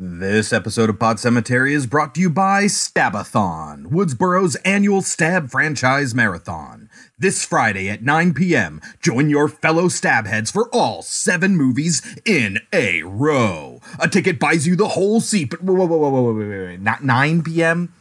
This 0.00 0.52
episode 0.52 0.90
of 0.90 1.00
Pod 1.00 1.18
Cemetery 1.18 1.74
is 1.74 1.88
brought 1.88 2.14
to 2.14 2.20
you 2.20 2.30
by 2.30 2.66
Stabathon, 2.66 3.86
Woodsboro's 3.86 4.54
annual 4.64 5.02
stab 5.02 5.50
franchise 5.50 6.14
marathon. 6.14 6.88
This 7.18 7.44
Friday 7.44 7.88
at 7.88 8.04
9 8.04 8.32
p.m., 8.32 8.80
join 9.00 9.28
your 9.28 9.48
fellow 9.48 9.86
stabheads 9.86 10.52
for 10.52 10.72
all 10.72 11.02
seven 11.02 11.56
movies 11.56 12.16
in 12.24 12.60
a 12.72 13.02
row. 13.02 13.80
A 13.98 14.06
ticket 14.06 14.38
buys 14.38 14.68
you 14.68 14.76
the 14.76 14.86
whole 14.86 15.20
seat, 15.20 15.50
but 15.50 15.62
whoa, 15.62 15.74
whoa, 15.74 15.86
whoa, 15.86 15.98
whoa, 15.98 16.10
whoa, 16.10 16.22
whoa, 16.22 16.32
whoa, 16.32 16.66
wait, 16.66 16.80
not 16.80 17.02
9 17.02 17.42
p.m.? 17.42 17.92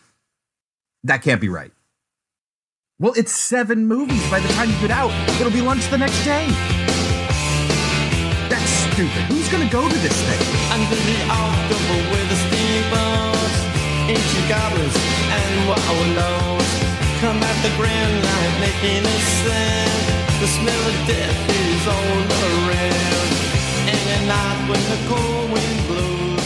That 1.04 1.23
can't 1.23 1.41
be 1.41 1.50
right. 1.50 1.71
Well, 3.00 3.14
it's 3.18 3.32
seven 3.32 3.88
movies 3.88 4.29
by 4.29 4.39
the 4.39 4.50
time 4.50 4.70
you 4.70 4.79
get 4.82 4.91
out. 4.91 5.09
It'll 5.41 5.52
be 5.52 5.61
lunch 5.61 5.89
the 5.89 5.98
next 5.98 6.23
day. 6.23 6.45
That's 8.50 8.70
stupid. 8.70 9.23
Who's 9.34 9.50
gonna 9.50 9.68
go 9.71 9.89
to 9.89 9.95
this 9.95 10.21
thing? 10.21 10.57
Under 10.78 10.94
the 10.94 11.20
October 11.25 11.98
with 12.14 12.28
the 12.30 12.38
steamboats, 12.46 13.57
ancient 14.14 14.47
goblins 14.47 14.93
and 14.93 15.68
wallows 15.68 16.69
come 17.19 17.42
at 17.42 17.57
the 17.64 17.74
grand 17.78 18.15
light 18.24 18.56
making 18.61 19.04
a 19.04 19.18
sound. 19.42 20.38
The 20.39 20.46
smell 20.46 20.83
of 20.88 21.07
death 21.07 21.50
is 21.50 21.88
all 21.88 22.21
around, 22.46 23.29
and 23.89 24.05
at 24.16 24.24
night 24.28 24.69
when 24.69 24.83
the 24.93 25.00
cold 25.10 25.50
wind 25.52 25.79
blows, 25.88 26.46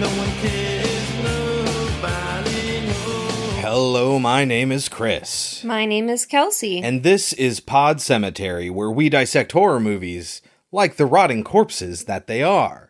no 0.00 0.08
one 0.18 0.32
cares, 0.42 1.08
nobody 1.22 2.80
knows. 2.88 3.62
Hello, 3.62 4.18
my 4.18 4.44
name 4.44 4.72
is 4.72 4.88
Chris. 4.88 5.62
My 5.62 5.86
name 5.86 6.08
is 6.08 6.26
Kelsey. 6.26 6.82
And 6.82 7.04
this 7.04 7.32
is 7.34 7.60
Pod 7.60 8.00
Cemetery, 8.00 8.70
where 8.70 8.90
we 8.90 9.08
dissect 9.08 9.52
horror 9.52 9.78
movies 9.78 10.42
like 10.72 10.96
the 10.96 11.06
rotting 11.06 11.44
corpses 11.44 12.06
that 12.06 12.26
they 12.26 12.42
are. 12.42 12.88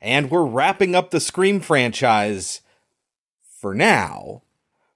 And 0.00 0.30
we're 0.30 0.44
wrapping 0.44 0.94
up 0.94 1.10
the 1.10 1.20
Scream 1.20 1.60
franchise 1.60 2.60
for 3.60 3.74
now 3.74 4.42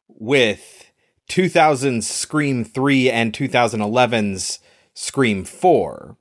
with 0.08 0.90
2000's 1.28 2.06
Scream 2.06 2.64
3 2.64 3.10
and 3.10 3.32
2011's 3.32 4.60
Scream 4.94 5.44
4. 5.44 6.16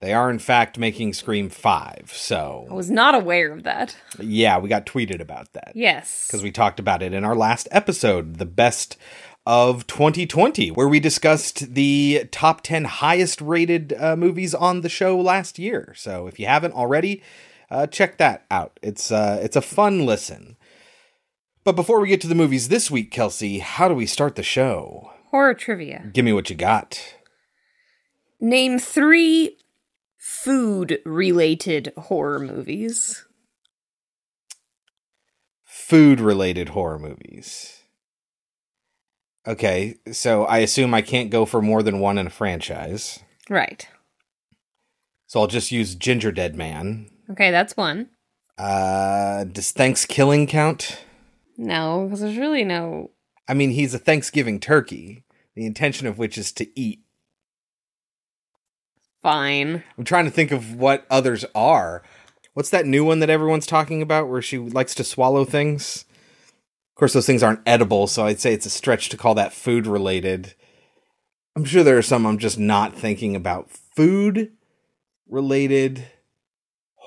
They 0.00 0.12
are, 0.12 0.30
in 0.30 0.38
fact, 0.38 0.78
making 0.78 1.14
Scream 1.14 1.48
5. 1.48 2.12
So 2.14 2.66
I 2.70 2.74
was 2.74 2.90
not 2.90 3.14
aware 3.14 3.52
of 3.52 3.64
that. 3.64 3.96
yeah, 4.20 4.58
we 4.58 4.68
got 4.68 4.86
tweeted 4.86 5.20
about 5.20 5.52
that. 5.54 5.72
Yes. 5.74 6.26
because 6.26 6.42
we 6.42 6.52
talked 6.52 6.78
about 6.78 7.02
it 7.02 7.12
in 7.12 7.24
our 7.24 7.34
last 7.34 7.66
episode, 7.72 8.36
the 8.36 8.46
best 8.46 8.96
of 9.44 9.86
2020, 9.88 10.70
where 10.70 10.86
we 10.86 11.00
discussed 11.00 11.74
the 11.74 12.28
top 12.30 12.60
10 12.62 12.84
highest 12.84 13.40
rated 13.40 13.92
uh, 13.98 14.14
movies 14.14 14.54
on 14.54 14.82
the 14.82 14.88
show 14.88 15.18
last 15.18 15.58
year. 15.58 15.94
So 15.96 16.26
if 16.28 16.38
you 16.38 16.46
haven't 16.46 16.74
already, 16.74 17.22
uh, 17.70 17.86
check 17.86 18.18
that 18.18 18.44
out. 18.50 18.78
It's 18.82 19.10
uh, 19.10 19.40
it's 19.42 19.56
a 19.56 19.62
fun 19.62 20.06
listen. 20.06 20.56
But 21.64 21.76
before 21.76 22.00
we 22.00 22.08
get 22.08 22.20
to 22.22 22.28
the 22.28 22.34
movies 22.34 22.68
this 22.68 22.90
week, 22.90 23.10
Kelsey, 23.10 23.58
how 23.58 23.88
do 23.88 23.94
we 23.94 24.06
start 24.06 24.36
the 24.36 24.42
show? 24.42 25.12
Horror 25.30 25.54
trivia. 25.54 26.10
Give 26.12 26.24
me 26.24 26.32
what 26.32 26.48
you 26.48 26.56
got. 26.56 27.14
Name 28.40 28.78
three 28.78 29.58
food 30.16 31.00
related 31.04 31.92
horror 31.96 32.38
movies. 32.38 33.26
Food 35.64 36.20
related 36.20 36.70
horror 36.70 36.98
movies. 36.98 37.82
Okay, 39.46 39.96
so 40.12 40.44
I 40.44 40.58
assume 40.58 40.92
I 40.92 41.02
can't 41.02 41.30
go 41.30 41.44
for 41.46 41.62
more 41.62 41.82
than 41.82 42.00
one 42.00 42.18
in 42.18 42.26
a 42.26 42.30
franchise. 42.30 43.20
Right. 43.48 43.88
So 45.26 45.40
I'll 45.40 45.46
just 45.46 45.72
use 45.72 45.96
Gingerdead 45.96 46.54
Man. 46.54 47.10
Okay, 47.30 47.50
that's 47.50 47.76
one. 47.76 48.08
Uh, 48.56 49.44
does 49.44 49.70
Thanksgiving 49.72 50.46
count? 50.46 51.04
No, 51.56 52.04
because 52.04 52.20
there's 52.20 52.38
really 52.38 52.64
no. 52.64 53.10
I 53.48 53.54
mean, 53.54 53.70
he's 53.70 53.94
a 53.94 53.98
Thanksgiving 53.98 54.60
turkey, 54.60 55.24
the 55.54 55.66
intention 55.66 56.06
of 56.06 56.18
which 56.18 56.38
is 56.38 56.52
to 56.52 56.78
eat. 56.78 57.00
Fine. 59.22 59.82
I'm 59.96 60.04
trying 60.04 60.24
to 60.24 60.30
think 60.30 60.52
of 60.52 60.76
what 60.76 61.06
others 61.10 61.44
are. 61.54 62.02
What's 62.54 62.70
that 62.70 62.86
new 62.86 63.04
one 63.04 63.20
that 63.20 63.30
everyone's 63.30 63.66
talking 63.66 64.02
about 64.02 64.28
where 64.28 64.42
she 64.42 64.58
likes 64.58 64.94
to 64.96 65.04
swallow 65.04 65.44
things? 65.44 66.04
Of 66.90 66.98
course, 66.98 67.12
those 67.12 67.26
things 67.26 67.42
aren't 67.42 67.66
edible, 67.66 68.06
so 68.06 68.26
I'd 68.26 68.40
say 68.40 68.52
it's 68.52 68.66
a 68.66 68.70
stretch 68.70 69.08
to 69.10 69.16
call 69.16 69.34
that 69.34 69.52
food 69.52 69.86
related. 69.86 70.54
I'm 71.54 71.64
sure 71.64 71.82
there 71.82 71.98
are 71.98 72.02
some 72.02 72.26
I'm 72.26 72.38
just 72.38 72.58
not 72.58 72.96
thinking 72.96 73.36
about. 73.36 73.70
Food 73.70 74.52
related 75.28 76.06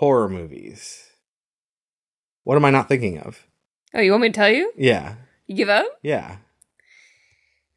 horror 0.01 0.27
movies. 0.27 1.11
What 2.43 2.55
am 2.55 2.65
I 2.65 2.71
not 2.71 2.87
thinking 2.89 3.19
of? 3.19 3.45
Oh, 3.93 4.01
you 4.01 4.09
want 4.11 4.23
me 4.23 4.29
to 4.29 4.33
tell 4.33 4.49
you? 4.49 4.73
Yeah, 4.75 5.15
You 5.45 5.55
give 5.55 5.69
up? 5.69 5.85
yeah. 6.01 6.37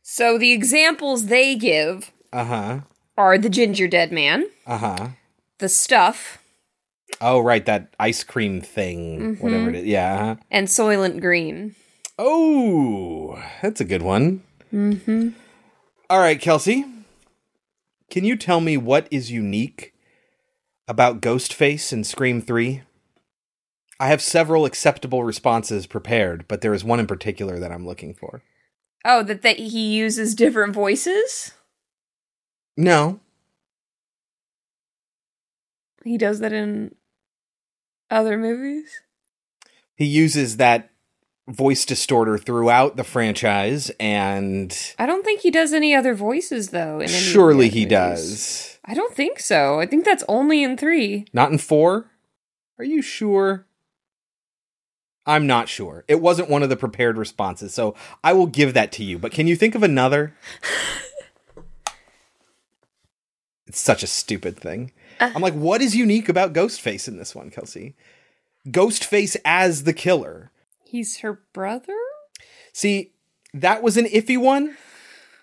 So 0.02 0.38
the 0.38 0.52
examples 0.52 1.26
they 1.26 1.54
give 1.54 2.12
Uh 2.32 2.44
huh. 2.44 2.80
are 3.18 3.36
the 3.38 3.48
Gingerdead 3.50 4.10
Man, 4.10 4.46
Uh 4.66 4.78
huh. 4.78 5.08
the 5.58 5.68
Stuff, 5.68 6.38
Oh, 7.20 7.40
right, 7.40 7.64
that 7.66 7.94
ice 8.00 8.24
cream 8.24 8.60
thing, 8.62 9.36
whatever 9.36 9.68
it 9.68 9.76
is. 9.76 9.84
Yeah. 9.86 10.14
uh-huh. 10.14 10.36
and 10.50 10.66
Soylent 10.68 11.20
Green. 11.20 11.74
Oh, 12.18 13.38
that's 13.62 13.80
a 13.80 13.84
good 13.84 14.02
one. 14.02 14.42
Mm-hmm. 14.72 15.28
All 16.10 16.18
right, 16.18 16.40
Kelsey. 16.40 16.84
Can 18.10 18.24
you 18.24 18.36
tell 18.36 18.60
me 18.60 18.76
what 18.76 19.08
is 19.10 19.30
unique 19.30 19.93
about 20.86 21.20
Ghostface 21.20 21.92
in 21.92 22.04
Scream 22.04 22.40
3? 22.40 22.82
I 24.00 24.08
have 24.08 24.20
several 24.20 24.64
acceptable 24.64 25.22
responses 25.24 25.86
prepared, 25.86 26.46
but 26.48 26.60
there 26.60 26.74
is 26.74 26.84
one 26.84 27.00
in 27.00 27.06
particular 27.06 27.58
that 27.58 27.70
I'm 27.72 27.86
looking 27.86 28.12
for. 28.14 28.42
Oh, 29.04 29.22
that, 29.22 29.42
that 29.42 29.58
he 29.58 29.94
uses 29.94 30.34
different 30.34 30.74
voices? 30.74 31.52
No. 32.76 33.20
He 36.04 36.18
does 36.18 36.40
that 36.40 36.52
in 36.52 36.94
other 38.10 38.36
movies? 38.36 39.00
He 39.96 40.06
uses 40.06 40.56
that 40.56 40.90
voice 41.48 41.84
distorter 41.84 42.36
throughout 42.36 42.96
the 42.96 43.04
franchise, 43.04 43.90
and 44.00 44.76
I 44.98 45.06
don't 45.06 45.24
think 45.24 45.40
he 45.40 45.50
does 45.50 45.72
any 45.72 45.94
other 45.94 46.14
voices 46.14 46.70
though. 46.70 46.96
In 46.96 47.02
any 47.02 47.12
surely 47.12 47.68
he 47.68 47.80
movies. 47.80 47.90
does. 47.90 48.73
I 48.84 48.94
don't 48.94 49.14
think 49.14 49.40
so. 49.40 49.80
I 49.80 49.86
think 49.86 50.04
that's 50.04 50.24
only 50.28 50.62
in 50.62 50.76
three. 50.76 51.26
Not 51.32 51.50
in 51.50 51.58
four? 51.58 52.10
Are 52.78 52.84
you 52.84 53.00
sure? 53.02 53.66
I'm 55.26 55.46
not 55.46 55.68
sure. 55.68 56.04
It 56.06 56.20
wasn't 56.20 56.50
one 56.50 56.62
of 56.62 56.68
the 56.68 56.76
prepared 56.76 57.16
responses, 57.16 57.72
so 57.72 57.94
I 58.22 58.34
will 58.34 58.46
give 58.46 58.74
that 58.74 58.92
to 58.92 59.04
you. 59.04 59.18
But 59.18 59.32
can 59.32 59.46
you 59.46 59.56
think 59.56 59.74
of 59.74 59.82
another? 59.82 60.36
it's 63.66 63.80
such 63.80 64.02
a 64.02 64.06
stupid 64.06 64.58
thing. 64.58 64.92
Uh. 65.18 65.32
I'm 65.34 65.40
like, 65.40 65.54
what 65.54 65.80
is 65.80 65.96
unique 65.96 66.28
about 66.28 66.52
Ghostface 66.52 67.08
in 67.08 67.16
this 67.16 67.34
one, 67.34 67.50
Kelsey? 67.50 67.94
Ghostface 68.68 69.36
as 69.44 69.84
the 69.84 69.94
killer. 69.94 70.50
He's 70.84 71.18
her 71.18 71.40
brother. 71.54 71.96
See, 72.72 73.12
that 73.54 73.82
was 73.82 73.96
an 73.96 74.06
iffy 74.06 74.36
one 74.36 74.76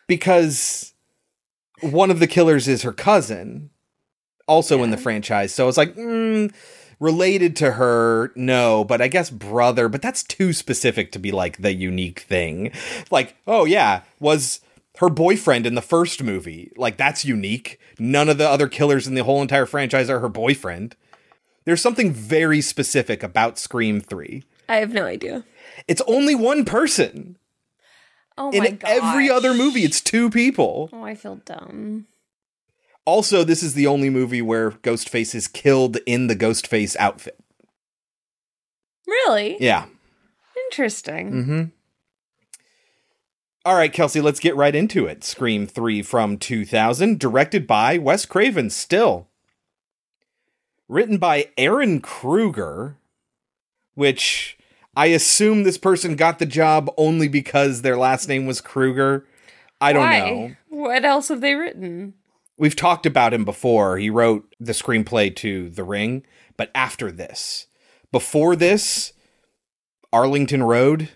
because 0.05 0.90
one 1.81 2.11
of 2.11 2.19
the 2.19 2.27
killers 2.27 2.67
is 2.67 2.83
her 2.83 2.93
cousin, 2.93 3.69
also 4.47 4.83
in 4.83 4.91
the 4.91 4.97
franchise. 4.97 5.53
So 5.53 5.67
it's 5.67 5.77
like, 5.77 5.95
mm, 5.95 6.53
related 6.99 7.55
to 7.57 7.71
her, 7.71 8.31
no, 8.35 8.83
but 8.83 9.01
I 9.01 9.07
guess 9.07 9.29
brother, 9.29 9.89
but 9.89 10.01
that's 10.01 10.23
too 10.23 10.53
specific 10.53 11.11
to 11.11 11.19
be 11.19 11.31
like 11.31 11.57
the 11.57 11.73
unique 11.73 12.21
thing. 12.21 12.71
Like, 13.09 13.35
oh 13.47 13.65
yeah, 13.65 14.03
was 14.19 14.61
her 14.97 15.09
boyfriend 15.09 15.65
in 15.65 15.75
the 15.75 15.81
first 15.81 16.21
movie. 16.23 16.71
Like, 16.75 16.97
that's 16.97 17.25
unique. 17.25 17.79
None 17.97 18.29
of 18.29 18.37
the 18.37 18.47
other 18.47 18.67
killers 18.67 19.07
in 19.07 19.15
the 19.15 19.23
whole 19.23 19.41
entire 19.41 19.65
franchise 19.65 20.09
are 20.09 20.19
her 20.19 20.29
boyfriend. 20.29 20.95
There's 21.65 21.81
something 21.81 22.11
very 22.11 22.61
specific 22.61 23.23
about 23.23 23.57
Scream 23.57 24.01
3. 24.01 24.43
I 24.67 24.77
have 24.77 24.93
no 24.93 25.05
idea. 25.05 25.43
It's 25.87 26.01
only 26.07 26.35
one 26.35 26.65
person. 26.65 27.37
Oh 28.41 28.49
In 28.51 28.63
my 28.63 28.69
god! 28.71 28.89
every 28.89 29.29
other 29.29 29.53
movie, 29.53 29.83
it's 29.83 30.01
two 30.01 30.29
people. 30.31 30.89
Oh, 30.91 31.03
I 31.03 31.13
feel 31.13 31.35
dumb. 31.35 32.07
Also, 33.05 33.43
this 33.43 33.61
is 33.61 33.73
the 33.75 33.85
only 33.87 34.09
movie 34.09 34.41
where 34.41 34.71
Ghostface 34.71 35.35
is 35.35 35.47
killed 35.47 35.97
in 36.07 36.25
the 36.27 36.35
Ghostface 36.35 36.95
outfit. 36.97 37.37
Really 39.07 39.57
Yeah. 39.59 39.85
interesting. 40.65 41.31
Mm-hmm. 41.31 41.63
All 43.63 43.75
right, 43.75 43.93
Kelsey, 43.93 44.21
let's 44.21 44.39
get 44.39 44.55
right 44.55 44.73
into 44.73 45.05
it. 45.05 45.23
Scream 45.23 45.67
3 45.67 46.01
from 46.01 46.37
2000, 46.37 47.19
directed 47.19 47.67
by 47.67 47.99
Wes 47.99 48.25
Craven, 48.25 48.71
still. 48.71 49.27
Written 50.87 51.17
by 51.19 51.49
Ehren 51.59 52.01
Kruger, 52.01 52.97
which 53.93 54.57
I 54.95 55.07
assume 55.07 55.63
this 55.63 55.77
person 55.77 56.15
got 56.15 56.39
the 56.39 56.45
job 56.45 56.91
only 56.97 57.27
because 57.27 57.81
their 57.81 57.97
last 57.97 58.27
name 58.27 58.45
was 58.45 58.59
Kruger. 58.61 59.25
I 59.79 59.93
don't 59.93 60.01
Why? 60.03 60.19
know. 60.19 60.55
What 60.69 61.05
else 61.05 61.29
have 61.29 61.41
they 61.41 61.55
written? 61.55 62.13
We've 62.57 62.75
talked 62.75 63.05
about 63.05 63.33
him 63.33 63.45
before. 63.45 63.97
He 63.97 64.09
wrote 64.09 64.53
the 64.59 64.73
screenplay 64.73 65.35
to 65.37 65.69
The 65.69 65.83
Ring, 65.83 66.23
but 66.57 66.69
after 66.75 67.11
this. 67.11 67.67
Before 68.11 68.55
this, 68.55 69.13
Arlington 70.13 70.63
Road. 70.63 71.09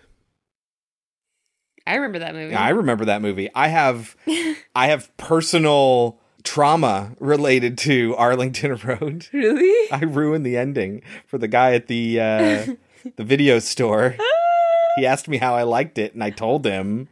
I 1.86 1.94
remember 1.96 2.18
that 2.18 2.34
movie. 2.34 2.54
I 2.54 2.70
remember 2.70 3.04
that 3.04 3.22
movie. 3.22 3.48
I 3.54 3.68
have 3.68 4.16
I 4.74 4.88
have 4.88 5.14
personal 5.18 6.18
trauma 6.42 7.14
related 7.20 7.76
to 7.78 8.14
Arlington 8.16 8.74
Road. 8.84 9.28
really? 9.32 9.90
I 9.92 10.00
ruined 10.04 10.44
the 10.46 10.56
ending 10.56 11.02
for 11.26 11.38
the 11.38 11.48
guy 11.48 11.74
at 11.74 11.86
the 11.86 12.20
uh, 12.20 12.66
the 13.16 13.24
video 13.24 13.58
store. 13.58 14.16
He 14.96 15.06
asked 15.06 15.28
me 15.28 15.36
how 15.36 15.54
I 15.54 15.62
liked 15.62 15.98
it, 15.98 16.14
and 16.14 16.24
I 16.24 16.30
told 16.30 16.64
him 16.64 17.08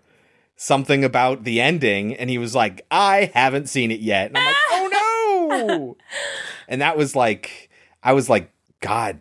something 0.57 1.05
about 1.05 1.45
the 1.45 1.61
ending, 1.61 2.15
and 2.15 2.29
he 2.29 2.39
was 2.39 2.55
like, 2.55 2.85
"I 2.91 3.31
haven't 3.35 3.69
seen 3.69 3.91
it 3.91 4.01
yet." 4.01 4.29
And 4.29 4.39
I'm 4.39 4.47
like, 4.47 4.57
"Oh 4.71 4.89
no!" 4.93 5.97
and 6.69 6.81
that 6.81 6.97
was 6.97 7.15
like, 7.15 7.71
I 8.03 8.13
was 8.13 8.29
like, 8.29 8.51
God, 8.81 9.21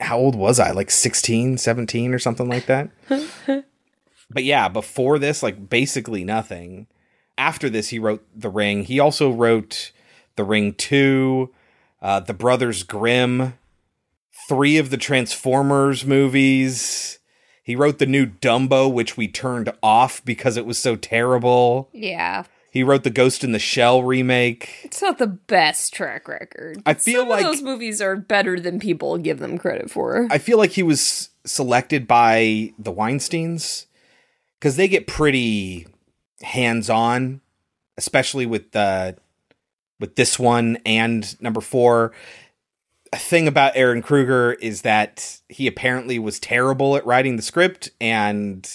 how 0.00 0.18
old 0.18 0.34
was 0.34 0.58
I? 0.58 0.70
Like 0.70 0.90
16, 0.90 1.58
17 1.58 2.14
or 2.14 2.18
something 2.18 2.48
like 2.48 2.66
that. 2.66 2.90
but 4.30 4.44
yeah, 4.44 4.68
before 4.68 5.18
this, 5.18 5.42
like 5.42 5.68
basically 5.68 6.24
nothing. 6.24 6.86
After 7.36 7.70
this, 7.70 7.88
he 7.88 7.98
wrote 7.98 8.26
The 8.34 8.48
Ring. 8.48 8.84
He 8.84 9.00
also 9.00 9.30
wrote 9.30 9.92
The 10.36 10.44
Ring 10.44 10.74
2, 10.74 11.50
uh, 12.02 12.20
The 12.20 12.34
Brothers 12.34 12.82
Grimm, 12.82 13.54
three 14.50 14.78
of 14.78 14.90
the 14.90 14.96
Transformers 14.96 16.04
movies. 16.04 17.20
He 17.62 17.76
wrote 17.76 18.00
the 18.00 18.06
new 18.06 18.26
Dumbo, 18.26 18.92
which 18.92 19.16
we 19.16 19.28
turned 19.28 19.72
off 19.80 20.24
because 20.24 20.56
it 20.56 20.66
was 20.66 20.76
so 20.76 20.96
terrible. 20.96 21.88
Yeah. 21.92 22.42
He 22.72 22.82
wrote 22.82 23.04
the 23.04 23.10
Ghost 23.10 23.44
in 23.44 23.52
the 23.52 23.60
Shell 23.60 24.02
remake. 24.02 24.80
It's 24.82 25.00
not 25.00 25.18
the 25.18 25.28
best 25.28 25.94
track 25.94 26.26
record. 26.26 26.82
I 26.84 26.94
feel 26.94 27.20
Some 27.22 27.28
like- 27.28 27.44
of 27.44 27.46
those 27.46 27.62
movies 27.62 28.02
are 28.02 28.16
better 28.16 28.58
than 28.58 28.80
people 28.80 29.16
give 29.18 29.38
them 29.38 29.56
credit 29.56 29.88
for. 29.88 30.26
I 30.32 30.38
feel 30.38 30.58
like 30.58 30.72
he 30.72 30.82
was 30.82 31.30
selected 31.46 32.08
by 32.08 32.72
the 32.76 32.92
Weinsteins 32.92 33.86
because 34.58 34.74
they 34.74 34.88
get 34.88 35.06
pretty 35.06 35.86
hands 36.42 36.90
on, 36.90 37.40
especially 37.96 38.46
with 38.46 38.72
the 38.72 39.16
with 40.00 40.16
this 40.16 40.40
one 40.40 40.76
and 40.84 41.40
number 41.40 41.60
four. 41.60 42.10
Thing 43.12 43.48
about 43.48 43.74
Ehren 43.74 44.02
Kruger 44.02 44.52
is 44.54 44.82
that 44.82 45.40
he 45.48 45.66
apparently 45.66 46.18
was 46.18 46.38
terrible 46.38 46.96
at 46.96 47.04
writing 47.04 47.36
the 47.36 47.42
script 47.42 47.90
and 48.00 48.68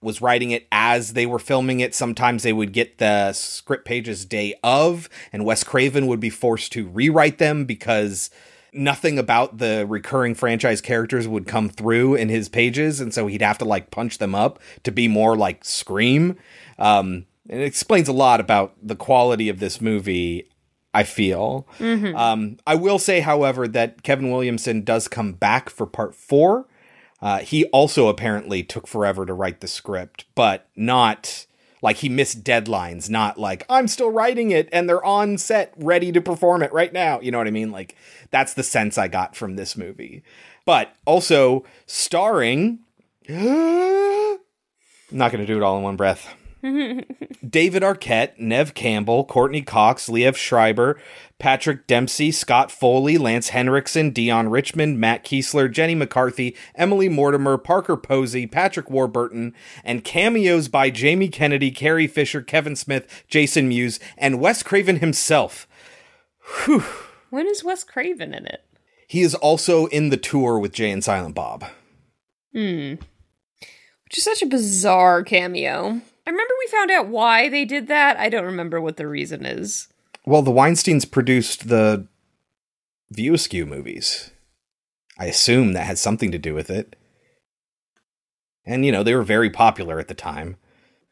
was 0.00 0.20
writing 0.20 0.52
it 0.52 0.68
as 0.70 1.14
they 1.14 1.26
were 1.26 1.38
filming 1.38 1.80
it. 1.80 1.94
Sometimes 1.94 2.42
they 2.42 2.52
would 2.52 2.72
get 2.72 2.98
the 2.98 3.32
script 3.32 3.84
pages 3.84 4.24
day 4.24 4.54
of, 4.62 5.08
and 5.32 5.44
Wes 5.44 5.64
Craven 5.64 6.06
would 6.06 6.20
be 6.20 6.30
forced 6.30 6.72
to 6.72 6.86
rewrite 6.86 7.38
them 7.38 7.64
because 7.64 8.30
nothing 8.72 9.18
about 9.18 9.58
the 9.58 9.86
recurring 9.88 10.34
franchise 10.34 10.80
characters 10.80 11.26
would 11.26 11.46
come 11.46 11.68
through 11.68 12.14
in 12.16 12.28
his 12.28 12.48
pages, 12.48 13.00
and 13.00 13.14
so 13.14 13.26
he'd 13.26 13.42
have 13.42 13.58
to 13.58 13.64
like 13.64 13.90
punch 13.90 14.18
them 14.18 14.34
up 14.34 14.60
to 14.82 14.92
be 14.92 15.08
more 15.08 15.36
like 15.36 15.64
Scream. 15.64 16.36
Um, 16.78 17.26
and 17.48 17.60
it 17.60 17.64
explains 17.64 18.08
a 18.08 18.12
lot 18.12 18.40
about 18.40 18.74
the 18.82 18.96
quality 18.96 19.48
of 19.48 19.58
this 19.58 19.80
movie. 19.80 20.48
I 20.94 21.02
feel. 21.02 21.66
Um, 22.14 22.56
I 22.66 22.76
will 22.76 22.98
say, 22.98 23.20
however, 23.20 23.66
that 23.68 24.02
Kevin 24.02 24.30
Williamson 24.30 24.82
does 24.82 25.08
come 25.08 25.32
back 25.32 25.68
for 25.68 25.86
part 25.86 26.14
four. 26.14 26.66
Uh, 27.20 27.38
he 27.38 27.64
also 27.66 28.08
apparently 28.08 28.62
took 28.62 28.86
forever 28.86 29.26
to 29.26 29.34
write 29.34 29.60
the 29.60 29.66
script, 29.68 30.24
but 30.34 30.68
not 30.76 31.46
like 31.82 31.96
he 31.98 32.08
missed 32.08 32.44
deadlines, 32.44 33.10
not 33.10 33.38
like 33.38 33.66
I'm 33.68 33.88
still 33.88 34.10
writing 34.10 34.50
it 34.50 34.68
and 34.72 34.88
they're 34.88 35.04
on 35.04 35.36
set 35.36 35.74
ready 35.76 36.12
to 36.12 36.20
perform 36.20 36.62
it 36.62 36.72
right 36.72 36.92
now. 36.92 37.20
You 37.20 37.30
know 37.30 37.38
what 37.38 37.46
I 37.46 37.50
mean? 37.50 37.70
Like 37.70 37.94
that's 38.30 38.54
the 38.54 38.62
sense 38.62 38.96
I 38.96 39.08
got 39.08 39.36
from 39.36 39.56
this 39.56 39.76
movie. 39.76 40.22
But 40.64 40.94
also 41.04 41.64
starring. 41.86 42.78
I'm 43.28 44.38
not 45.10 45.30
going 45.30 45.44
to 45.44 45.46
do 45.46 45.56
it 45.58 45.62
all 45.62 45.76
in 45.76 45.82
one 45.82 45.96
breath. 45.96 46.34
David 47.48 47.82
Arquette, 47.82 48.38
Neve 48.38 48.72
Campbell, 48.72 49.24
Courteney 49.26 49.60
Cox, 49.60 50.08
Liev 50.08 50.34
Schreiber, 50.34 50.98
Patrick 51.38 51.86
Dempsey, 51.86 52.30
Scott 52.30 52.72
Foley, 52.72 53.18
Lance 53.18 53.50
Henriksen, 53.50 54.12
Deon 54.12 54.50
Richmond, 54.50 54.98
Matt 54.98 55.24
Keeslar, 55.26 55.70
Jenny 55.70 55.94
McCarthy, 55.94 56.56
Emily 56.74 57.10
Mortimer, 57.10 57.58
Parker 57.58 57.98
Posey, 57.98 58.46
Patrick 58.46 58.88
Warburton, 58.88 59.52
and 59.84 60.04
cameos 60.04 60.68
by 60.68 60.88
Jamie 60.88 61.28
Kennedy, 61.28 61.70
Carrie 61.70 62.06
Fisher, 62.06 62.40
Kevin 62.40 62.76
Smith, 62.76 63.24
Jason 63.28 63.68
Mewes, 63.68 64.00
and 64.16 64.40
Wes 64.40 64.62
Craven 64.62 65.00
himself. 65.00 65.68
when 67.28 67.46
is 67.46 67.62
Wes 67.62 67.84
Craven 67.84 68.32
in 68.32 68.46
it? 68.46 68.64
He 69.06 69.20
is 69.20 69.34
also 69.34 69.84
in 69.86 70.08
the 70.08 70.16
tour 70.16 70.58
with 70.58 70.72
Jay 70.72 70.90
and 70.90 71.04
Silent 71.04 71.34
Bob. 71.34 71.66
Hmm. 72.54 72.94
Which 74.04 74.16
is 74.16 74.24
such 74.24 74.40
a 74.40 74.46
bizarre 74.46 75.22
cameo. 75.22 76.00
I 76.26 76.30
remember 76.30 76.54
we 76.58 76.70
found 76.70 76.90
out 76.90 77.08
why 77.08 77.48
they 77.48 77.64
did 77.64 77.88
that. 77.88 78.16
I 78.16 78.28
don't 78.28 78.44
remember 78.44 78.80
what 78.80 78.96
the 78.96 79.06
reason 79.06 79.44
is. 79.44 79.88
Well, 80.26 80.42
the 80.42 80.50
Weinsteins 80.50 81.10
produced 81.10 81.68
the 81.68 82.06
View 83.10 83.34
Askew 83.34 83.66
movies. 83.66 84.30
I 85.18 85.26
assume 85.26 85.74
that 85.74 85.86
had 85.86 85.98
something 85.98 86.32
to 86.32 86.38
do 86.38 86.54
with 86.54 86.70
it. 86.70 86.96
And, 88.64 88.86
you 88.86 88.92
know, 88.92 89.02
they 89.02 89.14
were 89.14 89.22
very 89.22 89.50
popular 89.50 90.00
at 90.00 90.08
the 90.08 90.14
time. 90.14 90.56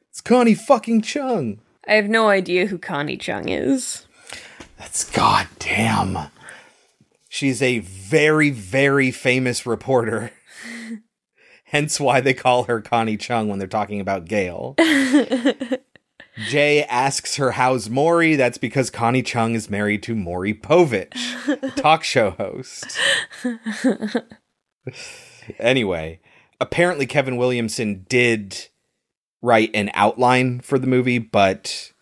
It's 0.09 0.23
Connie 0.23 0.55
fucking 0.55 1.03
Chung. 1.03 1.61
I 1.87 1.95
have 1.95 2.09
no 2.09 2.29
idea 2.29 2.67
who 2.67 2.79
Connie 2.79 3.17
Chung 3.17 3.49
is. 3.49 4.07
That's 4.79 5.09
goddamn. 5.11 6.31
She's 7.29 7.63
a 7.63 7.81
very, 7.81 8.51
very 8.51 9.11
famous 9.11 9.67
reporter. 9.67 10.33
Hence 11.73 11.99
why 11.99 12.21
they 12.21 12.35
call 12.35 12.65
her 12.65 12.83
Connie 12.83 13.17
Chung 13.17 13.49
when 13.49 13.59
they're 13.59 13.67
talking 13.67 13.99
about 13.99 14.27
Gale. 14.27 14.75
Jay 16.47 16.85
asks 16.85 17.37
her 17.37 17.53
how's 17.53 17.89
Maury. 17.89 18.37
That's 18.37 18.59
because 18.59 18.91
Connie 18.91 19.23
Chung 19.23 19.55
is 19.55 19.71
married 19.71 20.03
to 20.03 20.15
Maury 20.15 20.53
Povich, 20.53 21.17
talk 21.77 22.05
show 22.05 22.33
host. 22.33 22.99
anyway, 25.59 26.21
apparently 26.61 27.07
Kevin 27.07 27.39
Williamson 27.39 28.05
did 28.07 28.69
write 29.41 29.71
an 29.73 29.91
outline 29.95 30.61
for 30.61 30.79
the 30.79 30.87
movie, 30.87 31.19
but 31.19 31.93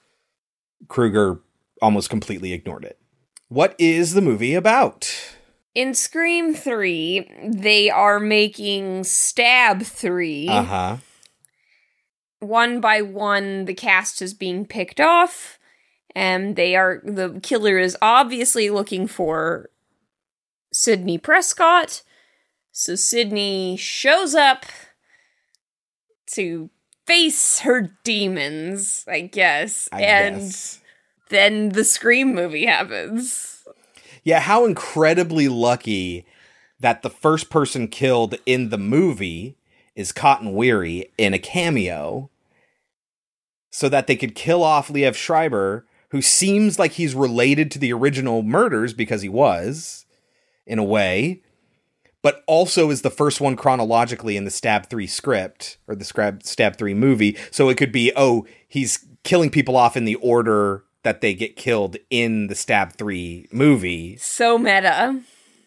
Kruger 0.88 1.42
almost 1.80 2.10
completely 2.10 2.52
ignored 2.52 2.84
it. 2.84 2.98
What 3.46 3.76
is 3.78 4.14
the 4.14 4.20
movie 4.20 4.54
about? 4.54 5.36
In 5.74 5.94
Scream 5.94 6.52
3, 6.54 7.50
they 7.54 7.90
are 7.90 8.18
making 8.18 9.04
Stab 9.04 9.82
3. 9.82 10.48
Uh 10.48 10.62
huh. 10.62 10.96
One 12.40 12.80
by 12.80 13.02
one, 13.02 13.66
the 13.66 13.74
cast 13.74 14.22
is 14.22 14.34
being 14.34 14.66
picked 14.66 15.00
off, 15.00 15.58
and 16.14 16.56
they 16.56 16.74
are 16.74 17.02
the 17.04 17.38
killer 17.42 17.78
is 17.78 17.96
obviously 18.00 18.70
looking 18.70 19.06
for 19.06 19.70
Sidney 20.72 21.18
Prescott. 21.18 22.02
So 22.72 22.94
Sidney 22.94 23.76
shows 23.76 24.34
up 24.34 24.64
to 26.34 26.70
face 27.06 27.60
her 27.60 27.90
demons, 28.04 29.04
I 29.06 29.20
guess. 29.20 29.88
I 29.92 30.02
and 30.02 30.36
guess. 30.36 30.80
then 31.28 31.70
the 31.70 31.84
Scream 31.84 32.34
movie 32.34 32.66
happens. 32.66 33.59
Yeah, 34.24 34.40
how 34.40 34.64
incredibly 34.64 35.48
lucky 35.48 36.26
that 36.78 37.02
the 37.02 37.10
first 37.10 37.50
person 37.50 37.88
killed 37.88 38.36
in 38.46 38.70
the 38.70 38.78
movie 38.78 39.56
is 39.94 40.12
Cotton 40.12 40.54
Weary 40.54 41.10
in 41.18 41.34
a 41.34 41.38
cameo 41.38 42.30
so 43.70 43.88
that 43.88 44.06
they 44.06 44.16
could 44.16 44.34
kill 44.34 44.64
off 44.64 44.88
Liev 44.88 45.14
Schreiber, 45.14 45.86
who 46.10 46.20
seems 46.22 46.78
like 46.78 46.92
he's 46.92 47.14
related 47.14 47.70
to 47.70 47.78
the 47.78 47.92
original 47.92 48.42
murders 48.42 48.92
because 48.92 49.22
he 49.22 49.28
was, 49.28 50.06
in 50.66 50.78
a 50.78 50.84
way, 50.84 51.42
but 52.22 52.42
also 52.46 52.90
is 52.90 53.02
the 53.02 53.10
first 53.10 53.40
one 53.40 53.56
chronologically 53.56 54.36
in 54.36 54.44
the 54.44 54.50
Stab 54.50 54.88
3 54.88 55.06
script 55.06 55.78
or 55.86 55.94
the 55.94 56.04
Scrab- 56.04 56.42
Stab 56.42 56.76
3 56.76 56.94
movie. 56.94 57.36
So 57.50 57.68
it 57.68 57.76
could 57.76 57.92
be, 57.92 58.12
oh, 58.16 58.46
he's 58.68 59.06
killing 59.24 59.50
people 59.50 59.76
off 59.76 59.96
in 59.96 60.04
the 60.04 60.16
order 60.16 60.84
that 61.02 61.20
they 61.20 61.34
get 61.34 61.56
killed 61.56 61.96
in 62.10 62.48
the 62.48 62.54
Stab 62.54 62.92
3 62.92 63.48
movie. 63.52 64.16
So 64.16 64.58
meta. 64.58 65.20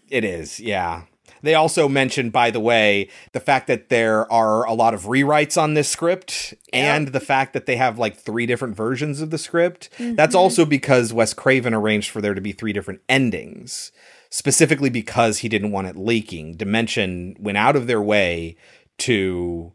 It 0.09 0.23
is, 0.23 0.59
yeah. 0.59 1.03
They 1.43 1.55
also 1.55 1.89
mentioned, 1.89 2.31
by 2.31 2.51
the 2.51 2.59
way, 2.61 3.09
the 3.33 3.41
fact 3.41 3.67
that 3.67 3.89
there 3.89 4.31
are 4.31 4.65
a 4.65 4.73
lot 4.73 4.93
of 4.93 5.03
rewrites 5.03 5.61
on 5.61 5.73
this 5.73 5.89
script 5.89 6.53
and 6.71 7.09
the 7.09 7.19
fact 7.19 7.51
that 7.51 7.65
they 7.65 7.75
have 7.75 7.99
like 7.99 8.15
three 8.15 8.45
different 8.45 8.77
versions 8.77 9.19
of 9.19 9.29
the 9.29 9.37
script. 9.37 9.89
Mm-hmm. 9.97 10.15
That's 10.15 10.35
also 10.35 10.65
because 10.65 11.11
Wes 11.11 11.33
Craven 11.33 11.73
arranged 11.73 12.11
for 12.11 12.21
there 12.21 12.33
to 12.33 12.39
be 12.39 12.53
three 12.53 12.71
different 12.71 13.01
endings, 13.09 13.91
specifically 14.29 14.89
because 14.89 15.39
he 15.39 15.49
didn't 15.49 15.71
want 15.71 15.87
it 15.87 15.97
leaking. 15.97 16.55
Dimension 16.55 17.35
went 17.37 17.57
out 17.57 17.75
of 17.75 17.87
their 17.87 18.01
way 18.01 18.55
to 18.99 19.73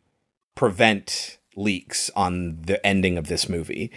prevent 0.55 1.37
leaks 1.55 2.11
on 2.17 2.63
the 2.63 2.85
ending 2.87 3.19
of 3.19 3.29
this 3.29 3.47
movie. 3.47 3.93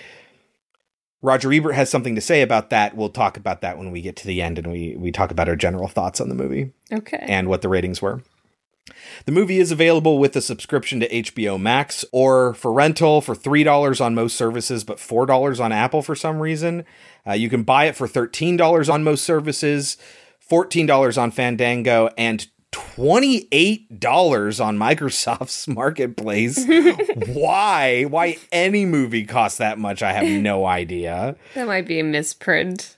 Roger 1.22 1.54
Ebert 1.54 1.76
has 1.76 1.90
something 1.90 2.16
to 2.16 2.22
say 2.22 2.42
about 2.42 2.70
that. 2.72 2.96
We'll 2.96 3.10
talk 3.10 3.38
about 3.38 3.62
that 3.62 3.78
when 3.78 3.92
we 3.92 4.02
get 4.02 4.16
to 4.18 4.28
the 4.28 4.42
end 4.42 4.58
and 4.58 4.72
we 4.72 4.96
we 4.98 5.12
talk 5.12 5.30
about 5.32 5.48
our 5.48 5.56
general 5.56 5.88
thoughts 5.88 6.20
on 6.20 6.30
the 6.30 6.36
movie 6.36 6.72
Okay. 6.92 7.24
and 7.28 7.48
what 7.48 7.62
the 7.62 7.70
ratings 7.70 8.02
were. 8.02 8.22
The 9.26 9.32
movie 9.32 9.60
is 9.60 9.72
available 9.72 10.18
with 10.18 10.36
a 10.36 10.42
subscription 10.42 11.00
to 11.02 11.08
HBO 11.10 11.60
Max 11.62 12.04
or 12.12 12.56
for 12.56 12.74
rental 12.74 13.22
for 13.22 13.36
$3 13.36 14.04
on 14.04 14.16
most 14.16 14.36
services, 14.36 14.84
but 14.84 14.98
$4 14.98 15.64
on 15.64 15.72
Apple 15.72 16.02
for 16.02 16.16
some 16.16 16.40
reason. 16.40 16.84
Uh, 17.26 17.34
you 17.34 17.48
can 17.50 17.62
buy 17.64 17.86
it 17.86 17.96
for 17.96 18.08
$13 18.08 18.92
on 18.92 19.04
most 19.04 19.24
services, 19.24 19.98
$14 20.50 21.22
on 21.22 21.30
Fandango, 21.32 22.10
and 22.18 22.48
$28 22.72 24.64
on 24.66 24.78
Microsoft's 24.78 25.68
marketplace. 25.68 26.66
Why? 27.28 28.04
Why 28.04 28.38
any 28.52 28.86
movie 28.86 29.26
costs 29.26 29.58
that 29.58 29.78
much? 29.80 30.02
I 30.02 30.14
have 30.14 30.28
no 30.28 30.66
idea. 30.68 31.36
That 31.56 31.68
might 31.68 31.88
be 31.88 32.00
a 32.00 32.04
misprint. 32.04 32.98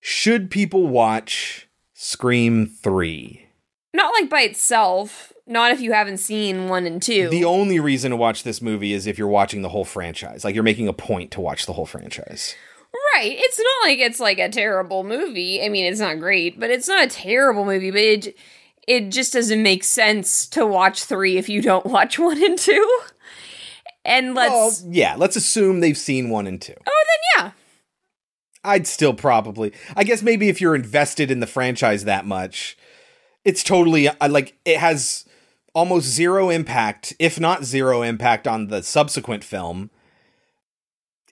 Should 0.00 0.50
people 0.50 0.86
watch 0.86 1.68
Scream 1.94 2.66
3? 2.66 3.46
Not 3.92 4.12
like 4.20 4.30
by 4.30 4.42
itself. 4.42 5.32
Not 5.46 5.70
if 5.72 5.80
you 5.80 5.92
haven't 5.92 6.18
seen 6.18 6.68
one 6.68 6.86
and 6.86 7.00
two. 7.00 7.28
The 7.28 7.44
only 7.44 7.78
reason 7.78 8.10
to 8.10 8.16
watch 8.16 8.42
this 8.42 8.60
movie 8.60 8.92
is 8.92 9.06
if 9.06 9.16
you're 9.16 9.28
watching 9.28 9.62
the 9.62 9.68
whole 9.68 9.84
franchise. 9.84 10.44
Like 10.44 10.54
you're 10.54 10.64
making 10.64 10.88
a 10.88 10.92
point 10.92 11.30
to 11.32 11.40
watch 11.40 11.66
the 11.66 11.72
whole 11.72 11.86
franchise. 11.86 12.54
right. 13.14 13.36
It's 13.38 13.58
not 13.58 13.88
like 13.88 13.98
it's 14.00 14.18
like 14.20 14.38
a 14.40 14.48
terrible 14.48 15.04
movie. 15.04 15.62
I 15.62 15.68
mean, 15.68 15.86
it's 15.86 16.00
not 16.00 16.18
great, 16.18 16.58
but 16.58 16.70
it's 16.70 16.88
not 16.88 17.04
a 17.04 17.08
terrible 17.08 17.64
movie. 17.64 17.90
But 17.92 18.00
it 18.00 18.36
it 18.86 19.10
just 19.10 19.32
doesn't 19.32 19.62
make 19.62 19.84
sense 19.84 20.46
to 20.48 20.66
watch 20.66 21.04
three 21.04 21.36
if 21.36 21.48
you 21.48 21.60
don't 21.62 21.86
watch 21.86 22.18
one 22.18 22.42
and 22.42 22.58
two. 22.58 23.00
And 24.04 24.34
let's. 24.34 24.82
Well, 24.82 24.92
yeah, 24.92 25.16
let's 25.16 25.36
assume 25.36 25.80
they've 25.80 25.98
seen 25.98 26.30
one 26.30 26.46
and 26.46 26.60
two. 26.62 26.74
oh, 26.86 27.04
then 27.36 27.44
yeah. 27.44 27.50
I'd 28.64 28.86
still 28.86 29.14
probably. 29.14 29.72
I 29.96 30.04
guess 30.04 30.22
maybe 30.22 30.48
if 30.48 30.60
you're 30.60 30.74
invested 30.74 31.30
in 31.30 31.40
the 31.40 31.46
franchise 31.46 32.04
that 32.04 32.26
much, 32.26 32.76
it's 33.44 33.62
totally 33.62 34.08
uh, 34.08 34.28
like 34.28 34.56
it 34.64 34.78
has 34.78 35.24
almost 35.74 36.06
zero 36.06 36.50
impact, 36.50 37.14
if 37.18 37.38
not 37.38 37.64
zero 37.64 38.02
impact 38.02 38.46
on 38.46 38.68
the 38.68 38.82
subsequent 38.82 39.44
film. 39.44 39.90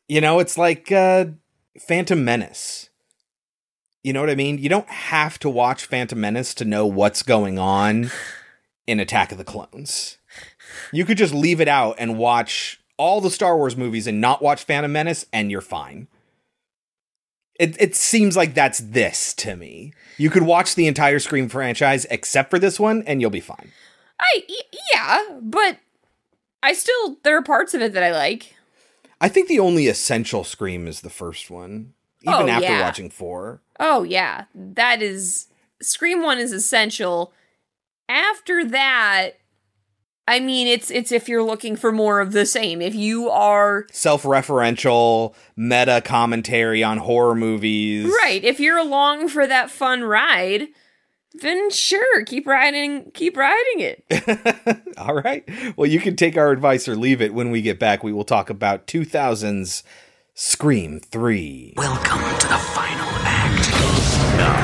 You 0.08 0.20
know, 0.20 0.38
it's 0.38 0.58
like 0.58 0.90
uh 0.90 1.26
Phantom 1.78 2.24
Menace. 2.24 2.90
You 4.04 4.12
know 4.12 4.20
what 4.20 4.30
I 4.30 4.34
mean? 4.34 4.58
You 4.58 4.68
don't 4.68 4.88
have 4.88 5.38
to 5.40 5.48
watch 5.48 5.86
Phantom 5.86 6.20
Menace 6.20 6.52
to 6.54 6.66
know 6.66 6.86
what's 6.86 7.22
going 7.22 7.58
on 7.58 8.10
in 8.86 9.00
Attack 9.00 9.32
of 9.32 9.38
the 9.38 9.44
Clones. 9.44 10.18
You 10.92 11.06
could 11.06 11.16
just 11.16 11.32
leave 11.32 11.58
it 11.60 11.68
out 11.68 11.96
and 11.98 12.18
watch 12.18 12.80
all 12.98 13.22
the 13.22 13.30
Star 13.30 13.56
Wars 13.56 13.76
movies 13.76 14.06
and 14.06 14.20
not 14.20 14.42
watch 14.42 14.64
Phantom 14.64 14.92
Menace, 14.92 15.24
and 15.32 15.50
you're 15.50 15.62
fine. 15.62 16.08
It 17.58 17.80
it 17.80 17.94
seems 17.94 18.36
like 18.36 18.52
that's 18.52 18.78
this 18.80 19.32
to 19.34 19.56
me. 19.56 19.94
You 20.18 20.28
could 20.28 20.42
watch 20.42 20.74
the 20.74 20.86
entire 20.86 21.18
Scream 21.18 21.48
franchise 21.48 22.04
except 22.10 22.50
for 22.50 22.58
this 22.58 22.78
one, 22.78 23.02
and 23.06 23.20
you'll 23.20 23.30
be 23.30 23.40
fine. 23.40 23.72
I 24.20 24.42
yeah, 24.92 25.38
but 25.40 25.78
I 26.62 26.72
still 26.72 27.16
there 27.22 27.36
are 27.38 27.42
parts 27.42 27.72
of 27.72 27.80
it 27.80 27.94
that 27.94 28.02
I 28.02 28.12
like. 28.12 28.54
I 29.20 29.28
think 29.28 29.48
the 29.48 29.60
only 29.60 29.86
essential 29.86 30.44
Scream 30.44 30.86
is 30.86 31.00
the 31.00 31.10
first 31.10 31.50
one, 31.50 31.94
even 32.26 32.48
Oh, 32.48 32.48
after 32.48 32.64
yeah. 32.66 32.80
watching 32.82 33.10
four. 33.10 33.60
Oh 33.80 34.02
yeah, 34.02 34.44
that 34.54 35.02
is 35.02 35.48
Scream 35.80 36.22
one 36.22 36.38
is 36.38 36.52
essential. 36.52 37.32
After 38.08 38.64
that, 38.66 39.32
I 40.26 40.40
mean 40.40 40.66
it's 40.66 40.90
it's 40.90 41.12
if 41.12 41.28
you're 41.28 41.42
looking 41.42 41.76
for 41.76 41.92
more 41.92 42.20
of 42.20 42.32
the 42.32 42.46
same. 42.46 42.80
If 42.82 42.94
you 42.94 43.28
are 43.30 43.86
Self-referential 43.92 45.34
meta 45.56 46.00
commentary 46.04 46.82
on 46.82 46.98
horror 46.98 47.34
movies. 47.34 48.06
right, 48.22 48.42
if 48.44 48.60
you're 48.60 48.78
along 48.78 49.28
for 49.28 49.46
that 49.46 49.70
fun 49.70 50.02
ride, 50.04 50.68
then 51.34 51.70
sure, 51.70 52.24
keep 52.24 52.46
riding 52.46 53.10
keep 53.12 53.36
riding 53.36 53.80
it. 53.80 54.04
All 54.98 55.14
right. 55.14 55.44
Well, 55.76 55.88
you 55.90 55.98
can 56.00 56.16
take 56.16 56.36
our 56.36 56.50
advice 56.52 56.86
or 56.88 56.94
leave 56.96 57.20
it. 57.20 57.34
When 57.34 57.50
we 57.50 57.60
get 57.62 57.78
back, 57.78 58.02
we 58.04 58.12
will 58.12 58.24
talk 58.24 58.48
about 58.50 58.86
2000's 58.86 59.82
Scream 60.36 60.98
3. 60.98 61.74
Welcome 61.76 62.18
to 62.40 62.48
the 62.48 62.58
final 62.74 63.06
act. 63.22 63.70
Now, 64.34 64.56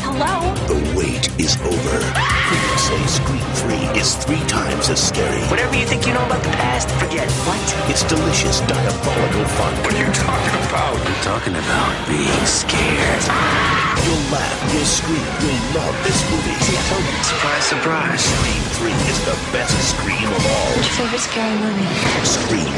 Hello? 0.00 0.54
the 0.66 0.96
wait 0.96 1.28
is 1.38 1.60
over. 1.60 2.00
Critics 2.48 2.80
say 2.80 3.04
Scream 3.04 3.44
3 3.92 4.00
is 4.00 4.14
three 4.24 4.40
times 4.48 4.88
as 4.88 5.06
scary. 5.06 5.42
Whatever 5.50 5.76
you 5.76 5.84
think 5.84 6.06
you 6.06 6.14
know 6.14 6.24
about 6.24 6.42
the 6.42 6.48
past, 6.56 6.88
forget. 6.92 7.30
What? 7.44 7.90
It's 7.90 8.04
delicious, 8.04 8.60
diabolical 8.60 9.44
fun. 9.52 9.74
What 9.84 9.92
are 9.92 10.00
you 10.00 10.12
talking 10.14 10.56
about? 10.64 10.96
You're 11.04 11.22
talking 11.22 11.52
about 11.52 12.08
being 12.08 12.46
scared. 12.46 13.83
You'll 14.02 14.24
laugh, 14.32 14.58
you'll 14.74 14.84
scream, 14.84 15.22
you'll 15.40 15.62
love 15.80 15.94
this 16.04 16.18
movie. 16.30 16.54
See, 16.64 16.76
I 16.76 16.82
told 16.90 17.04
you. 17.04 17.22
Surprise, 17.22 17.64
surprise. 17.64 18.20
Scream 18.24 18.62
3 18.90 18.90
is 19.10 19.18
the 19.24 19.36
best 19.52 19.74
Scream 19.90 20.28
of 20.28 20.46
all. 20.46 20.74
Your 20.74 20.84
Favorite 20.84 21.20
scary 21.20 21.56
movie? 21.58 21.94
Scream 22.24 22.72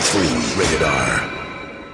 3, 0.56 0.62
rated 0.62 0.82
R. 0.82 1.32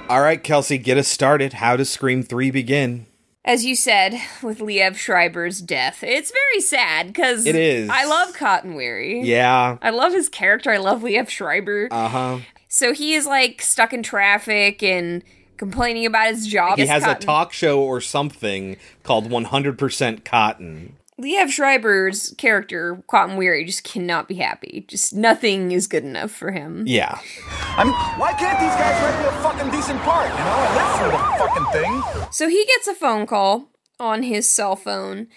All 0.09 0.21
right, 0.21 0.43
Kelsey, 0.43 0.77
get 0.77 0.97
us 0.97 1.07
started. 1.07 1.53
How 1.53 1.75
does 1.77 1.89
Scream 1.89 2.23
3 2.23 2.51
begin? 2.51 3.05
As 3.45 3.65
you 3.65 3.75
said, 3.75 4.21
with 4.41 4.59
Liev 4.59 4.95
Schreiber's 4.95 5.59
death, 5.61 6.03
it's 6.03 6.31
very 6.31 6.61
sad 6.61 7.07
because 7.07 7.45
It 7.45 7.55
is. 7.55 7.89
I 7.89 8.05
love 8.05 8.33
Cotton 8.33 8.75
Weary. 8.75 9.21
Yeah. 9.21 9.77
I 9.81 9.89
love 9.89 10.13
his 10.13 10.29
character. 10.29 10.71
I 10.71 10.77
love 10.77 11.01
Liev 11.01 11.27
Schreiber. 11.29 11.87
Uh 11.91 12.07
huh. 12.07 12.39
So 12.69 12.93
he 12.93 13.13
is 13.15 13.25
like 13.25 13.61
stuck 13.61 13.91
in 13.93 14.01
traffic 14.01 14.81
and 14.81 15.23
complaining 15.57 16.05
about 16.05 16.29
his 16.29 16.47
job. 16.47 16.77
He 16.77 16.83
as 16.83 16.89
has 16.89 17.03
a 17.03 17.15
talk 17.15 17.53
show 17.53 17.81
or 17.81 18.01
something 18.01 18.77
called 19.03 19.29
100% 19.29 20.25
Cotton. 20.25 20.97
Liev 21.21 21.49
Schreiber's 21.49 22.33
character, 22.37 23.03
Cotton 23.07 23.37
Weary, 23.37 23.63
just 23.65 23.83
cannot 23.83 24.27
be 24.27 24.35
happy. 24.35 24.85
Just 24.87 25.13
nothing 25.13 25.71
is 25.71 25.87
good 25.87 26.03
enough 26.03 26.31
for 26.31 26.51
him. 26.51 26.85
Yeah. 26.87 27.19
I 27.49 27.83
mean, 27.83 27.93
why 28.19 28.33
can't 28.33 28.59
these 28.59 28.69
guys 28.69 28.99
write 29.03 29.21
me 29.21 29.27
a 29.27 29.41
fucking 29.43 29.71
decent 29.71 30.01
part? 30.01 30.29
You 30.29 30.37
know, 30.37 30.53
I 30.57 30.75
live 30.75 30.99
for 30.99 31.09
the 31.11 31.61
fucking 31.61 31.81
thing. 31.81 32.31
So 32.31 32.49
he 32.49 32.65
gets 32.65 32.87
a 32.87 32.95
phone 32.95 33.27
call 33.27 33.69
on 33.99 34.23
his 34.23 34.49
cell 34.49 34.75
phone, 34.75 35.27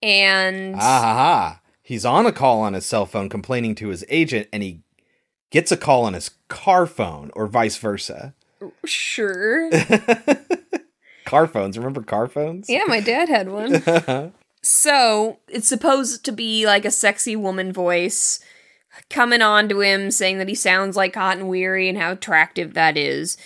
and 0.00 0.76
Ah 0.76 0.78
ha 0.78 1.14
ha. 1.14 1.60
He's 1.82 2.04
on 2.04 2.26
a 2.26 2.32
call 2.32 2.60
on 2.60 2.72
his 2.72 2.86
cell 2.86 3.04
phone 3.04 3.28
complaining 3.28 3.74
to 3.76 3.88
his 3.88 4.04
agent, 4.08 4.48
and 4.52 4.62
he 4.62 4.82
gets 5.50 5.72
a 5.72 5.76
call 5.76 6.04
on 6.04 6.14
his 6.14 6.30
car 6.48 6.86
phone, 6.86 7.32
or 7.34 7.48
vice 7.48 7.76
versa. 7.76 8.34
Sure. 8.84 9.70
Car 11.24 11.46
phones. 11.46 11.78
Remember 11.78 12.02
car 12.02 12.28
phones? 12.28 12.68
Yeah, 12.68 12.84
my 12.86 13.00
dad 13.00 13.28
had 13.28 13.48
one. 13.48 14.32
so 14.62 15.38
it's 15.48 15.68
supposed 15.68 16.24
to 16.26 16.32
be 16.32 16.66
like 16.66 16.84
a 16.84 16.90
sexy 16.90 17.34
woman 17.34 17.72
voice 17.72 18.40
coming 19.10 19.42
on 19.42 19.68
to 19.68 19.80
him 19.80 20.10
saying 20.10 20.38
that 20.38 20.48
he 20.48 20.54
sounds 20.54 20.96
like 20.96 21.14
Cotton 21.14 21.48
Weary 21.48 21.88
and 21.88 21.98
how 21.98 22.12
attractive 22.12 22.74
that 22.74 22.96
is. 22.96 23.36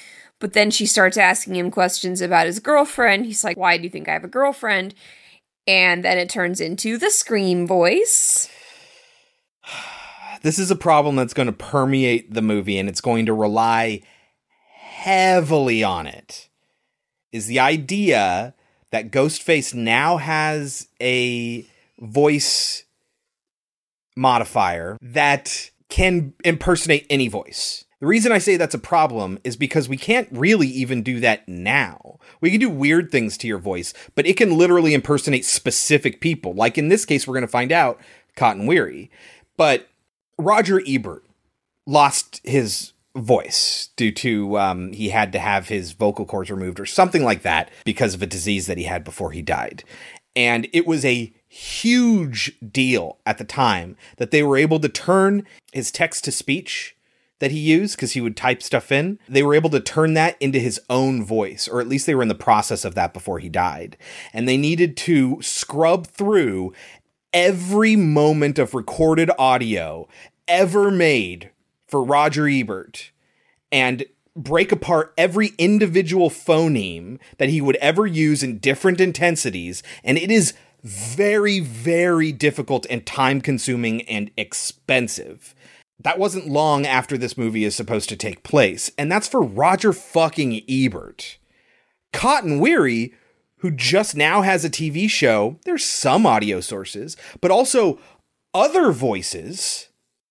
But 0.41 0.53
then 0.53 0.71
she 0.71 0.87
starts 0.87 1.17
asking 1.17 1.57
him 1.57 1.71
questions 1.71 2.21
about 2.21 2.47
his 2.47 2.61
girlfriend. 2.61 3.27
He's 3.27 3.45
like, 3.45 3.57
Why 3.57 3.77
do 3.77 3.85
you 3.85 3.91
think 3.91 4.09
I 4.09 4.13
have 4.13 4.25
a 4.25 4.29
girlfriend? 4.29 4.95
And 5.67 6.05
then 6.05 6.19
it 6.19 6.31
turns 6.31 6.61
into 6.61 6.97
the 6.97 7.11
scream 7.11 7.67
voice. 7.67 8.49
This 10.43 10.61
is 10.61 10.71
a 10.71 10.77
problem 10.77 11.17
that's 11.17 11.35
going 11.35 11.47
to 11.47 11.53
permeate 11.53 12.33
the 12.33 12.43
movie, 12.43 12.79
and 12.79 12.89
it's 12.89 13.01
going 13.01 13.27
to 13.27 13.35
rely 13.35 14.03
heavily 14.99 15.85
on 15.85 16.07
it. 16.07 16.49
Is 17.31 17.47
the 17.47 17.61
idea 17.61 18.55
that 18.91 19.11
Ghostface 19.11 19.75
now 19.75 20.17
has 20.17 20.89
a 21.01 21.67
voice 22.01 22.85
modifier 24.17 24.99
that 25.01 25.71
can 25.89 26.35
impersonate 26.45 27.07
any 27.09 27.29
voice. 27.29 27.85
The 28.01 28.07
reason 28.07 28.33
I 28.33 28.39
say 28.39 28.57
that's 28.57 28.75
a 28.75 28.79
problem 28.79 29.39
is 29.45 29.57
because 29.57 29.89
we 29.89 29.97
can't 29.97 30.29
really 30.31 30.69
even 30.69 31.03
do 31.03 31.21
that 31.21 31.49
now. 31.49 32.19
We 32.41 32.51
can 32.51 32.61
do 32.61 32.71
weird 32.71 33.11
things 33.11 33.37
to 33.39 33.47
your 33.47 33.59
voice, 33.59 33.93
but 34.15 34.27
it 34.27 34.37
can 34.37 34.57
literally 34.57 34.95
impersonate 34.95 35.45
specific 35.45 36.21
people. 36.21 36.55
Like 36.55 36.79
in 36.79 36.89
this 36.89 37.05
case, 37.05 37.27
we're 37.27 37.35
going 37.35 37.43
to 37.43 37.49
find 37.49 37.73
out 37.73 38.01
Cotton 38.37 38.67
Weary. 38.67 39.11
But 39.57 39.89
Roger 40.39 40.81
Ebert 40.87 41.25
lost 41.87 42.41
his 42.45 42.93
voice 43.19 43.91
due 43.97 44.13
to 44.13 44.59
um, 44.59 44.93
he 44.93 45.11
had 45.11 45.33
to 45.33 45.39
have 45.39 45.69
his 45.69 45.93
vocal 45.93 46.25
cords 46.25 46.51
removed 46.51 46.81
or 46.81 46.87
something 46.87 47.25
like 47.25 47.43
that 47.43 47.71
because 47.85 48.15
of 48.15 48.23
a 48.23 48.27
disease 48.27 48.67
that 48.67 48.79
he 48.79 48.85
had 48.85 49.05
before 49.05 49.33
he 49.33 49.43
died. 49.43 49.85
And 50.37 50.69
it 50.73 50.87
was 50.87 51.05
a 51.05 51.33
huge 51.49 52.57
deal 52.71 53.19
at 53.27 53.39
the 53.39 53.45
time 53.45 53.97
that 54.19 54.31
they 54.31 54.43
were 54.43 54.57
able 54.57 54.79
to 54.81 54.89
turn 54.89 55.47
his 55.73 55.91
text 55.91 56.25
to 56.25 56.33
speech 56.33 56.97
that 57.41 57.51
he 57.51 57.59
used 57.59 57.97
because 57.97 58.13
he 58.13 58.21
would 58.21 58.37
type 58.37 58.63
stuff 58.63 58.91
in. 58.91 59.19
They 59.29 59.43
were 59.43 59.55
able 59.55 59.71
to 59.71 59.81
turn 59.81 60.15
that 60.15 60.37
into 60.41 60.59
his 60.59 60.81
own 60.91 61.25
voice, 61.25 61.69
or 61.69 61.81
at 61.81 61.89
least 61.89 62.07
they 62.07 62.15
were 62.15 62.23
in 62.23 62.29
the 62.29 62.35
process 62.35 62.85
of 62.85 62.95
that 62.97 63.13
before 63.13 63.39
he 63.39 63.49
died. 63.49 63.97
And 64.33 64.49
they 64.49 64.57
needed 64.57 64.97
to 64.99 65.39
scrub 65.41 66.07
through 66.07 66.73
every 67.33 67.97
moment 67.97 68.59
of 68.59 68.75
recorded 68.75 69.31
audio 69.39 70.09
ever 70.47 70.91
made 70.91 71.51
for 71.89 72.03
Roger 72.03 72.47
Ebert 72.49 73.11
and 73.73 74.05
break 74.37 74.71
apart 74.71 75.13
every 75.19 75.53
individual 75.59 76.31
phoneme 76.31 77.19
that 77.39 77.49
he 77.49 77.61
would 77.61 77.77
ever 77.77 78.07
use 78.07 78.43
in 78.43 78.59
different 78.59 79.01
intensities. 79.01 79.83
And 80.05 80.17
it 80.17 80.31
is 80.31 80.55
very, 80.83 81.59
very 81.59 82.31
difficult 82.31 82.87
and 82.89 83.05
time 83.05 83.41
consuming 83.41 84.03
and 84.03 84.31
expensive. 84.37 85.55
That 86.01 86.19
wasn't 86.19 86.49
long 86.49 86.87
after 86.87 87.19
this 87.19 87.37
movie 87.37 87.65
is 87.65 87.75
supposed 87.75 88.09
to 88.11 88.17
take 88.17 88.45
place, 88.45 88.93
and 88.97 89.11
that's 89.11 89.27
for 89.27 89.43
Roger 89.43 89.93
fucking 89.93 90.63
Ebert. 90.69 91.39
Cotton 92.13 92.61
Weary, 92.61 93.15
who 93.59 93.73
just 93.73 94.15
now 94.15 94.43
has 94.43 94.65
a 94.65 94.71
TV 94.71 95.11
show, 95.11 95.59
there's 95.65 95.85
some 95.85 96.25
audio 96.25 96.61
sources, 96.61 97.17
but 97.41 97.51
also 97.51 97.99
other 98.55 98.93
voices 98.93 99.88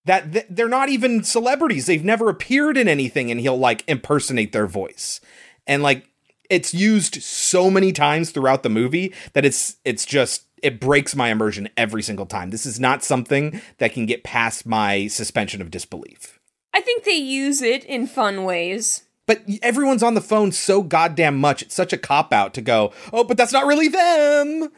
that 0.08 0.34
th- 0.34 0.46
they're 0.50 0.68
not 0.68 0.90
even 0.90 1.24
celebrities. 1.24 1.86
They've 1.86 2.04
never 2.04 2.30
appeared 2.30 2.78
in 2.78 2.88
anything, 2.88 3.30
and 3.30 3.40
he'll 3.40 3.58
like 3.58 3.84
impersonate 3.88 4.52
their 4.52 4.68
voice. 4.68 5.22
And 5.68 5.84
like 5.84 6.10
it's 6.50 6.74
used 6.74 7.22
so 7.22 7.70
many 7.70 7.92
times 7.92 8.32
throughout 8.32 8.64
the 8.64 8.70
movie 8.70 9.14
that 9.34 9.46
it's 9.46 9.78
it's 9.86 10.06
just 10.06 10.44
it 10.64 10.80
breaks 10.80 11.16
my 11.16 11.30
immersion 11.30 11.70
every 11.78 12.02
single 12.02 12.26
time. 12.26 12.50
This 12.50 12.66
is 12.66 12.80
not 12.80 13.04
something 13.04 13.62
that 13.78 13.94
can 13.94 14.06
get 14.06 14.24
past 14.24 14.66
my 14.66 15.08
suspension 15.08 15.62
of 15.62 15.72
disbelief. 15.72 16.40
I 16.74 16.82
think 16.82 17.04
they 17.04 17.12
use 17.12 17.62
it 17.62 17.84
in 17.86 18.08
fun 18.08 18.44
ways. 18.44 19.04
But 19.26 19.42
everyone's 19.62 20.04
on 20.04 20.14
the 20.14 20.22
phone 20.22 20.52
so 20.54 20.82
goddamn 20.82 21.38
much. 21.38 21.62
It's 21.62 21.76
such 21.76 21.92
a 21.92 21.98
cop 21.98 22.32
out 22.32 22.54
to 22.54 22.62
go, 22.62 22.94
oh, 23.12 23.26
but 23.26 23.36
that's 23.36 23.52
not 23.52 23.66
really 23.66 23.90
them. 23.90 24.70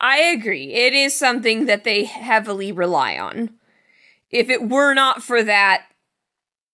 I 0.00 0.16
agree. 0.18 0.72
It 0.72 0.94
is 0.94 1.14
something 1.14 1.66
that 1.66 1.84
they 1.84 2.04
heavily 2.04 2.72
rely 2.72 3.18
on. 3.18 3.50
If 4.32 4.48
it 4.48 4.68
were 4.68 4.94
not 4.94 5.22
for 5.22 5.42
that, 5.42 5.84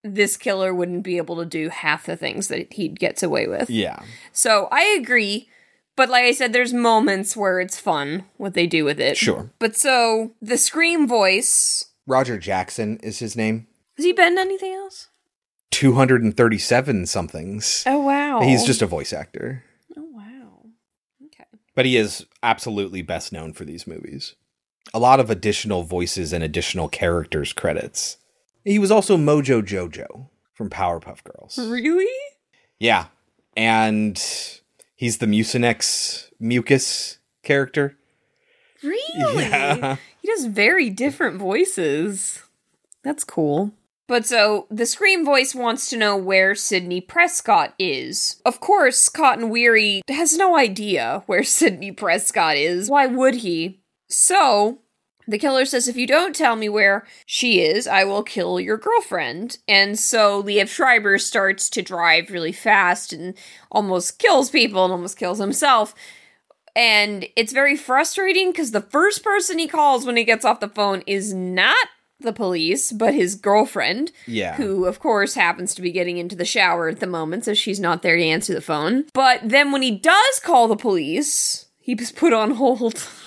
this 0.05 0.37
killer 0.37 0.73
wouldn't 0.73 1.03
be 1.03 1.17
able 1.17 1.37
to 1.37 1.45
do 1.45 1.69
half 1.69 2.07
the 2.07 2.17
things 2.17 2.49
that 2.49 2.73
he 2.73 2.89
gets 2.89 3.23
away 3.23 3.47
with. 3.49 3.69
Yeah. 3.69 4.01
So 4.33 4.69
I 4.71 4.83
agree. 4.99 5.49
But 5.97 6.09
like 6.09 6.25
I 6.25 6.33
said, 6.33 6.53
there's 6.53 6.73
moments 6.73 7.37
where 7.37 7.59
it's 7.59 7.81
fun 7.81 8.25
what 8.37 8.55
they 8.55 8.69
do 8.69 8.85
with 8.85 9.01
it. 9.01 9.17
Sure. 9.17 9.51
But 9.59 9.77
so 9.77 10.33
the 10.41 10.57
scream 10.57 11.09
voice. 11.09 11.87
Roger 12.07 12.39
Jackson 12.39 12.99
is 13.03 13.19
his 13.19 13.37
name. 13.37 13.67
Has 13.97 14.05
he 14.05 14.13
been 14.13 14.39
anything 14.39 14.73
else? 14.73 15.09
237 15.73 17.07
somethings. 17.07 17.83
Oh 17.85 17.99
wow. 17.99 18.41
He's 18.41 18.65
just 18.65 18.81
a 18.81 18.87
voice 18.87 19.13
actor. 19.13 19.65
Oh 19.97 20.07
wow. 20.13 20.67
Okay. 21.27 21.45
But 21.75 21.85
he 21.85 21.97
is 21.97 22.25
absolutely 22.45 23.03
best 23.03 23.33
known 23.33 23.53
for 23.53 23.65
these 23.65 23.87
movies. 23.87 24.37
A 24.95 24.99
lot 24.99 25.21
of 25.21 25.31
additional 25.31 25.83
voices 25.83 26.33
and 26.33 26.43
additional 26.43 26.89
characters 26.89 27.53
credits. 27.53 28.17
He 28.65 28.79
was 28.79 28.91
also 28.91 29.17
Mojo 29.17 29.63
Jojo 29.63 30.29
from 30.55 30.71
Powerpuff 30.71 31.23
Girls. 31.25 31.59
Really? 31.59 32.09
Yeah. 32.79 33.07
And 33.57 34.23
he's 34.95 35.19
the 35.19 35.27
Mucinex 35.27 36.31
mucus 36.41 37.19
character. 37.43 37.97
Really? 38.83 39.43
Yeah. 39.43 39.97
He 40.21 40.29
does 40.29 40.47
very 40.47 40.91
different 40.91 41.39
voices. 41.39 42.43
That's 43.03 43.25
cool. 43.25 43.73
But 44.07 44.25
so 44.25 44.67
the 44.71 44.87
Scream 44.87 45.25
voice 45.25 45.55
wants 45.55 45.91
to 45.91 45.97
know 45.97 46.17
where 46.17 46.55
Sidney 46.55 47.01
Prescott 47.01 47.75
is. 47.79 48.41
Of 48.45 48.59
course, 48.59 49.09
Cotton 49.09 49.51
Weary 49.51 50.03
has 50.09 50.37
no 50.37 50.57
idea 50.57 51.23
where 51.27 51.43
Sidney 51.45 51.93
Prescott 51.93 52.57
is. 52.57 52.91
Why 52.91 53.07
would 53.07 53.37
he? 53.37 53.81
So 54.09 54.79
the 55.27 55.39
killer 55.39 55.65
says, 55.65 55.89
If 55.89 55.97
you 55.97 56.07
don't 56.07 56.35
tell 56.35 56.57
me 56.57 56.69
where 56.69 57.07
she 57.27 57.61
is, 57.61 57.87
I 57.87 58.05
will 58.05 58.23
kill 58.23 58.59
your 58.61 58.77
girlfriend. 58.79 59.59
And 59.69 59.99
so 59.99 60.43
Liev 60.43 60.69
Schreiber 60.69 61.19
starts 61.19 61.69
to 61.71 61.83
drive 61.83 62.31
really 62.31 62.53
fast 62.53 63.13
and 63.13 63.35
almost 63.71 64.19
kills 64.19 64.51
people 64.51 64.85
and 64.85 64.93
almost 64.93 65.19
kills 65.19 65.39
himself. 65.39 65.95
And 66.75 67.27
it's 67.37 67.53
very 67.53 67.77
frustrating 67.77 68.53
because 68.53 68.71
the 68.71 68.81
first 68.81 69.25
person 69.25 69.59
he 69.59 69.67
calls 69.69 70.07
when 70.07 70.17
he 70.17 70.25
gets 70.25 70.45
off 70.45 70.61
the 70.61 70.69
phone 70.69 71.03
is 71.07 71.35
not 71.35 71.89
the 72.21 72.33
police, 72.33 72.91
but 72.91 73.15
his 73.15 73.35
girlfriend, 73.37 74.11
Yeah. 74.27 74.55
who, 74.57 74.87
of 74.87 74.99
course, 74.99 75.35
happens 75.35 75.75
to 75.75 75.83
be 75.83 75.93
getting 75.93 76.19
into 76.19 76.35
the 76.35 76.45
shower 76.45 76.89
at 76.89 76.99
the 77.01 77.07
moment, 77.07 77.45
so 77.45 77.55
she's 77.55 77.79
not 77.79 78.03
there 78.03 78.17
to 78.17 78.25
answer 78.25 78.55
the 78.55 78.61
phone. 78.61 79.05
But 79.13 79.41
then 79.45 79.71
when 79.73 79.83
he 79.83 79.93
does 79.93 80.41
call 80.43 80.67
the 80.69 80.77
police, 80.77 81.67
he's 81.79 82.11
put 82.13 82.33
on 82.33 82.53
hold. 82.53 83.07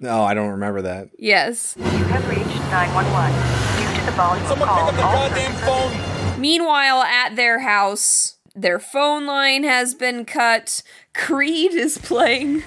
No, 0.00 0.22
I 0.22 0.34
don't 0.34 0.50
remember 0.50 0.82
that. 0.82 1.08
yes. 1.18 1.74
You 1.78 1.84
have 1.84 2.28
reached 2.28 2.44
911. 2.70 3.94
Due 3.94 4.00
to 4.00 4.06
the 4.06 4.12
volume 4.12 4.46
Someone 4.46 4.68
of 4.68 4.74
pick 4.76 4.84
up 4.88 4.94
the 4.96 5.02
all 5.02 5.28
goddamn 5.28 5.52
services 5.54 5.64
phone. 6.32 6.40
Meanwhile, 6.40 7.02
at 7.02 7.36
their 7.36 7.60
house, 7.60 8.36
their 8.56 8.78
phone 8.80 9.24
line 9.26 9.62
has 9.64 9.94
been 9.94 10.24
cut. 10.24 10.82
Creed 11.14 11.72
is 11.72 11.96
playing. 11.98 12.64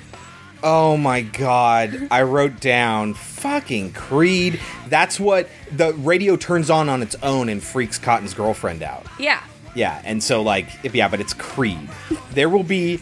Oh 0.63 0.98
my 0.98 1.22
god. 1.22 2.08
I 2.10 2.24
wrote 2.24 2.60
down 2.60 3.13
fucking 3.13 3.92
Creed. 3.94 4.60
That's 4.88 5.20
what 5.20 5.50
the 5.72 5.94
radio 5.94 6.36
turns 6.36 6.70
on 6.70 6.90
on 6.90 7.02
its 7.04 7.16
own 7.22 7.50
and 7.50 7.62
freaks 7.62 8.00
Cotton's 8.00 8.34
girlfriend 8.34 8.82
out. 8.82 9.06
Yeah. 9.20 9.44
Yeah, 9.76 10.02
and 10.04 10.24
so 10.24 10.42
like 10.42 10.68
if 10.84 10.96
yeah, 10.96 11.08
but 11.10 11.20
it's 11.20 11.34
Creed. 11.36 11.88
There 12.32 12.50
will 12.50 12.63
be 12.63 13.00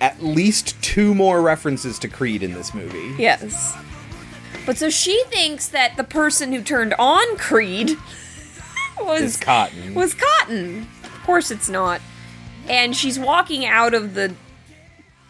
at 0.00 0.22
least 0.22 0.80
two 0.82 1.14
more 1.14 1.42
references 1.42 1.98
to 2.00 2.08
Creed 2.08 2.42
in 2.42 2.52
this 2.54 2.72
movie. 2.74 3.14
Yes. 3.20 3.76
But 4.66 4.76
so 4.78 4.90
she 4.90 5.22
thinks 5.28 5.68
that 5.68 5.96
the 5.96 6.04
person 6.04 6.52
who 6.52 6.62
turned 6.62 6.94
on 6.98 7.36
Creed 7.36 7.96
was 9.00 9.22
Is 9.22 9.36
Cotton. 9.36 9.94
was 9.94 10.14
Cotton. 10.14 10.86
Of 11.04 11.22
course 11.24 11.50
it's 11.50 11.68
not. 11.68 12.00
And 12.68 12.94
she's 12.94 13.18
walking 13.18 13.64
out 13.64 13.94
of 13.94 14.14
the 14.14 14.34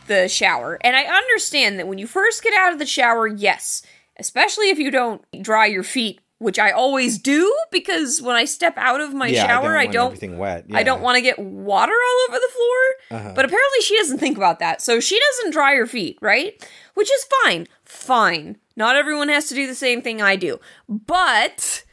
the 0.08 0.26
shower. 0.28 0.78
And 0.82 0.96
I 0.96 1.04
understand 1.04 1.78
that 1.78 1.86
when 1.86 1.98
you 1.98 2.06
first 2.06 2.42
get 2.42 2.54
out 2.54 2.72
of 2.72 2.78
the 2.78 2.86
shower, 2.86 3.26
yes, 3.26 3.82
especially 4.18 4.70
if 4.70 4.78
you 4.78 4.90
don't 4.90 5.22
dry 5.42 5.66
your 5.66 5.82
feet, 5.82 6.20
which 6.38 6.58
I 6.58 6.70
always 6.70 7.18
do 7.18 7.52
because 7.72 8.22
when 8.22 8.36
I 8.36 8.44
step 8.44 8.74
out 8.76 9.00
of 9.00 9.12
my 9.14 9.26
yeah, 9.26 9.46
shower, 9.46 9.76
I 9.76 9.82
I 9.82 9.86
don't, 9.86 9.92
don't 9.92 10.02
want 10.04 10.12
everything 10.14 10.38
wet. 10.38 10.64
I 10.72 10.82
don't 10.82 11.02
want 11.02 11.16
to 11.16 11.22
get 11.22 11.38
water 11.38 11.92
all 11.92 12.26
over 12.28 12.38
the 12.38 12.52
floor. 12.52 13.18
Uh-huh. 13.18 13.32
But 13.34 13.44
apparently 13.44 13.80
she 13.82 13.96
doesn't 13.96 14.18
think 14.18 14.36
about 14.36 14.58
that. 14.60 14.80
So 14.80 15.00
she 15.00 15.18
doesn't 15.18 15.52
dry 15.52 15.74
her 15.74 15.86
feet, 15.86 16.18
right? 16.20 16.54
Which 16.94 17.10
is 17.10 17.26
fine. 17.44 17.66
Fine. 17.84 18.58
Not 18.76 18.94
everyone 18.96 19.28
has 19.28 19.48
to 19.48 19.54
do 19.54 19.66
the 19.66 19.74
same 19.74 20.00
thing 20.02 20.22
I 20.22 20.36
do. 20.36 20.60
But 20.88 21.84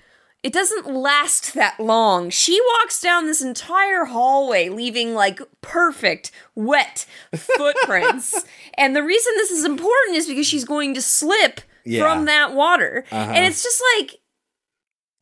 it 0.44 0.54
doesn't 0.54 0.86
last 0.94 1.56
that 1.56 1.80
long. 1.80 2.30
She 2.30 2.62
walks 2.80 3.02
down 3.02 3.26
this 3.26 3.42
entire 3.42 4.06
hallway 4.06 4.70
leaving 4.70 5.16
like 5.16 5.40
perfect 5.62 6.30
wet 6.54 7.08
footprints. 7.36 8.46
and 8.76 8.96
the 8.96 9.02
reason 9.02 9.34
this 9.38 9.50
is 9.50 9.66
important 9.66 10.18
is 10.18 10.28
because 10.28 10.46
she's 10.46 10.66
going 10.66 10.94
to 10.94 11.02
slip 11.02 11.62
Yeah. 11.84 12.02
from 12.04 12.26
that 12.26 12.54
water. 12.54 13.06
Uh-huh. 13.12 13.32
And 13.34 13.44
it's 13.46 13.64
just 13.64 13.82
like 13.98 14.20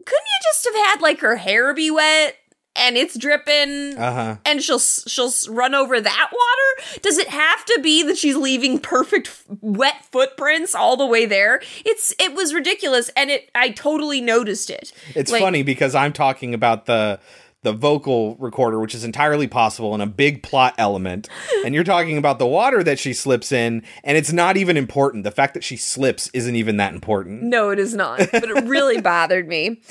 couldn't 0.06 0.26
you 0.26 0.40
just 0.44 0.66
have 0.66 0.76
had 0.88 1.02
like 1.02 1.20
her 1.22 1.36
hair 1.36 1.74
be 1.74 1.90
wet 1.92 2.36
and 2.76 2.98
it's 2.98 3.16
dripping 3.18 3.96
Uh-huh. 3.98 4.38
and 4.46 4.62
she'll 4.64 4.80
she'll 4.80 5.32
run 5.50 5.76
over 5.76 6.02
that 6.02 6.30
water? 6.32 7.00
Does 7.02 7.18
it 7.20 7.28
have 7.28 7.64
to 7.66 7.80
be 7.84 8.02
that 8.04 8.18
she's 8.18 8.36
leaving 8.36 8.80
perfect 8.80 9.28
f- 9.28 9.44
wet 9.62 10.04
footprints 10.12 10.74
all 10.74 10.98
the 10.98 11.06
way 11.06 11.26
there? 11.26 11.62
It's 11.86 12.16
it 12.20 12.34
was 12.34 12.54
ridiculous 12.54 13.10
and 13.16 13.30
it 13.30 13.50
I 13.54 13.70
totally 13.70 14.22
noticed 14.22 14.70
it. 14.72 14.92
It's 15.16 15.32
Like, 15.32 15.42
funny 15.42 15.62
because 15.64 15.94
I'm 15.96 16.14
talking 16.14 16.54
about 16.56 16.86
the 16.88 17.20
the 17.64 17.74
vocal 17.74 18.36
recorder, 18.36 18.80
which 18.80 18.94
is 18.94 19.04
entirely 19.04 19.48
possible 19.48 19.94
and 19.94 20.04
a 20.04 20.08
big 20.08 20.44
plot 20.44 20.76
element, 20.78 21.28
and 21.66 21.74
you're 21.74 21.84
talking 21.84 22.18
about 22.18 22.40
the 22.40 22.48
water 22.48 22.84
that 22.84 23.00
she 23.00 23.14
slips 23.14 23.52
in, 23.52 23.84
and 24.04 24.18
it's 24.18 24.32
not 24.32 24.58
even 24.58 24.78
important. 24.78 25.24
The 25.24 25.32
fact 25.32 25.54
that 25.56 25.64
she 25.64 25.78
slips 25.78 26.30
isn't 26.34 26.56
even 26.56 26.78
that 26.78 26.94
important. 26.94 27.44
No, 27.44 27.70
it 27.70 27.80
is 27.80 27.96
not. 27.96 28.20
But 28.32 28.46
it 28.46 28.66
really 28.66 29.02
bothered 29.02 29.48
me. 29.48 29.82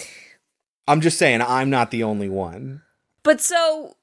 I'm 0.87 1.01
just 1.01 1.19
saying, 1.19 1.43
I'm 1.43 1.71
not 1.71 1.91
the 1.91 2.03
only 2.03 2.29
one. 2.29 2.83
But 3.23 3.41
so 3.41 3.97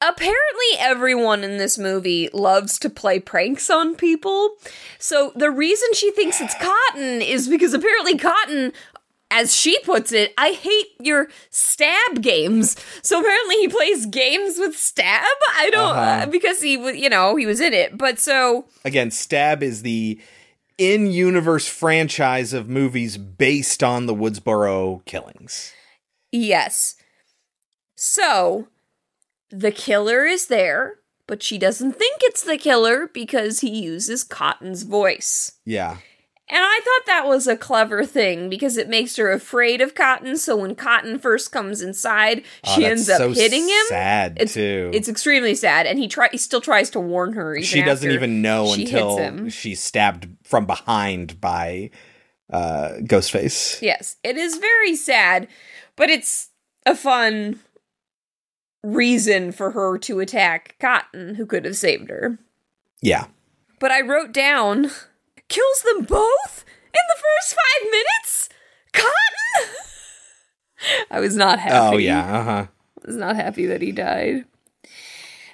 apparently 0.00 0.78
everyone 0.78 1.44
in 1.44 1.58
this 1.58 1.78
movie 1.78 2.28
loves 2.32 2.78
to 2.78 2.90
play 2.90 3.20
pranks 3.20 3.68
on 3.68 3.94
people. 3.94 4.56
So 4.98 5.32
the 5.36 5.50
reason 5.50 5.88
she 5.94 6.10
thinks 6.10 6.40
it's 6.40 6.54
Cotton 6.54 7.20
is 7.22 7.48
because 7.48 7.74
apparently 7.74 8.16
Cotton 8.16 8.72
as 9.30 9.54
she 9.54 9.78
puts 9.80 10.12
it, 10.12 10.32
I 10.36 10.52
hate 10.52 10.88
your 11.00 11.28
stab 11.50 12.20
games. 12.22 12.76
So 13.02 13.20
apparently 13.20 13.56
he 13.56 13.68
plays 13.68 14.06
games 14.06 14.56
with 14.58 14.76
stab. 14.76 15.24
I 15.56 15.70
don't 15.70 15.96
Uh-huh. 15.96 16.26
because 16.26 16.60
he 16.60 16.72
you 17.00 17.08
know, 17.08 17.36
he 17.36 17.46
was 17.46 17.60
in 17.60 17.72
it. 17.72 17.96
But 17.96 18.18
so 18.18 18.66
Again, 18.84 19.10
Stab 19.10 19.62
is 19.62 19.82
the 19.82 20.20
in 20.78 21.06
universe 21.10 21.68
franchise 21.68 22.52
of 22.52 22.68
movies 22.68 23.16
based 23.18 23.82
on 23.82 24.06
the 24.06 24.14
Woodsboro 24.14 25.04
killings. 25.04 25.72
Yes. 26.32 26.96
So, 27.96 28.68
the 29.50 29.70
killer 29.72 30.24
is 30.24 30.46
there, 30.46 30.94
but 31.26 31.42
she 31.42 31.58
doesn't 31.58 31.92
think 31.96 32.20
it's 32.22 32.42
the 32.42 32.56
killer 32.56 33.08
because 33.12 33.60
he 33.60 33.68
uses 33.82 34.24
Cotton's 34.24 34.84
voice. 34.84 35.52
Yeah. 35.66 35.98
And 36.52 36.58
I 36.58 36.80
thought 36.82 37.06
that 37.06 37.26
was 37.28 37.46
a 37.46 37.56
clever 37.56 38.04
thing 38.04 38.50
because 38.50 38.76
it 38.76 38.88
makes 38.88 39.14
her 39.16 39.30
afraid 39.30 39.80
of 39.80 39.94
Cotton. 39.94 40.36
So 40.36 40.56
when 40.56 40.74
Cotton 40.74 41.20
first 41.20 41.52
comes 41.52 41.80
inside, 41.80 42.42
Oh, 42.66 42.74
she 42.74 42.84
ends 42.84 43.08
up 43.08 43.18
so 43.18 43.32
hitting 43.32 43.68
him. 43.68 43.84
Sad 43.86 44.36
It's 44.40 44.54
too. 44.54 44.90
it's 44.92 45.08
extremely 45.08 45.54
sad, 45.54 45.86
and 45.86 45.98
he 45.98 46.08
try 46.08 46.28
he 46.32 46.38
still 46.38 46.60
tries 46.60 46.90
to 46.90 47.00
warn 47.00 47.34
her. 47.34 47.54
Even 47.54 47.64
she 47.64 47.82
doesn't 47.82 48.10
even 48.10 48.42
know 48.42 48.74
she 48.74 48.82
until 48.82 49.48
she's 49.48 49.80
stabbed 49.80 50.28
from 50.42 50.66
behind 50.66 51.40
by 51.40 51.90
uh, 52.52 52.94
Ghostface. 53.02 53.80
Yes, 53.80 54.16
it 54.24 54.36
is 54.36 54.56
very 54.56 54.96
sad, 54.96 55.46
but 55.94 56.10
it's 56.10 56.48
a 56.84 56.96
fun 56.96 57.60
reason 58.82 59.52
for 59.52 59.70
her 59.70 59.98
to 59.98 60.18
attack 60.20 60.74
Cotton, 60.80 61.36
who 61.36 61.46
could 61.46 61.64
have 61.64 61.76
saved 61.76 62.10
her. 62.10 62.38
Yeah. 63.00 63.26
But 63.78 63.92
I 63.92 64.00
wrote 64.00 64.32
down 64.32 64.90
kills 65.50 65.82
them 65.82 66.04
both 66.04 66.64
in 66.86 67.02
the 67.08 67.16
first 67.20 67.54
five 67.54 67.90
minutes. 67.90 68.48
Cotton. 68.92 69.76
I 71.10 71.20
was 71.20 71.36
not 71.36 71.58
happy. 71.58 71.96
Oh 71.96 71.98
yeah. 71.98 72.38
Uh 72.38 72.44
huh. 72.44 72.66
I 73.02 73.06
was 73.06 73.16
not 73.16 73.36
happy 73.36 73.66
that 73.66 73.82
he 73.82 73.92
died. 73.92 74.44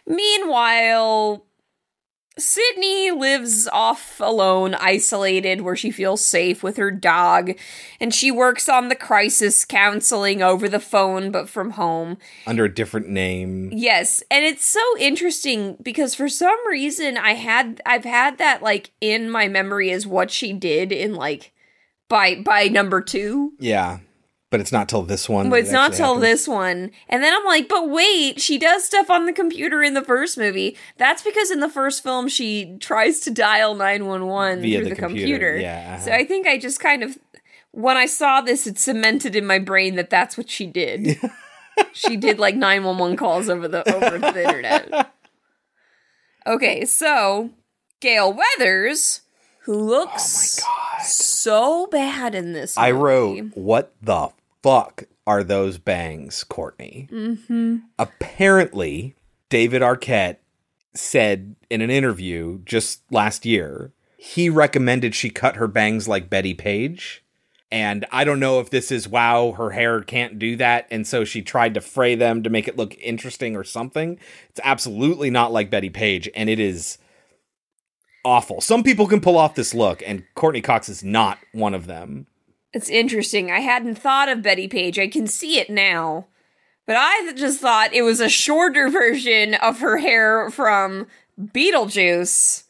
Meanwhile, 0.07 1.45
Sidney 2.39 3.11
lives 3.11 3.67
off 3.69 4.21
alone, 4.21 4.75
isolated, 4.75 5.63
where 5.63 5.77
she 5.77 5.91
feels 5.91 6.23
safe 6.23 6.63
with 6.63 6.77
her 6.77 6.91
dog, 6.91 7.53
and 7.99 8.15
she 8.15 8.31
works 8.31 8.69
on 8.69 8.89
the 8.89 8.95
crisis 8.95 9.65
counseling 9.65 10.43
over 10.43 10.69
the 10.69 10.81
phone, 10.81 11.31
but 11.31 11.49
from 11.49 11.73
home. 11.73 12.19
Under 12.47 12.67
a 12.67 12.75
different 12.75 13.09
name. 13.09 13.71
Yes, 13.73 14.23
and 14.31 14.45
it's 14.45 14.67
so 14.67 14.83
interesting 14.99 15.79
because 15.83 16.15
for 16.15 16.29
some 16.29 16.59
reason 16.69 17.17
I 17.17 17.33
had 17.33 17.81
I've 17.87 18.05
had 18.05 18.37
that 18.37 18.63
like 18.63 18.91
in 19.01 19.31
my 19.31 19.49
memory 19.49 19.91
as 19.91 20.07
what 20.07 20.31
she 20.31 20.53
did 20.53 20.93
in 20.93 21.15
like 21.15 21.53
by 22.09 22.35
by 22.35 22.69
number 22.69 23.01
2. 23.01 23.55
Yeah. 23.59 24.01
But 24.57 24.63
it's 24.63 24.73
not 24.73 24.89
till 24.89 25.03
this 25.03 25.29
one. 25.29 25.51
But 25.51 25.59
it's 25.59 25.69
it 25.69 25.75
not 25.75 25.93
till 25.93 26.15
happens. 26.15 26.23
this 26.23 26.49
one. 26.49 26.91
And 27.11 27.23
then 27.23 27.35
I'm 27.35 27.45
like, 27.45 27.69
but 27.69 27.91
wait, 27.91 28.41
she 28.41 28.57
does 28.57 28.85
stuff 28.85 29.11
on 29.11 29.27
the 29.27 29.35
computer 29.35 29.83
in 29.83 29.93
the 29.93 30.03
first 30.03 30.39
movie. 30.39 30.79
That's 30.97 31.23
because 31.23 31.51
in 31.51 31.61
the 31.61 31.69
first 31.69 32.03
film 32.03 32.27
she 32.29 32.79
tries 32.81 33.21
to 33.21 33.31
dial 33.31 33.75
911 33.75 34.63
Via 34.63 34.79
through 34.79 34.85
the 34.85 34.95
the, 34.95 34.97
computer, 34.97 35.27
computer. 35.27 35.57
yeah, 35.59 35.99
So 35.99 36.11
uh-huh. 36.11 36.21
I 36.21 36.25
think 36.25 36.47
I 36.47 36.57
just 36.57 36.81
kind 36.81 37.03
of 37.03 37.19
when 37.73 37.99
I 37.99 38.07
saw 38.07 38.41
this 38.41 38.67
it 38.67 38.79
cemented 38.79 39.37
in 39.37 39.45
my 39.47 39.59
brain 39.59 39.97
that 39.97 40.09
that's 40.09 40.39
what 40.39 40.49
she 40.49 40.65
did. 40.67 41.21
she 41.93 42.17
did 42.17 42.39
like 42.39 42.55
911 42.57 43.19
calls 43.19 43.51
over 43.51 43.69
the 43.69 43.87
over 43.95 44.19
the 44.19 44.43
internet. 44.43 45.13
Okay, 46.47 46.85
so 46.85 47.51
Gale 48.01 48.33
Weathers 48.33 49.23
who 49.65 49.75
looks 49.75 50.61
so 51.03 51.89
bad 51.89 52.37
in 52.37 52.53
this 52.53 52.79
I 52.79 52.93
wrote, 52.93 53.51
"What 53.55 53.93
the 54.01 54.29
fuck 54.67 55.05
are 55.27 55.45
those 55.45 55.79
bangs, 55.79 56.45
Courteney?" 56.45 57.09
Mm-hmm. 57.13 57.77
Apparently, 57.99 59.15
David 59.49 59.83
Arquette 59.83 60.37
said 60.95 61.57
in 61.71 61.83
an 61.83 61.91
interview 61.91 62.61
just 62.65 63.03
last 63.11 63.45
year 63.45 63.93
he 64.17 64.49
recommended 64.49 65.15
she 65.15 65.31
cut 65.31 65.57
her 65.57 65.69
bangs 65.69 66.09
like 66.09 66.31
Bettie 66.31 66.55
Page. 66.55 67.23
And 67.71 68.07
I 68.11 68.25
don't 68.25 68.41
know 68.41 68.61
if 68.61 68.71
this 68.71 68.91
is 68.91 69.09
wow, 69.09 69.53
her 69.53 69.71
hair 69.71 70.01
can't 70.03 70.39
do 70.39 70.57
that. 70.57 70.87
And 70.91 71.07
so 71.07 71.25
she 71.25 71.43
tried 71.43 71.75
to 71.75 71.81
fray 71.81 72.15
them 72.15 72.43
to 72.43 72.51
make 72.51 72.67
it 72.67 72.77
look 72.77 72.97
interesting 72.99 73.57
or 73.57 73.65
something. 73.65 74.19
It's 74.51 74.61
absolutely 74.65 75.31
not 75.31 75.53
like 75.53 75.71
Bettie 75.71 75.91
Page. 75.91 76.29
And 76.35 76.49
it 76.49 76.59
is 76.59 76.99
awful. 78.25 78.61
Some 78.61 78.83
people 78.83 79.07
can 79.07 79.21
pull 79.21 79.37
off 79.37 79.55
this 79.55 79.75
look, 79.75 80.03
and 80.05 80.25
Courteney 80.35 80.61
Cox 80.61 80.89
is 80.89 81.05
not 81.05 81.39
one 81.53 81.75
of 81.75 81.87
them. 81.87 82.27
It's 82.77 82.91
interesting. 82.91 83.51
I 83.51 83.61
hadn't 83.61 83.95
thought 83.95 84.29
of 84.29 84.43
Bettie 84.43 84.69
Page. 84.69 84.99
I 84.99 85.09
can 85.09 85.27
see 85.27 85.59
it 85.59 85.71
now. 85.71 86.27
But 86.87 86.97
I 86.99 87.33
just 87.35 87.59
thought 87.61 87.95
it 87.95 88.03
was 88.03 88.21
a 88.21 88.29
shorter 88.29 88.89
version 88.91 89.55
of 89.55 89.81
her 89.81 89.97
hair 89.97 90.51
from 90.51 91.07
Beetlejuice. 91.41 92.65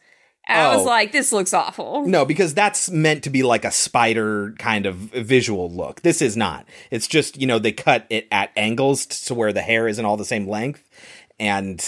And 0.49 0.61
I 0.61 0.77
was 0.77 0.87
Oh. 0.87 0.89
like, 0.89 1.11
this 1.11 1.33
looks 1.33 1.53
awful. 1.53 2.07
No, 2.07 2.25
because 2.25 2.55
that's 2.55 2.89
meant 2.89 3.25
to 3.25 3.31
be 3.31 3.43
like 3.43 3.65
a 3.65 3.73
spider 3.73 4.55
kind 4.61 4.87
of 4.87 4.95
visual 4.95 5.69
look. 5.69 6.03
This 6.03 6.23
is 6.23 6.37
not. 6.37 6.67
It's 6.93 7.09
just, 7.09 7.41
you 7.41 7.49
know, 7.49 7.59
they 7.59 7.73
cut 7.73 8.07
it 8.09 8.29
at 8.31 8.53
angles 8.57 9.07
to 9.07 9.35
where 9.35 9.53
the 9.53 9.61
hair 9.63 9.89
isn't 9.89 10.05
all 10.05 10.17
the 10.17 10.25
same 10.25 10.47
length. 10.49 10.89
And 11.41 11.85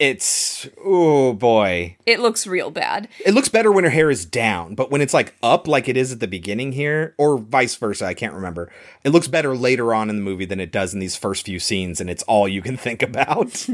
it's, 0.00 0.66
oh 0.82 1.34
boy. 1.34 1.96
It 2.06 2.20
looks 2.20 2.46
real 2.46 2.70
bad. 2.70 3.06
It 3.24 3.34
looks 3.34 3.50
better 3.50 3.70
when 3.70 3.84
her 3.84 3.90
hair 3.90 4.10
is 4.10 4.24
down, 4.24 4.74
but 4.74 4.90
when 4.90 5.02
it's 5.02 5.12
like 5.12 5.34
up 5.42 5.68
like 5.68 5.88
it 5.88 5.96
is 5.96 6.10
at 6.10 6.20
the 6.20 6.26
beginning 6.26 6.72
here, 6.72 7.14
or 7.18 7.36
vice 7.36 7.76
versa, 7.76 8.06
I 8.06 8.14
can't 8.14 8.32
remember. 8.32 8.72
It 9.04 9.10
looks 9.10 9.28
better 9.28 9.54
later 9.54 9.92
on 9.92 10.08
in 10.08 10.16
the 10.16 10.22
movie 10.22 10.46
than 10.46 10.58
it 10.58 10.72
does 10.72 10.94
in 10.94 11.00
these 11.00 11.16
first 11.16 11.44
few 11.44 11.58
scenes, 11.58 12.00
and 12.00 12.08
it's 12.08 12.22
all 12.22 12.48
you 12.48 12.62
can 12.62 12.76
think 12.78 13.02
about. 13.02 13.66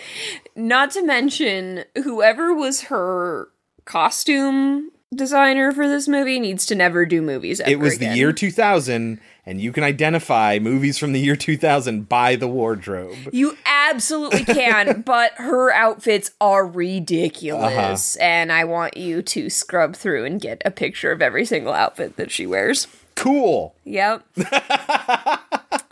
Not 0.56 0.90
to 0.90 1.06
mention, 1.06 1.84
whoever 2.02 2.52
was 2.52 2.82
her 2.82 3.50
costume 3.84 4.90
designer 5.14 5.72
for 5.72 5.88
this 5.88 6.06
movie 6.06 6.38
needs 6.38 6.66
to 6.66 6.74
never 6.74 7.06
do 7.06 7.22
movies 7.22 7.60
ever 7.60 7.70
it 7.70 7.78
was 7.78 7.96
again. 7.96 8.12
the 8.12 8.18
year 8.18 8.32
2000, 8.32 9.20
and 9.46 9.60
you 9.60 9.72
can 9.72 9.84
identify 9.84 10.58
movies 10.60 10.98
from 10.98 11.12
the 11.12 11.20
year 11.20 11.36
2000 11.36 12.08
by 12.08 12.36
the 12.36 12.48
wardrobe. 12.48 13.16
You 13.32 13.56
absolutely 13.64 14.44
can, 14.44 15.00
but 15.06 15.32
her 15.34 15.72
outfits 15.72 16.32
are 16.40 16.66
ridiculous. 16.66 18.16
Uh-huh. 18.16 18.24
And 18.24 18.52
I 18.52 18.64
want 18.64 18.96
you 18.96 19.22
to 19.22 19.48
scrub 19.50 19.96
through 19.96 20.24
and 20.24 20.40
get 20.40 20.62
a 20.64 20.70
picture 20.70 21.12
of 21.12 21.22
every 21.22 21.44
single 21.44 21.72
outfit 21.72 22.16
that 22.16 22.30
she 22.30 22.46
wears. 22.46 22.86
Cool. 23.14 23.74
Yep. 23.84 24.24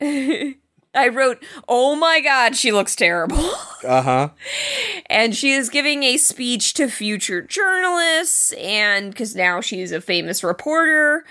I 0.96 1.08
wrote, 1.08 1.42
Oh 1.68 1.94
my 1.94 2.20
god, 2.20 2.56
she 2.56 2.72
looks 2.72 2.96
terrible. 2.96 3.36
Uh 3.86 4.02
huh. 4.02 4.28
and 5.08 5.36
she 5.36 5.52
is 5.52 5.68
giving 5.68 6.02
a 6.02 6.16
speech 6.16 6.74
to 6.74 6.88
future 6.88 7.40
journalists, 7.42 8.50
and 8.54 9.10
because 9.12 9.36
now 9.36 9.60
she's 9.60 9.92
a 9.92 10.00
famous 10.00 10.42
reporter. 10.42 11.24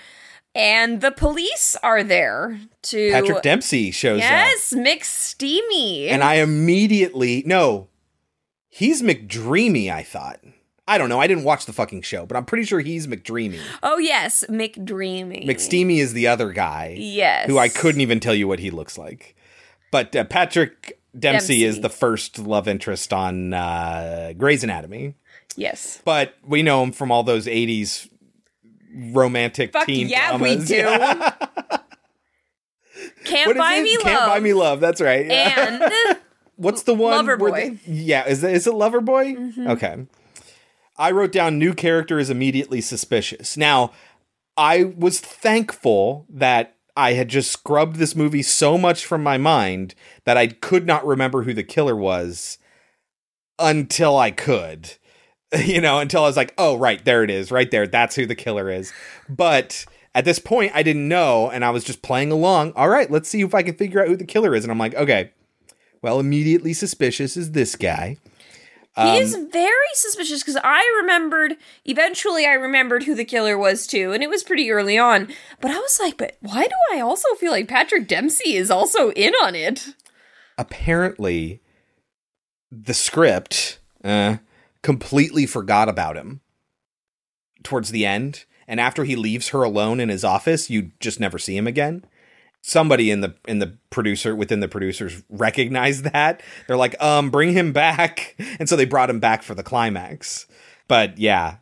And 0.54 1.02
the 1.02 1.10
police 1.10 1.76
are 1.82 2.02
there 2.02 2.58
to. 2.84 3.10
Patrick 3.10 3.42
Dempsey 3.42 3.90
shows 3.90 4.22
up. 4.22 4.30
Yes, 4.30 4.72
McSteamy. 4.72 6.08
And 6.08 6.24
I 6.24 6.36
immediately, 6.36 7.42
no, 7.44 7.88
he's 8.70 9.02
McDreamy, 9.02 9.90
I 9.92 10.02
thought. 10.02 10.40
I 10.88 10.96
don't 10.98 11.08
know. 11.08 11.20
I 11.20 11.26
didn't 11.26 11.44
watch 11.44 11.66
the 11.66 11.72
fucking 11.72 12.02
show, 12.02 12.24
but 12.26 12.36
I'm 12.36 12.44
pretty 12.44 12.64
sure 12.64 12.80
he's 12.80 13.06
McDreamy. 13.06 13.60
Oh 13.82 13.98
yes, 13.98 14.44
McDreamy. 14.48 15.46
McSteamy 15.46 15.98
is 15.98 16.12
the 16.12 16.28
other 16.28 16.52
guy. 16.52 16.94
Yes. 16.98 17.48
Who 17.48 17.58
I 17.58 17.68
couldn't 17.68 18.00
even 18.00 18.20
tell 18.20 18.34
you 18.34 18.46
what 18.48 18.60
he 18.60 18.70
looks 18.70 18.96
like. 18.96 19.34
But 19.90 20.14
uh, 20.16 20.24
Patrick 20.24 21.00
Dempsey, 21.18 21.60
Dempsey. 21.60 21.64
is 21.64 21.80
the 21.80 21.88
first 21.88 22.38
love 22.38 22.68
interest 22.68 23.12
on 23.12 23.54
uh, 23.54 24.32
Grey's 24.36 24.64
Anatomy. 24.64 25.14
Yes. 25.56 26.02
But 26.04 26.34
we 26.44 26.62
know 26.62 26.82
him 26.82 26.92
from 26.92 27.10
all 27.10 27.22
those 27.22 27.46
80s 27.46 28.08
romantic 28.94 29.72
Fuck 29.72 29.86
teen 29.86 30.08
yeah, 30.08 30.36
we 30.36 30.56
dramas. 30.56 30.68
do. 30.68 30.82
Can't 33.24 33.56
buy 33.56 33.80
me 33.82 33.96
Can't 33.98 34.20
love. 34.20 34.28
buy 34.28 34.40
me 34.40 34.52
love. 34.54 34.80
That's 34.80 35.00
right. 35.00 35.26
Yeah. 35.26 35.90
And 36.08 36.18
What's 36.58 36.84
the 36.84 36.94
one? 36.94 37.26
Loverboy. 37.26 37.84
the- 37.84 37.92
yeah, 37.92 38.26
is 38.26 38.42
it, 38.42 38.54
is 38.54 38.66
it 38.66 38.72
Loverboy? 38.72 39.36
Mm-hmm. 39.36 39.66
Okay. 39.72 40.06
I 40.96 41.10
wrote 41.10 41.30
down 41.30 41.58
new 41.58 41.74
character 41.74 42.18
is 42.18 42.30
immediately 42.30 42.80
suspicious. 42.80 43.58
Now, 43.58 43.92
I 44.56 44.84
was 44.84 45.20
thankful 45.20 46.24
that 46.30 46.75
I 46.96 47.12
had 47.12 47.28
just 47.28 47.50
scrubbed 47.50 47.96
this 47.96 48.16
movie 48.16 48.42
so 48.42 48.78
much 48.78 49.04
from 49.04 49.22
my 49.22 49.36
mind 49.36 49.94
that 50.24 50.36
I 50.36 50.46
could 50.48 50.86
not 50.86 51.06
remember 51.06 51.42
who 51.42 51.52
the 51.52 51.62
killer 51.62 51.94
was 51.94 52.58
until 53.58 54.16
I 54.16 54.30
could. 54.30 54.92
You 55.64 55.80
know, 55.80 56.00
until 56.00 56.24
I 56.24 56.26
was 56.26 56.36
like, 56.36 56.52
oh, 56.58 56.76
right, 56.76 57.02
there 57.04 57.22
it 57.22 57.30
is, 57.30 57.52
right 57.52 57.70
there. 57.70 57.86
That's 57.86 58.16
who 58.16 58.26
the 58.26 58.34
killer 58.34 58.68
is. 58.68 58.92
But 59.28 59.86
at 60.12 60.24
this 60.24 60.40
point, 60.40 60.72
I 60.74 60.82
didn't 60.82 61.06
know, 61.06 61.48
and 61.48 61.64
I 61.64 61.70
was 61.70 61.84
just 61.84 62.02
playing 62.02 62.32
along. 62.32 62.72
All 62.74 62.88
right, 62.88 63.08
let's 63.08 63.28
see 63.28 63.42
if 63.42 63.54
I 63.54 63.62
can 63.62 63.76
figure 63.76 64.02
out 64.02 64.08
who 64.08 64.16
the 64.16 64.24
killer 64.24 64.56
is. 64.56 64.64
And 64.64 64.72
I'm 64.72 64.78
like, 64.78 64.96
okay, 64.96 65.30
well, 66.02 66.18
immediately 66.18 66.72
suspicious 66.72 67.36
is 67.36 67.52
this 67.52 67.76
guy. 67.76 68.16
He's 68.96 69.34
Um, 69.34 69.50
very 69.50 69.72
suspicious 69.94 70.42
because 70.42 70.58
I 70.62 70.98
remembered, 71.00 71.56
eventually, 71.84 72.46
I 72.46 72.52
remembered 72.54 73.02
who 73.04 73.14
the 73.14 73.24
killer 73.24 73.58
was 73.58 73.86
too, 73.86 74.12
and 74.12 74.22
it 74.22 74.30
was 74.30 74.42
pretty 74.42 74.70
early 74.70 74.96
on. 74.98 75.28
But 75.60 75.70
I 75.70 75.78
was 75.78 75.98
like, 76.00 76.16
but 76.16 76.36
why 76.40 76.62
do 76.66 76.74
I 76.92 77.00
also 77.00 77.28
feel 77.38 77.52
like 77.52 77.68
Patrick 77.68 78.08
Dempsey 78.08 78.54
is 78.54 78.70
also 78.70 79.10
in 79.12 79.34
on 79.42 79.54
it? 79.54 79.94
apparently 80.58 81.60
the 82.72 82.94
script 82.94 83.78
uh, 84.02 84.36
completely 84.82 85.44
forgot 85.44 85.86
about 85.88 86.16
him 86.16 86.40
towards 87.62 87.90
the 87.90 88.06
end 88.06 88.46
and 88.66 88.80
after 88.80 89.04
he 89.04 89.14
leaves 89.16 89.48
her 89.48 89.62
alone 89.62 90.00
in 90.00 90.08
his 90.08 90.24
office 90.24 90.70
you 90.70 90.92
just 90.98 91.20
never 91.20 91.38
see 91.38 91.54
him 91.56 91.66
again 91.66 92.02
somebody 92.62 93.10
in 93.10 93.20
the 93.20 93.34
in 93.46 93.58
the 93.60 93.76
producer 93.90 94.34
within 94.34 94.60
the 94.60 94.68
producers 94.68 95.22
recognized 95.30 96.04
that 96.04 96.42
they're 96.66 96.76
like 96.76 97.00
um 97.02 97.30
bring 97.30 97.52
him 97.52 97.72
back 97.72 98.34
and 98.58 98.68
so 98.68 98.74
they 98.76 98.84
brought 98.84 99.08
him 99.10 99.20
back 99.20 99.42
for 99.42 99.54
the 99.54 99.62
climax 99.62 100.46
but 100.88 101.16
yeah 101.18 101.56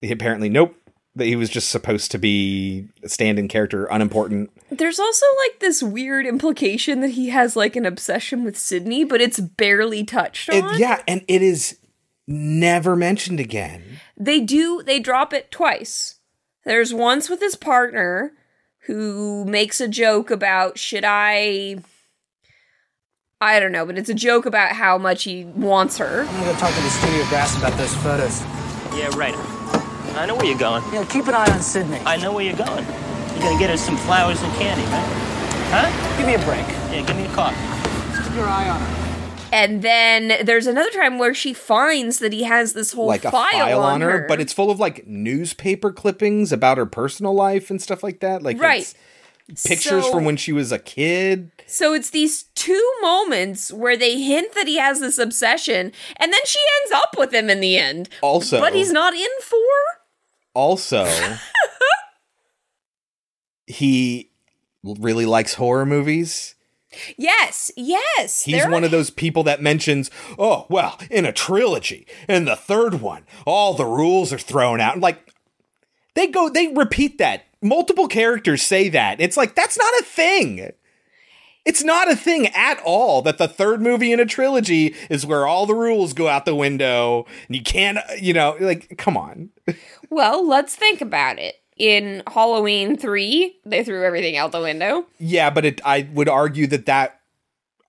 he 0.00 0.10
apparently 0.10 0.48
nope 0.48 0.74
that 1.14 1.26
he 1.26 1.36
was 1.36 1.50
just 1.50 1.68
supposed 1.68 2.10
to 2.10 2.18
be 2.18 2.88
a 3.02 3.08
stand-in 3.10 3.46
character, 3.46 3.84
unimportant. 3.84 4.50
There's 4.70 4.98
also 4.98 5.26
like 5.44 5.60
this 5.60 5.82
weird 5.82 6.24
implication 6.24 7.00
that 7.02 7.10
he 7.10 7.28
has 7.28 7.54
like 7.54 7.76
an 7.76 7.84
obsession 7.84 8.44
with 8.44 8.56
Sidney, 8.56 9.04
but 9.04 9.20
it's 9.20 9.38
barely 9.38 10.04
touched 10.04 10.48
It- 10.48 10.64
on. 10.64 10.78
yeah, 10.78 11.02
and 11.06 11.22
it 11.28 11.42
is 11.42 11.76
never 12.26 12.96
mentioned 12.96 13.40
again. 13.40 13.82
They 14.16 14.40
do 14.40 14.82
they 14.82 15.00
drop 15.00 15.34
it 15.34 15.50
twice. 15.50 16.14
There's 16.64 16.94
once 16.94 17.28
with 17.28 17.40
his 17.40 17.56
partner 17.56 18.32
who 18.86 19.44
makes 19.44 19.80
a 19.80 19.88
joke 19.88 20.30
about 20.30 20.78
should 20.78 21.04
I 21.04 21.76
I 23.40 23.58
don't 23.58 23.72
know, 23.72 23.84
but 23.84 23.98
it's 23.98 24.08
a 24.08 24.14
joke 24.14 24.46
about 24.46 24.72
how 24.72 24.98
much 24.98 25.24
he 25.24 25.44
wants 25.44 25.98
her. 25.98 26.22
I'm 26.22 26.44
gonna 26.44 26.58
talk 26.58 26.72
to 26.72 26.80
the 26.80 26.90
studio 26.90 27.24
brass 27.28 27.58
about 27.58 27.76
those 27.76 27.94
photos. 27.96 28.40
Yeah, 28.94 29.10
right. 29.16 29.34
I 30.16 30.26
know 30.26 30.36
where 30.36 30.46
you're 30.46 30.58
going. 30.58 30.84
You 30.86 31.00
know, 31.00 31.04
keep 31.06 31.26
an 31.26 31.34
eye 31.34 31.50
on 31.50 31.60
Sidney. 31.60 31.98
I 32.06 32.16
know 32.18 32.32
where 32.32 32.44
you're 32.44 32.56
going. 32.56 32.84
You're 33.32 33.42
gonna 33.42 33.58
get 33.58 33.70
her 33.70 33.76
some 33.76 33.96
flowers 33.96 34.40
and 34.42 34.52
candy, 34.54 34.84
right? 34.84 35.32
Huh? 35.72 36.18
Give 36.18 36.26
me 36.26 36.34
a 36.34 36.44
break. 36.44 36.66
Yeah, 36.92 37.02
give 37.06 37.16
me 37.16 37.24
a 37.24 37.32
call. 37.34 37.50
Keep 37.50 38.36
your 38.36 38.46
eye 38.46 38.68
on 38.68 38.80
her. 38.80 39.01
And 39.52 39.82
then 39.82 40.44
there's 40.46 40.66
another 40.66 40.90
time 40.90 41.18
where 41.18 41.34
she 41.34 41.52
finds 41.52 42.18
that 42.20 42.32
he 42.32 42.44
has 42.44 42.72
this 42.72 42.92
whole 42.92 43.06
like 43.06 43.24
a 43.24 43.30
file, 43.30 43.50
file, 43.50 43.80
on 43.82 44.00
her, 44.00 44.20
her, 44.20 44.26
but 44.26 44.40
it's 44.40 44.52
full 44.52 44.70
of 44.70 44.80
like 44.80 45.06
newspaper 45.06 45.92
clippings 45.92 46.52
about 46.52 46.78
her 46.78 46.86
personal 46.86 47.34
life 47.34 47.70
and 47.70 47.80
stuff 47.80 48.02
like 48.02 48.20
that. 48.20 48.42
Like 48.42 48.58
Right. 48.60 48.92
it's 49.48 49.62
pictures 49.64 50.04
So- 50.04 50.12
from 50.12 50.24
when 50.24 50.36
she 50.38 50.52
was 50.52 50.72
a 50.72 50.78
kid. 50.78 51.50
So 51.66 51.92
it's 51.94 52.10
these 52.10 52.44
two 52.54 52.92
moments 53.02 53.70
where 53.72 53.96
they 53.96 54.20
hint 54.20 54.54
that 54.54 54.66
he 54.66 54.76
has 54.78 55.00
this 55.00 55.18
obsession, 55.18 55.92
and 56.16 56.32
then 56.32 56.40
she 56.46 56.58
ends 56.82 56.92
up 56.94 57.16
with 57.18 57.32
him 57.32 57.48
in 57.50 57.60
the 57.60 57.76
end. 57.78 58.08
Also, 58.22 58.58
But 58.60 58.74
he's 58.74 58.92
not 58.92 59.14
in 59.14 59.28
for? 59.40 59.56
also 60.54 61.04
he 63.66 64.30
really 64.84 65.24
likes 65.26 65.54
horror 65.54 65.86
movies. 65.86 66.54
Yes, 67.16 67.70
yes. 67.76 68.42
He's 68.42 68.64
one 68.64 68.82
are- 68.82 68.86
of 68.86 68.90
those 68.90 69.10
people 69.10 69.42
that 69.44 69.62
mentions, 69.62 70.10
oh, 70.38 70.66
well, 70.68 70.98
in 71.10 71.24
a 71.24 71.32
trilogy, 71.32 72.06
in 72.28 72.44
the 72.44 72.56
third 72.56 73.00
one, 73.00 73.24
all 73.46 73.74
the 73.74 73.86
rules 73.86 74.32
are 74.32 74.38
thrown 74.38 74.80
out. 74.80 75.00
Like, 75.00 75.32
they 76.14 76.26
go, 76.26 76.48
they 76.48 76.68
repeat 76.68 77.18
that. 77.18 77.44
Multiple 77.62 78.08
characters 78.08 78.62
say 78.62 78.88
that. 78.88 79.20
It's 79.20 79.36
like, 79.36 79.54
that's 79.54 79.78
not 79.78 79.92
a 80.00 80.04
thing. 80.04 80.70
It's 81.64 81.84
not 81.84 82.10
a 82.10 82.16
thing 82.16 82.48
at 82.48 82.80
all 82.84 83.22
that 83.22 83.38
the 83.38 83.46
third 83.46 83.80
movie 83.80 84.10
in 84.12 84.18
a 84.18 84.26
trilogy 84.26 84.96
is 85.08 85.24
where 85.24 85.46
all 85.46 85.64
the 85.64 85.76
rules 85.76 86.12
go 86.12 86.26
out 86.26 86.44
the 86.44 86.56
window 86.56 87.24
and 87.46 87.54
you 87.54 87.62
can't, 87.62 87.98
you 88.20 88.32
know, 88.32 88.56
like, 88.60 88.96
come 88.98 89.16
on. 89.16 89.50
Well, 90.10 90.46
let's 90.46 90.76
think 90.76 91.00
about 91.00 91.38
it. 91.38 91.61
In 91.82 92.22
Halloween 92.28 92.96
3, 92.96 93.56
they 93.64 93.82
threw 93.82 94.04
everything 94.04 94.36
out 94.36 94.52
the 94.52 94.60
window. 94.60 95.04
Yeah, 95.18 95.50
but 95.50 95.64
it, 95.64 95.80
I 95.84 96.08
would 96.12 96.28
argue 96.28 96.68
that 96.68 96.86
that 96.86 97.20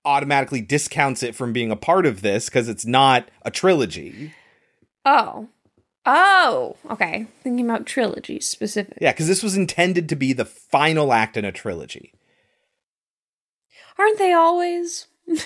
automatically 0.04 0.60
discounts 0.60 1.22
it 1.22 1.36
from 1.36 1.52
being 1.52 1.70
a 1.70 1.76
part 1.76 2.04
of 2.04 2.20
this 2.20 2.46
because 2.46 2.68
it's 2.68 2.84
not 2.84 3.28
a 3.42 3.52
trilogy. 3.52 4.34
Oh. 5.04 5.46
Oh, 6.04 6.74
okay. 6.90 7.28
Thinking 7.44 7.70
about 7.70 7.86
trilogies 7.86 8.48
specific. 8.48 8.98
Yeah, 9.00 9.12
because 9.12 9.28
this 9.28 9.44
was 9.44 9.56
intended 9.56 10.08
to 10.08 10.16
be 10.16 10.32
the 10.32 10.44
final 10.44 11.12
act 11.12 11.36
in 11.36 11.44
a 11.44 11.52
trilogy. 11.52 12.12
Aren't 13.96 14.18
they 14.18 14.32
always? 14.32 15.06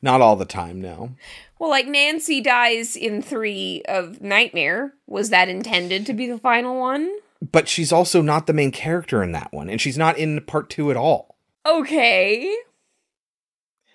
Not 0.00 0.20
all 0.20 0.36
the 0.36 0.44
time, 0.44 0.80
no. 0.80 1.16
Well, 1.62 1.70
like 1.70 1.86
Nancy 1.86 2.40
dies 2.40 2.96
in 2.96 3.22
3 3.22 3.84
of 3.86 4.20
Nightmare. 4.20 4.94
Was 5.06 5.30
that 5.30 5.48
intended 5.48 6.04
to 6.06 6.12
be 6.12 6.26
the 6.26 6.36
final 6.36 6.80
one? 6.80 7.08
But 7.40 7.68
she's 7.68 7.92
also 7.92 8.20
not 8.20 8.48
the 8.48 8.52
main 8.52 8.72
character 8.72 9.22
in 9.22 9.30
that 9.30 9.52
one, 9.52 9.70
and 9.70 9.80
she's 9.80 9.96
not 9.96 10.18
in 10.18 10.40
part 10.40 10.70
two 10.70 10.90
at 10.90 10.96
all. 10.96 11.36
Okay. 11.64 12.52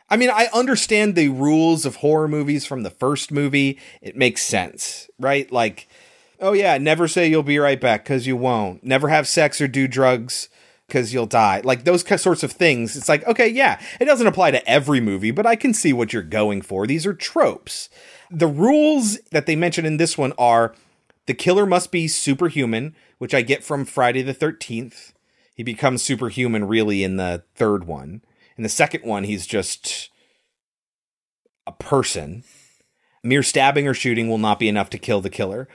I 0.09 0.15
mean, 0.15 0.29
I 0.29 0.47
understand 0.53 1.15
the 1.15 1.27
rules 1.27 1.85
of 1.85 1.97
horror 1.97 2.29
movies 2.29 2.65
from 2.65 2.83
the 2.83 2.89
first 2.89 3.33
movie. 3.33 3.77
It 4.01 4.15
makes 4.15 4.43
sense, 4.43 5.09
right? 5.19 5.51
Like, 5.51 5.89
oh 6.39 6.53
yeah, 6.53 6.77
never 6.77 7.05
say 7.05 7.27
you'll 7.27 7.43
be 7.43 7.59
right 7.59 7.81
back 7.81 8.05
because 8.05 8.25
you 8.25 8.37
won't. 8.37 8.81
Never 8.85 9.09
have 9.09 9.27
sex 9.27 9.59
or 9.59 9.67
do 9.67 9.89
drugs 9.89 10.47
because 10.87 11.13
you'll 11.13 11.25
die. 11.25 11.61
Like 11.63 11.83
those 11.83 12.05
sorts 12.21 12.43
of 12.43 12.51
things. 12.51 12.95
It's 12.95 13.09
like, 13.09 13.25
okay, 13.27 13.47
yeah, 13.47 13.79
it 13.99 14.05
doesn't 14.05 14.27
apply 14.27 14.51
to 14.51 14.69
every 14.69 15.01
movie, 15.01 15.31
but 15.31 15.45
I 15.45 15.55
can 15.55 15.73
see 15.73 15.93
what 15.93 16.13
you're 16.13 16.23
going 16.23 16.61
for. 16.61 16.87
These 16.87 17.05
are 17.05 17.13
tropes. 17.13 17.89
The 18.31 18.47
rules 18.47 19.19
that 19.31 19.45
they 19.45 19.55
mention 19.55 19.85
in 19.85 19.97
this 19.97 20.17
one 20.17 20.33
are 20.37 20.73
the 21.25 21.33
killer 21.33 21.65
must 21.65 21.91
be 21.91 22.07
superhuman, 22.07 22.95
which 23.17 23.33
I 23.33 23.41
get 23.41 23.63
from 23.63 23.85
Friday 23.85 24.21
the 24.21 24.33
13th. 24.33 25.11
He 25.53 25.63
becomes 25.63 26.03
superhuman 26.03 26.65
really 26.67 27.03
in 27.03 27.17
the 27.17 27.43
third 27.55 27.85
one. 27.85 28.21
In 28.55 28.63
the 28.63 28.69
second 28.69 29.03
one, 29.03 29.25
he's 29.25 29.45
just 29.45 30.09
a 31.65 31.71
person. 31.71 32.43
Mere 33.23 33.43
stabbing 33.43 33.87
or 33.87 33.93
shooting 33.93 34.29
will 34.29 34.37
not 34.37 34.59
be 34.59 34.69
enough 34.69 34.89
to 34.91 34.97
kill 34.97 35.19
the 35.19 35.29
killer. 35.29 35.67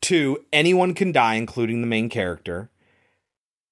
Two, 0.00 0.44
anyone 0.52 0.94
can 0.94 1.10
die, 1.10 1.34
including 1.34 1.80
the 1.80 1.86
main 1.86 2.08
character. 2.08 2.70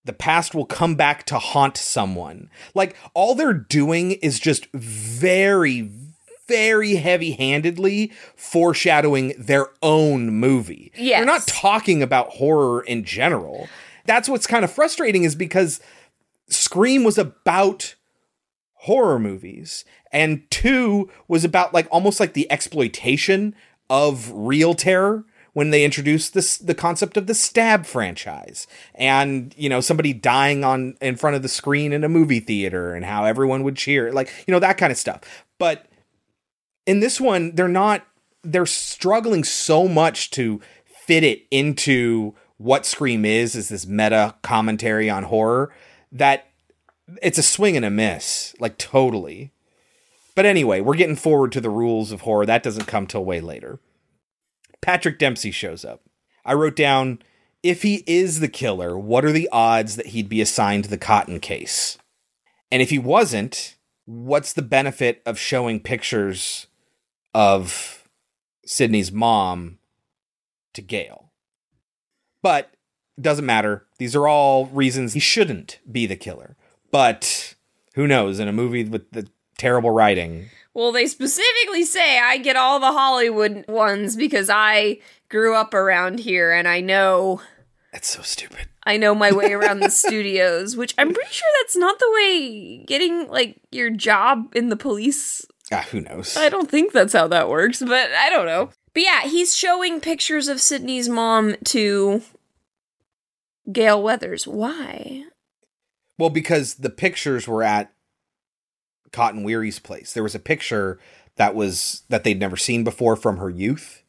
The 0.09 0.15
past 0.15 0.55
will 0.55 0.65
come 0.65 0.95
back 0.95 1.27
to 1.27 1.39
haunt 1.39 1.77
someone. 1.77 2.49
Like, 2.75 2.97
all 3.13 3.35
they're 3.35 3.53
doing 3.53 4.13
is 4.13 4.41
just 4.41 4.67
very, 4.73 5.91
very 6.47 6.95
heavy 6.95 7.33
handedly 7.33 8.13
foreshadowing 8.35 9.35
their 9.37 9.67
own 9.83 10.31
movie. 10.33 10.93
Yes. 10.97 11.19
They're 11.19 11.27
not 11.27 11.47
talking 11.47 12.03
about 12.03 12.31
horror 12.31 12.81
in 12.81 13.05
general. 13.05 13.69
That's 14.07 14.31
what's 14.31 14.47
kind 14.47 14.65
of 14.65 14.73
frustrating, 14.73 15.25
is 15.25 15.35
because 15.35 15.79
Scream 16.49 17.05
was 17.05 17.19
about 17.19 17.95
horror 18.77 19.19
movies 19.19 19.85
and 20.11 20.51
two 20.51 21.11
was 21.27 21.45
about 21.45 21.75
like 21.75 21.87
almost 21.91 22.19
like 22.19 22.33
the 22.33 22.51
exploitation 22.51 23.55
of 23.91 24.31
real 24.33 24.73
terror 24.73 25.27
when 25.53 25.71
they 25.71 25.85
introduced 25.85 26.35
this 26.35 26.59
the 26.59 26.75
concept 26.75 27.17
of 27.17 27.27
the 27.27 27.35
stab 27.35 27.87
franchise 27.87 28.67
and 28.95 29.55
you 29.57 29.69
know 29.69 29.81
somebody 29.81 30.13
dying 30.13 30.65
on 30.65 30.97
in 31.01 31.17
front 31.17 31.37
of 31.37 31.43
the 31.43 31.49
screen 31.49 31.93
in 31.93 32.05
a 32.05 32.09
movie 32.09 32.41
theater 32.41 32.95
and 32.95 33.05
how 33.05 33.25
everyone 33.25 33.63
would 33.63 33.77
cheer 33.77 34.13
like 34.13 34.33
you 34.47 34.53
know 34.53 34.61
that 34.61 34.79
kind 34.79 34.93
of 34.93 34.99
stuff 34.99 35.21
but 35.59 35.87
in 36.87 37.01
this 37.01 37.21
one 37.21 37.55
they're 37.55 37.69
not 37.69 38.07
they're 38.43 38.67
struggling 38.67 39.45
so 39.45 39.89
much 39.89 40.31
to 40.31 40.61
fit 41.07 41.25
it 41.25 41.43
into 41.51 42.35
what 42.57 42.87
scream 42.87 43.25
is 43.25 43.55
is 43.55 43.69
this 43.69 43.87
meta 43.87 44.35
commentary 44.43 45.09
on 45.09 45.25
horror 45.25 45.73
that 46.13 46.49
it's 47.23 47.39
a 47.39 47.43
swing 47.43 47.77
and 47.77 47.85
a 47.85 47.91
miss, 47.91 48.55
like 48.59 48.79
totally. 48.79 49.53
But 50.35 50.47
anyway, 50.47 50.81
we're 50.81 50.97
getting 50.97 51.17
forward 51.17 51.53
to 51.53 51.61
the 51.61 51.71
rules 51.71 52.13
of 52.13 52.23
horror. 52.23 52.47
That 52.47 52.63
doesn't 52.63 52.87
come 52.87 53.07
till 53.07 53.25
way 53.25 53.41
later. 53.41 53.81
Patrick 54.83 55.19
Dempsey 55.19 55.51
shows 55.51 55.85
up. 55.85 56.03
I 56.45 56.55
wrote 56.55 56.77
down 56.77 57.21
if 57.63 57.83
he 57.83 58.05
is 58.07 58.41
the 58.41 58.49
killer, 58.49 58.97
what 58.97 59.25
are 59.25 59.33
the 59.33 59.49
odds 59.51 59.97
that 59.97 60.09
he'd 60.09 60.29
be 60.29 60.41
assigned 60.41 60.87
the 60.87 60.99
cotton 60.99 61.41
case? 61.41 61.99
And 62.71 62.81
if 62.81 62.91
he 62.91 62.99
wasn't, 62.99 63.77
what's 64.05 64.53
the 64.53 64.63
benefit 64.63 65.23
of 65.27 65.39
showing 65.39 65.81
pictures 65.81 66.67
of 67.35 68.09
Sidney's 68.65 69.11
mom 69.11 69.79
to 70.75 70.83
Gale? 70.83 71.33
But 72.43 72.71
doesn't 73.21 73.47
matter. 73.47 73.87
These 73.99 74.15
are 74.15 74.29
all 74.29 74.67
reasons 74.67 75.13
he 75.13 75.21
shouldn't 75.21 75.81
be 75.91 76.07
the 76.07 76.17
killer. 76.17 76.57
But 76.91 77.55
who 77.95 78.07
knows? 78.07 78.39
In 78.39 78.49
a 78.49 78.53
movie 78.53 78.85
with 78.85 79.11
the 79.11 79.29
terrible 79.57 79.91
writing, 79.91 80.51
Well, 80.75 80.93
they 80.93 81.07
specifically 81.07 81.85
say 81.85 82.19
I 82.19 82.39
get 82.39 82.57
all 82.57 82.79
the 82.79 82.93
Hollywood 82.93 83.65
ones 83.69 84.17
because 84.17 84.49
I 84.49 84.99
grew 85.29 85.55
up 85.55 85.75
around 85.75 86.21
here 86.21 86.53
and 86.53 86.69
I 86.69 86.81
know 86.81 87.41
that's 87.93 88.09
so 88.09 88.23
stupid. 88.23 88.69
I 88.85 88.97
know 88.97 89.15
my 89.15 89.33
way 89.33 89.53
around 89.53 89.81
the 89.81 89.91
studios, 89.91 90.77
which 90.77 90.95
I'm 90.99 91.13
pretty 91.13 91.33
sure 91.33 91.49
that's 91.61 91.77
not 91.77 91.99
the 91.99 92.11
way 92.15 92.85
getting 92.85 93.29
like 93.29 93.57
your 93.71 93.91
job 93.91 94.55
in 94.55 94.69
the 94.69 94.77
police. 94.77 95.45
Ah, 95.73 95.87
who 95.91 96.01
knows? 96.01 96.37
I 96.37 96.49
don't 96.49 96.71
think 96.71 96.93
that's 96.93 97.13
how 97.13 97.29
that 97.29 97.49
works, 97.49 97.81
but 97.81 98.11
I 98.13 98.31
don't 98.31 98.47
know. 98.47 98.71
But 98.95 99.03
yeah, 99.03 99.23
he's 99.23 99.57
showing 99.57 100.01
pictures 100.01 100.49
of 100.49 100.61
Sidney's 100.61 101.09
mom 101.09 101.57
to 101.65 102.23
Gale 103.71 104.03
Weathers. 104.03 104.47
Why? 104.47 105.25
Well, 106.19 106.31
because 106.31 106.77
the 106.77 106.91
pictures 106.91 107.47
were 107.47 107.63
at 107.63 107.93
Cotton 109.13 109.43
Weary's 109.43 109.79
place. 109.79 110.13
There 110.13 110.23
was 110.23 110.35
a 110.35 110.41
picture 110.41 110.99
that 111.37 111.55
was 111.55 112.03
that 112.09 112.25
they'd 112.25 112.41
never 112.41 112.57
seen 112.57 112.85
before 112.85 113.17
from 113.17 113.39
her 113.39 113.51
youth, 113.51 114.03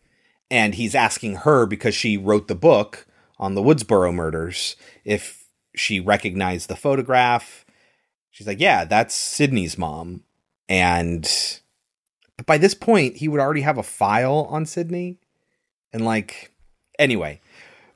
and 0.50 0.76
he's 0.76 0.96
asking 0.96 1.38
her 1.38 1.66
because 1.66 1.96
she 1.96 2.18
wrote 2.18 2.48
the 2.48 2.56
book 2.56 3.08
on 3.38 3.56
the 3.56 3.62
Woodsboro 3.62 4.14
murders 4.14 4.76
if 5.06 5.46
she 5.76 6.00
recognized 6.00 6.68
the 6.68 6.76
photograph. 6.76 7.66
She's 8.30 8.48
like, 8.48 8.60
"Yeah, 8.60 8.86
that's 8.86 9.16
Sidney's 9.16 9.78
mom." 9.78 10.24
And 10.68 11.30
but 12.38 12.46
by 12.46 12.58
this 12.58 12.74
point, 12.74 13.18
he 13.18 13.28
would 13.28 13.40
already 13.40 13.62
have 13.62 13.78
a 13.78 13.84
file 13.84 14.48
on 14.50 14.66
Sydney. 14.66 15.18
And 15.94 16.06
like 16.06 16.52
anyway, 16.98 17.42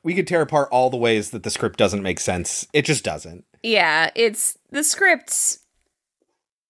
we 0.03 0.13
could 0.13 0.27
tear 0.27 0.41
apart 0.41 0.69
all 0.71 0.89
the 0.89 0.97
ways 0.97 1.31
that 1.31 1.43
the 1.43 1.49
script 1.49 1.77
doesn't 1.77 2.03
make 2.03 2.19
sense. 2.19 2.67
It 2.73 2.83
just 2.83 3.03
doesn't. 3.03 3.45
Yeah, 3.61 4.11
it's 4.15 4.57
the 4.71 4.83
script 4.83 5.59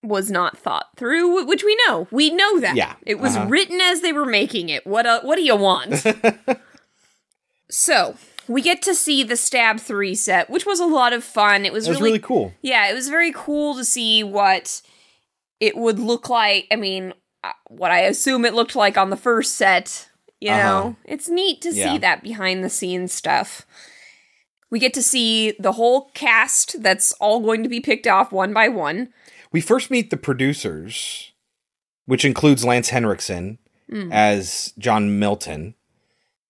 was 0.03 0.29
not 0.29 0.57
thought 0.57 0.87
through, 0.97 1.45
which 1.45 1.63
we 1.63 1.77
know. 1.87 2.07
We 2.11 2.29
know 2.29 2.59
that. 2.59 2.75
Yeah, 2.75 2.95
It 3.05 3.19
was 3.19 3.35
uh-huh. 3.35 3.47
written 3.49 3.79
as 3.81 4.01
they 4.01 4.11
were 4.13 4.25
making 4.25 4.69
it. 4.69 4.85
What 4.85 5.05
uh, 5.05 5.21
what 5.21 5.37
do 5.37 5.43
you 5.43 5.55
want? 5.55 6.03
so, 7.69 8.15
we 8.47 8.61
get 8.61 8.81
to 8.83 8.93
see 8.93 9.23
the 9.23 9.37
Stab 9.37 9.79
3 9.79 10.13
set, 10.15 10.49
which 10.49 10.65
was 10.65 10.79
a 10.79 10.85
lot 10.85 11.13
of 11.13 11.23
fun. 11.23 11.65
It 11.65 11.73
was, 11.73 11.87
It 11.87 11.91
was 11.91 12.01
really 12.01 12.19
cool. 12.19 12.53
Yeah, 12.61 12.89
it 12.89 12.93
was 12.93 13.07
very 13.09 13.31
cool 13.33 13.75
to 13.75 13.85
see 13.85 14.23
what 14.23 14.81
it 15.59 15.77
would 15.77 15.99
look 15.99 16.29
like. 16.29 16.67
I 16.71 16.75
mean, 16.75 17.13
uh, 17.43 17.53
what 17.69 17.91
I 17.91 18.01
assume 18.01 18.43
it 18.45 18.53
looked 18.53 18.75
like 18.75 18.97
on 18.97 19.09
the 19.09 19.17
first 19.17 19.55
set. 19.55 20.09
You 20.41 20.51
Uh-huh. 20.51 20.61
know, 20.61 20.95
it's 21.05 21.29
neat 21.29 21.61
to 21.61 21.71
Yeah. 21.73 21.93
see 21.93 21.97
that 21.99 22.21
behind 22.21 22.63
the 22.63 22.69
scenes 22.69 23.13
stuff. 23.13 23.65
We 24.69 24.79
get 24.79 24.93
to 24.95 25.03
see 25.03 25.51
the 25.59 25.73
whole 25.73 26.09
cast 26.13 26.81
that's 26.83 27.11
all 27.13 27.39
going 27.39 27.63
to 27.63 27.69
be 27.69 27.79
picked 27.79 28.07
off 28.07 28.31
one 28.31 28.53
by 28.53 28.67
one. 28.67 29.13
We 29.53 29.61
first 29.61 29.89
meet 29.89 30.09
the 30.09 30.17
producers, 30.17 31.31
which 32.05 32.25
includes 32.25 32.65
Lance 32.65 32.89
Henriksen 32.89 33.59
Mm. 33.89 34.11
as 34.11 34.73
John 34.77 35.19
Milton 35.19 35.75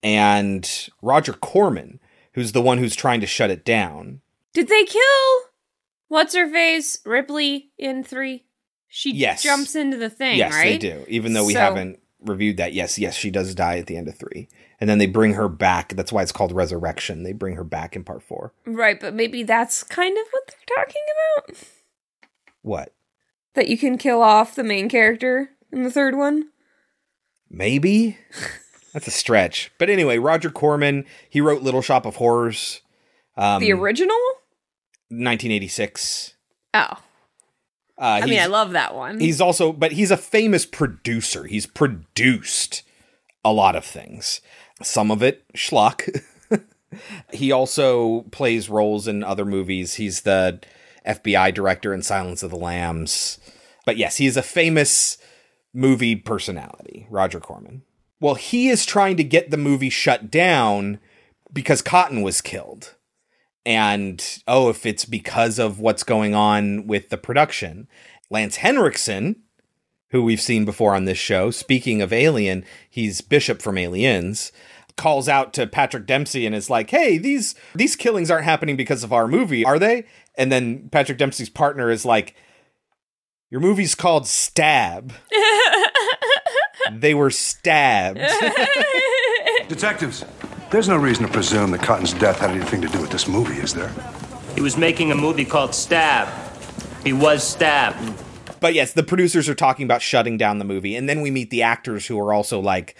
and 0.02 0.89
Roger 1.02 1.34
Corman, 1.34 2.00
who's 2.34 2.52
the 2.52 2.62
one 2.62 2.78
who's 2.78 2.96
trying 2.96 3.22
to 3.22 3.28
shut 3.28 3.50
it 3.52 3.66
down. 3.66 4.22
Did 4.54 4.68
they 4.68 4.84
kill 4.86 5.02
what's 6.08 6.36
her 6.36 6.50
face 6.50 7.00
Ripley 7.06 7.72
in 7.78 8.04
three? 8.04 8.46
She 8.88 9.12
Yes. 9.12 9.42
jumps 9.44 9.76
into 9.76 9.98
the 9.98 10.10
thing, 10.10 10.38
yes, 10.38 10.54
right? 10.54 10.63
they 10.66 10.78
do. 10.78 11.06
Even 11.08 11.34
though 11.34 11.46
we 11.46 11.54
So- 11.54 11.60
haven't 11.60 12.00
reviewed 12.22 12.58
that. 12.58 12.74
Yes, 12.74 12.98
yes, 13.00 13.16
she 13.16 13.32
does 13.32 13.54
die 13.56 13.80
at 13.80 13.88
the 13.88 13.98
end 13.98 14.08
of 14.08 14.16
three. 14.18 14.48
And 14.80 14.89
then 14.89 14.98
they 15.00 15.08
bring 15.08 15.34
her 15.34 15.50
back. 15.50 15.94
That's 15.96 16.13
why 16.13 16.22
it's 16.22 16.32
called 16.32 16.52
Resurrection. 16.54 17.24
They 17.24 17.34
bring 17.34 17.56
her 17.56 17.63
back 17.63 17.96
in 17.96 18.04
part 18.04 18.22
four. 18.24 18.54
Right, 18.66 19.00
but 19.00 19.13
maybe 19.13 19.44
that's 19.44 19.84
kind 19.84 20.16
of 20.18 20.26
what 20.32 20.44
they're 20.48 20.78
talking 20.78 21.02
about. 21.48 21.58
What? 22.63 22.93
That 23.54 23.67
you 23.67 23.78
can 23.78 23.97
kill 23.99 24.21
off 24.23 24.56
the 24.56 24.63
main 24.63 24.89
character 24.89 25.52
in 25.71 25.84
the 25.84 25.91
third 25.91 26.15
one. 26.17 26.49
Maybe? 27.49 28.17
That's 28.93 29.08
a 29.08 29.12
stretch. 29.12 29.71
But 29.78 29.89
anyway, 29.91 30.17
Roger 30.17 30.49
Corman, 30.49 31.06
he 31.30 31.39
wrote 31.39 31.62
Little 31.62 31.82
Shop 31.84 32.06
of 32.08 32.15
Horrors. 32.15 32.82
Um, 33.38 33.60
the 33.62 33.71
original? 33.73 34.17
1986. 35.10 36.34
Oh, 36.73 36.80
Uh, 37.99 38.21
I 38.23 38.26
mean, 38.26 38.39
I 38.39 38.47
love 38.47 38.71
that 38.71 38.95
one. 38.95 39.19
He's 39.19 39.39
also, 39.39 39.71
but 39.71 39.91
he's 39.91 40.10
a 40.12 40.17
famous 40.17 40.65
producer. 40.65 41.45
He's 41.45 41.67
produced 41.67 42.82
a 43.45 43.54
lot 43.54 43.76
of 43.76 43.86
things. 43.86 44.41
Some 44.82 45.12
of 45.12 45.21
it 45.21 45.43
schlock. 45.56 46.10
he 47.34 47.52
also 47.52 48.21
plays 48.32 48.69
roles 48.69 49.08
in 49.08 49.23
other 49.23 49.45
movies. 49.45 49.95
He's 49.95 50.21
the 50.21 50.60
FBI 51.08 51.54
director 51.54 51.94
in 51.94 52.02
Silence 52.02 52.44
of 52.44 52.52
the 52.52 52.58
Lambs. 52.58 53.39
But 53.86 53.98
yes, 53.98 54.18
he 54.18 54.26
is 54.26 54.38
a 54.38 54.44
famous 54.44 55.18
movie 55.74 56.16
personality, 56.16 57.08
Roger 57.10 57.39
Corman. 57.39 57.84
Well, 58.20 58.36
he 58.36 58.70
is 58.70 58.86
trying 58.86 59.18
to 59.18 59.24
get 59.24 59.52
the 59.52 59.58
movie 59.58 59.89
shut 59.89 60.32
down 60.32 61.00
because 61.52 61.82
Cotton 61.82 62.22
was 62.22 62.42
killed. 62.42 62.96
And 63.66 64.26
oh, 64.48 64.70
if 64.70 64.86
it's 64.86 65.06
because 65.06 65.60
of 65.60 65.80
what's 65.80 66.04
going 66.04 66.36
on 66.36 66.88
with 66.88 67.10
the 67.10 67.18
production, 67.18 67.88
Lance 68.30 68.58
Henriksen, 68.58 69.42
who 70.10 70.24
we've 70.24 70.42
seen 70.42 70.66
before 70.66 70.96
on 70.96 71.06
this 71.06 71.18
show, 71.18 71.50
speaking 71.50 72.02
of 72.02 72.13
Alien, 72.13 72.66
he's 72.89 73.22
Bishop 73.22 73.62
from 73.62 73.78
Aliens, 73.78 74.52
calls 74.96 75.28
out 75.28 75.54
to 75.54 75.66
Patrick 75.66 76.06
Dempsey 76.06 76.46
and 76.46 76.54
is 76.54 76.70
like, 76.70 76.89
"Hey, 76.89 77.18
these 77.18 77.56
these 77.74 77.96
killings 77.96 78.30
aren't 78.30 78.46
happening 78.46 78.76
because 78.76 79.04
of 79.04 79.13
our 79.13 79.28
movie, 79.28 79.66
are 79.66 79.80
they?" 79.80 80.06
And 80.36 80.52
then 80.52 80.89
Patrick 80.89 81.17
Dempsey's 81.17 81.50
partner 81.50 81.89
is 81.89 82.06
like, 82.06 82.36
"Your 83.50 83.62
movie's 83.62 83.96
called 83.96 84.28
Stab. 84.28 85.13
they 86.91 87.13
were 87.13 87.30
stabbed." 87.30 88.19
Detectives, 89.67 90.26
there's 90.72 90.89
no 90.89 90.98
reason 90.98 91.26
to 91.26 91.32
presume 91.32 91.72
that 91.72 91.82
Cotton's 91.82 92.13
death 92.13 92.39
had 92.39 92.52
anything 92.52 92.82
to 92.82 92.88
do 92.88 93.00
with 93.00 93.12
this 93.12 93.28
movie, 93.28 93.60
is 93.60 93.74
there? 93.74 93.93
He 94.56 94.62
was 94.62 94.78
making 94.78 95.12
a 95.12 95.15
movie 95.15 95.46
called 95.46 95.74
Stab. 95.74 96.28
He 97.04 97.13
was 97.13 97.43
stabbed. 97.48 98.24
But 98.60 98.74
yes, 98.74 98.93
the 98.93 99.04
producers 99.04 99.50
are 99.50 99.56
talking 99.56 99.84
about 99.84 100.02
shutting 100.02 100.38
down 100.38 100.58
the 100.58 100.65
movie, 100.65 100.96
and 100.96 101.10
then 101.10 101.22
we 101.22 101.32
meet 101.32 101.50
the 101.50 101.63
actors 101.63 102.08
who 102.08 102.17
are 102.19 102.34
also 102.34 102.60
like, 102.60 102.96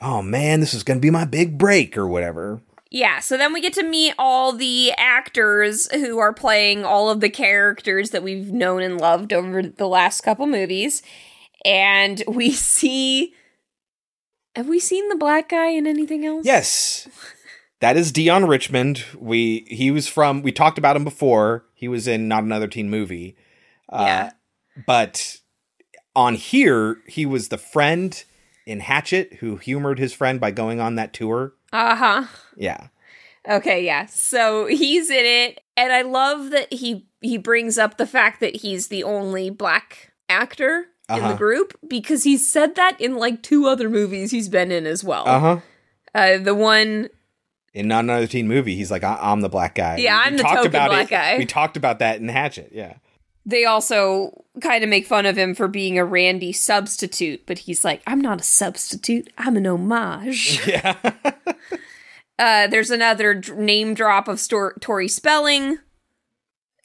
"Oh 0.00 0.20
man, 0.20 0.60
this 0.60 0.74
is 0.74 0.82
going 0.82 0.98
to 0.98 1.02
be 1.02 1.10
my 1.10 1.24
big 1.24 1.56
break" 1.58 1.96
or 1.96 2.08
whatever. 2.08 2.60
Yeah, 2.90 3.18
so 3.18 3.36
then 3.36 3.52
we 3.52 3.60
get 3.60 3.72
to 3.74 3.82
meet 3.82 4.14
all 4.18 4.52
the 4.52 4.92
actors 4.96 5.90
who 5.92 6.18
are 6.18 6.32
playing 6.32 6.84
all 6.84 7.10
of 7.10 7.20
the 7.20 7.28
characters 7.28 8.10
that 8.10 8.22
we've 8.22 8.52
known 8.52 8.82
and 8.82 9.00
loved 9.00 9.32
over 9.32 9.62
the 9.62 9.88
last 9.88 10.20
couple 10.20 10.46
movies. 10.46 11.02
And 11.64 12.22
we 12.28 12.50
see. 12.52 13.34
Have 14.54 14.68
we 14.68 14.78
seen 14.80 15.08
the 15.08 15.16
black 15.16 15.50
guy 15.50 15.68
in 15.68 15.86
anything 15.86 16.24
else? 16.24 16.46
Yes. 16.46 17.08
That 17.80 17.96
is 17.96 18.10
Deon 18.10 18.48
Richmond. 18.48 19.04
We 19.18 19.66
he 19.68 19.90
was 19.90 20.08
from 20.08 20.42
we 20.42 20.52
talked 20.52 20.78
about 20.78 20.96
him 20.96 21.04
before. 21.04 21.66
He 21.74 21.88
was 21.88 22.08
in 22.08 22.26
Not 22.28 22.44
Another 22.44 22.68
Teen 22.68 22.88
Movie. 22.88 23.36
Yeah. 23.92 24.30
Uh, 24.76 24.80
but 24.86 25.38
on 26.14 26.34
here, 26.34 26.98
he 27.06 27.26
was 27.26 27.48
the 27.48 27.58
friend 27.58 28.24
in 28.66 28.80
Hatchet 28.80 29.34
who 29.40 29.56
humored 29.56 29.98
his 29.98 30.12
friend 30.12 30.40
by 30.40 30.50
going 30.50 30.80
on 30.80 30.96
that 30.96 31.12
tour. 31.12 31.54
Uh 31.72 31.94
huh. 31.94 32.24
Yeah. 32.56 32.88
Okay, 33.48 33.84
yeah. 33.84 34.06
So 34.06 34.66
he's 34.66 35.08
in 35.08 35.24
it, 35.24 35.60
and 35.76 35.92
I 35.92 36.02
love 36.02 36.50
that 36.50 36.72
he 36.72 37.06
he 37.20 37.38
brings 37.38 37.78
up 37.78 37.96
the 37.96 38.06
fact 38.06 38.40
that 38.40 38.56
he's 38.56 38.88
the 38.88 39.04
only 39.04 39.50
black 39.50 40.12
actor 40.28 40.86
in 41.08 41.16
Uh-huh. 41.16 41.28
the 41.32 41.36
group 41.38 41.78
because 41.86 42.24
he's 42.24 42.50
said 42.50 42.74
that 42.74 43.00
in 43.00 43.16
like 43.16 43.42
two 43.42 43.66
other 43.66 43.88
movies 43.88 44.32
he's 44.32 44.48
been 44.48 44.72
in 44.72 44.86
as 44.86 45.04
well. 45.04 45.24
Uh-huh. 45.26 45.60
Uh, 46.14 46.38
the 46.38 46.54
one 46.54 47.08
In 47.74 47.88
Not 47.88 48.04
Another 48.04 48.26
Teen 48.26 48.48
Movie, 48.48 48.74
he's 48.74 48.90
like, 48.90 49.04
I- 49.04 49.18
I'm 49.20 49.42
the 49.42 49.48
black 49.48 49.74
guy. 49.76 49.98
Yeah, 49.98 50.18
I'm 50.24 50.36
the 50.36 50.42
token 50.42 50.70
black 50.70 51.08
guy. 51.10 51.36
We 51.38 51.46
talked 51.46 51.76
about 51.76 51.98
that 52.00 52.20
in 52.20 52.28
Hatchet. 52.28 52.70
Yeah. 52.72 52.94
They 53.46 53.64
also 53.64 54.44
kind 54.60 54.82
of 54.82 54.90
make 54.90 55.06
fun 55.06 55.24
of 55.24 55.38
him 55.38 55.54
for 55.54 55.68
being 55.68 55.98
a 55.98 56.04
Randy 56.04 56.52
substitute, 56.52 57.46
but 57.46 57.60
he's 57.60 57.84
like, 57.84 58.02
I'm 58.06 58.20
not 58.20 58.40
a 58.40 58.44
substitute, 58.44 59.32
I'm 59.38 59.56
an 59.56 59.66
homage. 59.66 60.60
Yeah. 60.66 60.96
uh, 62.38 62.66
there's 62.66 62.90
another 62.90 63.34
dr- 63.34 63.58
name 63.58 63.94
drop 63.94 64.26
of 64.28 64.40
Stor- 64.40 64.76
Tori 64.80 65.08
Spelling. 65.08 65.78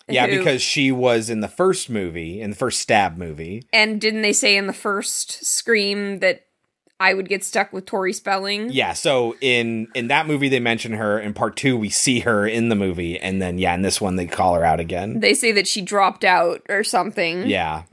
Yeah, 0.07 0.27
who- 0.27 0.37
because 0.37 0.61
she 0.61 0.91
was 0.91 1.29
in 1.29 1.41
the 1.41 1.47
first 1.47 1.89
movie, 1.89 2.41
in 2.41 2.51
the 2.51 2.55
first 2.55 2.79
Stab 2.79 3.17
movie. 3.17 3.63
And 3.73 3.99
didn't 3.99 4.21
they 4.21 4.33
say 4.33 4.55
in 4.55 4.67
the 4.67 4.73
first 4.73 5.43
Scream 5.45 6.19
that 6.19 6.41
I 7.01 7.13
would 7.15 7.27
get 7.27 7.43
stuck 7.43 7.73
with 7.73 7.85
Tori 7.85 8.13
Spelling? 8.13 8.69
Yeah, 8.71 8.93
so 8.93 9.35
in 9.41 9.87
in 9.95 10.07
that 10.07 10.27
movie 10.27 10.47
they 10.49 10.59
mention 10.59 10.93
her. 10.93 11.19
In 11.19 11.33
part 11.33 11.57
two, 11.57 11.75
we 11.75 11.89
see 11.89 12.19
her 12.21 12.47
in 12.47 12.69
the 12.69 12.75
movie, 12.75 13.19
and 13.19 13.41
then 13.41 13.57
yeah, 13.57 13.73
in 13.73 13.81
this 13.81 13.99
one 13.99 14.15
they 14.15 14.27
call 14.27 14.53
her 14.53 14.63
out 14.63 14.79
again. 14.79 15.19
They 15.19 15.33
say 15.33 15.51
that 15.53 15.67
she 15.67 15.81
dropped 15.81 16.23
out 16.23 16.61
or 16.69 16.83
something. 16.83 17.47
Yeah, 17.47 17.83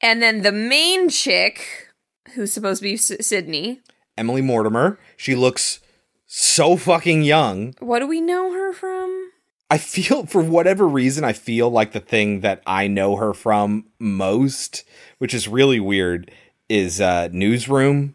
And 0.00 0.20
then 0.22 0.42
the 0.42 0.52
main 0.52 1.08
chick, 1.08 1.88
who's 2.34 2.52
supposed 2.52 2.80
to 2.80 2.84
be 2.88 2.94
S- 2.94 3.12
Sidney, 3.26 3.80
Emily 4.18 4.42
Mortimer. 4.42 4.98
She 5.16 5.34
looks 5.34 5.80
so 6.26 6.76
fucking 6.76 7.22
young. 7.22 7.74
what 7.80 8.00
do 8.00 8.06
we 8.06 8.20
know 8.20 8.52
her 8.52 8.72
from? 8.72 9.30
I 9.70 9.78
feel 9.78 10.26
for 10.32 10.42
whatever 10.42 10.86
reason 10.86 11.24
I 11.24 11.32
feel 11.32 11.70
like 11.70 11.92
the 11.92 12.00
thing 12.00 12.40
that 12.40 12.62
I 12.66 12.88
know 12.88 13.16
her 13.16 13.32
from 13.32 13.86
most, 13.98 14.84
which 15.18 15.32
is 15.34 15.48
really 15.48 15.80
weird, 15.80 16.30
is 16.72 17.00
uh 17.00 17.28
Newsroom. 17.32 18.14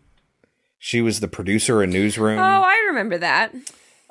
She 0.79 1.01
was 1.01 1.19
the 1.19 1.27
producer 1.27 1.81
in 1.83 1.89
Newsroom. 1.91 2.39
Oh, 2.39 2.41
I 2.41 2.85
remember 2.87 3.17
that. 3.17 3.53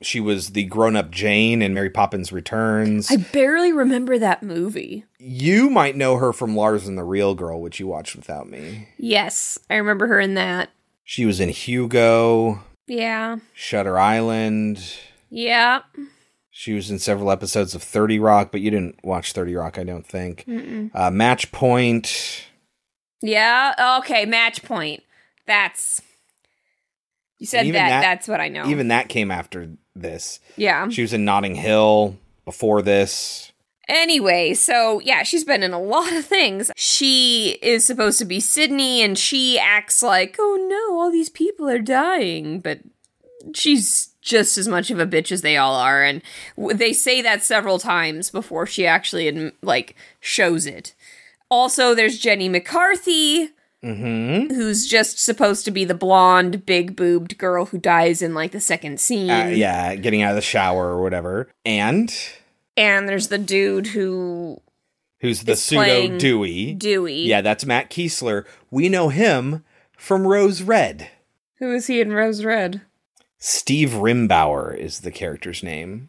She 0.03 0.21
was 0.21 0.51
the 0.51 0.65
grown-up 0.65 1.11
Jane 1.11 1.63
in 1.63 1.73
Mary 1.73 1.89
Poppins 1.89 2.31
Returns. 2.31 3.11
I 3.11 3.17
barely 3.17 3.73
remember 3.73 4.19
that 4.19 4.43
movie. 4.43 5.05
you 5.19 5.71
might 5.71 5.97
know 5.97 6.17
her 6.19 6.35
from 6.35 6.55
Lars 6.55 6.87
and 6.87 6.99
the 6.99 7.05
Real 7.05 7.35
Girl, 7.35 7.61
which 7.63 7.81
you 7.81 7.87
watched 7.87 8.15
without 8.15 8.47
me. 8.51 8.89
Yes, 8.99 9.59
I 9.71 9.77
remember 9.77 10.07
her 10.09 10.21
in 10.21 10.35
that. 10.35 10.69
She 11.03 11.25
was 11.25 11.41
in 11.41 11.49
Hugo, 11.49 12.61
Yeah. 12.87 13.37
Shutter 13.55 13.99
Island. 13.99 14.83
Yeah. 15.31 15.81
She 16.51 16.73
was 16.75 16.91
in 16.91 16.99
several 16.99 17.31
episodes 17.31 17.75
of 17.75 17.83
30 17.83 18.19
Rock, 18.19 18.51
but 18.53 18.61
you 18.61 18.71
didn't 18.71 18.99
watch 19.05 19.33
30 19.33 19.55
Rock, 19.55 19.79
I 19.79 19.85
don't 19.85 20.07
think. 20.07 20.45
Uh, 20.95 21.11
Match 21.11 21.53
Point. 21.53 22.46
Yeah. 23.27 23.99
Okay, 24.01 24.25
match 24.27 24.63
point. 24.63 25.03
That's 25.47 26.01
You 27.39 27.47
said 27.47 27.67
that, 27.67 27.73
that- 27.73 28.01
that's 28.01 28.29
what 28.29 28.41
I 28.41 28.49
know. 28.49 28.67
Even 28.67 28.89
that 28.89 29.09
came 29.09 29.31
after 29.31 29.71
this. 29.95 30.41
Yeah. 30.57 30.89
She 30.89 31.03
was 31.03 31.13
in 31.13 31.25
Notting 31.25 31.55
Hill 31.55 32.17
before 32.45 32.83
this. 32.83 33.53
Anyway, 33.89 34.53
so 34.55 35.01
yeah, 35.01 35.23
she's 35.23 35.45
been 35.45 35.63
in 35.63 35.73
a 35.73 35.81
lot 35.81 36.13
of 36.13 36.25
things. 36.25 36.73
She 36.77 37.57
is 37.63 37.87
supposed 37.87 38.19
to 38.19 38.25
be 38.25 38.41
Sidney 38.41 39.01
and 39.03 39.17
she 39.17 39.61
acts 39.61 40.03
like, 40.03 40.35
"Oh 40.41 40.67
no, 40.69 40.99
all 41.01 41.11
these 41.13 41.29
people 41.29 41.69
are 41.69 41.79
dying." 41.79 42.59
But 42.59 42.81
she's 43.55 44.09
just 44.23 44.59
as 44.59 44.67
much 44.67 44.91
of 44.91 44.99
a 44.99 45.07
bitch 45.07 45.31
as 45.31 45.43
they 45.43 45.57
all 45.57 45.77
are, 45.77 46.03
and 46.03 46.21
they 46.57 46.93
say 46.93 47.23
that 47.23 47.45
several 47.45 47.79
times 47.79 48.29
before 48.29 48.67
she 48.67 48.85
actually 48.89 49.53
like 49.63 49.95
shows 50.19 50.67
it. 50.67 50.93
Also, 51.49 51.95
there's 51.95 52.19
Jenny 52.19 52.49
McCarthy, 52.49 53.51
Mm-hmm. 53.85 54.53
who's 54.55 54.87
just 54.87 55.19
supposed 55.21 55.65
to 55.67 55.71
be 55.71 55.85
the 55.85 55.95
blonde, 55.95 56.67
big 56.67 56.97
boobed 56.97 57.39
girl 57.39 57.67
who 57.67 57.79
dies 57.79 58.21
in 58.23 58.35
like 58.35 58.51
the 58.51 58.59
second 58.59 58.99
scene. 58.99 59.31
Uh, 59.31 59.45
yeah, 59.47 59.95
getting 59.95 60.23
out 60.23 60.31
of 60.31 60.37
the 60.37 60.43
shower 60.43 60.87
or 60.89 61.03
whatever. 61.03 61.49
And 61.65 62.13
And 62.77 63.09
there's 63.09 63.29
the 63.29 63.39
dude 63.39 63.89
who 63.89 64.61
who's 65.21 65.43
the 65.45 65.55
pseudo 65.55 66.19
Dewey? 66.19 66.73
Dewey. 66.75 67.27
Yeah, 67.27 67.43
that's 67.43 67.65
Matt 67.67 67.91
Keeslar. 67.91 68.45
We 68.73 68.89
know 68.89 69.09
him 69.11 69.63
from 69.97 70.27
Rose 70.27 70.63
Red. 70.63 71.09
who 71.61 71.73
is 71.73 71.87
he 71.87 72.01
in 72.01 72.13
Rose 72.13 72.43
Red? 72.45 72.81
Steve 73.39 73.91
Rimbauer 73.91 74.77
is 74.77 75.01
the 75.01 75.13
character's 75.13 75.63
name. 75.63 76.09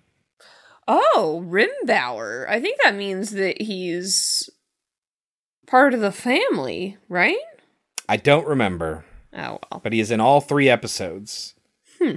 Oh, 0.87 1.43
Rimbauer. 1.45 2.49
I 2.49 2.59
think 2.61 2.79
that 2.83 2.95
means 2.95 3.31
that 3.31 3.61
he's 3.61 4.49
part 5.67 5.93
of 5.93 5.99
the 5.99 6.11
family, 6.11 6.97
right? 7.09 7.37
I 8.09 8.17
don't 8.17 8.47
remember, 8.47 9.05
Oh 9.33 9.59
well. 9.71 9.79
but 9.83 9.93
he 9.93 9.99
is 9.99 10.09
in 10.11 10.19
all 10.19 10.41
three 10.41 10.69
episodes. 10.69 11.53
Hmm. 11.99 12.15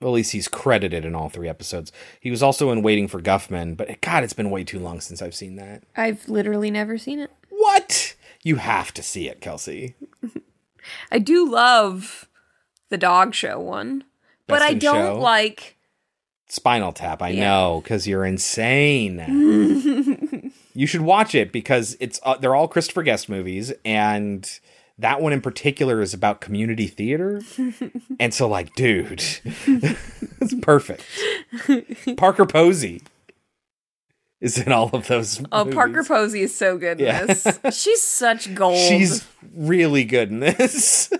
Well, 0.00 0.12
at 0.12 0.14
least 0.14 0.30
he's 0.32 0.46
credited 0.48 1.04
in 1.04 1.14
all 1.16 1.28
three 1.28 1.48
episodes. 1.48 1.90
He 2.20 2.30
was 2.30 2.42
also 2.42 2.70
in 2.70 2.82
Waiting 2.82 3.08
for 3.08 3.20
Guffman, 3.20 3.76
but 3.76 4.00
God, 4.00 4.22
it's 4.22 4.32
been 4.32 4.50
way 4.50 4.62
too 4.62 4.78
long 4.78 5.00
since 5.00 5.20
I've 5.20 5.34
seen 5.34 5.56
that. 5.56 5.82
I've 5.96 6.28
literally 6.28 6.70
never 6.70 6.96
seen 6.98 7.18
it. 7.18 7.30
What? 7.50 8.14
You 8.44 8.56
have 8.56 8.94
to 8.94 9.02
see 9.02 9.28
it, 9.28 9.40
Kelsey. 9.40 9.96
I 11.10 11.18
do 11.18 11.50
love 11.50 12.28
the 12.88 12.96
dog 12.96 13.34
show 13.34 13.58
one, 13.58 14.04
but 14.46 14.60
Best 14.60 14.70
I 14.70 14.74
don't 14.74 15.16
Show? 15.16 15.20
like. 15.20 15.74
Spinal 16.48 16.92
Tap, 16.92 17.20
I 17.20 17.30
Yeah. 17.30 17.40
know, 17.44 17.80
because 17.82 18.06
you're 18.06 18.24
insane. 18.24 19.18
you 20.78 20.86
should 20.86 21.00
watch 21.00 21.34
it 21.34 21.50
because 21.50 21.96
it's 21.98 22.20
uh, 22.22 22.36
they're 22.36 22.54
all 22.54 22.68
Christopher 22.68 23.02
Guest 23.02 23.28
movies, 23.28 23.72
and 23.84 24.48
that 24.96 25.20
one 25.20 25.32
in 25.32 25.40
particular 25.40 26.00
is 26.00 26.14
about 26.14 26.40
community 26.40 26.86
theater. 26.86 27.42
and 28.20 28.32
so, 28.32 28.46
like, 28.46 28.72
dude, 28.76 29.20
it's 29.44 30.54
perfect. 30.62 31.02
Parker 32.16 32.46
Posey 32.46 33.02
is 34.40 34.56
in 34.56 34.70
all 34.70 34.88
of 34.92 35.08
those. 35.08 35.42
Oh, 35.50 35.64
movies. 35.64 35.74
Parker 35.74 36.04
Posey 36.04 36.42
is 36.42 36.54
so 36.54 36.78
good 36.78 37.00
in 37.00 37.06
Yeah. 37.06 37.26
this. 37.26 37.58
She's 37.76 38.00
such 38.00 38.54
gold. 38.54 38.78
She's 38.78 39.26
really 39.56 40.04
good 40.04 40.30
in 40.30 40.38
this. 40.38 41.12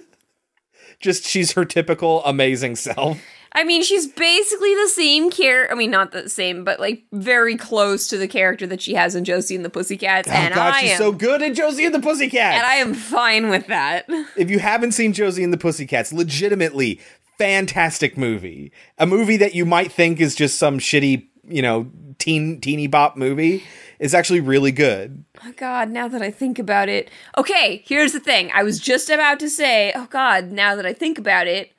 Just 1.01 1.25
she's 1.25 1.53
her 1.53 1.65
typical 1.65 2.25
amazing 2.25 2.77
self. 2.77 3.19
I 3.53 3.65
mean, 3.65 3.83
she's 3.83 4.07
basically 4.07 4.75
the 4.75 4.89
same 4.89 5.31
character. 5.31 5.73
I 5.73 5.77
mean, 5.77 5.91
not 5.91 6.13
the 6.13 6.29
same, 6.29 6.65
but 6.65 6.81
like 6.81 7.05
very 7.13 7.57
close 7.57 8.07
to 8.09 8.19
the 8.19 8.29
character 8.29 8.67
that 8.67 8.83
she 8.83 8.95
has 8.95 9.15
in 9.15 9.25
Josie 9.25 9.57
and 9.57 9.65
the 9.65 9.71
Pussycats. 9.71 10.29
Oh 10.29 10.33
and 10.33 10.55
God, 10.55 10.75
I 10.75 10.81
she's 10.81 10.91
am, 10.93 10.99
so 10.99 11.13
good 11.13 11.43
in 11.43 11.55
Josie 11.55 11.85
and 11.85 11.95
the 11.95 12.01
Pussycats. 12.01 12.57
and 12.57 12.67
I 12.67 12.75
am 12.77 12.95
fine 12.95 13.49
with 13.49 13.67
that. 13.69 14.05
if 14.37 14.51
you 14.51 14.59
haven't 14.59 14.93
seen 14.93 15.13
Josie 15.13 15.43
and 15.43 15.53
the 15.53 15.59
Pussycats, 15.59 16.13
legitimately 16.13 17.01
fantastic 17.39 18.19
movie. 18.19 18.73
A 18.99 19.07
movie 19.07 19.37
that 19.37 19.55
you 19.55 19.65
might 19.65 19.93
think 19.93 20.21
is 20.21 20.35
just 20.35 20.59
some 20.59 20.79
shitty, 20.79 21.29
you 21.47 21.63
know, 21.63 21.91
teen 22.19 22.61
teeny 22.61 22.87
bop 22.87 23.17
movie 23.17 23.65
is 23.99 24.15
actually 24.15 24.41
really 24.41 24.73
good. 24.73 25.25
Oh 25.45 25.53
God, 25.57 25.89
now 25.91 26.09
that 26.09 26.23
I 26.23 26.31
think 26.31 26.59
about 26.59 26.89
it. 26.89 27.11
Okay, 27.37 27.83
here's 27.87 28.13
the 28.13 28.21
thing. 28.21 28.51
I 28.53 28.63
was 28.63 28.79
just 28.79 29.09
about 29.09 29.41
to 29.41 29.49
say, 29.49 29.93
oh 29.95 30.07
God, 30.11 30.51
now 30.51 30.75
that 30.75 30.87
I 30.87 30.93
think 30.93 31.19
about 31.19 31.47
it, 31.47 31.73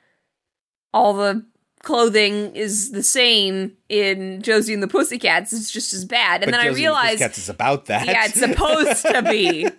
all 0.93 1.13
the 1.13 1.45
clothing 1.83 2.55
is 2.55 2.91
the 2.91 3.03
same 3.03 3.73
in 3.87 4.41
Josie 4.41 4.73
and 4.73 4.83
the 4.83 4.87
Pussycats. 4.87 5.53
It's 5.53 5.71
just 5.71 5.93
as 5.93 6.05
bad. 6.05 6.43
And 6.43 6.51
but 6.51 6.57
then 6.57 6.65
Josie 6.67 6.81
I 6.81 6.89
realized, 6.89 7.21
and 7.21 7.31
Pussycats 7.31 7.37
is 7.37 7.49
about 7.49 7.85
that. 7.85 8.05
yeah, 8.05 8.25
it's 8.25 8.39
supposed 8.39 9.05
to 9.05 9.21
be. 9.23 9.67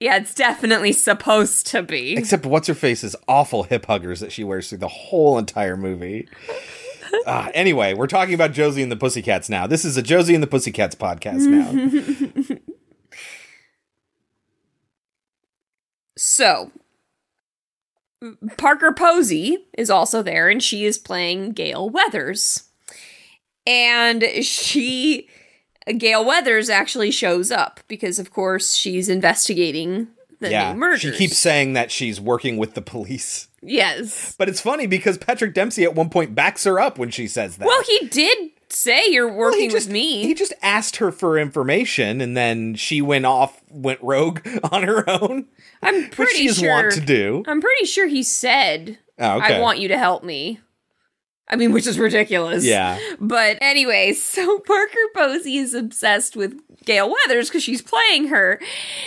Yeah, 0.00 0.16
it's 0.16 0.34
definitely 0.34 0.92
supposed 0.92 1.68
to 1.68 1.82
be. 1.82 2.16
Except 2.16 2.44
what's 2.44 2.66
her 2.66 2.74
face's 2.74 3.16
awful 3.26 3.62
hip 3.62 3.86
huggers 3.86 4.20
that 4.20 4.32
she 4.32 4.44
wears 4.44 4.68
through 4.68 4.78
the 4.78 4.88
whole 4.88 5.38
entire 5.38 5.76
movie. 5.78 6.28
Uh, 7.24 7.48
anyway, 7.54 7.94
we're 7.94 8.08
talking 8.08 8.34
about 8.34 8.52
Josie 8.52 8.82
and 8.82 8.92
the 8.92 8.96
Pussycats 8.96 9.48
now. 9.48 9.66
This 9.66 9.82
is 9.84 9.96
a 9.96 10.02
Josie 10.02 10.34
and 10.34 10.42
the 10.42 10.48
Pussycats 10.48 10.94
podcast 10.96 11.46
now. 11.46 12.56
So, 16.16 16.70
Parker 18.56 18.92
Posey 18.92 19.66
is 19.76 19.90
also 19.90 20.22
there, 20.22 20.48
and 20.48 20.62
she 20.62 20.84
is 20.84 20.98
playing 20.98 21.52
Gale 21.52 21.88
Weathers. 21.88 22.64
And 23.66 24.24
she, 24.42 25.28
Gale 25.98 26.24
Weathers, 26.24 26.68
actually 26.68 27.10
shows 27.10 27.50
up 27.50 27.80
because, 27.88 28.18
of 28.18 28.30
course, 28.32 28.74
she's 28.74 29.08
investigating 29.08 30.08
the 30.40 30.50
yeah, 30.50 30.72
new 30.72 30.78
murders. 30.78 31.00
she 31.00 31.12
keeps 31.12 31.38
saying 31.38 31.72
that 31.74 31.90
she's 31.90 32.20
working 32.20 32.56
with 32.56 32.74
the 32.74 32.82
police. 32.82 33.48
yes. 33.62 34.34
But 34.36 34.48
it's 34.48 34.60
funny 34.60 34.86
because 34.86 35.16
Patrick 35.16 35.54
Dempsey 35.54 35.84
at 35.84 35.94
one 35.94 36.10
point 36.10 36.34
backs 36.34 36.64
her 36.64 36.78
up 36.78 36.98
when 36.98 37.10
she 37.10 37.26
says 37.26 37.56
that. 37.56 37.66
Well, 37.66 37.82
he 37.82 38.06
did 38.08 38.50
say 38.74 39.04
you're 39.08 39.28
Well, 39.28 39.36
working 39.36 39.70
just- 39.70 39.86
with 39.86 39.92
me. 39.92 40.22
He 40.22 40.34
just 40.34 40.52
asked 40.62 40.96
her 40.96 41.10
for 41.12 41.38
information 41.38 42.20
and 42.20 42.36
then 42.36 42.74
she 42.74 43.00
went 43.00 43.26
off, 43.26 43.60
went 43.70 44.00
rogue 44.02 44.40
on 44.72 44.82
her 44.82 45.08
own. 45.08 45.46
I'm 45.82 46.02
Which 46.04 46.12
pretty 46.12 46.34
she 46.34 46.48
is 46.48 46.58
sure. 46.58 46.68
wont 46.70 46.92
to 46.92 47.00
do. 47.00 47.42
I'm 47.46 47.60
pretty 47.60 47.86
sure 47.86 48.06
he 48.06 48.22
said, 48.22 48.98
Oh, 49.18 49.36
okay. 49.38 49.56
"I 49.56 49.60
want 49.60 49.78
you 49.78 49.88
to 49.88 49.98
help 49.98 50.24
me." 50.24 50.60
I 51.46 51.56
mean, 51.56 51.72
which 51.72 51.86
is 51.86 51.98
ridiculous. 51.98 52.64
Yeah. 52.64 52.98
But 53.20 53.58
anyway, 53.60 54.12
so 54.14 54.58
Parker 54.60 54.98
Posey 55.14 55.58
is 55.58 55.74
obsessed 55.74 56.36
with 56.36 56.58
Gale 56.86 57.10
Weathers 57.12 57.48
because 57.48 57.62
she's 57.62 57.82
playing 57.82 58.28
her. 58.28 58.60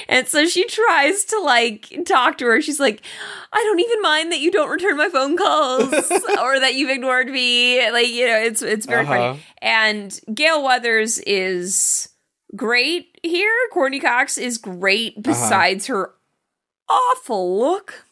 And 0.08 0.28
so 0.28 0.46
she 0.46 0.66
tries 0.68 1.26
to 1.26 1.40
like 1.40 1.96
talk 2.06 2.38
to 2.38 2.46
her. 2.46 2.62
She's 2.62 2.80
like, 2.80 3.02
I 3.52 3.62
don't 3.64 3.80
even 3.80 4.02
mind 4.04 4.32
that 4.32 4.40
you 4.40 4.52
don't 4.52 4.70
return 4.70 4.98
my 4.98 5.10
phone 5.10 5.36
calls 5.36 5.92
or 6.40 6.60
that 6.60 6.76
you've 6.76 6.92
ignored 6.92 7.28
me. 7.30 7.90
Like, 7.92 8.08
you 8.08 8.28
know, 8.28 8.38
it's 8.38 8.62
it's 8.62 8.86
very 8.86 9.02
Uh-huh. 9.04 9.14
funny. 9.34 9.40
And 9.62 10.20
Gale 10.34 10.64
Weathers 10.64 11.18
is 11.20 12.10
great 12.56 13.18
here. 13.24 13.52
Courteney 13.74 14.00
Cox 14.00 14.38
is 14.38 14.60
Uh-huh. 14.64 14.76
great 14.76 15.22
besides 15.24 15.88
her 15.88 16.14
awful 16.88 17.60
look. 17.60 18.06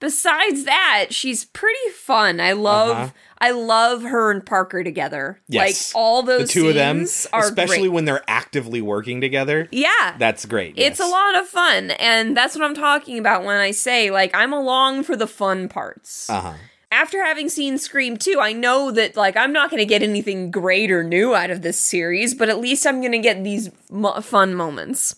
Besides 0.00 0.64
that, 0.64 1.08
she's 1.10 1.44
pretty 1.44 1.90
fun. 1.94 2.40
I 2.40 2.52
love 2.52 2.96
Uh-huh. 2.96 3.10
I 3.42 3.52
love 3.52 4.02
her 4.02 4.30
and 4.30 4.44
Parker 4.44 4.84
together. 4.84 5.40
Yes. 5.48 5.94
Like 5.94 5.98
all 6.02 6.22
those 6.22 6.48
the 6.48 6.52
two 6.52 6.68
of 6.68 6.74
them, 6.74 7.06
are 7.32 7.44
especially 7.44 7.78
great. 7.78 7.92
when 7.92 8.04
they're 8.04 8.24
actively 8.28 8.82
working 8.82 9.20
together. 9.22 9.66
Yeah. 9.72 10.16
That's 10.18 10.44
great. 10.44 10.74
It's 10.76 10.98
yes. 10.98 11.08
a 11.08 11.10
lot 11.10 11.36
of 11.40 11.48
fun, 11.48 11.92
and 11.92 12.36
that's 12.36 12.54
what 12.54 12.64
I'm 12.64 12.74
talking 12.74 13.18
about 13.18 13.44
when 13.44 13.56
I 13.56 13.70
say 13.70 14.10
like 14.10 14.34
I'm 14.34 14.52
along 14.52 15.04
for 15.04 15.16
the 15.16 15.26
fun 15.26 15.68
parts. 15.68 16.28
Uh-huh. 16.28 16.52
After 16.92 17.24
having 17.24 17.48
seen 17.48 17.78
Scream 17.78 18.16
2, 18.16 18.40
I 18.40 18.52
know 18.52 18.90
that 18.90 19.16
like 19.16 19.36
I'm 19.36 19.52
not 19.52 19.70
going 19.70 19.80
to 19.80 19.86
get 19.86 20.02
anything 20.02 20.50
great 20.50 20.90
or 20.90 21.02
new 21.04 21.34
out 21.34 21.50
of 21.50 21.62
this 21.62 21.78
series, 21.78 22.34
but 22.34 22.48
at 22.48 22.58
least 22.58 22.84
I'm 22.86 23.00
going 23.00 23.12
to 23.12 23.18
get 23.18 23.44
these 23.44 23.70
mo- 23.90 24.20
fun 24.20 24.54
moments. 24.54 25.14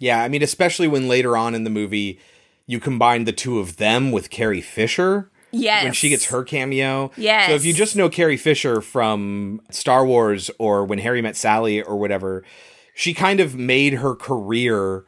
Yeah, 0.00 0.20
I 0.22 0.28
mean, 0.28 0.42
especially 0.42 0.88
when 0.88 1.06
later 1.08 1.36
on 1.36 1.54
in 1.54 1.64
the 1.64 1.70
movie 1.70 2.18
you 2.66 2.80
combine 2.80 3.24
the 3.24 3.32
two 3.32 3.58
of 3.58 3.76
them 3.76 4.12
with 4.12 4.30
Carrie 4.30 4.60
Fisher. 4.60 5.30
Yes. 5.52 5.84
When 5.84 5.92
she 5.92 6.08
gets 6.08 6.26
her 6.26 6.42
cameo. 6.42 7.12
Yes. 7.16 7.48
So 7.48 7.54
if 7.54 7.64
you 7.64 7.72
just 7.72 7.96
know 7.96 8.08
Carrie 8.08 8.36
Fisher 8.36 8.80
from 8.80 9.62
Star 9.70 10.04
Wars 10.04 10.50
or 10.58 10.84
When 10.84 10.98
Harry 10.98 11.22
Met 11.22 11.36
Sally 11.36 11.80
or 11.80 11.96
whatever, 11.96 12.44
she 12.94 13.14
kind 13.14 13.40
of 13.40 13.54
made 13.54 13.94
her 13.94 14.14
career 14.14 15.04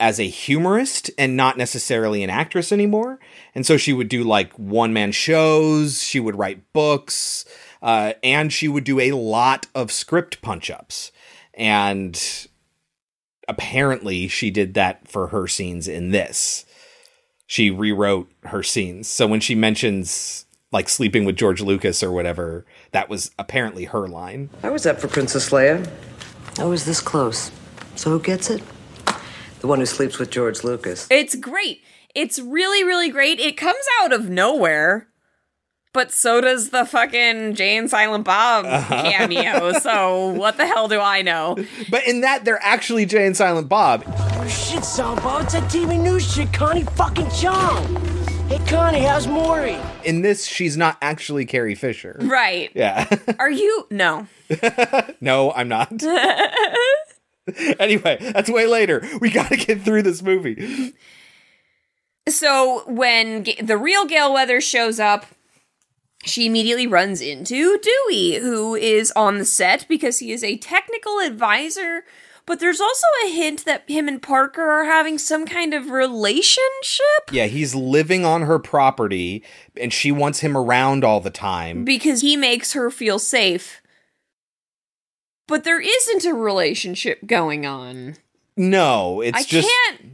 as 0.00 0.20
a 0.20 0.28
humorist 0.28 1.10
and 1.18 1.36
not 1.36 1.58
necessarily 1.58 2.22
an 2.22 2.30
actress 2.30 2.70
anymore. 2.70 3.18
And 3.54 3.66
so 3.66 3.76
she 3.76 3.92
would 3.92 4.08
do 4.08 4.22
like 4.22 4.52
one 4.54 4.92
man 4.92 5.12
shows, 5.12 6.02
she 6.02 6.20
would 6.20 6.36
write 6.36 6.72
books, 6.72 7.44
uh, 7.82 8.12
and 8.22 8.52
she 8.52 8.68
would 8.68 8.84
do 8.84 9.00
a 9.00 9.12
lot 9.12 9.66
of 9.74 9.90
script 9.90 10.40
punch 10.40 10.70
ups. 10.70 11.10
And 11.54 12.48
apparently 13.48 14.28
she 14.28 14.50
did 14.50 14.74
that 14.74 15.08
for 15.08 15.28
her 15.28 15.48
scenes 15.48 15.88
in 15.88 16.10
this. 16.10 16.64
She 17.48 17.70
rewrote 17.70 18.30
her 18.44 18.62
scenes. 18.62 19.08
So 19.08 19.26
when 19.26 19.40
she 19.40 19.54
mentions 19.54 20.44
like 20.70 20.90
sleeping 20.90 21.24
with 21.24 21.34
George 21.34 21.62
Lucas 21.62 22.02
or 22.02 22.12
whatever, 22.12 22.66
that 22.92 23.08
was 23.08 23.30
apparently 23.38 23.86
her 23.86 24.06
line. 24.06 24.50
I 24.62 24.68
was 24.68 24.84
up 24.84 25.00
for 25.00 25.08
Princess 25.08 25.48
Leia. 25.48 25.90
I 26.58 26.66
was 26.66 26.84
this 26.84 27.00
close. 27.00 27.50
So 27.96 28.10
who 28.10 28.20
gets 28.20 28.50
it? 28.50 28.62
The 29.60 29.66
one 29.66 29.78
who 29.80 29.86
sleeps 29.86 30.18
with 30.18 30.30
George 30.30 30.62
Lucas. 30.62 31.08
It's 31.10 31.34
great. 31.34 31.80
It's 32.14 32.38
really, 32.38 32.84
really 32.84 33.08
great. 33.08 33.40
It 33.40 33.56
comes 33.56 33.84
out 34.02 34.12
of 34.12 34.28
nowhere. 34.28 35.08
But 35.98 36.12
so 36.12 36.40
does 36.40 36.70
the 36.70 36.84
fucking 36.86 37.56
Jay 37.56 37.76
and 37.76 37.90
Silent 37.90 38.24
Bob 38.24 38.66
Uh-huh. 38.66 39.02
cameo. 39.10 39.72
so 39.80 40.28
what 40.36 40.56
the 40.56 40.64
hell 40.64 40.86
do 40.86 41.00
I 41.00 41.22
know? 41.22 41.56
But 41.90 42.06
in 42.06 42.20
that, 42.20 42.44
they're 42.44 42.62
actually 42.62 43.04
Jay 43.04 43.26
and 43.26 43.36
Silent 43.36 43.68
Bob. 43.68 44.04
Shit, 44.48 44.84
Salvo, 44.84 45.38
it's 45.38 45.54
that 45.54 45.64
TV 45.64 46.00
news 46.00 46.32
shit, 46.32 46.52
Connie 46.52 46.84
fucking 46.84 47.28
Chung. 47.30 47.96
Hey, 48.48 48.60
Connie, 48.68 49.00
how's 49.00 49.26
Maury? 49.26 49.76
In 50.04 50.22
this, 50.22 50.46
she's 50.46 50.76
not 50.76 50.98
actually 51.02 51.44
Carrie 51.46 51.74
Fisher. 51.74 52.16
Right. 52.20 52.70
Yeah. 52.76 53.08
Are 53.40 53.50
you? 53.50 53.88
No. 53.90 54.28
no, 55.20 55.50
I'm 55.52 55.66
not. 55.68 55.90
anyway, 57.80 58.18
that's 58.20 58.48
way 58.48 58.68
later. 58.68 59.02
We 59.20 59.30
got 59.30 59.48
to 59.48 59.56
get 59.56 59.82
through 59.82 60.02
this 60.02 60.22
movie. 60.22 60.94
So 62.28 62.84
when 62.86 63.42
Ga- 63.42 63.62
the 63.62 63.76
real 63.76 64.04
Gale 64.04 64.32
Weather 64.32 64.60
shows 64.60 65.00
up, 65.00 65.26
she 66.28 66.46
immediately 66.46 66.86
runs 66.86 67.20
into 67.20 67.78
Dewey, 67.78 68.36
who 68.36 68.74
is 68.74 69.12
on 69.16 69.38
the 69.38 69.44
set 69.44 69.86
because 69.88 70.18
he 70.18 70.32
is 70.32 70.44
a 70.44 70.56
technical 70.58 71.18
advisor. 71.20 72.04
But 72.46 72.60
there's 72.60 72.80
also 72.80 73.06
a 73.26 73.30
hint 73.30 73.64
that 73.66 73.84
him 73.90 74.08
and 74.08 74.22
Parker 74.22 74.62
are 74.62 74.84
having 74.84 75.18
some 75.18 75.44
kind 75.44 75.74
of 75.74 75.90
relationship 75.90 77.30
Yeah, 77.30 77.44
he's 77.44 77.74
living 77.74 78.24
on 78.24 78.42
her 78.42 78.58
property 78.58 79.44
and 79.78 79.92
she 79.92 80.10
wants 80.10 80.40
him 80.40 80.56
around 80.56 81.04
all 81.04 81.20
the 81.20 81.28
time. 81.30 81.84
because 81.84 82.22
he 82.22 82.36
makes 82.38 82.72
her 82.72 82.90
feel 82.90 83.18
safe. 83.18 83.82
But 85.46 85.64
there 85.64 85.80
isn't 85.80 86.24
a 86.24 86.34
relationship 86.34 87.26
going 87.26 87.64
on. 87.66 88.16
No, 88.56 89.20
it's 89.20 89.38
I 89.38 89.42
just 89.44 89.68
can't. 89.86 90.12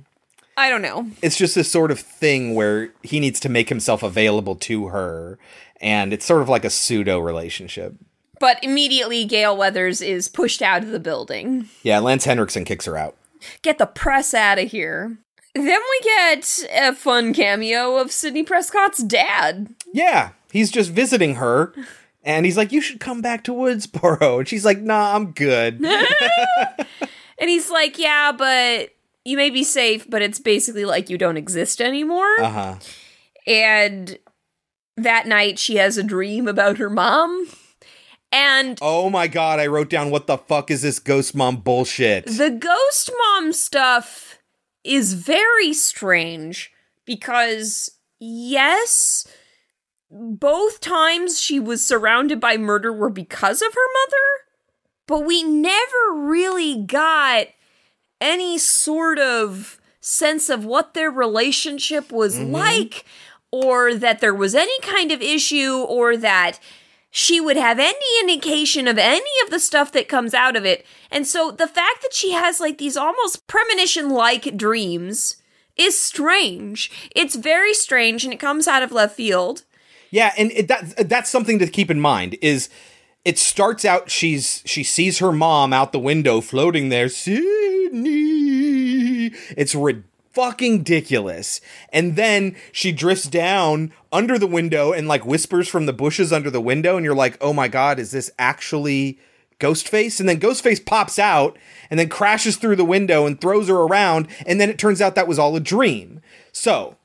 I 0.56 0.70
don't 0.70 0.82
know. 0.82 1.10
it's 1.22 1.36
just 1.36 1.54
this 1.56 1.70
sort 1.70 1.90
of 1.90 1.98
thing 1.98 2.54
where 2.54 2.92
he 3.02 3.18
needs 3.18 3.40
to 3.40 3.48
make 3.48 3.68
himself 3.68 4.02
available 4.04 4.54
to 4.56 4.86
her 4.88 5.38
and 5.84 6.14
it's 6.14 6.24
sort 6.24 6.42
of 6.42 6.48
like 6.48 6.64
a 6.64 6.70
pseudo 6.70 7.20
relationship. 7.20 7.94
But 8.40 8.58
immediately, 8.64 9.24
Gale 9.24 9.56
Weathers 9.56 10.00
is 10.00 10.26
pushed 10.26 10.62
out 10.62 10.82
of 10.82 10.88
the 10.88 10.98
building. 10.98 11.68
Yeah, 11.82 12.00
Lance 12.00 12.24
Henriksen 12.24 12.64
kicks 12.64 12.86
her 12.86 12.96
out. 12.96 13.16
Get 13.62 13.78
the 13.78 13.86
press 13.86 14.34
out 14.34 14.58
of 14.58 14.70
here. 14.70 15.18
Then 15.54 15.64
we 15.66 16.00
get 16.02 16.64
a 16.74 16.94
fun 16.94 17.32
cameo 17.32 17.98
of 17.98 18.10
Sidney 18.10 18.42
Prescott's 18.42 19.04
dad. 19.04 19.72
Yeah, 19.92 20.30
he's 20.50 20.72
just 20.72 20.90
visiting 20.90 21.36
her 21.36 21.72
and 22.24 22.44
he's 22.44 22.56
like, 22.56 22.72
You 22.72 22.80
should 22.80 22.98
come 22.98 23.20
back 23.20 23.44
to 23.44 23.52
Woodsboro. 23.52 24.38
And 24.40 24.48
she's 24.48 24.64
like, 24.64 24.80
Nah, 24.80 25.14
I'm 25.14 25.30
good. 25.32 25.80
And 27.36 27.50
he's 27.50 27.68
like, 27.70 27.98
Yeah, 27.98 28.32
but 28.32 28.90
you 29.24 29.36
may 29.36 29.50
be 29.50 29.64
safe, 29.64 30.08
but 30.08 30.22
it's 30.22 30.38
basically 30.38 30.84
like 30.84 31.10
you 31.10 31.18
don't 31.18 31.36
exist 31.36 31.80
anymore. 31.80 32.40
Uh 32.40 32.50
huh. 32.50 32.74
And 33.46 34.18
that 34.96 35.26
night, 35.26 35.58
she 35.58 35.76
has 35.76 35.98
a 35.98 36.02
dream 36.02 36.46
about 36.46 36.78
her 36.78 36.90
mom. 36.90 37.48
And 38.32 38.78
Oh 38.82 39.10
my 39.10 39.28
god, 39.28 39.60
I 39.60 39.66
wrote 39.66 39.88
down 39.88 40.10
what 40.10 40.26
the 40.26 40.38
fuck 40.38 40.70
is 40.70 40.82
this 40.82 40.98
ghost 40.98 41.34
mom 41.34 41.58
bullshit? 41.58 42.26
the 42.26 42.50
ghost 42.50 43.10
mom 43.16 43.52
stuff 43.52 44.38
is 44.82 45.14
very 45.14 45.72
strange 45.72 46.72
because, 47.04 47.92
yes, 48.18 49.26
both 50.10 50.80
times 50.80 51.40
she 51.40 51.58
was 51.58 51.84
surrounded 51.84 52.40
by 52.40 52.56
murder 52.56 52.92
were 52.92 53.10
because 53.10 53.62
of 53.62 53.72
her 53.72 53.88
mother, 54.04 54.26
but 55.06 55.26
we 55.26 55.42
never 55.42 56.12
really 56.12 56.82
got 56.82 57.48
any 58.20 58.58
sort 58.58 59.18
of 59.18 59.80
sense 60.00 60.48
of 60.50 60.64
what 60.64 60.94
their 60.94 61.10
relationship 61.10 62.12
was 62.12 62.36
mm-hmm. 62.36 62.52
like, 62.52 63.04
or 63.54 63.94
that 63.94 64.20
there 64.20 64.34
was 64.34 64.54
any 64.54 64.78
kind 64.80 65.12
of 65.12 65.22
issue, 65.22 65.84
or 65.88 66.16
that 66.16 66.58
she 67.10 67.40
would 67.40 67.56
have 67.56 67.78
any 67.78 68.20
indication 68.20 68.88
of 68.88 68.98
any 68.98 69.30
of 69.44 69.50
the 69.50 69.60
stuff 69.60 69.92
that 69.92 70.08
comes 70.08 70.34
out 70.34 70.56
of 70.56 70.64
it. 70.64 70.84
And 71.12 71.24
so 71.24 71.52
the 71.52 71.68
fact 71.68 72.02
that 72.02 72.12
she 72.12 72.32
has 72.32 72.58
like 72.58 72.78
these 72.78 72.96
almost 72.96 73.46
premonition 73.46 74.10
like 74.10 74.56
dreams 74.56 75.36
is 75.76 75.96
strange. 75.96 76.90
It's 77.14 77.36
very 77.36 77.72
strange 77.72 78.24
and 78.24 78.32
it 78.32 78.40
comes 78.40 78.66
out 78.66 78.82
of 78.82 78.90
left 78.90 79.14
field. 79.14 79.62
Yeah, 80.10 80.32
and 80.36 80.50
it, 80.50 80.66
that 80.66 81.08
that's 81.08 81.30
something 81.30 81.60
to 81.60 81.68
keep 81.68 81.88
in 81.88 82.00
mind 82.00 82.36
is 82.42 82.68
it 83.24 83.38
starts 83.38 83.84
out 83.84 84.10
she's 84.10 84.62
she 84.64 84.82
sees 84.82 85.20
her 85.20 85.30
mom 85.30 85.72
out 85.72 85.92
the 85.92 86.00
window 86.00 86.40
floating 86.40 86.88
there 86.88 87.08
Sidney. 87.08 87.44
It's 89.56 89.76
rid- 89.76 90.02
fucking 90.34 90.78
ridiculous. 90.78 91.60
And 91.92 92.16
then 92.16 92.56
she 92.72 92.92
drifts 92.92 93.26
down 93.26 93.92
under 94.12 94.38
the 94.38 94.46
window 94.46 94.92
and 94.92 95.08
like 95.08 95.24
whispers 95.24 95.68
from 95.68 95.86
the 95.86 95.92
bushes 95.92 96.32
under 96.32 96.50
the 96.50 96.60
window 96.60 96.96
and 96.96 97.04
you're 97.04 97.14
like, 97.14 97.36
"Oh 97.40 97.52
my 97.52 97.68
god, 97.68 97.98
is 97.98 98.10
this 98.10 98.30
actually 98.38 99.18
Ghostface?" 99.60 100.20
And 100.20 100.28
then 100.28 100.40
Ghostface 100.40 100.84
pops 100.84 101.18
out 101.18 101.58
and 101.90 101.98
then 101.98 102.08
crashes 102.08 102.56
through 102.56 102.76
the 102.76 102.84
window 102.84 103.26
and 103.26 103.40
throws 103.40 103.68
her 103.68 103.76
around 103.76 104.28
and 104.46 104.60
then 104.60 104.70
it 104.70 104.78
turns 104.78 105.00
out 105.00 105.14
that 105.14 105.28
was 105.28 105.38
all 105.38 105.56
a 105.56 105.60
dream. 105.60 106.20
So, 106.52 106.96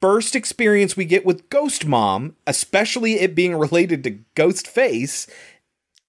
first 0.00 0.36
experience 0.36 0.96
we 0.96 1.04
get 1.04 1.26
with 1.26 1.48
Ghost 1.50 1.86
Mom, 1.86 2.36
especially 2.46 3.14
it 3.14 3.34
being 3.34 3.54
related 3.56 4.04
to 4.04 4.18
Ghostface, 4.34 5.28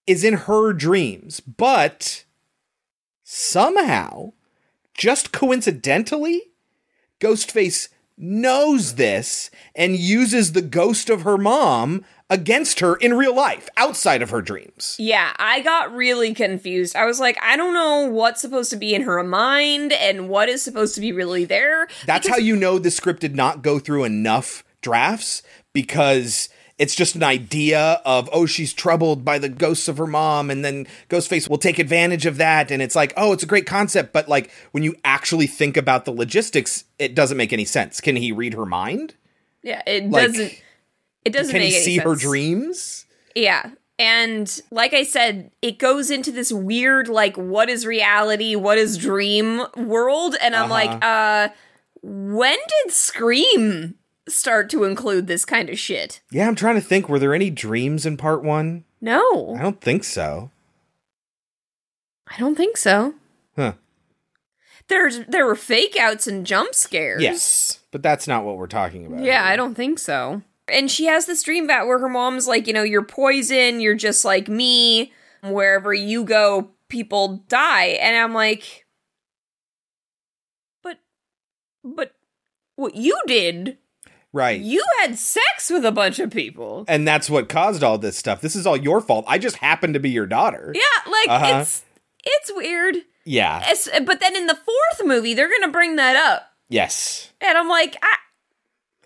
is 0.05 0.23
in 0.23 0.33
her 0.33 0.73
dreams. 0.73 1.39
But 1.39 2.23
somehow, 3.23 4.33
just 4.97 5.31
coincidentally, 5.31 6.41
Ghostface 7.19 7.89
knows 8.17 8.95
this 8.95 9.51
and 9.75 9.95
uses 9.95 10.51
the 10.51 10.61
ghost 10.61 11.09
of 11.09 11.21
her 11.21 11.37
mom 11.37 12.03
against 12.29 12.79
her 12.79 12.95
in 12.95 13.13
real 13.13 13.33
life, 13.33 13.69
outside 13.77 14.21
of 14.21 14.31
her 14.31 14.41
dreams. 14.41 14.95
Yeah, 14.99 15.33
I 15.37 15.61
got 15.61 15.93
really 15.93 16.33
confused. 16.33 16.95
I 16.95 17.05
was 17.05 17.19
like, 17.19 17.37
I 17.41 17.55
don't 17.55 17.73
know 17.73 18.09
what's 18.09 18.41
supposed 18.41 18.69
to 18.71 18.75
be 18.75 18.93
in 18.93 19.03
her 19.03 19.23
mind 19.23 19.93
and 19.93 20.27
what 20.27 20.49
is 20.49 20.61
supposed 20.61 20.95
to 20.95 21.01
be 21.01 21.11
really 21.11 21.45
there. 21.45 21.87
That's 22.05 22.27
how 22.27 22.37
you 22.37 22.55
know 22.55 22.79
the 22.79 22.91
script 22.91 23.21
did 23.21 23.35
not 23.35 23.61
go 23.61 23.79
through 23.79 24.03
enough 24.03 24.63
drafts 24.81 25.41
because 25.71 26.49
it's 26.77 26.95
just 26.95 27.15
an 27.15 27.23
idea 27.23 28.01
of 28.05 28.29
oh 28.31 28.45
she's 28.45 28.73
troubled 28.73 29.25
by 29.25 29.39
the 29.39 29.49
ghosts 29.49 29.87
of 29.87 29.97
her 29.97 30.07
mom 30.07 30.49
and 30.51 30.63
then 30.63 30.87
Ghostface 31.09 31.49
will 31.49 31.57
take 31.57 31.79
advantage 31.79 32.25
of 32.25 32.37
that 32.37 32.71
and 32.71 32.81
it's 32.81 32.95
like 32.95 33.13
oh 33.17 33.33
it's 33.33 33.43
a 33.43 33.47
great 33.47 33.65
concept 33.65 34.13
but 34.13 34.27
like 34.27 34.51
when 34.71 34.83
you 34.83 34.95
actually 35.03 35.47
think 35.47 35.77
about 35.77 36.05
the 36.05 36.11
logistics 36.11 36.83
it 36.99 37.15
doesn't 37.15 37.37
make 37.37 37.53
any 37.53 37.65
sense. 37.65 38.01
Can 38.01 38.15
he 38.15 38.31
read 38.31 38.53
her 38.53 38.65
mind? 38.65 39.13
Yeah, 39.63 39.81
it 39.85 40.09
Like, 40.09 40.27
doesn't. 40.27 40.61
It 41.25 41.33
doesn't 41.33 41.51
Can 41.51 41.61
he 41.61 41.71
see 41.71 41.97
her 41.97 42.15
dreams? 42.15 43.05
Yeah. 43.35 43.71
And 43.99 44.61
like 44.71 44.93
I 44.93 45.03
said, 45.03 45.51
it 45.61 45.79
goes 45.79 46.11
into 46.11 46.31
this 46.31 46.51
weird, 46.51 47.09
like, 47.09 47.35
what 47.35 47.69
is 47.69 47.85
reality, 47.85 48.55
what 48.55 48.77
is 48.77 48.97
dream 48.97 49.63
world. 49.75 50.35
And 50.39 50.55
I'm 50.55 50.69
like, 50.69 51.03
uh, 51.03 51.49
when 52.01 52.57
did 52.83 52.93
Scream 52.93 53.95
start 54.27 54.69
to 54.71 54.83
include 54.83 55.27
this 55.27 55.45
kind 55.45 55.69
of 55.69 55.79
shit? 55.79 56.21
Yeah, 56.31 56.47
I'm 56.47 56.55
trying 56.55 56.75
to 56.75 56.81
think 56.81 57.07
were 57.07 57.19
there 57.19 57.33
any 57.33 57.49
dreams 57.49 58.05
in 58.05 58.17
part 58.17 58.43
1? 58.43 58.83
No, 59.01 59.55
I 59.55 59.61
don't 59.61 59.81
think 59.81 60.03
so. 60.03 60.51
I 62.27 62.37
don't 62.39 62.55
think 62.55 62.77
so. 62.77 63.13
Huh. 63.55 63.73
There's 64.87 65.19
there 65.27 65.45
were 65.45 65.55
fake 65.55 65.97
outs 65.99 66.27
and 66.27 66.45
jump 66.45 66.73
scares. 66.73 67.21
Yes, 67.21 67.79
but 67.91 68.03
that's 68.03 68.27
not 68.27 68.43
what 68.43 68.57
we're 68.57 68.67
talking 68.67 69.05
about. 69.05 69.23
Yeah, 69.23 69.45
I 69.45 69.55
don't 69.55 69.75
think 69.75 69.99
so. 69.99 70.41
And 70.69 70.91
she 70.91 71.05
has 71.05 71.25
this 71.25 71.43
dream 71.43 71.63
about 71.63 71.87
where 71.87 71.99
her 71.99 72.09
mom's 72.09 72.47
like, 72.47 72.67
you 72.67 72.73
know, 72.73 72.83
you're 72.83 73.03
poison, 73.03 73.79
you're 73.79 73.95
just 73.95 74.25
like 74.25 74.47
me. 74.47 75.13
Wherever 75.41 75.93
you 75.93 76.25
go, 76.25 76.71
people 76.89 77.43
die. 77.47 77.97
And 78.01 78.17
I'm 78.17 78.33
like, 78.33 78.85
but, 80.83 80.97
but 81.83 82.15
what 82.75 82.95
you 82.95 83.17
did, 83.27 83.77
Right. 84.37 84.61
you 84.61 84.83
had 85.01 85.17
sex 85.17 85.69
with 85.71 85.83
a 85.83 85.91
bunch 85.91 86.19
of 86.19 86.29
people. 86.29 86.85
and 86.87 87.07
that's 87.07 87.29
what 87.29 87.49
caused 87.49 87.83
all 87.83 87.97
this 87.97 88.17
stuff. 88.17 88.39
This 88.41 88.55
is 88.55 88.67
all 88.67 88.77
your 88.77 89.01
fault. 89.01 89.25
I 89.27 89.37
just 89.39 89.55
happened 89.57 89.95
to 89.95 89.99
be 89.99 90.11
your 90.11 90.27
daughter. 90.27 90.71
Yeah, 90.75 91.11
like 91.11 91.29
Uh-huh. 91.29 91.59
it's 91.61 91.83
it's 92.23 92.51
weird. 92.53 92.97
Yeah. 93.25 93.63
It's, 93.65 93.89
but 94.05 94.19
then 94.19 94.35
in 94.35 94.47
the 94.47 94.55
fourth 94.55 95.05
movie, 95.07 95.33
they're 95.33 95.49
gonna 95.49 95.71
bring 95.71 95.95
that 95.97 96.15
up, 96.15 96.43
Yes. 96.69 97.31
and 97.41 97.57
I'm 97.57 97.67
like, 97.67 97.97
I, 98.01 98.15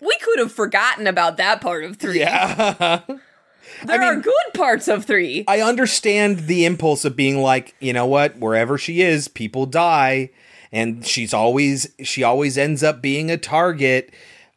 we 0.00 0.16
could 0.18 0.38
have 0.40 0.52
forgotten 0.52 1.06
about 1.06 1.36
that 1.38 1.60
part 1.60 1.84
of 1.84 1.96
three. 1.96 2.18
Yeah. 2.20 3.00
there 3.84 4.02
are 4.02 4.16
good 4.16 4.32
parts 4.54 4.88
of 4.88 5.04
three. 5.04 5.44
I 5.48 5.60
understand 5.60 6.40
the 6.40 6.64
impulse 6.64 7.04
of 7.04 7.16
being 7.16 7.38
like, 7.40 7.74
you 7.80 7.92
know 7.92 8.06
what, 8.06 8.36
wherever 8.38 8.76
she 8.78 9.00
is, 9.02 9.28
people 9.28 9.66
die, 9.66 10.30
and 10.72 11.06
she's 11.06 11.32
always 11.32 11.92
she 12.02 12.22
always 12.22 12.58
ends 12.58 12.82
up 12.82 13.00
being 13.02 13.30
a 13.30 13.36
target. 13.36 14.12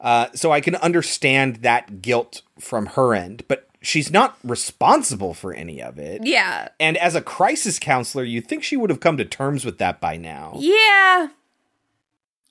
Uh, 0.05 0.27
so 0.35 0.51
I 0.51 0.61
can 0.61 0.75
understand 0.75 1.57
that 1.57 2.03
guilt 2.03 2.43
from 2.59 2.85
her 2.85 3.15
end, 3.15 3.43
but 3.47 3.67
she's 3.81 4.11
not 4.11 4.37
responsible 4.43 5.33
for 5.33 5.51
any 5.51 5.81
of 5.81 5.97
it. 5.97 6.21
Yeah, 6.23 6.69
And 6.79 6.95
as 6.97 7.15
a 7.15 7.21
crisis 7.21 7.79
counselor, 7.79 8.23
you'd 8.23 8.47
think 8.47 8.63
she 8.63 8.77
would 8.77 8.91
have 8.91 8.99
come 8.99 9.17
to 9.17 9.25
terms 9.25 9.65
with 9.65 9.79
that 9.79 9.99
by 9.99 10.15
now. 10.15 10.53
yeah, 10.59 11.29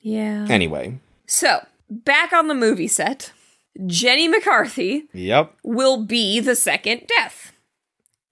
yeah. 0.01 0.47
Anyway, 0.51 0.99
So, 1.27 1.65
back 1.89 2.33
on 2.33 2.49
the 2.49 2.55
movie 2.55 2.89
set, 2.89 3.33
Jenny 3.87 4.27
McCarthy 4.27 5.05
yep. 5.13 5.55
will 5.63 6.03
be 6.03 6.41
the 6.41 6.57
second 6.57 7.07
death. 7.07 7.53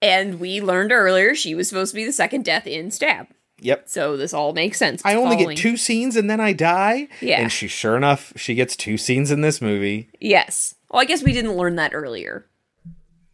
And 0.01 0.37
we 0.41 0.59
learned 0.59 0.91
earlier 0.91 1.33
she 1.33 1.55
was 1.55 1.69
supposed 1.69 1.91
to 1.91 1.95
be 1.95 2.03
the 2.03 2.11
second 2.11 2.43
death 2.43 2.67
in 2.67 2.91
Stab. 2.91 3.27
Yep. 3.63 3.83
So 3.87 4.17
this 4.17 4.33
all 4.33 4.53
makes 4.53 4.77
sense. 4.77 5.01
I 5.05 5.15
only 5.15 5.37
get 5.37 5.57
two 5.57 5.77
scenes 5.77 6.15
and 6.15 6.29
then 6.29 6.39
I 6.41 6.53
die. 6.53 7.07
Yeah. 7.21 7.41
And 7.41 7.51
she, 7.51 7.67
sure 7.67 7.95
enough, 7.95 8.33
she 8.35 8.55
gets 8.55 8.75
two 8.75 8.97
scenes 8.97 9.31
in 9.31 9.41
this 9.41 9.61
movie. 9.61 10.09
Yes. 10.19 10.75
Well, 10.89 11.01
I 11.01 11.05
guess 11.05 11.23
we 11.23 11.31
didn't 11.31 11.55
learn 11.55 11.77
that 11.77 11.93
earlier. 11.93 12.45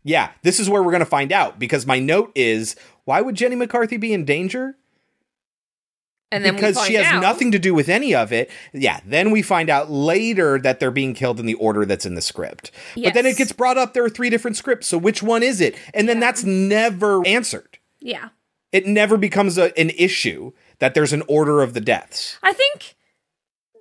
Yeah, 0.04 0.32
this 0.44 0.60
is 0.60 0.70
where 0.70 0.82
we're 0.82 0.92
going 0.92 1.00
to 1.02 1.06
find 1.06 1.32
out 1.32 1.60
because 1.60 1.86
my 1.86 2.00
note 2.00 2.32
is 2.36 2.76
why 3.04 3.22
would 3.22 3.36
Jenny 3.36 3.56
McCarthy 3.56 3.98
be 3.98 4.14
in 4.14 4.24
danger? 4.24 4.76
And 6.32 6.46
then 6.46 6.54
we 6.54 6.62
because 6.62 6.86
she 6.86 6.94
has 6.94 7.08
out- 7.08 7.22
nothing 7.22 7.52
to 7.52 7.60
do 7.60 7.74
with 7.74 7.90
any 7.90 8.14
of 8.14 8.32
it. 8.32 8.52
Yeah, 8.72 9.00
then 9.04 9.32
we 9.32 9.42
find 9.42 9.70
out 9.70 9.90
later 9.90 10.60
that 10.60 10.80
they're 10.80 10.92
being 10.92 11.16
killed 11.16 11.40
in 11.40 11.48
the 11.48 11.56
order 11.56 11.86
that's 11.86 12.06
in 12.06 12.14
the 12.14 12.22
script. 12.22 12.72
But 12.96 13.16
then 13.16 13.26
it 13.26 13.36
gets 13.36 13.52
brought 13.52 13.78
up 13.80 13.94
there 13.94 14.06
are 14.06 14.10
three 14.10 14.30
different 14.30 14.56
scripts, 14.56 14.86
so 14.88 14.98
which 14.98 15.24
one 15.24 15.42
is 15.42 15.60
it? 15.60 15.76
And 15.94 16.08
then 16.08 16.20
that's 16.20 16.44
never 16.44 17.26
answered. 17.26 17.80
Yeah. 18.00 18.30
It 18.72 18.86
never 18.86 19.18
becomes 19.18 19.58
a, 19.58 19.78
an 19.80 19.90
issue 19.92 20.52
that 20.80 20.94
there's 20.94 21.14
an 21.14 21.24
order 21.28 21.62
of 21.62 21.74
the 21.74 21.82
deaths. 21.82 22.38
I 22.44 22.54
think 22.54 22.96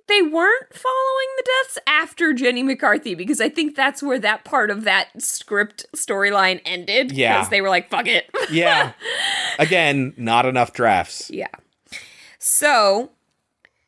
they 0.09 0.21
weren't 0.21 0.73
following 0.73 1.27
the 1.37 1.43
deaths 1.45 1.79
after 1.87 2.33
Jenny 2.33 2.63
McCarthy 2.63 3.15
because 3.15 3.39
I 3.39 3.47
think 3.47 3.75
that's 3.75 4.01
where 4.01 4.19
that 4.19 4.43
part 4.43 4.71
of 4.71 4.83
that 4.83 5.21
script 5.21 5.85
storyline 5.95 6.61
ended. 6.65 7.11
Yeah. 7.11 7.37
Because 7.37 7.49
they 7.49 7.61
were 7.61 7.69
like, 7.69 7.89
fuck 7.89 8.07
it. 8.07 8.29
Yeah. 8.51 8.93
Again, 9.59 10.13
not 10.17 10.45
enough 10.45 10.73
drafts. 10.73 11.29
Yeah. 11.29 11.47
So, 12.39 13.11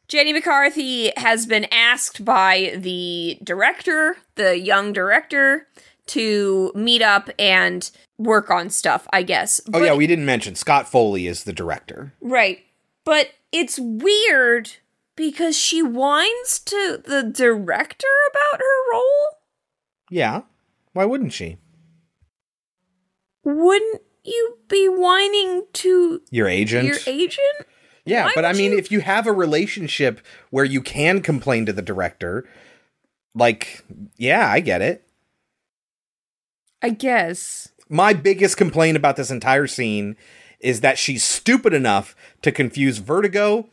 Jenny 0.08 0.34
McCarthy 0.34 1.12
has 1.18 1.46
been 1.46 1.66
asked 1.72 2.24
by 2.24 2.76
the 2.78 3.40
director, 3.44 4.18
the 4.36 4.60
young 4.60 4.94
director, 4.94 5.68
to 6.12 6.72
meet 6.76 7.02
up 7.02 7.30
and 7.40 7.90
work 8.18 8.50
on 8.52 8.70
stuff, 8.70 9.08
I 9.12 9.24
guess. 9.24 9.60
Oh 9.74 9.84
yeah, 9.84 9.94
we 9.96 10.08
didn't 10.08 10.26
mention 10.26 10.56
Scott 10.56 10.88
Foley 10.90 11.28
is 11.28 11.44
the 11.44 11.54
director. 11.54 12.14
Right. 12.22 12.60
But 13.04 13.30
it's 13.52 13.80
weird 13.80 14.72
because 15.16 15.58
she 15.58 15.82
whines 15.82 16.60
to 16.66 17.02
the 17.06 17.24
director 17.24 18.08
about 18.32 18.60
her 18.60 18.92
role. 18.94 19.26
Yeah. 20.10 20.42
Why 20.94 21.06
wouldn't 21.06 21.34
she? 21.34 21.58
Wouldn't 23.44 24.02
you 24.24 24.58
be 24.68 24.88
whining 24.88 25.66
to 25.74 26.22
Your 26.30 26.48
agent? 26.48 26.88
your 26.88 26.98
agent? 27.08 27.68
Yeah, 28.06 28.26
Why 28.26 28.32
but 28.36 28.46
I 28.46 28.54
mean, 28.54 28.72
you- 28.74 28.78
if 28.78 28.92
you 28.92 29.02
have 29.02 29.26
a 29.28 29.32
relationship 29.32 30.22
where 30.50 30.66
you 30.66 30.82
can 30.82 31.22
complain 31.22 31.66
to 31.66 31.74
the 31.74 31.82
director, 31.82 32.48
like, 33.34 33.84
yeah, 34.18 34.48
I 34.50 34.60
get 34.60 34.82
it. 34.82 35.08
I 36.82 36.90
guess. 36.90 37.70
My 37.90 38.14
biggest 38.14 38.58
complaint 38.58 38.98
about 38.98 39.16
this 39.18 39.32
entire 39.32 39.68
scene 39.68 40.16
is 40.60 40.82
that 40.82 40.98
she's 40.98 41.24
stupid 41.24 41.74
enough 41.74 42.16
to 42.42 42.52
confuse 42.52 43.00
Vertigo 43.00 43.68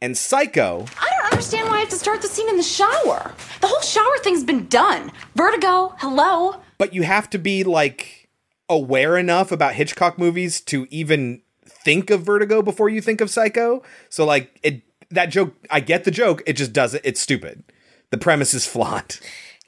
and 0.00 0.16
Psycho. 0.16 0.86
I 1.00 1.08
don't 1.10 1.32
understand 1.32 1.68
why 1.68 1.76
I 1.76 1.80
have 1.80 1.88
to 1.90 1.96
start 1.96 2.22
the 2.22 2.28
scene 2.28 2.48
in 2.48 2.56
the 2.56 2.62
shower. 2.62 3.32
The 3.60 3.66
whole 3.66 3.80
shower 3.82 4.18
thing's 4.22 4.44
been 4.44 4.66
done. 4.68 5.12
Vertigo, 5.34 5.94
hello. 5.98 6.56
but 6.78 6.94
you 6.94 7.02
have 7.02 7.28
to 7.30 7.38
be 7.38 7.62
like 7.64 8.28
aware 8.68 9.16
enough 9.18 9.52
about 9.52 9.74
Hitchcock 9.74 10.18
movies 10.18 10.60
to 10.62 10.86
even 10.90 11.42
think 11.66 12.10
of 12.10 12.22
Vertigo 12.22 12.62
before 12.62 12.88
you 12.88 13.00
think 13.00 13.20
of 13.20 13.30
Psycho. 13.30 13.82
So 14.08 14.24
like 14.24 14.58
it 14.62 14.82
that 15.10 15.26
joke 15.26 15.54
I 15.70 15.80
get 15.80 16.04
the 16.04 16.10
joke, 16.10 16.42
it 16.46 16.54
just 16.54 16.72
doesn't 16.72 17.02
it's 17.04 17.20
stupid. 17.20 17.62
The 18.10 18.18
premise 18.18 18.54
is 18.54 18.66
flawed. 18.72 19.16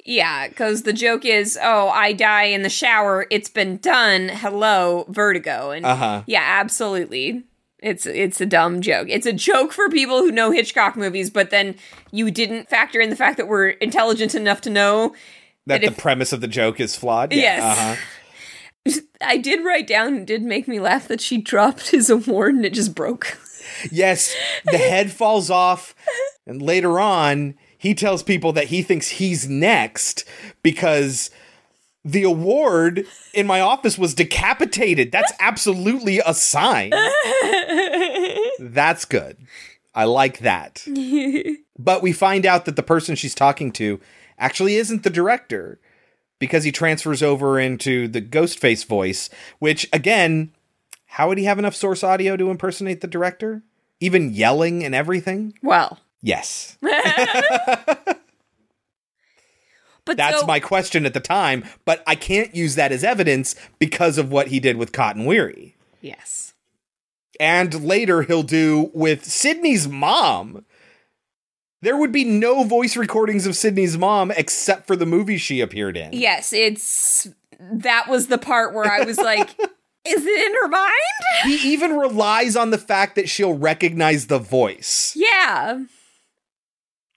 Yeah, 0.05 0.49
because 0.49 0.83
the 0.83 0.93
joke 0.93 1.25
is, 1.25 1.59
oh, 1.63 1.89
I 1.89 2.13
die 2.13 2.45
in 2.45 2.63
the 2.63 2.69
shower. 2.69 3.27
It's 3.31 3.49
been 3.49 3.77
done. 3.77 4.29
Hello, 4.29 5.05
vertigo. 5.09 5.71
And 5.71 5.87
Uh-huh. 5.87 6.23
yeah, 6.27 6.43
absolutely. 6.45 7.45
It's 7.79 8.07
it's 8.07 8.41
a 8.41 8.47
dumb 8.47 8.81
joke. 8.81 9.09
It's 9.11 9.27
a 9.27 9.33
joke 9.33 9.73
for 9.73 9.89
people 9.89 10.19
who 10.19 10.31
know 10.31 10.53
Hitchcock 10.53 10.97
movies, 10.97 11.31
but 11.31 11.51
then 11.51 11.75
you 12.13 12.31
didn't 12.31 12.69
factor 12.69 13.01
in 13.01 13.11
the 13.11 13.17
fact 13.17 13.37
that 13.39 13.49
we're 13.49 13.71
intelligent 13.71 14.35
enough 14.37 14.61
to 14.63 14.71
know 14.71 15.09
That 15.67 15.81
that 15.81 15.81
the 15.81 15.87
if 15.89 15.99
premise 15.99 16.33
of 16.33 16.41
the 16.41 16.47
joke 16.49 16.79
is 16.81 16.95
flawed. 16.95 17.33
Yes. 17.33 17.63
Uh-huh. 17.63 19.01
I 19.21 19.37
did 19.37 19.65
write 19.65 19.87
down, 19.89 20.17
it 20.19 20.27
did 20.27 20.43
make 20.43 20.67
me 20.69 20.79
laugh 20.81 21.07
that 21.09 21.21
she 21.21 21.39
dropped 21.39 21.91
his 21.91 22.09
award 22.11 22.55
and 22.55 22.65
it 22.65 22.73
just 22.73 22.95
broke. 22.95 23.37
Yes, 23.91 24.35
the 24.65 24.79
head 24.79 25.11
falls 25.13 25.49
off, 25.51 25.95
and 26.47 26.61
later 26.61 26.99
on, 27.01 27.55
he 27.83 27.95
tells 27.95 28.23
people 28.23 28.53
that 28.53 28.69
he 28.69 28.81
thinks 28.81 29.09
he's 29.09 29.49
next 29.49 30.25
because 30.63 31.31
the 32.05 32.23
award 32.23 33.05
in 33.35 33.45
my 33.45 33.59
office 33.59 33.99
was 33.99 34.15
decapitated. 34.15 35.11
That's 35.11 35.33
absolutely 35.41 36.21
a 36.21 36.33
sign. 36.33 36.93
That's 38.61 39.05
good. 39.05 39.37
I 39.93 40.05
like 40.05 40.39
that. 40.39 40.87
But 41.79 42.03
we 42.03 42.13
find 42.13 42.47
out 42.47 42.67
that 42.67 42.77
the 42.77 42.83
person 42.83 43.17
she's 43.17 43.35
talking 43.35 43.73
to 43.73 43.99
actually 44.39 44.77
isn't 44.77 45.03
the 45.03 45.11
director 45.11 45.81
because 46.39 46.63
he 46.63 46.71
transfers 46.71 47.25
over 47.25 47.59
into 47.59 48.07
the 48.07 48.23
Ghostface 48.23 48.87
voice, 48.87 49.29
which, 49.59 49.89
again, 49.93 50.53
how 51.07 51.27
would 51.27 51.39
he 51.39 51.45
have 51.45 51.59
enough 51.59 51.75
source 51.75 52.05
audio 52.05 52.37
to 52.37 52.51
impersonate 52.51 53.01
the 53.01 53.09
director? 53.09 53.63
Even 53.99 54.33
yelling 54.33 54.85
and 54.85 54.95
everything? 54.95 55.55
Well, 55.61 55.99
Yes. 56.23 56.77
but 60.05 60.17
That's 60.17 60.41
so- 60.41 60.47
my 60.47 60.61
question 60.61 61.07
at 61.07 61.15
the 61.15 61.21
time, 61.21 61.65
but 61.85 62.03
I 62.07 62.15
can't 62.15 62.55
use 62.55 62.75
that 62.75 62.93
as 62.93 63.05
evidence 63.05 63.55
because 63.79 64.19
of 64.19 64.31
what 64.33 64.49
he 64.49 64.61
did 64.61 64.77
with 64.77 64.93
Cotton 64.93 65.25
Weary. 65.25 65.77
yes. 66.01 66.55
And 67.41 67.83
later 67.83 68.23
he'll 68.23 68.43
do 68.43 68.91
with 68.95 69.25
Sidney's 69.25 69.89
mom. 69.89 70.65
There 71.81 71.97
would 71.97 72.13
be 72.13 72.25
no 72.25 72.63
voice 72.63 72.95
recordings 72.97 73.47
of 73.47 73.57
Sidney's 73.57 73.97
mom 73.99 74.31
except 74.31 74.87
for 74.87 74.95
the 74.95 75.07
movie 75.07 75.39
she 75.39 75.61
appeared 75.61 75.97
in. 75.97 76.13
Yes, 76.13 76.53
it's 76.53 77.27
that 77.59 78.07
was 78.09 78.27
the 78.29 78.39
part 78.39 78.75
where 78.75 78.89
I 78.89 79.03
was 79.05 79.17
like, 79.19 79.49
is 79.59 80.27
it 80.27 80.47
in 80.47 80.55
her 80.63 80.69
mind? 80.69 80.93
He 81.45 81.73
even 81.73 81.97
relies 81.97 82.55
on 82.55 82.71
the 82.71 82.79
fact 82.79 83.17
that 83.17 83.29
she'll 83.31 83.55
recognize 83.55 84.27
the 84.27 84.39
voice. 84.39 85.15
Yeah. 85.17 85.83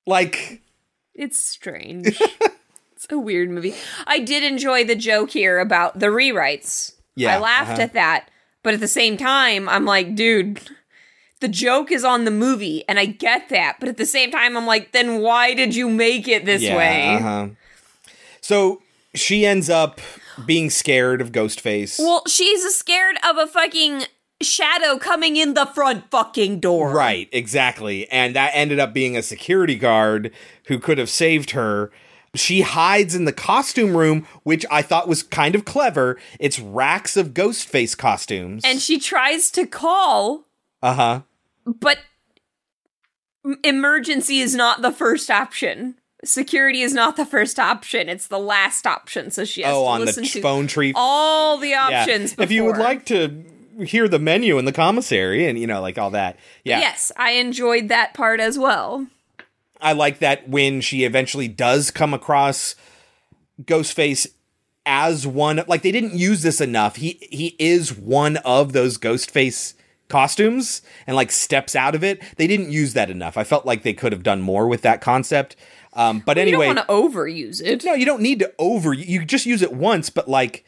Like, 0.05 0.61
It's 1.13 1.37
strange. 1.37 2.07
it's 2.93 3.07
a 3.09 3.17
weird 3.17 3.49
movie. 3.49 3.75
I 4.05 4.19
did 4.19 4.43
enjoy 4.43 4.83
the 4.83 4.95
joke 4.95 5.31
here 5.31 5.59
about 5.59 5.99
the 5.99 6.07
rewrites. 6.07 6.93
Yeah, 7.15 7.37
I 7.37 7.39
laughed 7.39 7.71
uh-huh. 7.71 7.81
at 7.81 7.93
that, 7.93 8.29
but 8.63 8.73
at 8.73 8.79
the 8.79 8.87
same 8.87 9.15
time, 9.17 9.69
I'm 9.69 9.85
like, 9.85 10.15
dude, 10.15 10.59
the 11.39 11.47
joke 11.47 11.91
is 11.91 12.03
on 12.03 12.25
the 12.25 12.31
movie, 12.31 12.83
and 12.89 12.99
I 12.99 13.05
get 13.05 13.49
that, 13.49 13.77
but 13.79 13.87
at 13.89 13.97
the 13.97 14.05
same 14.05 14.31
time, 14.31 14.57
I'm 14.57 14.65
like, 14.65 14.91
then 14.91 15.21
why 15.21 15.53
did 15.53 15.75
you 15.75 15.89
make 15.89 16.27
it 16.27 16.45
this 16.45 16.61
yeah, 16.61 16.77
way? 16.77 17.15
uh-huh. 17.15 17.47
So 18.41 18.81
she 19.13 19.45
ends 19.45 19.69
up 19.69 20.01
being 20.45 20.69
scared 20.69 21.21
of 21.21 21.31
Ghostface. 21.31 21.99
Well, 21.99 22.23
she's 22.27 22.63
scared 22.75 23.17
of 23.27 23.37
a 23.37 23.47
fucking 23.47 24.03
shadow 24.41 24.97
coming 24.97 25.37
in 25.37 25.53
the 25.53 25.65
front 25.65 26.09
fucking 26.11 26.59
door. 26.59 26.91
Right, 26.93 27.29
exactly. 27.31 28.07
And 28.09 28.35
that 28.35 28.51
ended 28.53 28.79
up 28.79 28.93
being 28.93 29.15
a 29.15 29.21
security 29.21 29.75
guard 29.75 30.31
who 30.67 30.77
could 30.79 30.97
have 30.97 31.09
saved 31.09 31.51
her. 31.51 31.91
She 32.35 32.61
hides 32.61 33.15
in 33.15 33.23
the 33.23 33.31
costume 33.31 33.95
room, 33.95 34.27
which 34.43 34.65
I 34.69 34.81
thought 34.81 35.07
was 35.07 35.23
kind 35.23 35.55
of 35.55 35.63
clever. 35.63 36.17
It's 36.39 36.59
racks 36.59 37.15
of 37.15 37.29
Ghostface 37.33 37.97
costumes. 37.97 38.63
And 38.65 38.81
she 38.81 38.99
tries 38.99 39.49
to 39.51 39.65
call, 39.65 40.43
uh 40.83 40.93
huh. 40.93 41.21
but 41.65 41.99
emergency 43.63 44.39
is 44.39 44.55
not 44.55 44.81
the 44.81 44.91
first 44.91 45.29
option. 45.29 45.95
Security 46.23 46.81
is 46.81 46.93
not 46.93 47.15
the 47.17 47.25
first 47.25 47.59
option. 47.59 48.09
It's 48.09 48.27
the 48.27 48.39
last 48.39 48.87
option. 48.87 49.29
So 49.29 49.45
she 49.45 49.61
has 49.61 49.73
Oh, 49.73 49.83
to 49.83 49.87
on 49.87 49.99
the 50.01 50.05
listen 50.07 50.23
to 50.25 50.41
phone 50.41 50.67
tree. 50.67 50.91
all 50.95 51.57
the 51.57 51.69
Yeah. 51.69 52.01
options. 52.01 52.35
If 52.37 52.51
you 52.51 52.65
would 52.65 52.77
like 52.77 53.05
to 53.05 53.45
hear 53.83 54.07
the 54.07 54.19
menu 54.19 54.57
in 54.57 54.65
the 54.65 54.71
commissary 54.71 55.47
and, 55.47 55.59
you 55.59 55.67
know, 55.67 55.81
like 55.81 55.97
all 55.97 56.11
that. 56.11 56.37
Yeah. 56.63 56.79
Yes, 56.79 57.11
I 57.17 57.31
enjoyed 57.31 57.89
that 57.89 58.13
part 58.13 58.39
as 58.39 58.57
well. 58.57 59.07
I 59.81 59.93
like 59.93 60.19
that 60.19 60.47
when 60.47 60.81
she 60.81 61.03
eventually 61.03 61.47
does 61.47 61.91
come 61.91 62.13
across 62.13 62.75
Ghostface 63.61 64.27
as 64.85 65.25
one 65.25 65.61
like 65.67 65.81
they 65.81 65.91
didn't 65.91 66.13
use 66.13 66.41
this 66.43 66.61
enough. 66.61 66.97
He 66.97 67.17
he 67.31 67.55
is 67.59 67.95
one 67.95 68.37
of 68.37 68.73
those 68.73 68.97
Ghostface 68.97 69.73
costumes 70.07 70.81
and 71.07 71.15
like 71.15 71.31
steps 71.31 71.75
out 71.75 71.95
of 71.95 72.03
it. 72.03 72.21
They 72.37 72.47
didn't 72.47 72.71
use 72.71 72.93
that 72.93 73.09
enough. 73.09 73.37
I 73.37 73.43
felt 73.43 73.65
like 73.65 73.83
they 73.83 73.93
could 73.93 74.11
have 74.11 74.23
done 74.23 74.41
more 74.41 74.67
with 74.67 74.81
that 74.83 75.01
concept. 75.01 75.55
Um, 75.93 76.21
but 76.25 76.37
anyway, 76.37 76.67
you 76.67 76.73
don't 76.73 76.87
want 76.87 77.13
to 77.13 77.19
overuse 77.19 77.61
it. 77.63 77.83
no, 77.83 77.93
you 77.93 78.05
don't 78.05 78.21
need 78.21 78.39
to 78.39 78.53
over. 78.59 78.93
You 78.93 79.25
just 79.25 79.45
use 79.45 79.61
it 79.61 79.73
once, 79.73 80.09
but 80.09 80.27
like 80.27 80.65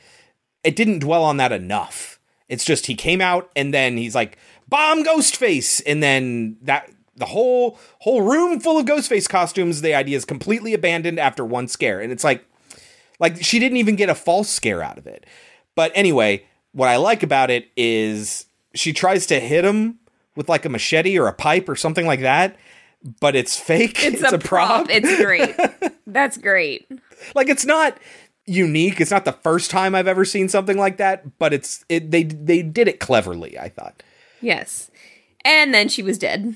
it 0.64 0.76
didn't 0.76 0.99
dwell 0.99 1.24
on 1.24 1.38
that 1.38 1.51
enough. 1.51 2.16
It's 2.50 2.64
just 2.64 2.86
he 2.86 2.95
came 2.95 3.22
out 3.22 3.50
and 3.56 3.74
then 3.74 3.98
he's 3.98 4.16
like 4.16 4.38
bomb 4.68 5.04
Ghostface, 5.04 5.82
and 5.86 6.02
then 6.02 6.58
that 6.62 6.89
the 7.16 7.26
whole 7.26 7.80
whole 8.00 8.22
room 8.22 8.60
full 8.60 8.80
of 8.80 8.86
Ghostface 8.86 9.28
costumes. 9.28 9.82
The 9.82 9.93
idea 9.93 10.18
is 10.18 10.26
completely 10.26 10.74
abandoned 10.74 11.20
after 11.20 11.43
one 11.43 11.68
scare, 11.68 12.00
and 12.00 12.12
it's 12.12 12.24
like 12.24 12.45
like 13.20 13.43
she 13.43 13.60
didn't 13.60 13.78
even 13.78 13.95
get 13.95 14.10
a 14.10 14.16
false 14.16 14.50
scare 14.50 14.82
out 14.82 14.98
of 14.98 15.08
it. 15.08 15.26
But 15.76 15.91
anyway, 15.95 16.45
what 16.72 16.89
I 16.89 16.98
like 16.98 17.24
about 17.24 17.50
it 17.50 17.70
is 17.76 18.45
she 18.74 18.93
tries 18.93 19.26
to 19.28 19.39
hit 19.39 19.66
him 19.66 20.00
with 20.36 20.50
like 20.50 20.66
a 20.66 20.70
machete 20.70 21.18
or 21.18 21.28
a 21.28 21.34
pipe 21.34 21.68
or 21.68 21.76
something 21.76 22.06
like 22.06 22.22
that, 22.22 22.56
but 23.20 23.36
it's 23.36 23.60
fake. 23.60 24.04
It's, 24.04 24.22
a, 24.32 24.38
prop. 24.38 24.88
It's 24.89 25.18
great. 25.18 25.56
That's 26.08 26.38
great. 26.38 26.88
like 27.36 27.50
it's 27.50 27.66
not 27.66 27.98
unique. 28.48 29.00
It's 29.00 29.12
not 29.12 29.26
the 29.26 29.34
first 29.34 29.70
time 29.70 29.93
I've 29.93 30.08
ever 30.08 30.26
seen 30.26 30.50
something 30.50 30.78
like 30.78 30.98
that, 30.98 31.38
but 31.38 31.54
it's 31.54 31.86
it 31.89 32.12
they 32.12 32.24
they 32.24 32.62
did 32.64 32.88
it 32.88 33.00
cleverly, 33.00 33.60
I 33.60 33.70
thought. 33.70 34.02
Yes. 34.41 34.89
And 35.45 35.74
then 35.74 35.89
she 35.89 36.02
was 36.02 36.18
dead. 36.18 36.56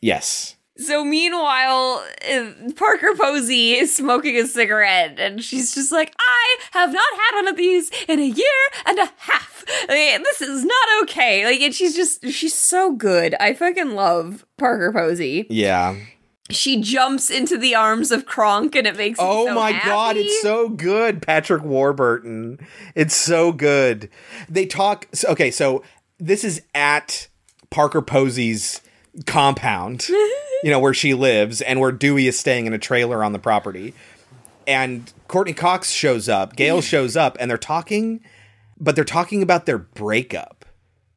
Yes. 0.00 0.56
So 0.76 1.04
meanwhile, 1.04 2.04
uh, 2.30 2.52
Parker 2.76 3.12
Posey 3.16 3.72
is 3.72 3.94
smoking 3.96 4.36
a 4.36 4.46
cigarette, 4.46 5.18
and 5.18 5.42
she's 5.42 5.74
just 5.74 5.90
like, 5.90 6.14
"I 6.20 6.56
have 6.70 6.92
not 6.92 7.04
had 7.14 7.34
one 7.34 7.48
of 7.48 7.56
these 7.56 7.90
in 8.06 8.20
a 8.20 8.26
year 8.26 8.46
and 8.86 8.98
a 8.98 9.10
half. 9.16 9.64
Like, 9.88 10.22
this 10.22 10.40
is 10.40 10.64
not 10.64 11.02
okay." 11.02 11.44
Like, 11.44 11.60
and 11.60 11.74
she's 11.74 11.96
just 11.96 12.24
she's 12.30 12.54
so 12.54 12.92
good. 12.92 13.34
I 13.40 13.54
fucking 13.54 13.96
love 13.96 14.46
Parker 14.56 14.92
Posey. 14.92 15.46
Yeah. 15.50 15.96
She 16.50 16.80
jumps 16.80 17.28
into 17.30 17.58
the 17.58 17.74
arms 17.74 18.10
of 18.10 18.24
Kronk, 18.24 18.74
and 18.74 18.86
it 18.86 18.96
makes 18.96 19.18
me 19.18 19.24
Oh 19.26 19.46
so 19.46 19.54
my 19.54 19.72
happy. 19.72 19.88
god, 19.88 20.16
it's 20.16 20.40
so 20.40 20.68
good, 20.68 21.20
Patrick 21.20 21.62
Warburton. 21.62 22.58
It's 22.94 23.14
so 23.14 23.52
good. 23.52 24.08
They 24.48 24.64
talk 24.64 25.06
okay, 25.26 25.50
so 25.50 25.82
this 26.18 26.44
is 26.44 26.62
at 26.74 27.28
Parker 27.70 28.00
Posey's 28.00 28.80
compound, 29.26 30.08
you 30.62 30.70
know, 30.70 30.80
where 30.80 30.94
she 30.94 31.12
lives 31.14 31.60
and 31.60 31.80
where 31.80 31.92
Dewey 31.92 32.26
is 32.28 32.38
staying 32.38 32.66
in 32.66 32.72
a 32.72 32.78
trailer 32.78 33.22
on 33.22 33.32
the 33.32 33.38
property. 33.38 33.92
And 34.66 35.12
Courteney 35.28 35.54
Cox 35.54 35.90
shows 35.90 36.28
up, 36.28 36.56
Gale 36.56 36.80
shows 36.82 37.16
up, 37.16 37.36
and 37.40 37.50
they're 37.50 37.58
talking, 37.58 38.20
but 38.78 38.94
they're 38.96 39.04
talking 39.04 39.42
about 39.42 39.66
their 39.66 39.78
breakup 39.78 40.64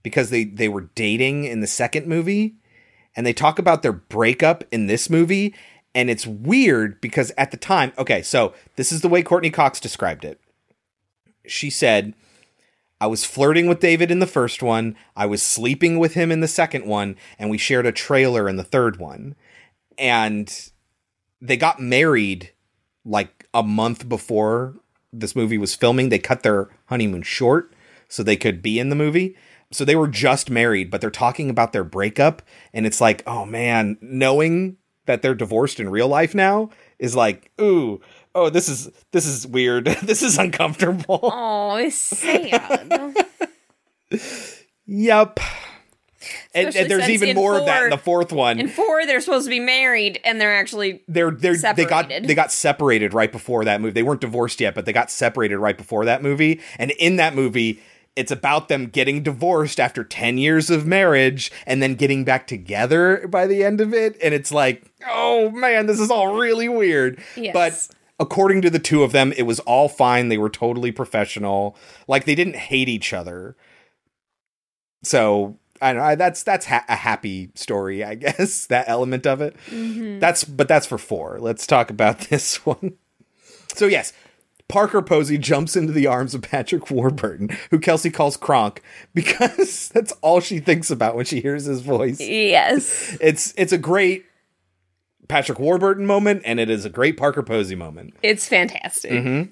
because 0.04 0.30
they 0.30 0.44
they 0.44 0.68
were 0.68 0.90
dating 0.96 1.46
in 1.46 1.62
the 1.62 1.68
second 1.68 2.08
movie 2.08 2.56
and 3.16 3.26
they 3.26 3.34
talk 3.34 3.60
about 3.60 3.82
their 3.82 3.92
breakup 3.92 4.64
in 4.72 4.88
this 4.88 5.10
movie 5.10 5.54
and 5.94 6.10
it's 6.10 6.26
weird 6.26 7.02
because 7.02 7.32
at 7.38 7.52
the 7.52 7.58
time 7.58 7.92
okay 7.98 8.22
so 8.22 8.54
this 8.76 8.92
is 8.92 9.02
the 9.02 9.10
way 9.10 9.22
courteney 9.22 9.50
cox 9.50 9.80
described 9.80 10.26
it. 10.26 10.40
She 11.46 11.70
said 11.70 12.14
i 13.00 13.08
was 13.08 13.26
flirting 13.26 13.68
with 13.68 13.80
david 13.80 14.12
in 14.12 14.20
the 14.20 14.28
first 14.28 14.62
one 14.62 14.96
i 15.16 15.26
was 15.26 15.42
sleeping 15.42 15.98
with 15.98 16.14
him 16.14 16.32
in 16.32 16.40
the 16.40 16.48
second 16.48 16.86
one 16.86 17.16
and 17.40 17.50
we 17.50 17.58
shared 17.58 17.86
a 17.86 17.92
trailer 17.92 18.48
in 18.48 18.58
the 18.58 18.64
third 18.64 18.98
one. 18.98 19.36
And 19.98 20.72
they 21.42 21.58
got 21.58 21.80
married 21.80 22.52
like 23.04 23.48
a 23.54 23.64
month 23.64 24.08
before 24.08 24.76
this 25.12 25.36
movie 25.36 25.58
was 25.58 25.76
filming. 25.76 26.10
They 26.10 26.20
cut 26.20 26.44
their 26.44 26.70
honeymoon 26.86 27.24
short 27.24 27.74
so 28.08 28.24
they 28.24 28.38
could 28.38 28.62
be 28.62 28.80
in 28.80 28.90
the 28.90 28.96
movie 28.96 29.36
so 29.72 29.86
they 29.86 29.96
were 29.96 30.08
just 30.08 30.50
married 30.50 30.90
but 30.92 31.02
they're 31.02 31.10
talking 31.10 31.50
about 31.50 31.74
their 31.74 31.84
breakup 31.84 32.42
and 32.74 32.86
it's 32.86 33.02
like 33.02 33.24
oh 33.26 33.46
man 33.46 33.98
knowing 34.02 34.78
that 35.06 35.22
they're 35.22 35.36
divorced 35.36 35.80
in 35.80 35.90
real 35.90 36.08
life 36.08 36.36
now 36.36 36.70
is 37.00 37.16
like 37.16 37.52
ooh 37.60 38.00
oh 38.36 38.50
this 38.50 38.70
is 38.70 38.90
this 39.12 39.26
is 39.26 39.48
weird 39.48 39.86
this 40.04 40.22
is 40.22 40.38
uncomfortable 40.38 41.20
Oh, 41.24 41.76
it's 41.78 41.96
sad. 41.96 43.16
yep 44.86 45.40
and, 46.54 46.76
and 46.76 46.92
there's 46.92 47.10
even 47.10 47.36
more 47.36 47.58
of 47.58 47.66
that 47.66 47.86
in 47.86 47.90
the 47.90 47.98
fourth 47.98 48.32
one 48.32 48.60
in 48.60 48.68
four, 48.68 49.06
they're 49.06 49.22
supposed 49.22 49.46
to 49.46 49.50
be 49.50 49.60
married, 49.60 50.20
and 50.24 50.40
they're 50.40 50.56
actually 50.56 51.02
they're 51.08 51.32
they're 51.32 51.56
they 51.58 51.86
got 51.86 52.10
they 52.10 52.36
got 52.36 52.52
separated 52.52 53.14
right 53.14 53.32
before 53.32 53.66
that 53.66 53.82
movie. 53.82 53.94
They 53.94 54.04
weren't 54.04 54.22
divorced 54.22 54.62
yet, 54.62 54.76
but 54.76 54.86
they 54.86 54.94
got 54.94 55.10
separated 55.10 55.58
right 55.58 55.78
before 55.78 56.06
that 56.06 56.22
movie. 56.22 56.60
And 56.78 56.92
in 56.92 57.16
that 57.16 57.34
movie, 57.34 57.82
it's 58.16 58.32
about 58.32 58.68
them 58.68 58.88
getting 58.88 59.24
divorced 59.24 59.80
after 59.80 60.04
10 60.04 60.38
years 60.38 60.70
of 60.70 60.86
marriage 60.86 61.52
and 61.66 61.82
then 61.82 61.96
getting 61.96 62.24
back 62.26 62.46
together 62.46 63.26
by 63.30 63.48
the 63.48 63.64
end 63.64 63.80
of 63.80 63.94
it. 63.94 64.18
And 64.22 64.34
it's 64.34 64.52
like, 64.52 64.84
oh 65.10 65.50
man, 65.52 65.86
this 65.86 66.00
is 66.00 66.12
all 66.12 66.36
really 66.36 66.68
weird. 66.68 67.24
Yes. 67.38 67.54
But 67.54 67.96
according 68.20 68.62
to 68.64 68.70
the 68.70 68.80
two 68.80 69.04
of 69.04 69.14
them, 69.14 69.32
it 69.38 69.44
was 69.44 69.62
all 69.62 69.88
fine. 69.88 70.28
They 70.28 70.38
were 70.38 70.50
totally 70.50 70.92
professional. 70.92 71.78
Like 72.08 72.26
they 72.26 72.36
didn't 72.36 72.58
hate 72.58 72.90
each 72.90 73.14
other. 73.14 73.56
So 75.04 75.58
I 75.82 75.94
don't 75.94 76.04
know. 76.04 76.16
That's 76.16 76.44
that's 76.44 76.66
ha- 76.66 76.86
a 76.88 76.96
happy 76.96 77.50
story, 77.56 78.04
I 78.04 78.16
guess. 78.16 78.66
That 78.68 78.88
element 78.88 79.26
of 79.26 79.42
it. 79.42 79.56
Mhm. 79.70 80.20
That's 80.20 80.44
but 80.44 80.68
that's 80.68 80.86
for 80.86 80.98
four. 80.98 81.40
Let's 81.40 81.66
talk 81.66 81.90
about 81.90 82.20
this 82.30 82.66
one. 82.66 82.98
So 83.74 83.88
yes, 83.88 84.12
Parker 84.72 85.02
Posey 85.02 85.38
jumps 85.38 85.76
into 85.76 85.92
the 85.92 86.08
arms 86.08 86.34
of 86.34 86.42
Patrick 86.42 86.90
Warburton, 86.90 87.50
who 87.72 87.80
Kelsey 87.80 88.10
calls 88.10 88.38
Kronk, 88.38 88.82
because 89.14 89.90
that's 89.90 90.14
all 90.22 90.40
she 90.40 90.60
thinks 90.60 90.90
about 90.90 91.16
when 91.16 91.26
she 91.26 91.42
hears 91.42 91.66
his 91.66 91.82
voice. 91.82 92.22
Yes. 92.22 93.18
It's 93.20 93.54
it's 93.58 93.74
a 93.74 93.78
great 93.78 94.26
Patrick 95.28 95.60
Warburton 95.60 96.06
moment, 96.06 96.44
and 96.46 96.60
it 96.60 96.70
is 96.70 96.86
a 96.86 96.90
great 96.90 97.18
Parker 97.18 97.44
Posey 97.44 97.76
moment. 97.76 98.16
It's 98.24 98.48
fantastic. 98.48 99.12
Mm-hmm. 99.12 99.50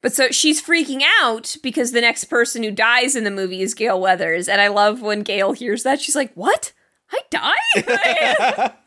But 0.00 0.12
so 0.12 0.30
she's 0.32 0.60
freaking 0.60 1.02
out 1.20 1.56
because 1.62 1.92
the 1.92 2.00
next 2.00 2.24
person 2.24 2.64
who 2.64 2.72
dies 2.72 3.14
in 3.14 3.22
the 3.22 3.30
movie 3.30 3.62
is 3.62 3.74
Gale 3.74 4.00
Weathers. 4.00 4.48
And 4.48 4.60
I 4.60 4.66
love 4.66 5.00
when 5.00 5.22
Gale 5.22 5.52
hears 5.52 5.84
that. 5.84 6.00
She's 6.00 6.16
like, 6.16 6.32
What? 6.34 6.72
I 7.12 7.20
died? 7.30 8.72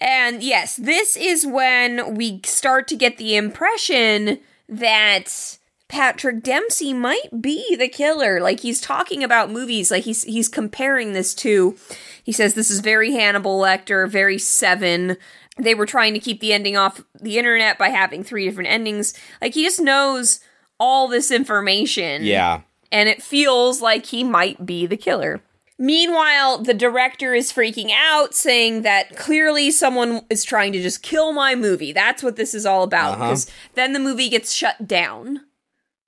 and 0.00 0.42
yes, 0.42 0.76
this 0.76 1.16
is 1.16 1.46
when 1.46 2.14
we 2.14 2.40
start 2.44 2.88
to 2.88 2.96
get 2.96 3.16
the 3.16 3.36
impression 3.36 4.38
that 4.68 5.58
Patrick 5.88 6.42
Dempsey 6.42 6.92
might 6.92 7.40
be 7.40 7.76
the 7.76 7.88
killer. 7.88 8.40
Like 8.40 8.60
he's 8.60 8.80
talking 8.80 9.22
about 9.22 9.50
movies, 9.50 9.90
like 9.90 10.04
he's 10.04 10.24
he's 10.24 10.48
comparing 10.48 11.12
this 11.12 11.34
to 11.36 11.76
he 12.24 12.32
says 12.32 12.54
this 12.54 12.70
is 12.70 12.80
very 12.80 13.12
Hannibal 13.12 13.60
Lecter, 13.60 14.08
very 14.08 14.38
Seven. 14.38 15.16
They 15.58 15.74
were 15.74 15.86
trying 15.86 16.12
to 16.14 16.20
keep 16.20 16.40
the 16.40 16.52
ending 16.52 16.76
off 16.76 17.02
the 17.20 17.38
internet 17.38 17.78
by 17.78 17.88
having 17.88 18.24
three 18.24 18.44
different 18.44 18.68
endings. 18.68 19.14
Like 19.40 19.54
he 19.54 19.62
just 19.62 19.80
knows 19.80 20.40
all 20.78 21.08
this 21.08 21.30
information. 21.30 22.24
Yeah. 22.24 22.62
And 22.92 23.08
it 23.08 23.22
feels 23.22 23.80
like 23.80 24.06
he 24.06 24.24
might 24.24 24.66
be 24.66 24.86
the 24.86 24.96
killer. 24.96 25.40
Meanwhile, 25.78 26.62
the 26.62 26.72
director 26.72 27.34
is 27.34 27.52
freaking 27.52 27.90
out, 27.94 28.34
saying 28.34 28.82
that 28.82 29.14
clearly 29.16 29.70
someone 29.70 30.22
is 30.30 30.42
trying 30.42 30.72
to 30.72 30.82
just 30.82 31.02
kill 31.02 31.32
my 31.32 31.54
movie. 31.54 31.92
That's 31.92 32.22
what 32.22 32.36
this 32.36 32.54
is 32.54 32.64
all 32.64 32.82
about. 32.82 33.14
Uh-huh. 33.14 33.24
Because 33.24 33.50
then 33.74 33.92
the 33.92 33.98
movie 33.98 34.30
gets 34.30 34.54
shut 34.54 34.88
down. 34.88 35.40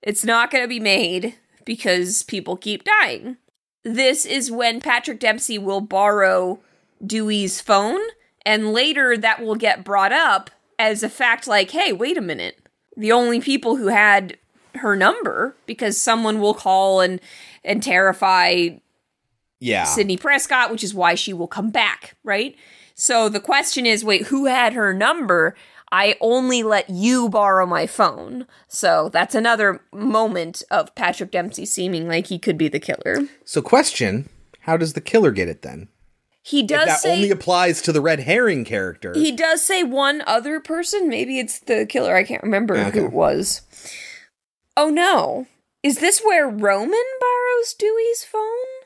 It's 0.01 0.23
not 0.23 0.49
going 0.49 0.63
to 0.63 0.67
be 0.67 0.79
made 0.79 1.35
because 1.65 2.23
people 2.23 2.57
keep 2.57 2.83
dying. 2.83 3.37
This 3.83 4.25
is 4.25 4.49
when 4.49 4.81
Patrick 4.81 5.19
Dempsey 5.19 5.57
will 5.59 5.81
borrow 5.81 6.59
Dewey's 7.05 7.61
phone, 7.61 8.01
and 8.45 8.73
later 8.73 9.15
that 9.17 9.41
will 9.41 9.55
get 9.55 9.83
brought 9.83 10.11
up 10.11 10.49
as 10.79 11.03
a 11.03 11.09
fact 11.09 11.47
like, 11.47 11.71
hey, 11.71 11.93
wait 11.93 12.17
a 12.17 12.21
minute. 12.21 12.57
The 12.97 13.11
only 13.11 13.39
people 13.39 13.75
who 13.75 13.87
had 13.87 14.37
her 14.75 14.95
number, 14.95 15.55
because 15.65 15.99
someone 15.99 16.39
will 16.39 16.53
call 16.53 17.01
and 17.01 17.21
and 17.63 17.83
terrify 17.83 18.69
Yeah. 19.59 19.83
Sidney 19.83 20.17
Prescott, 20.17 20.71
which 20.71 20.83
is 20.83 20.93
why 20.93 21.15
she 21.15 21.33
will 21.33 21.47
come 21.47 21.69
back, 21.69 22.15
right? 22.23 22.55
So 22.95 23.29
the 23.29 23.39
question 23.39 23.85
is 23.85 24.03
wait, 24.03 24.27
who 24.27 24.45
had 24.45 24.73
her 24.73 24.93
number? 24.93 25.55
I 25.91 26.17
only 26.21 26.61
let 26.63 26.89
you 26.89 27.29
borrow 27.29 27.65
my 27.65 27.87
phone. 27.87 28.45
So 28.67 29.09
that's 29.09 29.33
another 29.33 29.81
moment 29.91 30.61
of 30.69 30.93
Patrick 30.95 31.31
Dempsey 31.31 31.65
seeming 31.65 32.07
like 32.07 32.27
he 32.27 32.37
could 32.37 32.57
be 32.59 32.67
the 32.67 32.79
killer. 32.79 33.27
So 33.43 33.61
question, 33.61 34.29
how 34.61 34.77
does 34.77 34.93
the 34.93 35.01
killer 35.01 35.31
get 35.31 35.47
it 35.47 35.61
then? 35.63 35.87
He 36.43 36.61
If 36.61 36.67
does 36.67 36.85
that 36.87 36.99
say 36.99 37.15
only 37.15 37.31
applies 37.31 37.81
to 37.81 37.91
the 37.91 38.01
red 38.01 38.21
herring 38.21 38.65
character. 38.65 39.13
he 39.13 39.31
does 39.31 39.61
say 39.63 39.83
one 39.83 40.23
other 40.27 40.59
person. 40.59 41.09
Maybe 41.09 41.39
it's 41.39 41.59
the 41.59 41.85
killer. 41.87 42.15
I 42.15 42.23
can't 42.23 42.43
remember 42.43 42.77
Okay. 42.77 42.99
who 42.99 43.05
it 43.07 43.11
was. 43.11 43.61
Oh 44.77 44.89
no. 44.89 45.47
Is 45.83 45.99
this 45.99 46.19
where 46.19 46.47
Roman 46.47 47.03
borrows 47.19 47.73
Dewey's 47.77 48.23
phone? 48.23 48.78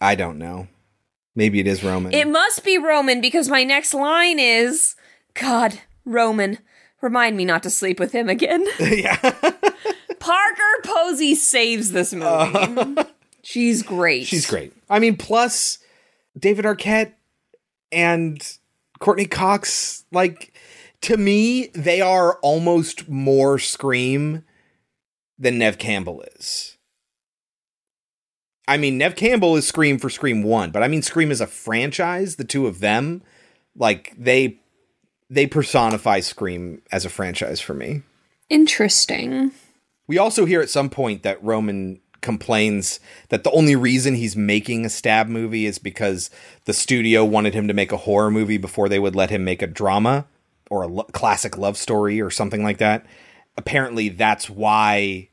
I 0.00 0.14
don't 0.14 0.38
know. 0.38 0.68
Maybe 1.34 1.60
it 1.60 1.66
is 1.66 1.84
Roman. 1.84 2.12
It 2.12 2.28
must 2.28 2.64
be 2.64 2.78
Roman 2.78 3.20
because 3.20 3.48
my 3.48 3.64
next 3.64 3.94
line 3.94 4.38
is 4.38 4.96
God, 5.34 5.80
Roman, 6.04 6.58
remind 7.00 7.36
me 7.36 7.44
not 7.44 7.62
to 7.62 7.70
sleep 7.70 8.00
with 8.00 8.12
him 8.12 8.28
again. 8.28 8.66
yeah. 8.80 9.16
Parker 10.18 10.82
Posey 10.84 11.34
saves 11.34 11.92
this 11.92 12.12
movie. 12.12 13.02
She's 13.42 13.82
great. 13.82 14.26
She's 14.26 14.46
great. 14.46 14.72
I 14.90 14.98
mean, 14.98 15.16
plus 15.16 15.78
David 16.36 16.64
Arquette 16.64 17.12
and 17.92 18.58
Courteney 18.98 19.26
Cox, 19.26 20.04
like 20.10 20.52
to 21.02 21.16
me, 21.16 21.68
they 21.68 22.00
are 22.00 22.34
almost 22.40 23.08
more 23.08 23.58
Scream 23.58 24.44
than 25.38 25.58
Neve 25.58 25.78
Campbell 25.78 26.24
is. 26.36 26.77
I 28.68 28.76
mean, 28.76 28.98
Neve 28.98 29.16
Campbell 29.16 29.56
is 29.56 29.66
Scream 29.66 29.98
for 29.98 30.10
Scream 30.10 30.42
1, 30.42 30.70
but 30.70 30.82
I 30.82 30.88
mean 30.88 31.00
Scream 31.00 31.30
is 31.30 31.40
a 31.40 31.46
franchise, 31.46 32.36
the 32.36 32.44
two 32.44 32.66
of 32.66 32.80
them, 32.80 33.22
like 33.74 34.14
they 34.16 34.60
they 35.30 35.46
personify 35.46 36.20
Scream 36.20 36.82
as 36.92 37.04
a 37.04 37.10
franchise 37.10 37.60
for 37.60 37.74
me. 37.74 38.02
Interesting. 38.50 39.52
We 40.06 40.18
also 40.18 40.44
hear 40.44 40.60
at 40.60 40.70
some 40.70 40.90
point 40.90 41.22
that 41.22 41.42
Roman 41.42 42.00
complains 42.20 43.00
that 43.28 43.44
the 43.44 43.50
only 43.52 43.76
reason 43.76 44.14
he's 44.14 44.36
making 44.36 44.84
a 44.84 44.90
stab 44.90 45.28
movie 45.28 45.66
is 45.66 45.78
because 45.78 46.30
the 46.64 46.72
studio 46.72 47.24
wanted 47.24 47.54
him 47.54 47.68
to 47.68 47.74
make 47.74 47.92
a 47.92 47.96
horror 47.96 48.30
movie 48.30 48.58
before 48.58 48.88
they 48.88 48.98
would 48.98 49.14
let 49.14 49.30
him 49.30 49.44
make 49.44 49.62
a 49.62 49.66
drama 49.66 50.26
or 50.70 50.82
a 50.82 50.88
lo- 50.88 51.04
classic 51.12 51.56
love 51.56 51.76
story 51.76 52.20
or 52.20 52.30
something 52.30 52.62
like 52.62 52.78
that. 52.78 53.06
Apparently, 53.56 54.08
that's 54.08 54.50
why 54.50 55.28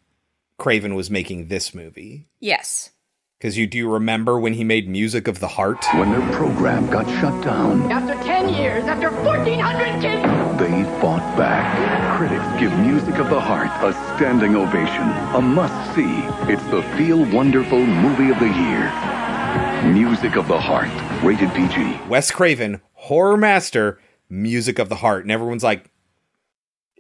Craven 0.58 0.96
was 0.96 1.10
making 1.10 1.48
this 1.48 1.74
movie. 1.74 2.28
Yes. 2.40 2.92
Because 3.40 3.58
you 3.58 3.68
do 3.68 3.78
you 3.78 3.92
remember 3.92 4.40
when 4.40 4.54
he 4.54 4.64
made 4.64 4.88
Music 4.88 5.28
of 5.28 5.40
the 5.40 5.48
Heart? 5.50 5.84
When 5.96 6.10
their 6.12 6.32
program 6.34 6.90
got 6.90 7.06
shut 7.20 7.44
down, 7.44 7.92
After 7.92 8.14
10 8.24 8.50
years, 8.54 8.86
after 8.86 9.12
1,400 9.12 10.02
kids. 10.02 10.24
they 10.58 10.84
fought 11.02 11.38
back. 11.38 12.18
Critics 12.18 12.46
give 12.60 12.72
Music 12.80 13.16
of 13.20 13.30
the 13.30 13.40
Heart 13.40 13.68
a 13.84 13.92
standing 14.16 14.56
ovation, 14.56 15.04
a 15.36 15.42
must-see. 15.42 16.24
It's 16.52 16.64
the 16.68 16.82
Feel 16.98 17.26
Wonderful 17.36 17.86
Movie 17.86 18.32
of 18.32 18.40
the 18.40 18.46
Year. 18.48 19.92
Music 19.92 20.38
of 20.38 20.48
the 20.48 20.60
Heart, 20.60 20.90
rated 21.22 21.52
PG. 21.54 22.08
Wes 22.08 22.32
Craven, 22.32 22.80
horror 22.94 23.36
master, 23.36 24.00
Music 24.30 24.80
of 24.80 24.88
the 24.88 24.96
Heart. 24.96 25.24
And 25.24 25.32
everyone's 25.32 25.64
like, 25.64 25.92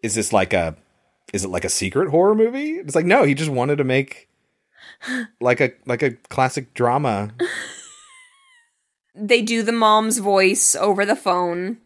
is 0.04 0.16
this 0.16 0.34
like 0.34 0.52
a 0.52 0.76
is 1.34 1.46
it 1.46 1.48
like 1.50 1.64
a 1.66 1.70
secret 1.70 2.10
horror 2.10 2.36
movie? 2.36 2.72
It's 2.74 2.94
like, 2.94 3.06
no, 3.06 3.24
he 3.24 3.34
just 3.34 3.50
wanted 3.50 3.78
to 3.78 3.84
make 3.86 4.28
like 5.40 5.62
a 5.62 5.72
like 5.86 6.04
a 6.04 6.12
classic 6.30 6.74
drama. 6.74 7.32
They 9.18 9.42
do 9.42 9.64
the 9.64 9.72
mom's 9.72 10.18
voice 10.18 10.76
over 10.76 11.06
the 11.06 11.16
phone. 11.16 11.78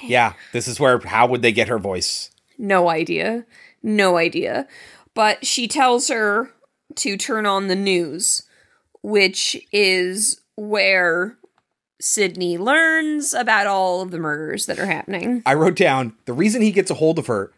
Yeah, 0.00 0.34
this 0.52 0.68
is 0.68 0.78
where 0.78 1.00
how 1.00 1.26
would 1.26 1.42
they 1.42 1.50
get 1.50 1.68
her 1.68 1.78
voice? 1.78 2.30
No 2.58 2.88
idea. 2.88 3.44
No 3.82 4.16
idea. 4.16 4.68
But 5.14 5.44
she 5.44 5.66
tells 5.66 6.08
her 6.08 6.50
to 6.96 7.16
turn 7.16 7.46
on 7.46 7.66
the 7.66 7.76
news, 7.76 8.42
which 9.02 9.56
is 9.72 10.40
where 10.56 11.36
Sidney 12.00 12.58
learns 12.58 13.34
about 13.34 13.66
all 13.66 14.00
of 14.00 14.10
the 14.10 14.18
murders 14.18 14.66
that 14.66 14.78
are 14.78 14.86
happening. 14.86 15.42
I 15.46 15.54
wrote 15.54 15.76
down 15.76 16.14
the 16.24 16.32
reason 16.32 16.62
he 16.62 16.72
gets 16.72 16.90
a 16.90 16.94
hold 16.94 17.18
of 17.18 17.26
her, 17.26 17.52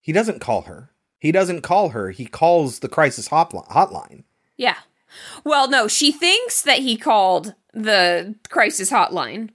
he 0.00 0.12
doesn't 0.12 0.40
call 0.40 0.62
her. 0.62 0.90
He 1.22 1.30
doesn't 1.30 1.60
call 1.60 1.90
her. 1.90 2.10
He 2.10 2.26
calls 2.26 2.80
the 2.80 2.88
crisis 2.88 3.28
hotline. 3.28 4.24
Yeah. 4.56 4.78
Well, 5.44 5.70
no, 5.70 5.86
she 5.86 6.10
thinks 6.10 6.62
that 6.62 6.80
he 6.80 6.96
called 6.96 7.54
the 7.72 8.34
crisis 8.48 8.90
hotline. 8.90 9.50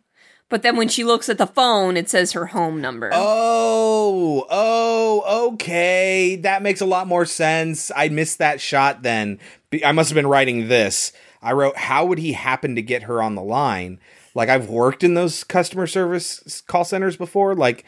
But 0.47 0.61
then 0.61 0.78
when 0.78 0.88
she 0.88 1.03
looks 1.03 1.28
at 1.28 1.38
the 1.38 1.45
phone, 1.45 1.97
it 1.97 2.09
says 2.09 2.32
her 2.32 2.45
home 2.45 2.80
number. 2.80 3.09
Oh, 3.11 4.47
oh, 4.49 5.49
okay. 5.51 6.38
That 6.38 6.61
makes 6.61 6.80
a 6.80 6.86
lot 6.86 7.05
more 7.05 7.26
sense. 7.26 7.91
I 7.93 8.07
missed 8.07 8.38
that 8.38 8.61
shot 8.61 9.03
then. 9.03 9.38
I 9.84 9.91
must 9.91 10.09
have 10.09 10.15
been 10.15 10.26
writing 10.26 10.70
this. 10.70 11.11
I 11.41 11.51
wrote, 11.51 11.76
how 11.76 12.05
would 12.05 12.20
he 12.20 12.32
happen 12.32 12.76
to 12.76 12.82
get 12.82 13.03
her 13.03 13.22
on 13.22 13.36
the 13.36 13.43
line? 13.43 13.99
Like, 14.34 14.47
I've 14.47 14.70
worked 14.70 15.03
in 15.03 15.15
those 15.15 15.43
customer 15.43 15.86
service 15.86 16.63
call 16.65 16.86
centers 16.86 17.18
before. 17.18 17.55
Like, 17.55 17.84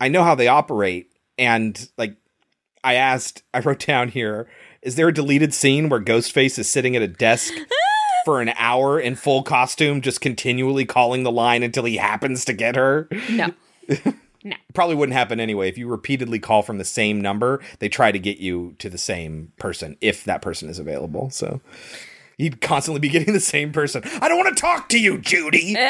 I 0.00 0.08
know 0.08 0.24
how 0.24 0.34
they 0.34 0.48
operate. 0.48 1.12
And, 1.36 1.90
like, 1.98 2.16
I 2.84 2.94
asked, 2.94 3.42
I 3.54 3.60
wrote 3.60 3.86
down 3.86 4.08
here, 4.08 4.48
is 4.82 4.96
there 4.96 5.08
a 5.08 5.14
deleted 5.14 5.54
scene 5.54 5.88
where 5.88 6.00
Ghostface 6.00 6.58
is 6.58 6.68
sitting 6.68 6.96
at 6.96 7.02
a 7.02 7.08
desk 7.08 7.52
for 8.24 8.40
an 8.40 8.52
hour 8.56 8.98
in 8.98 9.14
full 9.14 9.42
costume, 9.42 10.00
just 10.00 10.20
continually 10.20 10.84
calling 10.84 11.22
the 11.22 11.32
line 11.32 11.62
until 11.62 11.84
he 11.84 11.96
happens 11.96 12.44
to 12.46 12.52
get 12.52 12.76
her? 12.76 13.08
No. 13.30 13.52
No. 14.44 14.56
Probably 14.74 14.96
wouldn't 14.96 15.16
happen 15.16 15.38
anyway. 15.38 15.68
If 15.68 15.78
you 15.78 15.86
repeatedly 15.86 16.40
call 16.40 16.62
from 16.62 16.78
the 16.78 16.84
same 16.84 17.20
number, 17.20 17.60
they 17.78 17.88
try 17.88 18.10
to 18.10 18.18
get 18.18 18.38
you 18.38 18.74
to 18.80 18.90
the 18.90 18.98
same 18.98 19.52
person 19.56 19.96
if 20.00 20.24
that 20.24 20.42
person 20.42 20.68
is 20.68 20.80
available. 20.80 21.30
So 21.30 21.60
you'd 22.38 22.60
constantly 22.60 22.98
be 22.98 23.08
getting 23.08 23.34
the 23.34 23.38
same 23.38 23.70
person. 23.70 24.02
I 24.20 24.28
don't 24.28 24.38
want 24.38 24.56
to 24.56 24.60
talk 24.60 24.88
to 24.88 24.98
you, 24.98 25.18
Judy. 25.18 25.76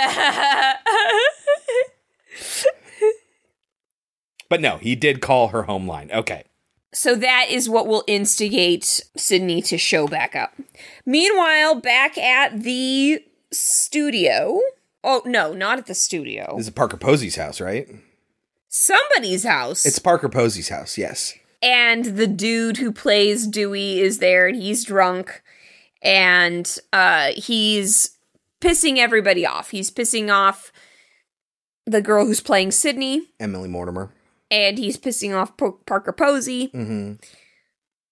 But 4.52 4.60
no, 4.60 4.76
he 4.76 4.94
did 4.94 5.22
call 5.22 5.48
her 5.48 5.62
home 5.62 5.88
line. 5.88 6.10
Okay. 6.12 6.44
So 6.94 7.14
that 7.16 7.46
is 7.48 7.68
what 7.68 7.86
will 7.86 8.04
instigate 8.06 9.00
Sidney 9.16 9.62
to 9.62 9.78
show 9.78 10.06
back 10.06 10.36
up. 10.36 10.54
Meanwhile, 11.06 11.76
back 11.76 12.18
at 12.18 12.62
the 12.62 13.24
studio. 13.50 14.60
Oh, 15.02 15.22
no, 15.24 15.52
not 15.52 15.78
at 15.78 15.86
the 15.86 15.94
studio. 15.94 16.54
This 16.56 16.66
is 16.66 16.72
Parker 16.72 16.96
Posey's 16.96 17.36
house, 17.36 17.60
right? 17.60 17.88
Somebody's 18.68 19.44
house. 19.44 19.84
It's 19.86 19.98
Parker 19.98 20.28
Posey's 20.28 20.68
house, 20.68 20.96
yes. 20.96 21.34
and 21.62 22.04
the 22.04 22.26
dude 22.26 22.78
who 22.78 22.92
plays 22.92 23.46
Dewey 23.46 24.00
is 24.00 24.18
there 24.18 24.46
and 24.46 24.56
he's 24.56 24.84
drunk 24.84 25.42
and 26.02 26.78
uh 26.92 27.30
he's 27.36 28.16
pissing 28.60 28.98
everybody 28.98 29.46
off. 29.46 29.70
He's 29.70 29.90
pissing 29.90 30.32
off 30.32 30.72
the 31.86 32.00
girl 32.02 32.26
who's 32.26 32.40
playing 32.40 32.72
Sidney 32.72 33.28
Emily 33.38 33.68
Mortimer. 33.68 34.10
And 34.52 34.78
he's 34.78 34.96
pissing 34.98 35.34
off 35.36 35.56
po- 35.56 35.80
Parker 35.86 36.12
Posey 36.12 36.68
Mm-hmm. 36.68 37.14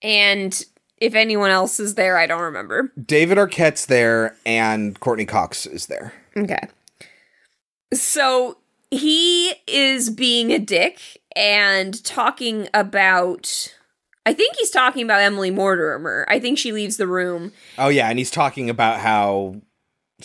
and 0.03 0.65
if 0.99 1.15
anyone 1.15 1.51
else 1.51 1.79
is 1.81 1.95
there, 1.95 2.19
I 2.19 2.27
don't 2.27 2.43
remember. 2.43 2.93
David 3.03 3.39
Arquette's 3.39 3.87
there 3.87 4.37
and 4.45 4.99
Courteney 5.01 5.25
Cox 5.27 5.65
is 5.67 5.87
there. 5.87 6.13
Okay. 6.37 6.61
So 7.93 8.59
he 8.91 9.53
is 9.67 10.11
being 10.11 10.51
a 10.53 10.59
dick 10.59 11.01
and 11.37 12.03
talking 12.05 12.69
about. 12.75 13.75
I 14.27 14.35
think 14.35 14.57
he's 14.57 14.71
talking 14.71 15.03
about 15.03 15.23
Emily 15.23 15.51
Mortimer. 15.51 16.27
I 16.29 16.39
think 16.39 16.59
she 16.59 16.73
leaves 16.73 16.99
the 16.99 17.07
room. 17.07 17.53
Oh 17.79 17.89
yeah, 17.89 18.11
and 18.11 18.19
he's 18.19 18.31
talking 18.31 18.69
about 18.69 19.01
how 19.01 19.57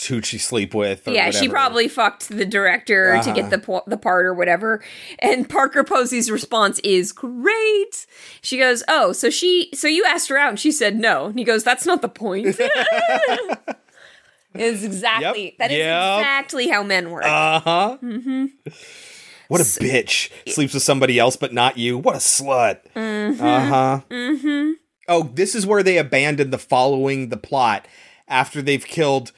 who 0.07 0.21
she 0.21 0.37
sleep 0.37 0.73
with. 0.73 1.07
Or 1.07 1.11
yeah, 1.11 1.31
she 1.31 1.47
probably 1.49 1.87
fucked 1.87 2.29
the 2.29 2.45
director 2.45 3.13
to 3.13 3.17
Uh-huh. 3.19 3.31
get 3.33 3.49
the 3.49 3.57
po- 3.57 3.83
the 3.87 3.97
part 3.97 4.25
or 4.25 4.33
whatever. 4.33 4.83
And 5.19 5.47
Parker 5.57 5.83
Posey's 5.83 6.29
response 6.31 6.79
is 6.79 7.11
great. 7.11 8.05
She 8.41 8.57
goes, 8.57 8.83
"Oh, 8.87 9.11
so 9.13 9.29
she 9.29 9.69
so 9.73 9.87
you 9.87 10.03
asked 10.05 10.29
her 10.29 10.37
out 10.37 10.49
and 10.49 10.59
she 10.59 10.71
said 10.71 10.95
no." 10.97 11.25
And 11.27 11.39
he 11.39 11.45
goes, 11.45 11.63
"That's 11.63 11.85
not 11.85 12.01
the 12.01 12.09
point." 12.09 12.47
is 14.55 14.83
exactly 14.83 15.55
that 15.59 15.71
is 15.71 15.77
Yep. 15.77 16.19
exactly 16.19 16.67
how 16.69 16.83
men 16.83 17.11
work. 17.11 17.25
Uh 17.25 17.59
huh. 17.59 17.97
hmm 17.97 18.45
What 19.47 19.61
a 19.61 19.63
bitch 19.65 20.29
sleeps 20.47 20.73
with 20.73 20.83
somebody 20.83 21.19
else, 21.19 21.35
but 21.35 21.53
not 21.53 21.77
you. 21.77 21.97
What 21.97 22.15
a 22.15 22.19
slut. 22.19 22.79
Mhm. 22.95 23.39
Uh 23.39 23.59
huh. 23.59 23.99
Mm-hmm. 24.09 24.71
Oh, 25.07 25.23
this 25.33 25.53
is 25.55 25.67
where 25.67 25.83
they 25.83 25.97
abandoned 25.97 26.51
the 26.51 26.57
following 26.57 27.29
the 27.29 27.37
plot 27.37 27.87
after 28.27 28.61
they've 28.61 28.83
killed 28.85 29.31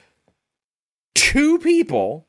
two 1.16 1.58
people. 1.60 2.28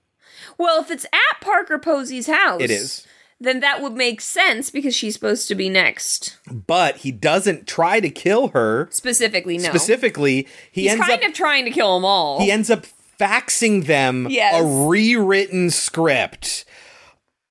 Well, 0.57 0.81
if 0.81 0.91
it's 0.91 1.05
at 1.07 1.41
Parker 1.41 1.79
Posey's 1.79 2.27
house, 2.27 2.61
It 2.61 2.71
is. 2.71 3.07
Then 3.41 3.61
that 3.61 3.81
would 3.81 3.93
make 3.93 4.21
sense 4.21 4.69
because 4.69 4.97
she's 4.97 5.15
supposed 5.15 5.47
to 5.47 5.55
be 5.55 5.69
next. 5.69 6.39
But 6.51 6.97
he 6.99 7.13
doesn't 7.13 7.69
try 7.69 8.01
to 8.01 8.11
kill 8.11 8.49
her. 8.49 8.89
Specifically, 8.91 9.59
no. 9.59 9.69
Specifically, 9.69 10.49
he 10.73 10.83
He's 10.83 10.93
ends 10.93 11.07
kind 11.07 11.23
up 11.23 11.29
of 11.29 11.35
trying 11.37 11.65
to 11.65 11.71
kill 11.71 11.95
them 11.95 12.05
all. 12.05 12.41
he 12.41 12.51
ends 12.51 12.69
up 12.69 12.85
faxing 13.21 13.87
them 13.87 14.27
Yes. 14.29 14.61
a 14.61 14.67
rewritten 14.67 15.71
script. 15.71 16.65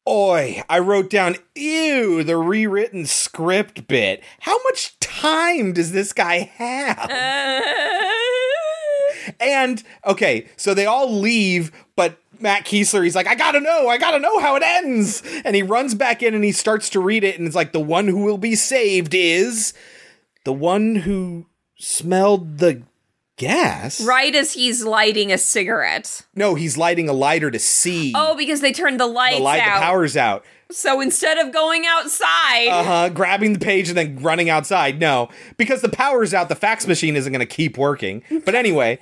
Oi, 0.05 0.61
I 0.69 0.79
wrote 0.79 1.09
down, 1.09 1.35
ew, 1.55 2.21
the 2.23 2.35
rewritten 2.37 3.05
script 3.05 3.87
bit. 3.87 4.21
How 4.41 4.57
much 4.63 4.97
time 4.99 5.71
does 5.73 5.91
this 5.93 6.11
guy 6.11 6.39
have? 6.55 7.09
and, 9.39 9.83
okay, 10.05 10.47
so 10.55 10.73
they 10.73 10.85
all 10.85 11.11
leave, 11.11 11.71
but 11.95 12.17
Matt 12.39 12.65
Keeslar, 12.65 13.03
he's 13.03 13.15
like, 13.15 13.27
I 13.27 13.35
gotta 13.35 13.59
know, 13.59 13.87
I 13.87 13.97
gotta 13.97 14.19
know 14.19 14.39
how 14.39 14.55
it 14.55 14.63
ends. 14.63 15.23
And 15.43 15.55
he 15.55 15.63
runs 15.63 15.95
back 15.95 16.21
in 16.21 16.33
and 16.33 16.43
he 16.43 16.51
starts 16.51 16.89
to 16.91 16.99
read 16.99 17.23
it, 17.23 17.37
and 17.37 17.47
it's 17.47 17.55
like, 17.55 17.71
the 17.71 17.79
one 17.79 18.07
who 18.07 18.23
will 18.23 18.37
be 18.37 18.55
saved 18.55 19.13
is 19.13 19.73
the 20.43 20.53
one 20.53 20.95
who 20.95 21.45
smelled 21.77 22.59
the 22.59 22.83
gas. 23.37 24.01
right 24.01 24.33
as 24.35 24.53
he's 24.53 24.83
lighting 24.83 25.31
a 25.31 25.37
cigarette. 25.37 26.23
No, 26.35 26.55
he's 26.55 26.77
lighting 26.77 27.07
a 27.07 27.13
lighter 27.13 27.51
to 27.51 27.59
see. 27.59 28.13
Oh, 28.15 28.35
because 28.35 28.61
they 28.61 28.73
turned 28.73 28.99
the 28.99 29.07
lights 29.07 29.37
the 29.37 29.43
light, 29.43 29.61
out. 29.61 29.75
the 29.75 29.85
power's 29.85 30.17
out. 30.17 30.43
So 30.69 30.99
instead 31.01 31.37
of 31.37 31.53
going 31.53 31.85
outside, 31.87 32.67
Uh 32.67 32.83
huh. 32.83 33.09
Grabbing 33.09 33.53
the 33.53 33.59
page 33.59 33.87
and 33.89 33.97
then 33.97 34.17
running 34.21 34.49
outside. 34.49 34.99
No, 34.99 35.29
because 35.57 35.81
the 35.81 35.89
power's 35.89 36.33
out, 36.33 36.49
the 36.49 36.55
fax 36.55 36.85
machine 36.87 37.15
isn't 37.15 37.31
going 37.31 37.39
to 37.39 37.45
keep 37.45 37.77
working. 37.77 38.21
But 38.45 38.53
anyway, 38.55 38.99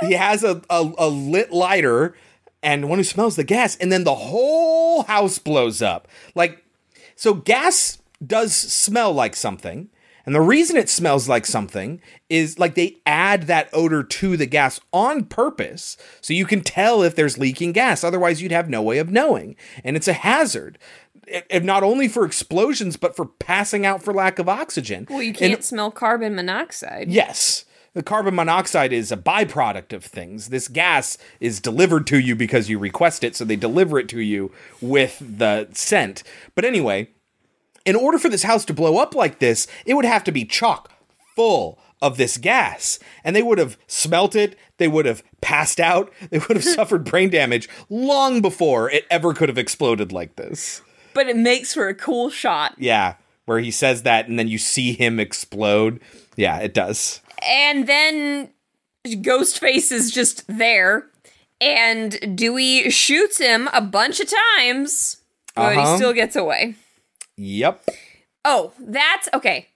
he 0.00 0.12
has 0.14 0.42
a, 0.44 0.60
a 0.68 0.92
a 0.98 1.08
lit 1.08 1.52
lighter 1.52 2.16
and 2.62 2.88
one 2.88 2.98
who 2.98 3.04
smells 3.04 3.36
the 3.36 3.44
gas, 3.44 3.76
and 3.76 3.92
then 3.92 4.04
the 4.04 4.14
whole 4.14 5.02
house 5.04 5.38
blows 5.38 5.82
up. 5.82 6.08
Like, 6.34 6.64
so 7.14 7.34
gas 7.34 7.98
does 8.26 8.54
smell 8.54 9.12
like 9.12 9.36
something. 9.36 9.88
And 10.26 10.34
the 10.34 10.40
reason 10.40 10.76
it 10.76 10.88
smells 10.88 11.28
like 11.28 11.44
something 11.46 12.00
is 12.30 12.58
like 12.58 12.74
they 12.74 12.96
add 13.04 13.42
that 13.42 13.68
odor 13.72 14.02
to 14.02 14.36
the 14.36 14.46
gas 14.46 14.80
on 14.92 15.24
purpose 15.24 15.96
so 16.20 16.32
you 16.32 16.46
can 16.46 16.62
tell 16.62 17.02
if 17.02 17.14
there's 17.14 17.36
leaking 17.38 17.72
gas. 17.72 18.02
Otherwise, 18.02 18.40
you'd 18.40 18.52
have 18.52 18.70
no 18.70 18.80
way 18.80 18.98
of 18.98 19.10
knowing. 19.10 19.54
And 19.84 19.96
it's 19.96 20.08
a 20.08 20.14
hazard. 20.14 20.78
if 21.26 21.62
not 21.62 21.82
only 21.82 22.08
for 22.08 22.24
explosions, 22.24 22.96
but 22.96 23.16
for 23.16 23.26
passing 23.26 23.86
out 23.86 24.02
for 24.02 24.12
lack 24.12 24.38
of 24.38 24.48
oxygen. 24.48 25.06
Well, 25.08 25.22
you 25.22 25.32
can't 25.32 25.64
smell 25.64 25.90
carbon 25.90 26.34
monoxide. 26.34 27.10
Yes. 27.10 27.64
The 27.94 28.02
carbon 28.02 28.34
monoxide 28.34 28.92
is 28.92 29.12
a 29.12 29.16
byproduct 29.16 29.92
of 29.92 30.04
things. 30.04 30.48
This 30.48 30.66
gas 30.66 31.16
is 31.38 31.60
delivered 31.60 32.08
to 32.08 32.18
you 32.18 32.34
because 32.34 32.68
you 32.68 32.78
request 32.78 33.22
it, 33.22 33.36
so 33.36 33.44
they 33.44 33.54
deliver 33.56 34.00
it 34.00 34.08
to 34.08 34.20
you 34.20 34.50
with 34.80 35.18
the 35.20 35.68
scent. 35.72 36.24
But 36.56 36.64
anyway, 36.64 37.08
in 37.84 37.96
order 37.96 38.18
for 38.18 38.28
this 38.28 38.42
house 38.44 38.64
to 38.66 38.74
blow 38.74 38.98
up 38.98 39.14
like 39.14 39.38
this, 39.38 39.66
it 39.86 39.94
would 39.94 40.04
have 40.04 40.24
to 40.24 40.32
be 40.32 40.44
chock 40.44 40.90
full 41.36 41.78
of 42.00 42.16
this 42.16 42.36
gas. 42.36 42.98
And 43.22 43.34
they 43.34 43.42
would 43.42 43.58
have 43.58 43.78
smelt 43.86 44.34
it, 44.36 44.58
they 44.78 44.88
would 44.88 45.06
have 45.06 45.22
passed 45.40 45.80
out, 45.80 46.12
they 46.30 46.38
would 46.38 46.56
have 46.56 46.64
suffered 46.64 47.04
brain 47.04 47.30
damage 47.30 47.68
long 47.88 48.40
before 48.40 48.90
it 48.90 49.04
ever 49.10 49.32
could 49.34 49.48
have 49.48 49.58
exploded 49.58 50.12
like 50.12 50.36
this. 50.36 50.82
But 51.14 51.28
it 51.28 51.36
makes 51.36 51.74
for 51.74 51.88
a 51.88 51.94
cool 51.94 52.28
shot. 52.30 52.74
Yeah, 52.78 53.14
where 53.46 53.58
he 53.60 53.70
says 53.70 54.02
that 54.02 54.28
and 54.28 54.38
then 54.38 54.48
you 54.48 54.58
see 54.58 54.92
him 54.92 55.20
explode. 55.20 56.00
Yeah, 56.36 56.58
it 56.58 56.74
does. 56.74 57.20
And 57.46 57.86
then 57.86 58.50
Ghostface 59.06 59.92
is 59.92 60.10
just 60.10 60.44
there. 60.48 61.06
And 61.60 62.36
Dewey 62.36 62.90
shoots 62.90 63.38
him 63.38 63.68
a 63.72 63.80
bunch 63.80 64.20
of 64.20 64.28
times, 64.58 65.18
but 65.54 65.76
Uh-huh. 65.76 65.90
he 65.92 65.96
still 65.96 66.12
gets 66.12 66.36
away. 66.36 66.74
Yep. 67.36 67.88
Oh, 68.44 68.72
that's 68.78 69.28
okay. 69.34 69.68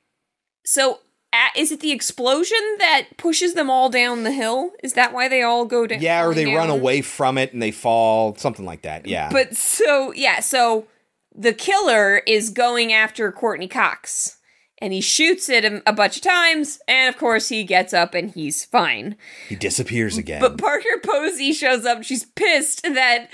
So, 0.64 1.00
uh, 1.32 1.48
is 1.56 1.72
it 1.72 1.80
the 1.80 1.92
explosion 1.92 2.58
that 2.78 3.08
pushes 3.16 3.54
them 3.54 3.70
all 3.70 3.88
down 3.88 4.22
the 4.24 4.32
hill? 4.32 4.72
Is 4.82 4.94
that 4.94 5.12
why 5.12 5.28
they 5.28 5.42
all 5.42 5.64
go 5.64 5.86
down? 5.86 6.00
Yeah, 6.00 6.24
or 6.24 6.34
they 6.34 6.44
falling 6.44 6.56
run 6.56 6.70
away 6.70 7.00
from 7.02 7.38
it 7.38 7.52
and 7.52 7.62
they 7.62 7.70
fall, 7.70 8.36
something 8.36 8.64
like 8.64 8.82
that. 8.82 9.06
Yeah. 9.06 9.30
But 9.30 9.56
so 9.56 10.12
yeah, 10.12 10.40
so 10.40 10.86
the 11.34 11.52
killer 11.52 12.18
is 12.26 12.50
going 12.50 12.92
after 12.92 13.30
Courteney 13.32 13.68
Cox. 13.68 14.34
And 14.80 14.92
he 14.92 15.00
shoots 15.00 15.48
it 15.48 15.64
a 15.64 15.82
a 15.88 15.92
bunch 15.92 16.18
of 16.18 16.22
times, 16.22 16.78
and 16.86 17.12
of 17.12 17.18
course 17.18 17.48
he 17.48 17.64
gets 17.64 17.92
up 17.92 18.14
and 18.14 18.30
he's 18.30 18.64
fine. 18.64 19.16
he 19.48 19.56
disappears 19.56 20.16
again. 20.16 20.40
But 20.40 20.56
Parker 20.56 21.00
Posey 21.02 21.52
shows 21.52 21.84
up. 21.84 22.04
She's 22.04 22.24
pissed 22.24 22.84
that 22.84 23.28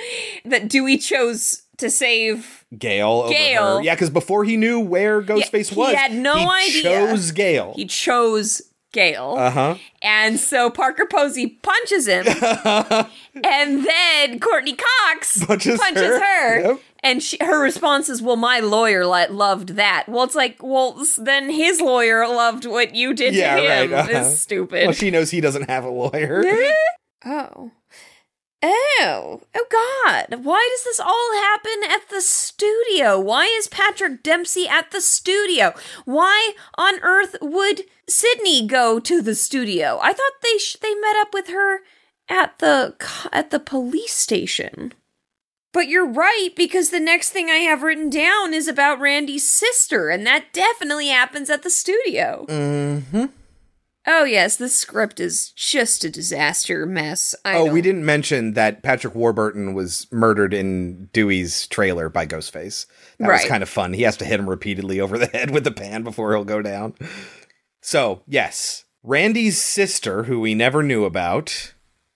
that 0.47 0.69
Dewey 0.71 0.97
chose 0.97 1.64
to 1.79 1.91
save. 1.91 2.65
Gale 2.77 3.09
over 3.27 3.33
her. 3.35 3.83
Yeah, 3.83 3.95
because 3.95 4.11
before 4.11 4.45
he 4.45 4.57
knew 4.57 4.81
where 4.81 5.23
Ghostface 5.23 5.69
he 5.71 5.75
was, 5.77 5.91
he 5.91 5.97
had 5.97 6.13
no 6.13 6.35
idea. 6.51 6.71
he 6.71 6.79
idea. 6.81 7.07
chose 7.07 7.31
Gale. 7.33 7.73
He 7.77 7.87
chose 7.87 8.63
Gale. 8.93 9.35
Uh 9.37 9.51
huh. 9.51 9.75
And 10.03 10.39
so 10.39 10.71
Parker 10.71 11.07
Posey 11.07 11.59
punches 11.63 12.07
him, 12.07 12.27
and 13.45 13.85
then 13.87 14.39
Courteney 14.41 14.77
Cox 14.77 15.45
Punches 15.45 15.81
punches 15.81 16.03
her. 16.03 16.21
her. 16.21 16.61
Yep. 16.61 16.81
And 17.03 17.23
she, 17.23 17.37
her 17.41 17.61
response 17.61 18.09
is, 18.09 18.23
"Well, 18.23 18.37
my 18.37 18.61
lawyer 18.61 19.05
li- 19.07 19.27
loved 19.29 19.71
that." 19.71 20.05
Well, 20.09 20.25
it's 20.25 20.35
like, 20.35 20.57
well, 20.63 21.05
then 21.19 21.51
his 21.51 21.81
lawyer 21.81 22.27
loved 22.27 22.65
what 22.67 22.95
you 22.95 23.13
did 23.15 23.35
Yeah, 23.35 23.57
to 23.57 23.63
him. 23.63 23.91
right. 23.93 23.93
uh-huh. 24.11 24.21
It's 24.29 24.41
stupid. 24.41 24.85
Well, 24.85 24.93
she 24.95 25.11
knows 25.11 25.31
he 25.31 25.41
doesn't 25.43 25.69
have 25.69 25.85
a 25.85 25.91
lawyer. 25.91 26.45
oh, 27.27 27.71
oh, 28.65 29.43
oh, 29.55 29.67
God! 29.71 30.45
Why 30.45 30.69
does 30.73 30.85
this 30.85 31.01
all 31.01 31.33
happen 31.35 31.91
at 31.91 32.09
the 32.09 32.21
studio? 32.21 33.21
Why 33.21 33.47
is 33.47 33.69
Patrick 33.69 34.23
Dempsey 34.23 34.67
at 34.67 34.91
the 34.91 35.01
studio? 35.01 35.75
Why 36.05 36.53
on 36.77 37.01
earth 37.03 37.37
would 37.41 37.83
Sidney 38.09 38.67
go 38.67 38.99
to 39.01 39.23
the 39.23 39.35
studio? 39.35 39.99
I 40.03 40.13
thought 40.13 40.33
they 40.43 40.59
sh- 40.59 40.77
they 40.81 40.95
met 40.95 41.17
up 41.17 41.35
with 41.35 41.49
her 41.49 41.81
at 42.29 42.59
the 42.59 42.95
at 43.33 43.51
the 43.51 43.61
police 43.61 44.15
station. 44.15 44.93
But 45.73 45.89
you're 45.89 46.07
right 46.07 46.51
because 46.57 46.91
the 46.91 47.01
next 47.01 47.31
thing 47.31 47.51
I 47.51 47.57
have 47.57 47.83
written 47.83 48.09
down 48.09 48.55
is 48.55 48.69
about 48.69 49.01
Randy's 49.01 49.49
sister, 49.49 50.09
and 50.09 50.25
that 50.25 50.53
definitely 50.53 51.09
happens 51.09 51.51
at 51.51 51.65
the 51.65 51.71
studio. 51.71 52.47
Mm-hmm. 52.49 53.25
Oh 54.07 54.25
yes, 54.25 54.57
this 54.57 54.77
script 54.77 55.19
is 55.19 55.51
just 55.53 56.05
a 56.05 56.11
disaster 56.11 56.85
mess. 56.85 57.35
I 57.45 57.55
Oh, 57.55 57.65
don't- 57.67 57.75
we 57.75 57.81
didn't 57.81 58.05
mention 58.05 58.53
that 58.53 58.83
Patrick 58.83 59.15
Warburton 59.15 59.73
was 59.73 60.07
murdered 60.13 60.53
in 60.53 61.07
Dewey's 61.13 61.67
trailer 61.69 62.09
by 62.11 62.27
Ghostface. 62.27 62.85
That 63.19 63.29
was 63.31 63.45
kind 63.47 63.63
of 63.63 63.69
fun. 63.69 63.95
He 63.95 64.03
has 64.03 64.17
to 64.19 64.25
hit 64.27 64.39
him 64.41 64.49
repeatedly 64.51 65.01
over 65.01 65.17
the 65.17 65.27
head 65.33 65.51
with 65.53 65.65
the 65.65 65.71
pan 65.73 66.03
before 66.03 66.33
he'll 66.35 66.45
go 66.45 66.61
down. 66.61 66.95
So, 67.81 68.23
yes, 68.27 68.85
Randy's 69.03 69.61
sister, 69.61 70.25
who 70.25 70.39
we 70.41 70.55
never 70.55 70.83
knew 70.83 71.05
about, 71.05 71.73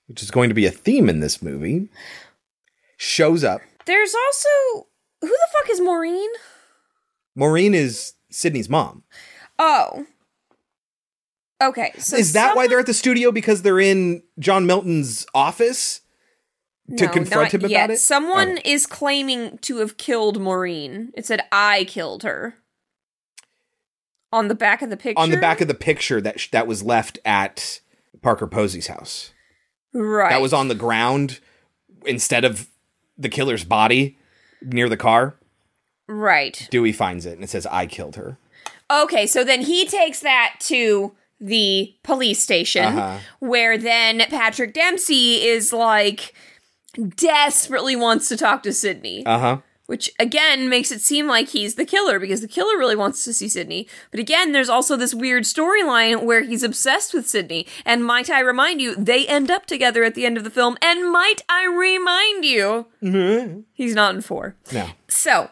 which 0.08 0.22
is 0.22 0.30
going 0.30 0.48
to 0.50 0.54
be 0.54 0.66
a 0.66 0.70
theme 0.70 1.08
in 1.08 1.20
this 1.20 1.40
movie, 1.40 1.88
shows 2.98 3.44
up. 3.44 3.60
There's 3.86 4.14
also 4.14 4.88
who 5.22 5.28
the 5.28 5.48
fuck 5.58 5.70
is 5.70 5.80
Maureen? 5.80 6.28
Maureen 7.34 7.72
is 7.74 8.12
Sidney's 8.30 8.68
mom. 8.68 9.04
Oh. 9.58 10.06
Okay, 11.60 11.92
so 11.98 12.16
is 12.16 12.34
that 12.34 12.54
why 12.56 12.68
they're 12.68 12.78
at 12.78 12.86
the 12.86 12.94
studio? 12.94 13.32
Because 13.32 13.62
they're 13.62 13.80
in 13.80 14.22
John 14.38 14.66
Milton's 14.66 15.26
office 15.34 16.02
to 16.96 17.06
No, 17.06 17.12
confront 17.12 17.52
him 17.52 17.64
about 17.64 17.90
it? 17.90 17.98
Someone 17.98 18.58
oh. 18.58 18.62
is 18.64 18.86
claiming 18.86 19.58
to 19.58 19.78
have 19.78 19.96
killed 19.96 20.40
Maureen. 20.40 21.12
It 21.14 21.26
said 21.26 21.40
I 21.50 21.84
killed 21.84 22.22
her. 22.22 22.54
On 24.32 24.48
the 24.48 24.54
back 24.54 24.82
of 24.82 24.90
the 24.90 24.96
picture. 24.96 25.20
on 25.20 25.30
the 25.30 25.36
back 25.38 25.60
of 25.60 25.68
the 25.68 25.74
picture 25.74 26.20
that 26.20 26.38
sh- 26.38 26.50
that 26.50 26.66
was 26.66 26.82
left 26.82 27.18
at 27.24 27.80
Parker 28.22 28.46
Posey's 28.46 28.86
house. 28.86 29.32
right. 29.94 30.30
That 30.30 30.42
was 30.42 30.52
on 30.52 30.68
the 30.68 30.74
ground 30.74 31.40
instead 32.04 32.44
of 32.44 32.68
the 33.16 33.28
killer's 33.30 33.64
body 33.64 34.18
near 34.62 34.88
the 34.88 34.96
car. 34.98 35.36
right. 36.06 36.68
Dewey 36.70 36.92
finds 36.92 37.26
it 37.26 37.32
and 37.32 37.42
it 37.42 37.48
says, 37.50 37.66
"I 37.66 37.86
killed 37.86 38.16
her." 38.16 38.38
Okay, 38.90 39.26
so 39.26 39.44
then 39.44 39.62
he 39.62 39.86
takes 39.86 40.20
that 40.20 40.56
to 40.60 41.12
the 41.40 41.94
police 42.02 42.42
station 42.42 42.84
Uh-huh. 42.84 43.18
where 43.38 43.78
then 43.78 44.18
Patrick 44.28 44.74
Dempsey 44.74 45.44
is 45.44 45.72
like 45.72 46.34
desperately 47.16 47.96
wants 47.96 48.28
to 48.28 48.36
talk 48.36 48.62
to 48.64 48.72
Sidney. 48.72 49.24
Uh 49.26 49.38
huh. 49.38 49.58
Which 49.86 50.10
again 50.20 50.68
makes 50.68 50.92
it 50.92 51.00
seem 51.00 51.26
like 51.28 51.48
he's 51.48 51.76
the 51.76 51.86
killer 51.86 52.18
because 52.18 52.42
the 52.42 52.48
killer 52.48 52.76
really 52.76 52.96
wants 52.96 53.24
to 53.24 53.32
see 53.32 53.48
Sidney. 53.48 53.88
But 54.10 54.20
again, 54.20 54.52
there's 54.52 54.68
also 54.68 54.96
this 54.96 55.14
weird 55.14 55.44
storyline 55.44 56.24
where 56.24 56.42
he's 56.42 56.62
obsessed 56.62 57.14
with 57.14 57.26
Sidney. 57.26 57.66
And 57.86 58.04
might 58.04 58.28
I 58.28 58.40
remind 58.40 58.82
you, 58.82 58.94
they 58.96 59.26
end 59.26 59.50
up 59.50 59.64
together 59.64 60.04
at 60.04 60.14
the 60.14 60.26
end 60.26 60.36
of 60.36 60.44
the 60.44 60.50
film. 60.50 60.76
And 60.82 61.10
might 61.10 61.40
I 61.48 61.64
remind 61.64 62.44
you, 62.44 63.64
he's 63.72 63.94
not 63.94 64.14
in 64.14 64.20
four. 64.20 64.56
No. 64.74 64.90
So, 65.08 65.48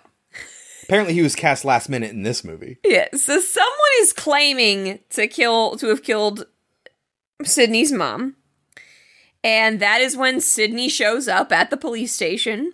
Apparently, 0.87 1.14
he 1.14 1.22
was 1.22 1.34
cast 1.34 1.64
last 1.64 1.89
minute 1.89 2.12
in 2.12 2.22
this 2.22 2.45
movie. 2.45 2.78
yeah, 2.84 3.09
so 3.12 3.41
someone 3.41 3.97
is 4.01 4.12
claiming 4.12 5.01
to 5.11 5.26
kill 5.26 5.76
to 5.76 5.89
have 5.89 6.03
killed 6.03 6.47
Sidney's 7.45 7.93
mom. 7.93 8.37
And 9.43 9.80
that 9.80 10.01
is 10.01 10.16
when 10.16 10.41
Sidney 10.41 10.89
shows 10.89 11.28
up 11.28 11.53
at 11.53 11.70
the 11.70 11.76
police 11.76 12.12
station. 12.12 12.72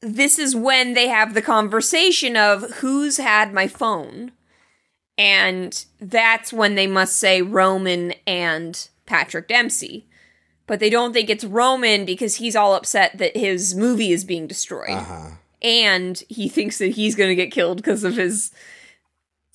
This 0.00 0.38
is 0.38 0.54
when 0.56 0.94
they 0.94 1.08
have 1.08 1.34
the 1.34 1.42
conversation 1.42 2.36
of 2.36 2.62
who's 2.76 3.16
had 3.16 3.52
my 3.52 3.68
phone. 3.68 4.32
And 5.16 5.84
that's 6.00 6.52
when 6.52 6.76
they 6.76 6.86
must 6.86 7.16
say 7.16 7.42
Roman 7.42 8.14
and 8.26 8.88
Patrick 9.06 9.48
Dempsey. 9.48 10.06
But 10.68 10.80
they 10.80 10.90
don't 10.90 11.12
think 11.12 11.30
it's 11.30 11.44
Roman 11.44 12.04
because 12.04 12.36
he's 12.36 12.54
all 12.54 12.74
upset 12.74 13.18
that 13.18 13.36
his 13.36 13.74
movie 13.74 14.12
is 14.12 14.24
being 14.24 14.46
destroyed. 14.46 14.90
Uh-huh. 14.90 15.30
And 15.62 16.22
he 16.28 16.48
thinks 16.48 16.78
that 16.78 16.88
he's 16.88 17.14
going 17.16 17.28
to 17.30 17.34
get 17.34 17.50
killed 17.50 17.78
because 17.78 18.04
of 18.04 18.14
his 18.16 18.50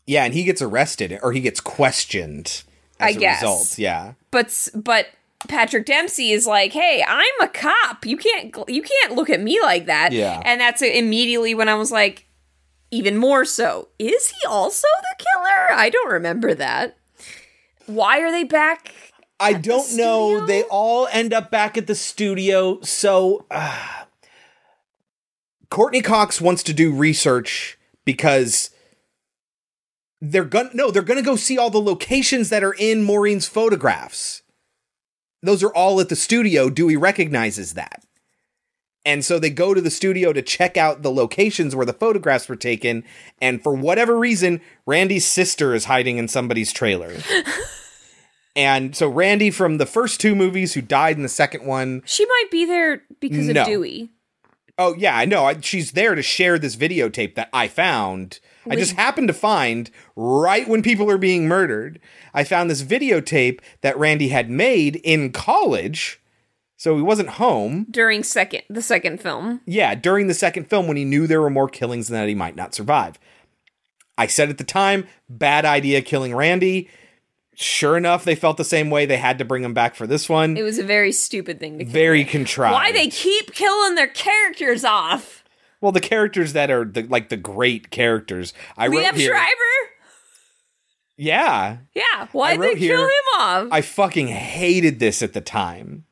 Yeah, 0.06 0.26
and 0.26 0.34
he 0.34 0.44
gets 0.44 0.62
arrested 0.62 1.18
or 1.24 1.32
he 1.32 1.40
gets 1.42 1.60
questioned 1.62 2.64
as 3.00 3.16
I 3.16 3.18
a 3.18 3.20
guess. 3.20 3.42
result. 3.42 3.78
Yeah. 3.78 4.14
but 4.32 4.70
but 4.76 5.08
Patrick 5.48 5.86
Dempsey 5.86 6.32
is 6.32 6.48
like, 6.48 6.72
"Hey, 6.72 7.04
I'm 7.08 7.42
a 7.42 7.48
cop. 7.50 8.06
You 8.06 8.16
can't 8.18 8.56
you 8.70 8.82
can't 8.82 9.14
look 9.16 9.30
at 9.30 9.42
me 9.42 9.62
like 9.62 9.88
that." 9.88 10.12
Yeah. 10.14 10.42
and 10.46 10.60
that's 10.62 10.82
immediately 10.82 11.54
when 11.54 11.68
I 11.70 11.76
was 11.76 11.92
like, 11.92 12.26
even 12.92 13.18
more 13.18 13.44
so. 13.44 13.90
Is 14.00 14.30
he 14.30 14.48
also 14.48 14.88
the 15.02 15.24
killer? 15.26 15.72
I 15.78 15.90
don't 15.90 16.12
remember 16.12 16.54
that. 16.54 16.96
Why 17.88 18.20
are 18.22 18.32
they 18.32 18.44
back? 18.46 18.94
I 19.40 19.54
don't 19.54 19.98
know. 19.98 20.46
They 20.46 20.64
all 20.64 21.08
end 21.12 21.34
up 21.34 21.52
back 21.52 21.78
at 21.78 21.88
the 21.88 21.96
studio. 21.96 22.80
So, 22.82 23.46
uh, 23.52 24.03
Courteney 25.74 26.04
Cox 26.04 26.40
wants 26.40 26.62
to 26.62 26.72
do 26.72 26.94
research 26.94 27.80
because 28.06 28.70
they're 30.22 30.46
gonna 30.46 30.70
no, 30.76 30.92
they're 30.92 31.02
gonna 31.02 31.24
go 31.24 31.36
see 31.36 31.58
all 31.58 31.72
the 31.72 31.82
locations 31.82 32.50
that 32.50 32.64
are 32.64 32.76
in 32.78 33.02
Maureen's 33.02 33.48
photographs. 33.48 34.44
Those 35.42 35.64
are 35.64 35.74
all 35.74 36.00
at 36.00 36.10
the 36.10 36.16
studio. 36.16 36.70
Dewey 36.70 36.96
recognizes 36.96 37.74
that. 37.74 38.04
And 39.04 39.26
so 39.26 39.40
they 39.40 39.50
go 39.50 39.74
to 39.74 39.82
the 39.82 39.90
studio 39.90 40.32
to 40.32 40.44
check 40.44 40.78
out 40.78 41.02
the 41.02 41.12
locations 41.12 41.76
where 41.76 41.88
the 41.88 41.92
photographs 41.92 42.48
were 42.48 42.56
taken. 42.56 43.04
And 43.42 43.64
for 43.64 43.74
whatever 43.74 44.16
reason, 44.16 44.62
Randy's 44.86 45.26
sister 45.26 45.74
is 45.74 45.86
hiding 45.86 46.18
in 46.20 46.28
somebody's 46.28 46.72
trailer. 46.72 47.16
and 48.56 48.96
so 48.96 49.10
Randy 49.10 49.50
from 49.50 49.80
the 49.80 49.88
first 49.88 50.22
two 50.22 50.36
movies, 50.36 50.76
who 50.76 50.84
died 50.84 51.18
in 51.18 51.24
the 51.24 51.30
second 51.30 51.66
one, 51.66 52.04
She 52.06 52.28
might 52.28 52.52
be 52.52 52.64
there 52.64 53.02
because 53.20 53.48
No. 53.48 53.62
of 53.62 53.68
Dewey. 53.68 54.12
Oh 54.78 54.96
yeah, 54.96 55.16
I 55.16 55.26
know. 55.26 55.46
I, 55.46 55.60
she's 55.60 55.92
there 55.92 56.16
to 56.16 56.22
share 56.22 56.58
this 56.58 56.76
videotape 56.76 57.36
that 57.36 57.50
I 57.54 57.68
found. 57.68 58.40
I 58.70 58.76
just 58.76 58.94
happened 58.94 59.28
to 59.28 59.34
find 59.34 59.92
right 60.16 60.68
when 60.68 60.82
people 60.82 61.10
are 61.12 61.18
being 61.18 61.48
murdered. 61.48 62.00
I 62.34 62.44
found 62.44 62.70
this 62.70 62.82
videotape 62.82 63.60
that 63.82 63.98
Randy 63.98 64.30
had 64.30 64.50
made 64.50 64.96
in 64.98 65.32
college. 65.32 66.22
So 66.78 66.96
he 66.98 67.02
wasn't 67.02 67.30
home. 67.30 67.88
During 67.90 68.24
second 68.24 68.64
the 68.70 68.82
second 68.82 69.22
film. 69.22 69.62
Yeah, 69.66 69.96
during 69.96 70.28
the 70.28 70.34
second 70.34 70.70
film 70.70 70.88
when 70.88 70.98
he 70.98 71.06
knew 71.06 71.28
there 71.28 71.42
were 71.42 71.50
more 71.50 71.70
killings 71.70 72.10
and 72.10 72.18
that 72.18 72.28
he 72.28 72.36
might 72.36 72.56
not 72.56 72.74
survive. 72.74 73.20
I 74.18 74.28
said 74.28 74.50
at 74.50 74.58
the 74.58 74.64
time, 74.64 75.08
bad 75.30 75.66
idea 75.66 76.02
killing 76.02 76.36
Randy. 76.36 76.90
Sure 77.56 77.96
enough, 77.98 78.24
they 78.24 78.36
felt 78.36 78.58
the 78.58 78.64
same 78.64 78.90
way. 78.90 79.06
They 79.06 79.18
had 79.18 79.38
to 79.38 79.46
bring 79.46 79.64
him 79.64 79.74
back 79.74 79.94
for 79.96 80.08
this 80.08 80.28
one. 80.28 80.58
It 80.58 80.64
was 80.64 80.80
a 80.80 80.84
very 80.84 81.12
stupid 81.12 81.60
thing 81.60 81.80
to. 81.80 81.86
Very 81.86 82.26
contrived. 82.26 82.74
Why 82.74 82.92
they 82.92 83.08
keep 83.08 83.54
killing 83.54 83.96
their 83.96 84.08
characters 84.08 84.84
off? 84.84 85.44
Well, 85.80 85.92
the 85.92 86.00
characters 86.00 86.54
that 86.54 86.72
are 86.72 86.86
the 86.86 87.04
like 87.04 87.30
the 87.30 87.38
great 87.38 87.92
characters. 87.92 88.54
I 88.78 88.88
wrote 88.88 89.04
Liev 89.04 89.16
here. 89.16 89.32
Schreiber? 89.32 89.90
Yeah, 91.16 91.78
Yeah. 91.94 92.28
Why'd 92.32 92.60
wrote 92.60 92.74
they 92.76 92.80
kill 92.80 93.04
him 93.04 93.10
off? 93.40 93.68
I 93.72 93.82
fucking 93.82 94.28
hated 94.30 95.00
this 95.00 95.22
at 95.22 95.34
the 95.34 95.42
time. 95.42 96.06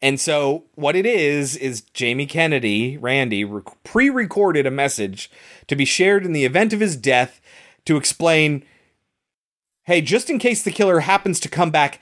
And 0.00 0.20
so 0.20 0.64
what 0.76 0.94
it 0.96 1.04
is 1.04 1.56
is 1.56 1.82
Jamie 1.92 2.26
Kennedy, 2.26 2.96
Randy, 2.96 3.44
rec- 3.44 3.82
pre-recorded 3.82 4.66
a 4.66 4.70
message 4.70 5.30
to 5.66 5.74
be 5.76 5.84
shared 5.84 6.24
in 6.24 6.32
the 6.32 6.44
event 6.44 6.72
of 6.72 6.80
his 6.80 6.96
death 6.96 7.40
to 7.86 7.96
explain, 7.96 8.64
hey, 9.84 10.00
just 10.00 10.30
in 10.30 10.38
case 10.38 10.62
the 10.62 10.70
killer 10.70 11.00
happens 11.00 11.40
to 11.40 11.48
come 11.48 11.70
back 11.70 12.00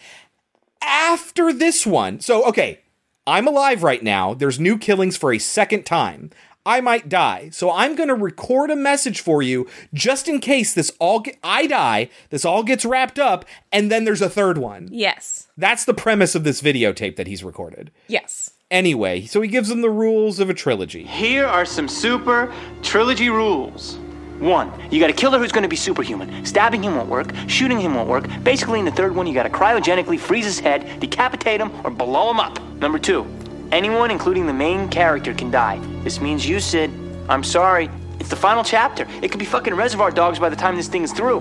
after 0.82 1.52
this 1.52 1.86
one. 1.86 2.20
So 2.20 2.44
okay, 2.46 2.80
I'm 3.26 3.46
alive 3.46 3.82
right 3.82 4.02
now. 4.02 4.34
There's 4.34 4.58
new 4.60 4.78
killings 4.78 5.16
for 5.16 5.32
a 5.32 5.38
second 5.38 5.84
time. 5.84 6.30
I 6.66 6.82
might 6.82 7.08
die. 7.08 7.48
So 7.50 7.70
I'm 7.70 7.94
going 7.94 8.10
to 8.10 8.14
record 8.14 8.70
a 8.70 8.76
message 8.76 9.20
for 9.20 9.42
you 9.42 9.66
just 9.94 10.28
in 10.28 10.38
case 10.38 10.74
this 10.74 10.92
all 10.98 11.20
get, 11.20 11.38
I 11.42 11.66
die, 11.66 12.10
this 12.28 12.44
all 12.44 12.62
gets 12.62 12.84
wrapped 12.84 13.18
up 13.18 13.46
and 13.72 13.90
then 13.90 14.04
there's 14.04 14.20
a 14.20 14.28
third 14.28 14.58
one. 14.58 14.88
yes. 14.92 15.46
That's 15.56 15.84
the 15.86 15.94
premise 15.94 16.34
of 16.34 16.44
this 16.44 16.60
videotape 16.60 17.16
that 17.16 17.26
he's 17.26 17.42
recorded. 17.42 17.90
Yes. 18.06 18.50
Anyway, 18.70 19.22
so 19.24 19.40
he 19.40 19.48
gives 19.48 19.70
them 19.70 19.80
the 19.80 19.90
rules 19.90 20.40
of 20.40 20.50
a 20.50 20.54
trilogy. 20.54 21.04
Here 21.04 21.46
are 21.46 21.64
some 21.64 21.88
super 21.88 22.52
trilogy 22.82 23.30
rules. 23.30 23.98
One, 24.38 24.72
you 24.90 25.00
got 25.00 25.10
a 25.10 25.14
killer 25.14 25.38
who's 25.38 25.50
going 25.50 25.62
to 25.62 25.68
be 25.68 25.76
superhuman. 25.76 26.44
Stabbing 26.44 26.82
him 26.82 26.94
won't 26.94 27.08
work, 27.08 27.32
shooting 27.48 27.80
him 27.80 27.94
won't 27.94 28.08
work. 28.08 28.26
Basically, 28.44 28.78
in 28.78 28.84
the 28.84 28.92
third 28.92 29.14
one, 29.14 29.26
you 29.26 29.34
got 29.34 29.42
to 29.42 29.50
cryogenically 29.50 30.18
freeze 30.18 30.44
his 30.44 30.60
head, 30.60 31.00
decapitate 31.00 31.60
him, 31.60 31.72
or 31.84 31.90
blow 31.90 32.30
him 32.30 32.38
up. 32.38 32.60
Number 32.74 32.98
two, 33.00 33.26
anyone, 33.72 34.10
including 34.12 34.46
the 34.46 34.52
main 34.52 34.88
character, 34.88 35.34
can 35.34 35.50
die. 35.50 35.78
This 36.04 36.20
means 36.20 36.48
you, 36.48 36.60
Sid. 36.60 36.90
I'm 37.28 37.42
sorry. 37.42 37.90
It's 38.20 38.30
the 38.30 38.36
final 38.36 38.62
chapter. 38.62 39.08
It 39.22 39.30
could 39.30 39.40
be 39.40 39.44
fucking 39.44 39.74
Reservoir 39.74 40.12
Dogs 40.12 40.38
by 40.38 40.48
the 40.48 40.56
time 40.56 40.76
this 40.76 40.88
thing 40.88 41.02
is 41.02 41.12
through. 41.12 41.40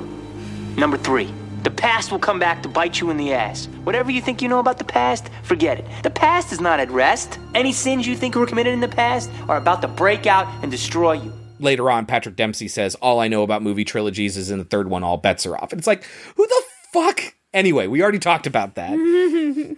Number 0.75 0.97
three, 0.97 1.31
the 1.63 1.71
past 1.71 2.11
will 2.11 2.19
come 2.19 2.39
back 2.39 2.63
to 2.63 2.69
bite 2.69 2.99
you 2.99 3.09
in 3.11 3.17
the 3.17 3.33
ass. 3.33 3.67
Whatever 3.83 4.09
you 4.09 4.21
think 4.21 4.41
you 4.41 4.47
know 4.47 4.59
about 4.59 4.77
the 4.79 4.83
past, 4.83 5.29
forget 5.43 5.79
it. 5.79 5.85
The 6.01 6.09
past 6.09 6.51
is 6.51 6.61
not 6.61 6.79
at 6.79 6.89
rest. 6.89 7.39
Any 7.53 7.73
sins 7.73 8.07
you 8.07 8.15
think 8.15 8.35
were 8.35 8.45
committed 8.47 8.73
in 8.73 8.79
the 8.79 8.87
past 8.87 9.29
are 9.47 9.57
about 9.57 9.81
to 9.81 9.87
break 9.87 10.25
out 10.25 10.47
and 10.63 10.71
destroy 10.71 11.13
you. 11.13 11.33
Later 11.59 11.89
on, 11.89 12.05
Patrick 12.05 12.35
Dempsey 12.35 12.67
says, 12.67 12.95
All 12.95 13.19
I 13.19 13.27
know 13.27 13.43
about 13.43 13.61
movie 13.61 13.85
trilogies 13.85 14.37
is 14.37 14.51
in 14.51 14.59
the 14.59 14.65
third 14.65 14.89
one, 14.89 15.03
all 15.03 15.17
bets 15.17 15.45
are 15.45 15.55
off. 15.55 15.71
And 15.71 15.79
it's 15.79 15.87
like, 15.87 16.03
who 16.35 16.45
the 16.45 16.63
fuck? 16.93 17.35
Anyway, 17.53 17.87
we 17.87 18.01
already 18.01 18.19
talked 18.19 18.47
about 18.47 18.75
that. 18.75 18.97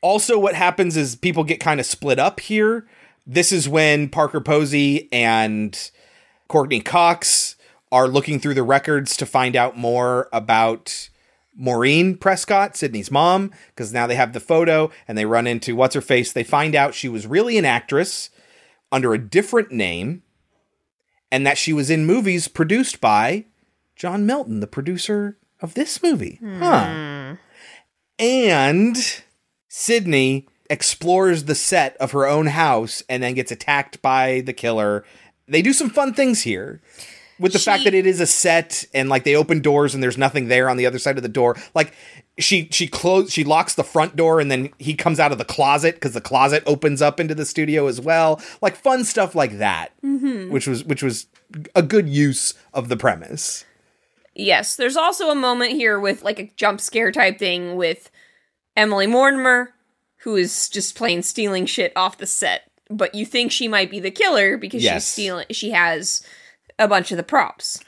also, 0.00 0.38
what 0.38 0.54
happens 0.54 0.96
is 0.96 1.16
people 1.16 1.44
get 1.44 1.60
kind 1.60 1.80
of 1.80 1.86
split 1.86 2.18
up 2.18 2.40
here. 2.40 2.86
This 3.26 3.52
is 3.52 3.68
when 3.68 4.08
Parker 4.08 4.40
Posey 4.40 5.08
and 5.10 5.90
Courteney 6.48 6.80
Cox 6.80 7.56
are 7.90 8.08
looking 8.08 8.38
through 8.38 8.54
the 8.54 8.62
records 8.62 9.16
to 9.16 9.26
find 9.26 9.56
out 9.56 9.76
more 9.76 10.28
about 10.32 11.08
Maureen 11.56 12.16
Prescott, 12.16 12.76
Sidney's 12.76 13.10
mom, 13.10 13.52
because 13.68 13.92
now 13.92 14.06
they 14.06 14.16
have 14.16 14.32
the 14.32 14.40
photo 14.40 14.90
and 15.06 15.16
they 15.16 15.24
run 15.24 15.46
into 15.46 15.76
what's 15.76 15.94
her 15.94 16.00
face. 16.00 16.32
They 16.32 16.44
find 16.44 16.74
out 16.74 16.94
she 16.94 17.08
was 17.08 17.26
really 17.26 17.56
an 17.56 17.64
actress 17.64 18.30
under 18.90 19.14
a 19.14 19.18
different 19.18 19.70
name 19.70 20.22
and 21.30 21.46
that 21.46 21.58
she 21.58 21.72
was 21.72 21.90
in 21.90 22.06
movies 22.06 22.48
produced 22.48 23.00
by 23.00 23.44
John 23.96 24.26
Milton, 24.26 24.60
the 24.60 24.66
producer 24.66 25.36
of 25.60 25.74
this 25.74 26.02
movie. 26.02 26.38
Huh. 26.42 27.36
And 28.18 28.96
Sidney 29.68 30.46
explores 30.70 31.44
the 31.44 31.54
set 31.54 31.96
of 31.98 32.12
her 32.12 32.26
own 32.26 32.46
house 32.46 33.02
and 33.08 33.22
then 33.22 33.34
gets 33.34 33.52
attacked 33.52 34.00
by 34.02 34.42
the 34.46 34.52
killer. 34.52 35.04
They 35.46 35.62
do 35.62 35.72
some 35.72 35.90
fun 35.90 36.14
things 36.14 36.42
here. 36.42 36.80
With 37.38 37.52
the 37.52 37.58
fact 37.58 37.82
that 37.84 37.94
it 37.94 38.06
is 38.06 38.20
a 38.20 38.26
set 38.26 38.84
and 38.94 39.08
like 39.08 39.24
they 39.24 39.34
open 39.34 39.60
doors 39.60 39.92
and 39.92 40.02
there's 40.02 40.16
nothing 40.16 40.46
there 40.46 40.70
on 40.70 40.76
the 40.76 40.86
other 40.86 41.00
side 41.00 41.16
of 41.16 41.24
the 41.24 41.28
door. 41.28 41.56
Like 41.74 41.92
she 42.38 42.68
she 42.72 42.86
close 42.88 43.30
she 43.32 43.44
locks 43.44 43.74
the 43.74 43.84
front 43.84 44.16
door 44.16 44.40
and 44.40 44.50
then 44.50 44.70
he 44.78 44.94
comes 44.94 45.20
out 45.20 45.30
of 45.30 45.38
the 45.38 45.44
closet 45.44 45.94
because 45.94 46.14
the 46.14 46.20
closet 46.20 46.62
opens 46.66 47.00
up 47.00 47.20
into 47.20 47.34
the 47.34 47.44
studio 47.46 47.86
as 47.86 48.00
well. 48.00 48.40
Like 48.60 48.74
fun 48.76 49.04
stuff 49.04 49.34
like 49.34 49.58
that. 49.58 49.92
Mhm. 50.04 50.50
Which 50.50 50.66
was 50.66 50.82
which 50.84 51.02
was 51.02 51.26
a 51.74 51.82
good 51.82 52.08
use 52.08 52.54
of 52.72 52.88
the 52.88 52.96
premise. 52.96 53.64
Yes, 54.34 54.74
there's 54.74 54.96
also 54.96 55.30
a 55.30 55.34
moment 55.36 55.72
here 55.72 56.00
with 56.00 56.22
like 56.24 56.40
a 56.40 56.50
jump 56.56 56.80
scare 56.80 57.12
type 57.12 57.38
thing 57.38 57.76
with 57.76 58.10
Emily 58.76 59.06
Mortimer, 59.06 59.72
who 60.22 60.34
is 60.34 60.68
just 60.68 60.96
plain 60.96 61.22
stealing 61.22 61.66
shit 61.66 61.92
off 61.94 62.18
the 62.18 62.26
set. 62.26 62.62
But 62.90 63.14
you 63.14 63.24
think 63.24 63.52
she 63.52 63.68
might 63.68 63.90
be 63.92 64.00
the 64.00 64.10
killer 64.10 64.56
because 64.56 64.82
Yes. 64.82 64.94
she's 65.04 65.12
stealing. 65.12 65.46
She 65.52 65.70
has 65.70 66.26
a 66.80 66.88
bunch 66.88 67.12
of 67.12 67.16
the 67.16 67.22
props, 67.22 67.78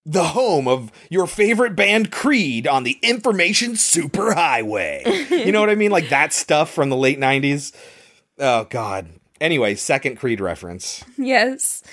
The 0.05 0.23
home 0.23 0.67
of 0.67 0.91
your 1.09 1.27
favorite 1.27 1.75
band 1.75 2.11
Creed 2.11 2.67
on 2.67 2.83
the 2.83 2.97
information 3.01 3.73
superhighway. 3.73 5.29
you 5.45 5.51
know 5.51 5.59
what 5.59 5.69
I 5.69 5.75
mean? 5.75 5.91
Like 5.91 6.09
that 6.09 6.33
stuff 6.33 6.71
from 6.71 6.89
the 6.89 6.97
late 6.97 7.19
90s. 7.19 7.75
Oh 8.39 8.65
god. 8.65 9.07
Anyway, 9.41 9.75
second 9.75 10.17
Creed 10.17 10.41
reference. 10.41 11.03
yes. 11.17 11.83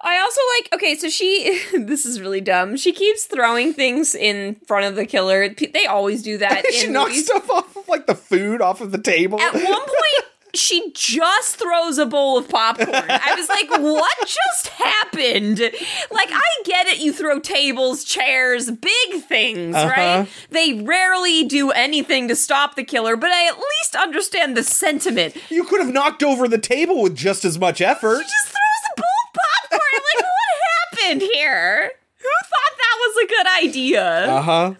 I 0.00 0.18
also 0.18 0.40
like. 0.56 0.74
Okay, 0.74 0.94
so 0.94 1.08
she. 1.08 1.60
this 1.78 2.06
is 2.06 2.20
really 2.20 2.40
dumb. 2.40 2.76
She 2.76 2.92
keeps 2.92 3.24
throwing 3.24 3.72
things 3.72 4.14
in 4.14 4.56
front 4.66 4.86
of 4.86 4.94
the 4.94 5.06
killer. 5.06 5.48
They 5.48 5.86
always 5.86 6.22
do 6.22 6.38
that. 6.38 6.64
she 6.72 6.86
in 6.86 6.92
knocks 6.92 7.10
movies. 7.10 7.26
stuff 7.26 7.50
off 7.50 7.76
of 7.76 7.88
like 7.88 8.06
the 8.06 8.14
food 8.14 8.60
off 8.60 8.80
of 8.80 8.92
the 8.92 8.98
table. 8.98 9.40
At 9.40 9.54
one 9.54 9.64
point, 9.64 10.26
she 10.58 10.90
just 10.94 11.56
throws 11.56 11.98
a 11.98 12.06
bowl 12.06 12.38
of 12.38 12.48
popcorn. 12.48 12.88
I 12.92 13.34
was 13.36 13.48
like, 13.48 13.70
what 13.80 14.16
just 14.20 14.68
happened? 14.68 15.58
Like, 15.58 16.28
I 16.30 16.42
get 16.64 16.86
it, 16.86 16.98
you 17.00 17.12
throw 17.12 17.38
tables, 17.38 18.04
chairs, 18.04 18.70
big 18.70 19.22
things, 19.28 19.74
Uh-huh. 19.76 19.88
right? 19.96 20.28
They 20.50 20.74
rarely 20.74 21.44
do 21.44 21.70
anything 21.70 22.28
to 22.28 22.36
stop 22.36 22.74
the 22.76 22.84
killer, 22.84 23.16
but 23.16 23.30
I 23.30 23.46
at 23.48 23.56
least 23.58 23.96
understand 23.96 24.56
the 24.56 24.62
sentiment. 24.62 25.36
You 25.50 25.64
could 25.64 25.80
have 25.80 25.92
knocked 25.92 26.22
over 26.22 26.48
the 26.48 26.58
table 26.58 27.02
with 27.02 27.14
just 27.16 27.44
as 27.44 27.58
much 27.58 27.80
effort. 27.80 28.18
She 28.18 28.22
just 28.24 28.48
throws 28.48 28.92
a 28.96 29.00
bowl 29.00 29.06
of 29.26 29.40
popcorn. 29.70 29.80
I'm 29.94 30.02
like, 30.16 30.26
what 30.26 31.02
happened 31.10 31.30
here? 31.34 31.90
Who 32.18 32.28
thought 32.44 32.76
that 32.78 32.96
was 32.98 33.24
a 33.24 33.28
good 33.28 33.46
idea? 33.68 34.26
Uh 34.32 34.42
huh. 34.42 34.74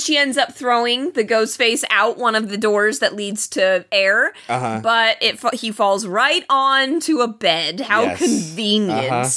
She 0.00 0.16
ends 0.16 0.36
up 0.36 0.54
throwing 0.54 1.12
the 1.12 1.24
ghost 1.24 1.56
face 1.56 1.84
out 1.90 2.18
one 2.18 2.34
of 2.34 2.48
the 2.48 2.58
doors 2.58 2.98
that 3.00 3.14
leads 3.14 3.46
to 3.48 3.84
air 3.92 4.32
Uh-huh. 4.48 4.80
but 4.82 5.16
it 5.20 5.38
he 5.54 5.70
falls 5.70 6.06
right 6.06 6.44
onto 6.50 7.20
a 7.20 7.28
bed 7.28 7.80
how 7.80 8.02
Yes. 8.02 8.18
convenient 8.18 9.10
Uh-huh. 9.12 9.30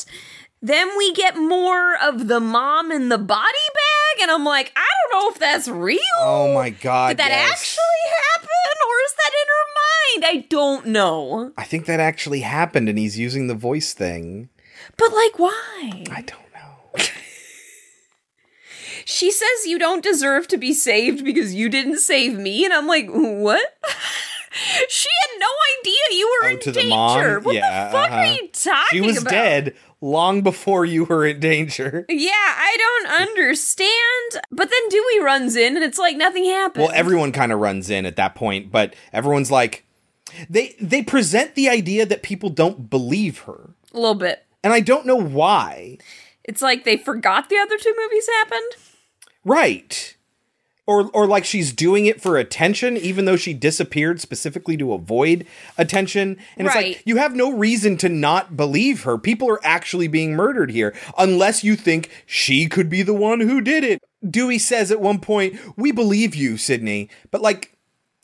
then 0.61 0.89
we 0.97 1.13
get 1.13 1.35
more 1.37 1.95
of 2.01 2.27
the 2.27 2.39
mom 2.39 2.91
in 2.91 3.09
the 3.09 3.17
body 3.17 3.67
bag 3.73 4.21
and 4.21 4.31
i'm 4.31 4.45
like 4.45 4.71
i 4.75 4.85
don't 5.11 5.21
know 5.23 5.29
if 5.31 5.39
that's 5.39 5.67
real 5.67 5.99
Oh 6.19 6.53
my 6.53 6.69
god. 6.69 7.09
did 7.09 7.17
that 7.19 7.29
yes. 7.31 7.51
actually 7.51 8.03
happen 8.31 8.75
or 8.87 8.95
is 9.05 9.13
that 9.21 9.31
in 9.41 9.47
her 9.55 9.65
mind 9.81 10.37
i 10.43 10.45
don't 10.49 10.87
know 10.87 11.51
I 11.57 11.63
think 11.65 11.85
that 11.85 11.99
actually 11.99 12.41
happened 12.41 12.87
and 12.89 12.97
he's 12.97 13.17
using 13.19 13.47
the 13.47 13.55
voice 13.55 13.93
thing. 13.93 14.49
but 14.97 15.11
like 15.13 15.37
why 15.39 16.03
I 16.11 16.21
don't 16.21 16.39
she 19.05 19.31
says 19.31 19.65
you 19.65 19.77
don't 19.79 20.03
deserve 20.03 20.47
to 20.47 20.57
be 20.57 20.73
saved 20.73 21.23
because 21.25 21.53
you 21.53 21.69
didn't 21.69 21.97
save 21.99 22.37
me 22.37 22.63
and 22.65 22.73
i'm 22.73 22.87
like 22.87 23.07
what 23.09 23.61
She 24.87 25.09
had 25.23 25.39
no 25.39 25.47
idea 25.79 26.17
you 26.19 26.27
were 26.43 26.47
Oh, 26.47 26.51
in 26.51 26.59
to 26.59 26.71
the 26.71 26.81
danger. 26.81 26.89
mom? 26.95 27.43
What 27.43 27.55
Yeah, 27.55 27.85
the 27.85 27.91
fuck 27.91 28.11
uh-huh. 28.11 28.19
are 28.19 28.25
you 28.27 28.47
talking 28.49 28.71
about? 28.71 28.87
She 28.91 29.01
was 29.01 29.17
about? 29.21 29.31
dead 29.31 29.75
long 29.99 30.41
before 30.43 30.85
you 30.85 31.05
were 31.05 31.25
in 31.25 31.39
danger. 31.39 32.05
Yeah, 32.07 32.29
I 32.35 32.77
don't 32.77 33.21
understand. 33.21 34.43
But 34.51 34.69
then 34.69 34.89
Dewey 34.89 35.21
runs 35.23 35.55
in 35.55 35.75
and 35.75 35.83
it's 35.83 35.97
like 35.97 36.17
nothing 36.17 36.45
happened. 36.45 36.83
Well, 36.85 36.91
everyone 36.95 37.31
kind 37.31 37.51
of 37.51 37.57
runs 37.61 37.89
in 37.89 38.05
at 38.05 38.15
that 38.17 38.35
point, 38.35 38.71
but 38.71 38.93
everyone's 39.11 39.49
like 39.49 39.85
they 40.47 40.75
they 40.79 41.01
present 41.01 41.55
the 41.55 41.67
idea 41.67 42.05
that 42.05 42.21
people 42.21 42.49
don't 42.49 42.91
believe 42.91 43.39
her. 43.39 43.71
a 43.91 43.97
little 43.99 44.13
bit. 44.13 44.45
And 44.63 44.71
I 44.71 44.81
don't 44.81 45.07
know 45.07 45.15
why. 45.19 45.97
It's 46.43 46.61
like 46.61 46.83
they 46.83 46.97
forgot 46.97 47.49
the 47.49 47.57
other 47.57 47.77
two 47.79 47.95
movies 47.97 48.27
happened. 48.39 48.71
Right. 49.45 50.15
Or 50.85 51.09
or 51.13 51.27
like 51.27 51.45
she's 51.45 51.71
doing 51.71 52.07
it 52.07 52.21
for 52.21 52.37
attention 52.37 52.97
even 52.97 53.23
though 53.23 53.37
she 53.37 53.53
disappeared 53.53 54.19
specifically 54.19 54.75
to 54.77 54.91
avoid 54.93 55.45
attention. 55.77 56.37
And 56.57 56.67
it's 56.67 56.75
Right. 56.75 56.87
like 56.97 57.03
you 57.05 57.15
have 57.17 57.35
no 57.35 57.51
reason 57.53 57.95
to 57.97 58.09
not 58.09 58.57
believe 58.57 59.03
her. 59.03 59.17
People 59.17 59.49
are 59.49 59.61
actually 59.63 60.09
being 60.09 60.33
murdered 60.33 60.71
here 60.71 60.93
unless 61.17 61.63
you 61.63 61.77
think 61.77 62.09
she 62.25 62.67
could 62.67 62.89
be 62.89 63.01
the 63.01 63.13
one 63.13 63.39
who 63.39 63.61
did 63.61 63.85
it. 63.85 64.01
Dewey 64.29 64.57
says 64.59 64.91
at 64.91 64.99
one 64.99 65.19
point, 65.19 65.57
"We 65.77 65.91
believe 65.93 66.35
you, 66.35 66.57
Sidney." 66.57 67.09
But 67.31 67.41
like 67.41 67.72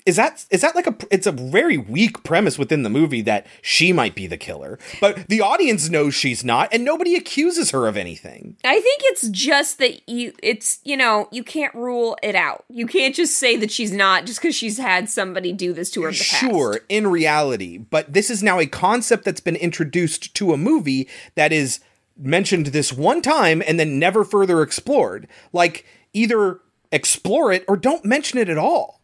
is 0.05 0.15
that 0.15 0.45
is 0.49 0.61
that 0.61 0.75
like 0.75 0.87
a 0.87 0.95
it's 1.11 1.27
a 1.27 1.31
very 1.31 1.77
weak 1.77 2.23
premise 2.23 2.57
within 2.57 2.83
the 2.83 2.89
movie 2.89 3.21
that 3.21 3.45
she 3.61 3.93
might 3.93 4.15
be 4.15 4.27
the 4.27 4.37
killer. 4.37 4.79
But 5.01 5.27
the 5.27 5.41
audience 5.41 5.89
knows 5.89 6.15
she's 6.15 6.43
not 6.43 6.69
and 6.73 6.83
nobody 6.83 7.15
accuses 7.15 7.71
her 7.71 7.87
of 7.87 7.97
anything. 7.97 8.57
I 8.63 8.79
think 8.79 9.01
it's 9.05 9.29
just 9.29 9.77
that 9.79 10.07
you 10.09 10.33
it's 10.41 10.79
you 10.83 10.97
know, 10.97 11.27
you 11.31 11.43
can't 11.43 11.73
rule 11.75 12.17
it 12.23 12.35
out. 12.35 12.65
You 12.69 12.87
can't 12.87 13.13
just 13.15 13.37
say 13.37 13.55
that 13.57 13.71
she's 13.71 13.91
not 13.91 14.25
just 14.25 14.41
because 14.41 14.55
she's 14.55 14.77
had 14.77 15.09
somebody 15.09 15.53
do 15.53 15.73
this 15.73 15.91
to 15.91 16.03
her 16.03 16.09
in 16.09 16.13
the 16.13 16.19
past. 16.19 16.39
Sure, 16.39 16.79
in 16.89 17.07
reality, 17.07 17.77
but 17.77 18.11
this 18.13 18.29
is 18.29 18.41
now 18.41 18.59
a 18.59 18.65
concept 18.65 19.25
that's 19.25 19.41
been 19.41 19.55
introduced 19.55 20.33
to 20.35 20.53
a 20.53 20.57
movie 20.57 21.07
that 21.35 21.51
is 21.51 21.79
mentioned 22.17 22.67
this 22.67 22.91
one 22.91 23.21
time 23.21 23.63
and 23.65 23.79
then 23.79 23.99
never 23.99 24.23
further 24.23 24.61
explored. 24.61 25.27
Like 25.53 25.85
either 26.13 26.59
explore 26.91 27.51
it 27.51 27.63
or 27.67 27.77
don't 27.77 28.05
mention 28.05 28.39
it 28.39 28.49
at 28.49 28.57
all. 28.57 28.98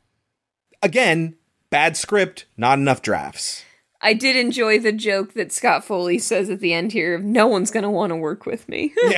Again, 0.81 1.35
bad 1.69 1.97
script, 1.97 2.45
not 2.57 2.79
enough 2.79 3.01
drafts. 3.01 3.63
I 4.01 4.13
did 4.13 4.35
enjoy 4.35 4.79
the 4.79 4.91
joke 4.91 5.33
that 5.33 5.51
Scott 5.51 5.83
Foley 5.83 6.19
says 6.19 6.49
at 6.49 6.59
the 6.59 6.73
end 6.73 6.91
here 6.91 7.17
no 7.17 7.47
one's 7.47 7.71
going 7.71 7.83
to 7.83 7.89
want 7.89 8.11
to 8.11 8.15
work 8.15 8.45
with 8.45 8.69
me. 8.69 8.93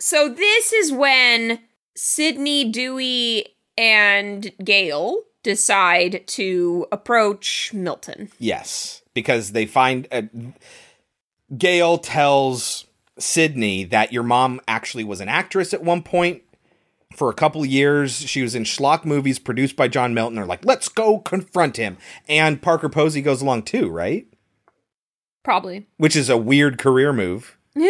so 0.00 0.28
this 0.28 0.72
is 0.72 0.92
when 0.92 1.60
Sidney, 1.94 2.64
Dewey, 2.64 3.46
and 3.78 4.50
Gale 4.64 5.22
decide 5.42 6.26
to 6.26 6.86
approach 6.90 7.72
Milton. 7.72 8.30
Yes, 8.38 9.02
because 9.14 9.52
they 9.52 9.66
find 9.66 10.08
uh, 10.10 10.22
Gale 11.56 11.98
tells 11.98 12.86
Sidney 13.18 13.84
that 13.84 14.12
your 14.12 14.24
mom 14.24 14.60
actually 14.66 15.04
was 15.04 15.20
an 15.20 15.28
actress 15.28 15.72
at 15.72 15.84
one 15.84 16.02
point. 16.02 16.42
For 17.16 17.30
a 17.30 17.34
couple 17.34 17.62
of 17.62 17.66
years, 17.68 18.12
she 18.28 18.42
was 18.42 18.54
in 18.54 18.64
schlock 18.64 19.04
movies 19.06 19.38
produced 19.38 19.74
by 19.74 19.88
John 19.88 20.12
Milton. 20.12 20.36
They're 20.36 20.44
like, 20.44 20.64
let's 20.64 20.88
go 20.88 21.18
confront 21.18 21.78
him. 21.78 21.96
And 22.28 22.60
Parker 22.60 22.88
Posey 22.90 23.22
goes 23.22 23.40
along 23.40 23.62
too, 23.62 23.88
right? 23.88 24.26
Probably. 25.42 25.86
Which 25.96 26.14
is 26.14 26.28
a 26.28 26.36
weird 26.36 26.76
career 26.78 27.12
move. 27.12 27.56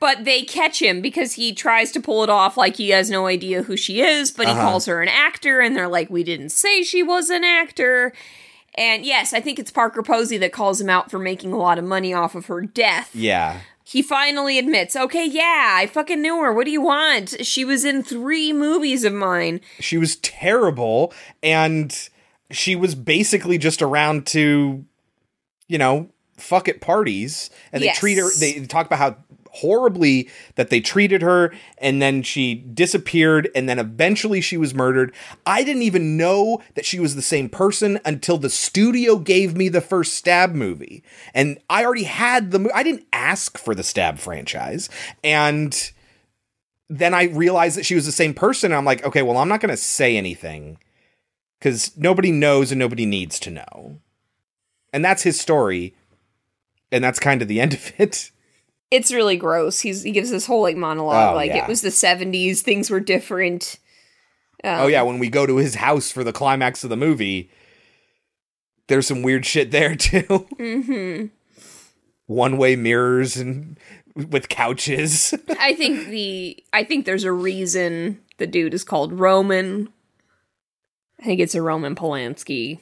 But 0.00 0.24
they 0.24 0.42
catch 0.42 0.82
him 0.82 1.00
because 1.00 1.34
he 1.34 1.54
tries 1.54 1.92
to 1.92 2.00
pull 2.00 2.24
it 2.24 2.28
off 2.28 2.56
like 2.56 2.74
he 2.76 2.88
has 2.90 3.08
no 3.08 3.26
idea 3.28 3.62
who 3.62 3.76
she 3.76 4.00
is, 4.00 4.32
but 4.32 4.46
he 4.46 4.52
Uh-huh. 4.52 4.60
calls 4.62 4.86
her 4.86 5.00
an 5.00 5.08
actor, 5.08 5.60
and 5.60 5.76
they're 5.76 5.86
like, 5.86 6.10
We 6.10 6.24
didn't 6.24 6.48
say 6.48 6.82
she 6.82 7.04
was 7.04 7.30
an 7.30 7.44
actor. 7.44 8.12
And 8.74 9.04
yes, 9.06 9.32
I 9.32 9.40
think 9.40 9.60
it's 9.60 9.70
Parker 9.70 10.02
Posey 10.02 10.38
that 10.38 10.50
calls 10.52 10.80
him 10.80 10.90
out 10.90 11.08
for 11.08 11.20
making 11.20 11.52
a 11.52 11.56
lot 11.56 11.78
of 11.78 11.84
money 11.84 12.12
off 12.12 12.34
of 12.34 12.46
her 12.46 12.62
death. 12.62 13.14
Yeah. 13.14 13.60
He 13.92 14.00
finally 14.00 14.58
admits, 14.58 14.96
okay, 14.96 15.26
yeah, 15.26 15.74
I 15.76 15.86
fucking 15.86 16.22
knew 16.22 16.40
her. 16.40 16.50
What 16.52 16.64
do 16.64 16.70
you 16.70 16.80
want? 16.80 17.44
She 17.44 17.62
was 17.64 17.84
in 17.84 18.02
three 18.02 18.50
movies 18.52 19.04
of 19.04 19.12
mine. 19.12 19.60
She 19.80 19.98
was 19.98 20.16
terrible 20.16 21.12
and 21.42 22.08
she 22.50 22.74
was 22.74 22.94
basically 22.94 23.58
just 23.58 23.82
around 23.82 24.26
to, 24.28 24.84
you 25.68 25.76
know, 25.78 26.08
fuck 26.38 26.68
at 26.68 26.80
parties. 26.80 27.50
And 27.70 27.82
they 27.82 27.86
Yes. 27.86 27.98
treat 27.98 28.16
her, 28.16 28.30
they 28.40 28.64
talk 28.66 28.86
about 28.86 28.98
how 28.98 29.16
horribly 29.54 30.30
that 30.54 30.70
they 30.70 30.80
treated 30.80 31.20
her 31.20 31.52
and 31.76 32.00
then 32.00 32.22
she 32.22 32.54
disappeared 32.54 33.50
and 33.54 33.68
then 33.68 33.78
eventually 33.78 34.40
she 34.40 34.56
was 34.56 34.74
murdered. 34.74 35.14
I 35.44 35.62
didn't 35.62 35.82
even 35.82 36.16
know 36.16 36.62
that 36.74 36.86
she 36.86 36.98
was 36.98 37.14
the 37.14 37.22
same 37.22 37.50
person 37.50 38.00
until 38.04 38.38
the 38.38 38.48
studio 38.48 39.16
gave 39.16 39.54
me 39.54 39.68
the 39.68 39.82
first 39.82 40.14
stab 40.14 40.54
movie. 40.54 41.04
And 41.34 41.58
I 41.68 41.84
already 41.84 42.04
had 42.04 42.50
the 42.50 42.70
I 42.74 42.82
didn't 42.82 43.06
ask 43.12 43.58
for 43.58 43.74
the 43.74 43.82
stab 43.82 44.18
franchise 44.18 44.88
and 45.22 45.92
then 46.88 47.12
I 47.12 47.24
realized 47.24 47.76
that 47.76 47.86
she 47.86 47.94
was 47.94 48.06
the 48.06 48.12
same 48.12 48.34
person 48.34 48.72
I'm 48.72 48.84
like, 48.84 49.04
"Okay, 49.04 49.22
well, 49.22 49.36
I'm 49.36 49.48
not 49.48 49.60
going 49.60 49.70
to 49.70 49.76
say 49.76 50.16
anything 50.16 50.78
cuz 51.60 51.96
nobody 51.96 52.32
knows 52.32 52.72
and 52.72 52.78
nobody 52.78 53.04
needs 53.04 53.38
to 53.40 53.50
know." 53.50 53.98
And 54.94 55.04
that's 55.04 55.22
his 55.22 55.38
story. 55.38 55.94
And 56.90 57.02
that's 57.04 57.18
kind 57.18 57.40
of 57.42 57.48
the 57.48 57.60
end 57.60 57.74
of 57.74 57.92
it. 57.98 58.30
It's 58.92 59.12
really 59.12 59.36
gross. 59.36 59.80
He's 59.80 60.02
he 60.02 60.10
gives 60.12 60.30
this 60.30 60.46
whole 60.46 60.62
like 60.62 60.76
monologue, 60.76 61.32
Oh, 61.32 61.34
like 61.34 61.50
yeah. 61.50 61.64
it 61.64 61.68
was 61.68 61.80
the 61.80 61.90
seventies, 61.90 62.62
things 62.62 62.90
were 62.90 63.00
different. 63.00 63.78
Um, 64.62 64.80
oh 64.82 64.86
yeah, 64.86 65.02
when 65.02 65.18
we 65.18 65.28
go 65.30 65.46
to 65.46 65.56
his 65.56 65.76
house 65.76 66.12
for 66.12 66.22
the 66.22 66.32
climax 66.32 66.84
of 66.84 66.90
the 66.90 66.96
movie, 66.96 67.50
there's 68.88 69.06
some 69.06 69.22
weird 69.22 69.44
shit 69.46 69.70
there 69.70 69.94
too. 69.96 70.22
Mm-hmm. 70.22 71.26
One-way 72.26 72.76
mirrors 72.76 73.36
and 73.36 73.78
with 74.14 74.48
couches. 74.48 75.34
I 75.58 75.74
think 75.74 76.08
the 76.08 76.62
I 76.72 76.84
think 76.84 77.06
there's 77.06 77.24
a 77.24 77.32
reason 77.32 78.20
the 78.38 78.46
dude 78.46 78.74
is 78.74 78.84
called 78.84 79.12
Roman. 79.18 79.88
I 81.20 81.24
think 81.24 81.40
it's 81.40 81.54
a 81.54 81.62
Roman 81.62 81.94
Polanski. 81.94 82.78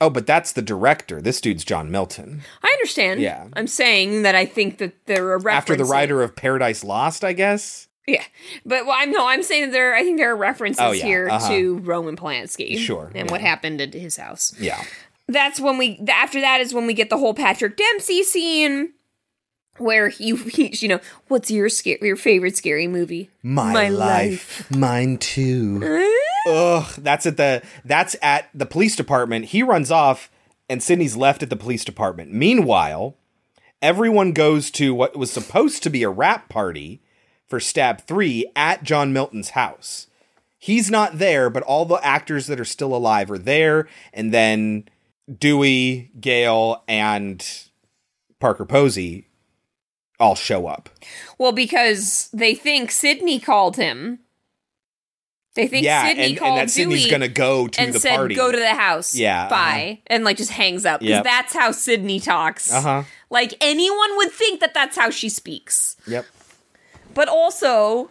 Oh, 0.00 0.10
but 0.10 0.26
that's 0.26 0.52
the 0.52 0.62
director. 0.62 1.20
This 1.22 1.40
dude's 1.40 1.64
John 1.64 1.90
Milton. 1.90 2.42
I 2.62 2.68
understand. 2.68 3.20
Yeah. 3.20 3.48
I'm 3.54 3.66
saying 3.66 4.22
that 4.22 4.34
I 4.34 4.46
think 4.46 4.78
that 4.78 5.06
there 5.06 5.28
are 5.30 5.38
references. 5.38 5.56
After 5.56 5.76
the 5.76 5.84
writer 5.84 6.22
of 6.22 6.36
Paradise 6.36 6.84
Lost, 6.84 7.24
I 7.24 7.32
guess. 7.32 7.88
Yeah, 8.06 8.22
but 8.66 8.84
well, 8.84 8.96
I'm 8.98 9.12
no, 9.12 9.26
I'm 9.26 9.42
saying 9.42 9.64
that 9.64 9.72
there. 9.72 9.94
I 9.94 10.02
think 10.02 10.18
there 10.18 10.30
are 10.32 10.36
references 10.36 10.78
Oh, 10.78 10.92
yeah, 10.92 11.04
here 11.04 11.28
uh-huh. 11.30 11.48
to 11.48 11.78
Roman 11.78 12.16
Polanski, 12.16 12.76
Sure, 12.76 13.10
and 13.14 13.26
yeah. 13.28 13.32
what 13.32 13.40
happened 13.40 13.80
at 13.80 13.94
his 13.94 14.18
house. 14.18 14.54
Yeah. 14.60 14.84
That's 15.26 15.58
when 15.58 15.78
we. 15.78 16.04
After 16.06 16.38
that 16.42 16.60
is 16.60 16.74
when 16.74 16.86
we 16.86 16.92
get 16.92 17.08
the 17.08 17.16
whole 17.16 17.32
Patrick 17.32 17.78
Dempsey 17.78 18.22
scene, 18.22 18.92
where 19.78 20.10
you, 20.18 20.36
you 20.54 20.88
know, 20.88 21.00
what's 21.28 21.50
your 21.50 21.68
your 22.00 22.16
favorite 22.16 22.56
scary 22.56 22.86
movie? 22.86 23.30
My, 23.42 23.72
life. 23.88 24.70
Mine 24.70 25.18
too. 25.18 26.10
Ugh, 26.46 26.86
that's 26.98 27.26
at 27.26 27.36
the 27.36 27.62
that's 27.84 28.16
at 28.22 28.50
the 28.54 28.66
police 28.66 28.96
department. 28.96 29.46
He 29.46 29.62
runs 29.62 29.90
off 29.90 30.30
and 30.68 30.82
Sidney's 30.82 31.16
left 31.16 31.42
at 31.42 31.50
the 31.50 31.56
police 31.56 31.84
department. 31.84 32.32
Meanwhile, 32.32 33.16
everyone 33.82 34.32
goes 34.32 34.70
to 34.72 34.94
what 34.94 35.16
was 35.16 35.30
supposed 35.30 35.82
to 35.82 35.90
be 35.90 36.02
a 36.02 36.10
wrap 36.10 36.48
party 36.48 37.02
for 37.46 37.60
Stab 37.60 38.00
3 38.02 38.50
at 38.56 38.82
John 38.82 39.12
Milton's 39.12 39.50
house. 39.50 40.06
He's 40.58 40.90
not 40.90 41.18
there, 41.18 41.50
but 41.50 41.62
all 41.62 41.84
the 41.84 42.02
actors 42.02 42.46
that 42.46 42.58
are 42.58 42.64
still 42.64 42.94
alive 42.94 43.30
are 43.30 43.38
there 43.38 43.86
and 44.14 44.32
then 44.32 44.88
Dewey, 45.38 46.10
Gale 46.18 46.82
and 46.88 47.46
Parker 48.40 48.64
Posey 48.64 49.26
all 50.20 50.34
show 50.34 50.66
up. 50.66 50.88
Well, 51.38 51.52
because 51.52 52.28
they 52.32 52.54
think 52.54 52.90
Sidney 52.90 53.38
called 53.40 53.76
him. 53.76 54.20
They 55.54 55.68
think 55.68 55.84
Yeah, 55.84 56.06
Sidney 56.08 56.24
and- 56.36 56.42
and 56.42 56.56
that 56.58 56.70
Sidney's 56.70 57.02
Dewey 57.02 57.10
gonna 57.12 57.28
go 57.28 57.68
to 57.68 57.80
and 57.80 57.92
the 57.92 58.00
said, 58.00 58.16
party. 58.16 58.34
"Go 58.34 58.50
to 58.50 58.58
the 58.58 58.74
house." 58.74 59.14
Yeah, 59.14 59.48
bye, 59.48 60.00
and 60.08 60.24
like 60.24 60.36
just 60.36 60.50
hangs 60.50 60.84
up 60.84 60.98
because 61.00 61.14
Yep. 61.16 61.24
that's 61.24 61.52
how 61.54 61.70
Sidney 61.70 62.18
talks. 62.18 62.72
Uh-huh. 62.72 63.04
Like 63.30 63.54
anyone 63.60 64.16
would 64.16 64.32
think 64.32 64.58
that 64.60 64.74
that's 64.74 64.96
how 64.96 65.10
she 65.10 65.28
speaks. 65.28 65.96
Yep. 66.08 66.26
But 67.14 67.28
also, 67.28 68.10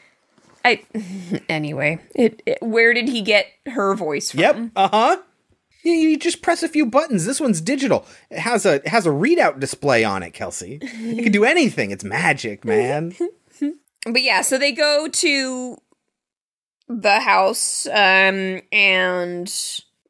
I 0.64 0.82
anyway. 1.48 2.00
It, 2.14 2.42
it 2.44 2.58
where 2.62 2.92
did 2.92 3.08
he 3.08 3.22
get 3.22 3.46
her 3.66 3.94
voice 3.94 4.30
from? 4.32 4.40
Yep. 4.40 4.56
Uh 4.76 4.88
huh. 4.88 5.16
You, 5.84 5.92
you 5.92 6.18
just 6.18 6.42
press 6.42 6.62
a 6.62 6.68
few 6.68 6.86
buttons. 6.86 7.24
This 7.26 7.40
one's 7.40 7.60
digital. 7.60 8.06
It 8.30 8.40
has 8.40 8.66
a 8.66 8.74
it 8.76 8.88
has 8.88 9.06
a 9.06 9.10
readout 9.10 9.60
display 9.60 10.02
on 10.02 10.22
it, 10.22 10.30
Kelsey. 10.32 10.78
It 10.82 11.22
can 11.22 11.30
do 11.32 11.44
anything. 11.54 11.90
It's 11.92 12.04
magic, 12.04 12.64
man. 12.64 13.14
But 14.06 14.20
yeah, 14.22 14.42
so 14.42 14.58
they 14.58 14.72
go 14.72 15.08
to 15.08 15.78
the 16.88 17.20
house, 17.20 17.86
um, 17.86 18.60
and 18.70 19.50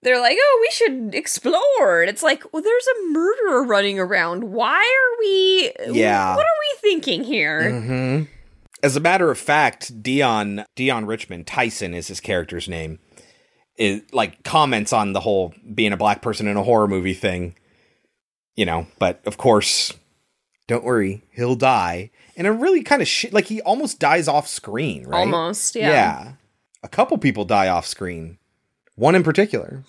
they're 0.03 0.21
like, 0.21 0.37
"Oh, 0.41 0.59
we 0.63 0.71
should 0.73 1.15
explore." 1.15 2.01
And 2.01 2.11
it's 2.11 2.23
like, 2.25 2.43
well, 2.53 2.61
there's 2.61 2.87
a 2.89 3.13
murderer 3.13 3.63
running 3.63 4.01
around. 4.01 4.43
Why 4.45 4.81
are 4.81 5.19
we? 5.21 5.73
Yeah. 5.93 6.35
What 6.35 6.45
are 6.45 6.59
we 6.73 6.79
thinking 6.81 7.23
here? 7.23 7.71
hmm 7.81 8.23
As 8.83 8.97
a 8.97 9.01
matter 9.01 9.31
of 9.31 9.39
fact, 9.39 10.03
Deon 10.03 10.65
Deon 10.77 11.07
Richmond 11.07 11.47
Tyson 11.47 11.95
is 11.95 12.09
his 12.09 12.19
character's 12.19 12.69
name. 12.69 12.99
Is 13.77 14.03
like 14.13 14.43
comments 14.45 14.93
on 14.93 15.13
the 15.13 15.21
whole 15.21 15.55
being 15.75 15.93
a 15.93 15.97
black 15.97 16.23
person 16.23 16.47
in 16.47 16.57
a 16.57 16.63
horror 16.63 16.89
movie 16.89 17.15
thing. 17.15 17.55
You 18.57 18.67
know, 18.67 18.87
but 18.99 19.21
of 19.27 19.37
course, 19.37 19.93
don't 20.69 20.85
worry, 20.85 21.23
he'll 21.33 21.57
die. 21.57 22.11
And 22.37 22.47
a 22.47 22.53
really 22.53 22.83
kind 22.83 23.03
of 23.03 23.09
shit 23.09 23.33
like 23.33 23.47
he 23.47 23.61
almost 23.63 23.99
dies 23.99 24.29
off 24.29 24.49
screen, 24.49 25.07
right? 25.07 25.21
Almost, 25.21 25.75
yeah. 25.75 25.91
Yeah. 25.91 26.33
A 26.83 26.89
couple 26.89 27.19
people 27.19 27.45
die 27.45 27.69
off 27.69 27.87
screen. 27.87 28.39
One 28.95 29.15
in 29.15 29.23
particular. 29.23 29.83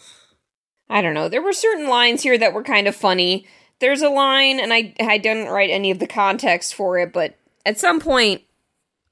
I 0.90 1.02
don't 1.02 1.14
know. 1.14 1.30
There 1.30 1.42
were 1.42 1.54
certain 1.54 1.90
lines 1.90 2.24
here 2.24 2.38
that 2.38 2.54
were 2.54 2.64
kind 2.64 2.88
of 2.88 2.96
funny. 2.96 3.48
There's 3.80 4.02
a 4.02 4.10
line, 4.10 4.60
and 4.60 4.74
I 4.74 4.94
I 5.00 5.18
didn't 5.18 5.52
write 5.52 5.70
any 5.70 5.92
of 5.92 6.00
the 6.00 6.08
context 6.08 6.74
for 6.74 6.98
it, 6.98 7.12
but 7.12 7.36
at 7.66 7.80
some 7.80 8.00
point, 8.00 8.44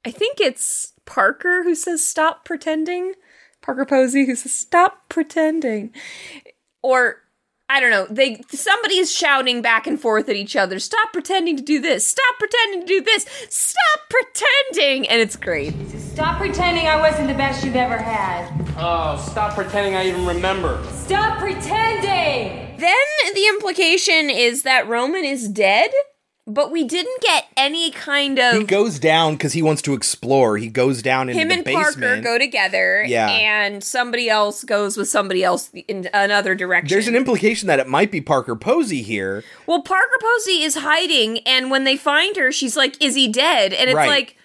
I 0.06 0.12
think 0.12 0.40
it's 0.40 0.94
Parker 1.06 1.64
who 1.64 1.76
says 1.76 2.08
"Stop 2.08 2.45
pretending." 2.45 3.14
Parker 3.64 3.85
Posey 3.85 4.27
who 4.27 4.35
says 4.35 4.53
"Stop 4.53 5.10
pretending," 5.10 5.91
or 6.84 7.23
I 7.69 7.80
don't 7.80 7.90
know. 7.90 8.06
They 8.07 8.44
somebody 8.52 8.98
is 8.98 9.11
shouting 9.11 9.64
back 9.64 9.88
and 9.88 9.99
forth 9.99 10.30
at 10.30 10.35
each 10.35 10.56
other. 10.56 10.77
Stop 10.77 11.11
pretending 11.11 11.57
to 11.57 11.64
do 11.64 11.80
this. 11.80 12.06
Stop 12.06 12.38
pretending 12.38 12.81
to 12.81 12.85
do 12.85 13.02
this. 13.02 13.26
Stop 13.49 14.10
pretending, 14.10 15.07
and 15.07 15.19
it's 15.19 15.35
great. 15.35 15.73
Stop 16.14 16.38
pretending 16.38 16.85
I 16.85 16.99
wasn't 16.99 17.30
the 17.30 17.34
best 17.34 17.65
you've 17.65 17.76
ever 17.76 17.98
had. 17.98 18.52
Oh, 18.77 19.18
stop 19.31 19.56
pretending 19.56 19.95
I 19.95 20.06
even 20.07 20.26
remember. 20.26 20.85
Stop 20.91 21.40
pretending! 21.40 22.77
Then 22.77 23.34
the 23.34 23.48
implication 23.48 24.30
is 24.30 24.64
that 24.64 24.88
Roman 24.88 25.23
is 25.23 25.48
dead, 25.48 25.90
but 26.45 26.72
we 26.72 26.84
didn't 26.84 27.22
get 27.22 27.45
any 27.56 27.90
kind 27.91 28.38
of 28.38 28.57
He 28.57 28.64
goes 28.65 28.99
down 28.99 29.34
because 29.36 29.53
he 29.53 29.61
wants 29.61 29.82
to 29.84 29.94
explore. 29.94 30.57
He 30.57 30.68
goes 30.68 31.02
down 31.02 31.30
into 31.30 31.41
him 31.41 31.48
the 31.48 31.53
and 31.56 31.64
basement. 31.64 31.95
Parker 32.02 32.22
go 32.22 32.38
together, 32.38 33.03
Yeah. 33.07 33.30
and 33.30 33.84
somebody 33.84 34.30
else 34.30 34.64
goes 34.64 34.98
with 34.98 35.07
somebody 35.07 35.44
else 35.44 35.70
in 35.88 36.10
another 36.14 36.53
direction. 36.56 36.94
There's 36.94 37.07
an 37.07 37.15
implication 37.15 37.68
that 37.68 37.80
it 37.80 37.88
might 37.88 38.11
be 38.11 38.20
Parker 38.22 38.56
Posey 38.56 39.02
here. 39.02 39.44
well, 39.68 39.82
Parker 39.82 40.18
Posey 40.22 40.64
is 40.64 40.76
hiding, 40.76 41.40
and 41.45 41.72
when 41.72 41.86
they 41.86 41.95
find 41.98 42.36
her, 42.36 42.52
she's 42.52 42.76
like, 42.76 43.02
"Is 43.02 43.15
he 43.15 43.28
dead?" 43.30 43.72
And 43.74 43.90
it's 43.90 43.95
Right. 43.95 44.10
like, 44.10 44.36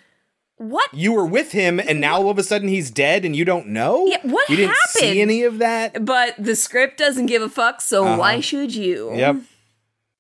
"What? 0.57 0.89
You 0.95 1.13
were 1.13 1.27
with 1.27 1.53
him, 1.53 1.81
and 1.81 2.01
now 2.01 2.17
all 2.23 2.31
of 2.31 2.39
a 2.39 2.43
sudden 2.45 2.69
he's 2.69 2.91
dead, 2.91 3.25
and 3.25 3.35
you 3.35 3.45
don't 3.45 3.69
know. 3.69 4.07
Yeah, 4.07 4.19
what 4.23 4.49
You 4.49 4.57
didn't 4.57 4.69
happened? 4.71 5.13
see 5.15 5.21
any 5.21 5.43
of 5.43 5.59
that. 5.59 6.05
But 6.05 6.35
the 6.39 6.55
script 6.55 6.97
doesn't 6.99 7.27
give 7.27 7.43
a 7.43 7.49
fuck, 7.49 7.81
so 7.81 8.05
Uh-huh. 8.05 8.17
why 8.19 8.41
should 8.41 8.75
you? 8.75 9.13
Yep. 9.17 9.37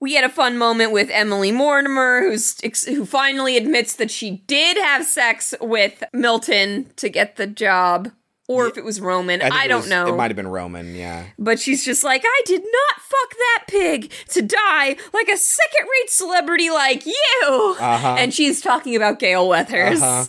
We 0.00 0.14
had 0.14 0.24
a 0.24 0.28
fun 0.28 0.56
moment 0.58 0.92
with 0.92 1.10
Emily 1.10 1.50
Mortimer, 1.50 2.20
who's 2.22 2.56
who 2.86 3.04
finally 3.04 3.56
admits 3.56 3.94
that 3.96 4.10
she 4.10 4.42
did 4.46 4.76
have 4.76 5.04
sex 5.04 5.54
with 5.60 6.04
Milton 6.12 6.86
to 6.96 7.08
get 7.08 7.34
the 7.36 7.48
job, 7.48 8.10
or 8.46 8.68
if 8.68 8.78
it 8.78 8.84
was 8.84 9.00
Roman. 9.00 9.40
think 9.40 9.52
I, 9.52 9.66
don't 9.66 9.80
was- 9.80 9.90
know. 9.90 10.06
It 10.06 10.16
might 10.16 10.30
have 10.30 10.36
been 10.36 10.46
Roman. 10.48 10.94
Yeah. 10.94 11.26
But 11.38 11.58
she's 11.58 11.84
just 11.84 12.04
like, 12.04 12.22
I 12.24 12.42
did 12.46 12.62
not 12.62 13.00
fuck 13.02 13.30
that 13.38 13.64
pig 13.66 14.12
to 14.28 14.40
die 14.42 14.96
like 15.12 15.28
a 15.28 15.36
second 15.36 15.82
rate 16.00 16.10
celebrity 16.10 16.70
like 16.70 17.04
you. 17.04 17.76
Uh-huh. 17.80 18.16
And 18.18 18.32
she's 18.32 18.60
talking 18.60 18.94
about 18.94 19.18
Gale 19.18 19.48
Weathers. 19.48 20.00
Uh-huh. 20.00 20.24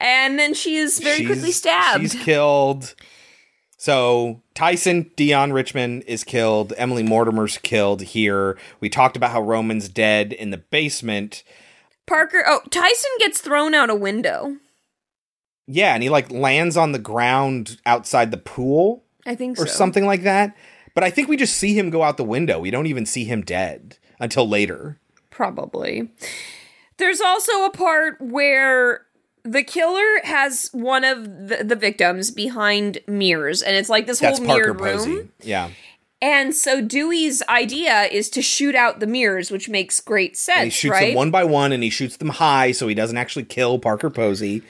And 0.00 0.38
then 0.38 0.54
she 0.54 0.76
is 0.76 0.98
very 0.98 1.18
She's- 1.18 1.28
quickly 1.28 1.52
stabbed. 1.52 2.00
She's 2.00 2.14
killed. 2.14 2.94
So 3.82 4.40
Tyson 4.54 5.10
Deon 5.16 5.52
Richmond 5.52 6.04
is 6.06 6.22
killed. 6.22 6.72
Emily 6.76 7.02
Mortimer's 7.02 7.58
killed 7.58 8.02
here. 8.02 8.56
We 8.78 8.88
talked 8.88 9.16
about 9.16 9.32
how 9.32 9.42
Roman's 9.42 9.88
dead 9.88 10.32
in 10.32 10.50
the 10.50 10.58
basement. 10.58 11.42
Parker, 12.06 12.44
oh, 12.46 12.60
Tyson 12.70 13.10
gets 13.18 13.40
thrown 13.40 13.74
out 13.74 13.90
a 13.90 13.96
window. 13.96 14.58
Yeah, 15.66 15.94
and 15.94 16.02
he 16.04 16.10
like 16.10 16.30
lands 16.30 16.76
on 16.76 16.92
the 16.92 17.00
ground 17.00 17.80
outside 17.84 18.30
the 18.30 18.36
pool 18.36 19.02
I 19.26 19.34
think 19.34 19.58
or 19.58 19.66
so. 19.66 19.74
something 19.74 20.06
like 20.06 20.22
that. 20.22 20.56
But 20.94 21.02
I 21.02 21.10
think 21.10 21.26
we 21.26 21.36
just 21.36 21.56
see 21.56 21.76
him 21.76 21.90
go 21.90 22.04
out 22.04 22.18
the 22.18 22.22
window. 22.22 22.60
We 22.60 22.70
don't 22.70 22.86
even 22.86 23.04
see 23.04 23.24
him 23.24 23.42
dead 23.42 23.98
until 24.20 24.48
later. 24.48 25.00
Probably. 25.30 26.08
There's 26.98 27.20
also 27.20 27.64
a 27.64 27.72
part 27.72 28.20
where 28.20 29.06
the 29.44 29.62
killer 29.62 30.20
has 30.24 30.68
one 30.72 31.04
of 31.04 31.24
the, 31.48 31.62
the 31.64 31.76
victims 31.76 32.30
behind 32.30 32.98
mirrors, 33.06 33.62
and 33.62 33.76
it's 33.76 33.88
like 33.88 34.06
this 34.06 34.20
That's 34.20 34.38
whole 34.38 34.46
Parker 34.46 34.74
mirrored 34.74 34.78
Posey. 34.78 35.10
room. 35.16 35.32
Yeah. 35.40 35.70
And 36.20 36.54
so 36.54 36.80
Dewey's 36.80 37.42
idea 37.48 38.02
is 38.04 38.30
to 38.30 38.42
shoot 38.42 38.76
out 38.76 39.00
the 39.00 39.08
mirrors, 39.08 39.50
which 39.50 39.68
makes 39.68 39.98
great 39.98 40.36
sense, 40.36 40.56
And 40.58 40.64
he 40.66 40.70
shoots 40.70 40.92
right? 40.92 41.06
them 41.08 41.16
one 41.16 41.30
by 41.32 41.42
one 41.42 41.72
and 41.72 41.82
he 41.82 41.90
shoots 41.90 42.16
them 42.16 42.28
high 42.28 42.70
so 42.70 42.86
he 42.86 42.94
doesn't 42.94 43.16
actually 43.16 43.44
kill 43.44 43.80
Parker 43.80 44.08
Posey. 44.08 44.62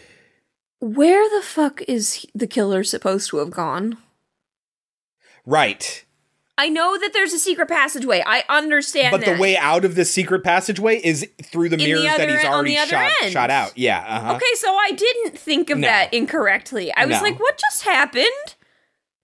Where 0.81 1.29
the 1.29 1.45
fuck 1.45 1.83
is 1.83 2.25
the 2.35 2.47
killer 2.47 2.83
supposed 2.85 3.29
to 3.31 3.37
have 3.37 3.51
gone? 3.51 3.99
Right. 5.45 6.05
I 6.63 6.69
know 6.69 6.97
that 6.97 7.13
there's 7.13 7.33
a 7.33 7.39
secret 7.41 7.67
passageway. 7.69 8.23
I 8.25 8.45
understand 8.49 9.11
But 9.11 9.23
that. 9.25 9.35
the 9.35 9.41
way 9.43 9.57
out 9.57 9.85
of 9.85 9.97
this 9.97 10.13
secret 10.13 10.45
passageway 10.45 11.01
is 11.03 11.29
through 11.43 11.71
the 11.71 11.75
In 11.75 11.79
the 11.81 11.87
mirrors 11.87 12.05
that 12.05 12.21
other- 12.21 12.37
he's 12.37 12.45
on 12.47 12.53
already 12.53 12.77
the 12.77 12.87
shot, 12.87 13.13
end. 13.23 13.33
shot 13.33 13.51
out. 13.51 13.73
Yeah. 13.77 13.99
Uh-huh. 13.99 14.35
Okay, 14.37 14.55
so 14.55 14.73
I 14.77 14.93
didn't 14.93 15.37
think 15.37 15.71
of 15.71 15.79
No. 15.79 15.89
that 15.89 16.15
incorrectly. 16.15 16.93
I 16.95 17.05
was 17.07 17.17
No. 17.17 17.23
like, 17.23 17.41
what 17.41 17.59
just 17.59 17.83
happened? 17.83 18.55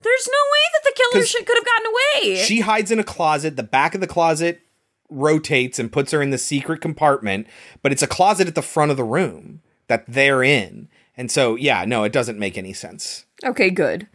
There's 0.03 0.29
no 0.29 0.33
way 0.53 0.65
that 0.73 0.83
the 0.85 0.95
killer 1.13 1.27
should, 1.27 1.47
could 1.47 1.57
have 1.57 1.65
gotten 1.65 1.87
away. 1.87 2.43
She 2.43 2.61
hides 2.61 2.91
in 2.91 2.99
a 2.99 3.05
closet. 3.05 3.57
The 3.57 3.63
back 3.63 3.95
of 3.95 4.01
the 4.01 4.07
closet 4.09 4.61
rotates 5.09 5.79
and 5.79 5.93
puts 5.93 6.11
her 6.13 6.21
in 6.21 6.31
the 6.31 6.39
secret 6.39 6.81
compartment, 6.81 7.47
but 7.83 7.93
it's 7.93 8.03
a 8.03 8.07
closet 8.09 8.49
at 8.49 8.55
the 8.57 8.63
front 8.63 8.91
of 8.91 8.97
the 8.97 9.05
room 9.05 9.61
that 9.87 10.05
they're 10.09 10.43
in. 10.43 10.89
And 11.17 11.31
so, 11.31 11.55
yeah, 11.57 11.85
no, 11.85 12.05
it 12.05 12.13
doesn't 12.13 12.39
make 12.39 12.59
any 12.59 12.73
sense. 12.73 13.25
okay, 13.45 13.71
good. 13.71 14.09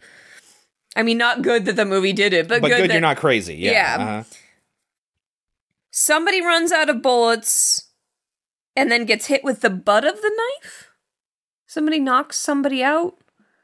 I 0.96 1.02
mean, 1.02 1.18
not 1.18 1.42
good 1.42 1.64
that 1.64 1.76
the 1.76 1.84
movie 1.84 2.12
did 2.12 2.32
it, 2.32 2.46
but, 2.48 2.62
But 2.62 2.68
good, 2.68 2.88
that 2.88 2.92
you're 2.92 3.00
not 3.00 3.16
crazy. 3.16 3.56
Yeah. 3.56 3.72
Yeah. 3.72 3.96
Uh-huh. 3.98 4.22
somebody 5.90 6.40
runs 6.40 6.72
out 6.72 6.88
of 6.88 7.02
bullets 7.02 7.88
and 8.76 8.90
then 8.90 9.04
gets 9.04 9.26
hit 9.26 9.44
with 9.44 9.60
the 9.60 9.70
butt 9.70 10.04
of 10.04 10.20
the 10.20 10.32
knife. 10.62 10.90
Somebody 11.66 11.98
knocks 11.98 12.36
somebody 12.38 12.82
out. 12.82 13.16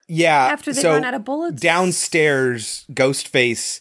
Yeah. 0.09 0.47
After 0.47 0.73
they 0.73 0.82
so 0.82 0.90
run 0.93 1.05
out 1.05 1.15
of 1.15 1.24
bullets? 1.24 1.61
Downstairs, 1.61 2.85
Ghostface, 2.93 3.81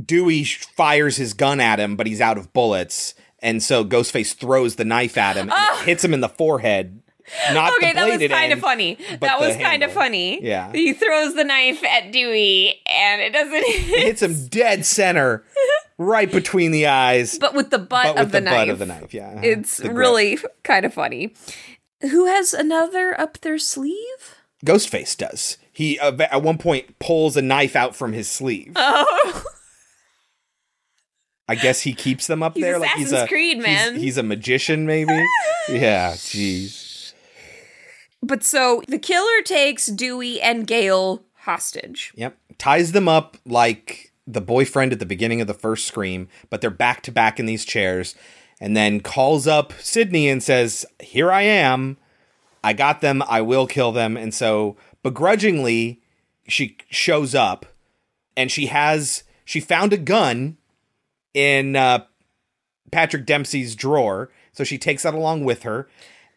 Dewey 0.00 0.44
fires 0.44 1.16
his 1.16 1.34
gun 1.34 1.58
at 1.60 1.80
him, 1.80 1.96
but 1.96 2.06
he's 2.06 2.20
out 2.20 2.38
of 2.38 2.52
bullets. 2.52 3.14
And 3.40 3.60
so 3.60 3.84
Ghostface 3.84 4.34
throws 4.34 4.76
the 4.76 4.84
knife 4.84 5.18
at 5.18 5.36
him 5.36 5.50
and 5.50 5.80
it 5.80 5.84
hits 5.84 6.04
him 6.04 6.14
in 6.14 6.20
the 6.20 6.28
forehead. 6.28 7.01
Not 7.52 7.72
okay, 7.78 7.92
that 7.92 8.18
was 8.20 8.28
kind 8.30 8.52
of 8.52 8.58
funny. 8.60 8.98
That 9.20 9.40
was 9.40 9.56
kind 9.56 9.82
of 9.82 9.92
funny. 9.92 10.42
Yeah. 10.44 10.72
He 10.72 10.92
throws 10.92 11.34
the 11.34 11.44
knife 11.44 11.82
at 11.84 12.12
Dewey 12.12 12.80
and 12.86 13.20
it 13.22 13.32
doesn't 13.32 13.54
It 13.54 13.64
hits 14.06 14.22
him 14.22 14.46
dead 14.48 14.84
center, 14.86 15.44
right 15.98 16.30
between 16.30 16.70
the 16.72 16.86
eyes. 16.88 17.38
but 17.38 17.54
with 17.54 17.70
the 17.70 17.78
butt 17.78 18.04
but 18.04 18.14
with 18.16 18.22
of 18.26 18.32
the, 18.32 18.38
the 18.38 18.44
knife. 18.44 18.54
butt 18.54 18.68
of 18.68 18.78
the 18.78 18.86
knife, 18.86 19.14
yeah. 19.14 19.28
uh-huh. 19.30 19.40
It's 19.42 19.80
really 19.80 20.38
kind 20.64 20.84
of 20.84 20.92
funny. 20.94 21.34
Who 22.02 22.26
has 22.26 22.52
another 22.52 23.18
up 23.20 23.38
their 23.40 23.58
sleeve? 23.58 24.36
Ghostface 24.66 25.16
does. 25.16 25.58
He 25.72 25.98
uh, 25.98 26.16
at 26.30 26.42
one 26.42 26.58
point 26.58 26.98
pulls 26.98 27.36
a 27.36 27.42
knife 27.42 27.74
out 27.76 27.94
from 27.96 28.12
his 28.12 28.28
sleeve. 28.28 28.72
Oh, 28.76 29.44
I 31.48 31.54
guess 31.54 31.80
he 31.80 31.92
keeps 31.92 32.26
them 32.28 32.42
up 32.42 32.54
He's 32.54 32.62
there. 32.62 32.78
like 32.78 32.90
he's 32.90 33.12
a 33.12 33.26
Creed, 33.26 33.56
he's- 33.58 33.66
man. 33.66 33.96
He's, 33.96 34.16
a 34.16 34.22
magician, 34.22 34.86
maybe. 34.86 35.12
yeah, 35.68 36.12
jeez. 36.12 36.91
But 38.22 38.44
so 38.44 38.82
the 38.88 38.98
killer 38.98 39.42
takes 39.44 39.86
Dewey 39.86 40.40
and 40.40 40.66
Gale 40.66 41.24
hostage. 41.34 42.12
Yep. 42.14 42.38
Ties 42.58 42.92
them 42.92 43.08
up 43.08 43.36
like 43.44 44.12
the 44.26 44.40
boyfriend 44.40 44.92
at 44.92 45.00
the 45.00 45.06
beginning 45.06 45.40
of 45.40 45.48
the 45.48 45.54
first 45.54 45.86
scream, 45.86 46.28
but 46.48 46.60
they're 46.60 46.70
back 46.70 47.02
to 47.02 47.12
back 47.12 47.40
in 47.40 47.46
these 47.46 47.64
chairs, 47.64 48.14
and 48.60 48.76
then 48.76 49.00
calls 49.00 49.46
up 49.48 49.72
Sidney 49.80 50.28
and 50.28 50.42
says, 50.42 50.86
Here 51.00 51.32
I 51.32 51.42
am. 51.42 51.96
I 52.62 52.72
got 52.72 53.00
them. 53.00 53.22
I 53.28 53.40
will 53.40 53.66
kill 53.66 53.90
them. 53.90 54.16
And 54.16 54.32
so 54.32 54.76
begrudgingly, 55.02 56.00
she 56.46 56.76
shows 56.88 57.34
up 57.34 57.66
and 58.36 58.50
she 58.50 58.66
has, 58.66 59.24
she 59.44 59.58
found 59.58 59.92
a 59.92 59.98
gun 59.98 60.58
in 61.34 61.74
uh, 61.74 62.04
Patrick 62.92 63.26
Dempsey's 63.26 63.74
drawer. 63.74 64.30
So 64.52 64.64
she 64.64 64.78
takes 64.78 65.02
that 65.02 65.14
along 65.14 65.44
with 65.44 65.64
her. 65.64 65.88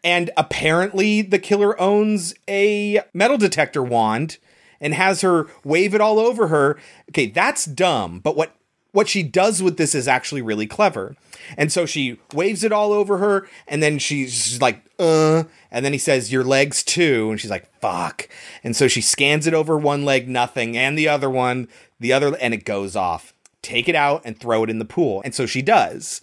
And 0.05 0.29
apparently, 0.37 1.23
the 1.23 1.39
killer 1.39 1.79
owns 1.81 2.35
a 2.47 3.01
metal 3.13 3.37
detector 3.37 3.83
wand 3.83 4.37
and 4.79 4.93
has 4.93 5.21
her 5.21 5.47
wave 5.63 5.95
it 5.95 5.99
all 5.99 6.19
over 6.19 6.47
her. 6.47 6.77
Okay, 7.09 7.25
that's 7.25 7.65
dumb. 7.65 8.19
But 8.19 8.37
what 8.37 8.55
what 8.91 9.09
she 9.09 9.23
does 9.23 9.61
with 9.61 9.75
this 9.75 9.93
is 9.93 10.07
actually 10.07 10.41
really 10.41 10.67
clever. 10.67 11.17
And 11.57 11.69
so 11.71 11.85
she 11.85 12.17
waves 12.33 12.63
it 12.63 12.71
all 12.71 12.93
over 12.93 13.17
her, 13.17 13.47
and 13.67 13.83
then 13.83 13.99
she's 13.99 14.61
like, 14.61 14.81
uh, 14.97 15.43
and 15.69 15.83
then 15.83 15.91
he 15.91 15.99
says, 15.99 16.31
Your 16.31 16.43
legs 16.43 16.83
too. 16.83 17.29
And 17.31 17.41
she's 17.41 17.51
like, 17.51 17.69
fuck. 17.81 18.29
And 18.63 18.75
so 18.75 18.87
she 18.87 19.01
scans 19.01 19.47
it 19.47 19.53
over 19.53 19.77
one 19.77 20.05
leg, 20.05 20.29
nothing, 20.29 20.77
and 20.77 20.97
the 20.97 21.09
other 21.09 21.29
one, 21.29 21.67
the 21.99 22.13
other, 22.13 22.37
and 22.37 22.53
it 22.53 22.63
goes 22.63 22.95
off. 22.95 23.33
Take 23.61 23.89
it 23.89 23.95
out 23.95 24.21
and 24.23 24.39
throw 24.39 24.63
it 24.63 24.69
in 24.69 24.79
the 24.79 24.85
pool. 24.85 25.21
And 25.25 25.33
so 25.33 25.45
she 25.45 25.61
does. 25.61 26.21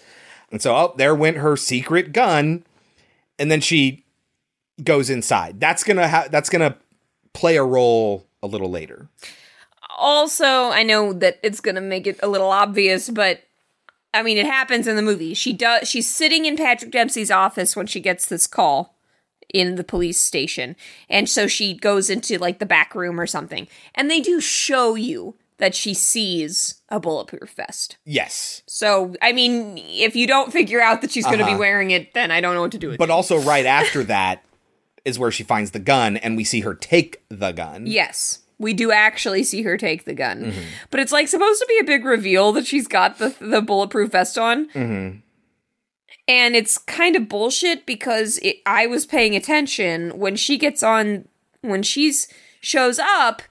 And 0.51 0.63
so, 0.63 0.75
oh, 0.75 0.95
there 0.97 1.15
went 1.15 1.39
her 1.39 1.57
secret 1.57 2.13
gun. 2.13 2.65
And 3.43 3.51
then 3.51 3.61
she 3.61 4.05
goes 4.85 5.11
inside. 5.11 5.59
That's 5.59 5.83
gonna 5.83 6.07
ha- 6.07 6.29
that's 6.31 6.49
gonna 6.49 6.77
play 7.33 7.57
a 7.57 7.65
role 7.65 8.25
a 8.41 8.47
little 8.47 8.71
later. 8.71 9.09
also, 9.99 10.71
I 10.71 10.85
know 10.85 11.13
that 11.13 11.41
it's 11.43 11.61
to 11.61 11.81
make 11.81 12.07
it 12.07 12.21
a 12.23 12.29
little 12.29 12.51
obvious, 12.51 13.09
but 13.09 13.43
I 14.15 14.23
mean, 14.23 14.39
it 14.39 14.47
happens 14.47 14.87
in 14.87 14.95
the 14.95 15.03
movie. 15.03 15.35
She 15.35 15.53
does. 15.53 15.89
She's 15.89 16.09
sitting 16.09 16.45
in 16.45 16.57
Patrick 16.57 16.93
Dempsey's 16.93 17.33
office 17.33 17.75
when 17.75 17.89
she 17.89 17.99
gets 17.99 18.27
this 18.27 18.47
call 18.47 18.97
in 19.53 19.75
the 19.75 19.83
police 19.83 20.21
station, 20.21 20.77
and 21.11 21.29
so 21.29 21.49
she 21.49 21.75
goes 21.75 22.11
into 22.11 22.39
like 22.39 22.61
the 22.61 22.65
back 22.65 22.95
room 22.95 23.19
or 23.19 23.27
something, 23.27 23.67
and 23.93 24.09
they 24.09 24.21
do 24.21 24.41
show 24.41 24.95
you 24.95 25.35
that 25.63 25.77
she 25.77 25.95
sees 25.95 26.83
a 26.89 26.99
bulletproof 26.99 27.51
vest. 27.57 27.97
Yes. 28.05 28.63
So, 28.67 29.15
I 29.23 29.33
mean, 29.33 29.79
if 29.79 30.17
you 30.17 30.27
don't 30.27 30.53
figure 30.53 30.81
out 30.81 31.03
that 31.03 31.13
she's 31.13 31.25
going 31.25 31.39
to 31.39 31.45
Uh-huh. 31.45 31.55
be 31.55 31.59
wearing 31.61 31.93
it, 31.93 32.15
then 32.15 32.33
I 32.33 32.41
don't 32.41 32.57
know 32.57 32.63
what 32.63 32.73
to 32.73 32.79
do 32.79 32.89
with 32.89 32.99
But 32.99 33.11
it. 33.11 33.13
also, 33.13 33.39
right 33.39 33.65
after 33.65 34.03
that 34.03 34.45
is 35.05 35.21
where 35.21 35.31
she 35.31 35.45
finds 35.45 35.71
the 35.71 35.79
gun, 35.79 36.17
and 36.17 36.37
we 36.37 36.43
see 36.43 36.63
her 36.63 36.75
take 36.75 37.23
the 37.29 37.53
gun. 37.53 37.87
Yes. 37.87 38.41
We 38.59 38.75
do 38.75 38.91
actually 38.91 39.45
see 39.45 39.63
her 39.63 39.77
take 39.77 40.05
the 40.05 40.15
gun. 40.15 40.47
Mhm. 40.53 40.65
But 40.91 40.99
it's 40.99 41.13
like 41.13 41.29
supposed 41.29 41.61
to 41.61 41.67
be 41.69 41.79
a 41.81 41.85
big 41.85 42.05
reveal 42.05 42.51
that 42.53 42.67
she's 42.67 42.89
got 42.89 43.19
the 43.19 43.33
the 43.41 43.63
bulletproof 43.63 44.11
vest 44.11 44.37
on. 44.37 44.67
Mm-hmm. 44.71 45.19
And 46.29 46.57
it's 46.57 46.77
kind 46.79 47.15
of 47.17 47.29
bullshit 47.29 47.87
because 47.87 48.39
it, 48.39 48.57
I 48.67 48.87
was 48.89 49.07
paying 49.07 49.35
attention 49.37 50.19
when 50.19 50.35
she 50.37 50.59
gets 50.59 50.83
on 50.83 51.29
when 51.61 51.83
she's 51.85 52.27
shows 52.61 52.99
up. 52.99 53.43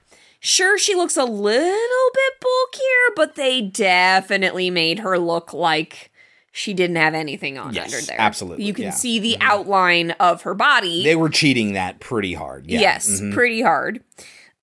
Sure, 0.44 0.76
she 0.76 0.94
looks 0.96 1.16
a 1.16 1.24
little 1.24 2.10
bit 2.14 2.32
bulkier, 2.40 3.14
but 3.14 3.36
they 3.36 3.60
definitely 3.60 4.70
made 4.70 4.98
her 4.98 5.16
look 5.16 5.52
like 5.52 6.10
she 6.50 6.74
didn't 6.74 6.96
have 6.96 7.14
anything 7.14 7.56
on 7.58 7.72
Yes, 7.72 7.94
under 7.94 8.04
there. 8.06 8.20
absolutely, 8.20 8.64
You 8.64 8.74
can 8.74 8.82
yeah. 8.84 8.88
Mm-hmm. 8.90 8.96
see 8.98 9.18
the 9.20 9.36
outline 9.40 10.10
of 10.18 10.42
her 10.42 10.54
body. 10.54 11.04
They 11.04 11.14
were 11.16 11.28
cheating 11.30 11.74
that 11.74 12.00
pretty 12.00 12.34
hard. 12.34 12.66
Yeah. 12.66 12.80
Yes, 12.80 13.08
Mhm. 13.20 13.32
pretty 13.32 13.62
hard. 13.62 14.02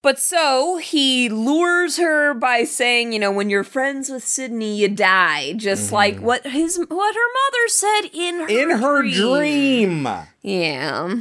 But 0.01 0.19
so 0.19 0.77
he 0.77 1.29
lures 1.29 1.97
her 1.97 2.33
by 2.33 2.63
saying, 2.65 3.11
you 3.13 3.19
know, 3.19 3.31
when 3.31 3.49
you're 3.49 3.63
friends 3.63 4.09
with 4.09 4.25
Sidney, 4.25 4.77
you 4.77 4.87
die, 4.89 5.53
just 5.53 5.91
like 5.93 6.19
what 6.19 6.45
his 6.45 6.77
what 6.77 7.15
her 7.15 7.29
mother 7.39 7.67
said 7.67 8.01
in 8.13 8.39
her 8.41 8.47
Mm-hmm. 8.47 8.71
In 8.71 8.77
her 8.79 9.01
dream. 9.01 10.07
Yeah. 10.41 11.15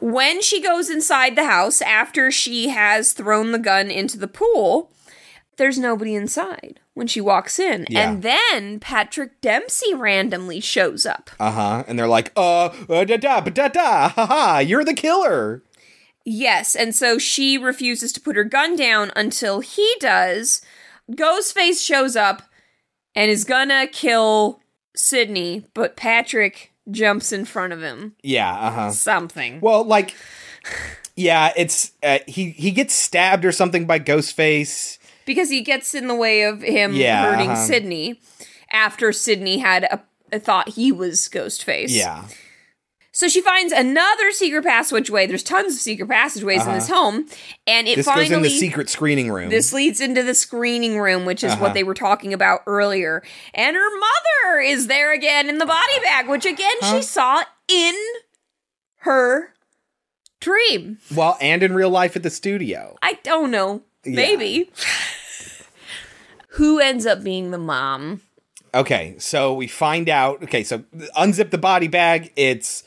When 0.00 0.40
she 0.40 0.62
goes 0.62 0.88
inside 0.88 1.36
the 1.36 1.44
house 1.44 1.82
after 1.82 2.30
she 2.30 2.68
has 2.70 3.12
thrown 3.12 3.52
the 3.52 3.58
gun 3.58 3.90
into 3.90 4.18
the 4.18 4.28
pool, 4.28 4.90
there's 5.56 5.78
nobody 5.78 6.14
inside 6.14 6.80
when 6.94 7.06
she 7.06 7.20
walks 7.20 7.58
in. 7.58 7.86
Yeah. 7.90 8.10
And 8.10 8.22
then 8.22 8.80
Patrick 8.80 9.40
Dempsey 9.40 9.92
randomly 9.94 10.60
shows 10.60 11.04
up. 11.04 11.30
Uh 11.38 11.50
huh. 11.50 11.84
And 11.86 11.98
they're 11.98 12.08
like, 12.08 12.32
uh, 12.34 12.66
uh 12.88 13.04
da 13.04 13.16
da 13.18 13.40
da 13.40 13.68
da, 13.68 14.08
ha 14.08 14.26
ha, 14.26 14.58
you're 14.58 14.84
the 14.84 14.94
killer. 14.94 15.62
Yes, 16.24 16.76
and 16.76 16.94
so 16.94 17.18
she 17.18 17.56
refuses 17.58 18.12
to 18.12 18.20
put 18.20 18.36
her 18.36 18.44
gun 18.44 18.76
down 18.76 19.10
until 19.16 19.60
he 19.60 19.94
does. 20.00 20.62
Ghostface 21.10 21.84
shows 21.84 22.14
up 22.16 22.42
and 23.14 23.30
is 23.30 23.44
gonna 23.44 23.86
kill 23.86 24.60
Sidney, 24.94 25.66
but 25.74 25.96
Patrick 25.96 26.69
jumps 26.90 27.32
in 27.32 27.44
front 27.44 27.72
of 27.72 27.80
him. 27.82 28.14
Yeah. 28.22 28.52
Uh 28.52 28.70
huh. 28.70 28.90
Something. 28.90 29.60
Well, 29.60 29.84
like, 29.84 30.14
yeah, 31.16 31.52
it's 31.56 31.92
uh, 32.02 32.18
he 32.26 32.50
he 32.50 32.70
gets 32.70 32.94
stabbed 32.94 33.44
or 33.44 33.52
something 33.52 33.86
by 33.86 33.98
Ghostface. 33.98 34.98
Because 35.26 35.50
he 35.50 35.60
gets 35.60 35.94
in 35.94 36.08
the 36.08 36.14
way 36.14 36.42
of 36.42 36.62
him 36.62 36.92
Yeah, 36.94 37.22
hurting 37.30 37.50
uh-huh. 37.50 37.66
Sidney 37.66 38.20
after 38.70 39.12
Sidney 39.12 39.58
had 39.58 39.84
a, 39.84 40.00
a 40.32 40.40
thought 40.40 40.70
he 40.70 40.90
was 40.90 41.28
Ghostface. 41.28 41.90
Yeah. 41.90 42.24
So 43.20 43.28
she 43.28 43.42
finds 43.42 43.70
another 43.70 44.30
secret 44.32 44.64
passageway. 44.64 45.26
There's 45.26 45.42
tons 45.42 45.74
of 45.74 45.78
secret 45.78 46.08
passageways 46.08 46.62
in 46.62 46.68
Uh-huh. 46.68 46.74
this 46.78 46.88
home, 46.88 47.26
and 47.66 47.86
it 47.86 47.96
this 47.96 48.06
finally 48.06 48.28
goes 48.28 48.36
in 48.38 48.42
the 48.42 48.48
secret 48.48 48.88
screening 48.88 49.30
room. 49.30 49.50
This 49.50 49.74
leads 49.74 50.00
into 50.00 50.22
the 50.22 50.32
screening 50.34 50.98
room, 50.98 51.26
which 51.26 51.44
is 51.44 51.52
Uh-huh. 51.52 51.64
what 51.64 51.74
they 51.74 51.82
were 51.82 51.92
talking 51.92 52.32
about 52.32 52.62
earlier. 52.66 53.22
And 53.52 53.76
her 53.76 53.90
mother 53.90 54.60
is 54.62 54.86
there 54.86 55.12
again 55.12 55.50
in 55.50 55.58
the 55.58 55.66
body 55.66 56.00
bag, 56.02 56.28
which 56.30 56.46
again 56.46 56.72
Huh? 56.80 56.96
she 56.96 57.02
saw 57.02 57.42
in 57.68 57.94
her 59.00 59.52
dream. 60.40 60.96
well, 61.14 61.36
and 61.42 61.62
in 61.62 61.74
real 61.74 61.90
life 61.90 62.16
at 62.16 62.22
the 62.22 62.30
studio. 62.30 62.96
I 63.02 63.18
don't 63.22 63.50
know. 63.50 63.82
Yeah. 64.02 64.16
Maybe. 64.16 64.70
Who 66.52 66.78
ends 66.80 67.04
up 67.04 67.22
being 67.22 67.50
the 67.50 67.58
mom? 67.58 68.22
Okay, 68.72 69.16
so 69.18 69.52
we 69.52 69.66
find 69.66 70.08
out. 70.08 70.42
Okay, 70.44 70.64
so 70.64 70.84
unzip 71.18 71.50
the 71.50 71.58
body 71.58 71.88
bag. 71.88 72.32
It's 72.34 72.82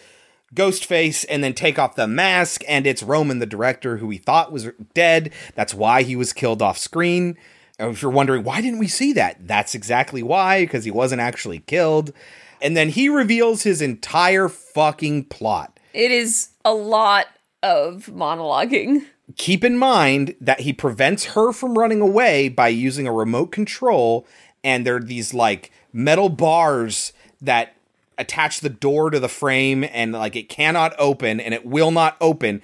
Ghostface, 0.54 1.26
and 1.30 1.44
then 1.44 1.54
take 1.54 1.80
off 1.80 1.96
the 1.96 2.08
mask, 2.08 2.64
and 2.68 2.86
it's 2.86 3.04
Roman, 3.04 3.40
the 3.40 3.46
director, 3.46 3.98
who 3.98 4.08
we 4.08 4.18
thought 4.18 4.52
was 4.52 4.70
dead. 4.94 5.32
That's 5.56 5.74
why 5.74 6.04
he 6.04 6.16
was 6.16 6.34
killed 6.34 6.62
off 6.62 6.78
screen. 6.78 7.38
And 7.80 7.92
If 7.92 8.02
you're 8.02 8.12
wondering 8.12 8.44
why 8.44 8.62
didn't 8.62 8.80
we 8.80 8.88
see 8.88 9.14
that, 9.14 9.48
that's 9.48 9.76
exactly 9.76 10.24
why, 10.24 10.62
because 10.62 10.86
he 10.86 10.92
wasn't 10.92 11.22
actually 11.22 11.60
killed. 11.60 12.14
And 12.62 12.78
then 12.78 12.90
he 12.90 13.10
reveals 13.10 13.64
his 13.64 13.82
entire 13.82 14.48
fucking 14.48 15.26
plot. 15.26 15.80
It 15.94 16.12
is 16.12 16.50
a 16.64 16.74
lot 16.74 17.28
of 17.62 18.06
monologuing. 18.08 19.06
Keep 19.38 19.64
in 19.64 19.78
mind 19.78 20.36
that 20.40 20.62
he 20.62 20.74
prevents 20.74 21.26
her 21.26 21.52
from 21.52 21.78
running 21.78 22.02
away 22.02 22.50
by 22.50 22.68
using 22.68 23.08
a 23.08 23.14
remote 23.14 23.52
control, 23.52 24.28
and 24.64 24.86
there 24.86 24.98
are 24.98 25.04
these 25.04 25.34
like 25.34 25.72
metal 25.92 26.30
bars 26.30 27.14
that 27.42 27.76
attach 28.18 28.60
the 28.60 28.70
door 28.70 29.10
to 29.10 29.20
the 29.20 29.30
frame, 29.30 29.84
and 29.84 30.12
like 30.14 30.36
it 30.36 30.50
cannot 30.50 30.94
open 30.98 31.40
and 31.40 31.54
it 31.54 31.66
will 31.66 31.92
not 31.92 32.18
open. 32.22 32.62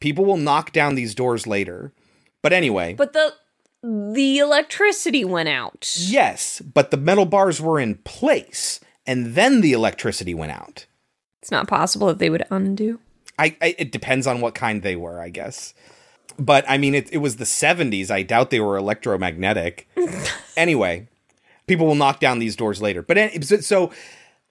People 0.00 0.24
will 0.24 0.36
knock 0.36 0.72
down 0.72 0.94
these 0.94 1.14
doors 1.14 1.46
later. 1.46 1.92
But 2.42 2.52
anyway, 2.52 2.94
But 2.94 3.12
the 3.12 3.34
the 3.82 4.38
electricity 4.38 5.24
went 5.24 5.48
out. 5.48 5.94
yes, 5.98 6.60
but 6.60 6.90
the 6.90 6.96
metal 6.96 7.24
bars 7.26 7.60
were 7.60 7.80
in 7.80 7.94
place, 7.96 8.80
and 9.06 9.34
then 9.34 9.60
the 9.62 9.72
electricity 9.72 10.34
went 10.34 10.52
out. 10.52 10.86
It's 11.42 11.50
not 11.50 11.66
possible 11.68 12.06
that 12.08 12.18
they 12.18 12.28
would 12.30 12.44
undo. 12.50 13.00
I, 13.38 13.56
I 13.62 13.74
it 13.78 13.90
depends 13.92 14.26
on 14.26 14.40
what 14.42 14.54
kind 14.54 14.82
they 14.82 14.96
were, 14.96 15.20
I 15.20 15.30
guess. 15.30 15.72
But 16.38 16.64
I 16.68 16.76
mean, 16.78 16.94
it, 16.94 17.10
it 17.12 17.18
was 17.18 17.36
the 17.36 17.44
'70s. 17.44 18.10
I 18.10 18.22
doubt 18.22 18.50
they 18.50 18.60
were 18.60 18.76
electromagnetic. 18.76 19.88
anyway, 20.56 21.08
people 21.66 21.86
will 21.86 21.94
knock 21.94 22.20
down 22.20 22.38
these 22.38 22.56
doors 22.56 22.80
later. 22.82 23.02
But 23.02 23.42
so 23.64 23.90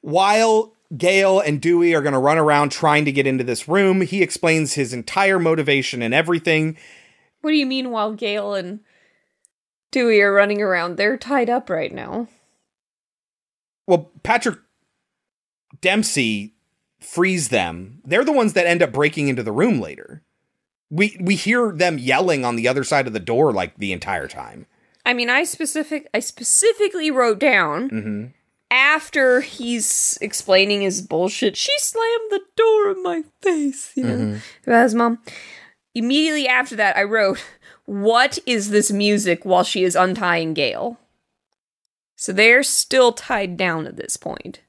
while 0.02 0.74
Gale 0.98 1.40
and 1.40 1.62
Dewey 1.62 1.94
are 1.94 2.02
going 2.02 2.14
to 2.14 2.20
run 2.20 2.38
around 2.38 2.72
trying 2.72 3.06
to 3.06 3.12
get 3.12 3.28
into 3.28 3.44
this 3.44 3.68
room, 3.68 4.02
he 4.02 4.24
explains 4.24 4.74
his 4.74 4.94
entire 4.94 5.40
motivation 5.40 6.02
and 6.02 6.14
everything. 6.14 6.78
What 7.42 7.52
do 7.52 7.58
you 7.58 7.66
mean 7.66 7.92
while 7.92 8.14
Gale 8.14 8.54
and 8.56 8.80
Dewey 9.92 10.22
are 10.22 10.34
running 10.34 10.62
around? 10.62 10.98
They're 10.98 11.18
tied 11.18 11.50
up 11.50 11.70
right 11.70 11.94
now. 11.94 12.28
Well, 13.88 14.12
Patrick 14.24 14.60
Dempsey 15.82 16.54
frees 17.00 17.50
them. 17.50 18.02
They're 18.06 18.26
the 18.26 18.32
ones 18.32 18.54
that 18.54 18.68
end 18.68 18.84
up 18.84 18.92
breaking 18.92 19.30
into 19.30 19.44
the 19.44 19.52
room 19.52 19.80
later. 19.80 20.22
We 20.92 21.18
we 21.22 21.36
hear 21.36 21.72
them 21.72 22.00
yelling 22.00 22.44
on 22.44 22.56
the 22.56 22.68
other 22.68 22.84
side 22.84 23.08
of 23.08 23.14
the 23.14 23.20
door 23.20 23.52
like 23.54 23.78
the 23.78 23.94
entire 23.94 24.28
time. 24.28 24.66
I 25.06 25.14
mean, 25.14 25.30
I 25.30 25.44
specific 25.44 26.08
I 26.14 26.20
specifically 26.20 27.12
wrote 27.12 27.40
down 27.40 27.90
Mm-hmm. 27.90 28.26
After 28.72 29.42
he's 29.42 30.18
explaining 30.22 30.82
his 30.82 31.02
bullshit. 31.02 31.58
She 31.58 31.72
slammed 31.80 32.32
the 32.32 32.42
door 32.56 32.92
in 32.92 33.04
my 33.04 33.24
face. 33.42 33.92
You 33.96 34.04
know, 34.04 34.18
Mhm. 34.18 34.42
about 34.66 34.84
his 34.84 34.96
mom. 34.96 35.20
Immediately 35.96 36.48
after 36.48 36.76
that, 36.76 36.96
I 36.96 37.04
wrote, 37.04 37.44
"What 37.86 38.38
is 38.46 38.70
this 38.70 38.92
music?" 38.92 39.44
While 39.44 39.64
she 39.64 39.84
is 39.84 39.96
untying 39.96 40.54
Gale. 40.54 41.00
So 42.16 42.32
they're 42.32 42.64
still 42.64 43.12
tied 43.14 43.58
down 43.58 43.88
at 43.88 43.96
this 43.96 44.18
point. 44.18 44.60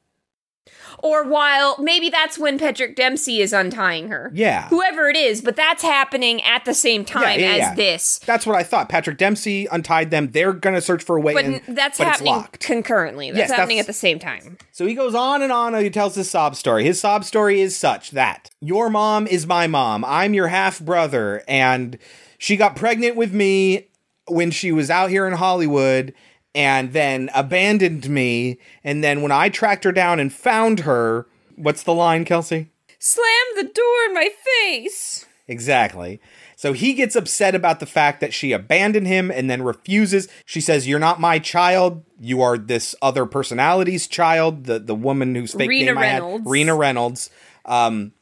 Or 1.03 1.25
while 1.27 1.77
maybe 1.79 2.11
that's 2.11 2.39
when 2.39 2.59
Patrick 2.59 2.95
Dempsey 2.95 3.41
is 3.41 3.53
untying 3.53 4.09
her. 4.09 4.31
Yeah. 4.35 4.69
Whoever 4.69 5.09
it 5.09 5.17
is, 5.17 5.41
but 5.41 5.57
that's 5.57 5.83
happening 5.83 6.43
at 6.43 6.65
the 6.65 6.75
same 6.75 7.05
time 7.05 7.41
Yeah, 7.41 7.47
yeah, 7.47 7.53
as 7.53 7.59
yeah. 7.59 7.75
this. 7.75 8.19
That's 8.27 8.45
what 8.47 8.55
I 8.57 8.63
thought. 8.63 8.89
Patrick 8.89 9.17
Dempsey 9.17 9.67
untied 9.73 10.11
them. 10.11 10.31
They're 10.33 10.53
gonna 10.53 10.81
search 10.81 11.03
for 11.03 11.17
a 11.17 11.21
way 11.21 11.33
But 11.35 11.45
in. 11.47 11.53
that's 11.69 11.99
but 11.99 12.07
it's 12.07 12.17
happening 12.19 12.35
locked. 12.35 12.61
concurrently. 12.61 13.31
That's 13.31 13.49
Yes, 13.49 13.51
happening 13.51 13.79
that's- 13.79 13.85
at 13.85 13.87
the 13.87 13.99
same 13.99 14.19
time. 14.19 14.59
So 14.73 14.87
he 14.87 14.95
goes 14.95 15.15
on 15.15 15.43
and 15.43 15.51
on 15.53 15.75
and 15.75 15.83
he 15.85 15.91
tells 15.91 16.15
his 16.15 16.31
sob 16.31 16.55
story. 16.55 16.85
His 16.85 17.01
sob 17.01 17.25
story 17.25 17.61
is 17.61 17.77
such 17.77 18.11
that 18.13 18.51
your 18.61 18.91
mom 18.91 19.27
is 19.27 19.47
my 19.47 19.67
mom. 19.67 20.05
I'm 20.07 20.35
your 20.35 20.49
half 20.49 20.81
brother. 20.81 21.43
And 21.49 21.99
she 22.39 22.57
got 22.57 22.77
pregnant 22.77 23.17
with 23.17 23.33
me 23.33 23.87
when 24.27 24.51
she 24.51 24.71
was 24.71 24.91
out 24.91 25.11
here 25.11 25.27
in 25.27 25.33
Hollywood 25.33 26.15
and 26.55 26.93
then 26.93 27.31
abandoned 27.35 28.09
me. 28.09 28.59
And 28.85 29.03
then 29.03 29.23
when 29.23 29.33
I 29.33 29.49
tracked 29.49 29.85
her 29.85 29.93
down 29.93 30.21
and 30.21 30.33
found 30.33 30.81
her, 30.81 31.27
what's 31.57 31.83
the 31.83 31.95
line, 31.95 32.25
Kelsey? 32.25 32.71
Slam 32.99 33.47
the 33.57 33.65
door 33.65 34.05
in 34.09 34.15
my 34.15 34.29
face. 34.45 35.27
Exactly. 35.49 36.21
So 36.57 36.75
he 36.75 36.93
gets 36.93 37.17
upset 37.17 37.55
about 37.55 37.81
the 37.81 37.87
fact 37.87 38.21
that 38.21 38.35
she 38.35 38.53
abandoned 38.53 39.07
him 39.07 39.31
and 39.31 39.51
then 39.51 39.63
refuses. 39.63 40.29
She 40.45 40.61
says, 40.61 40.87
"You're 40.87 40.99
not 40.99 41.19
my 41.19 41.39
child. 41.39 42.05
You 42.21 42.43
are 42.43 42.59
this 42.59 42.95
other 43.01 43.25
personality's 43.25 44.07
child." 44.07 44.65
The 44.65 44.79
the 44.79 44.95
woman 44.95 45.35
whose 45.35 45.55
fake 45.55 45.71
Rina 45.71 45.95
name 45.95 45.99
I 45.99 46.07
had, 46.07 46.47
Rina 46.47 46.77
Reynolds. 46.77 47.31
Um, 47.65 48.13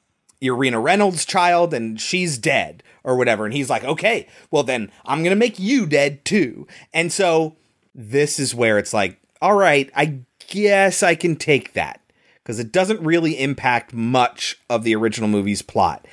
you're 0.41 0.57
Rina 0.57 0.79
Reynolds' 0.81 1.25
child 1.25 1.75
and 1.75 2.01
she's 2.01 2.39
dead 2.39 2.83
or 3.05 3.17
whatever. 3.17 3.45
And 3.45 3.55
he's 3.55 3.71
like, 3.71 3.85
okay, 3.85 4.27
well 4.51 4.63
then 4.63 4.91
I'm 5.05 5.23
gonna 5.23 5.37
make 5.37 5.59
you 5.59 5.87
dead 5.87 6.25
too. 6.25 6.67
And 6.93 7.13
so 7.13 7.57
this 7.94 8.39
is 8.39 8.55
where 8.55 8.78
it's 8.78 8.93
like, 8.93 9.20
all 9.40 9.55
right, 9.55 9.90
I 9.94 10.20
guess 10.48 11.02
I 11.02 11.15
can 11.15 11.36
take 11.36 11.73
that. 11.74 12.01
Because 12.43 12.59
it 12.59 12.73
doesn't 12.73 13.01
really 13.01 13.39
impact 13.39 13.93
much 13.93 14.59
of 14.70 14.82
the 14.82 14.94
original 14.94 15.28
movie's 15.28 15.60
plot. 15.60 16.06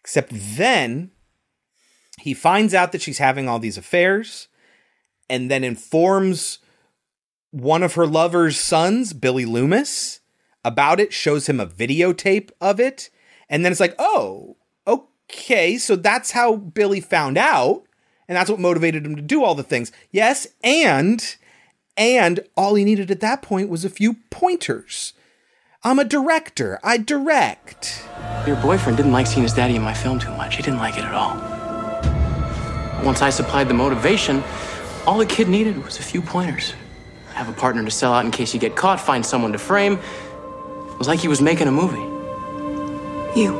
Except 0.00 0.30
then 0.32 1.10
he 2.18 2.34
finds 2.34 2.74
out 2.74 2.92
that 2.92 3.00
she's 3.00 3.18
having 3.18 3.48
all 3.48 3.58
these 3.58 3.78
affairs 3.78 4.48
and 5.30 5.50
then 5.50 5.64
informs 5.64 6.58
one 7.50 7.82
of 7.82 7.94
her 7.94 8.06
lover's 8.06 8.58
sons, 8.58 9.12
Billy 9.12 9.44
Loomis, 9.44 10.20
about 10.64 11.00
it, 11.00 11.12
shows 11.12 11.48
him 11.48 11.60
a 11.60 11.66
videotape 11.66 12.50
of 12.60 12.80
it, 12.80 13.10
and 13.48 13.64
then 13.64 13.70
it's 13.70 13.80
like, 13.80 13.94
oh, 13.98 14.56
okay, 14.86 15.78
so 15.78 15.94
that's 15.96 16.32
how 16.32 16.56
Billy 16.56 17.00
found 17.00 17.38
out, 17.38 17.84
and 18.28 18.36
that's 18.36 18.50
what 18.50 18.60
motivated 18.60 19.04
him 19.04 19.16
to 19.16 19.22
do 19.22 19.44
all 19.44 19.54
the 19.54 19.62
things. 19.62 19.92
Yes, 20.10 20.46
and 20.62 21.36
and 21.96 22.40
all 22.56 22.74
he 22.74 22.84
needed 22.84 23.10
at 23.10 23.20
that 23.20 23.42
point 23.42 23.68
was 23.68 23.84
a 23.84 23.90
few 23.90 24.14
pointers. 24.30 25.12
I'm 25.82 25.98
a 25.98 26.04
director. 26.04 26.80
I 26.82 26.96
direct. 26.96 28.04
Your 28.46 28.56
boyfriend 28.56 28.96
didn't 28.96 29.12
like 29.12 29.26
seeing 29.26 29.42
his 29.42 29.52
daddy 29.52 29.76
in 29.76 29.82
my 29.82 29.94
film 29.94 30.18
too 30.18 30.30
much. 30.30 30.56
He 30.56 30.62
didn't 30.62 30.78
like 30.78 30.96
it 30.96 31.04
at 31.04 31.14
all. 31.14 31.36
Once 33.04 33.20
I 33.20 33.28
supplied 33.30 33.68
the 33.68 33.74
motivation, 33.74 34.42
all 35.06 35.18
the 35.18 35.26
kid 35.26 35.48
needed 35.48 35.84
was 35.84 35.98
a 35.98 36.02
few 36.02 36.22
pointers. 36.22 36.72
Have 37.34 37.48
a 37.48 37.52
partner 37.52 37.84
to 37.84 37.90
sell 37.90 38.14
out 38.14 38.24
in 38.24 38.30
case 38.30 38.54
you 38.54 38.60
get 38.60 38.76
caught, 38.76 38.98
find 38.98 39.24
someone 39.26 39.52
to 39.52 39.58
frame. 39.58 39.94
It 39.94 40.98
was 40.98 41.06
like 41.06 41.20
he 41.20 41.28
was 41.28 41.42
making 41.42 41.68
a 41.68 41.72
movie. 41.72 41.98
You. 43.38 43.52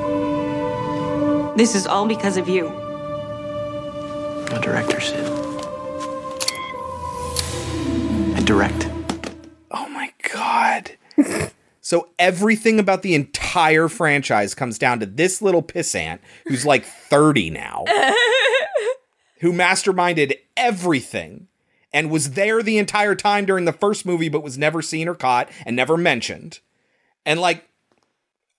This 1.57 1.74
is 1.74 1.86
all 1.86 2.07
because 2.07 2.36
of 2.36 2.49
you. 2.49 2.84
A 4.50 4.60
director, 4.60 5.00
Sid. 5.00 5.24
I 8.36 8.40
direct. 8.44 8.88
Oh 9.70 9.88
my 9.88 10.12
god. 10.32 10.92
so 11.80 12.08
everything 12.18 12.78
about 12.78 13.02
the 13.02 13.14
entire 13.14 13.88
franchise 13.88 14.54
comes 14.54 14.78
down 14.78 15.00
to 15.00 15.06
this 15.06 15.40
little 15.42 15.62
pissant 15.62 16.18
who's 16.46 16.66
like 16.66 16.84
30 16.84 17.50
now. 17.50 17.84
who 19.40 19.52
masterminded 19.52 20.38
everything 20.56 21.48
and 21.92 22.10
was 22.10 22.32
there 22.32 22.62
the 22.62 22.78
entire 22.78 23.14
time 23.14 23.44
during 23.44 23.64
the 23.64 23.72
first 23.72 24.06
movie 24.06 24.28
but 24.28 24.42
was 24.42 24.58
never 24.58 24.82
seen 24.82 25.08
or 25.08 25.14
caught 25.14 25.48
and 25.66 25.76
never 25.76 25.96
mentioned. 25.96 26.60
And 27.26 27.40
like 27.40 27.68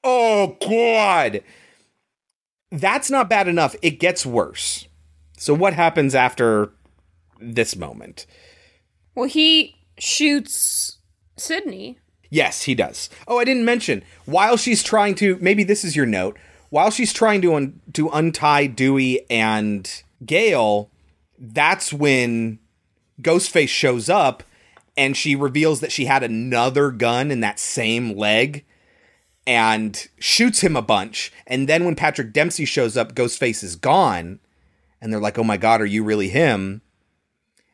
oh 0.04 0.58
god. 0.62 1.44
That's 2.72 3.10
not 3.10 3.30
bad 3.30 3.48
enough. 3.48 3.76
It 3.82 4.00
gets 4.00 4.26
worse. 4.26 4.88
So 5.38 5.54
what 5.54 5.74
happens 5.74 6.16
after 6.16 6.72
this 7.40 7.76
moment? 7.76 8.26
Well, 9.14 9.28
he 9.28 9.76
shoots 9.98 10.98
Sidney. 11.38 12.00
Yes, 12.30 12.64
he 12.64 12.76
does. 12.76 13.10
Oh, 13.28 13.40
I 13.40 13.44
didn't 13.44 13.66
mention 13.66 14.04
while 14.26 14.58
she's 14.58 14.84
trying 14.84 15.16
to 15.16 15.38
maybe 15.40 15.64
this 15.64 15.84
is 15.84 15.96
your 15.96 16.06
note. 16.06 16.38
While 16.70 16.92
she's 16.92 17.14
trying 17.14 17.42
to 17.44 17.56
un- 17.56 17.80
to 17.94 18.10
untie 18.10 18.68
Dewey 18.68 19.26
and 19.30 20.04
Gale, 20.26 20.90
that's 21.38 21.94
when 21.94 22.60
Ghostface 23.22 23.70
shows 23.70 24.10
up 24.10 24.44
and 24.98 25.16
she 25.16 25.36
reveals 25.36 25.80
that 25.82 25.92
she 25.92 26.06
had 26.06 26.24
another 26.24 26.92
gun 26.92 27.32
in 27.32 27.40
that 27.42 27.60
same 27.60 28.18
leg 28.18 28.66
and 29.48 30.08
shoots 30.20 30.62
him 30.62 30.76
a 30.76 30.82
bunch. 30.82 31.32
And 31.46 31.70
then 31.70 31.86
when 31.86 31.96
Patrick 31.96 32.34
Dempsey 32.34 32.66
shows 32.66 32.98
up, 32.98 33.14
Ghostface 33.14 33.64
is 33.64 33.76
gone. 33.76 34.40
And 35.02 35.12
they're 35.12 35.20
like, 35.20 35.38
oh 35.38 35.44
my 35.44 35.58
God, 35.58 35.82
are 35.82 35.86
you 35.86 36.04
really 36.04 36.30
him? 36.30 36.82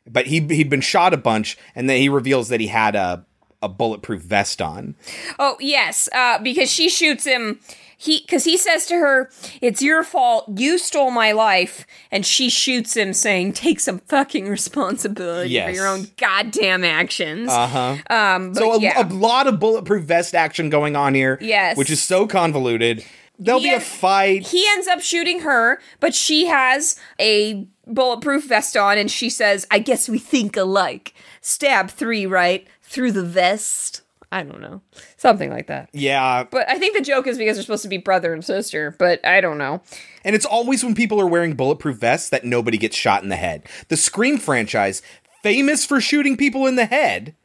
But 0.08 0.28
he, 0.28 0.40
he'd 0.40 0.70
been 0.70 0.82
shot 0.82 1.14
a 1.14 1.18
bunch. 1.18 1.58
And 1.76 1.90
then 1.90 1.98
he 1.98 2.10
reveals 2.10 2.50
that 2.50 2.60
he 2.60 2.68
had 2.68 2.96
a, 2.96 3.26
a 3.62 3.70
bulletproof 3.70 4.22
vest 4.22 4.62
on. 4.62 4.96
Oh, 5.40 5.56
yes, 5.60 6.10
uh, 6.14 6.40
because 6.40 6.70
she 6.70 6.90
shoots 6.90 7.26
him. 7.26 7.60
He 7.98 8.22
because 8.22 8.46
he 8.46 8.58
says 8.58 8.88
to 8.88 8.96
her, 8.96 9.30
"It's 9.62 9.80
your 9.80 10.02
fault. 10.02 10.46
You 10.58 10.80
stole 10.80 11.12
my 11.12 11.34
life," 11.34 11.86
and 12.10 12.26
she 12.26 12.50
shoots 12.50 12.98
him, 12.98 13.14
saying, 13.14 13.54
"Take 13.54 13.80
some 13.80 14.00
fucking 14.00 14.48
responsibility 14.50 15.62
for 15.62 15.70
your 15.70 15.86
own 15.86 16.08
goddamn 16.18 16.84
actions." 16.84 17.48
Uh 17.52 17.68
huh. 17.68 17.98
Um, 18.10 18.56
So 18.56 18.74
a, 18.74 18.80
yeah. 18.80 19.08
a 19.08 19.14
lot 19.14 19.46
of 19.46 19.60
bulletproof 19.60 20.04
vest 20.04 20.34
action 20.34 20.72
going 20.72 20.96
on 20.96 21.14
here. 21.14 21.38
Yes. 21.42 21.78
Which 21.78 21.92
is 21.92 22.02
so 22.02 22.26
convoluted. 22.26 23.06
There'll 23.42 23.60
He 23.60 23.70
be 23.70 23.74
a 23.74 23.78
en- 23.78 23.82
fight. 23.82 24.48
He 24.48 24.64
ends 24.70 24.88
up 24.88 25.02
shooting 25.02 25.40
her, 25.40 25.80
but 26.00 26.14
she 26.14 26.46
has 26.46 26.96
a 27.20 27.68
bulletproof 27.88 28.48
vest 28.48 28.78
on, 28.78 29.00
and 29.00 29.10
she 29.10 29.32
says, 29.32 29.66
"I 29.72 29.80
guess 29.80 30.08
we 30.08 30.20
think 30.20 30.56
alike." 30.56 31.16
Stab 31.42 31.90
three, 31.90 32.28
right 32.28 32.68
through 32.84 33.14
the 33.14 33.24
vest. 33.24 34.02
I 34.32 34.44
don't 34.44 34.62
know, 34.62 34.82
something 35.18 35.50
like 35.50 35.68
that. 35.68 35.90
Yeah. 35.92 36.46
But 36.50 36.70
I 36.70 36.80
think 36.80 36.96
the 36.96 37.04
joke 37.04 37.28
is 37.28 37.38
because 37.38 37.58
they're 37.58 37.64
supposed 37.64 37.84
to 37.84 37.90
be 37.90 37.98
brother 37.98 38.34
and 38.34 38.46
sister, 38.46 38.96
but 38.98 39.26
I 39.26 39.42
don't 39.42 39.58
know. 39.58 39.82
And 40.24 40.36
it's 40.36 40.46
always 40.46 40.86
when 40.86 40.96
people 40.96 41.20
are 41.20 41.28
wearing 41.28 41.54
bulletproof 41.54 41.98
vests 41.98 42.30
that 42.30 42.46
nobody 42.46 42.78
gets 42.78 42.96
shot 42.96 43.24
in 43.24 43.30
the 43.30 43.36
head. 43.36 43.64
The 43.90 43.98
Scream 43.98 44.38
franchise, 44.38 45.02
famous 45.44 45.84
for 45.84 46.00
shooting 46.00 46.38
people 46.38 46.66
in 46.66 46.78
the 46.78 46.86
head, 46.86 47.36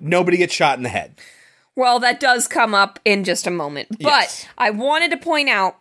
nobody 0.00 0.38
gets 0.38 0.54
shot 0.54 0.76
in 0.76 0.82
the 0.82 0.88
head. 0.88 1.20
Well, 1.76 1.98
that 2.00 2.18
does 2.20 2.48
come 2.48 2.74
up 2.74 2.98
in 3.04 3.22
just 3.22 3.46
a 3.46 3.50
moment. 3.50 3.88
But 4.00 4.00
Yes. 4.22 4.46
I 4.58 4.70
wanted 4.70 5.10
to 5.12 5.16
point 5.18 5.48
out 5.48 5.76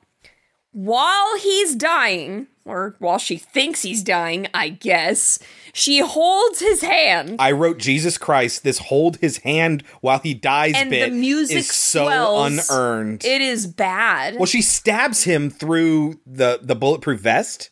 while 0.71 1.37
he's 1.37 1.73
dying, 1.73 2.47
or 2.65 2.95
while 2.99 3.17
she 3.17 3.37
thinks 3.37 3.83
he's 3.83 4.03
dying, 4.03 4.47
I 4.53 4.67
guess, 4.69 5.39
she 5.71 5.99
holds 5.99 6.59
his 6.59 6.81
hand. 6.81 7.37
I 7.39 7.51
wrote 7.53 7.77
Jesus 7.77 8.17
Christ, 8.17 8.63
this 8.65 8.79
hold 8.79 9.15
his 9.17 9.37
hand 9.37 9.83
while 10.01 10.19
he 10.19 10.33
dies 10.33 10.73
and 10.75 10.89
bit 10.89 11.09
the 11.11 11.15
music 11.15 11.57
is 11.57 11.69
so 11.71 12.03
swells. 12.03 12.69
unearned. 12.69 13.23
It 13.23 13.41
is 13.41 13.67
bad. 13.67 14.35
well, 14.35 14.45
she 14.45 14.61
stabs 14.61 15.23
him 15.23 15.49
through 15.49 16.19
the 16.25 16.59
the 16.61 16.75
bulletproof 16.75 17.21
vest. 17.21 17.69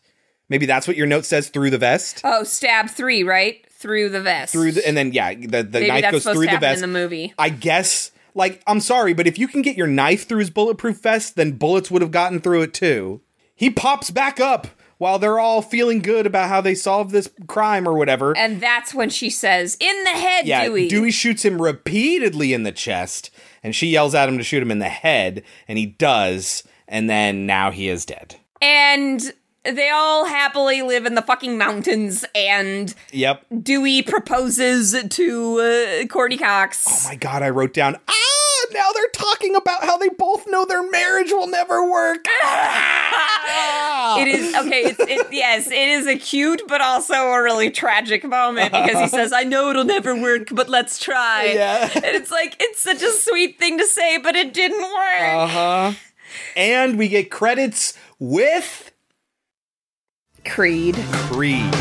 Maybe 0.48 0.66
that's 0.66 0.88
what 0.88 0.96
your 0.96 1.08
note 1.08 1.26
says 1.26 1.50
through 1.50 1.72
the 1.72 1.78
vest. 1.78 2.22
oh, 2.24 2.44
stab 2.44 2.90
three, 2.90 3.24
right? 3.24 3.66
Through 3.70 4.10
the 4.10 4.22
vest. 4.22 4.54
Through 4.54 4.74
the 4.74 4.88
and 4.88 4.96
then 4.96 5.12
yeah, 5.12 5.34
the, 5.34 5.64
the 5.64 5.80
Maybe 5.82 5.88
knife 5.88 6.12
goes 6.12 6.24
through 6.24 6.46
the 6.48 6.58
vest. 6.60 6.82
in 6.82 6.90
the 6.94 7.00
movie. 7.00 7.34
I 7.38 7.50
guess 7.50 8.12
like 8.36 8.62
I'm 8.68 8.80
sorry, 8.80 9.14
but 9.14 9.28
if 9.28 9.38
you 9.38 9.48
can 9.48 9.62
get 9.62 9.78
your 9.78 9.88
knife 9.88 10.28
through 10.28 10.40
his 10.40 10.50
bulletproof 10.50 11.02
vest, 11.02 11.36
then 11.36 11.54
bullets 11.54 11.92
would 11.92 12.02
have 12.02 12.12
gotten 12.12 12.40
through 12.40 12.62
it 12.64 12.74
too. 12.74 13.22
He 13.56 13.70
pops 13.70 14.12
back 14.12 14.40
up 14.40 14.68
while 14.98 15.20
they're 15.20 15.40
all 15.40 15.62
feeling 15.62 16.00
good 16.00 16.26
about 16.26 16.50
how 16.50 16.62
they 16.62 16.76
solved 16.76 17.12
this 17.12 17.30
crime 17.48 17.88
or 17.88 17.94
whatever. 17.94 18.36
And 18.38 18.62
that's 18.62 18.94
when 18.94 19.10
she 19.10 19.30
says, 19.30 19.78
"In 19.80 20.04
the 20.04 20.12
head, 20.12 20.46
Dewey. 20.46 20.88
Dewey." 20.88 21.12
shoots 21.12 21.44
him 21.44 21.62
repeatedly 21.62 22.54
in 22.54 22.64
the 22.64 22.72
chest, 22.72 23.30
and 23.62 23.76
she 23.76 23.88
yells 23.88 24.16
at 24.16 24.30
him 24.30 24.38
to 24.38 24.44
shoot 24.44 24.64
him 24.64 24.72
in 24.72 24.80
the 24.80 24.90
head, 24.90 25.44
and 25.68 25.78
he 25.78 25.86
does, 25.86 26.64
and 26.88 27.10
then 27.10 27.46
now 27.46 27.72
he 27.72 27.88
is 27.90 28.06
dead. 28.06 28.36
and 28.62 29.34
they 29.64 29.90
all 29.90 30.26
happily 30.26 30.82
live 30.82 31.06
in 31.06 31.16
the 31.16 31.22
fucking 31.22 31.58
mountains. 31.58 32.26
And 32.36 32.94
Yep. 33.12 33.46
Dewey 33.62 34.02
proposes 34.02 34.96
to 35.10 35.60
uh, 36.04 36.06
Courteney 36.08 36.38
Cox. 36.38 36.86
Oh 36.88 37.10
my 37.10 37.16
god, 37.16 37.42
I 37.44 37.50
wrote 37.50 37.74
down, 37.74 37.98
ah, 38.08 38.66
now 38.74 38.92
they're 38.94 39.08
talking 39.10 39.56
about 39.56 39.84
how 39.84 39.98
they 39.98 40.10
both 40.10 40.46
know 40.48 40.66
their 40.66 40.90
marriage 40.90 41.32
will 41.32 41.48
never 41.48 41.90
work. 41.90 42.26
It 44.16 44.28
is 44.28 44.56
okay. 44.56 44.84
It's 44.86 45.00
it, 45.00 45.28
yes, 45.32 45.68
it 45.68 45.74
is 45.74 46.08
a 46.08 46.16
cute 46.18 46.62
but 46.68 46.82
also 46.82 47.14
a 47.14 47.42
really 47.42 47.70
tragic 47.72 48.24
moment 48.24 48.72
because 48.72 49.00
he 49.00 49.08
says, 49.18 49.34
"I 49.34 49.44
know 49.44 49.70
it'll 49.70 49.84
never 49.86 50.16
work, 50.20 50.50
but 50.52 50.70
let's 50.70 51.00
try." 51.00 51.52
Yeah. 51.56 51.90
and 51.96 52.06
it's 52.06 52.30
like 52.32 52.56
it's 52.60 52.80
such 52.80 53.02
a 53.02 53.12
sweet 53.12 53.58
thing 53.60 53.78
to 53.80 53.86
say, 53.86 54.18
but 54.18 54.36
it 54.36 54.54
didn't 54.54 54.82
work. 54.82 55.22
Uh 55.34 55.48
huh. 55.48 55.92
And 56.56 56.98
we 56.98 57.08
get 57.08 57.32
credits 57.32 57.98
with 58.20 58.92
Creed. 60.46 60.96
Creed. 61.12 61.72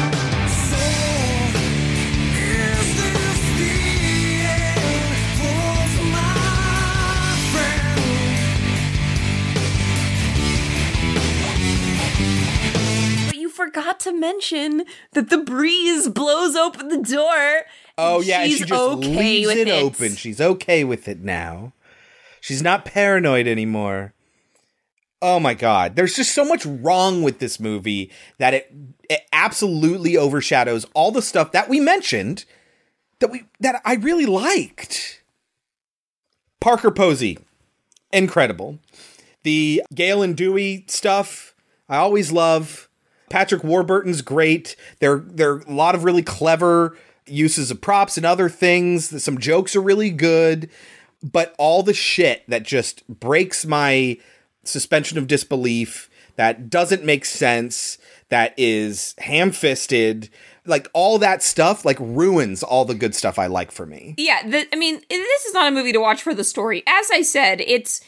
But 13.27 13.37
you 13.37 13.49
forgot 13.49 14.01
to 14.01 14.13
mention 14.13 14.85
that 15.13 15.29
the 15.29 15.39
breeze 15.39 16.09
blows 16.09 16.57
open 16.57 16.89
the 16.89 16.99
door. 16.99 17.63
Oh 17.99 18.21
yeah, 18.21 18.45
she's 18.45 18.59
she 18.59 18.65
just 18.65 18.73
okay 18.73 19.19
leaves 19.19 19.49
with 19.49 19.59
it, 19.59 19.69
it 19.69 19.83
open. 19.83 20.15
She's 20.15 20.41
okay 20.41 20.85
with 20.85 21.09
it 21.09 21.21
now. 21.21 21.73
She's 22.41 22.63
not 22.63 22.85
paranoid 22.85 23.47
anymore. 23.47 24.15
Oh 25.23 25.39
my 25.39 25.55
god, 25.55 25.95
there's 25.95 26.17
just 26.17 26.35
so 26.35 26.45
much 26.45 26.67
wrong 26.67 27.23
with 27.23 27.39
this 27.39 27.61
movie 27.61 28.11
that 28.39 28.55
it 28.55 28.75
it 29.09 29.21
absolutely 29.33 30.17
overshadows 30.17 30.85
all 30.95 31.13
the 31.13 31.23
stuff 31.23 31.53
that 31.53 31.69
we 31.69 31.79
mentioned 31.79 32.45
that 33.21 33.31
we 33.31 33.45
that 33.61 33.81
I 33.85 33.95
really 33.95 34.27
liked. 34.27 35.23
Parker 36.61 36.91
Posey, 36.91 37.39
incredible. 38.13 38.81
The 39.45 39.83
Gale 39.95 40.23
and 40.23 40.37
Dewey 40.37 40.85
stuff, 40.89 41.55
I 41.89 41.97
always 41.97 42.31
love. 42.31 42.89
Patrick 43.31 43.65
Warburton's 43.65 44.23
great. 44.23 44.77
There, 44.99 45.19
there 45.19 45.53
are 45.53 45.59
a 45.61 45.73
lot 45.73 45.95
of 45.95 46.05
really 46.05 46.23
clever 46.23 46.97
uses 47.27 47.71
of 47.71 47.81
props 47.81 48.17
and 48.17 48.27
other 48.27 48.49
things. 48.49 49.23
Some 49.23 49.39
jokes 49.39 49.75
are 49.75 49.81
really 49.81 50.11
good, 50.11 50.69
but 51.23 51.55
all 51.59 51.83
the 51.83 51.95
shit 51.95 52.43
that 52.49 52.63
just 52.63 53.07
breaks 53.09 53.65
my 53.65 54.19
suspension 54.65 55.19
of 55.19 55.27
disbelief, 55.27 56.09
that 56.37 56.71
doesn't 56.71 57.05
make 57.05 57.25
sense, 57.25 57.99
that 58.29 58.55
is 58.57 59.15
ham-fisted, 59.19 60.31
like 60.65 60.89
all 60.93 61.19
that 61.19 61.43
stuff, 61.43 61.85
like 61.85 61.99
ruins 62.01 62.63
all 62.63 62.85
the 62.85 62.95
good 62.95 63.15
stuff 63.15 63.39
I 63.39 63.47
like 63.47 63.73
for 63.73 63.85
me. 63.85 64.15
Yeah, 64.17 64.49
the, 64.49 64.67
I 64.73 64.77
mean, 64.77 65.01
this 65.09 65.45
is 65.45 65.55
not 65.55 65.69
a 65.69 65.75
movie 65.75 65.93
to 65.93 66.01
watch 66.01 66.23
for 66.23 66.35
the 66.35 66.45
story. 66.45 66.83
As 66.87 67.11
I 67.11 67.23
said, 67.23 67.61
it's 67.61 68.01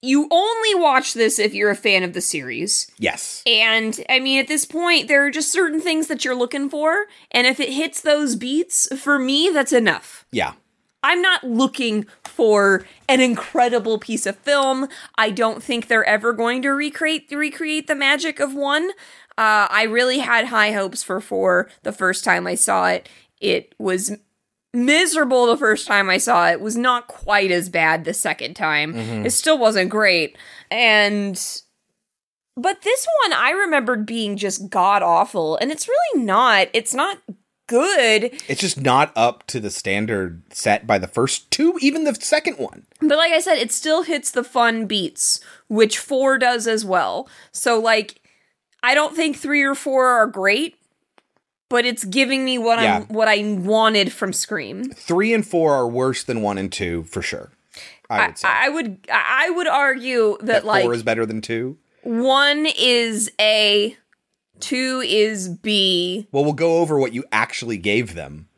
you 0.00 0.26
only 0.30 0.74
watch 0.74 1.14
this 1.14 1.38
if 1.38 1.54
you're 1.54 1.70
a 1.70 1.76
fan 1.76 2.02
of 2.02 2.12
the 2.12 2.20
series. 2.20 2.90
Yes. 2.98 3.42
And 3.46 4.04
I 4.08 4.18
mean, 4.18 4.40
at 4.40 4.48
this 4.48 4.64
point, 4.64 5.06
there 5.06 5.24
are 5.24 5.30
just 5.30 5.52
certain 5.52 5.80
things 5.80 6.08
that 6.08 6.24
you're 6.24 6.34
looking 6.34 6.68
for. 6.68 7.06
And 7.30 7.46
if 7.46 7.60
it 7.60 7.72
hits 7.72 8.00
those 8.00 8.34
beats, 8.34 8.88
for 9.00 9.18
me, 9.18 9.50
that's 9.52 9.72
enough. 9.72 10.26
Yeah. 10.32 10.54
I'm 11.02 11.20
not 11.22 11.44
looking 11.44 12.06
for 12.24 12.86
an 13.08 13.20
incredible 13.20 13.98
piece 13.98 14.26
of 14.26 14.36
film. 14.38 14.88
I 15.16 15.30
don't 15.30 15.62
think 15.62 15.86
they're 15.88 16.04
ever 16.04 16.32
going 16.32 16.62
to 16.62 16.70
recreate 16.70 17.28
recreate 17.30 17.86
the 17.88 17.94
magic 17.94 18.40
of 18.40 18.54
one. 18.54 18.90
Uh, 19.38 19.66
I 19.70 19.84
really 19.84 20.18
had 20.18 20.46
high 20.46 20.72
hopes 20.72 21.02
for 21.02 21.20
four 21.20 21.70
the 21.82 21.92
first 21.92 22.22
time 22.24 22.46
I 22.46 22.54
saw 22.54 22.88
it. 22.88 23.08
It 23.40 23.74
was 23.78 24.12
miserable 24.74 25.46
the 25.46 25.56
first 25.56 25.86
time 25.86 26.08
I 26.08 26.18
saw 26.18 26.48
it. 26.50 26.60
Was 26.60 26.76
not 26.76 27.08
quite 27.08 27.50
as 27.50 27.68
bad 27.68 28.04
the 28.04 28.14
second 28.14 28.54
time. 28.54 28.94
Mhm. 28.94 29.26
It 29.26 29.30
still 29.32 29.58
wasn't 29.58 29.90
great. 29.90 30.36
And 30.70 31.34
but 32.56 32.82
this 32.82 33.06
one 33.24 33.32
I 33.32 33.50
remembered 33.50 34.04
being 34.06 34.36
just 34.36 34.68
god 34.70 35.02
awful, 35.02 35.56
and 35.56 35.70
it's 35.72 35.88
really 35.88 36.24
not. 36.24 36.68
It's 36.74 36.92
not 36.94 37.18
good. 37.72 38.32
It's 38.48 38.60
just 38.60 38.80
not 38.80 39.12
up 39.16 39.46
to 39.48 39.58
the 39.58 39.70
standard 39.70 40.42
set 40.52 40.86
by 40.86 40.98
the 40.98 41.08
first 41.08 41.50
two, 41.50 41.78
even 41.80 42.04
the 42.04 42.14
second 42.14 42.58
one. 42.58 42.84
But 43.00 43.16
like 43.16 43.32
I 43.32 43.40
said, 43.40 43.56
it 43.56 43.72
still 43.72 44.02
hits 44.02 44.30
the 44.30 44.44
fun 44.44 44.86
beats, 44.86 45.40
which 45.68 45.98
four 45.98 46.36
does 46.38 46.66
as 46.66 46.84
well. 46.84 47.28
So 47.50 47.80
like 47.80 48.20
I 48.82 48.94
don't 48.94 49.16
think 49.16 49.36
three 49.36 49.62
or 49.62 49.74
four 49.74 50.06
are 50.06 50.26
great, 50.26 50.76
but 51.70 51.84
it's 51.86 52.04
giving 52.04 52.44
me 52.44 52.58
what 52.58 52.78
Yeah. 52.80 52.96
I'm 52.98 53.02
what 53.06 53.28
I 53.28 53.42
wanted 53.58 54.12
from 54.12 54.32
Scream. 54.32 54.90
Three 54.90 55.32
and 55.32 55.46
four 55.46 55.72
are 55.74 55.88
worse 55.88 56.22
than 56.22 56.42
one 56.42 56.58
and 56.58 56.70
two 56.70 57.04
for 57.04 57.22
sure. 57.22 57.50
I 58.10 58.26
would 58.26 58.38
say 58.38 58.48
I 58.48 58.68
would 58.68 58.98
I 59.10 59.50
would 59.50 59.68
argue 59.68 60.36
that, 60.40 60.46
that 60.46 60.64
like 60.66 60.84
four 60.84 60.92
is 60.92 61.02
better 61.02 61.24
than 61.24 61.40
two. 61.40 61.78
one 62.02 62.66
is 62.78 63.30
A, 63.40 63.96
two 64.62 65.02
is 65.04 65.48
B. 65.48 66.26
Well, 66.32 66.44
we'll 66.44 66.52
go 66.54 66.78
over 66.78 66.98
what 66.98 67.12
you 67.12 67.24
actually 67.30 67.76
gave 67.76 68.14
them. 68.14 68.48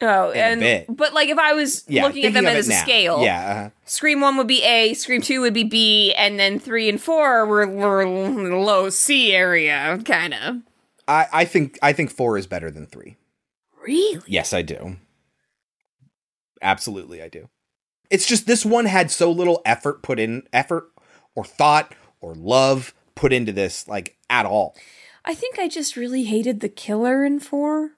Oh, 0.00 0.30
and 0.30 0.86
but 0.96 1.12
like 1.12 1.28
if 1.28 1.38
I 1.38 1.54
was 1.54 1.84
Yeah, 1.88 2.04
looking 2.04 2.24
at 2.24 2.32
them 2.32 2.46
as 2.46 2.68
a 2.68 2.70
now. 2.70 2.82
scale, 2.82 3.22
Yeah, 3.24 3.50
uh-huh. 3.50 3.70
Scream 3.84 4.20
one 4.20 4.36
would 4.36 4.46
be 4.46 4.62
A, 4.62 4.94
Scream 4.94 5.20
two 5.20 5.40
would 5.40 5.54
be 5.54 5.64
B, 5.64 6.14
and 6.16 6.38
then 6.38 6.60
three 6.60 6.88
and 6.88 7.02
four 7.02 7.44
were, 7.46 7.66
were 7.66 8.06
low 8.06 8.90
C 8.90 9.32
area, 9.34 9.98
kind 10.04 10.34
of. 10.34 10.58
I, 11.08 11.26
I 11.32 11.44
think 11.44 11.78
I 11.82 11.92
think 11.92 12.10
four 12.12 12.38
is 12.38 12.46
better 12.46 12.70
than 12.70 12.86
three. 12.86 13.16
Really? 13.82 14.20
Yes, 14.28 14.52
I 14.52 14.62
do. 14.62 14.98
Absolutely, 16.62 17.22
I 17.22 17.28
do. 17.28 17.48
It's 18.10 18.26
just 18.26 18.46
this 18.46 18.64
one 18.64 18.86
had 18.86 19.10
so 19.10 19.30
little 19.30 19.60
effort 19.64 20.02
put 20.02 20.18
in, 20.18 20.44
effort 20.52 20.90
or 21.34 21.44
thought 21.44 21.92
or 22.20 22.34
love 22.34 22.94
put 23.14 23.32
into 23.32 23.52
this, 23.52 23.86
like 23.88 24.16
at 24.30 24.46
all. 24.46 24.76
I 25.28 25.34
think 25.34 25.58
I 25.58 25.68
just 25.68 25.94
really 25.94 26.24
hated 26.24 26.60
the 26.60 26.68
killer 26.70 27.24
in 27.24 27.38
four. 27.38 27.90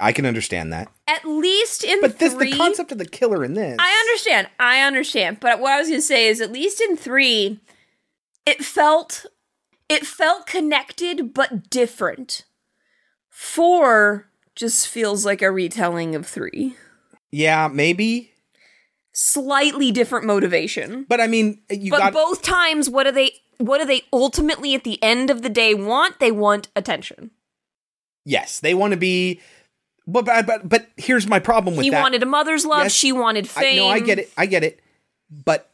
I 0.00 0.12
can 0.12 0.26
understand 0.26 0.72
that. 0.72 0.88
At 1.06 1.24
least 1.24 1.84
in 1.84 2.00
But 2.00 2.18
this, 2.18 2.34
three, 2.34 2.50
the 2.50 2.58
concept 2.58 2.92
of 2.92 2.98
the 2.98 3.06
killer 3.06 3.44
in 3.44 3.54
this, 3.54 3.76
I 3.78 3.90
understand. 4.06 4.48
I 4.58 4.80
understand. 4.80 5.38
But 5.40 5.60
what 5.60 5.72
I 5.72 5.78
was 5.78 5.88
going 5.88 6.00
to 6.00 6.06
say 6.06 6.26
is, 6.26 6.40
at 6.40 6.52
least 6.52 6.80
in 6.80 6.96
three, 6.96 7.60
it 8.44 8.64
felt 8.64 9.24
it 9.88 10.04
felt 10.04 10.46
connected 10.46 11.32
but 11.32 11.70
different. 11.70 12.44
Four 13.30 14.28
just 14.54 14.88
feels 14.88 15.24
like 15.24 15.42
a 15.42 15.50
retelling 15.50 16.14
of 16.14 16.26
three. 16.26 16.76
yeah, 17.30 17.68
maybe. 17.72 18.32
Slightly 19.12 19.92
different 19.92 20.26
motivation. 20.26 21.06
But 21.08 21.20
I 21.22 21.26
mean, 21.26 21.62
you 21.70 21.90
but 21.90 21.98
got 21.98 22.12
both 22.12 22.42
times, 22.42 22.90
what 22.90 23.04
do 23.04 23.12
they? 23.12 23.30
What 23.58 23.78
do 23.78 23.84
they 23.84 24.02
ultimately 24.12 24.74
at 24.74 24.84
the 24.84 25.02
end 25.02 25.30
of 25.30 25.42
the 25.42 25.48
day 25.48 25.74
want? 25.74 26.18
They 26.18 26.30
want 26.30 26.68
attention. 26.76 27.30
yes, 28.24 28.60
they 28.60 28.74
want 28.74 28.92
to 28.92 28.96
be. 28.96 29.40
But 30.06 30.24
but 30.24 30.68
but, 30.68 30.86
here's 30.96 31.26
my 31.26 31.40
problem 31.40 31.74
with 31.74 31.84
he 31.84 31.90
that. 31.90 32.00
wanted 32.00 32.22
a 32.22 32.26
mother's 32.26 32.64
love. 32.64 32.84
Yes, 32.84 32.92
she 32.92 33.10
wanted 33.12 33.46
I, 33.56 33.60
fame. 33.60 33.76
no, 33.78 33.88
I 33.88 33.98
get 34.00 34.18
it. 34.20 34.30
I 34.36 34.46
get 34.46 34.62
it. 34.62 34.80
But 35.44 35.68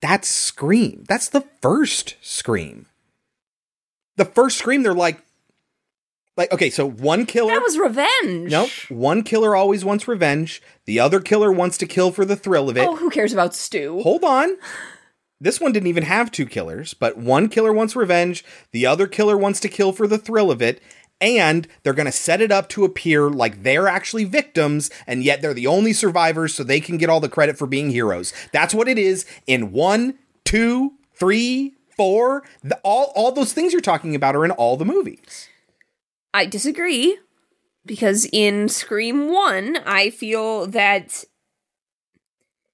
that's 0.00 0.26
Scream. 0.28 1.04
That's 1.08 1.28
the 1.28 1.42
first 1.60 2.16
Scream. 2.20 2.86
The 4.16 4.24
first 4.24 4.58
Scream, 4.58 4.82
they're 4.82 4.92
like, 4.92 5.22
like 6.36 6.52
okay, 6.52 6.68
so 6.68 6.88
one 6.88 7.26
killer. 7.26 7.52
That 7.52 7.62
was 7.62 7.78
revenge. 7.78 8.50
Nope. 8.50 8.70
One 8.88 9.22
killer 9.22 9.54
always 9.54 9.84
wants 9.84 10.08
revenge. 10.08 10.60
The 10.86 10.98
other 10.98 11.20
killer 11.20 11.52
wants 11.52 11.78
to 11.78 11.86
kill 11.86 12.10
for 12.10 12.24
the 12.24 12.34
thrill 12.36 12.68
of 12.68 12.76
it. 12.76 12.88
Oh, 12.88 12.96
who 12.96 13.10
cares 13.10 13.32
about 13.32 13.54
Stu? 13.54 14.00
Hold 14.02 14.24
on. 14.24 14.56
This 15.40 15.60
one 15.60 15.72
didn't 15.72 15.86
even 15.86 16.04
have 16.04 16.30
two 16.30 16.46
killers, 16.46 16.92
but 16.92 17.16
one 17.16 17.48
killer 17.48 17.72
wants 17.72 17.96
revenge. 17.96 18.44
The 18.72 18.86
other 18.86 19.06
killer 19.06 19.36
wants 19.38 19.60
to 19.60 19.68
kill 19.68 19.92
for 19.92 20.06
the 20.06 20.18
thrill 20.18 20.50
of 20.50 20.60
it. 20.60 20.82
And 21.20 21.68
they're 21.82 21.92
going 21.92 22.06
to 22.06 22.12
set 22.12 22.40
it 22.40 22.50
up 22.50 22.68
to 22.70 22.84
appear 22.84 23.28
like 23.28 23.62
they're 23.62 23.88
actually 23.88 24.24
victims, 24.24 24.90
and 25.06 25.22
yet 25.22 25.42
they're 25.42 25.52
the 25.52 25.66
only 25.66 25.92
survivors, 25.92 26.54
so 26.54 26.64
they 26.64 26.80
can 26.80 26.96
get 26.96 27.10
all 27.10 27.20
the 27.20 27.28
credit 27.28 27.58
for 27.58 27.66
being 27.66 27.90
heroes. 27.90 28.32
That's 28.52 28.72
what 28.72 28.88
it 28.88 28.98
is 28.98 29.26
in 29.46 29.72
one, 29.72 30.14
two, 30.44 30.94
three, 31.14 31.74
four. 31.94 32.42
The, 32.64 32.80
all 32.82 33.12
all 33.14 33.32
those 33.32 33.52
things 33.52 33.72
you're 33.72 33.82
talking 33.82 34.14
about 34.14 34.34
are 34.34 34.46
in 34.46 34.50
all 34.52 34.78
the 34.78 34.86
movies. 34.86 35.50
I 36.32 36.46
disagree 36.46 37.18
because 37.84 38.26
in 38.32 38.68
Scream 38.68 39.28
1, 39.32 39.78
I 39.84 40.10
feel 40.10 40.66
that 40.68 41.24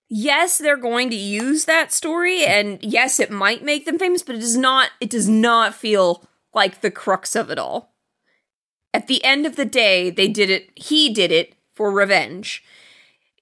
yes, 0.08 0.58
they're 0.58 0.76
going 0.76 1.10
to 1.10 1.16
use 1.16 1.64
that 1.64 1.92
story 1.92 2.44
and 2.44 2.78
yes, 2.82 3.20
it 3.20 3.30
might 3.30 3.64
make 3.64 3.84
them 3.84 3.98
famous, 3.98 4.22
but 4.22 4.36
it 4.36 4.40
does 4.40 4.56
not 4.56 4.90
it 5.00 5.10
does 5.10 5.28
not 5.28 5.74
feel 5.74 6.24
like 6.54 6.80
the 6.80 6.90
crux 6.90 7.36
of 7.36 7.50
it 7.50 7.58
all. 7.58 7.92
At 8.94 9.08
the 9.08 9.22
end 9.24 9.46
of 9.46 9.56
the 9.56 9.64
day, 9.64 10.10
they 10.10 10.28
did 10.28 10.50
it 10.50 10.70
he 10.76 11.12
did 11.12 11.32
it 11.32 11.54
for 11.74 11.90
revenge. 11.90 12.64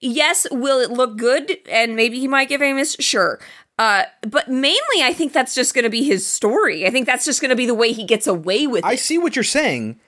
Yes, 0.00 0.46
will 0.50 0.80
it 0.80 0.90
look 0.90 1.16
good 1.16 1.58
and 1.70 1.96
maybe 1.96 2.20
he 2.20 2.28
might 2.28 2.48
get 2.48 2.60
famous? 2.60 2.96
Sure. 3.00 3.40
Uh, 3.78 4.04
but 4.22 4.48
mainly, 4.48 5.02
I 5.02 5.12
think 5.12 5.32
that's 5.32 5.54
just 5.54 5.74
going 5.74 5.84
to 5.84 5.90
be 5.90 6.04
his 6.04 6.26
story. 6.26 6.86
I 6.86 6.90
think 6.90 7.06
that's 7.06 7.24
just 7.24 7.40
going 7.40 7.48
to 7.48 7.56
be 7.56 7.66
the 7.66 7.74
way 7.74 7.92
he 7.92 8.04
gets 8.04 8.26
away 8.26 8.66
with 8.66 8.84
I 8.84 8.90
it. 8.90 8.92
I 8.92 8.96
see 8.96 9.18
what 9.18 9.34
you're 9.34 9.42
saying, 9.42 9.98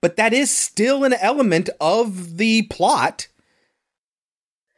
but 0.00 0.16
that 0.16 0.32
is 0.32 0.50
still 0.56 1.04
an 1.04 1.12
element 1.12 1.70
of 1.80 2.38
the 2.38 2.62
plot 2.62 3.28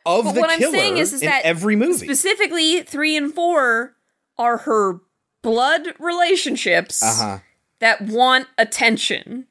of 0.06 0.24
But 0.26 0.32
the 0.34 0.40
what 0.40 0.50
I'm 0.50 0.60
saying 0.60 0.98
is, 0.98 1.12
is 1.12 1.22
in 1.22 1.28
that 1.28 1.44
every 1.44 1.76
movie. 1.76 2.04
specifically 2.06 2.82
three 2.82 3.16
and 3.16 3.32
four 3.32 3.94
are 4.38 4.58
her 4.58 5.00
blood 5.42 5.94
relationships 5.98 7.02
Uh-huh. 7.02 7.38
that 7.80 8.00
want 8.02 8.48
attention. 8.58 9.46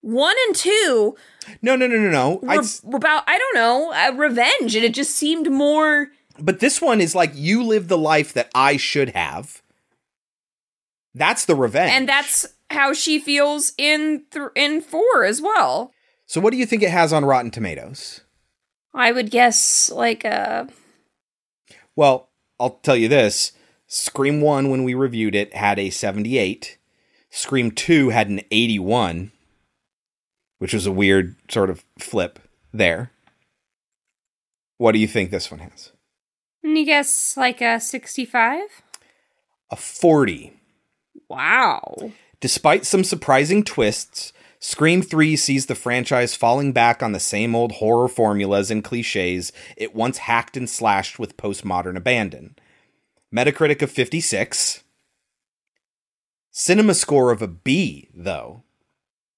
One 0.00 0.34
and 0.48 0.56
two 0.56 1.16
No, 1.62 1.76
no, 1.76 1.86
no, 1.86 1.96
no, 1.96 2.10
no. 2.10 2.34
were, 2.42 2.50
I'd- 2.50 2.68
about 2.92 3.24
I 3.28 3.38
don't 3.38 3.54
know 3.54 3.92
uh, 3.92 4.12
revenge, 4.16 4.74
and 4.76 4.84
it 4.84 4.94
just 4.94 5.14
seemed 5.16 5.50
more. 5.50 6.08
but 6.38 6.60
this 6.60 6.80
one 6.80 7.00
is 7.00 7.14
like 7.14 7.30
you 7.34 7.62
live 7.62 7.88
the 7.88 7.98
life 7.98 8.32
that 8.32 8.50
I 8.54 8.76
should 8.76 9.10
have. 9.10 9.62
That's 11.14 11.44
the 11.44 11.54
revenge. 11.54 11.92
And 11.92 12.08
that's 12.08 12.46
how 12.70 12.92
she 12.94 13.18
feels 13.18 13.72
in 13.76 14.22
th- 14.30 14.46
in 14.56 14.80
four 14.80 15.24
as 15.24 15.40
well. 15.42 15.92
so 16.26 16.40
what 16.40 16.52
do 16.52 16.56
you 16.56 16.64
think 16.66 16.82
it 16.82 16.90
has 16.90 17.12
on 17.12 17.24
Rotten 17.24 17.50
Tomatoes? 17.50 18.20
I 18.94 19.12
would 19.12 19.30
guess 19.30 19.90
like 19.90 20.24
a. 20.24 20.68
Well, 21.96 22.28
I'll 22.58 22.78
tell 22.82 22.96
you 22.96 23.08
this. 23.08 23.52
Scream 23.86 24.40
1 24.40 24.70
when 24.70 24.84
we 24.84 24.94
reviewed 24.94 25.34
it 25.34 25.54
had 25.54 25.78
a 25.78 25.90
78. 25.90 26.78
Scream 27.30 27.70
2 27.70 28.10
had 28.10 28.28
an 28.28 28.40
81, 28.50 29.32
which 30.58 30.72
was 30.72 30.86
a 30.86 30.92
weird 30.92 31.36
sort 31.50 31.70
of 31.70 31.84
flip 31.98 32.38
there. 32.72 33.10
What 34.78 34.92
do 34.92 34.98
you 34.98 35.06
think 35.06 35.30
this 35.30 35.50
one 35.50 35.60
has? 35.60 35.92
you 36.62 36.84
guess 36.84 37.36
like 37.36 37.60
a 37.60 37.78
sixty 37.78 38.24
five. 38.24 38.68
A 39.70 39.76
40. 39.76 40.52
Wow. 41.28 42.12
Despite 42.40 42.84
some 42.84 43.04
surprising 43.04 43.64
twists, 43.64 44.32
Scream 44.64 45.02
3 45.02 45.34
sees 45.34 45.66
the 45.66 45.74
franchise 45.74 46.36
falling 46.36 46.72
back 46.72 47.02
on 47.02 47.10
the 47.10 47.18
same 47.18 47.56
old 47.56 47.72
horror 47.72 48.06
formulas 48.06 48.70
and 48.70 48.84
cliches 48.84 49.52
it 49.76 49.92
once 49.92 50.18
hacked 50.18 50.56
and 50.56 50.70
slashed 50.70 51.18
with 51.18 51.36
postmodern 51.36 51.96
abandon. 51.96 52.54
Metacritic 53.34 53.82
of 53.82 53.90
56. 53.90 54.84
Cinema 56.52 56.94
score 56.94 57.32
of 57.32 57.42
a 57.42 57.48
B, 57.48 58.08
though. 58.14 58.62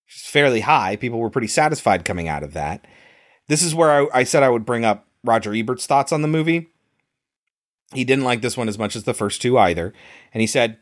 Which 0.05 0.17
is 0.17 0.29
fairly 0.29 0.61
high. 0.61 0.95
People 0.97 1.21
were 1.21 1.31
pretty 1.31 1.49
satisfied 1.49 2.05
coming 2.05 2.29
out 2.29 2.43
of 2.43 2.53
that. 2.53 2.87
This 3.49 3.63
is 3.63 3.75
where 3.75 3.91
I, 3.91 4.21
I 4.21 4.25
said 4.25 4.43
I 4.43 4.51
would 4.51 4.67
bring 4.67 4.85
up 4.85 5.07
Roger 5.25 5.55
Ebert's 5.55 5.87
thoughts 5.87 6.13
on 6.13 6.21
the 6.21 6.29
movie. 6.29 6.69
He 7.95 8.05
didn't 8.05 8.25
like 8.25 8.43
this 8.43 8.59
one 8.59 8.69
as 8.69 8.79
much 8.79 8.95
as 8.95 9.05
the 9.05 9.15
first 9.15 9.41
two 9.41 9.57
either. 9.57 9.95
And 10.35 10.43
he 10.43 10.47
said, 10.47 10.77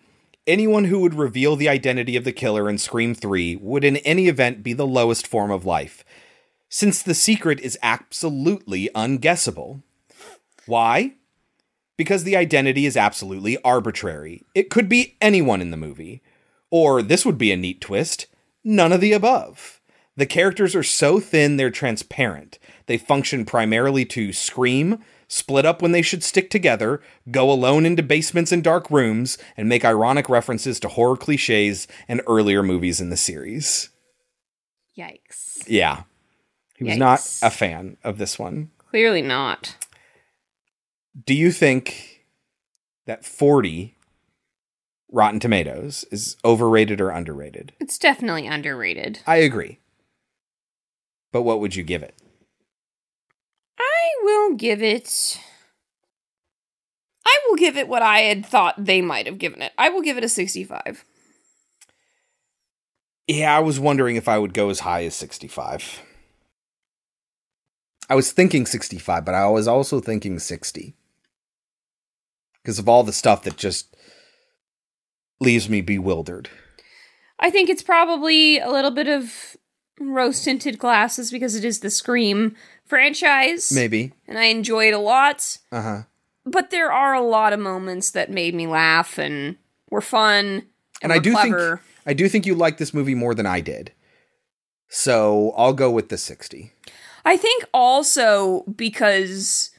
Anyone 0.47 0.85
who 0.85 0.99
would 0.99 1.15
reveal 1.15 1.55
the 1.55 1.69
identity 1.69 2.17
of 2.17 2.25
the 2.25 2.33
killer 2.33 2.69
in 2.69 2.77
Scream 2.77 3.15
3 3.15 3.57
would, 3.57 3.85
in 3.85 3.99
any 3.99 4.27
event, 4.27 4.65
be 4.65 4.73
the 4.73 4.87
lowest 4.87 5.25
form 5.25 5.53
of 5.53 5.65
life, 5.65 6.05
since 6.69 7.01
the 7.01 7.15
secret 7.15 7.61
is 7.61 7.79
absolutely 7.81 8.89
unguessable. 8.93 9.83
Why? 10.67 11.15
Because 11.97 12.25
the 12.25 12.37
identity 12.37 12.87
is 12.87 12.97
absolutely 12.97 13.57
arbitrary. 13.63 14.43
It 14.53 14.69
could 14.69 14.89
be 14.89 15.17
anyone 15.21 15.61
in 15.61 15.71
the 15.71 15.77
movie. 15.77 16.23
Or, 16.71 17.03
this 17.03 17.25
would 17.25 17.39
be 17.39 17.53
a 17.53 17.57
neat 17.57 17.81
twist 17.81 18.27
none 18.65 18.93
of 18.93 19.01
the 19.01 19.13
above. 19.13 19.81
The 20.17 20.27
characters 20.27 20.75
are 20.75 20.83
so 20.83 21.21
thin 21.21 21.57
they're 21.57 21.71
transparent. 21.71 22.59
They 22.87 22.99
function 22.99 23.45
primarily 23.45 24.05
to 24.07 24.33
scream, 24.33 25.03
split 25.33 25.65
up 25.65 25.81
when 25.81 25.93
they 25.93 26.03
should 26.03 26.23
stick 26.23 26.51
together, 26.51 27.01
go 27.31 27.51
alone 27.51 27.87
into 27.87 28.03
basements 28.03 28.53
and 28.53 28.63
dark 28.63 28.91
rooms, 28.91 29.39
and 29.57 29.67
make 29.67 29.83
ironic 29.83 30.29
references 30.29 30.79
to 30.79 30.89
horror 30.89 31.17
cliches 31.17 31.89
and 32.07 32.21
earlier 32.27 32.63
movies 32.63 33.01
in 33.01 33.09
the 33.09 33.17
series. 33.17 33.89
Yikes. 34.97 35.65
Yeah. 35.67 36.03
He 36.77 36.85
was 36.85 36.99
not 36.99 37.21
a 37.43 37.51
fan 37.51 37.97
of 38.05 38.19
this 38.19 38.39
one. 38.39 38.73
Clearly 38.77 39.23
not. 39.23 39.77
Do 41.25 41.33
you 41.35 41.51
think 41.51 42.27
that 43.07 43.25
40 43.25 43.97
Rotten 45.11 45.41
Tomatoes 45.41 46.05
is 46.11 46.37
overrated 46.45 47.01
or 47.01 47.09
underrated? 47.09 47.73
It's 47.81 47.99
definitely 47.99 48.47
underrated. 48.47 49.21
I 49.27 49.37
agree. 49.37 49.79
But 51.33 51.43
what 51.43 51.61
would 51.61 51.75
you 51.75 51.85
give 51.85 52.03
it? 52.03 52.15
I 54.23 54.25
will 54.25 54.57
give 54.57 54.83
it. 54.83 55.41
I 57.27 57.39
will 57.49 57.57
give 57.57 57.77
it 57.77 57.89
what 57.89 58.03
I 58.03 58.21
had 58.21 58.47
thought 58.47 58.85
they 58.85 59.01
might 59.01 59.27
have 59.27 59.39
given 59.39 59.63
it. 59.63 59.73
I 59.77 59.89
will 59.89 60.01
give 60.01 60.17
it 60.17 60.25
a 60.25 60.29
65. 60.29 61.05
Yeah, 63.27 63.57
I 63.57 63.61
was 63.61 63.81
wondering 63.81 64.17
if 64.17 64.29
I 64.29 64.39
would 64.39 64.55
go 64.55 64.71
as 64.71 64.81
high 64.81 65.05
as 65.05 65.15
65. 65.17 66.03
I 68.09 68.15
was 68.15 68.31
thinking 68.31 68.67
65, 68.67 69.25
but 69.25 69.35
I 69.35 69.49
was 69.49 69.67
also 69.67 70.01
thinking 70.01 70.39
60. 70.39 70.95
Because 72.63 72.79
of 72.79 72.89
all 72.89 73.03
the 73.03 73.13
stuff 73.13 73.43
that 73.43 73.57
just 73.57 73.97
leaves 75.41 75.69
me 75.69 75.81
bewildered. 75.81 76.49
I 77.41 77.51
think 77.51 77.69
it's 77.69 77.83
probably 77.83 78.61
a 78.61 78.71
little 78.71 78.93
bit 78.93 79.09
of 79.09 79.57
rose 80.11 80.43
tinted 80.45 80.79
glasses 80.79 81.31
because 81.31 81.55
it 81.55 81.65
is 81.65 81.81
the 81.81 81.91
Scream 81.91 82.55
franchise. 82.85 83.73
Maybe. 83.73 84.13
And 84.29 84.39
I 84.39 84.45
enjoy 84.45 84.89
it 84.89 84.95
a 84.95 84.99
lot. 84.99 85.59
Uh 85.71 85.83
huh. 85.83 86.03
But 86.45 86.71
there 86.71 86.91
are 86.93 87.15
a 87.15 87.21
lot 87.23 87.53
of 87.53 87.61
moments 87.61 88.11
that 88.11 88.31
made 88.31 88.55
me 88.55 88.67
laugh 88.67 89.19
and 89.19 89.57
were 89.91 90.01
fun. 90.01 90.45
And, 90.47 90.65
And 91.03 91.13
I 91.13 91.19
do 91.19 91.33
clever. 91.33 91.77
think 91.77 91.89
I 92.07 92.15
do 92.15 92.29
think 92.29 92.47
you 92.47 92.55
like 92.55 92.79
this 92.79 92.93
movie 92.93 93.15
more 93.15 93.35
than 93.35 93.47
I 93.47 93.61
did. 93.61 93.93
So 94.89 95.53
I'll 95.57 95.73
go 95.73 95.91
with 95.91 96.09
the 96.09 96.19
60. 96.19 96.73
I 97.25 97.37
think 97.37 97.65
also 97.73 98.63
because 98.75 99.71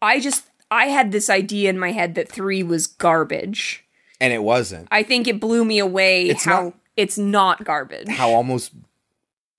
I 0.00 0.20
just 0.20 0.44
I 0.70 0.86
had 0.86 1.12
this 1.12 1.28
idea 1.30 1.70
in 1.70 1.78
my 1.78 1.92
head 1.92 2.14
that 2.14 2.28
three 2.28 2.62
was 2.62 2.86
garbage. 2.86 3.84
And 4.20 4.32
it 4.32 4.42
wasn't. 4.42 4.88
I 4.90 5.02
think 5.02 5.28
it 5.28 5.40
blew 5.40 5.64
me 5.64 5.78
away 5.78 6.28
It's 6.28 6.44
how 6.44 6.62
not- 6.62 6.74
it's 6.96 7.18
not 7.18 7.64
garbage. 7.64 8.08
How 8.08 8.30
almost 8.30 8.72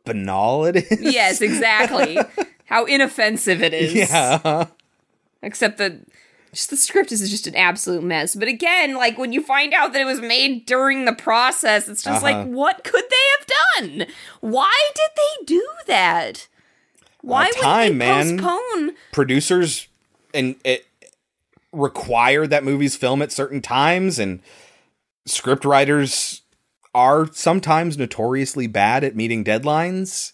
banal 0.07 0.65
it 0.65 0.75
is. 0.77 1.01
yes, 1.01 1.41
exactly. 1.41 2.17
how 2.65 2.85
inoffensive 2.85 3.61
it 3.63 3.73
is. 3.73 3.93
Yeah. 3.93 4.67
Except 5.41 5.77
that 5.77 5.93
just 6.53 6.69
the 6.69 6.77
script 6.77 7.11
is 7.11 7.29
just 7.29 7.45
an 7.47 7.55
absolute 7.55 8.03
mess. 8.03 8.35
But 8.35 8.47
again, 8.47 8.95
like 8.95 9.17
when 9.17 9.31
you 9.33 9.43
find 9.43 9.73
out 9.73 9.93
that 9.93 10.01
it 10.01 10.05
was 10.05 10.19
made 10.21 10.65
during 10.65 11.05
the 11.05 11.13
process, 11.13 11.87
it's 11.87 12.03
just 12.03 12.23
Uh-huh. 12.23 12.37
like, 12.39 12.47
what 12.47 12.83
could 12.83 13.03
they 13.09 13.25
have 13.37 13.47
done? 13.97 14.07
Why 14.41 14.73
did 14.95 15.09
they 15.15 15.45
do 15.45 15.67
that? 15.87 16.47
Why 17.21 17.45
would 17.45 17.55
time, 17.61 17.97
they 17.99 18.05
man. 18.05 18.37
postpone? 18.39 18.95
Producers 19.11 19.87
and 20.33 20.55
it 20.63 20.85
require 21.73 22.47
that 22.47 22.63
movies 22.63 22.95
film 22.95 23.21
at 23.21 23.31
certain 23.31 23.61
times 23.61 24.17
and 24.17 24.39
script 25.25 25.65
writers 25.65 26.41
are 26.97 27.31
sometimes 27.31 27.95
notoriously 27.95 28.65
bad 28.65 29.03
at 29.03 29.15
meeting 29.15 29.43
deadlines. 29.43 30.33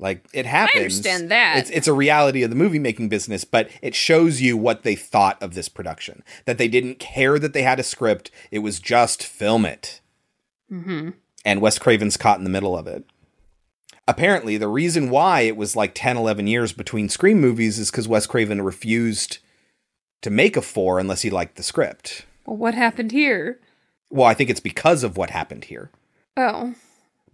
Like 0.00 0.26
it 0.32 0.46
happens. 0.46 0.76
understand 0.96 1.30
that. 1.30 1.58
It's 1.58 1.70
it's 1.70 1.86
a 1.86 1.92
reality 1.92 2.42
of 2.42 2.48
the 2.50 2.56
movie 2.56 2.78
making 2.78 3.10
business, 3.10 3.44
but 3.44 3.68
it 3.82 3.94
shows 3.94 4.40
you 4.40 4.56
what 4.56 4.84
they 4.84 4.94
thought 4.94 5.40
of 5.42 5.52
this 5.52 5.68
production. 5.68 6.22
That 6.46 6.56
they 6.56 6.68
didn't 6.68 6.98
care 6.98 7.38
that 7.38 7.52
they 7.52 7.62
had 7.62 7.78
a 7.78 7.82
script. 7.82 8.30
It 8.50 8.60
was 8.60 8.80
just 8.80 9.22
film 9.22 9.66
it. 9.66 10.00
Mm-hmm. 10.70 11.10
and 11.46 11.62
Wes 11.62 11.78
Craven's 11.78 12.18
caught 12.18 12.36
in 12.36 12.44
the 12.44 12.50
middle 12.50 12.76
of 12.76 12.86
it. 12.86 13.04
Apparently, 14.06 14.58
the 14.58 14.68
reason 14.68 15.08
why 15.08 15.40
it 15.40 15.56
was 15.56 15.74
like 15.74 15.92
10, 15.94 16.18
11 16.18 16.46
years 16.46 16.74
between 16.74 17.08
Scream 17.08 17.40
movies 17.40 17.78
is 17.78 17.90
because 17.90 18.06
Wes 18.06 18.26
Craven 18.26 18.60
refused 18.60 19.38
to 20.20 20.28
make 20.28 20.58
a 20.58 20.62
four 20.62 20.98
unless 20.98 21.22
he 21.22 21.30
liked 21.30 21.56
the 21.56 21.62
script. 21.62 22.26
Well, 22.44 22.58
what 22.58 22.74
happened 22.74 23.12
here? 23.12 23.60
Well, 24.10 24.26
I 24.26 24.34
think 24.34 24.50
it's 24.50 24.60
because 24.60 25.02
of 25.04 25.16
what 25.16 25.30
happened 25.30 25.64
here. 25.64 25.90
Oh. 26.38 26.74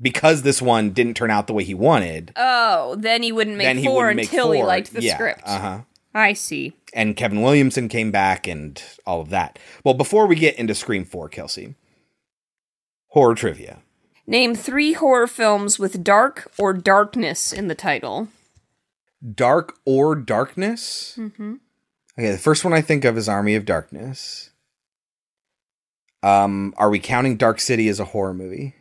Because 0.01 0.43
this 0.43 0.61
one 0.61 0.91
didn't 0.91 1.15
turn 1.15 1.31
out 1.31 1.47
the 1.47 1.53
way 1.53 1.63
he 1.65 1.75
wanted, 1.75 2.33
Oh, 2.37 2.97
then 2.99 3.23
he 3.23 3.31
wouldn't 3.31 3.57
make 3.57 3.77
he 3.77 3.85
four 3.85 3.97
wouldn't 4.07 4.17
make 4.17 4.25
until 4.33 4.51
he 4.53 4.59
four. 4.59 4.67
liked 4.67 4.93
the 4.93 5.03
Yeah, 5.03 5.15
script. 5.15 5.43
Uh-huh. 5.45 5.81
I 6.15 6.33
see. 6.33 6.73
And 6.93 7.17
Kevin 7.17 7.43
Williamson 7.43 7.89
came 7.89 8.11
back 8.11 8.47
and 8.47 8.83
all 9.07 9.21
of 9.21 9.31
that. 9.31 9.59
Well, 9.85 9.95
before 9.95 10.27
we 10.27 10.37
get 10.37 10.57
into 10.59 10.75
Scream 10.75 11.05
4, 11.05 11.29
Kelsey, 11.29 11.75
horror 13.09 13.35
trivia. 13.35 13.81
Name 14.27 14.55
three 14.55 14.93
horror 14.95 15.27
films 15.27 15.79
with 15.79 16.03
dark 16.05 16.51
or 16.59 16.73
darkness 16.73 17.53
in 17.53 17.69
the 17.69 17.75
title. 17.75 18.29
Dark 19.35 19.75
or 19.85 20.15
Darkness? 20.17 21.15
Mm-hmm. 21.19 21.55
Okay, 22.19 22.31
the 22.31 22.39
first 22.39 22.63
one 22.65 22.73
I 22.73 22.81
think 22.81 23.05
of 23.05 23.17
is 23.19 23.29
Army 23.29 23.55
of 23.55 23.65
Darkness. 23.65 24.51
Um, 26.23 26.75
are 26.77 26.91
we 26.91 26.99
counting 27.01 27.37
Dark 27.37 27.61
City 27.61 27.89
as 27.89 28.01
a 28.01 28.05
horror 28.07 28.35
movie? 28.35 28.75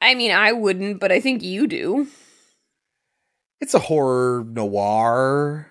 I 0.00 0.14
mean, 0.14 0.30
I 0.32 0.52
wouldn't, 0.52 0.98
but 1.00 1.12
I 1.12 1.20
think 1.20 1.42
you 1.42 1.66
do. 1.66 2.08
It's 3.60 3.74
a 3.74 3.78
horror 3.78 4.44
noir. 4.44 5.66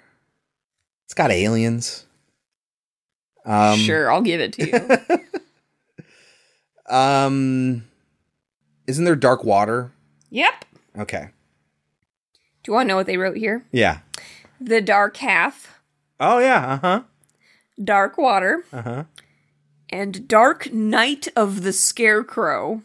It's 1.05 1.13
got 1.15 1.31
aliens. 1.31 2.05
Um, 3.45 3.79
sure, 3.79 4.11
I'll 4.11 4.21
give 4.21 4.39
it 4.41 4.53
to 4.53 4.67
you. 4.67 5.19
Um, 6.89 7.85
isn't 8.87 9.05
there 9.05 9.15
Dark 9.15 9.43
Water? 9.43 9.91
yep. 10.31 10.65
Okay. 10.97 11.29
Do 12.63 12.71
you 12.71 12.73
want 12.73 12.85
to 12.85 12.89
know 12.89 12.95
what 12.95 13.05
they 13.05 13.17
wrote 13.17 13.37
here? 13.37 13.63
Yeah. 13.71 13.99
The 14.59 14.81
Dark 14.81 15.17
Half, 15.17 15.79
Oh 16.19 16.39
yeah. 16.39 16.65
Uh 16.73 16.77
huh. 16.79 17.01
Dark 17.83 18.17
Water, 18.17 18.63
Uh 18.73 18.81
huh. 18.81 19.03
and 19.89 20.27
Dark 20.27 20.73
Night 20.73 21.27
of 21.35 21.61
the 21.61 21.71
Scarecrow. 21.73 22.81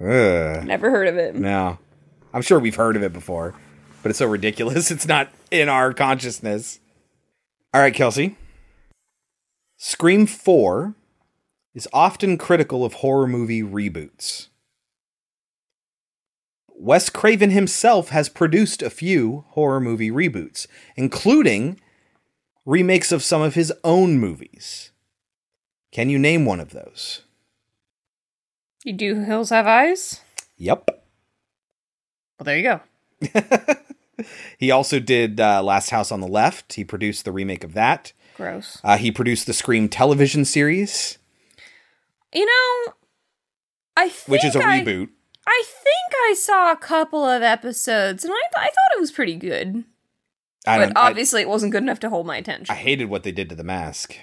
Ugh. 0.00 0.64
Never 0.64 0.90
heard 0.90 1.08
of 1.08 1.16
it. 1.16 1.34
No, 1.34 1.78
I'm 2.32 2.42
sure 2.42 2.58
we've 2.58 2.76
heard 2.76 2.96
of 2.96 3.02
it 3.02 3.12
before, 3.12 3.54
but 4.02 4.10
it's 4.10 4.18
so 4.18 4.26
ridiculous. 4.26 4.90
It's 4.90 5.06
not 5.06 5.28
in 5.50 5.68
our 5.68 5.92
consciousness. 5.92 6.80
All 7.74 7.80
right, 7.80 7.94
Kelsey. 7.94 8.36
Scream 9.76 10.26
4 10.26 10.94
is 11.74 11.88
often 11.92 12.36
critical 12.36 12.84
of 12.84 12.94
horror 12.94 13.26
movie 13.26 13.62
reboots. 13.62 14.48
Wes 16.68 17.10
Craven 17.10 17.50
himself 17.50 18.08
has 18.08 18.28
produced 18.28 18.82
a 18.82 18.90
few 18.90 19.44
horror 19.50 19.80
movie 19.80 20.10
reboots, 20.10 20.66
including 20.96 21.78
remakes 22.64 23.12
of 23.12 23.22
some 23.22 23.42
of 23.42 23.54
his 23.54 23.72
own 23.84 24.18
movies. 24.18 24.90
Can 25.92 26.08
you 26.08 26.18
name 26.18 26.44
one 26.44 26.60
of 26.60 26.70
those? 26.70 27.22
You 28.84 28.92
do 28.92 29.20
Hills 29.22 29.50
Have 29.50 29.66
Eyes? 29.66 30.20
Yep. 30.56 30.90
Well, 32.38 32.44
there 32.44 32.56
you 32.56 32.62
go. 32.62 33.74
He 34.58 34.70
also 34.70 35.00
did 35.00 35.40
uh, 35.40 35.62
Last 35.62 35.88
House 35.88 36.12
on 36.12 36.20
the 36.20 36.28
Left. 36.28 36.74
He 36.74 36.84
produced 36.84 37.24
the 37.24 37.32
remake 37.32 37.64
of 37.64 37.72
that. 37.72 38.12
Gross. 38.36 38.78
Uh, 38.84 38.98
he 38.98 39.10
produced 39.10 39.46
the 39.46 39.54
Scream 39.54 39.88
television 39.88 40.44
series, 40.44 41.16
You 42.34 42.44
know, 42.44 42.92
I 43.96 44.10
think 44.10 44.28
which 44.28 44.44
is 44.44 44.54
a 44.54 44.58
I- 44.62 44.80
reboot. 44.82 45.08
I 45.46 45.62
think 45.66 46.14
I 46.28 46.34
saw 46.36 46.70
a 46.70 46.76
couple 46.76 47.24
of 47.24 47.42
episodes, 47.42 48.22
and 48.22 48.32
I, 48.34 48.60
I 48.60 48.64
thought 48.66 48.96
it 48.96 49.00
was 49.00 49.10
pretty 49.10 49.36
good. 49.36 49.84
I 50.66 50.76
but 50.78 50.84
don't. 50.88 50.96
I, 50.98 51.08
obviously, 51.08 51.40
it 51.40 51.48
wasn't 51.48 51.72
good 51.72 51.82
enough 51.82 52.00
to 52.00 52.10
hold 52.10 52.26
my 52.26 52.36
attention. 52.36 52.70
I 52.70 52.76
hated 52.76 53.06
what 53.08 53.22
they 53.22 53.32
did 53.32 53.48
to 53.48 53.54
the 53.54 53.64
mask. 53.64 54.16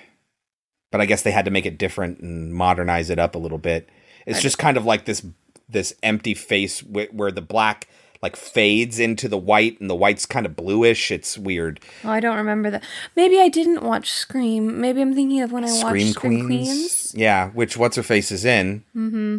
but 0.92 1.02
I 1.02 1.08
guess 1.08 1.24
they 1.24 1.32
had 1.32 1.46
to 1.46 1.52
make 1.52 1.66
it 1.66 1.80
different 1.80 2.20
and 2.20 2.54
modernize 2.54 3.10
it 3.10 3.18
up 3.18 3.34
a 3.34 3.40
little 3.40 3.58
bit. 3.58 3.90
It's 4.28 4.42
just 4.42 4.58
kind 4.58 4.78
of 4.78 4.86
like 4.86 5.06
this 5.06 5.26
this 5.70 5.94
empty 6.04 6.34
face 6.34 6.80
wh- 6.82 7.14
where 7.14 7.32
the 7.32 7.42
black 7.42 7.88
like 8.22 8.36
fades 8.36 9.00
into 9.00 9.28
the 9.28 9.38
white 9.38 9.80
and 9.80 9.90
the 9.90 9.96
white's 9.96 10.26
kind 10.26 10.46
of 10.46 10.56
bluish. 10.56 11.12
It's 11.12 11.38
weird. 11.38 11.80
Oh, 12.04 12.10
I 12.10 12.20
don't 12.20 12.38
remember 12.38 12.70
that. 12.72 12.84
Maybe 13.16 13.40
I 13.40 13.48
didn't 13.50 13.84
watch 13.84 14.10
Scream. 14.10 14.82
Maybe 14.82 15.02
I'm 15.02 15.14
thinking 15.14 15.42
of 15.42 15.52
when 15.52 15.64
I 15.64 15.68
Scream 15.68 16.08
watched 16.08 16.16
Scream 16.16 16.46
Queens. 16.46 16.68
Queens. 16.68 17.16
Yeah, 17.16 17.50
which 17.50 17.78
what's 17.78 17.96
her 17.96 18.04
face 18.04 18.32
is 18.32 18.44
in. 18.46 18.84
Mm-hmm. 18.96 19.38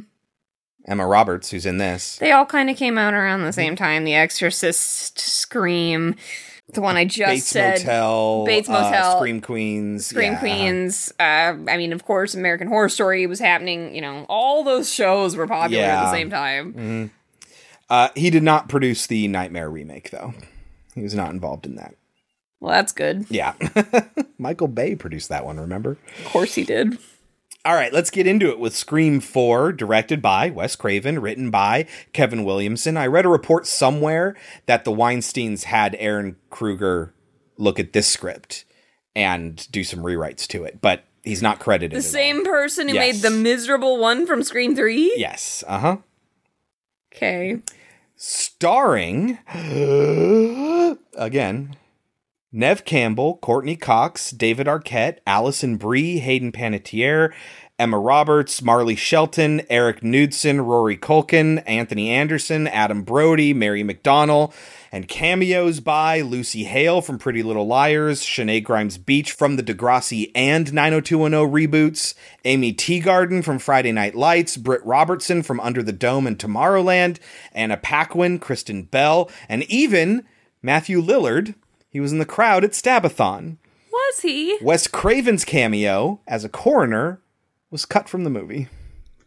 Emma 0.87 1.07
Roberts, 1.07 1.51
who's 1.51 1.67
in 1.67 1.79
this. 1.79 2.17
They 2.17 2.33
all 2.33 2.47
kind 2.47 2.71
of 2.71 2.77
came 2.77 2.97
out 2.97 3.13
around 3.15 3.43
the 3.43 3.53
same 3.53 3.77
time. 3.77 4.05
The 4.05 4.15
Exorcist, 4.15 5.19
Scream, 5.19 6.15
the 6.73 6.81
one 6.81 6.97
I 6.97 7.05
just 7.05 7.31
Bates 7.31 7.47
said, 7.47 7.79
Motel, 7.79 8.45
Bates 8.45 8.69
uh, 8.69 8.73
Motel, 8.73 9.17
Scream 9.17 9.41
Queens, 9.41 10.07
Scream 10.07 10.33
yeah. 10.35 10.39
Queens. 10.39 11.13
Uh, 11.19 11.57
I 11.69 11.77
mean, 11.77 11.93
of 11.93 12.05
course, 12.05 12.35
American 12.35 12.69
Horror 12.69 12.89
Story 12.89 13.27
was 13.27 13.41
happening. 13.41 13.95
You 13.95 14.03
know, 14.03 14.27
all 14.29 14.65
those 14.65 14.93
shows 14.93 15.37
were 15.37 15.47
popular 15.47 15.85
at 15.85 16.05
the 16.05 16.13
same 16.13 16.31
time. 16.31 16.73
Mhm. 16.75 17.11
Uh, 17.91 18.09
he 18.15 18.29
did 18.29 18.43
not 18.43 18.69
produce 18.69 19.07
the 19.07 19.29
Nightmare 19.29 19.71
remake, 19.71 20.11
though. 20.11 20.35
He 20.95 21.03
was 21.03 21.15
not 21.15 21.31
involved 21.31 21.65
in 21.65 21.77
that. 21.77 21.95
Well, 22.61 22.73
that's 22.73 22.93
good. 22.93 23.25
Yeah. 23.31 23.55
Michael 24.39 24.69
Bay 24.69 24.95
produced 24.95 25.29
that 25.29 25.47
one, 25.47 25.59
remember? 25.59 25.97
Of 26.19 26.33
course, 26.33 26.55
he 26.55 26.65
did. 26.65 26.99
All 27.65 27.75
right, 27.75 27.93
let's 27.93 28.11
get 28.11 28.27
into 28.27 28.51
it 28.51 28.59
with 28.61 28.75
Scream 28.75 29.21
4, 29.21 29.73
directed 29.73 30.23
by 30.23 30.49
Wes 30.49 30.77
Craven, 30.77 31.19
written 31.19 31.51
by 31.51 31.87
Kevin 32.13 32.45
Williamson. 32.45 32.97
I 32.97 33.07
read 33.07 33.27
a 33.27 33.29
report 33.29 33.67
somewhere 33.67 34.37
that 34.67 34.85
the 34.85 34.93
Weinsteins 34.93 35.65
had 35.65 35.95
Ehren 35.95 36.37
Kruger 36.51 37.13
look 37.59 37.79
at 37.81 37.93
this 37.93 38.07
script 38.07 38.65
and 39.15 39.71
do 39.73 39.83
some 39.83 40.01
rewrites 40.01 40.47
to 40.49 40.63
it, 40.65 40.81
but 40.81 41.05
he's 41.25 41.43
not 41.43 41.59
credited. 41.59 41.99
The 41.99 42.03
same 42.03 42.45
person 42.45 42.89
who 42.89 42.95
Yes. 42.95 43.15
made 43.17 43.23
the 43.23 43.37
miserable 43.37 43.99
one 43.99 44.25
from 44.27 44.43
Scream 44.45 44.77
Three. 44.77 45.13
Yes. 45.17 45.65
Uh 45.67 45.79
huh. 45.81 45.97
Okay. 47.15 47.59
starring 48.17 49.39
again 51.17 51.77
Neve 52.51 52.83
Campbell, 52.87 53.37
Courteney 53.43 53.77
Cox, 53.77 54.31
David 54.31 54.67
Arquette, 54.67 55.19
Alison 55.27 55.77
Brie, 55.77 56.19
Hayden 56.19 56.51
Panettiere, 56.51 57.31
Emma 57.79 57.99
Roberts, 57.99 58.63
Marley 58.63 58.97
Shelton, 58.97 59.61
Erik 59.69 60.01
Knudsen, 60.03 60.63
Rory 60.63 60.97
Culkin, 60.97 61.63
Anthony 61.67 62.09
Anderson, 62.09 62.67
Adam 62.67 63.03
Brody, 63.03 63.53
Mary 63.53 63.85
McDonnell, 63.85 64.53
and 64.91 65.07
cameos 65.07 65.81
by 65.81 66.23
Lucy 66.23 66.65
Hale 66.65 67.03
from 67.03 67.19
Pretty 67.19 67.43
Little 67.43 67.67
Liars, 67.67 68.23
Shenae 68.23 68.65
Grimes 68.65 68.97
Beach 68.97 69.31
from 69.31 69.57
the 69.57 69.63
Degrassi 69.63 70.33
and 70.35 70.73
90210 70.73 71.53
reboots, 71.53 72.15
Aimee 72.47 72.75
Teegarden 72.75 73.45
from 73.45 73.59
Friday 73.59 73.93
Night 73.93 74.15
Lights, 74.15 74.57
Britt 74.57 74.85
Robertson 74.87 75.43
from 75.43 75.61
Under 75.61 75.83
the 75.83 75.93
Dome 75.93 76.27
and 76.27 76.39
Tomorrowland, 76.39 77.19
Anna 77.53 77.77
Paquin, 77.77 78.39
Kristen 78.39 78.85
Bell, 78.85 79.31
and 79.51 79.65
even 79.65 80.25
Matthew 80.63 81.03
Lillard. 81.03 81.55
He 81.99 82.01
was 82.01 82.13
in 82.13 82.21
the 82.21 82.25
crowd 82.25 82.63
at 82.63 82.75
Stabathon. 82.75 83.57
Was 83.91 84.21
he? 84.21 84.57
Wes 84.63 84.87
Craven's 84.87 85.45
cameo 85.45 86.21
as 86.29 86.45
a 86.45 86.49
coroner 86.49 87.21
was 87.73 87.85
cut 87.85 88.09
from 88.09 88.23
the 88.23 88.31
movie 88.31 88.69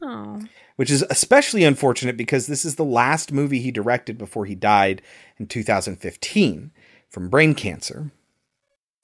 Oh. 0.02 0.40
which 0.78 0.90
is 0.90 1.04
especially 1.10 1.66
unfortunate 1.66 2.16
because 2.16 2.48
this 2.48 2.64
is 2.64 2.76
the 2.78 2.86
last 2.86 3.34
movie 3.34 3.60
he 3.60 3.72
directed 3.72 4.18
before 4.18 4.46
he 4.46 4.56
died 4.56 5.02
in 5.38 5.48
2015 5.48 6.72
from 7.10 7.28
brain 7.30 7.56
cancer, 7.56 8.10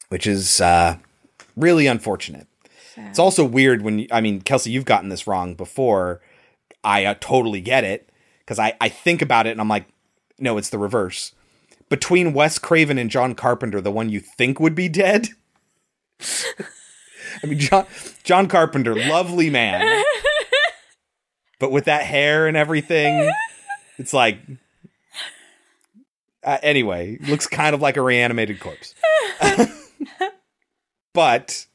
which 0.08 0.26
is 0.26 0.62
uh, 0.62 0.96
really 1.58 1.88
unfortunate. 1.88 2.48
It's 2.96 3.20
also 3.20 3.44
weird 3.44 3.82
when, 3.82 4.00
you, 4.00 4.08
I 4.14 4.22
mean, 4.22 4.40
Kelsey, 4.40 4.72
you've 4.72 4.86
gotten 4.86 5.10
this 5.10 5.28
wrong 5.28 5.56
before. 5.56 6.22
I 6.86 7.04
uh, 7.04 7.16
totally 7.20 7.60
get 7.60 7.84
it 7.84 8.10
because 8.46 8.60
I, 8.60 8.78
I 8.80 8.88
think 8.88 9.22
about 9.22 9.46
it 9.46 9.52
and 9.52 9.60
I'm 9.60 9.68
like, 9.68 9.88
no, 10.40 10.58
it's 10.58 10.70
the 10.70 10.80
reverse. 10.80 11.34
Between 11.90 12.34
Wes 12.34 12.60
Craven 12.60 12.98
and 12.98 13.10
John 13.10 13.34
Carpenter, 13.34 13.80
the 13.80 13.92
one 13.92 14.10
you 14.10 14.20
think 14.20 14.60
would 14.60 14.76
be 14.76 14.90
dead. 14.90 15.30
I 17.44 17.46
mean, 17.46 17.60
John, 17.60 17.86
John 18.24 18.48
Carpenter, 18.48 18.96
lovely 18.96 19.50
man 19.50 20.04
but 21.60 21.72
with 21.72 21.86
that 21.86 22.04
hair 22.04 22.48
and 22.48 22.56
everything, 22.56 23.32
it's 23.98 24.14
like. 24.14 24.40
Uh, 26.44 26.58
anyway, 26.64 27.18
looks 27.28 27.48
kind 27.48 27.76
of 27.76 27.82
like 27.82 27.98
a 27.98 28.02
reanimated 28.02 28.60
corpse. 28.60 28.96
but 31.14 31.66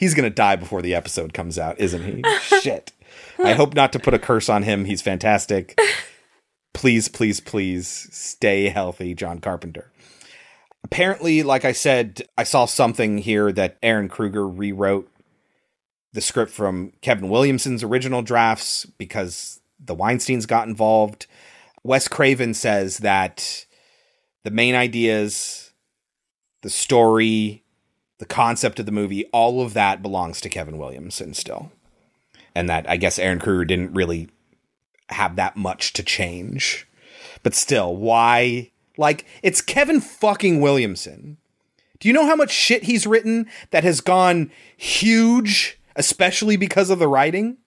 he's 0.00 0.14
gonna 0.14 0.30
die 0.30 0.56
before 0.56 0.82
the 0.82 0.94
episode 0.94 1.32
comes 1.32 1.58
out, 1.58 1.78
isn't 1.78 2.02
he? 2.02 2.22
Shit. 2.60 2.92
I 3.38 3.52
hope 3.52 3.74
not 3.74 3.92
to 3.92 3.98
put 3.98 4.14
a 4.14 4.18
curse 4.18 4.48
on 4.48 4.62
him. 4.62 4.84
He's 4.84 5.02
fantastic. 5.02 5.78
Please, 6.76 7.08
please, 7.08 7.40
please 7.40 8.06
stay 8.12 8.68
healthy, 8.68 9.14
John 9.14 9.38
Carpenter. 9.38 9.90
Apparently, 10.84 11.42
like 11.42 11.64
I 11.64 11.72
said, 11.72 12.28
I 12.36 12.44
saw 12.44 12.66
something 12.66 13.16
here 13.16 13.50
that 13.50 13.80
Ehren 13.80 14.10
Kruger 14.10 14.46
rewrote 14.46 15.10
the 16.12 16.20
script 16.20 16.52
from 16.52 16.92
Kevin 17.00 17.30
Williamson's 17.30 17.82
original 17.82 18.20
drafts 18.20 18.84
because 18.84 19.58
the 19.80 19.96
Weinsteins 19.96 20.46
got 20.46 20.68
involved. 20.68 21.26
Wes 21.82 22.08
Craven 22.08 22.52
says 22.52 22.98
that 22.98 23.64
the 24.44 24.50
main 24.50 24.74
ideas, 24.74 25.72
the 26.60 26.68
story, 26.68 27.64
the 28.18 28.26
concept 28.26 28.78
of 28.78 28.84
the 28.84 28.92
movie, 28.92 29.24
all 29.32 29.62
of 29.62 29.72
that 29.72 30.02
belongs 30.02 30.42
to 30.42 30.50
Kevin 30.50 30.76
Williamson 30.76 31.32
still. 31.32 31.72
And 32.54 32.68
that 32.68 32.88
I 32.88 32.98
guess 32.98 33.18
Ehren 33.18 33.40
Kruger 33.40 33.64
didn't 33.64 33.94
really 33.94 34.28
have 35.10 35.36
that 35.36 35.56
much 35.56 35.92
to 35.94 36.02
change. 36.02 36.86
But 37.42 37.54
still, 37.54 37.96
why? 37.96 38.72
Like, 38.96 39.26
it's 39.42 39.60
Kevin 39.60 40.00
fucking 40.00 40.60
Williamson. 40.60 41.38
Do 41.98 42.08
you 42.08 42.14
know 42.14 42.26
how 42.26 42.36
much 42.36 42.50
shit 42.50 42.84
he's 42.84 43.06
written 43.06 43.48
that 43.70 43.84
has 43.84 44.00
gone 44.00 44.50
huge, 44.76 45.80
especially 45.94 46.56
because 46.56 46.90
of 46.90 46.98
the 46.98 47.08
writing? 47.08 47.58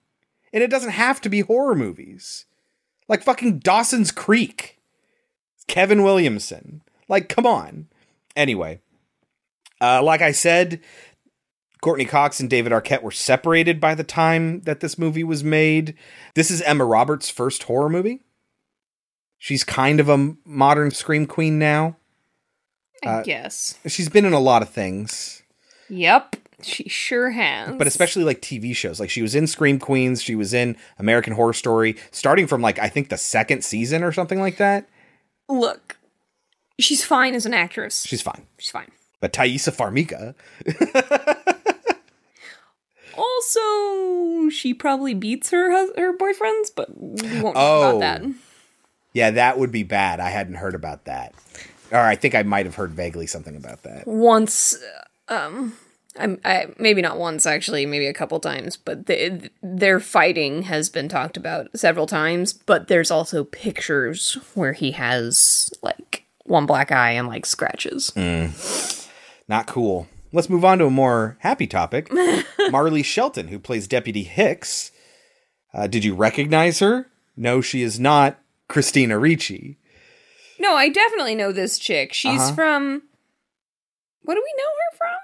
And 0.54 0.64
it 0.64 0.70
doesn't 0.70 0.92
have 0.92 1.22
to 1.22 1.30
be 1.30 1.42
horror 1.42 1.76
movies. 1.76 2.46
Like 3.08 3.24
fucking 3.24 3.60
Dawson's 3.60 4.12
Creek. 4.12 4.80
Kevin 5.68 6.04
Williamson. 6.04 6.82
Like, 7.08 7.30
come 7.30 7.46
on. 7.46 7.88
Anyway, 8.36 8.82
uh, 9.82 10.02
like 10.04 10.22
I 10.22 10.32
said, 10.32 10.82
Courteney 11.82 12.06
Cox 12.06 12.40
and 12.40 12.50
David 12.50 12.72
Arquette 12.72 13.02
were 13.02 13.12
separated 13.12 13.80
by 13.80 13.96
the 13.96 14.04
time 14.04 14.62
that 14.62 14.82
this 14.82 14.98
movie 14.98 15.24
was 15.24 15.44
made. 15.44 15.96
This 16.36 16.52
is 16.52 16.62
Emma 16.64 16.84
Roberts' 16.86 17.30
first 17.30 17.64
horror 17.64 17.90
movie. 17.90 18.22
She's 19.38 19.64
kind 19.64 20.00
of 20.02 20.10
a 20.10 20.36
modern 20.46 20.92
scream 20.92 21.26
queen 21.26 21.58
now. 21.58 21.96
I 23.06 23.08
Uh, 23.08 23.24
guess. 23.24 23.78
She's 23.88 24.10
been 24.10 24.26
in 24.26 24.34
a 24.34 24.40
lot 24.42 24.62
of 24.62 24.70
things, 24.70 25.42
Yep. 25.90 26.36
She 26.62 26.90
sure 26.90 27.30
has. 27.32 27.74
but 27.78 27.88
especially 27.88 28.26
like 28.26 28.42
TV 28.42 28.76
shows. 28.76 29.00
Like 29.00 29.10
she 29.10 29.22
was 29.22 29.34
in 29.34 29.48
Scream 29.48 29.80
Queens, 29.80 30.22
she 30.22 30.36
was 30.36 30.54
in 30.54 30.76
American 30.98 31.32
Horror 31.32 31.54
Story, 31.54 31.96
starting 32.12 32.48
from 32.48 32.62
like 32.62 32.78
I 32.80 32.90
think 32.90 33.08
the 33.08 33.18
second 33.18 33.64
season 33.64 34.04
or 34.04 34.12
something 34.12 34.42
like 34.42 34.58
that. 34.58 34.90
Look, 35.48 35.98
she's 36.78 37.06
fine 37.06 37.34
as 37.34 37.46
an 37.46 37.54
actress. 37.54 38.04
She's 38.06 38.22
fine. 38.22 38.46
She's 38.58 38.72
fine. 38.72 38.92
But 39.22 39.32
Taissa 39.32 39.74
Farmiga, 39.74 40.36
Also, 43.20 44.50
she 44.50 44.74
probably 44.74 45.14
beats 45.14 45.50
her 45.52 45.72
hus- 45.72 45.92
her 45.98 46.16
boyfriends, 46.18 46.70
but 46.76 46.90
we 46.98 47.42
won't 47.42 47.56
talk 47.56 47.64
Oh. 47.66 47.98
about 47.98 48.00
that. 48.00 48.22
yeah, 49.14 49.32
that 49.32 49.58
would 49.60 49.72
be 49.72 49.84
bad. 49.84 50.20
I 50.20 50.30
hadn't 50.30 50.56
heard 50.56 50.76
about 50.76 51.06
that. 51.06 51.34
Or 51.92 51.98
I 52.00 52.16
think 52.16 52.36
I 52.36 52.44
might 52.44 52.66
have 52.66 52.76
heard 52.76 52.92
vaguely 52.92 53.26
something 53.28 53.56
about 53.56 53.84
that. 53.84 54.06
Once, 54.08 54.78
uh, 55.28 55.34
um, 55.34 55.74
I'm, 56.18 56.40
I 56.46 56.68
maybe 56.78 57.02
not 57.02 57.18
once 57.18 57.46
actually, 57.46 57.86
maybe 57.86 58.06
a 58.08 58.14
couple 58.14 58.40
times, 58.40 58.78
but 58.78 59.06
they, 59.08 59.50
their 59.64 60.00
fighting 60.00 60.64
has 60.64 60.90
been 60.90 61.10
talked 61.10 61.38
about 61.38 61.68
several 61.78 62.06
times. 62.08 62.54
But 62.54 62.88
there's 62.88 63.10
also 63.12 63.44
pictures 63.44 64.38
where 64.54 64.74
he 64.74 64.92
has 64.92 65.72
like 65.82 66.26
one 66.46 66.66
black 66.68 66.92
eye 66.92 67.12
and 67.12 67.28
like 67.28 67.46
scratches. 67.46 68.12
Mm. 68.16 69.08
Not 69.48 69.66
cool. 69.66 70.08
Let's 70.32 70.50
move 70.50 70.64
on 70.64 70.78
to 70.80 70.86
a 70.86 70.90
more 70.92 71.38
happy 71.40 71.66
topic. 71.68 72.12
Marley 72.72 73.04
Shelton, 73.04 73.48
who 73.48 73.58
plays 73.60 73.88
Deputy 73.88 74.24
Hicks. 74.24 74.92
Uh, 75.74 75.88
did 75.88 76.04
you 76.04 76.14
recognize 76.16 76.80
her? 76.80 77.08
No, 77.36 77.62
she 77.62 77.82
is 77.82 78.00
not 78.00 78.40
Christina 78.68 79.18
Ricci. 79.18 79.78
No, 80.60 80.76
I 80.76 80.90
definitely 80.90 81.36
know 81.36 81.52
this 81.52 81.80
chick. 81.80 82.14
She's 82.14 82.40
Uh-huh. 82.42 82.54
from. 82.54 83.04
What 84.24 84.36
do 84.36 84.42
we 84.44 84.54
know 84.58 84.70
her 84.70 84.98
from? 84.98 85.16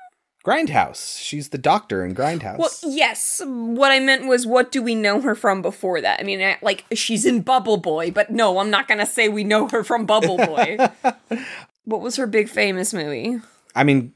Grindhouse. 0.44 1.20
She's 1.20 1.50
the 1.50 1.58
doctor 1.58 2.06
in 2.06 2.16
Grindhouse. 2.16 2.58
Well, 2.58 2.70
yes. 2.84 3.42
What 3.46 3.92
I 3.92 4.00
meant 4.00 4.28
was, 4.28 4.46
what 4.48 4.72
do 4.72 4.82
we 4.82 4.96
know 4.96 5.20
her 5.22 5.36
from 5.36 5.62
before 5.62 6.02
that? 6.02 6.20
I 6.20 6.24
mean, 6.24 6.42
I, 6.42 6.58
like 6.62 6.86
she's 6.94 7.26
in 7.26 7.42
Bubble 7.42 7.78
Boy, 7.78 8.12
but 8.12 8.30
no, 8.30 8.60
I'm 8.60 8.70
not 8.70 8.88
gonna 8.88 9.06
say 9.08 9.28
we 9.28 9.44
know 9.44 9.68
her 9.70 9.84
from 9.84 10.06
Bubble 10.06 10.38
Boy. 10.38 10.78
what 11.86 12.02
was 12.02 12.16
her 12.16 12.28
big 12.28 12.48
famous 12.48 12.94
movie? 12.94 13.40
I 13.76 13.84
mean, 13.84 14.14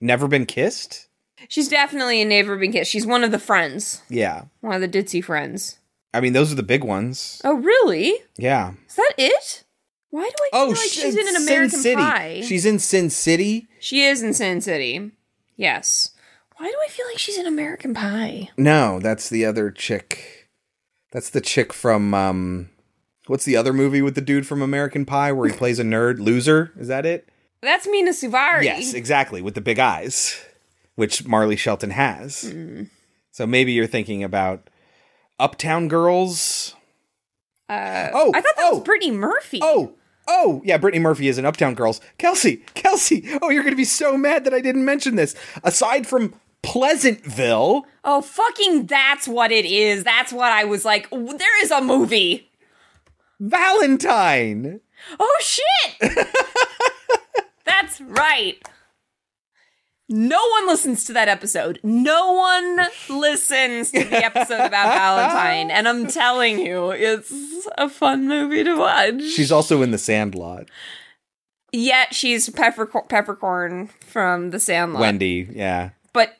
Never 0.00 0.28
Been 0.28 0.46
Kissed? 0.46 1.08
She's 1.48 1.68
definitely 1.68 2.20
a 2.20 2.24
Never 2.24 2.56
Been 2.56 2.72
Kissed. 2.72 2.90
She's 2.90 3.06
one 3.06 3.24
of 3.24 3.30
the 3.30 3.38
friends, 3.38 4.02
Yeah. 4.08 4.44
one 4.60 4.74
of 4.74 4.80
the 4.80 4.88
ditzy 5.02 5.22
friends. 5.22 5.78
I 6.14 6.20
mean, 6.20 6.32
those 6.32 6.50
are 6.50 6.56
the 6.56 6.62
big 6.62 6.82
ones. 6.84 7.40
Oh, 7.44 7.54
really? 7.54 8.14
Yeah. 8.38 8.72
Is 8.88 8.96
that 8.96 9.12
it? 9.18 9.64
Why 10.10 10.22
do 10.24 10.34
I 10.44 10.48
feel 10.50 10.60
Oh, 10.62 10.68
like 10.68 10.76
sh- 10.78 10.88
she's 10.90 11.14
in 11.16 11.28
an 11.28 11.34
Sin 11.34 11.42
American 11.48 11.78
City. 11.80 11.96
Pie? 11.96 12.40
She's 12.44 12.64
in 12.64 12.78
Sin 12.78 13.10
City. 13.10 13.68
She 13.78 14.02
is 14.04 14.22
in 14.22 14.32
Sin 14.32 14.60
City. 14.62 15.10
Yes. 15.56 16.10
Why 16.56 16.66
do 16.66 16.74
I 16.84 16.88
feel 16.88 17.06
like 17.06 17.18
she's 17.18 17.36
in 17.38 17.46
American 17.46 17.92
Pie? 17.94 18.48
No, 18.56 18.98
that's 19.00 19.28
the 19.28 19.44
other 19.44 19.70
chick. 19.70 20.48
That's 21.12 21.30
the 21.30 21.40
chick 21.42 21.72
from 21.72 22.14
um 22.14 22.70
what's 23.26 23.44
the 23.44 23.56
other 23.56 23.72
movie 23.74 24.00
with 24.02 24.14
the 24.14 24.20
dude 24.22 24.46
from 24.46 24.62
American 24.62 25.04
Pie 25.04 25.30
where 25.32 25.48
he 25.48 25.54
plays 25.56 25.78
a 25.78 25.84
nerd 25.84 26.18
loser? 26.18 26.72
Is 26.78 26.88
that 26.88 27.04
it? 27.06 27.28
That's 27.62 27.86
Mena 27.88 28.12
Suvari. 28.12 28.64
Yes, 28.64 28.94
exactly, 28.94 29.42
with 29.42 29.54
the 29.54 29.60
big 29.60 29.78
eyes, 29.78 30.40
which 30.94 31.26
Marley 31.26 31.56
Shelton 31.56 31.90
has. 31.90 32.44
Mm. 32.44 32.88
So 33.32 33.46
maybe 33.46 33.72
you're 33.72 33.86
thinking 33.86 34.22
about 34.24 34.68
Uptown 35.38 35.88
Girls. 35.88 36.74
Uh, 37.68 38.10
Oh, 38.14 38.32
I 38.34 38.40
thought 38.40 38.54
that 38.56 38.72
was 38.72 38.82
Brittany 38.82 39.10
Murphy. 39.12 39.60
Oh, 39.62 39.94
oh, 40.26 40.62
yeah, 40.64 40.78
Brittany 40.78 41.02
Murphy 41.02 41.28
is 41.28 41.36
in 41.38 41.44
Uptown 41.44 41.74
Girls. 41.74 42.00
Kelsey, 42.18 42.58
Kelsey, 42.74 43.28
oh, 43.42 43.50
you're 43.50 43.62
going 43.62 43.72
to 43.74 43.76
be 43.76 43.84
so 43.84 44.16
mad 44.16 44.44
that 44.44 44.54
I 44.54 44.60
didn't 44.60 44.84
mention 44.84 45.16
this. 45.16 45.34
Aside 45.64 46.06
from 46.06 46.34
Pleasantville, 46.62 47.86
Oh, 48.04 48.22
fucking 48.22 48.86
that's 48.86 49.28
what 49.28 49.52
it 49.52 49.64
is. 49.66 50.02
That's 50.04 50.32
what 50.32 50.50
I 50.50 50.64
was 50.64 50.84
like. 50.84 51.10
There 51.10 51.62
is 51.62 51.70
a 51.70 51.80
movie. 51.82 52.50
Valentine. 53.38 54.80
Oh, 55.20 55.38
shit. 55.40 56.26
that's 57.80 58.00
right. 58.00 58.56
No 60.10 60.40
one 60.52 60.66
listens 60.66 61.04
to 61.04 61.12
that 61.12 61.28
episode. 61.28 61.80
No 61.82 62.32
one 62.32 62.86
listens 63.10 63.90
to 63.92 64.04
the 64.04 64.24
episode 64.24 64.64
about 64.64 64.94
Valentine. 64.94 65.70
And 65.70 65.86
I'm 65.86 66.06
telling 66.06 66.58
you, 66.60 66.90
it's 66.92 67.30
a 67.76 67.90
fun 67.90 68.26
movie 68.26 68.64
to 68.64 68.74
watch. 68.74 69.20
She's 69.22 69.52
also 69.52 69.82
in 69.82 69.90
The 69.90 69.98
Sandlot. 69.98 70.70
Yet 71.72 72.14
she's 72.14 72.48
peppercor- 72.48 73.06
peppercorn 73.10 73.88
from 74.00 74.48
The 74.50 74.58
Sandlot. 74.58 75.02
Wendy, 75.02 75.46
yeah. 75.52 75.90
but 76.14 76.36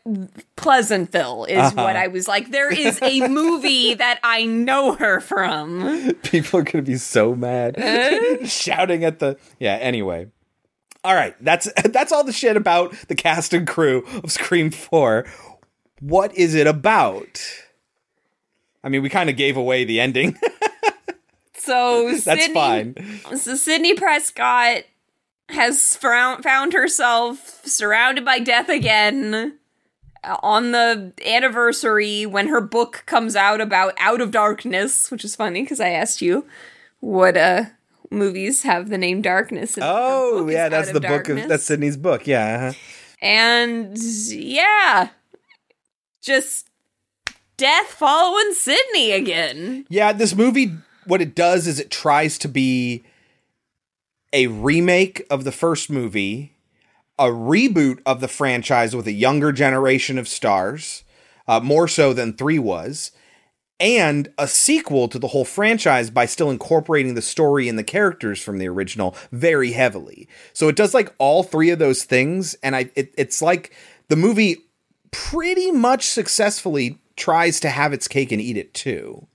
Pleasantville 0.56 1.44
is 1.44 1.59
Uh-huh. 1.59 1.74
what 1.85 1.94
I 1.97 2.06
was 2.06 2.27
like. 2.27 2.51
There 2.51 2.73
is 2.73 2.98
a 3.02 3.28
movie 3.28 3.93
that 3.97 4.19
I 4.24 4.47
know 4.47 4.94
her 4.94 5.20
from. 5.20 6.15
People 6.23 6.60
are 6.60 6.62
going 6.62 6.82
to 6.82 6.90
be 6.90 6.97
so 6.97 7.35
mad. 7.35 7.77
Shouting 8.48 9.05
at 9.05 9.19
the. 9.19 9.36
Yeah, 9.59 9.74
anyway. 9.74 10.28
All 11.05 11.15
right, 11.15 11.35
that's 11.43 11.70
that's 11.85 12.12
all 12.12 12.25
the 12.25 12.33
shit 12.33 12.57
about 12.57 12.93
the 13.09 13.15
cast 13.15 13.53
and 13.55 13.66
crew 13.66 14.05
of 14.23 14.33
Scream 14.33 14.70
4. 14.70 15.27
What 16.01 16.37
is 16.37 16.55
it 16.55 16.66
about? 16.66 17.41
I 18.85 18.89
mean, 18.89 19.03
we 19.03 19.09
kind 19.09 19.29
of 19.29 19.37
gave 19.37 19.57
away 19.57 19.85
the 19.85 20.01
ending. 20.01 20.39
So 21.69 22.12
That's 22.12 22.25
Sidney, 22.25 22.55
fine. 22.55 22.95
So 23.37 23.55
Sidney 23.55 23.93
Prescott 23.93 24.85
has 25.51 25.97
found 25.97 26.73
herself 26.73 27.61
surrounded 27.66 28.25
by 28.25 28.39
death 28.39 28.70
again 28.70 29.59
uh, 30.25 30.37
on 30.43 30.73
the 30.73 31.12
anniversary 31.27 32.25
when 32.25 32.49
her 32.49 32.62
book 32.62 33.03
comes 33.05 33.37
out 33.37 33.61
about 33.61 33.93
Out 33.99 34.23
of 34.23 34.31
Darkness, 34.31 35.11
which 35.11 35.27
is 35.27 35.37
funny 35.37 35.62
because 35.62 35.79
I 35.79 35.91
asked 35.91 36.23
you 36.23 36.47
what 37.01 37.37
uh 37.37 37.65
movies 38.10 38.62
have 38.62 38.89
the 38.89 38.98
name 38.98 39.22
Darkness. 39.22 39.76
In 39.76 39.82
oh, 39.86 40.48
yeah, 40.48 40.68
that's 40.68 40.90
the 40.93 40.97
of 40.97 41.02
book 41.02 41.28
of 41.28 41.48
that's 41.48 41.64
Sidney's 41.64 41.97
book. 41.97 42.26
Yeah. 42.26 42.68
uh-huh. 42.70 42.78
And 43.20 43.97
yeah, 43.98 45.09
just 46.22 46.68
death 47.56 47.86
following 47.86 48.55
Sidney 48.55 49.12
again. 49.12 49.86
Yeah, 49.89 50.12
this 50.12 50.35
movie, 50.35 50.72
what 51.05 51.20
it 51.20 51.35
does 51.35 51.66
is 51.66 51.78
it 51.78 51.90
tries 51.90 52.39
to 52.39 52.48
be 52.48 53.02
a 54.32 54.47
remake 54.47 55.26
of 55.30 55.44
the 55.44 55.52
first 55.52 55.90
movie, 55.90 56.52
a 57.18 57.26
reboot 57.26 58.01
of 58.06 58.20
the 58.20 58.28
franchise 58.28 58.94
with 58.94 59.06
a 59.06 59.12
younger 59.12 59.52
generation 59.52 60.18
of 60.18 60.28
stars, 60.28 61.02
uh, 61.48 61.60
more 61.60 61.89
so 61.89 62.12
than 62.12 62.32
three 62.32 62.59
was, 62.59 63.10
and 63.80 64.28
a 64.38 64.48
sequel 64.48 65.09
to 65.09 65.18
the 65.18 65.28
whole 65.28 65.44
franchise 65.44 66.10
by 66.10 66.26
still 66.26 66.50
incorporating 66.50 67.14
the 67.14 67.22
story 67.22 67.68
and 67.68 67.78
the 67.78 67.84
characters 67.84 68.42
from 68.42 68.59
the 68.59 68.68
original 68.68 69.14
very 69.30 69.72
heavily. 69.72 70.28
So 70.52 70.68
it 70.68 70.76
does 70.76 70.94
like 70.94 71.14
all 71.18 71.42
three 71.42 71.70
of 71.70 71.78
those 71.78 72.05
things, 72.05 72.55
and 72.62 72.74
I 72.74 72.90
it, 72.94 73.14
it's 73.16 73.40
like 73.40 73.74
the 74.09 74.16
movie 74.16 74.56
pretty 75.10 75.70
much 75.70 76.05
successfully 76.05 76.98
tries 77.16 77.60
to 77.60 77.70
have 77.70 77.92
its 77.92 78.09
cake 78.09 78.30
and 78.30 78.40
eat 78.40 78.56
it 78.56 78.74
too 78.74 79.26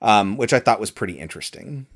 um, 0.00 0.36
which 0.36 0.52
I 0.52 0.60
thought 0.60 0.80
was 0.80 0.90
pretty 0.90 1.18
interesting. 1.18 1.86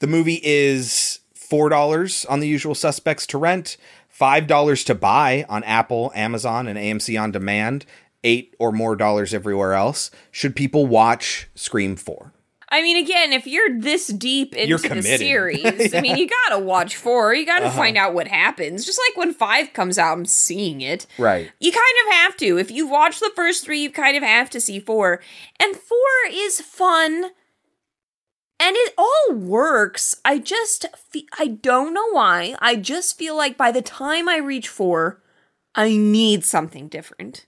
The 0.00 0.06
movie 0.06 0.40
is 0.42 1.20
$4 1.36 2.26
on 2.28 2.40
the 2.40 2.48
usual 2.48 2.74
suspects 2.74 3.26
to 3.28 3.38
rent, 3.38 3.76
$5 4.18 4.86
to 4.86 4.94
buy 4.94 5.44
on 5.48 5.64
Apple, 5.64 6.12
Amazon, 6.14 6.66
and 6.66 6.78
AMC 6.78 7.20
On 7.20 7.30
Demand, 7.30 7.86
8 8.24 8.56
or 8.58 8.72
more 8.72 8.96
dollars 8.96 9.32
everywhere 9.32 9.74
else. 9.74 10.10
Should 10.32 10.56
people 10.56 10.86
watch 10.86 11.48
Scream 11.54 11.94
4? 11.94 12.32
I 12.70 12.82
mean, 12.82 12.96
again, 12.96 13.32
if 13.32 13.46
you're 13.46 13.78
this 13.78 14.08
deep 14.08 14.56
into 14.56 14.78
the 14.88 15.02
series, 15.18 15.94
I 15.94 16.00
mean, 16.00 16.16
you 16.16 16.28
gotta 16.48 16.60
watch 16.60 16.96
four. 16.96 17.32
You 17.32 17.46
gotta 17.46 17.66
Uh-huh. 17.66 17.76
find 17.76 17.96
out 17.96 18.14
what 18.14 18.26
happens. 18.26 18.84
Just 18.84 18.98
like 19.08 19.16
when 19.16 19.32
five 19.32 19.72
comes 19.72 19.96
out, 19.96 20.14
I'm 20.18 20.24
seeing 20.24 20.80
it. 20.80 21.06
Right. 21.16 21.52
You 21.60 21.70
kind 21.70 21.84
of 22.08 22.14
have 22.14 22.36
to. 22.38 22.58
If 22.58 22.72
you've 22.72 22.90
watched 22.90 23.20
the 23.20 23.30
first 23.36 23.64
three, 23.64 23.80
you 23.80 23.90
kind 23.92 24.16
of 24.16 24.24
have 24.24 24.50
to 24.50 24.60
see 24.60 24.80
four. 24.80 25.20
And 25.60 25.76
four 25.76 25.98
is 26.32 26.60
fun. 26.60 27.26
And 28.58 28.76
it 28.76 28.94
all 28.98 29.34
works. 29.34 30.16
I 30.24 30.38
just, 30.38 30.86
fe- 31.12 31.26
I 31.38 31.48
don't 31.48 31.92
know 31.94 32.10
why. 32.10 32.56
I 32.60 32.74
just 32.76 33.16
feel 33.18 33.36
like 33.36 33.56
by 33.56 33.70
the 33.70 33.82
time 33.82 34.28
I 34.28 34.38
reach 34.38 34.68
four, 34.68 35.22
I 35.76 35.96
need 35.96 36.44
something 36.44 36.88
different. 36.88 37.46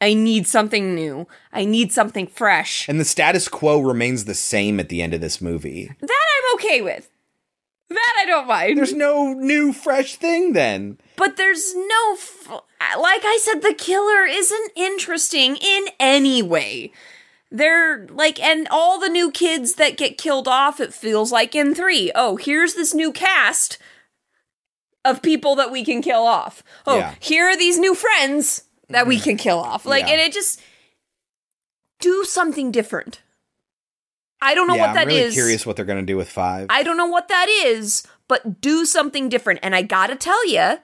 I 0.00 0.14
need 0.14 0.46
something 0.46 0.94
new. 0.94 1.26
I 1.52 1.64
need 1.64 1.92
something 1.92 2.26
fresh. 2.26 2.88
And 2.88 2.98
the 2.98 3.04
status 3.04 3.48
quo 3.48 3.80
remains 3.80 4.24
the 4.24 4.34
same 4.34 4.80
at 4.80 4.88
the 4.88 5.02
end 5.02 5.12
of 5.14 5.20
this 5.20 5.40
movie. 5.40 5.90
That 6.00 6.10
I'm 6.10 6.54
okay 6.54 6.80
with. 6.80 7.10
That 7.90 8.14
I 8.20 8.24
don't 8.24 8.46
mind. 8.46 8.78
There's 8.78 8.94
no 8.94 9.32
new, 9.34 9.72
fresh 9.72 10.14
thing 10.16 10.52
then. 10.52 10.98
But 11.16 11.36
there's 11.36 11.74
no. 11.74 12.12
F- 12.14 12.48
like 12.98 13.22
I 13.24 13.38
said, 13.42 13.62
the 13.62 13.74
killer 13.74 14.24
isn't 14.24 14.72
interesting 14.76 15.56
in 15.56 15.86
any 15.98 16.40
way. 16.40 16.92
They're 17.50 18.06
like, 18.08 18.40
and 18.40 18.68
all 18.70 19.00
the 19.00 19.08
new 19.08 19.30
kids 19.32 19.74
that 19.74 19.96
get 19.96 20.16
killed 20.18 20.46
off, 20.46 20.78
it 20.80 20.94
feels 20.94 21.32
like 21.32 21.54
in 21.56 21.74
three. 21.74 22.12
Oh, 22.14 22.36
here's 22.36 22.74
this 22.74 22.94
new 22.94 23.12
cast 23.12 23.76
of 25.04 25.20
people 25.20 25.56
that 25.56 25.72
we 25.72 25.84
can 25.84 26.00
kill 26.00 26.22
off. 26.22 26.62
Oh, 26.86 26.98
Yeah. 26.98 27.14
here 27.18 27.46
are 27.46 27.56
these 27.56 27.78
new 27.78 27.94
friends 27.94 28.62
that 28.90 29.06
we 29.06 29.16
mm-hmm. 29.16 29.24
can 29.24 29.36
kill 29.36 29.58
off. 29.58 29.86
Like, 29.86 30.06
Yeah. 30.06 30.12
and 30.12 30.20
it 30.20 30.32
just. 30.32 30.60
Do 32.00 32.24
something 32.24 32.70
different. 32.70 33.20
I 34.40 34.54
don't 34.54 34.66
know 34.66 34.74
yeah, 34.74 34.86
what 34.86 34.94
that 34.94 35.02
I'm 35.02 35.08
really 35.08 35.20
is. 35.20 35.34
curious 35.34 35.66
what 35.66 35.76
they're 35.76 35.84
to 35.84 36.02
do 36.02 36.16
with 36.16 36.30
5. 36.30 36.68
I 36.70 36.82
don't 36.82 36.96
know 36.96 37.06
what 37.06 37.28
that 37.28 37.46
is, 37.48 38.04
but 38.26 38.62
do 38.62 38.86
something 38.86 39.28
different. 39.28 39.60
And 39.62 39.74
I 39.74 39.82
gotta 39.82 40.16
tell 40.16 40.46
you, 40.48 40.78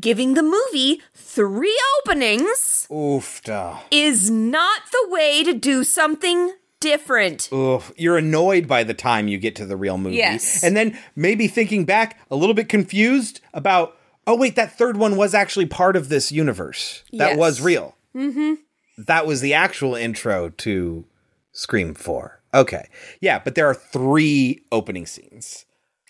giving 0.00 0.32
the 0.34 0.42
movie 0.42 1.02
three 1.14 1.78
openings 2.00 2.86
Oof, 2.90 3.42
duh. 3.44 3.76
is 3.90 4.30
not 4.30 4.82
the 4.90 5.06
way 5.10 5.44
to 5.44 5.52
do 5.52 5.84
something 5.84 6.54
different. 6.80 7.52
Oof, 7.52 7.92
you're 7.96 8.16
annoyed 8.16 8.66
by 8.66 8.84
the 8.84 8.94
time 8.94 9.28
you 9.28 9.36
get 9.36 9.56
to 9.56 9.66
the 9.66 9.76
real 9.76 9.98
movie. 9.98 10.16
Yes. 10.16 10.64
And 10.64 10.74
then 10.76 10.98
maybe 11.14 11.46
thinking 11.46 11.84
back, 11.84 12.18
a 12.30 12.36
little 12.36 12.54
bit 12.54 12.70
confused 12.70 13.42
about, 13.52 13.97
oh, 14.28 14.36
wait, 14.36 14.54
that 14.56 14.76
third 14.78 14.96
one 14.96 15.16
was 15.16 15.34
actually 15.34 15.66
part 15.66 15.96
of 15.96 16.08
this 16.08 16.30
universe. 16.30 17.02
That 17.12 17.30
Yes. 17.30 17.36
was 17.38 17.60
real. 17.60 17.96
Mm-hmm. 18.14 18.54
That 18.98 19.26
was 19.26 19.40
the 19.40 19.54
actual 19.54 19.94
intro 19.94 20.50
to 20.50 21.04
Scream 21.52 21.94
4. 21.94 22.40
Okay. 22.54 22.88
Yeah, 23.20 23.40
but 23.42 23.54
there 23.54 23.66
are 23.66 23.74
three 23.74 24.62
opening 24.70 25.06
scenes. 25.06 25.64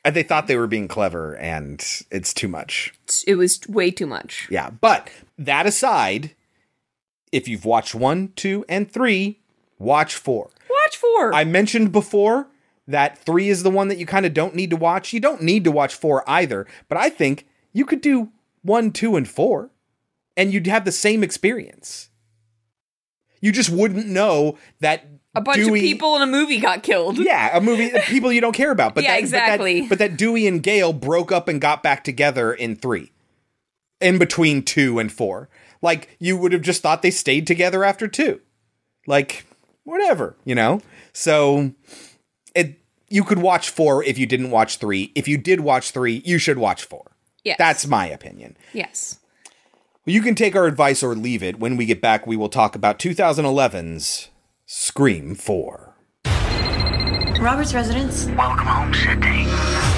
And 0.04 0.14
they 0.14 0.22
thought 0.22 0.46
they 0.46 0.56
were 0.56 0.66
being 0.68 0.88
clever, 0.88 1.34
and 1.36 1.84
it's 2.10 2.32
too 2.32 2.48
much. 2.48 2.94
It 3.26 3.34
was 3.34 3.60
way 3.68 3.90
too 3.90 4.06
much. 4.06 4.46
Yeah. 4.50 4.70
But 4.70 5.10
that 5.38 5.66
aside, 5.66 6.34
if 7.32 7.48
you've 7.48 7.64
watched 7.64 7.94
one, 7.94 8.32
two, 8.36 8.64
and 8.68 8.90
three, 8.90 9.40
watch 9.78 10.14
four. 10.14 10.50
Watch 10.70 10.96
four. 10.96 11.34
I 11.34 11.44
mentioned 11.44 11.92
before 11.92 12.46
that 12.86 13.18
three 13.18 13.48
is 13.48 13.62
the 13.64 13.70
one 13.70 13.88
that 13.88 13.98
you 13.98 14.06
kind 14.06 14.24
of 14.24 14.32
don't 14.32 14.54
need 14.54 14.70
to 14.70 14.76
watch. 14.76 15.12
You 15.12 15.20
don't 15.20 15.42
need 15.42 15.64
to 15.64 15.70
watch 15.70 15.94
four 15.94 16.24
either, 16.30 16.66
but 16.88 16.96
I 16.96 17.10
think 17.10 17.46
you 17.78 17.86
could 17.86 18.00
do 18.00 18.30
one, 18.62 18.90
two, 18.90 19.14
and 19.16 19.28
four, 19.28 19.70
and 20.36 20.52
you'd 20.52 20.66
have 20.66 20.84
the 20.84 20.92
same 20.92 21.22
experience. 21.22 22.10
You 23.40 23.52
just 23.52 23.70
wouldn't 23.70 24.08
know 24.08 24.58
that 24.80 25.06
A 25.34 25.40
bunch 25.40 25.58
Dewey- 25.58 25.78
of 25.78 25.82
people 25.82 26.16
in 26.16 26.22
a 26.22 26.26
movie 26.26 26.58
got 26.58 26.82
killed. 26.82 27.18
Yeah, 27.18 27.56
a 27.56 27.60
movie 27.60 27.90
people 28.06 28.32
you 28.32 28.40
don't 28.40 28.52
care 28.52 28.72
about. 28.72 28.94
But 28.96 29.04
Yeah, 29.04 29.12
that, 29.12 29.20
exactly. 29.20 29.82
But 29.82 29.84
that, 29.84 29.88
but 29.90 29.98
that 30.00 30.16
Dewey 30.16 30.46
and 30.48 30.60
Gale 30.62 30.92
broke 30.92 31.30
up 31.30 31.46
and 31.46 31.60
got 31.60 31.82
back 31.84 32.02
together 32.02 32.52
in 32.52 32.74
three, 32.74 33.12
in 34.00 34.18
between 34.18 34.62
two 34.64 34.98
and 34.98 35.12
four. 35.12 35.48
Like 35.80 36.16
you 36.18 36.36
would 36.36 36.52
have 36.52 36.62
just 36.62 36.82
thought 36.82 37.02
they 37.02 37.12
stayed 37.12 37.46
together 37.46 37.84
after 37.84 38.08
two. 38.08 38.40
Like 39.06 39.46
whatever, 39.84 40.34
you 40.44 40.56
know? 40.56 40.80
So 41.12 41.72
it 42.56 42.80
you 43.08 43.24
could 43.24 43.38
watch 43.38 43.70
4 43.70 44.04
if 44.04 44.18
you 44.18 44.26
didn't 44.26 44.50
watch 44.50 44.76
3. 44.76 45.12
If 45.14 45.28
you 45.28 45.38
did 45.38 45.60
watch 45.60 45.92
3, 45.92 46.22
you 46.26 46.38
should 46.38 46.58
watch 46.58 46.84
4. 46.84 47.10
Yes. 47.44 47.56
That's 47.58 47.86
my 47.86 48.06
opinion. 48.08 48.56
Yes. 48.72 49.18
You 50.04 50.22
can 50.22 50.34
take 50.34 50.56
our 50.56 50.66
advice 50.66 51.02
or 51.02 51.14
leave 51.14 51.42
it. 51.42 51.58
When 51.58 51.76
we 51.76 51.84
get 51.84 52.00
back, 52.00 52.26
we 52.26 52.36
will 52.36 52.48
talk 52.48 52.74
about 52.74 52.98
2011's 52.98 54.28
Scream 54.66 55.34
4. 55.34 55.94
Robert's 57.40 57.72
residence. 57.72 58.26
Welcome 58.36 58.66
home, 58.66 58.92
Sidney. 58.94 59.46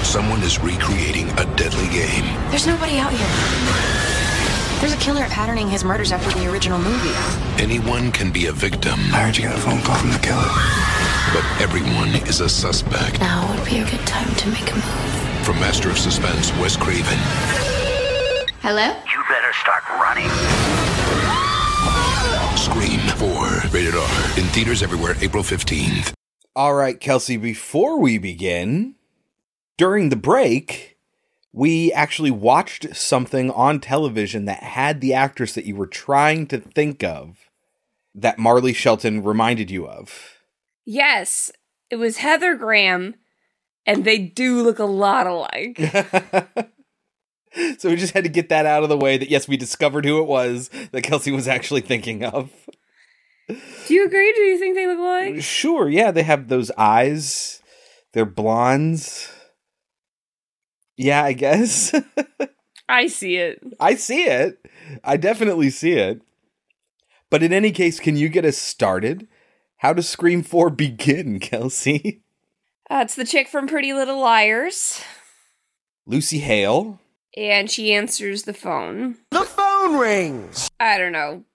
Someone 0.03 0.41
is 0.41 0.59
recreating 0.59 1.29
a 1.39 1.45
deadly 1.55 1.87
game. 1.87 2.25
There's 2.51 2.67
nobody 2.67 2.97
out 2.97 3.11
here. 3.11 4.79
There's 4.79 4.93
a 4.93 4.97
killer 4.97 5.25
patterning 5.25 5.69
his 5.69 5.83
murders 5.83 6.11
after 6.11 6.37
the 6.37 6.51
original 6.51 6.77
movie. 6.79 7.15
Anyone 7.61 8.11
can 8.11 8.31
be 8.31 8.47
a 8.47 8.51
victim. 8.51 8.99
I 9.13 9.23
heard 9.23 9.37
you 9.37 9.43
got 9.43 9.57
a 9.57 9.61
phone 9.61 9.81
call 9.81 9.95
from 9.95 10.11
the 10.11 10.19
killer. 10.19 10.49
But 11.33 11.45
everyone 11.61 12.09
is 12.27 12.41
a 12.41 12.49
suspect. 12.49 13.19
Now 13.19 13.55
would 13.55 13.65
be 13.65 13.77
a 13.79 13.85
good 13.89 14.05
time 14.05 14.33
to 14.35 14.49
make 14.49 14.69
a 14.71 14.75
move. 14.75 15.10
From 15.43 15.59
Master 15.59 15.89
of 15.89 15.97
Suspense, 15.97 16.51
Wes 16.57 16.77
Craven. 16.77 17.17
Hello? 18.61 18.87
You 18.87 19.23
better 19.27 19.51
start 19.53 19.83
running. 19.89 20.29
Scream 22.55 22.99
4. 23.17 23.69
Rated 23.71 23.95
R. 23.95 24.39
In 24.39 24.45
theaters 24.49 24.83
everywhere, 24.83 25.15
April 25.19 25.41
15th. 25.43 26.13
All 26.55 26.75
right, 26.75 26.99
Kelsey, 26.99 27.37
before 27.37 27.99
we 27.99 28.19
begin, 28.19 28.95
during 29.77 30.09
the 30.09 30.15
break, 30.15 30.97
we 31.51 31.91
actually 31.91 32.31
watched 32.31 32.95
something 32.95 33.49
on 33.49 33.79
television 33.79 34.45
that 34.45 34.61
had 34.61 35.01
the 35.01 35.15
actress 35.15 35.53
that 35.53 35.65
you 35.65 35.75
were 35.75 35.87
trying 35.87 36.45
to 36.47 36.59
think 36.59 37.03
of 37.03 37.49
that 38.13 38.37
Marley 38.37 38.73
Shelton 38.73 39.23
reminded 39.23 39.71
you 39.71 39.87
of. 39.87 40.37
Yes, 40.85 41.51
it 41.89 41.95
was 41.95 42.17
Heather 42.17 42.55
Graham, 42.55 43.15
and 43.85 44.05
they 44.05 44.17
do 44.17 44.61
look 44.61 44.79
a 44.79 44.85
lot 44.85 45.27
alike. 45.27 45.79
So 47.79 47.89
we 47.89 47.97
just 47.97 48.13
had 48.13 48.23
to 48.23 48.29
get 48.29 48.47
that 48.49 48.65
out 48.65 48.83
of 48.83 48.89
the 48.89 48.97
way 48.97 49.17
that 49.17 49.29
yes, 49.29 49.47
we 49.47 49.57
discovered 49.57 50.05
who 50.05 50.21
it 50.21 50.25
was 50.25 50.69
that 50.93 51.01
Kelsey 51.01 51.31
was 51.31 51.49
actually 51.49 51.81
thinking 51.81 52.23
of. 52.23 52.49
do 53.49 53.93
you 53.93 54.05
agree? 54.05 54.31
Do 54.31 54.41
you 54.41 54.57
think 54.57 54.75
they 54.75 54.87
look 54.87 54.99
alike? 54.99 55.41
Sure, 55.41 55.89
yeah, 55.89 56.11
they 56.11 56.23
have 56.23 56.47
those 56.47 56.71
eyes. 56.77 57.61
They're 58.13 58.25
blondes. 58.25 59.29
Yeah, 60.95 61.23
I 61.23 61.33
guess. 61.33 61.93
I 62.89 63.07
see 63.07 63.37
it. 63.37 63.61
I 63.79 63.95
see 63.95 64.23
it. 64.23 64.65
I 65.03 65.17
definitely 65.17 65.71
see 65.71 65.93
it. 65.93 66.21
But 67.29 67.43
in 67.43 67.53
any 67.53 67.71
case, 67.71 67.99
can 67.99 68.15
you 68.17 68.29
get 68.29 68.45
us 68.45 68.57
started? 68.57 69.27
How 69.77 69.93
does 69.93 70.07
Scream 70.07 70.43
4 70.43 70.69
begin, 70.69 71.39
Kelsey? 71.41 72.20
Uh, 72.91 72.99
it's 73.03 73.15
the 73.15 73.23
chick 73.23 73.47
from 73.47 73.67
Pretty 73.67 73.93
Little 73.93 74.19
Liars, 74.19 75.01
Lucy 76.05 76.39
Hale. 76.39 76.99
and 77.37 77.71
she 77.71 77.93
answers 77.93 78.43
the 78.43 78.53
phone. 78.53 79.15
The 79.31 79.45
phone 79.45 79.97
rings. 79.97 80.69
I 80.77 80.97
don't 80.97 81.13
know. 81.13 81.45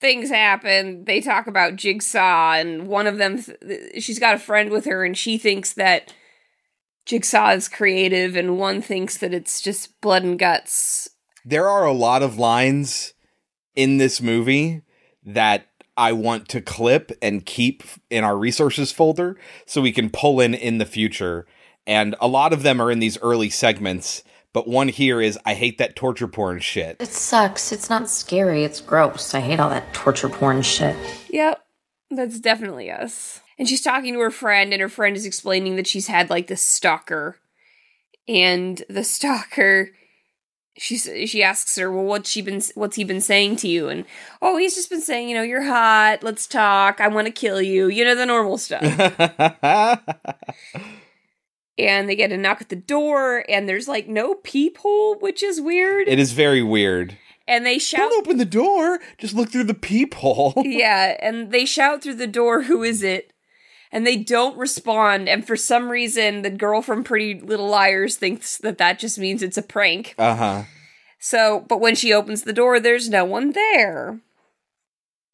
Things 0.00 0.30
happen. 0.30 1.04
They 1.06 1.20
talk 1.20 1.48
about 1.48 1.74
Jigsaw, 1.74 2.52
and 2.52 2.86
one 2.86 3.08
of 3.08 3.18
them, 3.18 3.42
th- 3.42 4.00
she's 4.00 4.20
got 4.20 4.36
a 4.36 4.38
friend 4.38 4.70
with 4.70 4.84
her, 4.84 5.04
and 5.04 5.18
she 5.18 5.38
thinks 5.38 5.72
that 5.72 6.14
Jigsaw 7.04 7.50
is 7.50 7.68
creative, 7.68 8.36
and 8.36 8.56
one 8.56 8.80
thinks 8.80 9.18
that 9.18 9.34
it's 9.34 9.60
just 9.60 10.00
blood 10.00 10.22
and 10.22 10.38
guts. 10.38 11.08
There 11.44 11.68
are 11.68 11.84
a 11.84 11.92
lot 11.92 12.22
of 12.22 12.38
lines 12.38 13.12
in 13.74 13.98
this 13.98 14.22
movie 14.22 14.82
that 15.24 15.66
I 16.00 16.12
want 16.12 16.48
to 16.48 16.62
clip 16.62 17.12
and 17.20 17.44
keep 17.44 17.82
in 18.08 18.24
our 18.24 18.38
resources 18.38 18.90
folder 18.90 19.36
so 19.66 19.82
we 19.82 19.92
can 19.92 20.08
pull 20.08 20.40
in 20.40 20.54
in 20.54 20.78
the 20.78 20.86
future. 20.86 21.46
And 21.86 22.16
a 22.22 22.26
lot 22.26 22.54
of 22.54 22.62
them 22.62 22.80
are 22.80 22.90
in 22.90 23.00
these 23.00 23.18
early 23.20 23.50
segments, 23.50 24.24
but 24.54 24.66
one 24.66 24.88
here 24.88 25.20
is 25.20 25.38
I 25.44 25.52
hate 25.52 25.76
that 25.76 25.96
torture 25.96 26.26
porn 26.26 26.60
shit. 26.60 26.96
It 27.00 27.08
sucks. 27.08 27.70
It's 27.70 27.90
not 27.90 28.08
scary. 28.08 28.64
It's 28.64 28.80
gross. 28.80 29.34
I 29.34 29.40
hate 29.40 29.60
all 29.60 29.68
that 29.68 29.92
torture 29.92 30.30
porn 30.30 30.62
shit. 30.62 30.96
Yep, 31.28 31.62
that's 32.10 32.40
definitely 32.40 32.90
us. 32.90 33.42
And 33.58 33.68
she's 33.68 33.82
talking 33.82 34.14
to 34.14 34.20
her 34.20 34.30
friend, 34.30 34.72
and 34.72 34.80
her 34.80 34.88
friend 34.88 35.14
is 35.14 35.26
explaining 35.26 35.76
that 35.76 35.86
she's 35.86 36.06
had 36.06 36.30
like 36.30 36.46
this 36.46 36.62
stalker, 36.62 37.36
and 38.26 38.82
the 38.88 39.04
stalker. 39.04 39.90
She 40.80 40.96
she 41.26 41.42
asks 41.42 41.76
her, 41.76 41.92
"Well, 41.92 42.06
what's 42.06 42.30
she 42.30 42.40
been? 42.40 42.62
What's 42.74 42.96
he 42.96 43.04
been 43.04 43.20
saying 43.20 43.56
to 43.56 43.68
you?" 43.68 43.90
And 43.90 44.06
oh, 44.40 44.56
he's 44.56 44.74
just 44.74 44.88
been 44.88 45.02
saying, 45.02 45.28
you 45.28 45.34
know, 45.34 45.42
you're 45.42 45.64
hot. 45.64 46.22
Let's 46.22 46.46
talk. 46.46 47.02
I 47.02 47.08
want 47.08 47.26
to 47.26 47.32
kill 47.32 47.60
you. 47.60 47.88
You 47.88 48.02
know 48.02 48.14
the 48.14 48.24
normal 48.24 48.56
stuff. 48.56 48.82
and 51.78 52.08
they 52.08 52.16
get 52.16 52.32
a 52.32 52.38
knock 52.38 52.62
at 52.62 52.70
the 52.70 52.76
door, 52.76 53.44
and 53.46 53.68
there's 53.68 53.88
like 53.88 54.08
no 54.08 54.36
peephole, 54.36 55.18
which 55.18 55.42
is 55.42 55.60
weird. 55.60 56.08
It 56.08 56.18
is 56.18 56.32
very 56.32 56.62
weird. 56.62 57.18
and 57.46 57.66
they 57.66 57.78
shout, 57.78 58.08
Don't 58.08 58.26
open 58.26 58.38
the 58.38 58.46
door. 58.46 59.00
Just 59.18 59.34
look 59.34 59.50
through 59.50 59.64
the 59.64 59.74
peephole. 59.74 60.54
yeah, 60.64 61.18
and 61.20 61.50
they 61.50 61.66
shout 61.66 62.02
through 62.02 62.14
the 62.14 62.26
door, 62.26 62.62
"Who 62.62 62.82
is 62.82 63.02
it?" 63.02 63.34
And 63.92 64.06
they 64.06 64.16
don't 64.16 64.56
respond. 64.56 65.28
And 65.28 65.44
for 65.44 65.56
some 65.56 65.90
reason, 65.90 66.42
the 66.42 66.50
girl 66.50 66.80
from 66.80 67.02
Pretty 67.02 67.40
Little 67.40 67.68
Liars 67.68 68.16
thinks 68.16 68.58
that 68.58 68.78
that 68.78 68.98
just 68.98 69.18
means 69.18 69.42
it's 69.42 69.58
a 69.58 69.62
prank. 69.62 70.14
Uh 70.16 70.36
huh. 70.36 70.62
So, 71.18 71.64
but 71.68 71.80
when 71.80 71.94
she 71.94 72.12
opens 72.12 72.42
the 72.42 72.52
door, 72.52 72.80
there's 72.80 73.08
no 73.08 73.24
one 73.24 73.52
there. 73.52 74.20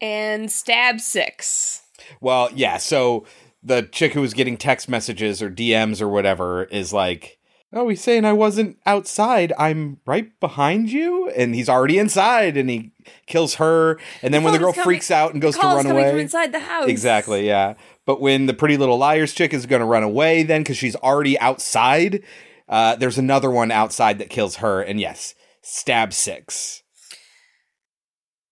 And 0.01 0.51
stab 0.51 1.01
six. 1.01 1.83
Well, 2.21 2.51
yeah. 2.55 2.79
So 2.79 3.27
the 3.63 3.83
chick 3.83 4.13
who 4.13 4.21
was 4.21 4.35
getting 4.35 4.57
text 4.57 4.89
messages 4.89 5.43
or 5.43 5.51
DMs 5.51 6.01
or 6.01 6.09
whatever 6.09 6.65
is 6.65 6.93
like, 6.93 7.36
"Oh, 7.73 7.89
he's 7.89 8.01
saying 8.01 8.25
I 8.25 8.33
wasn't 8.33 8.79
outside. 8.87 9.53
I'm 9.59 9.99
right 10.07 10.29
behind 10.41 10.91
you." 10.91 11.29
And 11.31 11.55
he's 11.55 11.69
already 11.69 11.99
inside, 11.99 12.57
and 12.57 12.71
he 12.71 12.93
kills 13.27 13.57
her. 13.57 13.99
And 14.23 14.33
then 14.33 14.43
when 14.43 14.53
the 14.53 14.59
girl 14.59 14.73
coming- 14.73 14.85
freaks 14.85 15.11
out 15.11 15.33
and 15.33 15.43
goes 15.43 15.57
to 15.57 15.67
run 15.67 15.87
away, 15.87 16.11
from 16.11 16.21
inside 16.21 16.53
the 16.53 16.61
house. 16.61 16.89
Exactly, 16.89 17.47
yeah. 17.47 17.75
But 18.05 18.21
when 18.21 18.47
the 18.47 18.55
Pretty 18.55 18.77
Little 18.77 18.99
Liars 18.99 19.33
chick 19.33 19.53
is 19.53 19.67
going 19.67 19.81
to 19.81 19.87
run 19.87 20.03
away, 20.03 20.43
then 20.43 20.63
because 20.63 20.77
she's 20.77 20.97
already 20.97 21.39
outside, 21.41 22.23
uh, 22.69 22.97
there's 22.97 23.19
another 23.19 23.51
one 23.51 23.71
outside 23.71 24.19
that 24.19 24.31
kills 24.31 24.57
her. 24.57 24.81
And 24.81 25.01
yes, 25.01 25.35
stab 25.63 26.13
six. 26.13 26.83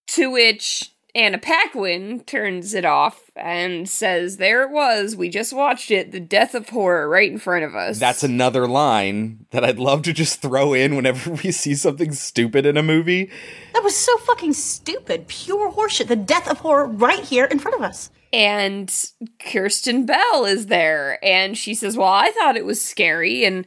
To 0.08 0.30
which 0.30 0.90
Anna 1.16 1.38
Paquin 1.38 2.20
turns 2.24 2.74
it 2.74 2.84
off 2.84 3.30
and 3.36 3.88
says, 3.88 4.38
There 4.38 4.62
it 4.64 4.70
was. 4.70 5.14
We 5.14 5.28
just 5.28 5.52
watched 5.52 5.90
it. 5.92 6.10
The 6.10 6.18
death 6.18 6.54
of 6.56 6.70
horror 6.70 7.08
right 7.08 7.30
in 7.30 7.38
front 7.38 7.64
of 7.64 7.74
us. 7.76 8.00
That's 8.00 8.24
another 8.24 8.66
line 8.66 9.46
that 9.50 9.64
I'd 9.64 9.78
love 9.78 10.02
to 10.02 10.12
just 10.12 10.42
throw 10.42 10.72
in 10.74 10.96
whenever 10.96 11.30
we 11.44 11.52
see 11.52 11.74
something 11.76 12.12
stupid 12.12 12.66
in 12.66 12.76
a 12.76 12.82
movie. 12.82 13.30
That 13.74 13.84
was 13.84 13.94
so 13.96 14.16
fucking 14.18 14.54
stupid. 14.54 15.28
Pure 15.28 15.72
horseshit. 15.72 16.08
The 16.08 16.16
death 16.16 16.50
of 16.50 16.58
horror 16.58 16.88
right 16.88 17.20
here 17.24 17.44
in 17.44 17.60
front 17.60 17.76
of 17.76 17.82
us. 17.82 18.10
and 18.32 18.92
Kirsten 19.38 20.06
Bell 20.06 20.44
is 20.44 20.66
there. 20.66 21.24
And 21.24 21.56
she 21.56 21.74
says, 21.74 21.96
Well, 21.96 22.08
I 22.08 22.32
thought 22.32 22.56
it 22.56 22.64
was 22.64 22.82
scary. 22.82 23.44
And, 23.44 23.66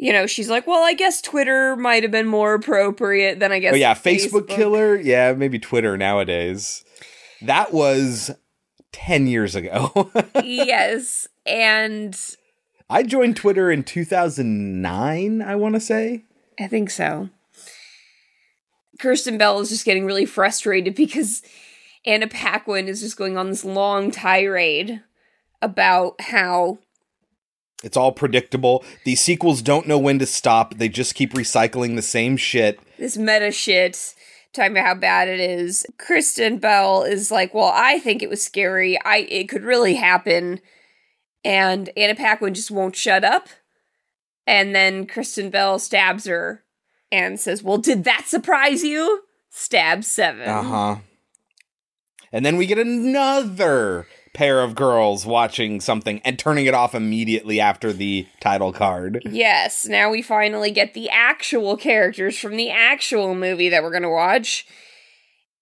you 0.00 0.14
know, 0.14 0.26
she's 0.26 0.48
like, 0.48 0.66
Well, 0.66 0.82
I 0.82 0.94
guess 0.94 1.20
Twitter 1.20 1.76
might 1.76 2.02
have 2.02 2.10
been 2.10 2.26
more 2.26 2.54
appropriate 2.54 3.38
than 3.38 3.52
I 3.52 3.58
guess. 3.58 3.74
oh 3.74 3.76
yeah, 3.76 3.94
Facebook, 3.94 4.48
killer. 4.48 4.96
Yeah, 4.96 5.34
maybe 5.34 5.58
Twitter 5.58 5.98
nowadays. 5.98 6.82
That 7.42 7.74
was 7.74 8.30
ten 8.92 9.26
years 9.26 9.54
ago. 9.54 10.10
yes. 10.42 11.28
And 11.44 12.18
I 12.88 13.02
joined 13.02 13.36
Twitter 13.36 13.70
in 13.70 13.84
2009. 13.84 15.42
I 15.42 15.56
want 15.56 15.74
to 15.74 15.80
say. 15.80 16.24
I 16.58 16.66
think 16.66 16.88
so. 16.88 17.28
Kirsten 18.98 19.36
Bell 19.36 19.60
is 19.60 19.68
just 19.68 19.84
getting 19.84 20.06
really 20.06 20.26
frustrated 20.26 20.94
because 20.94 21.42
Anna 22.06 22.26
Paquin 22.26 22.88
is 22.88 23.00
just 23.00 23.18
going 23.18 23.36
on 23.36 23.50
this 23.50 23.66
long 23.66 24.10
tirade 24.10 25.02
about 25.60 26.20
how 26.22 26.78
It's 27.82 27.96
all 27.96 28.12
predictable. 28.12 28.84
These 29.04 29.20
sequels 29.20 29.62
don't 29.62 29.88
know 29.88 29.98
when 29.98 30.18
to 30.18 30.26
stop. 30.26 30.74
They 30.74 30.88
just 30.88 31.14
keep 31.14 31.32
recycling 31.32 31.96
the 31.96 32.02
same 32.02 32.36
shit. 32.36 32.78
this 32.98 33.16
meta 33.16 33.50
shit 33.50 34.14
talking 34.52 34.72
about 34.72 34.84
how 34.86 34.94
bad 34.94 35.28
it 35.28 35.40
is. 35.40 35.86
Kristen 35.98 36.58
Bell 36.58 37.02
is 37.04 37.30
like, 37.30 37.54
"Well, 37.54 37.72
I 37.74 37.98
think 37.98 38.22
it 38.22 38.28
was 38.28 38.42
scary. 38.42 39.00
I 39.04 39.18
it 39.18 39.48
could 39.48 39.62
really 39.62 39.94
happen." 39.94 40.60
And 41.44 41.88
Anna 41.96 42.14
Paquin 42.14 42.52
just 42.52 42.70
won't 42.70 42.96
shut 42.96 43.24
up. 43.24 43.48
And 44.46 44.74
then 44.74 45.06
Kristen 45.06 45.48
Bell 45.48 45.78
stabs 45.78 46.26
her 46.26 46.64
and 47.10 47.40
says, 47.40 47.62
"Well, 47.62 47.78
did 47.78 48.04
that 48.04 48.26
surprise 48.26 48.82
you?" 48.82 49.22
Stab 49.48 50.04
7. 50.04 50.46
Uh 50.48 50.62
huh. 50.62 50.96
And 52.32 52.44
then 52.46 52.56
we 52.56 52.66
get 52.66 52.78
another 52.78 54.06
pair 54.40 54.62
of 54.62 54.74
girls 54.74 55.26
watching 55.26 55.82
something 55.82 56.18
and 56.24 56.38
turning 56.38 56.64
it 56.64 56.72
off 56.72 56.94
immediately 56.94 57.60
after 57.60 57.92
the 57.92 58.26
title 58.40 58.72
card. 58.72 59.20
Yes, 59.30 59.84
now 59.84 60.08
we 60.08 60.22
finally 60.22 60.70
get 60.70 60.94
the 60.94 61.10
actual 61.10 61.76
characters 61.76 62.38
from 62.38 62.56
the 62.56 62.70
actual 62.70 63.34
movie 63.34 63.68
that 63.68 63.82
we're 63.82 63.90
going 63.90 64.02
to 64.02 64.08
watch. 64.08 64.66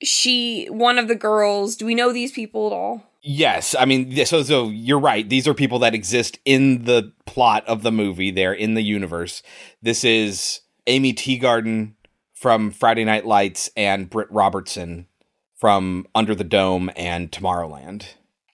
she 0.01 0.67
one 0.67 0.97
of 0.97 1.09
the 1.09 1.17
girls, 1.17 1.75
do 1.75 1.87
we 1.87 1.97
know 1.97 2.13
these 2.13 2.31
people 2.31 2.69
at 2.69 2.73
all? 2.73 3.03
Yes, 3.21 3.75
I 3.77 3.85
mean, 3.85 4.25
so 4.25 4.45
so 4.45 4.69
you're 4.69 5.01
right. 5.01 5.29
These 5.29 5.49
are 5.49 5.55
people 5.55 5.81
that 5.81 5.93
exist 5.93 6.39
in 6.45 6.85
the 6.85 7.13
plot 7.27 7.67
of 7.67 7.83
the 7.83 7.91
movie. 7.91 8.31
They're 8.31 8.53
in 8.53 8.75
the 8.75 8.83
universe. 8.83 9.43
This 9.83 10.05
is 10.05 10.61
Aimee 10.87 11.15
Teegarden 11.15 11.95
from 12.33 12.71
Friday 12.71 13.05
Night 13.05 13.27
Lights 13.27 13.71
and 13.77 14.09
Britt 14.09 14.31
Robertson 14.31 15.09
from 15.57 16.07
Under 16.15 16.37
the 16.37 16.45
Dome 16.45 16.93
and 16.95 17.33
Tomorrowland. 17.33 18.11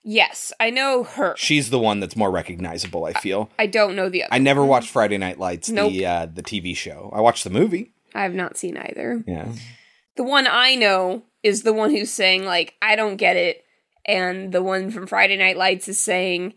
Yes, 0.07 0.53
I 0.61 0.69
know 0.71 1.03
her. 1.05 1.35
She's 1.37 1.71
the 1.71 1.79
one 1.79 1.99
that's 1.99 2.15
more 2.15 2.31
recognizable. 2.31 3.07
I 3.07 3.15
feel. 3.15 3.51
I 3.59 3.67
don't 3.67 3.97
know 3.97 4.09
the 4.11 4.25
other. 4.25 4.35
I 4.35 4.39
never 4.39 4.65
watched 4.65 4.91
Friday 4.91 5.17
Night 5.17 5.39
Lights, 5.39 5.71
Nope. 5.71 5.93
the 5.93 6.07
uh, 6.07 6.27
the 6.27 6.43
TV 6.43 6.77
show. 6.77 7.11
I 7.15 7.21
watched 7.23 7.43
the 7.45 7.51
movie. 7.51 7.93
I 8.15 8.23
have 8.23 8.35
not 8.35 8.57
seen 8.59 8.77
either. 8.77 9.25
Yeah. 9.27 9.49
The 10.17 10.23
one 10.25 10.47
I 10.47 10.75
know 10.77 11.25
is 11.43 11.63
the 11.63 11.73
one 11.73 11.91
who's 11.91 12.11
saying 12.11 12.45
like 12.45 12.75
I 12.83 12.97
don't 12.97 13.17
get 13.17 13.37
it, 13.37 13.65
and 14.05 14.53
the 14.53 14.63
one 14.63 14.91
from 14.91 15.07
Friday 15.07 15.37
Night 15.39 15.57
Lights 15.57 15.89
is 15.89 15.99
saying 15.99 16.53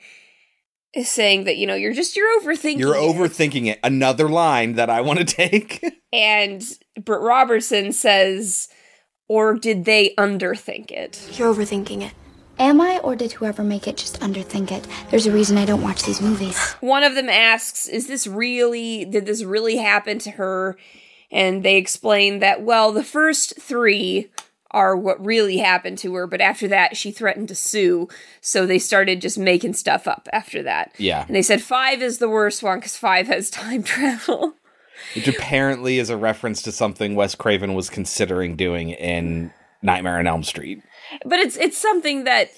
is 0.93 1.09
saying 1.09 1.45
that 1.45 1.55
you 1.57 1.67
know 1.67 1.75
you're 1.75 1.93
just 1.93 2.17
you're 2.17 2.41
overthinking. 2.41 2.79
You're 2.79 2.95
it. 2.95 2.99
overthinking 3.01 3.67
it. 3.67 3.79
Another 3.81 4.27
line 4.27 4.73
that 4.73 4.89
I 4.89 4.99
want 5.01 5.19
to 5.19 5.25
take. 5.49 5.83
And 6.11 6.61
Britt 7.01 7.21
Robertson 7.21 7.93
says, 7.93 8.67
or 9.29 9.53
did 9.55 9.85
they 9.85 10.13
underthink 10.17 10.91
it? 10.91 11.29
You're 11.37 11.53
overthinking 11.53 12.01
it. 12.01 12.13
Am 12.59 12.81
I, 12.81 12.97
or 12.99 13.15
did 13.15 13.33
whoever 13.33 13.63
make 13.63 13.87
it 13.87 13.97
just 13.97 14.19
underthink 14.19 14.71
it? 14.71 14.87
There's 15.09 15.27
a 15.27 15.31
reason 15.31 15.57
I 15.57 15.65
don't 15.65 15.83
watch 15.83 16.03
these 16.03 16.21
movies. 16.21 16.57
One 16.79 17.03
of 17.03 17.13
them 17.13 17.29
asks, 17.29 17.87
Is 17.87 18.07
this 18.07 18.25
really, 18.25 19.05
did 19.05 19.25
this 19.25 19.43
really 19.43 19.77
happen 19.77 20.17
to 20.19 20.31
her? 20.31 20.77
And 21.31 21.61
they 21.63 21.77
explain 21.77 22.39
that, 22.39 22.63
well, 22.63 22.91
the 22.91 23.03
first 23.03 23.61
three 23.61 24.31
are 24.71 24.95
what 24.95 25.23
really 25.23 25.57
happened 25.57 25.97
to 25.99 26.13
her, 26.15 26.27
but 26.27 26.41
after 26.41 26.67
that, 26.67 26.97
she 26.97 27.11
threatened 27.11 27.47
to 27.49 27.55
sue. 27.55 28.07
So 28.41 28.65
they 28.65 28.79
started 28.79 29.21
just 29.21 29.37
making 29.37 29.73
stuff 29.73 30.07
up 30.07 30.27
after 30.33 30.63
that. 30.63 30.93
Yeah. 30.97 31.25
And 31.25 31.35
they 31.35 31.41
said 31.41 31.61
five 31.61 32.01
is 32.01 32.17
the 32.17 32.29
worst 32.29 32.63
one 32.63 32.79
because 32.79 32.97
five 32.97 33.27
has 33.27 33.49
time 33.49 33.83
travel. 33.83 34.53
Which 35.15 35.27
apparently 35.27 35.99
is 35.99 36.09
a 36.09 36.17
reference 36.17 36.61
to 36.63 36.71
something 36.71 37.15
Wes 37.15 37.35
Craven 37.35 37.75
was 37.75 37.89
considering 37.89 38.55
doing 38.55 38.89
in 38.89 39.53
Nightmare 39.81 40.17
on 40.17 40.27
Elm 40.27 40.43
Street. 40.43 40.81
But 41.25 41.39
it's 41.39 41.57
it's 41.57 41.77
something 41.77 42.23
that 42.25 42.49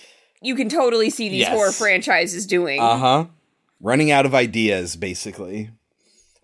you 0.42 0.56
can 0.56 0.70
totally 0.70 1.10
see 1.10 1.30
these 1.30 1.42
Yes. 1.42 1.50
horror 1.54 1.72
franchises 1.72 2.46
doing. 2.46 2.80
Uh 2.80 2.98
huh. 2.98 3.26
Running 3.82 4.12
out 4.12 4.26
of 4.26 4.36
ideas, 4.36 4.96
basically. 4.96 5.72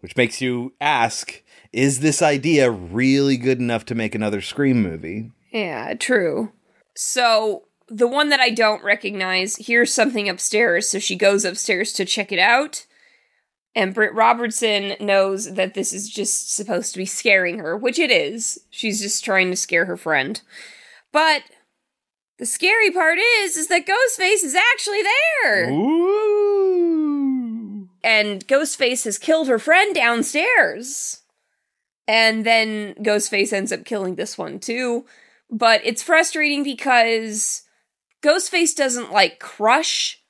Which 0.01 0.15
makes 0.15 0.41
you 0.41 0.73
ask 0.79 1.41
is 1.73 1.99
this 1.99 2.21
idea 2.21 2.71
really 2.71 3.35
good 3.35 3.59
enough 3.59 3.83
to 3.85 3.95
make 3.95 4.15
another 4.15 4.39
Scream 4.39 4.81
movie? 4.81 5.31
Yeah, 5.51 5.93
true. 5.95 6.53
So 6.95 7.63
the 7.89 8.07
one 8.07 8.29
that 8.29 8.39
I 8.39 8.49
don't 8.49 8.83
recognize 8.83 9.57
hears 9.57 9.93
something 9.93 10.29
upstairs, 10.29 10.89
so 10.89 10.99
she 10.99 11.15
goes 11.17 11.43
upstairs 11.43 11.91
to 11.93 12.05
check 12.05 12.31
it 12.31 12.39
out. 12.39 12.85
And 13.75 13.93
Britt 13.93 14.13
Robertson 14.13 14.93
knows 15.01 15.55
that 15.55 15.73
this 15.73 15.91
is 15.91 16.09
just 16.09 16.55
supposed 16.55 16.93
to 16.93 16.97
be 16.97 17.05
scaring 17.05 17.59
her, 17.59 17.75
which 17.75 17.99
it 17.99 18.09
is. 18.09 18.57
She's 18.69 19.01
just 19.01 19.25
trying 19.25 19.49
to 19.49 19.57
scare 19.57 19.83
her 19.85 19.97
friend. 19.97 20.39
But 21.11 21.41
the 22.37 22.45
scary 22.45 22.91
part 22.91 23.17
is, 23.17 23.55
is 23.55 23.67
that 23.67 23.85
Ghostface 23.85 24.43
is 24.43 24.55
actually 24.55 25.01
there. 25.03 25.69
And 28.03 28.45
Ghostface 28.47 29.05
has 29.05 29.17
killed 29.17 29.47
her 29.47 29.59
friend 29.59 29.95
downstairs. 29.95 31.21
And 32.07 32.45
then 32.45 32.93
Ghostface 32.95 33.53
ends 33.53 33.71
up 33.71 33.85
killing 33.85 34.15
this 34.15 34.37
one 34.37 34.59
too. 34.59 35.05
But 35.49 35.81
it's 35.83 36.03
frustrating 36.03 36.63
because 36.63 37.63
Ghostface 38.21 38.75
doesn't 38.75 39.11
like 39.11 39.39
crush 39.39 40.21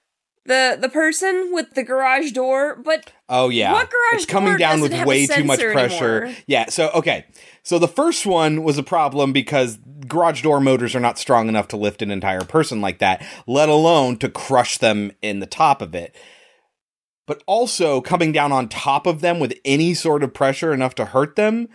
the 0.46 0.78
the 0.80 0.90
person 0.90 1.50
with 1.52 1.74
the 1.74 1.84
garage 1.84 2.32
door, 2.32 2.76
but 2.76 3.12
Oh 3.28 3.50
yeah, 3.50 3.72
What 3.74 3.90
garage 3.90 4.14
it's 4.24 4.26
coming 4.26 4.50
door 4.52 4.58
down 4.58 4.82
with 4.82 4.94
way 5.06 5.26
too 5.26 5.44
much 5.44 5.60
pressure. 5.60 6.24
anymore? 6.24 6.38
Yeah, 6.48 6.70
so 6.70 6.90
okay, 6.94 7.26
so 7.64 7.80
the 7.80 7.88
first 7.88 8.26
one 8.26 8.64
was 8.64 8.78
a 8.78 8.84
problem 8.84 9.34
because 9.34 9.80
garage 10.08 10.44
door 10.44 10.60
motors 10.60 10.96
are 10.96 11.00
not 11.00 11.18
strong 11.18 11.48
enough 11.50 11.68
to 11.70 11.78
lift 11.78 12.02
an 12.02 12.12
entire 12.12 12.44
person 12.44 12.82
like 12.82 13.00
that, 13.00 13.26
let 13.48 13.70
alone 13.70 14.18
to 14.18 14.30
crush 14.30 14.78
them 14.78 15.12
in 15.22 15.40
the 15.40 15.48
top 15.48 15.82
of 15.82 15.96
it. 15.96 16.16
But 17.28 17.42
also 17.48 18.02
coming 18.02 18.32
down 18.32 18.52
on 18.52 18.70
top 18.70 19.08
of 19.08 19.22
them 19.22 19.40
with 19.40 19.58
any 19.66 19.96
sort 19.96 20.22
of 20.22 20.32
pressure 20.34 20.72
enough 20.72 20.94
to 20.96 21.06
hurt 21.06 21.36
them, 21.36 21.68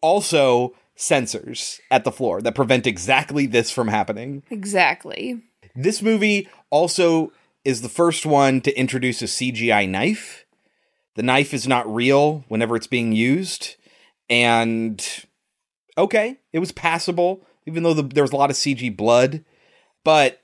also 0.00 0.74
sensors 0.98 1.78
at 1.90 2.02
the 2.04 2.10
floor 2.12 2.42
that 2.42 2.54
prevent 2.56 2.86
exactly 2.86 3.46
this 3.46 3.70
from 3.70 3.86
happening. 3.88 4.42
exactly. 4.50 5.40
This 5.76 6.02
movie 6.02 6.48
also 6.70 7.32
is 7.64 7.82
the 7.82 7.88
first 7.88 8.26
one 8.26 8.60
to 8.62 8.78
introduce 8.78 9.22
a 9.22 9.26
CGI 9.26 9.88
knife. 9.88 10.44
The 11.14 11.22
knife 11.22 11.52
is 11.52 11.68
not 11.68 11.92
real 11.92 12.44
whenever 12.48 12.76
it's 12.76 12.86
being 12.86 13.12
used. 13.12 13.76
And 14.28 15.04
okay, 15.96 16.38
it 16.52 16.58
was 16.58 16.72
passable, 16.72 17.42
even 17.66 17.82
though 17.82 17.94
the, 17.94 18.02
there 18.02 18.24
was 18.24 18.32
a 18.32 18.36
lot 18.36 18.50
of 18.50 18.56
CG 18.56 18.96
blood. 18.96 19.44
But 20.04 20.42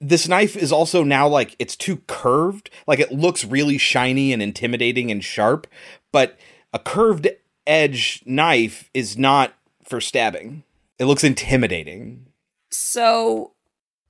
this 0.00 0.28
knife 0.28 0.56
is 0.56 0.72
also 0.72 1.02
now 1.02 1.26
like 1.28 1.56
it's 1.58 1.76
too 1.76 1.98
curved. 2.06 2.70
Like 2.86 3.00
it 3.00 3.12
looks 3.12 3.44
really 3.44 3.78
shiny 3.78 4.32
and 4.32 4.42
intimidating 4.42 5.10
and 5.10 5.24
sharp. 5.24 5.66
But 6.12 6.38
a 6.72 6.78
curved 6.78 7.28
edge 7.66 8.22
knife 8.26 8.90
is 8.94 9.18
not 9.18 9.54
for 9.84 10.00
stabbing, 10.00 10.62
it 10.98 11.06
looks 11.06 11.24
intimidating. 11.24 12.26
So 12.70 13.52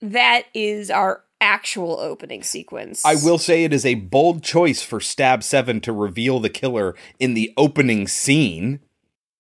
that 0.03 0.45
is 0.53 0.91
our 0.91 1.25
actual 1.41 1.99
opening 1.99 2.43
sequence. 2.43 3.05
I 3.05 3.15
will 3.15 3.39
say 3.39 3.65
it 3.65 3.73
is 3.73 3.87
a 3.87 3.95
bold 3.95 4.43
choice 4.43 4.83
for 4.83 5.01
Stab 5.01 5.43
7 5.43 5.81
to 5.83 5.93
reveal 5.93 6.41
the 6.41 6.51
killer 6.51 6.95
in 7.19 7.35
the 7.35 7.53
opening 7.57 8.07
scene, 8.07 8.81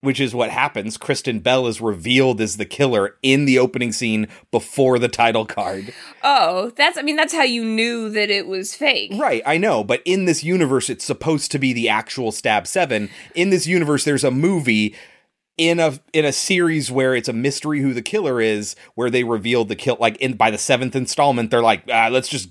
which 0.00 0.20
is 0.20 0.34
what 0.34 0.50
happens. 0.50 0.96
Kristen 0.96 1.40
Bell 1.40 1.66
is 1.66 1.80
revealed 1.80 2.40
as 2.40 2.56
the 2.56 2.64
killer 2.64 3.16
in 3.22 3.44
the 3.44 3.58
opening 3.58 3.92
scene 3.92 4.28
before 4.50 4.98
the 4.98 5.08
title 5.08 5.44
card. 5.44 5.92
Oh, 6.22 6.70
that's 6.70 6.96
I 6.96 7.02
mean 7.02 7.16
that's 7.16 7.34
how 7.34 7.42
you 7.42 7.64
knew 7.64 8.08
that 8.10 8.30
it 8.30 8.46
was 8.46 8.74
fake. 8.74 9.12
Right, 9.16 9.42
I 9.44 9.58
know, 9.58 9.84
but 9.84 10.02
in 10.04 10.24
this 10.24 10.42
universe 10.42 10.88
it's 10.88 11.04
supposed 11.04 11.50
to 11.52 11.58
be 11.58 11.72
the 11.72 11.88
actual 11.88 12.32
Stab 12.32 12.66
7. 12.66 13.10
In 13.34 13.50
this 13.50 13.66
universe 13.66 14.04
there's 14.04 14.24
a 14.24 14.30
movie 14.30 14.94
in 15.60 15.78
a 15.78 16.00
in 16.14 16.24
a 16.24 16.32
series 16.32 16.90
where 16.90 17.14
it's 17.14 17.28
a 17.28 17.34
mystery 17.34 17.80
who 17.80 17.92
the 17.92 18.00
killer 18.00 18.40
is, 18.40 18.74
where 18.94 19.10
they 19.10 19.24
revealed 19.24 19.68
the 19.68 19.76
kill 19.76 19.98
like 20.00 20.16
in 20.16 20.32
by 20.32 20.50
the 20.50 20.56
seventh 20.56 20.96
installment, 20.96 21.50
they're 21.50 21.60
like, 21.60 21.82
ah, 21.92 22.08
let's 22.10 22.28
just 22.28 22.48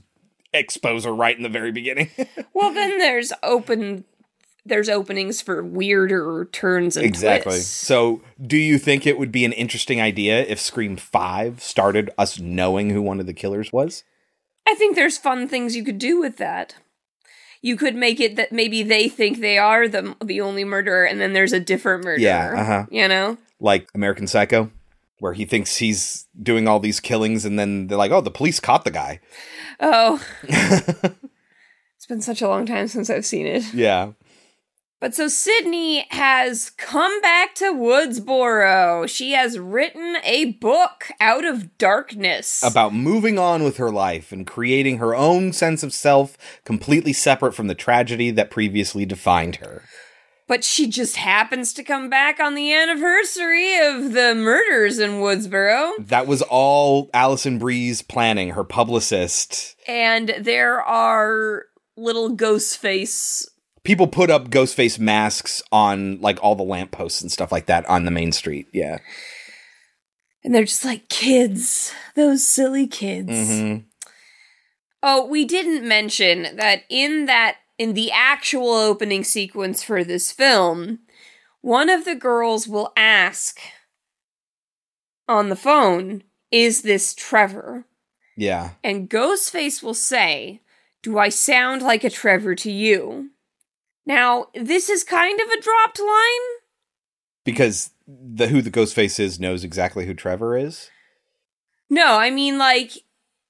expose 0.53 1.05
her 1.05 1.13
right 1.13 1.35
in 1.35 1.41
the 1.41 1.49
very 1.49 1.71
beginning. 1.71 2.11
Well, 2.53 2.73
then 2.73 2.97
there's 2.99 3.31
open 3.41 4.03
there's 4.65 4.89
openings 4.89 5.41
for 5.41 5.63
weirder 5.63 6.49
turns 6.51 6.97
and 6.97 7.05
exactly. 7.05 7.53
twists. 7.53 7.71
So, 7.71 8.21
do 8.45 8.57
you 8.57 8.77
think 8.77 9.07
it 9.07 9.17
would 9.17 9.31
be 9.31 9.45
an 9.45 9.53
interesting 9.53 10.01
idea 10.01 10.41
if 10.41 10.59
Scream 10.59 10.97
5 10.97 11.61
started 11.61 12.11
us 12.17 12.37
knowing 12.37 12.89
who 12.89 13.01
one 13.01 13.19
of 13.19 13.25
the 13.25 13.33
killers 13.33 13.71
was? 13.71 14.03
I 14.67 14.75
think 14.75 14.95
there's 14.95 15.17
fun 15.17 15.47
things 15.47 15.75
you 15.75 15.85
could 15.85 15.97
do 15.97 16.19
with 16.19 16.37
that. 16.37 16.75
You 17.61 17.75
could 17.75 17.95
make 17.95 18.19
it 18.19 18.35
that 18.37 18.51
maybe 18.51 18.83
they 18.83 19.09
think 19.09 19.39
they 19.39 19.57
are 19.57 19.87
the 19.87 20.15
the 20.23 20.41
only 20.41 20.63
murderer, 20.63 21.05
and 21.05 21.19
then 21.19 21.33
there's 21.33 21.53
a 21.53 21.59
different 21.59 22.05
murderer. 22.05 22.19
Yeah, 22.19 22.61
uh-huh. 22.61 22.85
You 22.89 23.07
know, 23.07 23.37
Like 23.59 23.89
American 23.93 24.27
Psycho, 24.27 24.71
where 25.19 25.33
he 25.33 25.45
thinks 25.45 25.77
he's 25.77 26.27
doing 26.41 26.67
all 26.67 26.79
these 26.79 26.99
killings 26.99 27.43
and 27.45 27.59
then 27.59 27.87
they're 27.87 27.97
like, 27.97 28.11
"Oh, 28.11 28.21
the 28.21 28.31
police 28.31 28.59
caught 28.59 28.85
the 28.85 28.91
guy." 28.91 29.19
oh, 29.81 30.23
it's 30.43 32.05
been 32.07 32.21
such 32.21 32.41
a 32.41 32.47
long 32.47 32.65
time 32.65 32.87
since 32.87 33.09
I've 33.09 33.25
seen 33.25 33.45
it. 33.47 33.73
Yeah. 33.73 34.11
But 35.01 35.15
so 35.15 35.29
Sidney 35.29 36.05
has 36.09 36.71
come 36.71 37.21
back 37.21 37.55
to 37.55 37.73
Woodsboro. 37.73 39.07
She 39.09 39.31
has 39.31 39.57
written 39.57 40.17
a 40.25 40.45
book 40.53 41.09
out 41.21 41.45
of 41.45 41.77
darkness. 41.77 42.61
About 42.63 42.93
moving 42.93 43.39
on 43.39 43.63
with 43.63 43.77
her 43.77 43.91
life 43.91 44.31
and 44.33 44.45
creating 44.45 44.97
her 44.97 45.15
own 45.15 45.53
sense 45.53 45.83
of 45.83 45.93
self 45.93 46.37
completely 46.65 47.13
separate 47.13 47.53
from 47.55 47.67
the 47.67 47.75
tragedy 47.75 48.29
that 48.31 48.51
previously 48.51 49.05
defined 49.05 49.57
her. 49.57 49.83
but 50.47 50.63
she 50.63 50.87
just 50.87 51.15
happens 51.15 51.71
to 51.73 51.83
come 51.83 52.09
back 52.09 52.39
on 52.39 52.55
the 52.55 52.73
anniversary 52.73 53.77
of 53.77 54.13
the 54.13 54.33
murders 54.35 54.97
in 54.99 55.11
Woodsboro. 55.21 55.91
That 55.99 56.27
was 56.27 56.41
all 56.41 57.09
Alison 57.13 57.57
Brie's 57.59 58.01
planning, 58.01 58.49
her 58.49 58.63
publicist. 58.63 59.75
And 59.87 60.33
there 60.39 60.81
are 60.81 61.65
little 61.95 62.29
ghost 62.29 62.77
face. 62.79 63.47
People 63.89 64.05
put 64.05 64.29
up 64.29 64.51
ghost 64.51 64.75
face 64.75 64.99
masks 64.99 65.63
on 65.71 66.21
like 66.21 66.37
all 66.43 66.53
the 66.53 66.61
lampposts 66.61 67.23
and 67.23 67.31
stuff 67.31 67.51
like 67.51 67.65
that 67.65 67.89
on 67.89 68.05
the 68.05 68.11
main 68.11 68.31
street. 68.31 68.67
Yeah. 68.71 68.99
And 70.43 70.53
they're 70.53 70.63
just 70.63 70.85
like 70.85 71.09
kids, 71.09 71.91
those 72.15 72.45
silly 72.45 72.85
kids. 72.85 73.31
Mm-hmm. 73.31 73.87
Oh, 75.01 75.25
we 75.25 75.43
didn't 75.43 75.87
mention 75.87 76.55
that 76.55 76.83
in 76.87 77.25
that 77.25 77.55
in 77.79 77.95
the 77.95 78.11
actual 78.11 78.73
opening 78.73 79.23
sequence 79.23 79.81
for 79.81 80.03
this 80.03 80.31
film, 80.31 80.99
one 81.61 81.89
of 81.89 82.05
the 82.05 82.13
girls 82.13 82.67
will 82.67 82.93
ask 82.95 83.59
on 85.27 85.49
the 85.49 85.55
phone, 85.55 86.21
Is 86.51 86.83
this 86.83 87.15
Trevor? 87.15 87.85
Yeah. 88.37 88.73
And 88.83 89.09
Ghostface 89.09 89.81
will 89.81 89.95
say, 89.95 90.61
Do 91.01 91.17
I 91.17 91.29
sound 91.29 91.81
like 91.81 92.03
a 92.03 92.11
Trevor 92.11 92.53
to 92.53 92.71
you? 92.71 93.31
Now, 94.09 94.47
this 94.55 94.89
is 94.89 95.03
kind 95.03 95.39
of 95.39 95.47
a 95.49 95.61
dropped 95.61 95.99
line. 95.99 96.47
Because 97.45 97.91
the 98.07 98.47
who 98.47 98.59
the 98.63 98.71
ghost 98.71 98.95
face 98.95 99.19
is 99.19 99.39
knows 99.39 99.63
exactly 99.63 100.07
who 100.07 100.15
Trevor 100.15 100.57
is. 100.57 100.89
No, 101.91 102.17
I 102.17 102.31
mean, 102.31 102.57
like, 102.57 102.91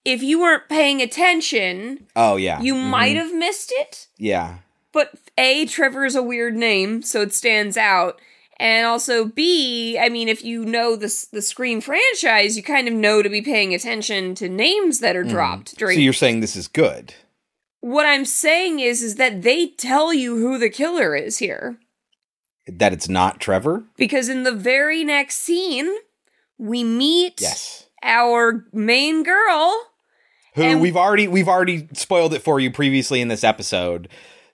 if 0.03 0.21
you 0.21 0.41
weren't 0.41 0.67
paying 0.67 1.01
attention, 1.01 2.07
Oh 2.13 2.35
yeah. 2.35 2.61
you 2.61 2.73
Mhm. 2.75 2.89
might 2.89 3.15
have 3.15 3.33
missed 3.33 3.71
it. 3.77 4.07
Yeah. 4.17 4.57
But 4.91 5.11
A, 5.37 5.65
Trevor 5.65 6.03
is 6.03 6.15
a 6.15 6.21
weird 6.23 6.55
name, 6.57 7.03
so 7.03 7.21
it 7.21 7.33
stands 7.33 7.77
out. 7.77 8.19
And 8.59 8.85
also 8.85 9.23
B, 9.23 9.97
I 9.97 10.09
mean, 10.09 10.27
if 10.27 10.43
you 10.43 10.65
know 10.65 10.97
the 10.97 11.07
the 11.31 11.41
Scream 11.41 11.79
franchise, 11.79 12.57
you 12.57 12.63
kind 12.63 12.89
of 12.89 12.93
know 12.93 13.21
to 13.21 13.29
be 13.29 13.41
paying 13.41 13.73
attention 13.73 14.35
to 14.35 14.49
names 14.49 14.99
that 14.99 15.15
are 15.15 15.23
Mhm. 15.23 15.29
dropped 15.29 15.77
during. 15.77 15.95
So 15.95 16.01
you're 16.01 16.11
saying 16.11 16.41
this 16.41 16.57
is 16.57 16.67
good. 16.67 17.13
What 17.81 18.05
I'm 18.05 18.25
saying 18.25 18.79
is, 18.79 19.01
is 19.01 19.15
that 19.15 19.41
they 19.41 19.67
tell 19.67 20.13
you 20.13 20.35
who 20.37 20.57
the 20.57 20.69
killer 20.69 21.15
is 21.15 21.37
here, 21.37 21.79
That 22.67 22.91
it's 22.93 23.07
not 23.09 23.39
Trevor? 23.39 23.83
because 23.97 24.27
in 24.29 24.43
the 24.43 24.51
very 24.51 25.03
next 25.03 25.37
scene, 25.37 25.89
we 26.57 26.83
meet 26.83 27.39
Yes. 27.39 27.85
our 28.03 28.65
main 28.73 29.23
girl. 29.23 29.87
Who 30.55 30.63
And- 30.63 30.81
we've 30.81 30.97
already 30.97 31.27
we've 31.27 31.47
already 31.47 31.87
spoiled 31.93 32.33
it 32.33 32.41
for 32.41 32.59
you 32.59 32.69
previously 32.71 33.21
in 33.21 33.27
this 33.29 33.43
episode. 33.45 34.09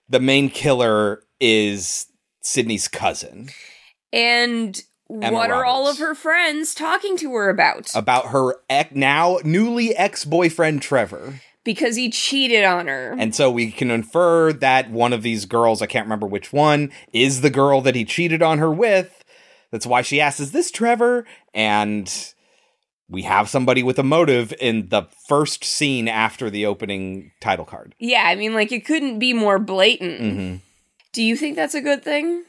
The 0.08 0.20
main 0.20 0.48
killer 0.50 1.24
is 1.40 2.06
Sidney's 2.42 2.86
cousin. 2.86 3.48
And 4.12 4.80
Emma 5.10 5.32
what 5.32 5.50
are 5.50 5.64
all 5.64 5.88
of 5.88 5.98
her 5.98 6.14
friends 6.14 6.74
talking 6.74 7.16
to 7.18 7.32
her 7.34 7.48
about? 7.48 7.90
About 7.94 8.26
her 8.28 8.54
ec- 8.70 8.94
now 8.94 9.38
newly 9.44 9.96
ex-boyfriend 9.96 10.80
Trevor. 10.80 11.40
Because 11.66 11.96
he 11.96 12.08
cheated 12.08 12.64
on 12.64 12.86
her. 12.86 13.14
And 13.18 13.34
so 13.34 13.50
we 13.50 13.70
can 13.70 13.90
infer 13.90 14.54
that 14.54 14.90
one 14.90 15.12
of 15.12 15.22
these 15.22 15.44
girls, 15.44 15.82
I 15.82 15.86
can't 15.86 16.06
remember 16.06 16.26
which 16.26 16.50
one, 16.50 16.90
is 17.12 17.42
the 17.42 17.50
girl 17.50 17.82
that 17.82 17.94
he 17.94 18.06
cheated 18.06 18.40
on 18.42 18.58
her 18.58 18.70
with. 18.72 19.22
That's 19.70 19.86
why 19.86 20.00
she 20.00 20.18
asks, 20.20 20.40
Is 20.40 20.52
this 20.52 20.70
Trevor? 20.70 21.26
And 21.52 22.10
we 23.08 23.22
have 23.22 23.48
somebody 23.50 23.82
with 23.82 23.98
a 23.98 24.02
motive 24.02 24.54
in 24.60 24.88
the 24.88 25.02
first 25.28 25.62
scene 25.64 26.08
after 26.08 26.48
the 26.48 26.64
opening 26.64 27.32
title 27.40 27.64
card. 27.66 27.94
yeah, 27.98 28.22
I 28.24 28.36
mean, 28.36 28.54
like, 28.54 28.72
it 28.72 28.86
couldn't 28.86 29.18
be 29.18 29.32
more 29.34 29.58
blatant. 29.58 30.20
hmm 30.20 30.56
Do 31.12 31.22
you 31.22 31.36
think 31.36 31.56
that's 31.56 31.74
a 31.74 31.82
good 31.82 32.02
thing? 32.02 32.44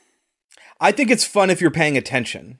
I 0.80 0.92
think 0.92 1.10
it's 1.10 1.26
fun 1.26 1.50
if 1.50 1.60
you're 1.60 1.72
paying 1.72 1.98
attention. 1.98 2.60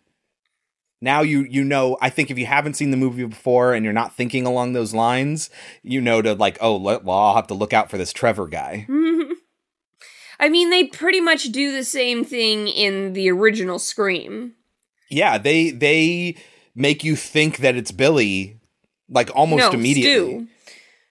Now 1.02 1.22
you 1.22 1.42
you 1.42 1.64
know. 1.64 1.98
I 2.02 2.10
think 2.10 2.32
if 2.32 2.38
you 2.38 2.46
haven't 2.46 2.76
seen 2.76 2.92
the 2.92 2.98
movie 2.98 3.26
before 3.26 3.74
and 3.74 3.84
you're 3.84 3.94
not 3.94 4.16
thinking 4.16 4.46
along 4.46 4.74
those 4.74 4.94
lines, 4.94 5.50
you 5.84 6.02
know 6.02 6.22
to 6.22 6.34
like, 6.34 6.58
oh, 6.62 6.78
well, 6.78 7.10
I'll 7.10 7.36
have 7.36 7.48
to 7.48 7.54
look 7.54 7.74
out 7.74 7.90
for 7.90 7.98
this 7.98 8.14
Trevor 8.14 8.48
guy. 8.48 8.88
I 10.40 10.50
mean, 10.50 10.70
they 10.70 10.86
pretty 10.86 11.20
much 11.20 11.46
do 11.46 11.72
the 11.72 11.84
same 11.84 12.24
thing 12.24 12.68
in 12.68 13.14
the 13.14 13.30
original 13.32 13.80
Scream. 13.80 14.54
Yeah, 15.10 15.38
they 15.38 15.72
they 15.72 16.36
make 16.76 17.04
you 17.04 17.16
think 17.16 17.58
that 17.58 17.76
it's 17.76 17.92
Billy, 17.92 18.60
like 19.10 19.30
almost 19.36 19.72
no, 19.72 19.72
immediately. 19.72 20.46
Stu. 20.46 20.48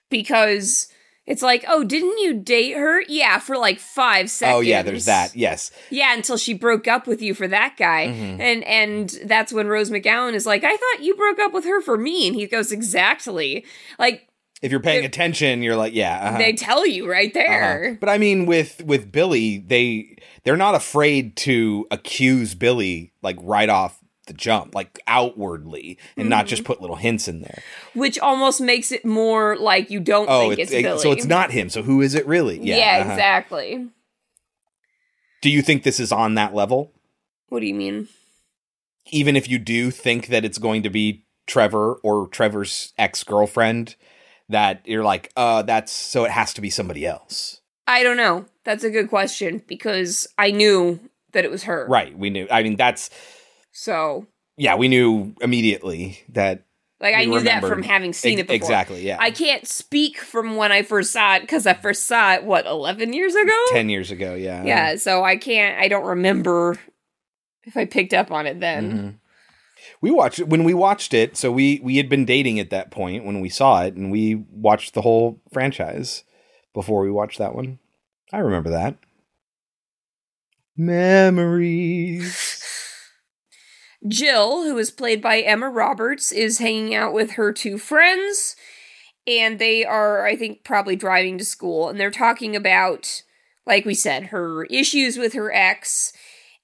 Because 0.09 0.89
it's 1.27 1.43
like, 1.43 1.65
oh, 1.69 1.82
didn't 1.82 2.19
you 2.19 2.35
date 2.35 2.77
her? 2.77 3.03
Yeah, 3.09 3.39
for 3.39 3.57
like 3.57 3.78
five 3.78 4.31
seconds. 4.31 4.57
Oh 4.57 4.61
yeah, 4.61 4.82
there's 4.82 5.07
that. 5.07 5.35
Yes, 5.35 5.70
Yeah, 5.90 6.15
until 6.15 6.36
she 6.36 6.55
broke 6.55 6.86
up 6.86 7.07
with 7.07 7.20
you 7.20 7.35
for 7.35 7.48
that 7.48 7.77
guy. 7.77 8.07
Mhm. 8.07 8.40
And 8.40 8.65
and 8.65 9.15
that's 9.24 9.53
when 9.53 9.66
Rose 9.66 9.90
McGowan 9.90 10.35
is 10.35 10.47
like, 10.47 10.62
I 10.65 10.77
thought 10.77 11.03
you 11.03 11.16
broke 11.16 11.40
up 11.40 11.53
with 11.53 11.65
her 11.65 11.81
for 11.81 11.98
me. 11.98 12.28
And 12.28 12.36
he 12.36 12.47
goes, 12.47 12.70
Exactly. 12.73 13.65
Like, 13.98 14.28
if 14.62 14.70
you're 14.70 14.81
paying 14.81 15.05
attention, 15.05 15.62
you're 15.62 15.77
like, 15.77 15.94
yeah. 15.94 16.28
uh-huh. 16.28 16.39
they 16.39 16.55
tell 16.55 16.86
you 16.86 17.11
right 17.11 17.32
there. 17.35 17.85
Uh-huh. 17.85 17.97
But 18.01 18.09
I 18.09 18.19
mean, 18.19 18.47
with 18.47 18.82
with 18.85 19.11
Billy, 19.12 19.59
they 19.59 20.16
they're 20.44 20.57
not 20.57 20.74
afraid 20.74 21.36
to 21.39 21.86
accuse 21.90 22.55
Billy 22.55 23.12
like 23.23 23.36
right 23.40 23.69
off 23.69 24.01
the 24.27 24.32
jump, 24.35 24.74
like 24.74 24.98
outwardly, 25.07 25.98
and 26.16 26.28
not 26.28 26.47
Mhm. 26.47 26.48
just 26.48 26.65
put 26.65 26.81
little 26.81 26.97
hints 26.97 27.28
in 27.28 27.43
there. 27.43 27.62
Which 27.94 28.19
almost 28.19 28.61
makes 28.61 28.93
it 28.93 29.05
more 29.05 29.57
like 29.57 29.90
you 29.90 30.01
don't 30.01 30.28
Oh, 30.28 30.48
think 30.48 30.59
it's, 30.61 30.73
it's, 30.73 30.82
Billy. 30.82 30.98
so 31.01 31.12
it's 31.12 31.24
not 31.27 31.53
him. 31.53 31.69
So 31.70 31.82
who 31.82 32.01
is 32.03 32.15
it 32.15 32.27
really? 32.27 32.59
Yeah, 32.61 33.01
uh-huh. 33.03 33.12
exactly. 33.12 33.89
Do 35.43 35.51
you 35.51 35.62
think 35.62 35.82
this 35.82 36.01
is 36.01 36.12
on 36.12 36.35
that 36.35 36.55
level? 36.55 36.93
What 37.48 37.61
do 37.61 37.66
you 37.66 37.74
mean? 37.74 38.09
Even 39.11 39.36
if 39.36 39.48
you 39.48 39.59
do 39.59 39.90
think 39.90 40.27
that 40.28 40.44
it's 40.44 40.59
going 40.59 40.82
to 40.82 40.90
be 40.90 41.24
Trevor 41.47 41.94
or 42.03 42.27
Trevor's 42.27 42.93
ex 42.98 43.23
girlfriend, 43.23 43.94
that 44.48 44.81
you're 44.85 45.05
like, 45.05 45.31
uh, 45.36 45.62
that's 45.62 45.93
so 45.93 46.24
it 46.24 46.31
has 46.32 46.53
to 46.55 46.61
be 46.61 46.70
somebody 46.70 47.07
else. 47.07 47.61
I 47.86 48.03
don't 48.03 48.16
know. 48.16 48.47
That's 48.65 48.82
a 48.82 48.90
good 48.90 49.09
question 49.09 49.62
because 49.69 50.27
I 50.36 50.51
knew 50.51 50.98
that 51.32 51.44
it 51.44 51.51
was 51.51 51.65
her. 51.65 51.86
Right. 51.89 52.16
We 52.19 52.31
knew. 52.31 52.48
I 52.51 52.65
mean, 52.65 52.74
that's 52.77 53.11
So, 53.78 54.27
yeah, 54.57 54.74
we 54.77 54.89
knew 54.89 55.35
immediately 55.43 56.19
that. 56.31 56.65
like, 56.98 57.15
I 57.15 57.27
knew 57.27 57.40
that 57.40 57.62
from 57.62 57.82
having 57.82 58.15
seen 58.15 58.39
Ex- 58.39 58.40
it 58.40 58.47
before. 58.48 58.55
Exactly. 58.57 59.07
Yeah. 59.07 59.19
I 59.20 59.31
can't 59.31 59.66
speak 59.69 60.19
from 60.19 60.57
when 60.57 60.73
I 60.73 60.81
first 60.82 61.12
saw 61.12 61.36
it 61.36 61.43
because 61.43 61.66
I 61.66 61.74
first 61.74 62.07
saw 62.07 62.32
it, 62.32 62.44
what, 62.44 62.65
11 62.65 63.12
years 63.12 63.35
ago? 63.35 63.65
Ten 63.73 63.90
years 63.90 64.11
ago. 64.11 64.35
Yeah. 64.35 64.65
Yeah, 64.65 64.97
so 64.97 65.23
I 65.23 65.36
can't, 65.36 65.78
I 65.78 65.89
don't 65.89 66.07
remember 66.07 66.78
if 67.65 67.77
I 67.77 67.85
picked 67.85 68.15
up 68.15 68.32
on 68.32 68.47
it 68.47 68.61
then. 68.61 68.93
Mhm. 68.93 69.15
We 70.01 70.11
watched 70.11 70.39
it 70.39 70.48
when 70.48 70.65
we 70.65 70.73
watched 70.73 71.12
it. 71.12 71.36
So 71.36 71.53
we 71.53 71.81
we 71.82 71.98
had 71.98 72.09
been 72.09 72.24
dating 72.24 72.59
at 72.59 72.70
that 72.70 72.90
point 72.90 73.27
when 73.27 73.40
we 73.40 73.51
saw 73.51 73.82
it, 73.82 73.94
and 73.94 74.11
we 74.11 74.35
watched 74.51 74.94
the 74.94 75.03
whole 75.03 75.40
franchise 75.53 76.24
before 76.73 77.03
we 77.03 77.11
watched 77.11 77.39
that 77.39 77.55
one. 77.55 77.78
I 78.32 78.39
remember 78.39 78.70
that. 78.70 78.97
Memories. 80.77 82.45
Jill, 84.06 84.62
who 84.64 84.77
is 84.78 84.90
played 84.90 85.20
by 85.23 85.40
Emma 85.40 85.68
Roberts, 85.68 86.32
is 86.32 86.59
hanging 86.59 86.94
out 86.94 87.12
with 87.12 87.32
her 87.32 87.52
two 87.52 87.78
friends, 87.78 88.56
and 89.27 89.59
they 89.59 89.85
are, 89.85 90.24
I 90.27 90.36
think, 90.36 90.64
probably 90.64 90.97
driving 90.97 91.39
to 91.39 91.44
school, 91.44 91.89
and 91.89 91.98
they're 91.98 92.10
talking 92.10 92.55
about, 92.55 93.23
like 93.66 93.85
we 93.85 93.94
said, 93.94 94.27
her 94.27 94.64
issues 94.66 95.16
with 95.18 95.32
her 95.35 95.52
ex, 95.52 96.12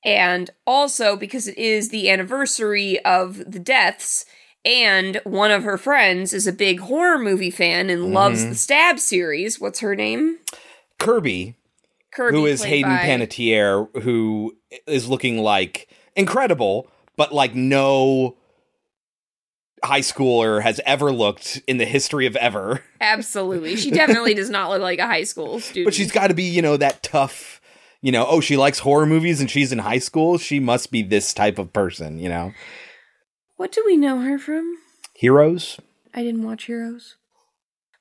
and 0.05 0.51
also 0.67 1.17
because 1.17 1.49
it 1.49 1.57
is 1.59 1.89
the 1.89 2.11
anniversary 2.11 3.03
of 3.05 3.39
the 3.51 3.59
deaths, 3.59 4.25
and 4.65 5.21
one 5.25 5.51
of 5.51 5.65
her 5.65 5.79
friends 5.79 6.33
is 6.33 6.47
a 6.47 6.53
big 6.53 6.81
horror 6.81 7.19
movie 7.19 7.51
fan 7.51 7.91
and 7.91 8.13
loves 8.15 8.45
Mhm. 8.45 8.49
the 8.51 8.55
Stab 8.55 9.01
series. 9.01 9.59
What's 9.59 9.81
her 9.81 9.97
name? 9.97 10.39
Kirby, 11.01 11.57
Kirby, 12.13 12.37
who 12.37 12.47
is 12.47 12.63
Hayden 12.63 12.91
by- 12.95 13.05
Panettiere, 13.05 13.89
who 14.03 14.57
is 14.87 15.09
looking 15.09 15.39
like 15.39 15.89
incredible, 16.15 16.89
but 17.17 17.33
like 17.33 17.55
no 17.55 18.37
high 19.85 20.01
schooler 20.01 20.63
has 20.63 20.81
ever 20.87 21.11
looked 21.13 21.61
in 21.67 21.79
the 21.79 21.85
history 21.85 22.27
of 22.27 22.37
ever. 22.37 22.83
Absolutely. 23.01 23.77
She 23.77 23.91
definitely 23.93 24.35
does 24.35 24.51
not 24.51 24.71
look 24.71 24.81
like 24.83 24.99
a 24.99 25.07
high 25.07 25.25
school 25.25 25.59
student. 25.61 25.87
But 25.87 25.95
she's 25.95 26.13
got 26.13 26.29
to 26.29 26.35
be, 26.35 26.45
you 26.45 26.63
know, 26.63 26.77
that 26.77 27.03
tough, 27.03 27.61
you 28.01 28.13
know, 28.13 28.25
oh, 28.29 28.41
she 28.41 28.57
likes 28.57 28.79
horror 28.81 29.07
movies 29.07 29.41
and 29.41 29.51
she's 29.51 29.73
in 29.73 29.81
high 29.81 29.99
school. 29.99 30.39
She 30.39 30.61
must 30.61 30.91
be 30.93 31.03
this 31.03 31.35
type 31.35 31.59
of 31.59 31.73
person, 31.73 32.19
you 32.19 32.29
know. 32.29 32.53
What 33.57 33.73
do 33.73 33.83
we 33.85 33.97
know 33.97 34.21
her 34.21 34.39
from? 34.39 34.79
Heroes? 35.15 35.79
I 36.15 36.23
didn't 36.23 36.45
watch 36.45 36.65
Heroes. 36.65 37.17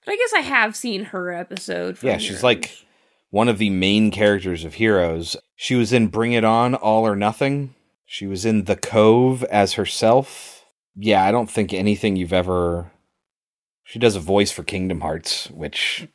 But 0.05 0.13
I 0.13 0.17
guess 0.17 0.33
I 0.33 0.39
have 0.41 0.75
seen 0.75 1.05
her 1.05 1.31
episode. 1.33 1.97
From 1.97 2.09
Yeah, 2.09 2.17
she's 2.17 2.27
Heroes. 2.29 2.43
like 2.43 2.85
one 3.31 3.47
of 3.49 3.57
the 3.57 3.69
main 3.69 4.11
characters 4.11 4.63
of 4.65 4.75
Heroes. 4.75 5.35
She 5.55 5.75
was 5.75 5.93
in 5.93 6.07
Bring 6.07 6.33
It 6.33 6.43
On 6.43 6.75
All 6.75 7.07
or 7.07 7.15
Nothing. 7.15 7.73
She 8.11 8.27
was 8.27 8.43
in 8.43 8.65
The 8.65 8.75
Cove 8.75 9.41
as 9.45 9.75
herself. 9.75 10.65
Yeah, 10.97 11.23
I 11.23 11.31
don't 11.31 11.49
think 11.49 11.71
anything 11.71 12.17
you've 12.17 12.33
ever. 12.33 12.91
She 13.85 13.99
does 13.99 14.17
a 14.17 14.19
voice 14.19 14.51
for 14.51 14.63
Kingdom 14.63 14.99
Hearts, 14.99 15.49
which 15.49 16.09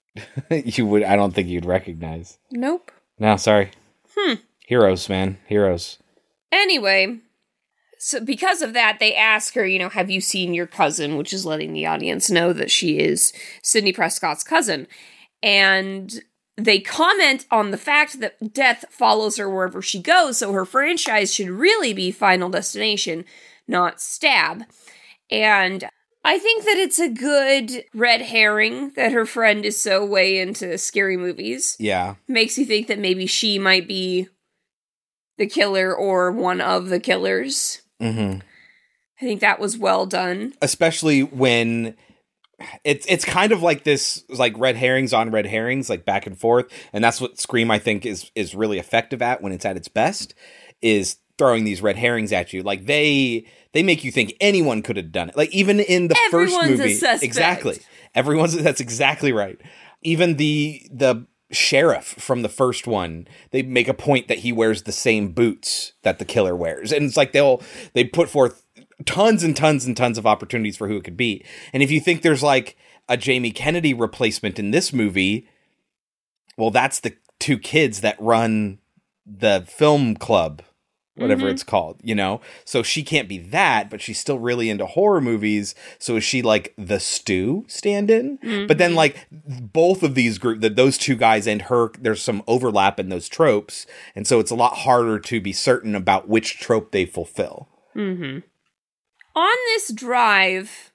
you 0.50 0.84
would. 0.84 1.04
I 1.04 1.14
don't 1.14 1.32
think 1.32 1.46
you'd 1.46 1.64
recognize. 1.64 2.38
Nope. 2.50 2.90
No, 3.20 3.36
sorry. 3.36 3.70
Hmm. 4.16 4.34
Heroes, 4.66 5.08
man, 5.08 5.38
heroes. 5.46 5.98
Anyway, 6.50 7.20
so 8.00 8.18
because 8.18 8.60
of 8.60 8.72
that, 8.72 8.96
they 8.98 9.14
ask 9.14 9.54
her, 9.54 9.64
you 9.64 9.78
know, 9.78 9.90
have 9.90 10.10
you 10.10 10.20
seen 10.20 10.54
your 10.54 10.66
cousin? 10.66 11.16
Which 11.16 11.32
is 11.32 11.46
letting 11.46 11.72
the 11.72 11.86
audience 11.86 12.28
know 12.28 12.52
that 12.52 12.72
she 12.72 12.98
is 12.98 13.32
Sidney 13.62 13.92
Prescott's 13.92 14.42
cousin. 14.42 14.88
And 15.40 16.20
they 16.58 16.80
comment 16.80 17.46
on 17.50 17.70
the 17.70 17.78
fact 17.78 18.20
that 18.20 18.52
death 18.52 18.84
follows 18.90 19.36
her 19.36 19.48
wherever 19.48 19.80
she 19.80 20.02
goes, 20.02 20.38
so 20.38 20.52
her 20.52 20.64
franchise 20.64 21.32
should 21.32 21.48
really 21.48 21.92
be 21.92 22.10
Final 22.10 22.50
Destination, 22.50 23.24
not 23.68 24.00
Stab. 24.00 24.64
And 25.30 25.88
I 26.24 26.38
think 26.38 26.64
that 26.64 26.76
it's 26.76 26.98
a 26.98 27.08
good 27.08 27.84
red 27.94 28.22
herring 28.22 28.90
that 28.96 29.12
her 29.12 29.24
friend 29.24 29.64
is 29.64 29.80
so 29.80 30.04
way 30.04 30.40
into 30.40 30.76
scary 30.78 31.16
movies. 31.16 31.76
Yeah. 31.78 32.16
Makes 32.26 32.58
you 32.58 32.64
think 32.64 32.88
that 32.88 32.98
maybe 32.98 33.26
she 33.26 33.58
might 33.58 33.86
be 33.86 34.28
the 35.36 35.46
killer 35.46 35.94
or 35.94 36.32
one 36.32 36.60
of 36.60 36.88
the 36.88 36.98
killers. 36.98 37.82
Mm-hmm. 38.02 38.40
I 39.20 39.24
think 39.24 39.40
that 39.40 39.60
was 39.60 39.78
well 39.78 40.06
done. 40.06 40.54
especially 40.60 41.22
when 41.22 41.96
it's 42.84 43.06
it's 43.08 43.24
kind 43.24 43.52
of 43.52 43.62
like 43.62 43.84
this 43.84 44.24
like 44.28 44.58
red 44.58 44.76
herrings 44.76 45.12
on 45.12 45.30
red 45.30 45.46
herrings 45.46 45.88
like 45.88 46.04
back 46.04 46.26
and 46.26 46.38
forth. 46.38 46.66
And 46.92 47.02
that's 47.02 47.20
what 47.20 47.38
scream 47.38 47.70
i 47.70 47.78
think 47.78 48.04
is 48.04 48.30
is 48.34 48.54
really 48.54 48.78
effective 48.78 49.22
at 49.22 49.42
when 49.42 49.52
it's 49.52 49.64
at 49.64 49.76
its 49.76 49.88
best 49.88 50.34
is 50.82 51.16
throwing 51.38 51.64
these 51.64 51.80
red 51.80 51.96
herrings 51.96 52.32
at 52.32 52.52
you. 52.52 52.62
Like 52.62 52.86
they 52.86 53.46
they 53.72 53.82
make 53.82 54.04
you 54.04 54.10
think 54.10 54.34
anyone 54.40 54.82
could 54.82 54.96
have 54.96 55.12
done 55.12 55.28
it. 55.30 55.36
Like 55.36 55.50
even 55.54 55.80
in 55.80 56.08
the 56.08 56.16
Everyone's 56.26 56.52
first 56.52 56.64
a 56.64 56.70
movie 56.70 56.94
suspect. 56.94 57.22
exactly. 57.22 57.78
Everyone's 58.14 58.56
that's 58.62 58.80
exactly 58.80 59.32
right. 59.32 59.60
Even 60.02 60.36
the 60.36 60.82
the 60.90 61.26
sheriff 61.50 62.04
from 62.18 62.42
the 62.42 62.48
first 62.48 62.86
one 62.86 63.26
they 63.52 63.62
make 63.62 63.88
a 63.88 63.94
point 63.94 64.28
that 64.28 64.40
he 64.40 64.52
wears 64.52 64.82
the 64.82 64.92
same 64.92 65.28
boots 65.32 65.92
that 66.02 66.18
the 66.18 66.24
killer 66.24 66.54
wears. 66.54 66.92
And 66.92 67.06
it's 67.06 67.16
like 67.16 67.32
they'll 67.32 67.62
they 67.94 68.04
put 68.04 68.28
forth 68.28 68.64
tons 69.06 69.42
and 69.44 69.56
tons 69.56 69.84
and 69.86 69.96
tons 69.96 70.18
of 70.18 70.26
opportunities 70.26 70.76
for 70.76 70.88
who 70.88 70.96
it 70.96 71.04
could 71.04 71.16
be. 71.16 71.44
And 71.72 71.82
if 71.82 71.90
you 71.90 72.00
think 72.00 72.22
there's 72.22 72.42
like 72.42 72.76
a 73.08 73.16
jamie 73.16 73.50
kennedy 73.52 73.94
replacement 73.94 74.58
in 74.58 74.70
this 74.70 74.92
movie 74.92 75.48
well 76.58 76.70
that's 76.70 77.00
the 77.00 77.14
two 77.38 77.58
kids 77.58 78.00
that 78.02 78.20
run 78.20 78.78
the 79.24 79.64
film 79.66 80.14
club 80.16 80.62
whatever 81.14 81.46
Mhm. 81.46 81.52
it's 81.52 81.64
called 81.64 82.00
you 82.04 82.14
know? 82.14 82.40
So 82.64 82.82
she 82.82 83.02
can't 83.02 83.28
be 83.28 83.38
that 83.38 83.88
but 83.90 84.00
she's 84.02 84.18
still 84.18 84.38
really 84.38 84.68
into 84.70 84.84
horror 84.86 85.20
movies. 85.20 85.74
So 85.98 86.16
is 86.16 86.22
she 86.24 86.42
like 86.42 86.74
the 86.76 87.00
Stu 87.00 87.64
stand-in? 87.66 88.66
But 88.68 88.78
then 88.78 88.94
like 88.94 89.26
both 89.30 90.02
of 90.02 90.14
these 90.14 90.38
group 90.38 90.60
that 90.60 90.76
those 90.76 90.96
two 90.98 91.16
guys 91.16 91.46
and 91.46 91.62
her 91.62 91.90
there's 91.98 92.22
some 92.22 92.42
overlap 92.46 93.00
in 93.00 93.08
those 93.08 93.28
tropes. 93.28 93.86
And 94.14 94.26
so 94.26 94.38
it's 94.38 94.50
a 94.50 94.54
lot 94.56 94.78
harder 94.78 95.18
to 95.18 95.40
be 95.40 95.52
certain 95.52 95.94
about 95.94 96.28
which 96.28 96.58
trope 96.60 96.90
they 96.92 97.04
fulfill. 97.06 97.68
Mm-hmm. 97.96 98.40
On 99.38 99.56
this 99.66 99.92
drive, 99.92 100.92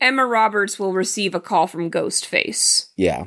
Emma 0.00 0.24
Roberts 0.24 0.78
will 0.78 0.92
receive 0.92 1.34
a 1.34 1.40
call 1.40 1.66
from 1.66 1.90
Ghostface, 1.90 2.90
yeah 2.96 3.24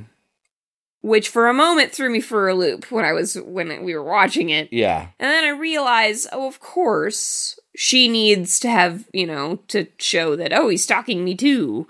which 1.02 1.30
for 1.30 1.48
a 1.48 1.54
moment 1.54 1.92
threw 1.92 2.10
me 2.10 2.20
for 2.20 2.48
a 2.48 2.56
loop 2.56 2.90
when 2.90 3.06
I 3.06 3.12
was 3.12 3.36
when 3.36 3.84
we 3.84 3.94
were 3.94 4.04
watching 4.04 4.50
it. 4.50 4.70
yeah 4.72 5.10
And 5.20 5.30
then 5.30 5.44
I 5.44 5.50
realized, 5.50 6.28
oh, 6.32 6.48
of 6.48 6.60
course, 6.60 7.60
she 7.76 8.08
needs 8.08 8.60
to 8.62 8.70
have, 8.70 9.08
you 9.14 9.28
know, 9.28 9.58
to 9.68 9.88
show 10.00 10.36
that, 10.38 10.52
oh, 10.52 10.70
he's 10.70 10.84
stalking 10.84 11.24
me 11.24 11.36
too. 11.36 11.86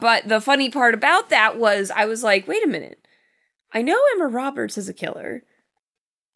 But 0.00 0.26
the 0.28 0.40
funny 0.40 0.70
part 0.70 0.94
about 0.94 1.28
that 1.28 1.58
was 1.58 1.92
I 1.94 2.06
was 2.06 2.24
like, 2.24 2.48
wait 2.48 2.64
a 2.64 2.68
minute. 2.68 3.06
I 3.72 3.82
know 3.82 4.00
Emma 4.14 4.26
Roberts 4.26 4.78
is 4.78 4.88
a 4.88 4.94
killer, 4.94 5.44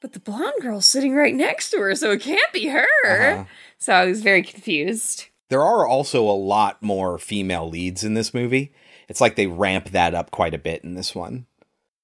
but 0.01 0.13
the 0.13 0.21
blonde 0.21 0.61
girl's 0.61 0.87
sitting 0.87 1.15
right 1.15 1.35
next 1.35 1.71
to 1.71 1.79
her, 1.79 1.95
so 1.95 2.13
it 2.13 2.21
can't 2.21 2.53
be 2.53 2.69
her. 2.69 2.87
Uh-huh. 3.05 3.45
So 3.79 3.95
I 3.95 4.05
was 4.05 4.23
very 4.23 4.43
confused. 4.43 5.27
There 5.53 5.61
are 5.61 5.87
also 5.87 6.23
a 6.23 6.33
lot 6.33 6.83
more 6.83 7.19
female 7.19 7.69
leads 7.69 8.05
in 8.05 8.15
this 8.15 8.33
movie. 8.33 8.73
It's 9.07 9.21
like 9.21 9.37
they 9.37 9.47
ramp 9.47 9.91
that 9.91 10.15
up 10.15 10.31
quite 10.31 10.55
a 10.55 10.59
bit 10.59 10.83
in 10.83 10.95
this 10.95 11.15
one, 11.15 11.45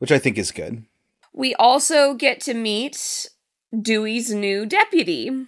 which 0.01 0.13
I 0.13 0.19
think 0.19 0.37
is 0.37 0.51
good. 0.51 0.85
We 1.33 1.55
also 1.55 2.13
get 2.13 2.43
to 2.43 2.53
meet 2.53 3.31
Dewey's 3.75 4.35
new 4.35 4.67
deputy. 4.67 5.47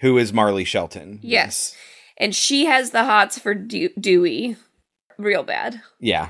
Who 0.00 0.18
is 0.18 0.34
Marley 0.34 0.64
Shelton? 0.64 1.18
Yes. 1.22 1.74
And 2.18 2.34
she 2.34 2.66
has 2.66 2.90
the 2.90 3.04
hots 3.04 3.38
for 3.38 3.54
Dew- 3.54 3.94
Dewey 3.98 4.56
real 5.16 5.42
bad. 5.42 5.80
Yeah. 5.98 6.28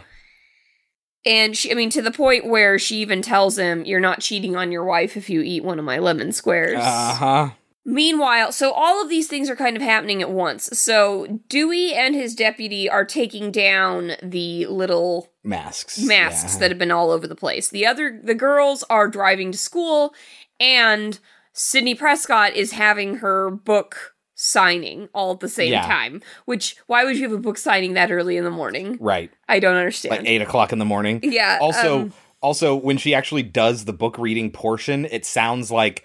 And 1.25 1.57
she, 1.57 1.73
I 1.73 1.75
mean, 1.75 1.91
to 1.91 2.01
the 2.01 2.13
point 2.13 2.47
where 2.47 2.79
she 2.79 2.99
even 2.99 3.23
tells 3.23 3.59
him, 3.59 3.85
You're 3.85 3.99
not 3.99 4.21
cheating 4.21 4.55
on 4.55 4.71
your 4.71 4.85
wife 4.85 5.17
if 5.17 5.29
you 5.31 5.41
eat 5.41 5.65
one 5.65 5.81
of 5.81 5.85
my 5.85 5.99
lemon 5.99 6.31
squares. 6.31 6.79
Uh 6.79 7.15
huh. 7.15 7.51
Meanwhile, 7.89 8.51
so 8.51 8.73
all 8.73 9.01
of 9.01 9.09
these 9.09 9.29
things 9.29 9.49
are 9.49 9.55
kind 9.55 9.77
of 9.77 9.83
happening 9.83 10.21
at 10.21 10.31
once. 10.31 10.65
So 10.79 11.39
Dewey 11.49 11.95
and 11.95 12.17
his 12.17 12.35
deputy 12.35 12.91
are 12.91 13.05
taking 13.05 13.53
down 13.53 14.13
the 14.21 14.67
little 14.67 15.33
Masks. 15.45 15.97
masks 16.01 16.55
Yeah. 16.55 16.61
that 16.61 16.71
have 16.73 16.79
been 16.79 16.91
all 16.91 17.13
over 17.13 17.29
the 17.29 17.37
place. 17.37 17.69
The 17.69 17.87
other 17.87 18.21
the 18.23 18.35
girls 18.35 18.83
are 18.91 19.07
driving 19.07 19.53
to 19.53 19.59
school 19.59 20.13
and 20.59 21.21
Sidney 21.53 21.95
Prescott 21.95 22.55
is 22.57 22.73
having 22.73 23.17
her 23.19 23.51
book 23.51 24.15
signing 24.35 25.09
all 25.15 25.33
at 25.35 25.41
the 25.41 25.49
same 25.49 25.73
Yeah. 25.73 25.87
time. 25.87 26.21
Which 26.45 26.75
why 26.89 27.05
would 27.05 27.17
you 27.17 27.23
have 27.23 27.33
a 27.33 27.39
book 27.39 27.57
signing 27.57 27.95
that 27.95 28.11
early 28.11 28.37
in 28.37 28.43
the 28.43 28.51
morning? 28.51 28.99
Right. 29.01 29.31
I 29.49 29.61
don't 29.61 29.77
understand. 29.77 30.11
Like 30.11 30.29
eight 30.29 30.43
o'clock 30.43 30.73
in 30.73 30.81
the 30.81 30.85
morning. 30.85 31.21
Yeah, 31.23 31.59
Also, 31.61 32.01
um, 32.01 32.13
also 32.43 32.75
when 32.75 32.99
she 32.99 33.15
actually 33.15 33.45
does 33.45 33.85
the 33.85 33.93
book 33.93 34.19
reading 34.19 34.51
portion, 34.51 35.05
it 35.07 35.25
sounds 35.25 35.71
like 35.71 36.05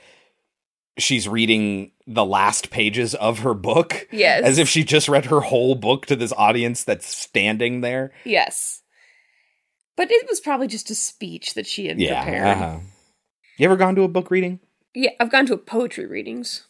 she's 1.02 1.28
reading 1.28 1.92
the 2.08 2.26
last 2.26 2.70
pages 2.72 3.16
of 3.16 3.40
her 3.40 3.54
book. 3.54 4.08
Yes. 4.12 4.44
As 4.44 4.58
if 4.58 4.68
she 4.70 4.84
just 4.84 5.08
read 5.10 5.26
her 5.26 5.40
whole 5.42 5.76
book 5.76 6.06
to 6.08 6.16
this 6.16 6.34
audience 6.34 6.84
that's 6.84 7.08
standing 7.08 7.82
there. 7.82 8.12
Yes. 8.26 8.82
But 9.98 10.12
it 10.12 10.28
was 10.30 10.40
probably 10.40 10.68
just 10.68 10.90
a 10.90 10.96
speech 10.96 11.54
that 11.54 11.68
she 11.68 11.88
had 11.88 12.00
Yeah. 12.00 12.24
prepared. 12.24 12.48
Uh-huh. 12.48 12.78
You 13.58 13.66
ever 13.66 13.76
gone 13.78 13.96
to 13.96 14.04
a 14.04 14.08
book 14.08 14.32
reading? 14.32 14.60
Yeah, 14.94 15.12
I've 15.20 15.32
gone 15.32 15.46
to 15.48 15.58
poetry 15.58 16.06
readings. 16.06 16.66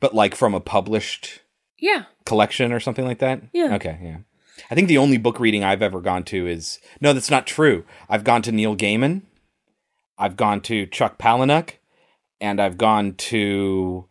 But 0.00 0.14
like 0.14 0.34
from 0.34 0.54
a 0.54 0.60
published 0.60 1.40
Yeah. 1.78 2.04
collection 2.26 2.72
or 2.72 2.80
something 2.80 3.04
like 3.04 3.18
that? 3.18 3.40
Yeah. 3.52 3.74
Okay, 3.76 3.98
yeah. 4.02 4.18
I 4.70 4.74
think 4.74 4.86
the 4.88 4.98
only 4.98 5.16
book 5.18 5.40
reading 5.40 5.64
I've 5.64 5.82
ever 5.82 6.00
gone 6.00 6.24
to 6.24 6.46
is 6.46 6.78
no, 7.00 7.12
that's 7.12 7.30
not 7.30 7.46
true. 7.46 7.84
I've 8.08 8.22
gone 8.24 8.42
to 8.42 8.52
Neil 8.52 8.76
Gaiman, 8.76 9.22
I've 10.18 10.36
gone 10.36 10.60
to 10.62 10.86
Chuck 10.86 11.18
Palahniuk, 11.18 11.70
and 12.44 12.60
I've 12.60 12.76
gone 12.78 13.14
to 13.14 14.04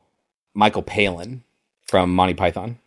Michael 0.56 0.82
Palin 0.82 1.44
from 1.86 2.14
Monty 2.16 2.34
Python. 2.34 2.80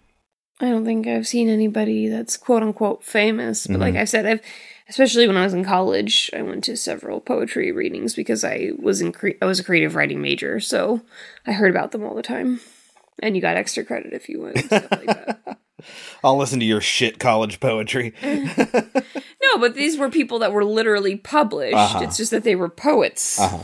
I 0.60 0.70
don't 0.70 0.85
think 0.85 1.06
I've 1.06 1.27
seen 1.28 1.48
anybody 1.48 2.09
that's 2.09 2.36
quote 2.36 2.62
unquote 2.62 3.05
famous, 3.05 3.66
but 3.66 3.78
like 3.78 3.94
Mhm. 3.94 4.01
I 4.01 4.05
said, 4.05 4.27
I've 4.27 4.40
especially 4.89 5.27
when 5.27 5.36
I 5.36 5.44
was 5.44 5.52
in 5.55 5.64
college, 5.64 6.31
I 6.35 6.43
went 6.43 6.64
to 6.64 6.77
several 6.77 7.20
poetry 7.20 7.70
readings 7.73 8.14
because 8.14 8.43
I 8.44 8.70
was 8.78 9.01
in 9.01 9.12
cre- 9.12 9.39
I 9.40 9.44
was 9.47 9.60
a 9.60 9.64
creative 9.64 9.94
writing 9.94 10.20
major, 10.20 10.59
so 10.60 11.02
I 11.47 11.52
heard 11.52 11.70
about 11.70 11.93
them 11.93 12.02
all 12.05 12.14
the 12.14 12.23
time. 12.23 12.60
And 13.23 13.35
you 13.36 13.40
got 13.43 13.56
extra 13.56 13.85
credit 13.85 14.12
if 14.12 14.28
you 14.28 14.43
went. 14.43 14.70
like 14.70 15.06
that. 15.06 15.59
I'll 16.24 16.36
listen 16.36 16.59
to 16.60 16.66
your 16.66 16.81
shit 16.81 17.18
college 17.18 17.60
poetry. 17.60 18.12
No, 19.43 19.60
but 19.60 19.74
these 19.74 19.97
were 19.97 20.10
people 20.10 20.40
that 20.40 20.52
were 20.52 20.64
literally 20.64 21.14
published. 21.16 21.77
Uh-huh. 21.77 22.01
It's 22.02 22.16
just 22.16 22.32
that 22.32 22.43
they 22.43 22.56
were 22.56 22.68
poets. 22.68 23.39
Uh-huh. 23.39 23.59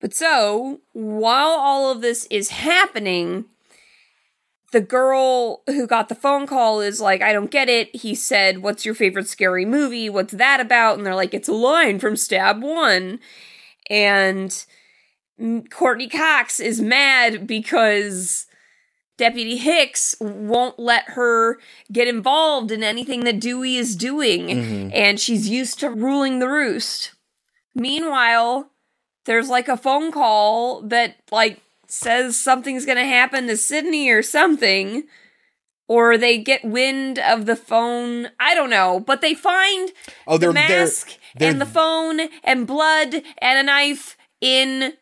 But 0.00 0.14
so, 0.14 0.80
while 0.92 1.48
all 1.50 1.90
of 1.90 2.02
this 2.02 2.26
is 2.30 2.50
happening, 2.50 3.46
the 4.72 4.80
girl 4.80 5.62
who 5.66 5.86
got 5.86 6.08
the 6.08 6.14
phone 6.14 6.46
call 6.46 6.80
is 6.80 7.00
like, 7.00 7.22
I 7.22 7.32
don't 7.32 7.50
get 7.50 7.68
it. 7.68 7.94
He 7.96 8.14
said, 8.14 8.58
What's 8.58 8.84
your 8.84 8.94
favorite 8.94 9.28
scary 9.28 9.64
movie? 9.64 10.10
What's 10.10 10.34
that 10.34 10.60
about? 10.60 10.98
And 10.98 11.06
they're 11.06 11.14
like, 11.14 11.32
It's 11.34 11.48
a 11.48 11.54
line 11.54 11.98
from 11.98 12.16
Stab 12.16 12.62
One. 12.62 13.20
And 13.88 14.64
Courteney 15.70 16.08
Cox 16.08 16.60
is 16.60 16.80
mad 16.80 17.46
because 17.46 18.46
Deputy 19.16 19.56
Hicks 19.56 20.14
won't 20.20 20.78
let 20.78 21.10
her 21.10 21.58
get 21.90 22.08
involved 22.08 22.70
in 22.70 22.82
anything 22.82 23.24
that 23.24 23.40
Dewey 23.40 23.76
is 23.76 23.96
doing. 23.96 24.48
Mhm. 24.48 24.90
And 24.94 25.18
she's 25.20 25.48
used 25.48 25.78
to 25.80 25.88
ruling 25.90 26.38
the 26.38 26.48
roost. 26.48 27.12
Meanwhile, 27.74 28.70
there's 29.26 29.48
like 29.48 29.68
a 29.68 29.76
phone 29.76 30.10
call 30.10 30.80
that 30.82 31.16
like 31.30 31.60
says 31.88 32.36
something's 32.36 32.84
going 32.86 32.98
to 32.98 33.04
happen 33.04 33.46
to 33.46 33.56
Sidney 33.56 34.08
or 34.10 34.22
something 34.22 35.04
or 35.88 36.18
they 36.18 36.36
get 36.38 36.64
wind 36.64 37.18
of 37.20 37.46
the 37.46 37.54
phone. 37.54 38.28
I 38.40 38.54
don't 38.56 38.70
know, 38.70 38.98
but 38.98 39.20
they 39.20 39.34
find 39.34 39.92
Oh, 40.26 40.36
they're- 40.38 40.48
the 40.48 40.54
they're- 40.54 40.68
mask 40.80 41.12
they're- 41.36 41.50
and 41.50 41.60
the 41.60 41.66
phone 41.66 42.20
and 42.42 42.66
blood 42.66 43.14
and 43.38 43.58
a 43.58 43.62
knife 43.62 44.16
in 44.40 44.94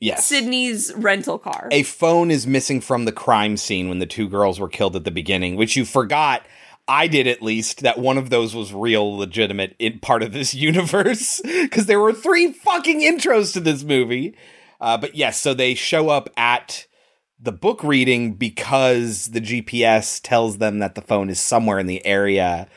Yes. 0.00 0.26
Sidney's 0.26 0.92
rental 0.94 1.38
car. 1.38 1.68
A 1.72 1.82
phone 1.82 2.30
is 2.30 2.46
missing 2.46 2.80
from 2.80 3.04
the 3.04 3.10
crime 3.10 3.56
scene 3.56 3.88
when 3.88 3.98
the 3.98 4.06
two 4.06 4.28
girls 4.28 4.60
were 4.60 4.68
killed 4.68 4.94
at 4.94 5.04
the 5.04 5.10
beginning, 5.10 5.56
which 5.56 5.74
you 5.76 5.84
forgot. 5.84 6.44
I 6.88 7.06
did 7.06 7.26
at 7.26 7.42
least 7.42 7.82
that 7.82 7.98
one 7.98 8.16
of 8.18 8.30
those 8.30 8.54
was 8.54 8.72
real, 8.72 9.16
legitimate 9.16 9.76
in 9.78 9.98
part 10.00 10.22
of 10.22 10.32
this 10.32 10.54
universe 10.68 11.40
because 11.44 11.86
there 11.86 12.00
were 12.00 12.12
three 12.14 12.52
fucking 12.52 13.00
intros 13.00 13.52
to 13.52 13.60
this 13.60 13.84
movie. 13.84 14.34
Uh, 14.80 14.96
but 14.96 15.14
yes, 15.14 15.40
so 15.40 15.54
they 15.54 15.74
show 15.74 16.08
up 16.08 16.30
at 16.36 16.86
the 17.40 17.52
book 17.52 17.84
reading 17.84 18.34
because 18.34 19.26
the 19.26 19.40
GPS 19.40 20.20
tells 20.22 20.58
them 20.58 20.78
that 20.78 20.94
the 20.94 21.02
phone 21.02 21.30
is 21.30 21.38
somewhere 21.40 21.78
in 21.78 21.86
the 21.86 22.04
area. 22.06 22.68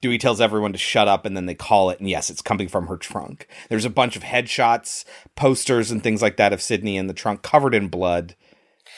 Dewey 0.00 0.18
tells 0.18 0.40
everyone 0.40 0.72
to 0.72 0.78
shut 0.78 1.08
up 1.08 1.26
and 1.26 1.36
then 1.36 1.46
they 1.46 1.54
call 1.54 1.90
it, 1.90 1.98
and 1.98 2.08
yes, 2.08 2.30
it's 2.30 2.42
coming 2.42 2.68
from 2.68 2.86
her 2.86 2.96
trunk. 2.96 3.48
There's 3.68 3.84
a 3.84 3.90
bunch 3.90 4.16
of 4.16 4.22
headshots, 4.22 5.04
posters, 5.34 5.90
and 5.90 6.02
things 6.02 6.22
like 6.22 6.36
that 6.36 6.52
of 6.52 6.62
Sidney 6.62 6.96
in 6.96 7.06
the 7.08 7.14
trunk 7.14 7.42
covered 7.42 7.74
in 7.74 7.88
blood. 7.88 8.36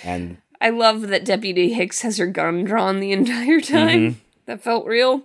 And 0.04 0.38
I 0.60 0.70
love 0.70 1.02
that 1.08 1.24
Deputy 1.24 1.72
Hicks 1.72 2.02
has 2.02 2.18
her 2.18 2.26
gun 2.26 2.64
drawn 2.64 3.00
the 3.00 3.12
entire 3.12 3.60
time. 3.60 4.10
Mhm. 4.12 4.14
That 4.48 4.62
felt 4.62 4.86
real. 4.86 5.24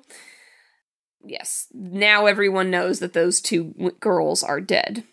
Yes, 1.26 1.68
now 1.74 2.26
everyone 2.26 2.70
knows 2.70 3.00
that 3.00 3.14
those 3.14 3.40
two 3.40 3.94
girls 4.02 4.44
are 4.44 4.60
dead. 4.60 5.06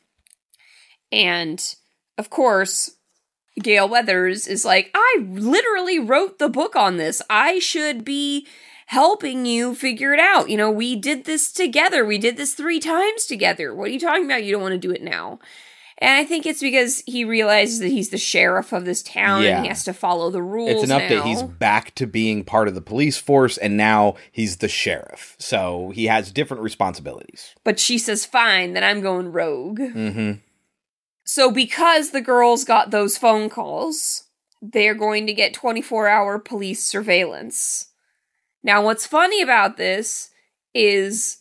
And 1.12 1.64
of 2.18 2.28
course, 2.28 2.96
Gale 3.62 3.88
Weathers 3.88 4.48
is 4.48 4.64
like, 4.64 4.90
I 4.94 5.24
literally 5.28 6.00
wrote 6.00 6.40
the 6.40 6.48
book 6.48 6.74
on 6.74 6.96
this. 6.96 7.22
I 7.30 7.60
should 7.60 8.04
be 8.04 8.48
helping 8.86 9.46
you 9.46 9.76
figure 9.76 10.12
it 10.12 10.18
out. 10.18 10.50
You 10.50 10.56
know, 10.56 10.72
we 10.72 10.96
did 10.96 11.24
this 11.24 11.52
together. 11.52 12.04
We 12.04 12.18
did 12.18 12.36
this 12.36 12.54
three 12.54 12.80
times 12.80 13.26
together. 13.26 13.72
What 13.72 13.90
are 13.90 13.92
you 13.92 14.00
talking 14.00 14.24
about? 14.24 14.42
You 14.42 14.50
don't 14.50 14.62
want 14.62 14.72
to 14.72 14.88
do 14.88 14.90
it 14.92 15.04
now. 15.04 15.38
And 16.02 16.10
I 16.16 16.24
think 16.24 16.46
it's 16.46 16.60
because 16.62 17.02
he 17.06 17.26
realizes 17.26 17.80
that 17.80 17.88
he's 17.88 18.08
the 18.08 18.16
sheriff 18.16 18.72
of 18.72 18.86
this 18.86 19.02
town 19.02 19.42
Yeah. 19.42 19.56
and 19.56 19.64
he 19.64 19.68
has 19.68 19.84
to 19.84 19.92
follow 19.92 20.30
the 20.30 20.42
rules. 20.42 20.82
It's 20.82 20.90
an 20.90 20.98
update. 20.98 21.16
now. 21.16 21.22
He's 21.24 21.42
back 21.42 21.94
to 21.96 22.06
being 22.06 22.42
part 22.42 22.68
of 22.68 22.74
the 22.74 22.80
police 22.80 23.18
force, 23.18 23.58
and 23.58 23.76
now 23.76 24.14
he's 24.32 24.56
the 24.58 24.68
sheriff. 24.68 25.36
So 25.38 25.90
he 25.94 26.06
has 26.06 26.32
different 26.32 26.62
responsibilities. 26.62 27.54
But 27.64 27.78
she 27.78 27.98
says, 27.98 28.24
fine, 28.24 28.72
then 28.72 28.82
I'm 28.82 29.02
going 29.02 29.30
rogue. 29.30 29.78
Mm-hmm. 29.78 30.32
So, 31.26 31.50
because 31.50 32.10
the 32.10 32.22
girls 32.22 32.64
got 32.64 32.90
those 32.90 33.18
phone 33.18 33.50
calls, 33.50 34.24
they're 34.62 34.94
going 34.94 35.26
to 35.26 35.34
get 35.34 35.52
24 35.54 36.08
hour 36.08 36.38
police 36.38 36.82
surveillance. 36.84 37.88
Now, 38.62 38.82
what's 38.82 39.06
funny 39.06 39.40
about 39.42 39.76
this 39.76 40.30
is 40.74 41.39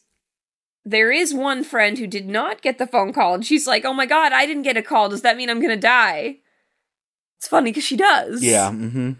there 0.85 1.11
is 1.11 1.33
one 1.33 1.63
friend 1.63 1.97
who 1.97 2.07
did 2.07 2.27
not 2.27 2.61
get 2.61 2.77
the 2.77 2.87
phone 2.87 3.13
call, 3.13 3.33
and 3.33 3.45
she's 3.45 3.67
like, 3.67 3.85
oh 3.85 3.93
my 3.93 4.05
god, 4.05 4.31
I 4.31 4.45
didn't 4.45 4.63
get 4.63 4.77
a 4.77 4.81
call. 4.81 5.09
Does 5.09 5.21
that 5.21 5.37
mean 5.37 5.49
I'm 5.49 5.61
gonna 5.61 5.77
die? 5.77 6.37
It's 7.37 7.47
funny 7.47 7.71
because 7.71 7.85
she 7.85 7.95
does. 7.95 8.43
Yeah. 8.43 8.69
Mm-hmm. 8.69 9.13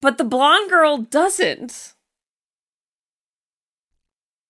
But 0.00 0.18
the 0.18 0.24
blonde 0.24 0.70
girl 0.70 0.98
doesn't. 0.98 1.94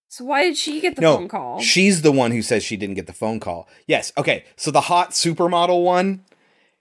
So, 0.09 0.25
why 0.25 0.45
did 0.45 0.57
she 0.57 0.81
get 0.81 0.95
the 0.95 1.03
no, 1.03 1.17
phone 1.17 1.29
call? 1.29 1.61
she's 1.61 2.03
the 2.03 2.13
one 2.13 2.31
who 2.31 2.43
says 2.43 2.63
she 2.63 2.77
didn't 2.77 2.95
get 2.95 3.07
the 3.09 3.13
phone 3.13 3.41
call. 3.41 3.69
Yes. 3.87 4.13
Okay. 4.17 4.45
So 4.57 4.71
the 4.71 4.83
hot 4.83 5.11
supermodel 5.11 5.83
one, 5.83 6.25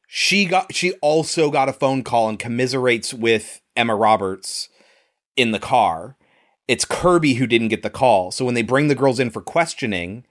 she 0.08 0.46
got. 0.46 0.76
She 0.76 0.94
also 1.02 1.50
got 1.50 1.70
a 1.70 1.74
phone 1.74 2.04
call 2.04 2.30
and 2.30 2.38
commiserates 2.38 3.12
with 3.14 3.62
Emma 3.76 3.96
Roberts 3.96 4.70
in 5.36 5.52
the 5.52 5.60
car. 5.60 6.16
It's 6.68 6.86
Kirby 6.86 7.36
who 7.36 7.48
didn't 7.48 7.68
get 7.70 7.84
the 7.84 7.90
call. 7.90 8.32
So 8.32 8.46
when 8.46 8.54
they 8.56 8.62
bring 8.62 8.88
the 8.88 8.96
girls 8.96 9.20
in 9.20 9.30
for 9.30 9.42
questioning, 9.42 10.26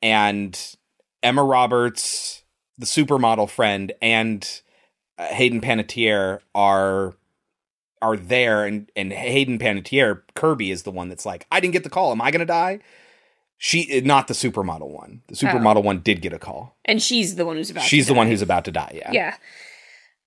and 0.00 0.76
Emma 1.22 1.42
Roberts, 1.44 2.42
the 2.78 2.86
supermodel 2.86 3.50
friend, 3.50 3.92
and 4.00 4.60
uh, 5.18 5.26
Hayden 5.26 5.60
Panettiere 5.60 6.40
are 6.54 7.14
are 8.00 8.16
there, 8.16 8.64
and 8.64 8.90
and 8.96 9.12
Hayden 9.12 9.58
Panettiere, 9.58 10.22
Kirby 10.34 10.70
is 10.70 10.82
the 10.82 10.90
one 10.90 11.08
that's 11.08 11.26
like, 11.26 11.46
I 11.52 11.60
didn't 11.60 11.72
get 11.72 11.84
the 11.84 11.90
call. 11.90 12.12
Am 12.12 12.20
I 12.20 12.30
gonna 12.30 12.46
die? 12.46 12.80
She 13.58 14.00
not 14.00 14.26
the 14.26 14.34
supermodel 14.34 14.88
one. 14.90 15.22
The 15.28 15.36
supermodel 15.36 15.84
one 15.84 16.00
did 16.00 16.20
get 16.20 16.32
a 16.32 16.38
call. 16.38 16.76
and 16.84 17.00
she's 17.00 17.36
the 17.36 17.46
one 17.46 17.56
who's 17.56 17.70
about 17.70 17.84
She's 17.84 18.08
the 18.08 18.14
one 18.14 18.26
who's 18.26 18.42
about 18.42 18.64
to 18.64 18.72
die. 18.72 18.92
Yeah. 18.96 19.12
Yeah. 19.12 19.36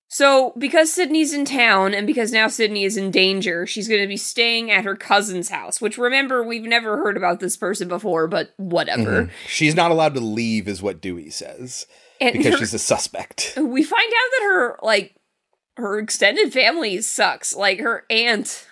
So, 0.08 0.52
because 0.56 0.92
Sidney's 0.92 1.32
in 1.32 1.44
town 1.44 1.92
and 1.92 2.06
because 2.06 2.30
now 2.32 2.46
Sidney 2.46 2.84
is 2.84 2.96
in 2.96 3.10
danger, 3.10 3.66
she's 3.66 3.88
going 3.88 4.00
to 4.00 4.06
be 4.06 4.16
staying 4.16 4.70
at 4.70 4.84
her 4.84 4.94
cousin's 4.94 5.48
house, 5.48 5.80
which 5.80 5.98
remember, 5.98 6.44
we've 6.44 6.62
never 6.62 6.96
heard 6.98 7.16
about 7.16 7.40
this 7.40 7.56
person 7.56 7.88
before, 7.88 8.28
but 8.28 8.50
whatever. 8.56 9.24
Mhm. 9.24 9.30
She's 9.48 9.74
not 9.74 9.90
allowed 9.90 10.14
to 10.14 10.20
leave, 10.20 10.68
is 10.68 10.80
what 10.80 11.00
Dewey 11.00 11.30
says, 11.30 11.86
And 12.20 12.34
because 12.34 12.52
her- 12.54 12.58
she's 12.58 12.74
a 12.74 12.78
suspect. 12.78 13.54
We 13.60 13.82
find 13.82 14.06
out 14.08 14.30
that 14.32 14.42
her, 14.44 14.78
like, 14.82 15.16
her 15.76 15.98
extended 15.98 16.52
family 16.52 17.00
sucks. 17.02 17.52
Like, 17.54 17.80
her 17.80 18.04
aunt 18.08 18.64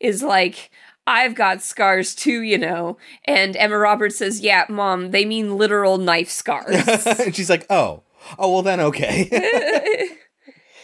is 0.00 0.22
like, 0.24 0.70
I've 1.06 1.34
got 1.36 1.62
scars 1.62 2.14
too, 2.16 2.42
you 2.42 2.58
know. 2.58 2.98
And 3.24 3.56
Emma 3.56 3.78
Roberts 3.78 4.18
says, 4.18 4.40
Yeah, 4.40 4.66
mom, 4.68 5.12
they 5.12 5.24
mean 5.24 5.56
literal 5.56 5.98
knife 5.98 6.28
scars. 6.30 6.84
and 7.06 7.34
she's 7.34 7.48
like, 7.48 7.64
"Oh, 7.70 8.02
oh, 8.38 8.52
well 8.52 8.62
then, 8.62 8.78
okay." 8.80 10.10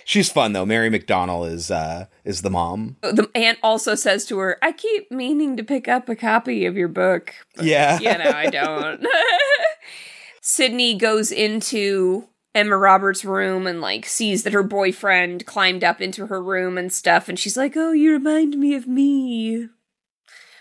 she's 0.04 0.30
fun 0.30 0.52
though. 0.52 0.66
Mary 0.66 0.90
McDonnell 0.90 1.50
is 1.50 1.70
uh 1.70 2.06
is 2.24 2.42
the 2.42 2.50
mom. 2.50 2.96
the 3.02 3.30
aunt 3.34 3.58
also 3.62 3.94
says 3.94 4.24
to 4.26 4.38
her, 4.38 4.58
I 4.62 4.72
keep 4.72 5.10
meaning 5.10 5.56
to 5.56 5.64
pick 5.64 5.88
up 5.88 6.08
a 6.08 6.16
copy 6.16 6.66
of 6.66 6.76
your 6.76 6.88
book. 6.88 7.34
Yeah. 7.60 7.98
you 7.98 8.16
know, 8.16 8.30
I 8.30 8.46
don't. 8.50 9.06
Sidney 10.40 10.94
goes 10.94 11.32
into 11.32 12.28
Emma 12.54 12.76
Roberts' 12.76 13.24
room 13.24 13.66
and 13.66 13.80
like 13.80 14.06
sees 14.06 14.44
that 14.44 14.52
her 14.52 14.62
boyfriend 14.62 15.44
climbed 15.46 15.82
up 15.82 16.00
into 16.00 16.26
her 16.26 16.42
room 16.42 16.78
and 16.78 16.92
stuff, 16.92 17.28
and 17.28 17.38
she's 17.38 17.56
like, 17.56 17.76
"Oh, 17.76 17.92
you 17.92 18.12
remind 18.12 18.56
me 18.56 18.74
of 18.74 18.86
me," 18.86 19.68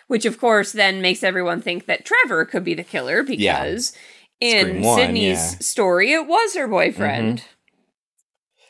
which 0.07 0.25
of 0.25 0.39
course 0.39 0.71
then 0.71 1.01
makes 1.01 1.23
everyone 1.23 1.61
think 1.61 1.85
that 1.85 2.05
Trevor 2.05 2.45
could 2.45 2.63
be 2.63 2.73
the 2.73 2.83
killer 2.83 3.23
because 3.23 3.93
in 4.39 4.81
one, 4.81 4.97
Sidney's 4.97 5.53
yeah. 5.53 5.59
story 5.59 6.11
it 6.11 6.27
was 6.27 6.55
her 6.55 6.67
boyfriend. 6.67 7.43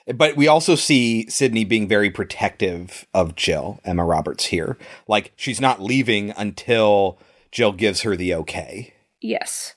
But 0.07 0.35
we 0.35 0.47
also 0.47 0.75
see 0.75 1.29
Sidney 1.29 1.63
being 1.63 1.87
very 1.87 2.09
protective 2.09 3.05
of 3.13 3.35
Jill, 3.35 3.79
Emma 3.85 4.03
Roberts 4.03 4.45
here. 4.45 4.77
Like 5.07 5.31
she's 5.35 5.61
not 5.61 5.81
leaving 5.81 6.31
until 6.31 7.17
Jill 7.51 7.71
gives 7.71 8.01
her 8.01 8.15
the 8.15 8.33
okay. 8.35 8.93
Yes. 9.21 9.75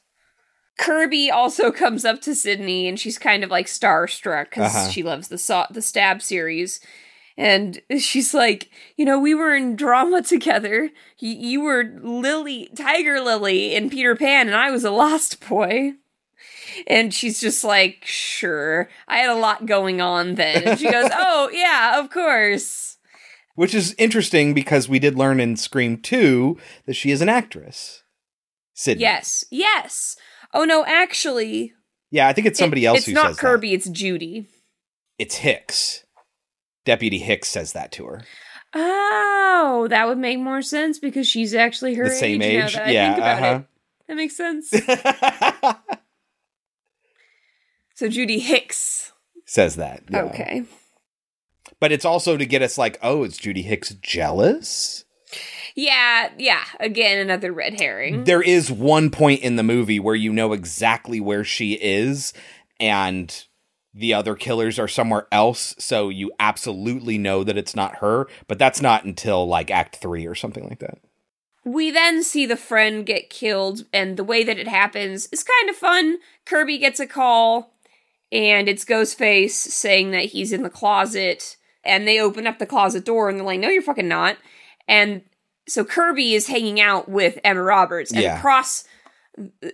Kirby 0.79 1.31
also 1.31 1.71
comes 1.73 2.05
up 2.05 2.21
to 2.23 2.35
Sidney 2.35 2.89
and 2.89 2.99
she's 2.99 3.19
kind 3.19 3.45
of 3.45 3.51
like 3.51 3.67
starstruck 3.67 4.47
because 4.51 4.75
Uh-huh. 4.75 4.89
she 4.91 5.03
loves 5.03 5.29
the 5.29 5.39
saw- 5.39 5.69
the 5.71 5.83
stab 5.83 6.21
series. 6.23 6.81
And 7.39 7.81
she's 7.99 8.33
like, 8.33 8.71
you 8.97 9.05
know, 9.05 9.19
we 9.21 9.35
were 9.35 9.55
in 9.55 9.77
drama 9.77 10.23
together. 10.23 10.91
You, 11.19 11.31
you 11.33 11.61
were 11.61 11.85
Lily, 12.03 12.71
Tiger 12.75 13.21
Lily 13.21 13.75
in 13.75 13.91
Peter 13.91 14.17
Pan, 14.17 14.47
and 14.49 14.57
I 14.57 14.71
was 14.71 14.85
a 14.85 14.91
lost 14.91 15.47
boy. 15.47 15.93
And 16.87 17.13
she's 17.13 17.41
just 17.41 17.65
like, 17.65 18.03
sure. 18.05 18.89
I 19.09 19.19
had 19.19 19.31
a 19.31 19.35
lot 19.35 19.67
going 19.67 20.01
on 20.01 20.35
then. 20.35 20.65
And 20.65 20.79
she 20.79 20.91
goes, 20.91 21.11
oh, 21.15 21.51
yeah, 21.53 21.99
of 22.01 22.11
course. 22.11 22.99
Which 23.55 23.75
is 23.75 23.95
interesting 23.99 24.53
because 24.55 24.89
we 24.89 24.99
did 24.99 25.17
learn 25.17 25.41
in 25.41 25.57
Scream 25.57 25.99
2 26.01 26.59
that 26.87 26.95
she 26.95 27.11
is 27.11 27.23
an 27.23 27.29
actress. 27.29 28.03
Sidney. 28.75 29.03
Yes, 29.03 29.45
yes. 29.51 30.17
Oh, 30.53 30.65
no, 30.65 30.85
actually. 30.85 31.73
Yeah, 32.11 32.29
I 32.29 32.33
think 32.35 32.47
it's 32.47 32.59
somebody 32.59 32.85
it- 32.85 32.89
else 32.89 32.99
It's 32.99 33.07
who 33.07 33.13
not 33.15 33.29
says 33.29 33.37
that. 33.37 33.41
Kirby, 33.41 33.73
it's 33.73 33.89
Judy. 33.89 34.49
It's 35.19 35.37
Hicks. 35.37 36.05
Deputy 36.85 37.19
Hicks 37.19 37.49
says 37.49 37.73
that 37.73 37.91
to 37.93 38.05
her. 38.07 38.23
Oh, 38.75 39.87
that 39.89 40.07
would 40.07 40.19
make 40.19 40.39
more 40.39 40.61
sense 40.61 40.99
because 40.99 41.27
she's 41.27 41.55
actually 41.55 41.95
her 41.95 42.05
The 42.05 42.15
same 42.15 42.43
age, 42.43 42.77
now 42.77 42.85
age? 42.85 42.93
Yeah, 42.93 43.07
think 43.07 43.19
about 43.19 43.43
uh-huh. 43.43 43.61
it. 43.61 43.67
That 44.09 44.17
makes 44.17 44.37
sense. 44.37 44.71
so 47.97 48.09
Judy 48.09 48.39
Hicks. 48.39 49.13
Says 49.47 49.77
that. 49.77 50.03
yeah. 50.09 50.23
Okay. 50.23 50.65
But 51.81 51.93
it's 51.93 52.05
also 52.05 52.37
to 52.37 52.47
get 52.47 52.63
us 52.63 52.79
like, 52.79 52.99
oh, 53.03 53.25
is 53.25 53.37
Judy 53.37 53.63
Hicks 53.63 53.91
jealous? 53.95 55.05
Yeah, 55.75 56.31
yeah. 56.39 56.65
Again, 56.79 57.19
another 57.19 57.53
red 57.53 57.81
herring. 57.81 58.25
There 58.25 58.43
is 58.43 58.71
one 58.71 59.11
point 59.11 59.43
in 59.43 59.57
the 59.57 59.63
movie 59.63 59.99
where 59.99 60.15
you 60.15 60.33
know 60.33 60.53
exactly 60.53 61.21
where 61.21 61.45
she 61.45 61.73
is 61.75 62.33
and 62.79 63.45
the 63.93 64.15
other 64.15 64.35
killers 64.35 64.79
are 64.79 64.89
somewhere 64.89 65.27
else, 65.33 65.75
so 65.79 66.11
you 66.11 66.31
absolutely 66.39 67.17
know 67.17 67.43
that 67.45 67.57
it's 67.57 67.75
not 67.75 67.97
her, 67.97 68.27
but 68.47 68.59
that's 68.59 68.83
not 68.83 69.05
until 69.05 69.49
like 69.49 69.71
act 69.71 69.97
3 69.97 70.27
or 70.27 70.35
something 70.35 70.69
like 70.69 70.81
that. 70.81 70.99
We 71.65 71.91
then 71.91 72.23
see 72.23 72.47
the 72.47 72.57
friend 72.57 73.05
get 73.07 73.31
killed, 73.31 73.87
and 73.93 74.17
the 74.17 74.23
way 74.25 74.45
that 74.45 74.59
it 74.59 74.69
happens 74.69 75.29
is 75.33 75.43
kind 75.43 75.71
of 75.71 75.77
fun. 75.77 76.19
Kirby 76.45 76.79
gets 76.79 77.01
a 77.01 77.07
call, 77.07 77.75
and 78.33 78.69
it's 78.69 78.85
Ghostface 78.85 79.51
saying 79.51 80.11
that 80.11 80.27
he's 80.27 80.53
in 80.53 80.63
the 80.63 80.71
closet, 80.71 81.57
and 81.85 82.07
they 82.07 82.21
open 82.21 82.47
up 82.47 82.59
the 82.59 82.67
closet 82.67 83.05
door, 83.05 83.29
and 83.29 83.39
they're 83.39 83.47
like, 83.47 83.61
"No, 83.61 83.69
you're 83.69 83.83
fucking 83.83 84.09
not." 84.09 84.37
And 84.89 85.23
so 85.69 85.85
Kirby 85.85 86.35
is 86.35 86.47
hanging 86.47 86.81
out 86.81 87.09
with 87.09 87.39
Emma 87.45 87.63
Roberts, 87.63 88.13
and 88.13 88.23
Yeah. 88.23 88.39
across, 88.39 88.85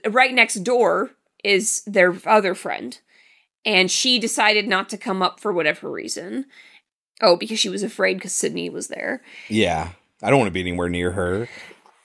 right 0.08 0.32
next 0.32 0.56
door, 0.64 1.10
is 1.44 1.82
their 1.86 2.14
other 2.24 2.54
friend, 2.54 2.98
and 3.64 3.90
she 3.90 4.18
decided 4.18 4.66
not 4.68 4.88
to 4.90 4.96
come 4.96 5.22
up 5.22 5.40
for 5.40 5.52
whatever 5.52 5.90
reason. 5.90 6.46
Oh, 7.20 7.36
because 7.36 7.58
she 7.60 7.68
was 7.68 7.82
afraid 7.82 8.14
because 8.14 8.32
Sidney 8.32 8.68
was 8.70 8.88
there. 8.88 9.22
Yeah. 9.48 9.90
I 10.22 10.30
don't 10.30 10.38
want 10.38 10.48
to 10.48 10.52
be 10.52 10.60
anywhere 10.60 10.88
near 10.88 11.12
her. 11.12 11.48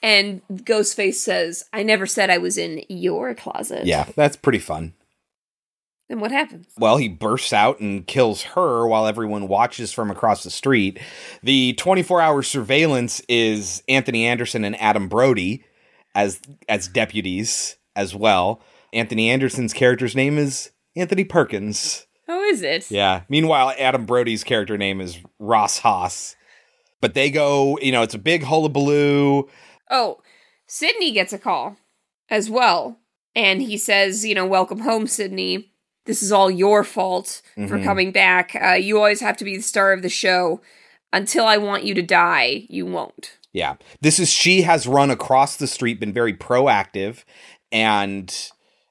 And 0.03 0.41
Ghostface 0.52 1.15
says, 1.15 1.64
I 1.74 1.82
never 1.84 2.06
said 2.06 2.30
I 2.30 2.38
was 2.38 2.57
in 2.57 2.84
your 2.88 3.34
closet. 3.34 3.86
Yeah, 3.86 4.06
that's 4.15 4.36
pretty 4.36 4.60
fun. 4.60 4.94
Then 6.09 6.19
what 6.19 6.31
happens? 6.31 6.67
Well, 6.77 6.97
he 6.97 7.09
bursts 7.09 7.51
out 7.51 7.79
and 7.79 8.07
kills 8.07 8.41
her 8.43 8.88
while 8.88 9.07
everyone 9.07 9.47
watches 9.47 9.91
from 9.91 10.09
across 10.09 10.43
the 10.43 10.49
street. 10.49 10.99
The 11.43 11.73
24-hour 11.77 12.43
surveillance 12.43 13.21
is 13.27 13.84
Anthony 13.89 14.25
Anderson 14.25 14.63
and 14.63 14.79
Adam 14.79 15.09
Brody 15.09 15.65
as 16.15 16.39
as 16.69 16.88
deputies 16.88 17.75
as 17.95 18.15
well. 18.15 18.61
Anthony 18.93 19.29
Anderson's 19.29 19.73
character's 19.73 20.15
name 20.15 20.38
is 20.38 20.71
Anthony 20.95 21.25
Perkins. 21.25 22.07
Oh, 22.29 22.41
is 22.43 22.61
it? 22.61 22.89
Yeah. 22.89 23.23
Meanwhile, 23.29 23.73
Adam 23.77 24.05
Brody's 24.05 24.43
character 24.43 24.77
name 24.77 25.01
is 25.01 25.19
Ross 25.39 25.79
Hoss. 25.79 26.35
But 26.99 27.13
they 27.13 27.29
go, 27.29 27.77
you 27.81 27.91
know, 27.91 28.01
it's 28.01 28.15
a 28.15 28.19
big 28.19 28.43
hullabaloo. 28.43 29.47
Oh, 29.91 30.17
Sidney 30.67 31.11
gets 31.11 31.34
a 31.34 31.38
call 31.38 31.77
as 32.29 32.49
well. 32.49 32.97
And 33.35 33.61
he 33.61 33.77
says, 33.77 34.25
you 34.25 34.34
know, 34.34 34.47
welcome 34.47 34.79
home, 34.79 35.05
Sidney. 35.05 35.73
This 36.07 36.23
is 36.23 36.31
all 36.31 36.49
your 36.49 36.84
fault 36.84 37.41
for 37.55 37.77
Mhm. 37.77 37.84
coming 37.84 38.11
back. 38.11 38.55
Uh, 38.59 38.71
you 38.73 38.97
always 38.97 39.21
have 39.21 39.38
to 39.38 39.45
be 39.45 39.55
the 39.57 39.63
star 39.63 39.93
of 39.93 40.01
the 40.01 40.09
show. 40.09 40.61
Until 41.13 41.45
I 41.45 41.55
want 41.57 41.84
you 41.85 41.93
to 41.93 42.01
die, 42.01 42.65
you 42.69 42.85
won't. 42.85 43.38
Yeah. 43.53 43.75
This 44.01 44.19
is 44.19 44.29
she 44.31 44.63
has 44.63 44.85
run 44.88 45.09
across 45.09 45.55
the 45.55 45.67
street, 45.67 45.99
been 46.01 46.11
very 46.13 46.34
proactive, 46.34 47.23
and 47.71 48.34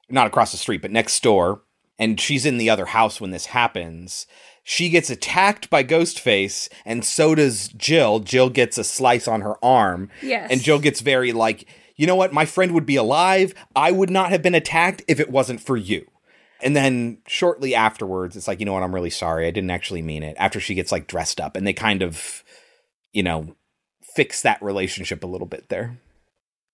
not 0.09 0.27
across 0.27 0.51
the 0.51 0.57
street, 0.57 0.81
but 0.81 0.91
next 0.91 1.21
door. 1.21 1.61
And 1.99 2.19
she's 2.19 2.45
in 2.45 2.57
the 2.57 2.69
other 2.69 2.87
house 2.87 3.19
when 3.21 3.31
this 3.31 3.47
happens. 3.47 4.27
She 4.63 4.89
gets 4.89 5.09
attacked 5.09 5.69
by 5.69 5.83
Ghostface, 5.83 6.69
and 6.85 7.05
so 7.05 7.33
does 7.35 7.69
Jill. 7.69 8.19
Jill 8.19 8.49
gets 8.49 8.77
a 8.77 8.83
slice 8.83 9.27
on 9.27 9.41
her 9.41 9.63
arm. 9.63 10.09
Yes. 10.21 10.49
And 10.51 10.61
Jill 10.61 10.79
gets 10.79 11.01
very 11.01 11.31
like, 11.31 11.65
you 11.95 12.05
know 12.05 12.15
what? 12.15 12.33
My 12.33 12.45
friend 12.45 12.73
would 12.73 12.85
be 12.85 12.97
alive. 12.97 13.53
I 13.75 13.91
would 13.91 14.09
not 14.09 14.29
have 14.31 14.41
been 14.41 14.53
attacked 14.55 15.03
if 15.07 15.19
it 15.19 15.31
wasn't 15.31 15.61
for 15.61 15.77
you. 15.77 16.05
And 16.61 16.75
then 16.75 17.19
shortly 17.27 17.75
afterwards, 17.75 18.35
it's 18.35 18.47
like, 18.47 18.59
you 18.59 18.65
know 18.65 18.73
what? 18.73 18.83
I'm 18.83 18.95
really 18.95 19.09
sorry. 19.09 19.47
I 19.47 19.51
didn't 19.51 19.71
actually 19.71 20.01
mean 20.01 20.23
it. 20.23 20.35
After 20.39 20.59
she 20.59 20.75
gets 20.75 20.91
like 20.91 21.07
dressed 21.07 21.39
up, 21.39 21.55
and 21.55 21.65
they 21.65 21.73
kind 21.73 22.01
of, 22.01 22.43
you 23.13 23.23
know, 23.23 23.55
fix 24.15 24.41
that 24.41 24.61
relationship 24.61 25.23
a 25.23 25.27
little 25.27 25.47
bit 25.47 25.69
there. 25.69 25.99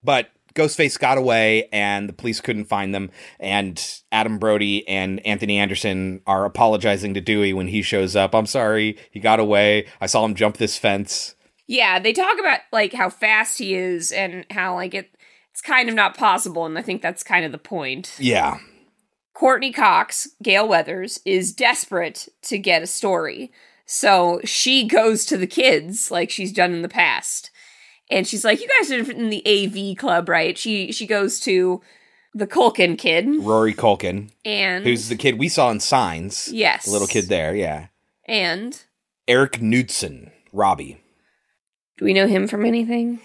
But 0.03 0.29
Ghostface 0.55 0.99
got 0.99 1.17
away 1.17 1.67
and 1.71 2.07
the 2.07 2.13
police 2.13 2.39
couldn't 2.39 2.65
find 2.65 2.93
them. 2.93 3.11
And 3.39 3.83
Adam 4.11 4.37
Brody 4.37 4.87
and 4.87 5.25
Anthony 5.25 5.57
Anderson 5.57 6.21
are 6.27 6.45
apologizing 6.45 7.13
to 7.15 7.21
Dewey 7.21 7.53
when 7.53 7.67
he 7.67 7.81
shows 7.81 8.15
up. 8.15 8.35
I'm 8.35 8.45
sorry, 8.45 8.97
he 9.11 9.19
got 9.19 9.39
away. 9.39 9.87
I 9.99 10.05
saw 10.05 10.23
him 10.25 10.35
jump 10.35 10.57
this 10.57 10.77
fence. 10.77 11.35
Yeah, 11.65 11.99
they 11.99 12.13
talk 12.13 12.39
about 12.39 12.59
like 12.71 12.93
how 12.93 13.09
fast 13.09 13.57
he 13.57 13.73
is 13.73 14.11
and 14.11 14.45
how 14.49 14.75
like 14.75 14.93
it 14.93 15.15
it's 15.51 15.61
kind 15.61 15.87
of 15.87 15.93
not 15.93 16.17
possible, 16.17 16.65
and 16.65 16.79
I 16.79 16.81
think 16.81 17.03
that's 17.03 17.23
kind 17.23 17.45
of 17.45 17.51
the 17.51 17.59
point. 17.59 18.15
Yeah. 18.17 18.57
Courteney 19.33 19.71
Cox, 19.71 20.27
Gale 20.41 20.67
Weathers, 20.67 21.19
is 21.25 21.53
desperate 21.53 22.27
to 22.43 22.57
get 22.57 22.83
a 22.83 22.87
story. 22.87 23.51
So 23.85 24.39
she 24.43 24.87
goes 24.87 25.25
to 25.25 25.37
the 25.37 25.47
kids 25.47 26.11
like 26.11 26.29
she's 26.29 26.53
done 26.53 26.73
in 26.73 26.81
the 26.81 26.89
past. 26.89 27.51
And 28.09 28.27
she's 28.27 28.45
like, 28.45 28.61
You 28.61 28.67
guys 28.79 28.91
are 28.91 29.11
in 29.11 29.29
the 29.29 29.43
AV 29.45 29.97
club, 29.97 30.29
right? 30.29 30.57
She 30.57 30.91
she 30.91 31.07
goes 31.07 31.39
to 31.41 31.81
the 32.33 32.47
Culkin 32.47 32.97
kid 32.97 33.27
Rory 33.39 33.73
Culkin, 33.73 34.31
and 34.43 34.83
who's 34.83 35.09
the 35.09 35.15
kid 35.15 35.37
we 35.37 35.49
saw 35.49 35.69
in 35.69 35.79
Signs. 35.79 36.49
Yes. 36.51 36.85
The 36.85 36.91
little 36.91 37.07
kid 37.07 37.25
there, 37.29 37.55
yeah. 37.55 37.87
and 38.25 38.81
Erik 39.27 39.61
Knudsen, 39.61 40.31
Robbie. 40.51 41.01
do 41.97 42.05
we 42.05 42.13
know 42.13 42.27
him 42.27 42.47
from 42.47 42.65
anything? 42.65 43.19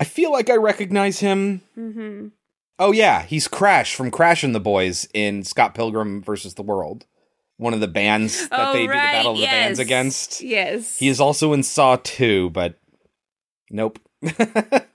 I 0.00 0.04
feel 0.04 0.32
like 0.32 0.50
I 0.50 0.56
recognize 0.56 1.20
him. 1.20 1.62
Mm-hmm. 1.78 2.28
Oh 2.78 2.92
yeah, 2.92 3.22
he's 3.22 3.48
Crash 3.48 3.94
from 3.94 4.10
Crash 4.10 4.42
and 4.42 4.54
the 4.54 4.60
Boys 4.60 5.08
in 5.14 5.44
Scott 5.44 5.74
Pilgrim 5.74 6.22
versus 6.22 6.54
the 6.54 6.62
World. 6.62 7.06
One 7.58 7.74
of 7.74 7.80
the 7.80 7.88
bands 7.88 8.48
that 8.48 8.70
Oh, 8.70 8.72
they 8.72 8.82
do 8.82 8.88
the 8.88 8.94
Battle 8.94 9.32
of 9.32 9.38
the 9.38 9.44
Bands 9.46 9.78
against. 9.78 10.40
Yes. 10.40 10.98
He 10.98 11.08
is 11.08 11.20
also 11.20 11.52
in 11.52 11.62
Saw 11.62 11.96
2, 12.02 12.50
but 12.50 12.78
nope. 13.70 13.98
But 14.20 14.88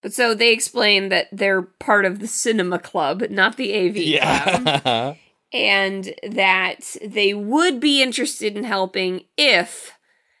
so 0.10 0.34
they 0.34 0.52
explain 0.52 1.10
that 1.10 1.26
they're 1.32 1.62
part 1.62 2.04
of 2.06 2.20
the 2.20 2.28
cinema 2.28 2.78
club, 2.78 3.24
not 3.30 3.56
the 3.56 3.74
AV 3.74 4.84
club. 4.84 5.16
And 5.50 6.12
that 6.28 6.94
they 7.02 7.32
would 7.32 7.80
be 7.80 8.02
interested 8.02 8.54
in 8.54 8.64
helping 8.64 9.22
if 9.38 9.92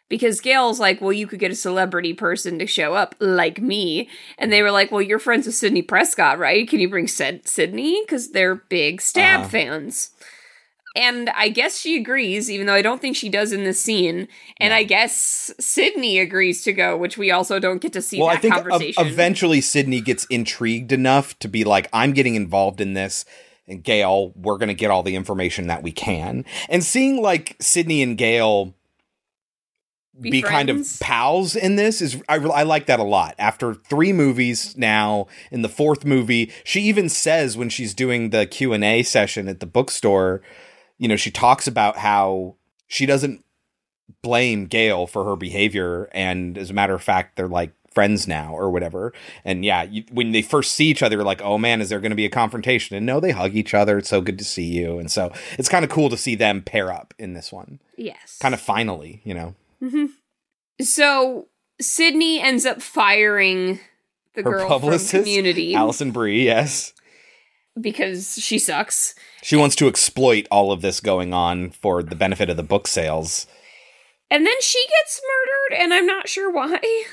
because 0.08 0.40
Gale's 0.40 0.80
like, 0.80 1.00
well, 1.00 1.12
you 1.12 1.26
could 1.26 1.38
get 1.38 1.50
a 1.50 1.54
celebrity 1.56 2.14
person 2.14 2.58
to 2.58 2.66
show 2.66 2.94
up, 2.94 3.14
like 3.18 3.60
me. 3.60 4.08
And 4.38 4.52
they 4.52 4.62
were 4.62 4.70
like, 4.70 4.90
well, 4.90 5.02
you're 5.02 5.18
friends 5.18 5.46
with 5.46 5.54
Sidney 5.54 5.82
Prescott, 5.82 6.38
right? 6.38 6.68
Can 6.68 6.80
you 6.80 6.88
bring 6.88 7.06
Sid- 7.08 7.46
Sidney? 7.46 8.00
Because 8.04 8.30
they're 8.30 8.54
big 8.54 9.00
Stab 9.00 9.40
Uh-huh. 9.40 9.48
fans. 9.48 10.10
And 10.96 11.28
I 11.30 11.50
guess 11.50 11.78
she 11.78 11.96
agrees, 12.00 12.50
even 12.50 12.66
though 12.66 12.74
I 12.74 12.82
don't 12.82 13.00
think 13.00 13.14
she 13.14 13.28
does 13.28 13.52
in 13.52 13.62
this 13.62 13.80
scene. 13.80 14.26
And 14.58 14.72
I 14.72 14.82
guess 14.82 15.52
Sidney 15.60 16.18
agrees 16.18 16.64
to 16.64 16.72
go, 16.72 16.96
which 16.96 17.16
we 17.16 17.30
also 17.30 17.60
don't 17.60 17.80
get 17.80 17.92
to 17.92 18.02
see 18.02 18.18
well, 18.18 18.28
I 18.30 18.36
think 18.36 18.54
conversation. 18.54 19.06
eventually 19.06 19.60
Sidney 19.60 20.00
gets 20.00 20.24
intrigued 20.24 20.90
enough 20.90 21.38
to 21.38 21.46
be 21.48 21.62
like, 21.62 21.88
I'm 21.92 22.14
getting 22.14 22.34
involved 22.34 22.80
in 22.80 22.94
this. 22.94 23.24
And 23.68 23.84
Gale, 23.84 24.32
we're 24.34 24.56
going 24.56 24.68
to 24.70 24.74
get 24.74 24.90
all 24.90 25.02
the 25.04 25.14
information 25.14 25.66
that 25.68 25.82
we 25.82 25.92
can. 25.92 26.44
And 26.68 26.82
seeing 26.82 27.20
like 27.22 27.54
Sidney 27.60 28.02
and 28.02 28.16
Gale 28.18 28.74
Be 30.20 30.30
be, 30.30 30.42
kind 30.42 30.68
of 30.68 30.86
pals 31.00 31.54
in 31.54 31.76
this 31.76 32.02
is 32.02 32.20
I, 32.28 32.36
I 32.36 32.62
like 32.64 32.86
that 32.86 32.98
a 32.98 33.04
lot. 33.04 33.34
After 33.38 33.74
three 33.74 34.12
movies 34.12 34.76
now, 34.76 35.28
in 35.50 35.62
the 35.62 35.68
fourth 35.68 36.04
movie, 36.04 36.50
she 36.64 36.82
even 36.82 37.08
says 37.08 37.56
when 37.56 37.68
she's 37.68 37.94
doing 37.94 38.30
the 38.30 38.46
Q 38.46 38.72
and 38.72 38.84
A 38.84 39.02
session 39.02 39.48
at 39.48 39.60
the 39.60 39.66
bookstore, 39.66 40.42
you 40.98 41.06
know, 41.08 41.16
she 41.16 41.30
talks 41.30 41.66
about 41.66 41.98
how 41.98 42.56
she 42.88 43.06
doesn't 43.06 43.44
blame 44.22 44.66
Gale 44.66 45.06
for 45.06 45.24
her 45.24 45.36
behavior, 45.36 46.08
and 46.12 46.58
as 46.58 46.70
a 46.70 46.74
matter 46.74 46.94
of 46.94 47.02
fact, 47.02 47.36
they're 47.36 47.46
like 47.46 47.72
friends 47.92 48.28
now 48.28 48.54
or 48.54 48.70
whatever. 48.70 49.12
And 49.44 49.64
yeah, 49.64 49.82
you, 49.82 50.04
when 50.12 50.32
they 50.32 50.42
first 50.42 50.72
see 50.72 50.86
each 50.86 51.02
other, 51.02 51.16
you're 51.16 51.24
like, 51.24 51.42
oh 51.42 51.58
man, 51.58 51.80
is 51.80 51.88
there 51.88 52.00
going 52.00 52.10
to 52.10 52.16
be 52.16 52.26
a 52.26 52.30
confrontation? 52.30 52.96
And 52.96 53.06
no, 53.06 53.18
they 53.18 53.32
hug 53.32 53.54
each 53.54 53.74
other. 53.74 53.98
It's 53.98 54.08
so 54.08 54.20
good 54.20 54.38
to 54.38 54.44
see 54.44 54.66
you, 54.66 54.98
and 54.98 55.10
so 55.10 55.32
it's 55.58 55.68
kind 55.68 55.84
of 55.84 55.90
cool 55.90 56.08
to 56.10 56.16
see 56.16 56.34
them 56.34 56.62
pair 56.62 56.92
up 56.92 57.14
in 57.18 57.34
this 57.34 57.52
one. 57.52 57.78
yes. 57.96 58.38
Kind 58.40 58.54
of 58.54 58.60
finally, 58.60 59.20
you 59.24 59.34
know. 59.34 59.54
Hmm 59.80 60.06
So 60.80 61.48
Sidney 61.80 62.40
ends 62.40 62.66
up 62.66 62.82
firing 62.82 63.80
the 64.34 64.42
her 64.42 64.50
girl 64.50 64.60
from 64.60 64.80
publicist, 64.80 65.24
Community 65.24 65.74
Alison 65.74 66.10
Brie. 66.10 66.44
Yes, 66.44 66.92
because 67.80 68.34
she 68.38 68.58
sucks. 68.58 69.14
she 69.42 69.56
wants 69.56 69.76
to 69.76 69.86
exploit 69.88 70.46
all 70.50 70.72
of 70.72 70.80
this 70.82 71.00
going 71.00 71.32
on 71.32 71.70
for 71.70 72.02
the 72.02 72.16
benefit 72.16 72.50
of 72.50 72.56
the 72.56 72.62
book 72.62 72.86
sales. 72.88 73.46
And 74.30 74.44
then 74.44 74.60
she 74.60 74.84
gets 74.98 75.20
murdered, 75.70 75.82
and 75.82 75.94
I'm 75.94 76.06
not 76.06 76.28
sure 76.28 76.52
why. 76.52 77.04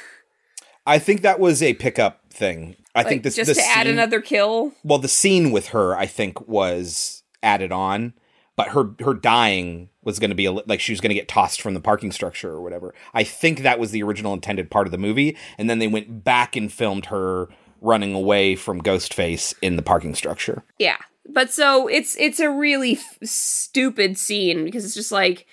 I 0.86 1.00
think 1.00 1.22
that 1.22 1.40
was 1.40 1.64
a 1.64 1.74
pickup 1.76 2.30
thing. 2.32 2.76
I 2.94 3.00
Like, 3.00 3.08
think 3.08 3.24
this 3.24 3.36
just 3.36 3.56
to 3.56 3.62
add 3.66 3.88
another 3.88 4.22
kill. 4.22 4.74
Well, 4.84 5.00
the 5.00 5.08
scene 5.08 5.52
with 5.52 5.70
her, 5.70 5.96
I 5.96 6.06
think, 6.08 6.48
was 6.48 7.24
added 7.42 7.72
on, 7.72 8.14
but 8.56 8.70
her 8.70 8.92
her 9.04 9.14
dying 9.14 9.90
was 10.04 10.20
going 10.20 10.30
to 10.30 10.36
be 10.36 10.46
a, 10.46 10.52
like 10.52 10.80
she 10.80 10.92
was 10.92 11.02
going 11.02 11.10
to 11.10 11.16
get 11.16 11.28
tossed 11.28 11.62
from 11.62 11.74
the 11.74 11.80
parking 11.82 12.12
structure 12.12 12.52
or 12.52 12.62
whatever. 12.62 12.94
I 13.14 13.24
think 13.24 13.60
that 13.60 13.80
was 13.80 13.92
the 13.92 14.04
original 14.04 14.34
intended 14.34 14.70
part 14.72 14.88
of 14.88 14.92
the 14.92 14.98
movie, 14.98 15.36
and 15.58 15.70
then 15.70 15.80
they 15.80 15.88
went 15.88 16.24
back 16.24 16.56
and 16.56 16.72
filmed 16.72 17.08
her 17.08 17.50
running 17.82 18.14
away 18.16 18.56
from 18.56 18.82
Ghostface 18.82 19.54
in 19.62 19.76
the 19.76 19.82
parking 19.84 20.16
structure. 20.16 20.64
Yeah, 20.80 20.98
but 21.28 21.52
so 21.52 21.88
it's 21.88 22.16
it's 22.18 22.40
a 22.40 22.50
really 22.50 22.94
f- 22.94 23.18
stupid 23.24 24.18
scene 24.18 24.64
because 24.64 24.86
it's 24.86 24.94
just 24.96 25.12
like 25.12 25.46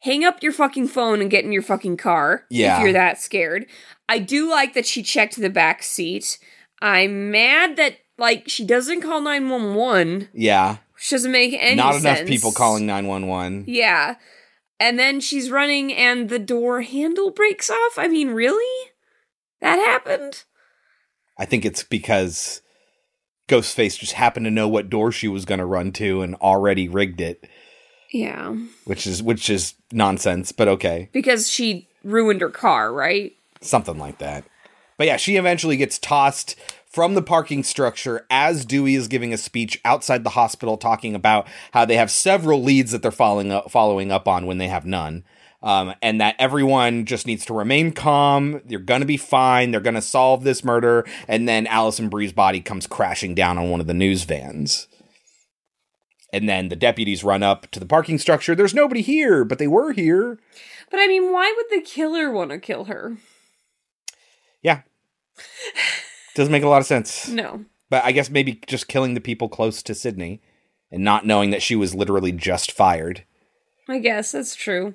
hang 0.00 0.24
up 0.24 0.42
your 0.42 0.52
fucking 0.52 0.86
phone 0.86 1.20
and 1.20 1.30
get 1.30 1.44
in 1.44 1.50
your 1.52 1.62
fucking 1.62 1.96
car 1.96 2.44
Yeah. 2.50 2.76
if 2.76 2.82
you're 2.84 2.92
that 2.92 3.18
scared. 3.20 3.66
I 4.08 4.18
do 4.20 4.48
like 4.48 4.74
that 4.74 4.86
she 4.86 5.02
checked 5.02 5.36
the 5.36 5.50
back 5.50 5.82
seat. 5.82 6.38
I'm 6.80 7.30
mad 7.32 7.76
that 7.76 7.96
like 8.18 8.44
she 8.48 8.64
doesn't 8.64 9.00
call 9.00 9.20
911, 9.20 10.28
Yeah, 10.32 10.76
which 10.96 11.10
doesn't 11.10 11.30
make 11.32 11.54
any 11.58 11.76
not 11.76 11.94
enough 11.96 12.26
people 12.26 12.52
calling 12.52 12.86
nine 12.86 13.06
one 13.06 13.26
one. 13.28 13.64
Yeah. 13.68 14.16
And 14.78 14.98
then 14.98 15.20
she's 15.20 15.50
running 15.50 15.92
and 15.92 16.28
the 16.28 16.38
door 16.38 16.82
handle 16.82 17.30
breaks 17.30 17.70
off. 17.70 17.98
I 17.98 18.08
mean, 18.08 18.30
really? 18.30 18.90
That 19.60 19.76
happened? 19.76 20.44
I 21.38 21.46
think 21.46 21.64
it's 21.64 21.82
because 21.82 22.60
Ghostface 23.48 23.98
just 23.98 24.12
happened 24.14 24.44
to 24.44 24.50
know 24.50 24.68
what 24.68 24.90
door 24.90 25.12
she 25.12 25.28
was 25.28 25.44
going 25.44 25.60
to 25.60 25.64
run 25.66 25.92
to 25.92 26.20
and 26.22 26.34
already 26.36 26.88
rigged 26.88 27.20
it, 27.20 27.48
Yeah. 28.12 28.54
which 28.84 29.06
is 29.06 29.22
which 29.22 29.48
is 29.48 29.74
nonsense, 29.92 30.52
but 30.52 30.68
okay. 30.68 31.08
Because 31.12 31.50
she 31.50 31.88
ruined 32.04 32.40
her 32.40 32.50
car, 32.50 32.92
right? 32.92 33.32
something 33.62 33.98
like 33.98 34.18
that. 34.18 34.44
But 34.98 35.06
yeah, 35.06 35.16
she 35.16 35.36
eventually 35.36 35.76
gets 35.76 35.98
tossed 35.98 36.54
from 36.96 37.12
the 37.12 37.20
parking 37.20 37.62
structure 37.62 38.24
as 38.30 38.64
Dewey 38.64 38.94
is 38.94 39.06
giving 39.06 39.30
a 39.34 39.36
speech 39.36 39.78
outside 39.84 40.24
the 40.24 40.30
hospital 40.30 40.78
talking 40.78 41.14
about 41.14 41.46
how 41.72 41.84
they 41.84 41.96
have 41.96 42.10
several 42.10 42.62
leads 42.62 42.90
that 42.90 43.02
they're 43.02 43.10
following 43.10 43.52
up, 43.52 43.70
following 43.70 44.10
up 44.10 44.26
on 44.26 44.46
when 44.46 44.56
they 44.56 44.68
have 44.68 44.86
none. 44.86 45.22
Um, 45.62 45.92
and 46.00 46.18
that 46.22 46.36
everyone 46.38 47.04
just 47.04 47.26
needs 47.26 47.44
to 47.46 47.52
remain 47.52 47.92
calm. 47.92 48.62
They're 48.64 48.78
going 48.78 49.02
to 49.02 49.06
be 49.06 49.18
fine. 49.18 49.72
They're 49.72 49.80
going 49.82 49.92
to 49.92 50.00
solve 50.00 50.42
this 50.42 50.64
murder. 50.64 51.04
And 51.28 51.46
then 51.46 51.66
Alison 51.66 52.08
Brie's 52.08 52.32
body 52.32 52.62
comes 52.62 52.86
crashing 52.86 53.34
down 53.34 53.58
on 53.58 53.68
one 53.68 53.80
of 53.82 53.86
the 53.86 53.92
news 53.92 54.22
vans. 54.22 54.88
And 56.32 56.48
then 56.48 56.70
the 56.70 56.76
deputies 56.76 57.22
run 57.22 57.42
up 57.42 57.70
to 57.72 57.78
the 57.78 57.84
parking 57.84 58.18
structure. 58.18 58.54
There's 58.54 58.72
nobody 58.72 59.02
here, 59.02 59.44
but 59.44 59.58
they 59.58 59.68
were 59.68 59.92
here. 59.92 60.38
But 60.90 61.00
I 61.00 61.08
mean, 61.08 61.30
why 61.30 61.52
would 61.54 61.66
the 61.68 61.84
killer 61.84 62.30
want 62.30 62.52
to 62.52 62.58
kill 62.58 62.84
her? 62.84 63.18
Yeah. 64.62 64.80
Doesn't 66.36 66.52
make 66.52 66.62
a 66.62 66.68
lot 66.68 66.82
of 66.82 66.86
sense. 66.86 67.28
No. 67.28 67.64
But 67.88 68.04
I 68.04 68.12
guess 68.12 68.28
maybe 68.28 68.60
just 68.66 68.88
killing 68.88 69.14
the 69.14 69.22
people 69.22 69.48
close 69.48 69.82
to 69.82 69.94
Sidney 69.94 70.42
and 70.92 71.02
not 71.02 71.24
knowing 71.24 71.48
that 71.48 71.62
she 71.62 71.74
was 71.74 71.94
literally 71.94 72.30
just 72.30 72.70
fired. 72.70 73.24
I 73.88 74.00
guess 74.00 74.32
that's 74.32 74.54
true. 74.54 74.94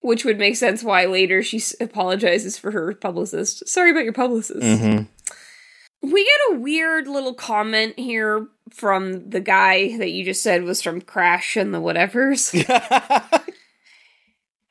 Which 0.00 0.24
would 0.24 0.38
make 0.38 0.56
sense 0.56 0.82
why 0.82 1.04
later 1.04 1.40
she 1.40 1.62
apologizes 1.80 2.58
for 2.58 2.72
her 2.72 2.94
publicist. 2.94 3.68
Sorry 3.68 3.92
about 3.92 4.02
your 4.02 4.12
publicist. 4.12 4.60
Mm-hmm. 4.60 6.10
We 6.10 6.24
get 6.24 6.56
a 6.56 6.60
weird 6.60 7.06
little 7.06 7.34
comment 7.34 7.96
here 7.96 8.48
from 8.70 9.30
the 9.30 9.40
guy 9.40 9.96
that 9.98 10.10
you 10.10 10.24
just 10.24 10.42
said 10.42 10.64
was 10.64 10.82
from 10.82 11.00
Crash 11.00 11.56
and 11.56 11.72
the 11.72 11.78
whatevers. 11.78 12.52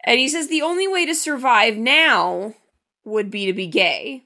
and 0.03 0.19
he 0.19 0.27
says 0.27 0.49
the 0.49 0.61
only 0.61 0.90
way 0.90 1.06
to 1.06 1.15
survive 1.15 1.77
now 1.77 2.53
would 3.06 3.31
be 3.31 3.45
to 3.45 3.53
be 3.53 3.67
gay. 3.67 4.25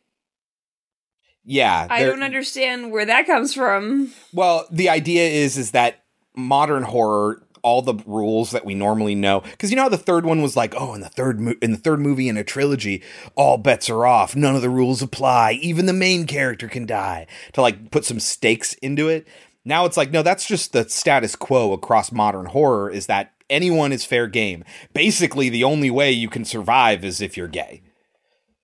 Yeah. 1.45 1.87
I 1.89 2.03
don't 2.03 2.23
understand 2.23 2.91
where 2.91 3.05
that 3.05 3.27
comes 3.27 3.53
from. 3.53 4.11
Well, 4.33 4.65
the 4.71 4.89
idea 4.89 5.27
is 5.27 5.57
is 5.57 5.71
that 5.71 6.03
modern 6.35 6.83
horror 6.83 7.41
all 7.61 7.81
the 7.81 7.95
rules 8.05 8.51
that 8.51 8.63
we 8.63 8.75
normally 8.75 9.15
know 9.15 9.39
because 9.39 9.71
you 9.71 9.75
know 9.75 9.83
how 9.83 9.89
the 9.89 9.97
third 9.97 10.23
one 10.23 10.39
was 10.39 10.55
like 10.55 10.75
oh 10.77 10.93
in 10.93 11.01
the 11.01 11.09
third 11.09 11.39
mo- 11.39 11.55
in 11.63 11.71
the 11.71 11.77
third 11.79 11.99
movie 11.99 12.29
in 12.29 12.37
a 12.37 12.43
trilogy 12.43 13.01
all 13.35 13.57
bets 13.57 13.89
are 13.89 14.05
off. 14.05 14.35
None 14.35 14.55
of 14.55 14.61
the 14.61 14.69
rules 14.69 15.01
apply. 15.01 15.53
Even 15.53 15.87
the 15.87 15.93
main 15.93 16.27
character 16.27 16.67
can 16.67 16.85
die. 16.85 17.25
To 17.53 17.61
like 17.61 17.89
put 17.89 18.05
some 18.05 18.19
stakes 18.19 18.73
into 18.75 19.09
it. 19.09 19.27
Now 19.63 19.85
it's 19.85 19.97
like 19.97 20.11
no 20.11 20.21
that's 20.21 20.47
just 20.47 20.73
the 20.73 20.87
status 20.89 21.35
quo 21.35 21.73
across 21.73 22.11
modern 22.11 22.45
horror 22.47 22.89
is 22.89 23.07
that 23.07 23.33
anyone 23.49 23.91
is 23.91 24.05
fair 24.05 24.27
game. 24.27 24.63
Basically 24.93 25.49
the 25.49 25.63
only 25.63 25.89
way 25.89 26.11
you 26.11 26.29
can 26.29 26.45
survive 26.45 27.03
is 27.03 27.19
if 27.19 27.35
you're 27.35 27.47
gay. 27.47 27.81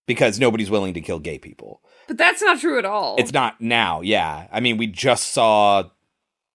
Because 0.06 0.40
nobody's 0.40 0.70
willing 0.70 0.94
to 0.94 1.02
kill 1.02 1.20
gay 1.20 1.40
people 1.40 1.82
But 2.12 2.18
that's 2.18 2.42
not 2.42 2.60
true 2.60 2.78
at 2.78 2.84
all. 2.84 3.16
it's 3.20 3.32
not 3.32 3.62
now, 3.62 4.02
yeah. 4.02 4.48
I 4.52 4.60
mean, 4.60 4.76
we 4.76 4.86
just 4.86 5.30
saw 5.30 5.84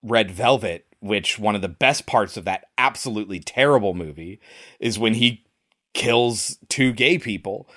Red 0.02 0.31
Velvet, 0.31 0.85
which 1.01 1.39
one 1.39 1.55
of 1.55 1.62
the 1.62 1.68
best 1.68 2.05
parts 2.05 2.36
of 2.36 2.44
that 2.44 2.67
absolutely 2.76 3.41
terrible 3.41 3.94
movie 3.94 4.39
is 4.81 4.99
when 4.99 5.15
he 5.15 5.47
kills 5.94 6.59
two 6.68 6.93
gay 6.93 7.17
people. 7.18 7.70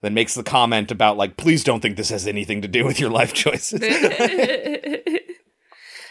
Then 0.00 0.14
makes 0.14 0.32
the 0.34 0.42
comment 0.42 0.90
about 0.90 1.18
like, 1.18 1.36
please 1.36 1.62
don't 1.62 1.80
think 1.80 1.98
this 1.98 2.08
has 2.08 2.26
anything 2.26 2.62
to 2.62 2.68
do 2.68 2.86
with 2.86 2.98
your 2.98 3.10
life 3.10 3.34
choices. 3.34 3.82
I 3.84 5.06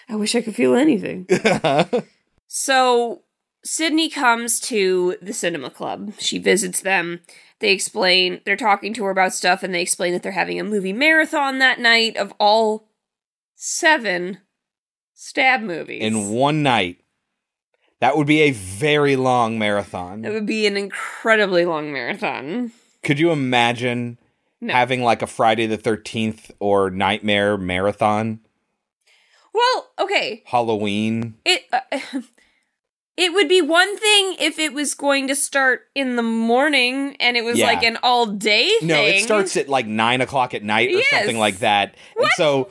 wish 0.10 0.36
I 0.36 0.42
could 0.42 0.56
feel 0.56 0.76
anything. 0.76 1.26
So 2.48 3.24
Sidney 3.66 4.10
comes 4.10 4.60
to 4.62 5.18
the 5.22 5.34
cinema 5.34 5.70
club. 5.72 6.14
She 6.20 6.38
visits 6.38 6.82
them. 6.82 7.22
They 7.60 7.72
explain, 7.72 8.42
they're 8.46 8.56
talking 8.56 8.94
to 8.94 9.04
her 9.06 9.10
about 9.10 9.34
stuff, 9.34 9.64
and 9.64 9.74
they 9.74 9.82
explain 9.82 10.14
that 10.14 10.22
they're 10.24 10.32
having 10.34 10.60
a 10.60 10.64
movie 10.64 10.94
marathon 10.94 11.58
that 11.60 11.80
night 11.80 12.16
of 12.16 12.32
all 12.40 12.88
seven 13.56 14.38
stab 15.14 15.62
movies. 15.62 16.02
In 16.04 16.30
one 16.30 16.62
night. 16.64 17.02
That 18.02 18.18
would 18.18 18.28
be 18.28 18.42
a 18.42 18.52
very 18.52 19.16
long 19.16 19.58
marathon. 19.58 20.26
It 20.26 20.32
would 20.32 20.46
be 20.46 20.68
an 20.68 20.78
incredibly 20.78 21.66
long 21.66 21.92
marathon. 21.92 22.72
Could 23.04 23.20
you 23.20 23.32
imagine 23.32 24.20
No. 24.62 24.74
having 24.74 25.02
like 25.02 25.22
a 25.22 25.28
Friday 25.28 25.66
the 25.66 25.78
13th 25.78 26.52
or 26.60 26.92
Nightmare 26.92 27.58
marathon? 27.58 28.42
Well, 29.54 29.90
okay. 29.98 30.44
Halloween? 30.46 31.36
It 31.46 31.64
uh, 31.72 31.80
it 33.18 33.34
would 33.34 33.48
be 33.48 33.62
one 33.62 33.98
thing 33.98 34.36
if 34.40 34.60
it 34.60 34.74
was 34.74 34.94
going 34.94 35.28
to 35.28 35.36
start 35.36 35.84
in 35.96 36.16
the 36.18 36.24
morning 36.24 37.16
and 37.20 37.38
it 37.38 37.44
was 37.46 37.58
Yeah. 37.58 37.68
like 37.68 37.84
an 37.84 37.98
all 38.04 38.26
day 38.26 38.70
thing. 38.80 38.88
No, 38.88 39.06
it 39.06 39.22
starts 39.22 39.56
at 39.58 39.70
like 39.70 39.88
nine 39.88 40.22
o'clock 40.22 40.54
at 40.54 40.64
night 40.64 40.90
or 40.90 40.98
Yes. 40.98 41.06
something 41.12 41.38
like 41.40 41.60
that. 41.60 41.96
And 42.18 42.28
so 42.36 42.70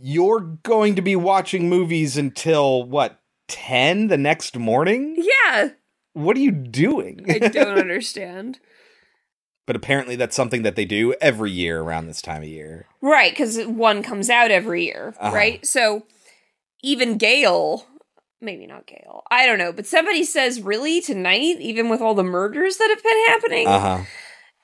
you're 0.00 0.40
going 0.40 0.94
to 0.96 1.02
be 1.02 1.16
watching 1.16 1.68
movies 1.68 2.16
until 2.16 2.82
what, 2.84 3.18
10 3.48 4.08
the 4.08 4.18
next 4.18 4.56
morning? 4.58 5.16
Yeah, 5.16 5.70
What 6.12 6.36
are 6.36 6.40
you 6.40 6.50
doing? 6.52 7.24
I 7.30 7.38
don't 7.38 7.78
understand. 7.78 8.60
but 9.66 9.74
apparently 9.76 10.16
that's 10.16 10.36
something 10.36 10.62
that 10.62 10.76
they 10.76 10.84
do 10.84 11.14
every 11.20 11.50
year 11.50 11.80
around 11.80 12.06
this 12.06 12.20
time 12.22 12.42
of 12.42 12.48
year. 12.48 12.86
Right, 13.00 13.32
because 13.32 13.58
one 13.66 14.02
comes 14.02 14.28
out 14.30 14.50
every 14.50 14.84
year, 14.84 15.14
Uh-huh. 15.18 15.34
right? 15.34 15.64
So 15.66 16.06
even 16.82 17.16
Gale, 17.18 17.86
maybe 18.40 18.66
not 18.66 18.86
Gale, 18.86 19.22
I 19.30 19.46
don't 19.46 19.58
know, 19.58 19.72
but 19.72 19.86
somebody 19.86 20.24
says, 20.24 20.60
really, 20.60 21.00
tonight, 21.00 21.56
even 21.60 21.88
with 21.88 22.00
all 22.00 22.14
the 22.14 22.24
murders 22.24 22.76
that 22.76 22.88
have 22.90 23.02
been 23.02 23.24
happening? 23.26 23.66
Uh 23.66 23.80
huh. 23.80 24.04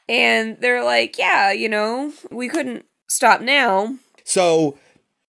And 0.08 0.58
they're 0.60 0.84
like, 0.84 1.18
yeah, 1.18 1.52
you 1.52 1.68
know, 1.68 2.12
we 2.30 2.48
couldn't 2.48 2.84
stop 3.08 3.40
now. 3.40 3.96
So, 4.24 4.78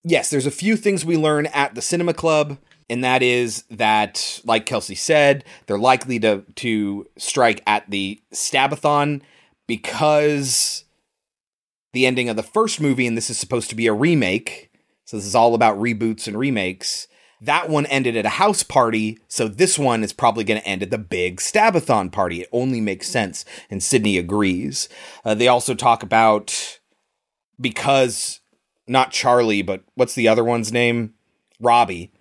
yes, 0.04 0.30
there's 0.30 0.46
a 0.46 0.52
few 0.52 0.76
things 0.76 1.06
we 1.06 1.18
learn 1.18 1.48
at 1.48 1.76
the 1.76 1.82
cinema 1.82 2.14
club, 2.14 2.58
and 2.90 3.04
that 3.04 3.24
is 3.24 3.64
that, 3.72 4.42
like 4.46 4.66
Kelsey 4.66 4.96
said, 4.96 5.44
they're 5.66 5.78
likely 5.78 6.20
to 6.20 6.44
to 6.56 7.08
strike 7.18 7.62
at 7.66 7.90
the 7.90 8.22
Stabathon 8.34 9.22
because 9.68 10.84
the 11.94 12.06
ending 12.06 12.30
of 12.30 12.36
the 12.36 12.44
first 12.44 12.82
movie, 12.82 13.08
and 13.08 13.18
this 13.18 13.30
is 13.30 13.38
supposed 13.38 13.70
to 13.70 13.76
be 13.76 13.88
a 13.88 13.94
remake. 13.94 14.70
So 15.06 15.18
this 15.18 15.26
is 15.26 15.36
all 15.36 15.56
about 15.56 15.80
reboots 15.80 16.28
and 16.28 16.38
remakes. 16.38 17.08
That 17.42 17.70
one 17.70 17.86
ended 17.88 18.16
at 18.16 18.26
a 18.26 18.30
house 18.30 18.64
party, 18.64 19.20
so 19.28 19.48
this 19.48 19.78
one 19.78 20.04
is 20.04 20.14
probably 20.14 20.44
going 20.44 20.62
to 20.62 20.68
end 20.68 20.82
at 20.82 20.90
the 20.90 20.98
big 20.98 21.38
Stabathon 21.38 22.12
party. 22.12 22.42
It 22.42 22.50
only 22.52 22.82
makes 22.82 23.08
sense, 23.08 23.46
and 23.70 23.84
Sidney 23.84 24.18
agrees. 24.18 24.88
Uh, 25.24 25.36
they 25.36 25.48
also 25.48 25.74
talk 25.74 26.02
about 26.02 26.80
because 27.60 28.40
not 28.88 29.12
Charlie, 29.12 29.62
but 29.62 29.84
what's 29.96 30.16
the 30.16 30.28
other 30.28 30.44
one's 30.44 30.72
name? 30.72 31.14
Robbie 31.60 32.12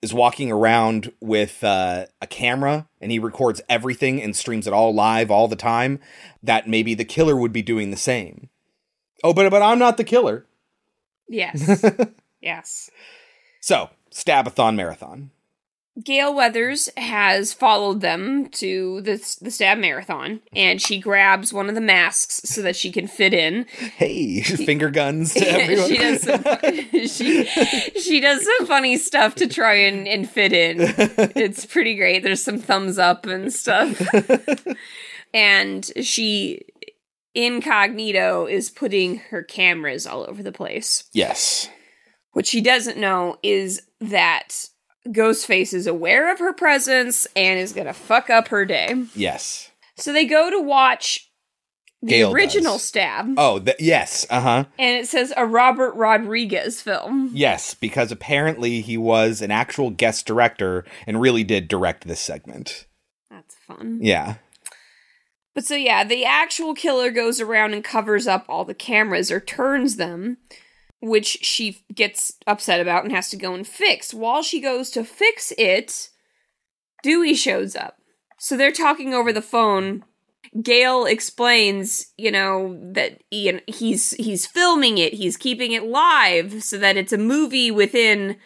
is 0.00 0.14
walking 0.14 0.50
around 0.50 1.12
with 1.20 1.62
uh, 1.64 2.06
a 2.20 2.26
camera 2.26 2.88
and 3.00 3.10
he 3.10 3.18
records 3.18 3.60
everything 3.68 4.22
and 4.22 4.34
streams 4.34 4.66
it 4.66 4.72
all 4.72 4.94
live 4.94 5.30
all 5.30 5.48
the 5.48 5.56
time. 5.56 5.98
That 6.42 6.68
maybe 6.68 6.94
the 6.94 7.04
killer 7.04 7.36
would 7.36 7.52
be 7.52 7.62
doing 7.62 7.90
the 7.90 7.96
same. 7.96 8.48
Oh, 9.24 9.32
but 9.32 9.50
but 9.50 9.62
I'm 9.62 9.78
not 9.78 9.96
the 9.96 10.04
killer. 10.04 10.46
Yes. 11.28 11.84
yes. 12.40 12.90
So 13.60 13.90
Stabathon 14.12 14.74
marathon. 14.76 15.30
Gale 16.04 16.32
Weathers 16.32 16.88
has 16.96 17.52
followed 17.52 18.02
them 18.02 18.46
to 18.50 19.00
the 19.00 19.14
the 19.40 19.50
stab 19.50 19.78
marathon, 19.78 20.40
and 20.54 20.80
she 20.80 21.00
grabs 21.00 21.52
one 21.52 21.68
of 21.68 21.74
the 21.74 21.80
masks 21.80 22.40
so 22.44 22.62
that 22.62 22.76
she 22.76 22.92
can 22.92 23.08
fit 23.08 23.34
in. 23.34 23.64
Hey, 23.96 24.40
finger 24.42 24.90
guns 24.90 25.34
to 25.34 25.40
everyone. 25.50 25.88
she 25.88 25.96
does 25.98 26.22
some 26.22 26.44
she 27.08 27.44
she 28.00 28.20
does 28.20 28.44
some 28.44 28.66
funny 28.68 28.96
stuff 28.96 29.34
to 29.36 29.48
try 29.48 29.74
and, 29.74 30.06
and 30.06 30.30
fit 30.30 30.52
in. 30.52 30.76
It's 31.34 31.66
pretty 31.66 31.96
great. 31.96 32.22
There's 32.22 32.44
some 32.44 32.58
thumbs 32.58 32.96
up 32.96 33.26
and 33.26 33.52
stuff. 33.52 34.00
and 35.34 35.90
she 36.00 36.62
incognito 37.34 38.46
is 38.46 38.70
putting 38.70 39.18
her 39.30 39.42
cameras 39.42 40.06
all 40.06 40.24
over 40.28 40.44
the 40.44 40.52
place. 40.52 41.04
yes. 41.12 41.68
What 42.38 42.46
she 42.46 42.60
doesn't 42.60 42.96
know 42.96 43.36
is 43.42 43.82
that 44.00 44.50
Ghostface 45.08 45.74
is 45.74 45.88
aware 45.88 46.30
of 46.32 46.38
her 46.38 46.52
presence 46.52 47.26
and 47.34 47.58
is 47.58 47.72
gonna 47.72 47.92
fuck 47.92 48.30
up 48.30 48.46
her 48.46 48.64
day. 48.64 48.94
Yes. 49.16 49.72
So 49.96 50.12
they 50.12 50.24
go 50.24 50.48
to 50.48 50.60
watch 50.60 51.28
the 52.00 52.22
original 52.22 52.74
does. 52.74 52.84
stab, 52.84 53.34
Oh, 53.36 53.60
yes. 53.80 54.24
Uh 54.30 54.40
huh. 54.40 54.64
and 54.78 54.96
it 54.96 55.08
says 55.08 55.32
a 55.36 55.44
Robert 55.46 55.96
Rodriguez 55.96 56.80
film. 56.80 57.32
Yes, 57.34 57.74
because 57.74 58.12
apparently 58.12 58.82
he 58.82 58.96
was 58.96 59.42
an 59.42 59.50
actual 59.50 59.90
guest 59.90 60.24
director 60.24 60.84
and 61.08 61.20
really 61.20 61.42
did 61.42 61.66
direct 61.66 62.06
this 62.06 62.20
segment. 62.20 62.86
That's 63.32 63.56
fun. 63.66 63.98
Yeah. 64.00 64.36
But 65.56 65.64
so 65.64 65.74
yeah, 65.74 66.04
the 66.04 66.24
actual 66.24 66.72
killer 66.72 67.10
goes 67.10 67.40
around 67.40 67.74
and 67.74 67.82
covers 67.82 68.28
up 68.28 68.44
all 68.48 68.64
the 68.64 68.74
cameras 68.74 69.32
or 69.32 69.40
turns 69.40 69.96
them, 69.96 70.36
which 71.00 71.38
she 71.42 71.84
gets 71.94 72.32
upset 72.46 72.80
about 72.80 73.04
and 73.04 73.12
has 73.12 73.30
to 73.30 73.36
go 73.36 73.54
and 73.54 73.66
fix. 73.66 74.12
While 74.12 74.42
she 74.42 74.60
goes 74.60 74.90
to 74.90 75.04
fix 75.04 75.52
it, 75.56 76.10
Dewey 77.02 77.34
shows 77.34 77.76
up. 77.76 77.96
So 78.38 78.56
they're 78.56 78.72
talking 78.72 79.14
over 79.14 79.32
the 79.32 79.42
phone. 79.42 80.04
Gale 80.62 81.04
explains, 81.04 82.06
you 82.16 82.30
know, 82.30 82.78
that 82.94 83.20
Ian 83.32 83.60
he's 83.66 84.12
he's 84.12 84.46
filming 84.46 84.96
it, 84.98 85.12
he's 85.14 85.36
keeping 85.36 85.72
it 85.72 85.84
live 85.84 86.62
so 86.64 86.78
that 86.78 86.96
it's 86.96 87.12
a 87.12 87.18
movie 87.18 87.70
within 87.70 88.36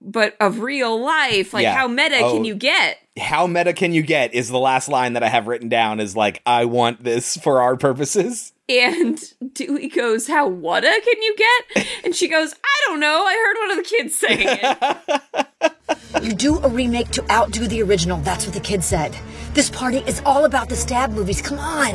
but 0.00 0.36
of 0.40 0.60
real 0.60 0.98
life. 1.04 1.52
Like 1.52 1.64
Yeah. 1.64 1.74
how 1.74 1.88
meta 1.88 2.18
Oh. 2.22 2.32
can 2.34 2.44
you 2.44 2.54
get? 2.54 2.98
How 3.18 3.46
meta 3.48 3.72
can 3.72 3.92
you 3.92 4.02
get 4.02 4.32
is 4.32 4.48
the 4.48 4.58
last 4.58 4.88
line 4.88 5.14
that 5.14 5.24
I 5.24 5.28
have 5.28 5.48
written 5.48 5.68
down 5.68 5.98
is 6.00 6.16
like, 6.16 6.40
I 6.46 6.64
want 6.64 7.02
this 7.04 7.36
for 7.36 7.60
our 7.60 7.76
purposes. 7.76 8.52
And 8.68 9.18
Dewey 9.54 9.88
goes, 9.88 10.26
How 10.26 10.48
whata 10.48 10.92
can 11.02 11.22
you 11.22 11.36
get? 11.36 11.86
And 12.04 12.14
she 12.14 12.28
goes, 12.28 12.52
I 12.52 12.80
don't 12.86 13.00
know. 13.00 13.24
I 13.24 13.34
heard 13.34 13.68
one 13.68 13.70
of 13.70 13.76
the 13.84 13.90
kids 13.96 14.14
saying 14.14 14.46
it. 14.62 15.72
You 16.22 16.32
do 16.34 16.58
a 16.58 16.68
remake 16.68 17.10
to 17.12 17.32
outdo 17.32 17.66
the 17.66 17.82
original, 17.82 18.18
that's 18.20 18.44
what 18.44 18.54
the 18.54 18.60
kid 18.60 18.82
said. 18.82 19.16
This 19.54 19.70
party 19.70 19.98
is 19.98 20.20
all 20.26 20.44
about 20.44 20.68
the 20.68 20.76
stab 20.76 21.12
movies. 21.12 21.40
Come 21.40 21.58
on. 21.58 21.94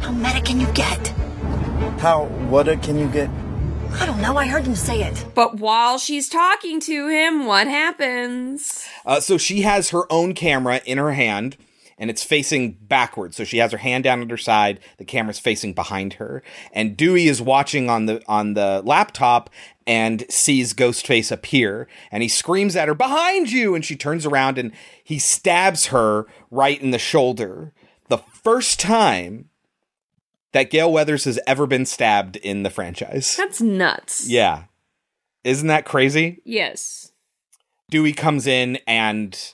How 0.00 0.12
meta 0.12 0.40
can 0.40 0.60
you 0.60 0.66
get? 0.72 1.08
How 1.98 2.24
what 2.48 2.68
a 2.68 2.76
can 2.76 2.98
you 2.98 3.08
get? 3.08 3.30
I 3.92 4.06
don't 4.06 4.20
know, 4.20 4.36
I 4.36 4.46
heard 4.46 4.64
them 4.64 4.74
say 4.74 5.02
it. 5.02 5.24
but 5.34 5.56
while 5.58 5.98
she's 5.98 6.28
talking 6.28 6.80
to 6.80 7.08
him, 7.08 7.46
what 7.46 7.66
happens? 7.68 8.86
Uh, 9.06 9.20
so 9.20 9.38
she 9.38 9.62
has 9.62 9.90
her 9.90 10.10
own 10.12 10.34
camera 10.34 10.80
in 10.84 10.98
her 10.98 11.12
hand 11.12 11.56
and 11.98 12.10
it's 12.10 12.24
facing 12.24 12.72
backwards. 12.72 13.36
So 13.36 13.44
she 13.44 13.58
has 13.58 13.72
her 13.72 13.78
hand 13.78 14.04
down 14.04 14.22
at 14.22 14.30
her 14.30 14.36
side, 14.36 14.80
the 14.98 15.04
camera's 15.04 15.38
facing 15.38 15.74
behind 15.74 16.14
her. 16.14 16.42
And 16.72 16.96
Dewey 16.96 17.28
is 17.28 17.40
watching 17.40 17.88
on 17.88 18.06
the 18.06 18.22
on 18.26 18.54
the 18.54 18.82
laptop 18.84 19.50
and 19.86 20.24
sees 20.30 20.74
Ghostface 20.74 21.30
appear 21.30 21.86
and 22.10 22.22
he 22.22 22.28
screams 22.28 22.76
at 22.76 22.88
her, 22.88 22.94
Behind 22.94 23.50
you! 23.50 23.74
And 23.74 23.84
she 23.84 23.96
turns 23.96 24.26
around 24.26 24.58
and 24.58 24.72
he 25.02 25.18
stabs 25.18 25.86
her 25.86 26.26
right 26.50 26.80
in 26.80 26.90
the 26.90 26.98
shoulder. 26.98 27.72
The 28.08 28.18
first 28.18 28.78
time 28.80 29.48
that 30.52 30.70
Gale 30.70 30.92
Weathers 30.92 31.24
has 31.24 31.38
ever 31.46 31.66
been 31.66 31.84
stabbed 31.84 32.36
in 32.36 32.62
the 32.62 32.70
franchise. 32.70 33.36
That's 33.36 33.60
nuts. 33.60 34.28
Yeah. 34.28 34.64
Isn't 35.42 35.68
that 35.68 35.84
crazy? 35.84 36.40
Yes. 36.44 37.12
Dewey 37.90 38.12
comes 38.12 38.46
in 38.46 38.78
and 38.86 39.52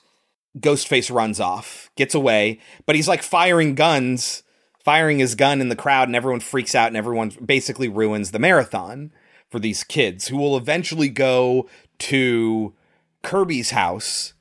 Ghostface 0.59 1.15
runs 1.15 1.41
off, 1.41 1.91
gets 1.97 2.15
away, 2.15 2.59
but 2.87 2.97
he's 2.97 3.09
like 3.09 3.23
firing 3.23 3.75
guns, 3.75 4.43
firing 4.85 5.19
his 5.19 5.35
gun 5.35 5.61
in 5.61 5.69
the 5.69 5.77
crowd, 5.77 6.09
and 6.09 6.17
everyone 6.17 6.41
freaks 6.41 6.75
out 6.75 6.89
and 6.89 6.97
everyone 6.97 7.33
basically 7.45 7.89
ruins 7.89 8.31
the 8.31 8.39
marathon 8.39 9.13
for 9.49 9.59
these 9.59 9.85
kids 9.85 10.29
who 10.29 10.37
will 10.37 10.57
eventually 10.57 11.09
go 11.09 11.69
to 11.99 12.75
Kirby's 13.23 13.71
house 13.71 14.35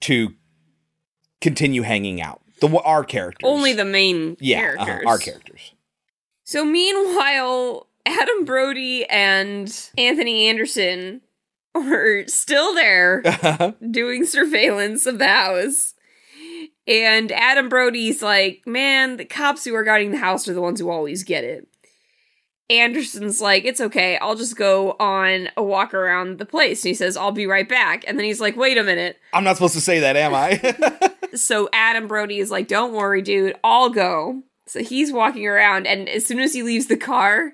to 0.00 0.34
continue 1.40 1.82
hanging 1.82 2.20
out. 2.20 2.42
The 2.60 2.68
our 2.80 3.04
characters. 3.04 3.48
Only 3.48 3.72
the 3.72 3.84
main 3.84 4.36
yeah, 4.40 4.74
uh-huh, 4.76 4.84
characters. 4.84 5.06
our 5.06 5.18
characters. 5.18 5.74
So 6.44 6.64
meanwhile, 6.64 7.88
Adam 8.06 8.44
Brody 8.44 9.04
and 9.06 9.90
Anthony 9.98 10.48
Anderson 10.48 11.20
are 11.92 12.26
still 12.28 12.74
there 12.74 13.22
uh-huh. 13.24 13.72
doing 13.90 14.24
surveillance 14.24 15.06
of 15.06 15.18
the 15.18 15.28
house. 15.28 15.94
And 16.86 17.32
Adam 17.32 17.68
Brody's 17.68 18.22
like, 18.22 18.62
man, 18.66 19.16
the 19.16 19.24
cops 19.24 19.64
who 19.64 19.74
are 19.74 19.84
guarding 19.84 20.12
the 20.12 20.18
house 20.18 20.46
are 20.48 20.54
the 20.54 20.60
ones 20.60 20.78
who 20.78 20.88
always 20.88 21.24
get 21.24 21.44
it. 21.44 21.68
Anderson's 22.68 23.40
like, 23.40 23.64
it's 23.64 23.80
okay, 23.80 24.18
I'll 24.18 24.34
just 24.34 24.56
go 24.56 24.96
on 24.98 25.48
a 25.56 25.62
walk 25.62 25.94
around 25.94 26.38
the 26.38 26.46
place. 26.46 26.84
And 26.84 26.88
he 26.88 26.94
says, 26.94 27.16
I'll 27.16 27.32
be 27.32 27.46
right 27.46 27.68
back. 27.68 28.04
And 28.06 28.18
then 28.18 28.24
he's 28.24 28.40
like, 28.40 28.56
wait 28.56 28.76
a 28.76 28.82
minute. 28.82 29.18
I'm 29.32 29.44
not 29.44 29.56
supposed 29.56 29.74
to 29.74 29.80
say 29.80 30.00
that, 30.00 30.16
am 30.16 30.34
I? 30.34 31.14
so 31.36 31.68
Adam 31.72 32.08
Brody 32.08 32.38
is 32.38 32.50
like, 32.50 32.66
don't 32.66 32.92
worry, 32.92 33.22
dude, 33.22 33.56
I'll 33.62 33.90
go. 33.90 34.42
So 34.66 34.82
he's 34.82 35.12
walking 35.12 35.46
around, 35.46 35.86
and 35.86 36.08
as 36.08 36.26
soon 36.26 36.40
as 36.40 36.52
he 36.52 36.64
leaves 36.64 36.86
the 36.86 36.96
car, 36.96 37.52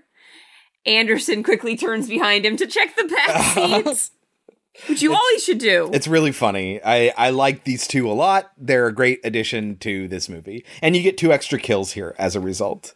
Anderson 0.87 1.43
quickly 1.43 1.77
turns 1.77 2.09
behind 2.09 2.45
him 2.45 2.57
to 2.57 2.67
check 2.67 2.97
the 2.97 3.05
back 3.05 3.43
seats. 3.85 4.11
Which 4.89 5.03
you 5.03 5.15
always 5.15 5.45
should 5.45 5.59
do. 5.59 5.91
It's 5.93 6.09
really 6.09 6.33
funny. 6.33 6.81
I, 6.83 7.13
I 7.17 7.31
like 7.31 7.65
these 7.65 7.87
two 7.87 8.11
a 8.11 8.15
lot. 8.15 8.53
They're 8.57 8.87
a 8.87 8.95
great 8.95 9.21
addition 9.23 9.77
to 9.79 10.09
this 10.09 10.31
movie. 10.31 10.65
And 10.81 10.97
you 10.97 11.03
get 11.03 11.19
two 11.19 11.31
extra 11.31 11.59
kills 11.59 11.93
here 11.93 12.15
as 12.19 12.35
a 12.35 12.41
result. 12.41 12.95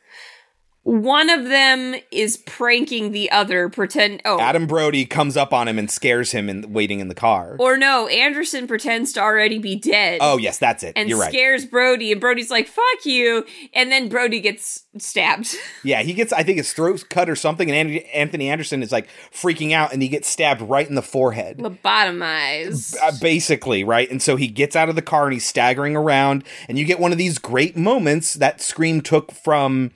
One 0.86 1.30
of 1.30 1.46
them 1.46 1.96
is 2.12 2.36
pranking 2.36 3.10
the 3.10 3.28
other, 3.32 3.68
pretend. 3.68 4.22
Oh, 4.24 4.38
Adam 4.38 4.68
Brody 4.68 5.04
comes 5.04 5.36
up 5.36 5.52
on 5.52 5.66
him 5.66 5.80
and 5.80 5.90
scares 5.90 6.30
him 6.30 6.48
and 6.48 6.72
waiting 6.72 7.00
in 7.00 7.08
the 7.08 7.14
car. 7.14 7.56
Or 7.58 7.76
no, 7.76 8.06
Anderson 8.06 8.68
pretends 8.68 9.12
to 9.14 9.20
already 9.20 9.58
be 9.58 9.74
dead. 9.74 10.18
Oh 10.22 10.36
yes, 10.36 10.58
that's 10.58 10.84
it. 10.84 10.92
And 10.94 11.08
You're 11.08 11.18
right. 11.18 11.32
scares 11.32 11.66
Brody, 11.66 12.12
and 12.12 12.20
Brody's 12.20 12.52
like, 12.52 12.68
"Fuck 12.68 13.04
you!" 13.04 13.44
And 13.74 13.90
then 13.90 14.08
Brody 14.08 14.40
gets 14.40 14.84
stabbed. 14.96 15.56
Yeah, 15.82 16.02
he 16.02 16.14
gets. 16.14 16.32
I 16.32 16.42
think 16.42 16.58
his 16.58 16.72
throat's 16.72 17.04
cut 17.04 17.28
or 17.28 17.36
something, 17.36 17.70
and 17.70 17.98
Anthony 18.14 18.48
Anderson 18.48 18.82
is 18.82 18.90
like 18.90 19.08
freaking 19.32 19.72
out, 19.72 19.92
and 19.92 20.02
he 20.02 20.08
gets 20.08 20.28
stabbed 20.28 20.60
right 20.62 20.88
in 20.88 20.94
the 20.94 21.02
forehead. 21.02 21.58
Lobotomized. 21.58 22.96
Uh, 23.00 23.12
basically, 23.20 23.84
right? 23.84 24.10
And 24.10 24.20
so 24.22 24.36
he 24.36 24.48
gets 24.48 24.74
out 24.74 24.88
of 24.88 24.94
the 24.94 25.02
car 25.02 25.24
and 25.24 25.32
he's 25.32 25.46
staggering 25.46 25.96
around, 25.96 26.44
and 26.68 26.78
you 26.78 26.84
get 26.84 26.98
one 27.00 27.12
of 27.12 27.18
these 27.18 27.38
great 27.38 27.76
moments 27.76 28.34
that 28.34 28.60
Scream 28.60 29.00
took 29.00 29.32
from 29.32 29.92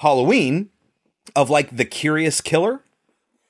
Halloween 0.00 0.70
of 1.36 1.50
like 1.50 1.76
the 1.76 1.84
curious 1.84 2.40
killer. 2.40 2.82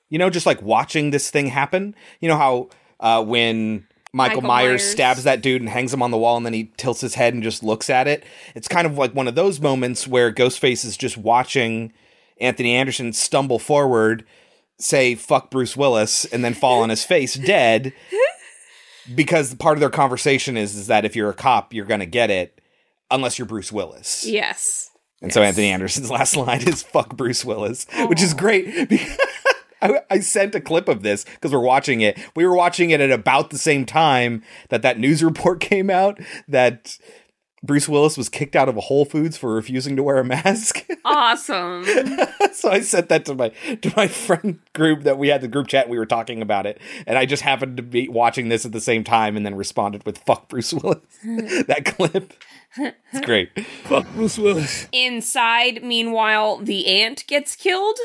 You 0.08 0.18
know, 0.18 0.30
just 0.30 0.46
like 0.46 0.60
watching 0.60 1.10
this 1.10 1.30
thing 1.30 1.46
happen. 1.46 1.94
You 2.20 2.28
know 2.28 2.36
how 2.36 2.68
uh, 2.98 3.24
when 3.24 3.86
Michael, 4.12 4.40
Michael 4.40 4.42
Myers, 4.42 4.68
Myers. 4.82 4.90
stabs 4.90 5.24
that 5.24 5.42
dude 5.42 5.62
and 5.62 5.70
hangs 5.70 5.94
him 5.94 6.02
on 6.02 6.10
the 6.10 6.18
wall, 6.18 6.36
and 6.36 6.44
then 6.44 6.52
he 6.52 6.72
tilts 6.76 7.00
his 7.00 7.14
head 7.14 7.32
and 7.32 7.44
just 7.44 7.62
looks 7.62 7.88
at 7.88 8.08
it. 8.08 8.24
It's 8.56 8.66
kind 8.66 8.84
of 8.88 8.98
like 8.98 9.14
one 9.14 9.28
of 9.28 9.36
those 9.36 9.60
moments 9.60 10.08
where 10.08 10.32
Ghostface 10.32 10.84
is 10.84 10.96
just 10.96 11.16
watching 11.16 11.92
Anthony 12.40 12.74
Anderson 12.74 13.12
stumble 13.12 13.60
forward, 13.60 14.24
say 14.80 15.14
"fuck 15.14 15.52
Bruce 15.52 15.76
Willis," 15.76 16.24
and 16.24 16.44
then 16.44 16.54
fall 16.54 16.82
on 16.82 16.90
his 16.90 17.04
face 17.04 17.34
dead. 17.34 17.92
Because 19.12 19.54
part 19.54 19.76
of 19.76 19.80
their 19.80 19.90
conversation 19.90 20.56
is 20.56 20.76
is 20.76 20.86
that 20.86 21.04
if 21.04 21.16
you're 21.16 21.30
a 21.30 21.34
cop, 21.34 21.72
you're 21.72 21.86
gonna 21.86 22.06
get 22.06 22.30
it, 22.30 22.60
unless 23.10 23.38
you're 23.38 23.46
Bruce 23.46 23.72
Willis. 23.72 24.24
Yes. 24.24 24.89
And 25.22 25.32
so 25.32 25.42
Anthony 25.42 25.70
Anderson's 25.70 26.10
last 26.10 26.36
line 26.36 26.66
is 26.66 26.82
"fuck 26.82 27.16
Bruce 27.16 27.44
Willis," 27.44 27.86
which 28.08 28.22
is 28.22 28.34
great. 28.34 28.88
because 28.88 29.18
I, 29.82 30.00
I 30.10 30.20
sent 30.20 30.54
a 30.54 30.60
clip 30.60 30.88
of 30.88 31.02
this 31.02 31.24
because 31.24 31.52
we're 31.52 31.60
watching 31.60 32.00
it. 32.00 32.18
We 32.34 32.46
were 32.46 32.54
watching 32.54 32.90
it 32.90 33.00
at 33.00 33.10
about 33.10 33.50
the 33.50 33.58
same 33.58 33.86
time 33.86 34.42
that 34.68 34.82
that 34.82 34.98
news 34.98 35.22
report 35.24 35.60
came 35.60 35.90
out 35.90 36.20
that 36.48 36.98
Bruce 37.62 37.88
Willis 37.88 38.16
was 38.16 38.30
kicked 38.30 38.56
out 38.56 38.70
of 38.70 38.76
a 38.78 38.80
Whole 38.80 39.04
Foods 39.04 39.36
for 39.36 39.54
refusing 39.54 39.94
to 39.96 40.02
wear 40.02 40.18
a 40.18 40.24
mask. 40.24 40.86
Awesome. 41.04 41.84
so 42.52 42.70
I 42.70 42.80
sent 42.80 43.10
that 43.10 43.26
to 43.26 43.34
my 43.34 43.48
to 43.48 43.92
my 43.96 44.06
friend 44.06 44.60
group 44.72 45.02
that 45.02 45.18
we 45.18 45.28
had 45.28 45.42
the 45.42 45.48
group 45.48 45.66
chat. 45.66 45.88
We 45.88 45.98
were 45.98 46.06
talking 46.06 46.40
about 46.40 46.64
it, 46.66 46.80
and 47.06 47.18
I 47.18 47.26
just 47.26 47.42
happened 47.42 47.76
to 47.76 47.82
be 47.82 48.08
watching 48.08 48.48
this 48.48 48.64
at 48.64 48.72
the 48.72 48.80
same 48.80 49.04
time, 49.04 49.36
and 49.36 49.44
then 49.44 49.54
responded 49.54 50.06
with 50.06 50.18
"fuck 50.18 50.48
Bruce 50.48 50.72
Willis." 50.72 51.00
that 51.66 51.84
clip. 51.84 52.32
It's 52.76 53.20
great. 53.24 53.50
Fuck 53.84 54.06
Bruce 54.14 54.38
Willis. 54.38 54.88
Inside, 54.92 55.82
meanwhile, 55.82 56.58
the 56.58 56.86
aunt 56.86 57.24
gets 57.26 57.56
killed. 57.56 57.98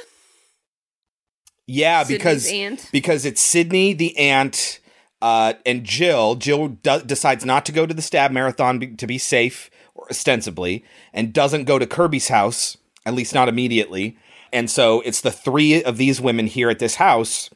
Yeah, 1.68 2.04
Sidney's 2.04 2.18
because 2.18 2.52
aunt. 2.52 2.90
because 2.92 3.26
it's 3.26 3.42
Sidney 3.42 3.94
the 3.94 4.18
aunt 4.18 4.80
uh, 5.22 5.54
and 5.66 5.84
Jill. 5.84 6.36
Jill 6.36 6.68
do- 6.70 7.02
decides 7.02 7.44
not 7.46 7.66
to 7.66 7.72
go 7.72 7.86
to 7.86 7.94
the 7.94 8.02
stab 8.02 8.32
marathon 8.32 8.80
be- 8.80 8.96
to 8.96 9.08
be 9.08 9.18
safe, 9.18 9.70
or 9.96 10.06
ostensibly, 10.10 10.86
and 11.14 11.34
doesn't 11.34 11.64
go 11.66 11.80
to 11.80 11.88
Kirby's 11.88 12.28
house 12.28 12.78
at 13.06 13.14
least 13.14 13.34
not 13.34 13.48
immediately. 13.50 14.18
And 14.52 14.70
so 14.70 15.02
it's 15.02 15.22
the 15.22 15.32
three 15.32 15.84
of 15.84 15.98
these 15.98 16.20
women 16.22 16.48
here 16.48 16.70
at 16.70 16.80
this 16.80 16.96
house 16.96 17.50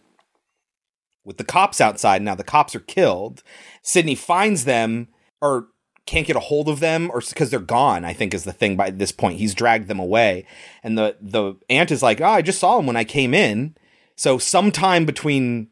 with 1.23 1.37
the 1.37 1.43
cops 1.43 1.81
outside. 1.81 2.21
Now 2.21 2.35
the 2.35 2.43
cops 2.43 2.75
are 2.75 2.79
killed. 2.81 3.41
Sidney 3.81 4.15
finds 4.15 4.65
them 4.65 5.07
or 5.41 5.67
can't 6.09 6.25
get 6.25 6.35
a 6.35 6.41
hold 6.41 6.67
of 6.67 6.79
them 6.79 7.11
or 7.13 7.21
because 7.21 7.51
they're 7.51 7.59
gone, 7.59 8.03
I 8.03 8.13
think 8.13 8.33
is 8.33 8.43
the 8.43 8.51
thing 8.51 8.75
by 8.75 8.89
this 8.89 9.11
point. 9.11 9.37
He's 9.37 9.53
dragged 9.53 9.87
them 9.87 9.99
away. 9.99 10.45
And 10.81 10.97
the 10.97 11.15
the 11.21 11.55
aunt 11.69 11.91
is 11.91 12.01
like, 12.01 12.19
"Oh, 12.19 12.25
I 12.25 12.41
just 12.41 12.59
saw 12.59 12.79
him 12.79 12.87
when 12.87 12.95
I 12.95 13.03
came 13.03 13.35
in." 13.35 13.75
So 14.15 14.39
sometime 14.39 15.05
between 15.05 15.67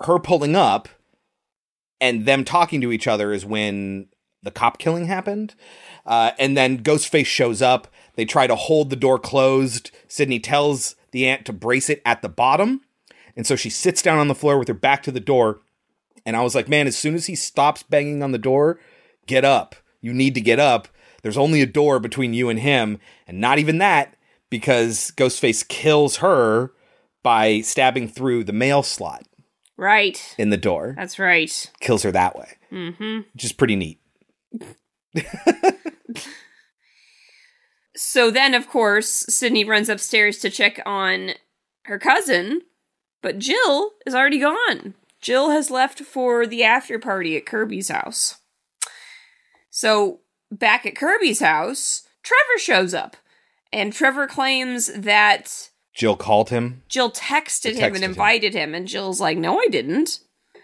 her 0.00 0.18
pulling 0.18 0.56
up 0.56 0.88
and 2.00 2.24
them 2.24 2.44
talking 2.44 2.80
to 2.80 2.92
each 2.92 3.06
other 3.06 3.30
is 3.32 3.44
when 3.44 4.08
the 4.42 4.50
cop 4.50 4.78
killing 4.78 5.04
happened. 5.04 5.54
Uh, 6.06 6.30
and 6.38 6.56
then 6.56 6.82
Ghostface 6.82 7.26
shows 7.26 7.60
up. 7.60 7.88
They 8.14 8.24
try 8.24 8.46
to 8.46 8.56
hold 8.56 8.88
the 8.88 8.96
door 8.96 9.18
closed. 9.18 9.90
Sidney 10.08 10.40
tells 10.40 10.96
the 11.10 11.26
aunt 11.26 11.44
to 11.46 11.52
brace 11.52 11.90
it 11.90 12.00
at 12.06 12.22
the 12.22 12.28
bottom. 12.30 12.80
And 13.36 13.46
so 13.46 13.54
she 13.54 13.68
sits 13.68 14.00
down 14.00 14.18
on 14.18 14.28
the 14.28 14.34
floor 14.34 14.58
with 14.58 14.68
her 14.68 14.74
back 14.74 15.02
to 15.02 15.12
the 15.12 15.20
door. 15.20 15.60
And 16.24 16.36
I 16.36 16.42
was 16.42 16.54
like, 16.54 16.68
man, 16.68 16.86
as 16.86 16.96
soon 16.96 17.14
as 17.14 17.26
he 17.26 17.34
stops 17.34 17.82
banging 17.82 18.22
on 18.22 18.32
the 18.32 18.38
door, 18.38 18.80
get 19.26 19.44
up. 19.44 19.74
You 20.00 20.12
need 20.12 20.34
to 20.34 20.40
get 20.40 20.58
up. 20.60 20.88
There's 21.22 21.36
only 21.38 21.60
a 21.60 21.66
door 21.66 21.98
between 22.00 22.34
you 22.34 22.48
and 22.48 22.58
him. 22.60 22.98
And 23.26 23.40
not 23.40 23.58
even 23.58 23.78
that, 23.78 24.14
because 24.50 25.12
Ghostface 25.16 25.66
kills 25.66 26.16
her 26.18 26.72
by 27.22 27.60
stabbing 27.60 28.06
through 28.08 28.44
the 28.44 28.52
mail 28.52 28.82
slot 28.82 29.24
Right. 29.76 30.34
in 30.38 30.50
the 30.50 30.56
door. 30.56 30.94
That's 30.96 31.18
right. 31.18 31.70
Kills 31.80 32.02
her 32.04 32.12
that 32.12 32.36
way, 32.36 32.52
Mm-hmm. 32.72 33.20
which 33.34 33.44
is 33.44 33.52
pretty 33.52 33.74
neat. 33.76 34.00
So 37.96 38.30
then, 38.30 38.54
of 38.54 38.68
course, 38.68 39.08
Sidney 39.08 39.64
runs 39.64 39.88
upstairs 39.88 40.38
to 40.38 40.50
check 40.50 40.80
on 40.84 41.30
her 41.86 41.98
cousin, 41.98 42.62
but 43.22 43.38
Jill 43.38 43.92
is 44.06 44.14
already 44.14 44.38
gone. 44.38 44.94
Jill 45.22 45.50
has 45.50 45.70
left 45.70 46.00
for 46.00 46.46
the 46.46 46.62
after 46.62 46.98
party 46.98 47.36
at 47.36 47.46
Kirby's 47.46 47.88
house. 47.88 48.36
So, 49.78 50.20
back 50.50 50.86
at 50.86 50.96
Kirby's 50.96 51.40
house, 51.40 52.04
Trevor 52.22 52.58
shows 52.58 52.94
up, 52.94 53.14
and 53.70 53.92
Trevor 53.92 54.26
claims 54.26 54.86
that 54.94 55.68
Jill 55.92 56.16
called 56.16 56.48
him. 56.48 56.82
Jill 56.88 57.10
texted 57.10 57.72
She 57.72 57.74
him 57.74 57.92
texted 57.92 57.94
and 57.96 58.04
him. 58.04 58.10
invited 58.12 58.54
him, 58.54 58.74
and 58.74 58.88
Jill's 58.88 59.20
like, 59.20 59.36
"No, 59.36 59.58
I 59.60 59.66
didn't." 59.66 60.20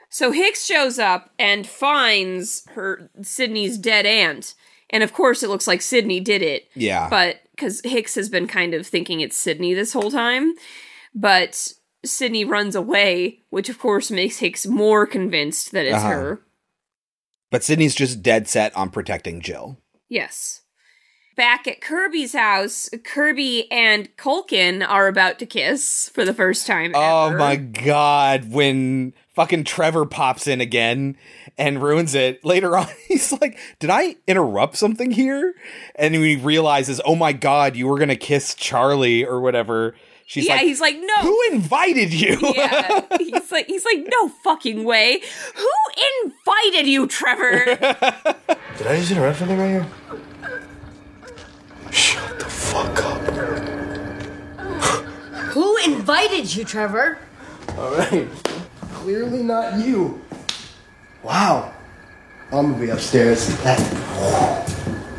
So 0.09 0.33
Hicks 0.33 0.65
shows 0.65 0.99
up 0.99 1.31
and 1.39 1.67
finds 1.67 2.63
her 2.71 3.11
Sidney's 3.21 3.77
dead 3.77 4.07
aunt, 4.07 4.55
and 4.89 5.03
of 5.03 5.13
course, 5.13 5.43
it 5.43 5.51
looks 5.51 5.67
like 5.67 5.83
Sidney 5.83 6.19
did 6.21 6.41
it. 6.41 6.69
Yeah. 6.75 7.09
but 7.11 7.37
because 7.51 7.83
Hicks 7.85 8.15
has 8.15 8.31
been 8.31 8.47
kind 8.47 8.73
of 8.73 8.87
thinking 8.87 9.21
it's 9.21 9.37
Sidney 9.37 9.75
this 9.75 9.93
whole 9.93 10.11
time, 10.11 10.55
but 11.15 11.75
Sidney 12.03 12.47
runs 12.47 12.75
away, 12.75 13.41
which 13.51 13.69
of 13.69 13.79
course 13.79 14.11
makes 14.11 14.39
Hicks 14.39 14.67
more 14.67 15.07
convinced 15.07 15.73
that 15.73 15.85
it's 15.85 15.97
Uh-huh. 15.97 16.09
her. 16.09 16.43
But 17.53 17.63
Sidney's 17.63 17.95
just 17.95 18.23
dead 18.23 18.49
set 18.49 18.75
on 18.75 18.89
protecting 18.89 19.43
Jill. 19.43 19.79
Yes. 20.09 20.63
Back 21.37 21.69
at 21.69 21.83
Kirby's 21.83 22.33
house, 22.33 22.89
Kirby 23.05 23.71
and 23.71 24.15
Culkin 24.17 24.87
are 24.87 25.07
about 25.07 25.39
to 25.39 25.47
kiss 25.47 26.11
for 26.15 26.25
the 26.25 26.35
first 26.35 26.67
time. 26.67 26.93
Oh 26.95 27.29
ever. 27.29 27.39
my 27.39 27.57
god, 27.57 28.51
when 28.51 29.13
fucking 29.35 29.65
Trevor 29.65 30.07
pops 30.07 30.47
in 30.47 30.63
again 30.63 31.17
and 31.59 31.83
ruins 31.83 32.15
it. 32.15 32.43
Later 32.43 32.77
on, 32.77 32.89
he's 33.09 33.33
like, 33.41 33.59
Did 33.79 33.91
I 33.91 34.17
interrupt 34.27 34.77
something 34.77 35.11
here? 35.11 35.55
And 35.95 36.15
he 36.15 36.37
realizes, 36.37 37.03
Oh 37.05 37.15
my 37.15 37.35
god, 37.35 37.77
you 37.77 37.87
were 37.87 37.99
gonna 37.99 38.17
kiss 38.17 38.55
Charlie 38.55 39.27
or 39.27 39.41
whatever. 39.43 39.95
She's 40.27 40.47
yeah, 40.47 40.55
like, 40.55 40.63
he's 40.63 40.81
like, 40.81 40.97
no. 40.99 41.15
Who 41.23 41.39
invited 41.51 42.13
you? 42.13 42.39
yeah, 42.55 43.03
he's 43.19 43.53
like, 43.53 43.67
he's 43.67 43.85
like, 43.85 44.07
no 44.07 44.29
fucking 44.45 44.85
way. 44.85 45.21
Who 45.57 45.69
invited 46.25 46.87
you, 46.87 47.07
Trevor? 47.07 47.65
Did 48.79 48.87
I 48.87 48.97
just 48.99 49.11
interrupt 49.11 49.39
something 49.39 49.59
right 49.59 49.69
here? 49.69 49.87
Shut 51.91 52.39
the 52.39 52.45
fuck 52.47 53.03
up. 53.05 53.21
Who 55.53 55.77
invited 55.85 56.55
you, 56.55 56.65
Trevor? 56.65 57.19
Alright. 57.77 58.29
Clearly 58.95 59.43
not 59.43 59.79
you. 59.85 60.21
Wow. 61.23 61.75
I'm 62.53 62.73
gonna 62.73 62.79
be 62.79 62.91
upstairs. 62.91 63.49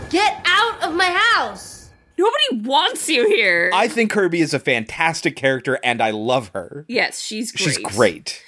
Get 0.09 0.41
out 0.45 0.83
of 0.83 0.95
my 0.95 1.09
house! 1.09 1.72
Nobody 2.17 2.67
wants 2.67 3.09
you 3.09 3.27
here. 3.27 3.71
I 3.73 3.87
think 3.87 4.11
Kirby 4.11 4.41
is 4.41 4.53
a 4.53 4.59
fantastic 4.59 5.35
character 5.35 5.79
and 5.83 6.01
I 6.01 6.11
love 6.11 6.49
her. 6.53 6.85
yes, 6.87 7.19
she's 7.19 7.51
great. 7.51 7.63
She's 7.63 7.77
great. 7.79 8.43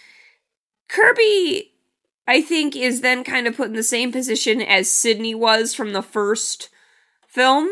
Kirby, 0.88 1.74
I 2.28 2.42
think, 2.42 2.76
is 2.76 3.02
then 3.02 3.24
kind 3.24 3.48
of 3.48 3.58
put 3.58 3.68
in 3.68 3.74
the 3.74 3.84
same 3.84 4.12
position 4.12 4.62
as 4.62 4.90
Sidney 4.90 5.34
was 5.34 5.74
from 5.74 5.94
the 5.94 6.04
first 6.04 6.70
film, 7.28 7.70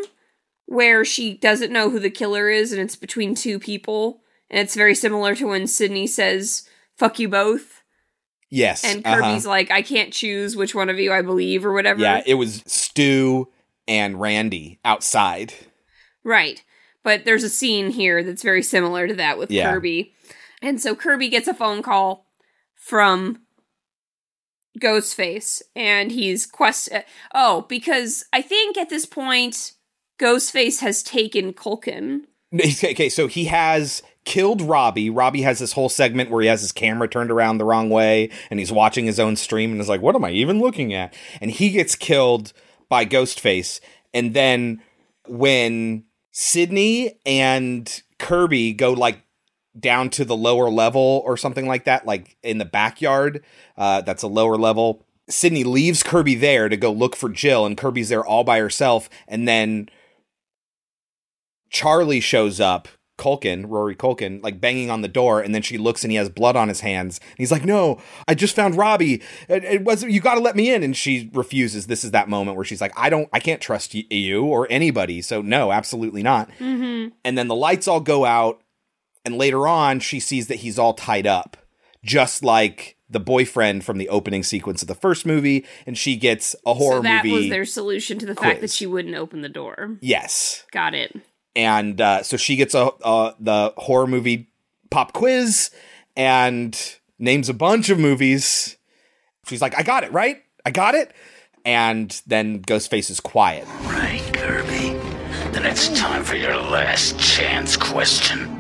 where 0.66 1.06
she 1.06 1.36
doesn't 1.36 1.72
know 1.72 1.90
who 1.90 2.00
the 2.00 2.10
killer 2.10 2.50
is 2.50 2.72
and 2.72 2.82
it's 2.82 2.96
between 2.96 3.36
two 3.36 3.60
people. 3.60 4.22
And 4.50 4.60
it's 4.60 4.76
very 4.76 4.96
similar 4.96 5.36
to 5.36 5.48
when 5.48 5.68
Sidney 5.68 6.08
says, 6.08 6.68
fuck 6.96 7.20
you 7.20 7.28
both. 7.28 7.82
Yes. 8.50 8.84
And 8.84 9.06
uh-huh. 9.06 9.22
Kirby's 9.22 9.46
like, 9.48 9.72
I 9.72 9.82
can't 9.82 10.14
choose 10.14 10.56
which 10.56 10.76
one 10.76 10.90
of 10.90 11.00
you 11.00 11.12
I 11.12 11.22
believe 11.22 11.66
or 11.66 11.74
whatever. 11.74 12.02
Yeah, 12.02 12.22
it 12.26 12.36
was 12.36 12.64
Stu 12.68 13.50
and 13.88 14.20
Randy 14.20 14.80
outside. 14.86 15.54
Right. 16.24 16.64
But 17.04 17.26
there's 17.26 17.44
a 17.44 17.50
scene 17.50 17.90
here 17.92 18.24
that's 18.24 18.44
very 18.44 18.64
similar 18.64 19.08
to 19.08 19.14
that 19.16 19.38
with 19.38 19.52
Yeah. 19.52 19.72
Kirby. 19.74 20.14
And 20.62 20.80
so 20.82 20.96
Kirby 20.96 21.30
gets 21.30 21.48
a 21.48 21.54
phone 21.54 21.82
call 21.82 22.26
from 22.76 23.42
Ghostface 24.80 25.62
and 25.76 26.12
he's 26.12 26.46
quest 26.46 26.90
Oh, 27.34 27.66
because 27.70 28.26
I 28.34 28.42
think 28.42 28.78
at 28.78 28.90
this 28.90 29.06
point 29.06 29.74
Ghostface 30.20 30.80
has 30.80 31.04
taken 31.04 31.54
Culkin. 31.54 32.22
Okay, 32.54 33.10
so 33.10 33.28
he 33.28 33.46
has 33.46 34.04
killed 34.26 34.62
Robbie. 34.62 35.10
Robbie 35.10 35.42
has 35.42 35.60
this 35.60 35.74
whole 35.74 35.90
segment 35.90 36.30
where 36.30 36.42
he 36.42 36.48
has 36.48 36.62
his 36.62 36.72
camera 36.72 37.08
turned 37.08 37.32
around 37.32 37.58
the 37.58 37.66
wrong 37.66 37.90
way 37.90 38.30
and 38.50 38.60
he's 38.60 38.72
watching 38.72 39.06
his 39.06 39.20
own 39.20 39.36
stream 39.36 39.72
and 39.72 39.82
is 39.82 39.90
like, 39.90 40.02
what 40.02 40.16
am 40.16 40.24
I 40.24 40.30
even 40.32 40.60
looking 40.60 40.94
at? 40.94 41.14
And 41.42 41.52
he 41.52 41.72
gets 41.72 41.96
killed 41.96 42.54
by 42.90 43.06
Ghostface. 43.06 43.80
And 44.14 44.34
then 44.36 44.82
when 45.28 46.06
Sidney 46.34 47.20
and 47.26 48.02
Kirby 48.18 48.74
go 48.74 48.92
like 48.92 49.24
down 49.80 50.10
to 50.10 50.26
the 50.26 50.36
lower 50.36 50.70
level 50.70 51.22
or 51.26 51.38
something 51.38 51.68
like 51.68 51.86
that, 51.86 52.06
like 52.06 52.36
in 52.44 52.58
the 52.58 52.66
backyard, 52.66 53.44
uh, 53.78 54.02
that's 54.02 54.24
a 54.24 54.28
lower 54.28 54.58
level. 54.58 55.06
Sidney 55.30 55.64
leaves 55.64 56.04
Kirby 56.04 56.36
there 56.36 56.68
to 56.70 56.76
go 56.76 56.92
look 56.92 57.16
for 57.16 57.30
Jill, 57.30 57.66
and 57.66 57.78
Kirby's 57.78 58.10
there 58.10 58.26
all 58.26 58.44
by 58.44 58.60
herself. 58.60 59.10
And 59.28 59.48
then 59.48 59.90
Charlie 61.70 62.20
shows 62.20 62.60
up, 62.60 62.88
Culkin, 63.18 63.66
Rory 63.68 63.96
Culkin, 63.96 64.42
like 64.44 64.60
banging 64.60 64.90
on 64.90 65.02
the 65.02 65.08
door, 65.08 65.40
and 65.40 65.54
then 65.54 65.62
she 65.62 65.78
looks 65.78 66.04
and 66.04 66.12
he 66.12 66.18
has 66.18 66.30
blood 66.30 66.56
on 66.56 66.68
his 66.68 66.80
hands. 66.82 67.20
And 67.20 67.38
he's 67.38 67.52
like, 67.52 67.64
"No, 67.64 68.02
I 68.28 68.34
just 68.34 68.56
found 68.56 68.76
Robbie. 68.76 69.22
It, 69.48 69.64
it 69.64 69.84
was 69.84 70.04
you 70.04 70.20
got 70.20 70.36
to 70.36 70.42
let 70.42 70.56
me 70.56 70.74
in." 70.74 70.82
And 70.84 70.98
she 70.98 71.30
refuses. 71.34 71.88
This 71.88 72.04
is 72.04 72.12
that 72.12 72.28
moment 72.28 72.56
where 72.58 72.66
she's 72.66 72.82
like, 72.82 72.94
"I 72.98 73.10
don't, 73.10 73.30
I 73.32 73.40
can't 73.40 73.62
trust 73.62 73.94
y- 73.94 74.06
you 74.10 74.46
or 74.46 74.68
anybody. 74.70 75.22
So 75.22 75.42
no, 75.42 75.72
absolutely 75.72 76.24
not." 76.24 76.50
Mm-hmm. 76.60 77.10
And 77.24 77.38
then 77.38 77.48
the 77.48 77.56
lights 77.56 77.88
all 77.88 78.00
go 78.02 78.26
out, 78.26 78.62
and 79.24 79.38
later 79.38 79.68
on, 79.68 80.00
she 80.00 80.20
sees 80.20 80.48
that 80.48 80.58
he's 80.58 80.80
all 80.80 80.94
tied 80.96 81.28
up, 81.28 81.56
just 82.04 82.44
like 82.44 82.98
the 83.10 83.20
boyfriend 83.20 83.84
from 83.84 84.00
the 84.00 84.10
opening 84.10 84.42
sequence 84.42 84.82
of 84.82 84.88
the 84.88 84.96
first 84.96 85.24
movie, 85.24 85.64
and 85.86 85.96
she 85.98 86.16
gets 86.16 86.56
a 86.66 86.74
horror 86.74 86.98
so 86.98 87.02
that 87.04 87.24
movie. 87.24 87.38
was 87.42 87.50
their 87.50 87.66
solution 87.66 88.18
to 88.18 88.26
the 88.26 88.34
fact 88.34 88.60
that 88.62 88.72
she 88.72 88.88
wouldn't 88.88 89.14
open 89.14 89.42
the 89.42 89.50
door. 89.50 89.98
yes, 90.02 90.64
Got 90.72 90.96
it. 90.96 91.16
And 91.56 92.00
uh, 92.00 92.24
so 92.24 92.38
she 92.38 92.56
gets 92.56 92.74
a 92.74 92.86
uh, 93.04 93.34
the 93.40 93.74
horror 93.78 94.08
movie 94.08 94.50
pop 94.90 95.14
quiz 95.14 95.72
and 96.16 96.98
names 97.20 97.50
a 97.50 97.54
bunch 97.54 97.90
of 97.90 98.00
movies. 98.00 98.78
She's 99.48 99.62
like, 99.62 99.78
"I 99.78 99.84
got 99.84 100.04
it 100.04 100.12
right, 100.12 100.42
I 100.66 100.72
got 100.72 100.96
it," 100.96 101.14
and 101.66 102.22
then 102.28 102.62
Ghostface 102.62 103.10
is 103.10 103.20
quiet. 103.20 103.68
Right, 103.84 104.24
Kirby. 104.34 105.00
Then 105.52 105.66
it's 105.66 105.90
time 106.00 106.24
for 106.24 106.36
your 106.36 106.56
last 106.56 107.20
chance 107.20 107.78
question. 107.78 108.53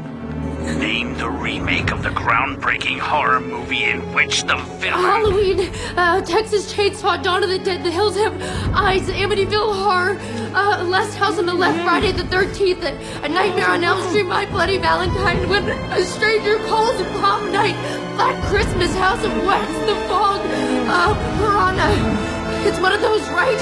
Name 0.63 1.17
the 1.17 1.29
remake 1.29 1.91
of 1.91 2.03
the 2.03 2.09
groundbreaking 2.09 2.97
horror 2.97 3.41
movie 3.41 3.83
in 3.83 3.99
which 4.13 4.43
the 4.43 4.55
villain. 4.55 5.03
Halloween, 5.03 5.69
uh, 5.97 6.21
Texas 6.21 6.73
Chainsaw, 6.73 7.21
Dawn 7.21 7.43
of 7.43 7.49
the 7.49 7.59
Dead, 7.59 7.83
The 7.83 7.91
Hills 7.91 8.15
Have 8.15 8.41
Eyes, 8.73 9.09
Amityville 9.09 9.73
Horror, 9.83 10.17
uh, 10.55 10.83
Last 10.85 11.15
House 11.15 11.37
on 11.37 11.45
the 11.47 11.53
Left, 11.53 11.83
Friday 11.83 12.13
the 12.13 12.23
13th, 12.23 12.81
A 13.23 13.27
Nightmare 13.27 13.71
on 13.71 13.83
Elm 13.83 14.01
Street, 14.07 14.23
My 14.25 14.45
Bloody 14.45 14.77
Valentine, 14.77 15.49
When 15.49 15.67
a 15.67 16.01
Stranger 16.05 16.55
Calls, 16.69 16.95
Prom 17.19 17.51
Night, 17.51 17.75
Black 18.15 18.41
Christmas, 18.45 18.95
House 18.95 19.21
of 19.25 19.35
Wax, 19.45 19.67
The 19.85 19.95
Fog, 20.07 20.39
uh, 20.87 21.13
Piranha. 21.39 22.67
It's 22.67 22.79
one 22.79 22.93
of 22.93 23.01
those, 23.01 23.21
right? 23.31 23.59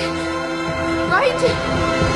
Right? 1.09 2.10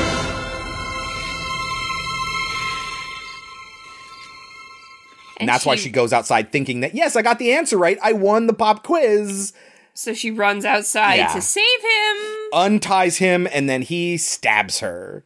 And, 5.38 5.48
that's 5.48 5.66
why 5.66 5.76
she 5.76 5.90
goes 5.90 6.12
outside 6.12 6.50
thinking 6.52 6.80
that 6.80 6.94
yes, 6.94 7.16
I 7.16 7.22
got 7.22 7.38
the 7.38 7.52
answer 7.52 7.76
right. 7.76 7.98
I 8.02 8.12
won 8.12 8.46
the 8.46 8.52
pop 8.54 8.82
quiz. 8.84 9.52
So 9.94 10.12
she 10.14 10.30
runs 10.30 10.64
outside 10.64 11.16
Yeah. 11.16 11.32
to 11.32 11.40
save 11.40 11.62
him. 11.82 12.16
Unties 12.52 13.16
him 13.18 13.46
and 13.52 13.68
then 13.68 13.82
he 13.82 14.16
stabs 14.16 14.80
her. 14.80 15.24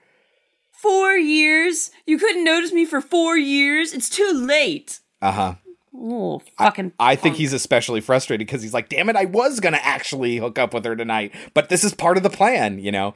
Four 0.73 1.13
years? 1.15 1.91
You 2.07 2.19
couldn't 2.19 2.45
notice 2.45 2.73
me 2.73 2.85
for 2.85 3.01
four 3.01 3.37
years? 3.37 3.93
It's 3.93 4.09
too 4.09 4.31
late. 4.33 5.01
Uh 5.21 5.33
huh. 5.33 5.55
Oh, 5.95 6.41
fucking. 6.57 6.93
I 6.99 7.17
think 7.17 7.37
he's 7.37 7.53
especially 7.53 8.01
frustrated 8.01 8.47
because 8.47 8.63
he's 8.63 8.73
like, 8.73 8.89
damn 8.89 9.09
it, 9.11 9.17
I 9.17 9.25
was 9.27 9.61
going 9.61 9.73
to 9.75 9.85
actually 9.85 10.37
hook 10.37 10.59
up 10.59 10.73
with 10.73 10.85
her 10.85 10.95
tonight, 10.97 11.35
but 11.53 11.69
this 11.69 11.83
is 11.85 11.93
part 11.93 12.17
of 12.17 12.23
the 12.23 12.31
plan, 12.31 12.79
you 12.79 12.93
know? 12.93 13.13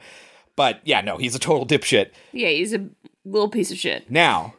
But 0.55 0.81
yeah, 0.83 1.01
no, 1.01 1.17
he's 1.17 1.35
a 1.35 1.39
total 1.39 1.65
dipshit. 1.65 2.11
Yeah, 2.33 2.49
he's 2.49 2.73
a 2.73 2.85
little 3.23 3.49
piece 3.49 3.71
of 3.71 3.77
shit. 3.77 4.11
Now, 4.11 4.53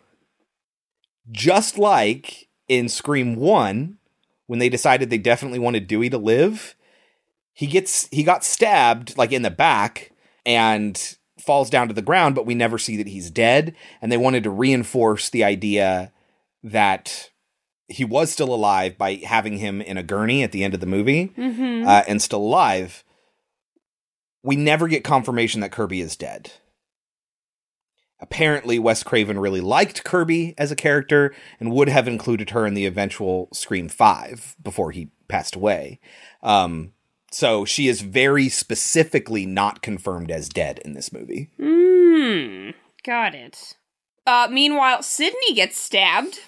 just 1.31 1.79
like 1.79 2.49
in 2.69 2.89
Scream 2.89 3.37
1, 3.37 3.99
when 4.47 4.59
they 4.59 4.69
decided 4.69 5.11
they 5.11 5.19
definitely 5.19 5.59
wanted 5.59 5.87
Dewey 5.87 6.11
to 6.11 6.19
live, 6.19 6.75
he 7.53 7.67
gets 7.67 8.09
he 8.11 8.23
got 8.23 8.45
stabbed 8.45 9.17
like 9.17 9.33
in 9.33 9.43
the 9.43 9.51
back 9.51 10.13
and 10.45 11.17
falls 11.39 11.71
down 11.71 11.89
to 11.89 11.95
the 11.95 12.03
ground, 12.03 12.35
but 12.35 12.47
we 12.47 12.55
never 12.55 12.79
see 12.79 12.97
that 12.97 13.09
he's 13.09 13.31
dead. 13.31 13.75
And 14.01 14.11
they 14.11 14.17
wanted 14.17 14.43
to 14.45 14.51
reinforce 14.51 15.29
the 15.31 15.45
idea 15.45 16.13
that 16.63 17.31
he 17.89 18.05
was 18.05 18.31
still 18.33 18.53
alive 18.53 18.99
by 18.99 19.15
having 19.17 19.59
him 19.59 19.81
in 19.81 19.97
a 19.97 20.03
gurney 20.03 20.43
at 20.43 20.51
the 20.53 20.65
end 20.65 20.75
of 20.75 20.81
the 20.81 20.87
movie 20.87 21.29
Mhm. 21.37 21.87
uh, 21.87 22.03
and 22.09 22.21
still 22.21 22.41
alive. 22.43 23.05
We 24.43 24.57
never 24.57 24.89
get 24.89 25.05
confirmation 25.05 25.61
that 25.61 25.73
Kirby 25.73 26.01
is 26.01 26.17
dead. 26.17 26.53
Apparently, 28.21 28.79
Wes 28.79 29.03
Craven 29.03 29.39
really 29.39 29.61
liked 29.61 30.03
Kirby 30.05 30.55
as 30.57 30.71
a 30.73 30.77
character 30.77 31.35
and 31.61 31.71
would 31.71 31.89
have 31.89 32.09
included 32.09 32.51
her 32.51 32.67
in 32.67 32.75
the 32.75 32.87
eventual 32.87 33.49
Scream 33.53 33.89
5 33.89 34.57
before 34.63 34.91
he 34.91 35.11
passed 35.29 35.55
away. 35.55 36.01
Um, 36.43 36.93
so 37.31 37.65
she 37.67 37.89
is 37.89 38.01
very 38.01 38.49
specifically 38.49 39.45
not 39.45 39.83
confirmed 39.83 40.31
as 40.31 40.49
dead 40.49 40.81
in 40.85 40.95
this 40.95 41.13
movie. 41.13 41.51
Hmm. 41.61 42.71
Got 43.05 43.35
it. 43.35 43.75
Uh, 44.27 44.49
meanwhile, 44.51 45.03
Sidney 45.03 45.55
gets 45.55 45.79
stabbed, 45.79 46.41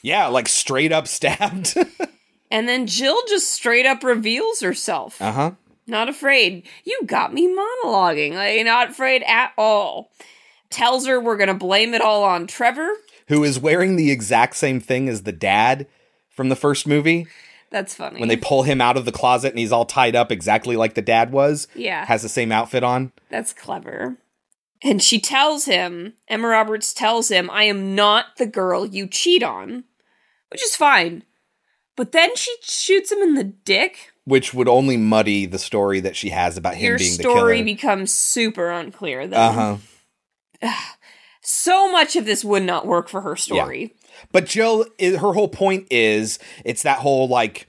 Yeah, 0.00 0.28
like 0.28 0.48
straight 0.48 0.92
up 0.92 1.06
stabbed. 1.08 1.76
and 2.50 2.68
then 2.68 2.86
Jill 2.86 3.20
just 3.28 3.50
straight 3.52 3.84
up 3.86 4.02
reveals 4.02 4.60
herself. 4.60 5.20
uh 5.20 5.32
huh. 5.32 5.50
Not 5.86 6.08
afraid. 6.08 6.66
You 6.84 7.00
got 7.06 7.34
me 7.34 7.48
monologuing. 7.48 8.34
Like, 8.34 8.64
not 8.64 8.90
afraid 8.90 9.22
at 9.24 9.52
all. 9.58 10.10
Tells 10.72 11.06
her 11.06 11.20
we're 11.20 11.36
gonna 11.36 11.54
blame 11.54 11.94
it 11.94 12.00
all 12.02 12.24
on 12.24 12.46
Trevor. 12.46 12.90
Who 13.28 13.44
is 13.44 13.60
wearing 13.60 13.96
the 13.96 14.10
exact 14.10 14.56
same 14.56 14.80
thing 14.80 15.08
as 15.08 15.22
the 15.22 15.32
dad 15.32 15.86
from 16.28 16.48
the 16.48 16.56
first 16.56 16.86
movie. 16.86 17.26
That's 17.70 17.94
funny. 17.94 18.20
When 18.20 18.28
they 18.28 18.36
pull 18.36 18.64
him 18.64 18.80
out 18.80 18.96
of 18.96 19.04
the 19.04 19.12
closet 19.12 19.50
and 19.50 19.58
he's 19.58 19.72
all 19.72 19.86
tied 19.86 20.14
up 20.14 20.30
exactly 20.30 20.76
like 20.76 20.94
the 20.94 21.02
dad 21.02 21.32
was. 21.32 21.68
Yeah. 21.74 22.04
Has 22.04 22.22
the 22.22 22.28
same 22.28 22.52
outfit 22.52 22.82
on. 22.82 23.12
That's 23.30 23.52
clever. 23.52 24.18
And 24.82 25.02
she 25.02 25.20
tells 25.20 25.64
him, 25.64 26.14
Emma 26.28 26.48
Roberts 26.48 26.92
tells 26.92 27.30
him, 27.30 27.48
I 27.50 27.64
am 27.64 27.94
not 27.94 28.36
the 28.36 28.46
girl 28.46 28.84
you 28.84 29.06
cheat 29.06 29.42
on, 29.42 29.84
which 30.50 30.62
is 30.62 30.76
fine. 30.76 31.22
But 31.96 32.12
then 32.12 32.34
she 32.36 32.54
shoots 32.62 33.12
him 33.12 33.18
in 33.20 33.34
the 33.34 33.44
dick. 33.44 34.12
Which 34.24 34.52
would 34.52 34.68
only 34.68 34.96
muddy 34.96 35.46
the 35.46 35.58
story 35.58 36.00
that 36.00 36.16
she 36.16 36.30
has 36.30 36.56
about 36.56 36.74
him 36.74 36.86
Your 36.88 36.98
being 36.98 37.16
the 37.16 37.22
story 37.22 37.62
becomes 37.62 38.12
super 38.12 38.70
unclear 38.70 39.26
then. 39.26 39.40
uh 39.40 39.52
huh. 39.52 39.76
So 41.40 41.90
much 41.90 42.16
of 42.16 42.24
this 42.24 42.44
would 42.44 42.62
not 42.62 42.86
work 42.86 43.08
for 43.08 43.20
her 43.22 43.36
story. 43.36 43.94
But 44.30 44.46
Jill, 44.46 44.86
her 45.00 45.32
whole 45.32 45.48
point 45.48 45.88
is 45.90 46.38
it's 46.64 46.82
that 46.82 46.98
whole 46.98 47.28
like 47.28 47.66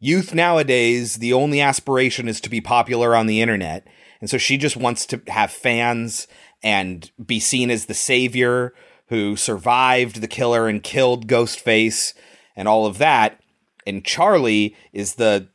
youth 0.00 0.34
nowadays, 0.34 1.16
the 1.16 1.32
only 1.32 1.60
aspiration 1.60 2.28
is 2.28 2.40
to 2.40 2.50
be 2.50 2.60
popular 2.60 3.14
on 3.14 3.26
the 3.26 3.40
internet. 3.40 3.86
And 4.20 4.30
so 4.30 4.38
she 4.38 4.56
just 4.56 4.76
wants 4.76 5.04
to 5.06 5.20
have 5.28 5.50
fans 5.50 6.26
and 6.62 7.10
be 7.24 7.38
seen 7.38 7.70
as 7.70 7.86
the 7.86 7.94
savior 7.94 8.72
who 9.08 9.36
survived 9.36 10.20
the 10.20 10.28
killer 10.28 10.68
and 10.68 10.82
killed 10.82 11.28
Ghostface 11.28 12.14
and 12.56 12.66
all 12.66 12.86
of 12.86 12.98
that. 12.98 13.40
And 13.86 14.04
Charlie 14.04 14.74
is 14.92 15.14
the 15.14 15.48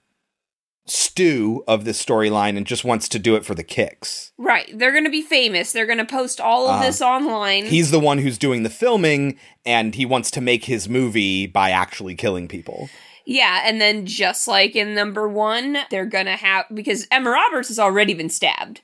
Stu 0.91 1.63
of 1.67 1.85
this 1.85 2.03
storyline 2.03 2.57
and 2.57 2.67
just 2.67 2.83
wants 2.83 3.07
to 3.09 3.19
do 3.19 3.35
it 3.35 3.45
for 3.45 3.55
the 3.55 3.63
kicks. 3.63 4.31
Right. 4.37 4.69
They're 4.77 4.91
going 4.91 5.05
to 5.05 5.09
be 5.09 5.21
famous. 5.21 5.71
They're 5.71 5.85
going 5.85 5.97
to 5.99 6.05
post 6.05 6.41
all 6.41 6.67
of 6.67 6.75
Uh-huh. 6.75 6.83
this 6.85 7.01
online. 7.01 7.65
He's 7.65 7.91
the 7.91 7.99
one 7.99 8.17
who's 8.17 8.37
doing 8.37 8.63
the 8.63 8.69
filming 8.69 9.37
and 9.65 9.95
he 9.95 10.05
wants 10.05 10.29
to 10.31 10.41
make 10.41 10.65
his 10.65 10.89
movie 10.89 11.47
by 11.47 11.69
actually 11.71 12.15
killing 12.15 12.47
people. 12.49 12.89
Yeah, 13.25 13.61
and 13.63 13.79
then 13.79 14.05
just 14.05 14.47
like 14.47 14.75
in 14.75 14.93
number 14.93 15.29
one, 15.29 15.77
they're 15.91 16.05
gonna 16.07 16.35
have 16.35 16.65
because 16.73 17.07
Emma 17.11 17.29
Roberts 17.29 17.67
has 17.69 17.77
already 17.79 18.13
been 18.13 18.29
stabbed 18.29 18.81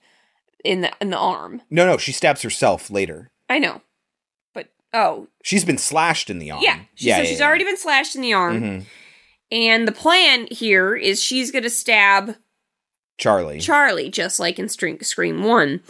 in 0.63 0.81
the 0.81 0.91
in 1.01 1.09
the 1.09 1.17
arm. 1.17 1.61
No, 1.71 1.85
no, 1.87 1.97
she 1.97 2.11
stabs 2.11 2.43
herself 2.43 2.89
later. 2.91 3.31
I 3.49 3.57
know, 3.57 3.81
but 4.53 4.69
oh 4.93 5.27
She's 5.43 5.65
been 5.65 5.79
slashed 5.79 6.29
in 6.29 6.37
the 6.39 6.51
arm. 6.51 6.61
yeah, 6.63 6.81
she, 6.95 7.09
so 7.11 7.23
she's 7.23 7.41
already 7.41 7.63
been 7.63 7.77
slashed 7.77 8.15
in 8.15 8.21
the 8.21 8.33
arm, 8.33 8.61
Mhm. 8.61 8.85
And 9.51 9.87
the 9.87 9.91
plan 9.91 10.47
here 10.51 10.95
is 10.95 11.21
she's 11.21 11.51
gonna 11.51 11.69
stab 11.69 12.35
Charlie. 13.17 13.59
Charlie 13.59 14.09
just 14.09 14.39
like 14.39 14.59
in 14.59 14.69
String- 14.69 15.01
Scream 15.01 15.43
One 15.43 15.81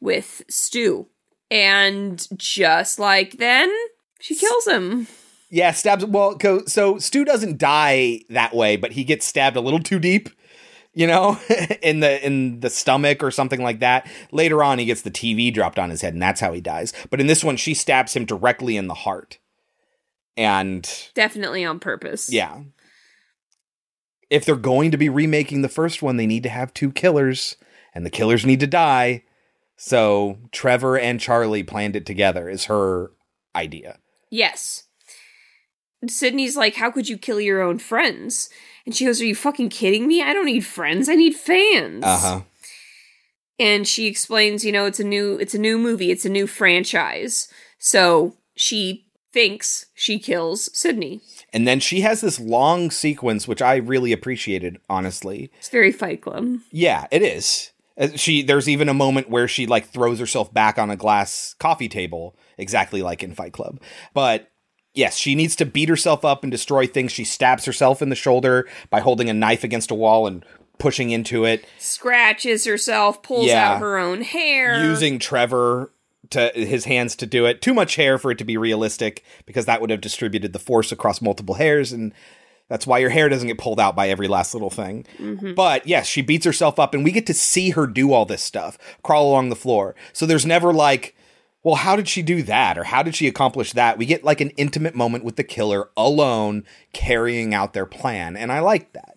with 0.00 0.42
Stu, 0.48 1.08
and 1.50 2.26
just 2.36 2.98
like 2.98 3.38
then 3.38 3.72
she 4.20 4.34
kills 4.34 4.66
him. 4.66 5.06
yeah, 5.50 5.72
stabs. 5.72 6.04
Well, 6.06 6.38
so 6.66 6.98
Stu 6.98 7.24
doesn't 7.24 7.58
die 7.58 8.20
that 8.30 8.54
way, 8.54 8.76
but 8.76 8.92
he 8.92 9.04
gets 9.04 9.26
stabbed 9.26 9.56
a 9.56 9.60
little 9.60 9.80
too 9.80 9.98
deep. 9.98 10.28
You 10.94 11.06
know, 11.06 11.38
in 11.82 12.00
the 12.00 12.24
in 12.24 12.60
the 12.60 12.68
stomach 12.70 13.22
or 13.22 13.30
something 13.30 13.62
like 13.62 13.80
that. 13.80 14.06
Later 14.30 14.62
on, 14.62 14.78
he 14.78 14.84
gets 14.84 15.00
the 15.02 15.10
TV 15.10 15.52
dropped 15.52 15.78
on 15.78 15.88
his 15.90 16.02
head, 16.02 16.12
and 16.12 16.22
that's 16.22 16.40
how 16.40 16.52
he 16.52 16.60
dies. 16.60 16.92
But 17.10 17.18
in 17.20 17.26
this 17.28 17.42
one, 17.42 17.56
she 17.56 17.72
stabs 17.74 18.14
him 18.14 18.26
directly 18.26 18.76
in 18.76 18.88
the 18.88 18.94
heart, 18.94 19.38
and 20.36 20.88
Definitely 21.14 21.64
on 21.64 21.78
purpose. 21.80 22.30
Yeah. 22.32 22.60
If 24.32 24.46
they're 24.46 24.56
going 24.56 24.90
to 24.92 24.96
be 24.96 25.10
remaking 25.10 25.60
the 25.60 25.68
first 25.68 26.00
one, 26.00 26.16
they 26.16 26.26
need 26.26 26.42
to 26.44 26.48
have 26.48 26.72
two 26.72 26.90
killers, 26.90 27.56
and 27.94 28.06
the 28.06 28.10
killers 28.10 28.46
need 28.46 28.60
to 28.60 28.66
die. 28.66 29.24
So 29.76 30.38
Trevor 30.52 30.98
and 30.98 31.20
Charlie 31.20 31.62
planned 31.62 31.96
it 31.96 32.06
together, 32.06 32.48
is 32.48 32.64
her 32.64 33.10
idea. 33.54 33.98
Yes. 34.30 34.84
Sidney's 36.08 36.56
like, 36.56 36.76
How 36.76 36.90
could 36.90 37.10
you 37.10 37.18
kill 37.18 37.40
your 37.40 37.60
own 37.60 37.78
friends? 37.78 38.48
And 38.86 38.96
she 38.96 39.04
goes, 39.04 39.20
Are 39.20 39.26
you 39.26 39.34
fucking 39.34 39.68
kidding 39.68 40.06
me? 40.06 40.22
I 40.22 40.32
don't 40.32 40.46
need 40.46 40.64
friends. 40.64 41.10
I 41.10 41.14
need 41.14 41.34
fans. 41.34 42.02
Uh 42.02 42.18
huh. 42.18 42.40
And 43.58 43.86
she 43.86 44.06
explains, 44.06 44.64
you 44.64 44.72
know, 44.72 44.86
it's 44.86 44.98
a 44.98 45.04
new 45.04 45.36
it's 45.36 45.54
a 45.54 45.58
new 45.58 45.78
movie, 45.78 46.10
it's 46.10 46.24
a 46.24 46.30
new 46.30 46.46
franchise. 46.46 47.48
So 47.78 48.36
she 48.54 49.06
thinks 49.30 49.86
she 49.94 50.18
kills 50.18 50.70
Sidney. 50.76 51.20
And 51.52 51.68
then 51.68 51.80
she 51.80 52.00
has 52.00 52.20
this 52.20 52.40
long 52.40 52.90
sequence, 52.90 53.46
which 53.46 53.60
I 53.62 53.76
really 53.76 54.12
appreciated, 54.12 54.78
honestly. 54.88 55.50
It's 55.58 55.68
very 55.68 55.92
Fight 55.92 56.22
Club. 56.22 56.58
Yeah, 56.70 57.06
it 57.10 57.22
is. 57.22 57.72
Uh, 57.98 58.08
She 58.16 58.42
there's 58.42 58.68
even 58.68 58.88
a 58.88 58.94
moment 58.94 59.28
where 59.28 59.46
she 59.46 59.66
like 59.66 59.86
throws 59.88 60.18
herself 60.18 60.52
back 60.54 60.78
on 60.78 60.90
a 60.90 60.96
glass 60.96 61.54
coffee 61.58 61.88
table, 61.88 62.34
exactly 62.56 63.02
like 63.02 63.22
in 63.22 63.34
Fight 63.34 63.52
Club. 63.52 63.80
But 64.14 64.50
yes, 64.94 65.16
she 65.16 65.34
needs 65.34 65.54
to 65.56 65.66
beat 65.66 65.90
herself 65.90 66.24
up 66.24 66.42
and 66.42 66.50
destroy 66.50 66.86
things. 66.86 67.12
She 67.12 67.24
stabs 67.24 67.66
herself 67.66 68.00
in 68.00 68.08
the 68.08 68.14
shoulder 68.16 68.66
by 68.88 69.00
holding 69.00 69.28
a 69.28 69.34
knife 69.34 69.62
against 69.62 69.90
a 69.90 69.94
wall 69.94 70.26
and 70.26 70.44
pushing 70.78 71.10
into 71.10 71.44
it, 71.44 71.64
Scratches 71.78 72.64
herself, 72.64 73.22
pulls 73.22 73.46
Yeah. 73.46 73.72
out 73.74 73.80
her 73.80 73.98
own 73.98 74.22
hair. 74.22 74.82
using 74.82 75.18
Trevor 75.18 75.92
to 76.32 76.50
his 76.54 76.84
hands 76.84 77.16
to 77.16 77.26
do 77.26 77.46
it. 77.46 77.62
Too 77.62 77.74
much 77.74 77.96
hair 77.96 78.18
for 78.18 78.30
it 78.30 78.38
to 78.38 78.44
be 78.44 78.56
realistic 78.56 79.24
because 79.46 79.66
that 79.66 79.80
would 79.80 79.90
have 79.90 80.00
distributed 80.00 80.52
the 80.52 80.58
force 80.58 80.92
across 80.92 81.22
multiple 81.22 81.54
hairs 81.54 81.92
and 81.92 82.12
that's 82.68 82.86
why 82.86 82.98
your 82.98 83.10
hair 83.10 83.28
doesn't 83.28 83.48
get 83.48 83.58
pulled 83.58 83.78
out 83.78 83.94
by 83.94 84.08
every 84.08 84.28
last 84.28 84.54
little 84.54 84.70
thing. 84.70 85.04
Mhm. 85.18 85.54
But 85.54 85.86
yes, 85.86 86.06
she 86.06 86.22
beats 86.22 86.46
herself 86.46 86.78
up, 86.78 86.94
and 86.94 87.04
we 87.04 87.12
get 87.12 87.26
to 87.26 87.34
see 87.34 87.70
her 87.70 87.86
do 87.86 88.14
all 88.14 88.24
this 88.24 88.40
stuff, 88.42 88.78
crawl 89.02 89.28
along 89.28 89.50
the 89.50 89.56
floor. 89.56 89.94
So 90.14 90.24
there's 90.24 90.46
never 90.46 90.72
like, 90.72 91.14
well, 91.62 91.74
how 91.74 91.96
did 91.96 92.08
she 92.08 92.22
do 92.22 92.42
that? 92.44 92.78
Or 92.78 92.84
how 92.84 93.02
did 93.02 93.14
she 93.14 93.28
accomplish 93.28 93.72
that? 93.72 93.98
We 93.98 94.06
get 94.06 94.24
like 94.24 94.40
an 94.40 94.50
intimate 94.56 94.94
moment 94.94 95.22
with 95.22 95.36
the 95.36 95.44
killer 95.44 95.90
alone 95.98 96.64
carrying 96.94 97.52
out 97.52 97.74
their 97.74 97.84
plan. 97.84 98.36
And 98.38 98.50
I 98.50 98.60
like 98.60 98.94
that. 98.94 99.11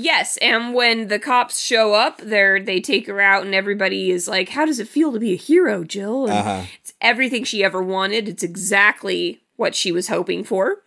Yes, 0.00 0.36
and 0.36 0.74
when 0.74 1.08
the 1.08 1.18
cops 1.18 1.58
show 1.60 1.92
up, 1.94 2.18
they 2.18 2.60
they 2.64 2.80
take 2.80 3.08
her 3.08 3.20
out, 3.20 3.44
and 3.44 3.52
everybody 3.54 4.10
is 4.12 4.28
like, 4.28 4.50
"How 4.50 4.64
does 4.64 4.78
it 4.78 4.86
feel 4.88 5.12
to 5.12 5.18
be 5.18 5.32
a 5.32 5.36
hero, 5.36 5.82
Jill?" 5.82 6.26
And 6.26 6.34
Uh-huh. 6.38 6.62
It's 6.80 6.92
everything 7.00 7.42
she 7.42 7.64
ever 7.64 7.82
wanted. 7.82 8.28
It's 8.28 8.44
exactly 8.44 9.40
what 9.56 9.74
she 9.74 9.90
was 9.90 10.06
hoping 10.06 10.44
for. 10.44 10.82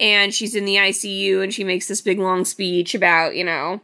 And 0.00 0.34
she's 0.34 0.56
in 0.56 0.64
the 0.64 0.76
ICU, 0.78 1.40
and 1.42 1.54
she 1.54 1.62
makes 1.62 1.86
this 1.86 2.00
big 2.00 2.18
long 2.18 2.44
speech 2.44 2.94
about, 2.94 3.36
you 3.36 3.44
know, 3.44 3.82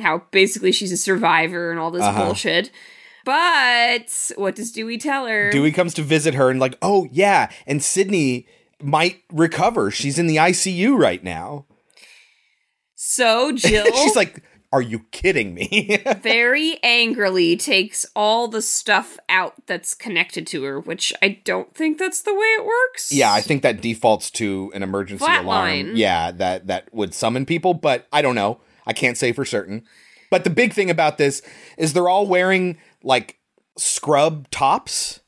how 0.00 0.22
basically 0.30 0.70
she's 0.70 0.92
a 0.92 0.96
survivor 0.96 1.72
and 1.72 1.80
all 1.80 1.90
this 1.90 2.02
Uh-huh. 2.04 2.26
bullshit. 2.26 2.70
But 3.24 4.30
what 4.36 4.54
does 4.54 4.70
Dewey 4.70 4.98
tell 4.98 5.26
her? 5.26 5.50
Dewey 5.50 5.72
comes 5.72 5.92
to 5.94 6.02
visit 6.02 6.34
her 6.34 6.50
and 6.50 6.60
like, 6.60 6.76
oh 6.82 7.08
yeah, 7.10 7.50
and 7.66 7.82
Sidney 7.82 8.46
might 8.80 9.22
recover. 9.32 9.90
She's 9.90 10.18
in 10.18 10.26
the 10.28 10.36
ICU 10.36 10.96
right 10.96 11.24
now. 11.24 11.64
So 13.14 13.52
Jill 13.52 13.86
She's 13.94 14.16
like, 14.16 14.42
are 14.72 14.82
you 14.82 15.06
kidding 15.12 15.54
me? 15.54 16.02
very 16.20 16.78
angrily 16.82 17.56
takes 17.56 18.04
all 18.16 18.48
the 18.48 18.60
stuff 18.60 19.18
out 19.28 19.54
that's 19.66 19.94
connected 19.94 20.48
to 20.48 20.64
her, 20.64 20.80
which 20.80 21.12
I 21.22 21.40
don't 21.44 21.72
think 21.76 21.98
that's 21.98 22.22
the 22.22 22.34
way 22.34 22.40
it 22.40 22.66
works. 22.66 23.12
Yeah, 23.12 23.32
I 23.32 23.40
think 23.40 23.62
that 23.62 23.80
defaults 23.80 24.32
to 24.32 24.72
an 24.74 24.82
emergency 24.82 25.24
alarm. 25.24 25.44
Flatline. 25.46 25.92
Yeah, 25.94 26.32
that 26.32 26.66
that 26.66 26.92
would 26.92 27.14
summon 27.14 27.46
people, 27.46 27.72
but 27.72 28.08
I 28.12 28.20
don't 28.20 28.34
know. 28.34 28.60
I 28.84 28.92
can't 28.92 29.16
say 29.16 29.30
for 29.30 29.44
certain. 29.44 29.84
But 30.28 30.42
the 30.42 30.50
big 30.50 30.72
thing 30.72 30.90
about 30.90 31.16
this 31.16 31.40
is 31.78 31.92
they're 31.92 32.08
all 32.08 32.26
wearing 32.26 32.78
like 33.04 33.38
scrub 33.78 34.50
tops 34.50 35.20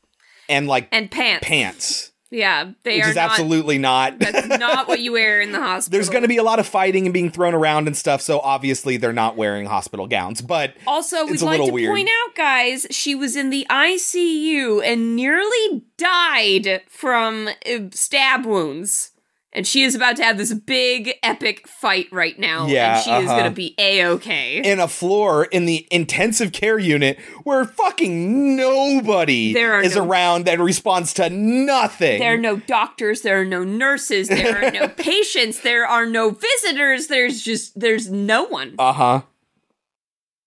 and 0.48 0.66
like 0.66 0.88
and 0.90 1.08
pants. 1.08 1.46
pants, 1.46 2.12
Yeah, 2.30 2.72
they 2.82 2.96
which 2.96 3.04
are 3.06 3.10
is 3.10 3.16
not, 3.16 3.30
absolutely 3.30 3.78
not. 3.78 4.18
That's 4.20 4.58
not 4.58 4.88
what 4.88 5.00
you 5.00 5.12
wear 5.12 5.40
in 5.40 5.52
the 5.52 5.60
hospital. 5.60 5.96
There's 5.96 6.10
going 6.10 6.22
to 6.22 6.28
be 6.28 6.38
a 6.38 6.42
lot 6.42 6.58
of 6.58 6.66
fighting 6.66 7.06
and 7.06 7.14
being 7.14 7.30
thrown 7.30 7.54
around 7.54 7.86
and 7.86 7.96
stuff, 7.96 8.20
so 8.20 8.40
obviously 8.40 8.96
they're 8.96 9.12
not 9.12 9.36
wearing 9.36 9.66
hospital 9.66 10.06
gowns. 10.06 10.40
But 10.40 10.74
Also, 10.86 11.24
we'd 11.26 11.40
like 11.42 11.64
to 11.64 11.72
weird. 11.72 11.94
point 11.94 12.08
out, 12.26 12.34
guys, 12.34 12.86
she 12.90 13.14
was 13.14 13.36
in 13.36 13.50
the 13.50 13.66
ICU 13.70 14.82
and 14.84 15.14
nearly 15.14 15.84
died 15.96 16.82
from 16.88 17.48
uh, 17.48 17.78
stab 17.92 18.44
wounds. 18.44 19.12
And 19.56 19.66
she 19.66 19.84
is 19.84 19.94
about 19.94 20.16
to 20.16 20.22
have 20.22 20.36
this 20.36 20.52
big, 20.52 21.14
epic 21.22 21.66
fight 21.66 22.08
right 22.12 22.38
now. 22.38 22.66
Yeah, 22.66 22.96
And 22.96 23.02
she 23.04 23.10
is 23.10 23.24
uh-huh. 23.30 23.38
going 23.38 23.50
to 23.50 23.56
be 23.56 23.74
A-okay. 23.78 24.58
in 24.58 24.78
a 24.80 24.86
floor 24.86 25.46
in 25.46 25.64
the 25.64 25.88
intensive 25.90 26.52
care 26.52 26.78
unit 26.78 27.18
where 27.42 27.64
fucking 27.64 28.54
nobody 28.54 29.54
There 29.54 29.80
is 29.80 29.96
no- 29.96 30.04
around 30.06 30.44
that 30.44 30.60
responds 30.60 31.14
to 31.14 31.30
nothing. 31.30 32.20
There 32.20 32.34
are 32.34 32.38
no 32.38 32.56
doctors, 32.58 33.22
there 33.22 33.40
are 33.40 33.46
no 33.46 33.64
nurses, 33.64 34.28
there 34.28 34.62
are 34.62 34.70
no 34.70 34.88
patients, 34.96 35.60
there 35.62 35.86
are 35.86 36.04
no 36.04 36.30
visitors, 36.30 37.06
there's 37.06 37.40
just, 37.40 37.80
there's 37.80 38.10
no 38.10 38.44
one. 38.44 38.74
Uh 38.78 38.92
huh. 38.92 39.22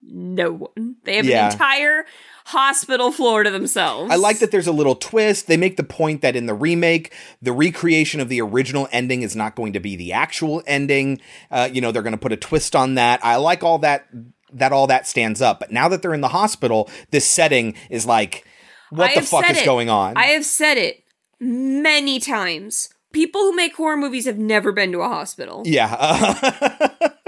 No 0.02 0.52
one. 0.52 0.96
They 1.04 1.16
have 1.18 1.26
Yeah. 1.26 1.48
an 1.48 1.52
entire 1.54 2.06
hospital 2.50 3.11
floor 3.11 3.44
to 3.44 3.52
themselves. 3.52 4.11
I 4.11 4.16
like 4.16 4.40
that 4.40 4.50
there's 4.50 4.66
a 4.66 4.72
little 4.72 4.95
twist. 4.95 5.45
They 5.45 5.56
make 5.56 5.78
the 5.78 5.84
point 5.84 6.24
that 6.24 6.36
in 6.36 6.48
the 6.48 6.56
remake, 6.56 7.14
the 7.44 7.52
recreation 7.52 8.19
of 8.19 8.28
the 8.28 8.42
original 8.42 8.88
ending 8.92 9.22
is 9.22 9.36
not 9.36 9.53
going 9.53 9.74
to 9.74 9.80
be 9.80 9.95
the 9.95 10.14
actual 10.14 10.64
ending. 10.66 11.22
Uh, 11.52 11.69
you 11.72 11.80
know, 11.80 11.92
they're 11.92 12.02
going 12.02 12.14
to 12.14 12.18
put 12.18 12.32
a 12.32 12.38
twist 12.38 12.76
on 12.76 12.95
that. 12.95 13.24
I 13.24 13.36
like 13.36 13.64
all 13.64 13.78
that 13.80 14.08
that 14.52 14.72
all 14.72 14.88
that 14.88 15.06
stands 15.06 15.44
up. 15.44 15.60
But 15.60 15.72
now 15.72 15.88
that 15.90 16.02
they're 16.02 16.16
in 16.16 16.22
the 16.22 16.30
hospital, 16.30 16.90
this 17.11 17.26
setting 17.26 17.76
is 17.92 18.08
like, 18.08 18.45
what 18.90 19.14
the 19.14 19.22
fuck 19.22 19.48
is 19.48 19.60
it. 19.60 19.66
going 19.66 19.92
on? 19.92 20.18
I 20.18 20.28
have 20.28 20.44
said 20.44 20.80
it 20.80 21.03
many 21.40 22.19
times. 22.19 22.90
People 23.14 23.42
who 23.42 23.56
make 23.56 23.76
horror 23.76 23.98
movies 23.98 24.26
have 24.26 24.40
never 24.40 24.72
been 24.72 24.92
to 24.92 25.02
a 25.02 25.08
hospital. 25.08 25.61
yeah. 25.66 25.95
uh, 26.00 27.10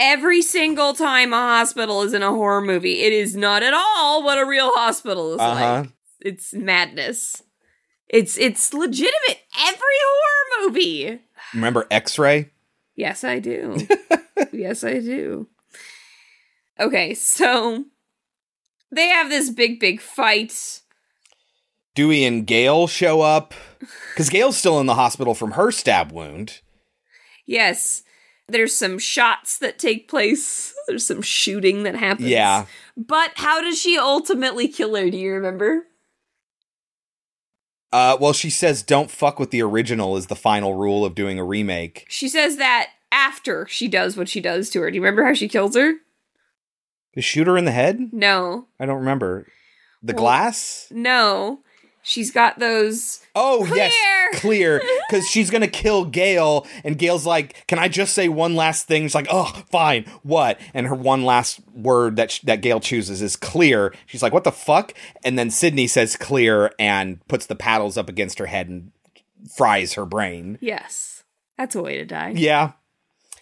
Every 0.00 0.40
single 0.40 0.94
time 0.94 1.32
a 1.34 1.36
hospital 1.36 2.02
is 2.02 2.14
in 2.14 2.22
a 2.22 2.30
horror 2.30 2.62
movie, 2.62 3.00
it 3.02 3.12
is 3.12 3.36
not 3.36 3.62
at 3.62 3.74
all 3.74 4.22
what 4.24 4.38
a 4.38 4.46
real 4.46 4.72
hospital 4.74 5.34
is 5.34 5.40
Uh-huh. 5.40 5.80
like. 5.82 5.90
It's 6.22 6.54
madness. 6.54 7.42
It's 8.08 8.36
it's 8.38 8.72
legitimate. 8.74 9.40
Every 9.58 9.78
horror 10.04 10.66
movie. 10.68 11.18
Remember 11.54 11.86
X-Ray? 11.90 12.50
Yes, 12.96 13.24
I 13.24 13.38
do. 13.38 13.76
yes, 14.52 14.82
I 14.84 14.94
do. 15.00 15.48
Okay, 16.78 17.12
so 17.14 17.84
they 18.90 19.08
have 19.08 19.28
this 19.28 19.50
big, 19.50 19.78
big 19.80 20.00
fight. 20.00 20.80
Dewey 21.94 22.24
and 22.24 22.46
Gale 22.46 22.86
show 22.86 23.20
up 23.20 23.52
because 24.12 24.28
Gale's 24.30 24.56
still 24.56 24.80
in 24.80 24.86
the 24.86 24.94
hospital 24.94 25.34
from 25.34 25.52
her 25.52 25.70
stab 25.70 26.10
wound. 26.12 26.60
Yes, 27.46 28.02
there's 28.52 28.76
some 28.76 28.98
shots 28.98 29.58
that 29.58 29.78
take 29.78 30.08
place. 30.08 30.74
There's 30.88 31.06
some 31.06 31.22
shooting 31.22 31.84
that 31.84 31.94
happens. 31.94 32.28
Yeah. 32.28 32.66
But 32.96 33.32
how 33.36 33.60
does 33.60 33.78
she 33.80 33.96
ultimately 33.96 34.66
kill 34.66 34.96
her? 34.96 35.08
Do 35.08 35.16
you 35.16 35.32
remember? 35.34 35.86
Uh, 37.92 38.16
well, 38.20 38.32
she 38.32 38.50
says, 38.50 38.82
"Don't 38.82 39.10
fuck 39.10 39.38
with 39.38 39.50
the 39.50 39.62
original" 39.62 40.16
is 40.16 40.26
the 40.26 40.36
final 40.36 40.74
rule 40.74 41.04
of 41.04 41.14
doing 41.14 41.38
a 41.38 41.44
remake. 41.44 42.06
She 42.08 42.28
says 42.28 42.56
that 42.56 42.90
after 43.12 43.66
she 43.68 43.88
does 43.88 44.16
what 44.16 44.28
she 44.28 44.40
does 44.40 44.70
to 44.70 44.80
her. 44.80 44.90
Do 44.90 44.94
you 44.96 45.02
remember 45.02 45.24
how 45.24 45.34
she 45.34 45.48
kills 45.48 45.74
her? 45.76 45.94
The 47.14 47.22
shooter 47.22 47.58
in 47.58 47.64
the 47.64 47.72
head? 47.72 48.10
No. 48.12 48.66
I 48.78 48.86
don't 48.86 48.98
remember. 49.00 49.46
The 50.02 50.12
Well- 50.12 50.22
glass? 50.22 50.86
No. 50.92 51.60
She's 52.02 52.30
got 52.30 52.58
those. 52.58 53.20
Oh 53.34 53.64
Clear! 53.66 53.76
yes, 53.76 54.40
clear. 54.40 54.82
Because 55.08 55.26
she's 55.30 55.50
gonna 55.50 55.68
kill 55.68 56.04
Gale, 56.04 56.66
and 56.82 56.98
Gale's 56.98 57.26
like, 57.26 57.66
"Can 57.66 57.78
I 57.78 57.88
just 57.88 58.14
say 58.14 58.28
one 58.28 58.56
last 58.56 58.86
thing?" 58.86 59.02
She's 59.02 59.14
like, 59.14 59.28
"Oh, 59.30 59.44
fine. 59.70 60.04
What?" 60.22 60.58
And 60.72 60.86
her 60.86 60.94
one 60.94 61.24
last 61.24 61.60
word 61.74 62.16
that 62.16 62.30
sh- 62.30 62.40
that 62.40 62.62
Gale 62.62 62.80
chooses 62.80 63.20
is 63.20 63.36
"clear." 63.36 63.94
She's 64.06 64.22
like, 64.22 64.32
"What 64.32 64.44
the 64.44 64.52
fuck?" 64.52 64.94
And 65.24 65.38
then 65.38 65.50
Sidney 65.50 65.86
says 65.86 66.16
"clear" 66.16 66.72
and 66.78 67.26
puts 67.28 67.46
the 67.46 67.54
paddles 67.56 67.98
up 67.98 68.08
against 68.08 68.38
her 68.38 68.46
head 68.46 68.68
and 68.68 68.92
fries 69.56 69.94
her 69.94 70.06
brain. 70.06 70.58
Yes. 70.60 71.24
That's 71.58 71.74
a 71.74 71.82
way 71.82 71.98
to 71.98 72.06
die. 72.06 72.32
Yeah. 72.34 72.72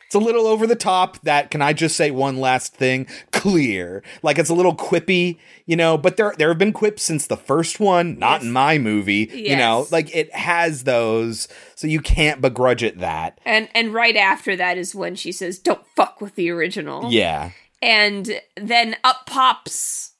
It's 0.08 0.14
a 0.14 0.18
little 0.18 0.46
over 0.46 0.66
the 0.66 0.74
top 0.74 1.20
that 1.20 1.50
can 1.50 1.60
I 1.60 1.74
just 1.74 1.94
say 1.94 2.10
one 2.10 2.38
last 2.38 2.74
thing? 2.74 3.06
Clear. 3.30 4.02
Like 4.22 4.38
it's 4.38 4.48
a 4.48 4.54
little 4.54 4.74
quippy, 4.74 5.36
you 5.66 5.76
know, 5.76 5.98
but 5.98 6.16
there 6.16 6.34
there 6.38 6.48
have 6.48 6.56
been 6.56 6.72
quips 6.72 7.02
since 7.02 7.26
the 7.26 7.36
first 7.36 7.78
one, 7.78 8.18
not 8.18 8.40
in 8.40 8.50
my 8.50 8.78
movie, 8.78 9.30
you 9.34 9.54
know. 9.54 9.86
Like 9.92 10.16
it 10.16 10.34
has 10.34 10.84
those, 10.84 11.46
so 11.74 11.86
you 11.86 12.00
can't 12.00 12.40
begrudge 12.40 12.82
it 12.82 13.00
that. 13.00 13.38
And 13.44 13.68
and 13.74 13.92
right 13.92 14.16
after 14.16 14.56
that 14.56 14.78
is 14.78 14.94
when 14.94 15.14
she 15.14 15.30
says, 15.30 15.58
"Don't 15.58 15.86
fuck 15.94 16.22
with 16.22 16.36
the 16.36 16.48
original." 16.48 17.12
Yeah. 17.12 17.50
And 17.82 18.40
then 18.56 18.96
up 19.04 19.26
pops 19.26 20.12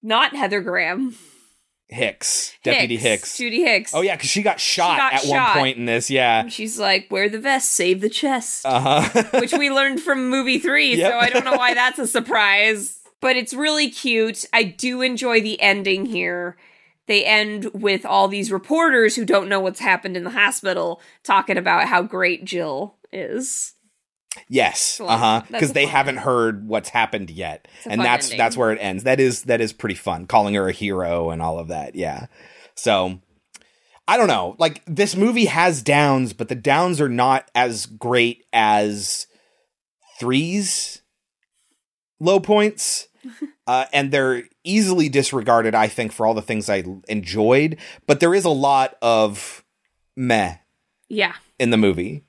not 0.00 0.36
Heather 0.36 0.60
Graham, 0.60 1.16
Hicks, 1.94 2.54
Deputy 2.62 2.96
Hicks. 2.96 3.36
Judy 3.38 3.62
Hicks. 3.62 3.94
Oh 3.94 4.02
yeah, 4.02 4.16
cuz 4.16 4.28
she 4.28 4.42
got 4.42 4.60
shot 4.60 4.98
got 4.98 5.14
at 5.14 5.22
shot. 5.22 5.30
one 5.30 5.62
point 5.62 5.78
in 5.78 5.86
this, 5.86 6.10
yeah. 6.10 6.48
She's 6.48 6.78
like, 6.78 7.10
"Wear 7.10 7.28
the 7.28 7.38
vest, 7.38 7.70
save 7.72 8.00
the 8.00 8.08
chest," 8.10 8.66
Uh-huh. 8.66 9.22
which 9.40 9.52
we 9.52 9.70
learned 9.70 10.00
from 10.02 10.28
movie 10.28 10.58
three. 10.58 10.94
Yep. 10.96 11.10
So 11.12 11.18
I 11.18 11.30
don't 11.30 11.44
know 11.44 11.56
why 11.56 11.74
that's 11.80 11.98
a 11.98 12.06
surprise, 12.06 13.00
but 13.20 13.36
it's 13.36 13.54
really 13.54 13.88
cute. 13.90 14.44
I 14.52 14.62
do 14.64 15.00
enjoy 15.02 15.40
the 15.40 15.60
ending 15.62 16.06
here. 16.06 16.56
They 17.06 17.24
end 17.24 17.66
with 17.74 18.06
all 18.06 18.28
these 18.28 18.50
reporters 18.50 19.14
who 19.14 19.24
don't 19.26 19.48
know 19.48 19.60
what's 19.60 19.80
happened 19.80 20.16
in 20.16 20.24
the 20.24 20.30
hospital 20.30 21.00
talking 21.22 21.58
about 21.58 21.86
how 21.88 22.00
great 22.02 22.44
Jill 22.46 22.96
is. 23.12 23.73
Yes, 24.48 25.00
uh 25.02 25.16
huh. 25.16 25.42
Because 25.50 25.72
they 25.72 25.86
haven't 25.86 26.16
heard 26.18 26.66
what's 26.68 26.88
happened 26.88 27.30
yet, 27.30 27.68
and 27.84 28.00
that's 28.00 28.26
ending. 28.26 28.38
that's 28.38 28.56
where 28.56 28.72
it 28.72 28.78
ends. 28.80 29.04
That 29.04 29.20
is 29.20 29.42
that 29.44 29.60
is 29.60 29.72
pretty 29.72 29.94
fun. 29.94 30.26
Calling 30.26 30.54
her 30.54 30.68
a 30.68 30.72
hero 30.72 31.30
and 31.30 31.40
all 31.42 31.58
of 31.58 31.68
that. 31.68 31.94
Yeah. 31.94 32.26
So 32.74 33.20
I 34.08 34.16
don't 34.16 34.28
know. 34.28 34.56
Like 34.58 34.82
this 34.86 35.14
movie 35.16 35.46
has 35.46 35.82
downs, 35.82 36.32
but 36.32 36.48
the 36.48 36.54
downs 36.54 37.00
are 37.00 37.08
not 37.08 37.50
as 37.54 37.86
great 37.86 38.44
as 38.52 39.26
threes 40.18 41.02
low 42.20 42.40
points. 42.40 43.08
Uh, 43.66 43.86
and 43.94 44.12
they're 44.12 44.42
easily 44.62 45.08
disregarded, 45.08 45.74
I 45.74 45.88
think, 45.88 46.12
for 46.12 46.26
all 46.26 46.34
the 46.34 46.42
things 46.42 46.68
I 46.68 46.84
enjoyed. 47.08 47.78
But 48.06 48.20
there 48.20 48.34
is 48.34 48.44
a 48.44 48.50
lot 48.50 48.96
of 49.00 49.64
meh 50.14 50.56
Yeah. 51.08 51.32
in 51.58 51.70
the 51.70 51.78
movie. 51.78 52.24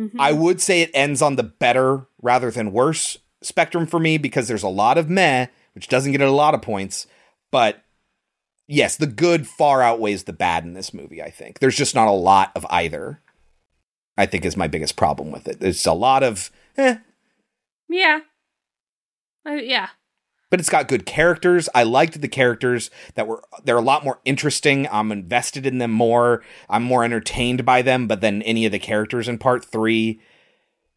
Mm-hmm. 0.00 0.20
I 0.20 0.32
would 0.32 0.62
say 0.62 0.80
it 0.80 0.90
ends 0.94 1.20
on 1.20 1.36
the 1.36 1.42
better 1.42 2.06
rather 2.22 2.50
than 2.50 2.72
worse 2.72 3.18
spectrum 3.42 3.86
for 3.86 4.00
me 4.00 4.16
because 4.16 4.48
there's 4.48 4.62
a 4.62 4.68
lot 4.68 4.96
of 4.96 5.10
meh, 5.10 5.46
which 5.74 5.88
doesn't 5.88 6.12
get 6.12 6.22
it 6.22 6.28
a 6.28 6.32
lot 6.32 6.54
of 6.54 6.62
points. 6.62 7.06
But 7.50 7.84
yes, 8.66 8.96
the 8.96 9.06
good 9.06 9.46
far 9.46 9.82
outweighs 9.82 10.24
the 10.24 10.32
bad 10.32 10.64
in 10.64 10.72
this 10.72 10.94
movie, 10.94 11.22
I 11.22 11.30
think. 11.30 11.58
There's 11.58 11.76
just 11.76 11.94
not 11.94 12.08
a 12.08 12.12
lot 12.12 12.50
of 12.54 12.64
either, 12.70 13.20
I 14.16 14.24
think 14.24 14.44
is 14.44 14.56
my 14.56 14.68
biggest 14.68 14.96
problem 14.96 15.30
with 15.30 15.46
it. 15.46 15.60
There's 15.60 15.84
a 15.84 15.92
lot 15.92 16.22
of 16.22 16.50
eh, 16.78 16.96
Yeah. 17.88 18.20
Uh, 19.46 19.52
yeah. 19.52 19.88
But 20.50 20.58
it's 20.58 20.68
got 20.68 20.88
good 20.88 21.06
characters. 21.06 21.68
I 21.74 21.84
liked 21.84 22.20
the 22.20 22.28
characters 22.28 22.90
that 23.14 23.26
were 23.26 23.42
they're 23.64 23.78
a 23.78 23.82
lot 23.82 24.04
more 24.04 24.20
interesting. 24.24 24.88
I'm 24.90 25.12
invested 25.12 25.64
in 25.64 25.78
them 25.78 25.92
more. 25.92 26.42
I'm 26.68 26.82
more 26.82 27.04
entertained 27.04 27.64
by 27.64 27.82
them. 27.82 28.08
But 28.08 28.20
than 28.20 28.42
any 28.42 28.66
of 28.66 28.72
the 28.72 28.78
characters 28.78 29.28
in 29.28 29.38
part 29.38 29.64
three, 29.64 30.20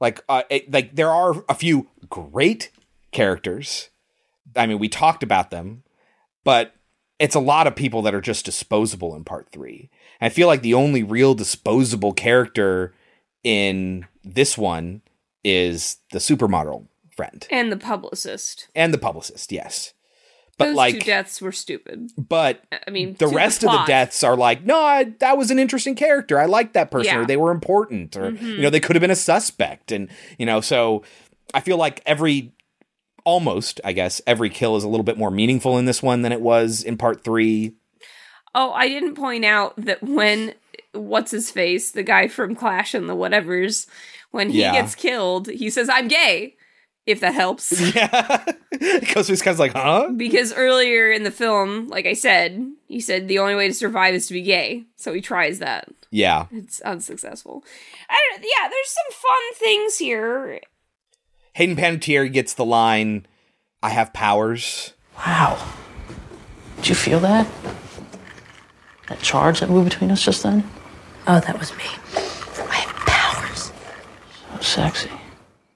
like 0.01 0.23
uh, 0.27 0.43
it, 0.49 0.71
like 0.71 0.95
there 0.95 1.11
are 1.11 1.45
a 1.47 1.53
few 1.53 1.87
great 2.09 2.71
characters. 3.11 3.89
I 4.55 4.65
mean, 4.65 4.79
we 4.79 4.89
talked 4.89 5.23
about 5.23 5.51
them, 5.51 5.83
but 6.43 6.75
it's 7.19 7.35
a 7.35 7.39
lot 7.39 7.67
of 7.67 7.75
people 7.75 8.01
that 8.01 8.15
are 8.15 8.21
just 8.21 8.45
disposable 8.45 9.15
in 9.15 9.23
part 9.23 9.49
three. 9.51 9.89
I 10.19 10.29
feel 10.29 10.47
like 10.47 10.61
the 10.61 10.73
only 10.73 11.03
real 11.03 11.35
disposable 11.35 12.13
character 12.13 12.93
in 13.43 14.07
this 14.23 14.57
one 14.57 15.01
is 15.43 15.97
the 16.11 16.19
supermodel 16.19 16.87
friend 17.15 17.47
And 17.51 17.71
the 17.71 17.77
publicist. 17.77 18.67
and 18.75 18.93
the 18.93 18.97
publicist, 18.97 19.51
yes. 19.51 19.93
But 20.57 20.65
Those 20.67 20.75
like, 20.75 20.93
two 20.95 20.99
deaths 20.99 21.41
were 21.41 21.51
stupid. 21.51 22.11
but 22.17 22.61
I 22.87 22.91
mean, 22.91 23.15
the 23.17 23.27
rest 23.27 23.63
of 23.63 23.71
the 23.71 23.83
deaths 23.87 24.23
are 24.23 24.37
like, 24.37 24.63
no, 24.63 24.79
I, 24.79 25.05
that 25.19 25.35
was 25.37 25.49
an 25.49 25.57
interesting 25.57 25.95
character. 25.95 26.39
I 26.39 26.45
liked 26.45 26.73
that 26.75 26.91
person, 26.91 27.11
Yeah. 27.13 27.21
or 27.21 27.25
they 27.25 27.37
were 27.37 27.49
important, 27.51 28.15
or 28.15 28.31
Mhm. 28.31 28.41
you 28.57 28.61
know, 28.61 28.69
they 28.69 28.79
could 28.79 28.95
have 28.95 29.01
been 29.01 29.09
a 29.09 29.15
suspect, 29.15 29.91
and 29.91 30.09
you 30.37 30.45
know, 30.45 30.61
so 30.61 31.01
I 31.55 31.59
feel 31.59 31.77
like 31.77 32.01
every, 32.05 32.51
almost, 33.25 33.81
I 33.83 33.93
guess, 33.93 34.21
every 34.27 34.49
kill 34.51 34.75
is 34.75 34.83
a 34.83 34.87
little 34.87 35.03
bit 35.03 35.17
more 35.17 35.31
meaningful 35.31 35.77
in 35.79 35.85
this 35.85 36.03
one 36.03 36.21
than 36.21 36.31
it 36.31 36.41
was 36.41 36.83
in 36.83 36.97
part 36.97 37.23
three. 37.23 37.73
Oh, 38.53 38.71
I 38.73 38.87
didn't 38.89 39.15
point 39.15 39.45
out 39.45 39.73
that 39.77 40.03
when 40.03 40.53
what's 40.91 41.31
his 41.31 41.49
face, 41.49 41.89
the 41.89 42.03
guy 42.03 42.27
from 42.27 42.53
Clash 42.53 42.93
and 42.93 43.09
the 43.09 43.15
whatevers, 43.15 43.87
when 44.29 44.51
he 44.51 44.59
Yeah. 44.61 44.73
gets 44.73 44.93
killed, 44.93 45.47
he 45.47 45.69
says, 45.71 45.89
"I'm 45.89 46.07
gay." 46.07 46.55
If 47.05 47.19
that 47.19 47.33
helps. 47.33 47.71
Yeah, 47.95 48.45
because 48.71 49.27
he's 49.27 49.41
kind 49.41 49.53
of 49.53 49.59
like, 49.59 49.73
huh? 49.73 50.09
Because 50.15 50.53
earlier 50.53 51.11
in 51.11 51.23
the 51.23 51.31
film, 51.31 51.87
like 51.89 52.05
I 52.05 52.13
said, 52.13 52.65
he 52.87 52.99
said 53.01 53.27
the 53.27 53.39
only 53.39 53.55
way 53.55 53.67
to 53.67 53.73
survive 53.73 54.13
is 54.15 54.27
to 54.27 54.33
be 54.33 54.41
gay. 54.41 54.85
So 54.95 55.13
he 55.13 55.19
tries 55.21 55.59
that. 55.59 55.89
Yeah, 56.11 56.45
It's 56.51 56.79
unsuccessful. 56.81 57.63
I 58.09 58.17
don't, 58.31 58.43
yeah, 58.43 58.69
there's 58.69 58.89
some 58.89 59.11
fun 59.11 59.53
things 59.55 59.97
here. 59.97 60.61
Hayden 61.53 61.75
Panettiere 61.75 62.31
gets 62.31 62.53
the 62.53 62.65
line, 62.65 63.25
"I 63.81 63.89
have 63.89 64.13
powers." 64.13 64.93
Wow. 65.17 65.57
Did 66.77 66.89
you 66.89 66.95
feel 66.95 67.19
that? 67.19 67.47
That 69.09 69.19
charge 69.19 69.59
that 69.59 69.69
moved 69.69 69.89
between 69.89 70.09
us 70.11 70.23
just 70.23 70.43
then? 70.43 70.63
Oh, 71.27 71.39
that 71.39 71.59
was 71.59 71.75
me. 71.77 71.83
I 72.15 72.75
have 72.75 72.95
powers. 73.05 73.71
So 74.55 74.59
sexy. 74.61 75.09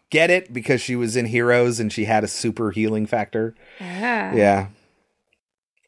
Get 0.10 0.30
it 0.30 0.53
because 0.53 0.80
she 0.82 0.95
was 0.95 1.16
in 1.18 1.26
Heroes 1.26 1.80
and 1.80 1.92
she 1.92 2.06
had 2.06 2.24
a 2.24 2.27
super 2.27 2.72
healing 2.72 3.06
factor. 3.06 3.56
Yeah. 3.80 4.34
Yeah. 4.36 4.68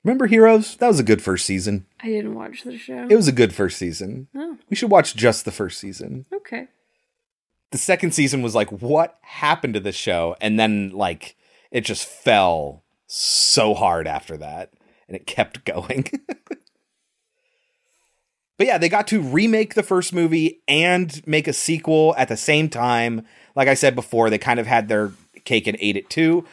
Remember 0.04 0.28
Heroes? 0.28 0.76
That 0.78 0.88
was 0.88 1.00
a 1.00 1.04
good 1.04 1.22
first 1.22 1.46
season. 1.46 1.86
I 2.02 2.08
didn't 2.08 2.36
watch 2.36 2.64
the 2.64 2.78
show. 2.78 3.08
It 3.10 3.16
was 3.16 3.28
a 3.28 3.34
good 3.34 3.54
first 3.54 3.78
season. 3.78 4.28
Oh, 4.36 4.58
We 4.70 4.76
should 4.76 4.92
watch 4.92 5.16
just 5.16 5.46
the 5.46 5.52
first 5.52 5.80
season. 5.80 6.26
okay. 6.34 6.68
The 7.72 7.78
second 7.78 8.14
season 8.16 8.42
was 8.42 8.56
like, 8.56 8.70
what 8.72 9.20
happened 9.22 9.76
to 9.76 9.80
the 9.80 9.92
show? 9.92 10.36
And 10.42 10.60
then, 10.60 10.90
like, 10.90 11.36
it 11.70 11.82
just 11.82 12.08
fell 12.08 12.84
so 13.06 13.76
hard 13.76 14.08
after 14.08 14.38
that. 14.38 14.72
And 15.08 15.16
it 15.16 15.28
kept 15.28 15.66
going. 15.72 16.08
But 18.60 18.68
yeah, 18.68 18.78
they 18.78 18.90
got 18.90 19.08
to 19.08 19.22
remake 19.22 19.74
the 19.74 19.84
first 19.84 20.14
movie 20.14 20.62
and 20.68 21.26
make 21.26 21.48
a 21.48 21.54
sequel 21.54 22.14
at 22.18 22.28
the 22.28 22.36
same 22.36 22.68
time. 22.70 23.26
Like 23.56 23.70
I 23.70 23.74
said 23.74 23.96
before, 23.96 24.30
they 24.30 24.38
kind 24.38 24.60
of 24.60 24.68
had 24.68 24.90
their 24.90 25.14
cake 25.46 25.66
and 25.66 25.78
ate 25.80 25.96
it 25.96 26.10
too. 26.10 26.46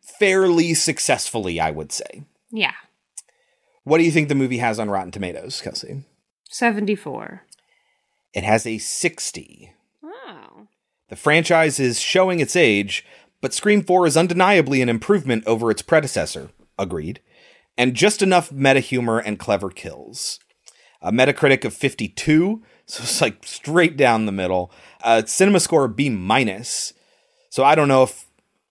Fairly 0.00 0.72
successfully, 0.72 1.60
I 1.60 1.70
would 1.70 1.92
say. 1.92 2.24
Yeah. 2.50 2.72
What 3.84 3.98
do 3.98 4.04
you 4.04 4.10
think 4.10 4.30
the 4.30 4.34
movie 4.34 4.56
has 4.56 4.78
on 4.78 4.88
Rotten 4.88 5.12
Tomatoes, 5.12 5.60
Kelsey? 5.60 6.04
74. 6.48 7.42
It 8.32 8.42
has 8.42 8.66
a 8.66 8.78
60. 8.78 9.74
Oh. 10.02 10.66
The 11.10 11.16
franchise 11.16 11.78
is 11.78 12.00
showing 12.00 12.40
its 12.40 12.56
age, 12.56 13.04
but 13.42 13.52
Scream 13.52 13.82
4 13.82 14.06
is 14.06 14.16
undeniably 14.16 14.80
an 14.80 14.88
improvement 14.88 15.44
over 15.46 15.70
its 15.70 15.82
predecessor. 15.82 16.48
Agreed. 16.78 17.20
And 17.76 17.92
just 17.92 18.22
enough 18.22 18.50
meta 18.50 18.80
humor 18.80 19.18
and 19.18 19.38
clever 19.38 19.68
kills. 19.68 20.40
A 21.02 21.10
Metacritic 21.10 21.64
of 21.64 21.72
52, 21.72 22.62
so 22.86 23.02
it's 23.02 23.20
like 23.20 23.46
straight 23.46 23.96
down 23.96 24.26
the 24.26 24.32
middle. 24.32 24.70
Uh, 25.02 25.22
a 25.24 25.26
cinema 25.26 25.60
score 25.60 25.88
B 25.88 26.10
minus. 26.10 26.92
So 27.48 27.64
I 27.64 27.74
don't 27.74 27.88
know 27.88 28.02
if 28.02 28.26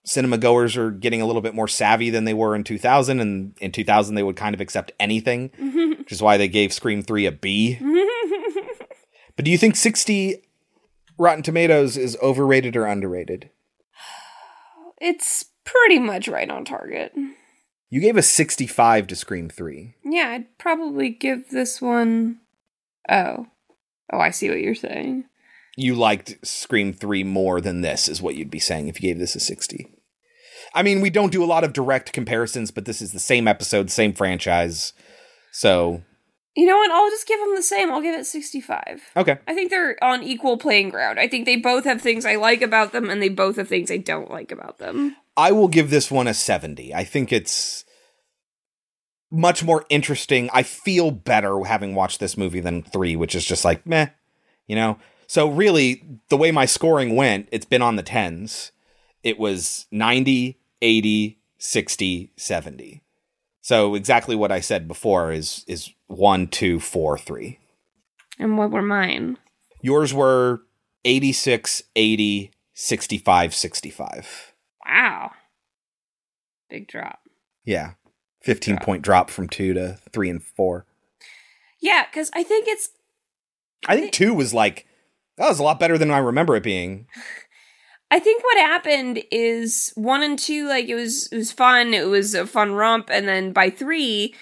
cinema 0.06 0.38
goers 0.38 0.77
are 0.77 0.91
getting 0.91 1.22
a 1.22 1.25
little 1.25 1.41
bit 1.41 1.56
more 1.56 1.67
savvy 1.67 2.09
than 2.09 2.25
they 2.25 2.33
were 2.33 2.56
in 2.56 2.64
2000 2.64 3.19
and 3.19 3.56
in 3.59 3.72
2000 3.72 4.16
they 4.16 4.24
would 4.24 4.35
kind 4.35 4.53
of 4.53 4.61
accept 4.61 4.91
anything, 4.99 5.51
which 5.98 6.11
is 6.11 6.22
why 6.22 6.38
they 6.38 6.48
gave 6.48 6.74
Scream 6.74 7.01
3 7.01 7.25
a 7.25 7.32
B. 7.32 7.77
but 9.35 9.45
do 9.45 9.51
you 9.51 9.58
think 9.58 9.75
60 9.75 10.43
Rotten 11.17 11.43
Tomatoes 11.43 11.98
is 11.98 12.17
overrated 12.22 12.75
or 12.75 12.85
underrated? 12.85 13.49
It's 15.01 15.45
pretty 15.64 15.98
much 15.98 16.27
right 16.27 16.49
on 16.49 16.66
target. 16.66 17.14
You 17.90 18.01
gave 18.01 18.18
a 18.18 18.22
65 18.22 19.08
to 19.08 19.16
Scream 19.16 19.50
3. 19.50 19.95
Yeah, 20.06 20.30
I'd 20.30 20.58
probably 20.58 21.09
give 21.09 21.50
this 21.50 21.82
one. 21.82 22.40
Oh. 23.09 23.48
Oh, 24.11 24.19
I 24.19 24.30
see 24.30 24.50
what 24.50 24.61
you're 24.61 24.76
saying. 24.76 25.26
You 25.76 25.95
liked 25.95 26.45
Scream 26.45 26.93
3 26.93 27.24
more 27.24 27.61
than 27.61 27.82
this, 27.82 28.08
is 28.08 28.22
what 28.22 28.35
you'd 28.35 28.51
be 28.51 28.59
saying 28.59 28.88
if 28.88 29.01
you 29.01 29.09
gave 29.09 29.19
this 29.19 29.35
a 29.35 29.40
60. 29.40 29.88
I 30.74 30.84
mean, 30.84 31.01
we 31.01 31.09
don't 31.09 31.32
do 31.32 31.43
a 31.43 31.45
lot 31.45 31.64
of 31.64 31.74
direct 31.74 32.14
comparisons, 32.14 32.69
but 32.69 32.85
this 32.85 33.01
is 33.01 33.11
the 33.11 33.19
same 33.19 33.48
episode, 33.48 33.90
same 33.90 34.14
franchise. 34.14 34.93
So, 35.51 36.03
You 36.56 36.66
know 36.66 36.78
what? 36.78 36.92
I'll 36.92 37.10
just 37.10 37.28
give 37.28 37.40
them 37.40 37.56
the 37.56 37.64
same. 37.64 37.92
I'll 37.92 38.02
give 38.02 38.19
it 38.19 38.26
65. 38.26 39.11
okay. 39.18 39.38
I 39.48 39.53
think 39.53 39.69
they're 39.69 40.03
on 40.03 40.24
equal 40.24 40.58
playing 40.58 40.90
ground. 40.90 41.19
I 41.19 41.28
think 41.28 41.45
they 41.45 41.56
both 41.56 41.86
have 41.86 42.02
things 42.02 42.26
I 42.26 42.36
like 42.36 42.61
about 42.61 42.92
them, 42.92 43.10
and 43.10 43.22
they 43.22 43.30
both 43.30 43.58
have 43.58 43.68
things 43.68 43.92
I 43.92 43.98
don't 43.98 44.30
like 44.30 44.52
about 44.52 44.78
them. 44.80 45.16
I 45.38 45.52
will 45.52 45.68
give 45.68 45.90
this 45.90 46.11
one 46.11 46.28
a 46.28 46.34
70. 46.34 46.94
I 46.94 47.03
think 47.03 47.32
it's 47.32 47.86
much 49.32 49.64
more 49.64 49.86
interesting. 49.90 50.50
I 50.53 50.64
feel 50.64 51.11
better 51.11 51.64
having 51.64 51.95
watched 51.95 52.19
this 52.19 52.38
movie 52.38 52.60
than 52.60 52.84
3, 52.84 53.16
which 53.16 53.36
is 53.36 53.45
just 53.45 53.64
like, 53.64 53.86
meh, 53.86 54.08
you 54.68 54.76
know? 54.76 54.98
So, 55.28 55.48
really, 55.48 56.03
the 56.30 56.38
way 56.38 56.52
my 56.52 56.66
scoring 56.66 57.16
went, 57.16 57.48
it's 57.52 57.66
been 57.66 57.84
on 57.84 57.95
the 57.95 58.03
10s. 58.03 58.72
It 59.24 59.38
was 59.38 59.86
90, 59.92 60.60
80, 60.82 61.40
60, 61.60 62.32
70. 62.36 63.02
So, 63.69 63.93
exactly 63.93 64.35
what 64.35 64.51
I 64.51 64.61
said 64.61 64.88
before 64.88 65.31
is 65.31 65.64
is 65.67 65.91
1, 66.07 66.48
2, 66.48 66.80
4, 66.80 67.17
3. 67.19 67.59
And 68.39 68.57
what 68.57 68.72
were 68.72 68.81
mine? 68.81 69.38
Yours 69.80 70.11
were 70.11 70.64
86, 71.06 71.83
80, 71.95 72.49
65, 72.73 73.53
65. 73.53 74.53
Wow. 74.83 75.33
Big 76.67 76.88
drop. 76.88 77.19
Yeah. 77.64 77.91
15 78.41 78.77
point 78.77 79.03
drop 79.03 79.30
from 79.30 79.48
2 79.48 79.75
to 79.75 79.99
3 80.14 80.30
and 80.31 80.43
4. 80.43 80.88
Yeah, 81.80 82.06
because 82.09 82.31
I 82.33 82.41
think 82.41 82.67
it's. 82.67 82.89
I 83.88 83.98
think 83.98 84.14
2 84.14 84.33
was 84.33 84.51
like 84.51 84.88
that 85.38 85.48
was 85.48 85.59
a 85.59 85.64
lot 85.64 85.80
better 85.80 85.99
than 85.99 86.09
I 86.09 86.17
remember 86.17 86.56
it 86.56 86.64
being. 86.64 87.06
I 88.11 88.19
think 88.19 88.43
what 88.43 88.57
happened 88.57 89.23
is 89.31 89.91
one 89.95 90.23
and 90.23 90.38
two, 90.39 90.67
like 90.67 90.88
it 90.88 90.95
was 90.95 91.27
it 91.31 91.38
was 91.38 91.51
fun, 91.51 91.93
it 91.93 92.07
was 92.07 92.33
a 92.33 92.47
fun 92.47 92.71
romp, 92.73 93.09
and 93.11 93.27
then 93.27 93.51
by 93.53 93.69
three, 93.69 94.33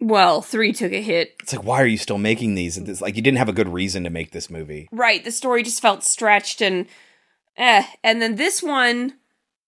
well, 0.00 0.42
three 0.42 0.72
took 0.72 0.92
a 0.92 1.00
hit. 1.02 1.34
It's 1.42 1.52
like 1.54 1.64
why 1.64 1.80
are 1.82 1.86
you 1.86 1.98
still 1.98 2.18
making 2.18 2.54
these? 2.56 2.76
It's 2.76 3.00
like 3.00 3.16
you 3.16 3.22
didn't 3.22 3.38
have 3.38 3.48
a 3.48 3.52
good 3.52 3.68
reason 3.68 4.04
to 4.04 4.10
make 4.10 4.32
this 4.32 4.50
movie. 4.50 4.88
Right, 4.90 5.22
the 5.24 5.30
story 5.30 5.62
just 5.62 5.80
felt 5.80 6.02
stretched 6.02 6.60
and 6.60 6.86
eh. 7.56 7.84
And 8.02 8.20
then 8.20 8.34
this 8.36 8.62
one, 8.62 9.14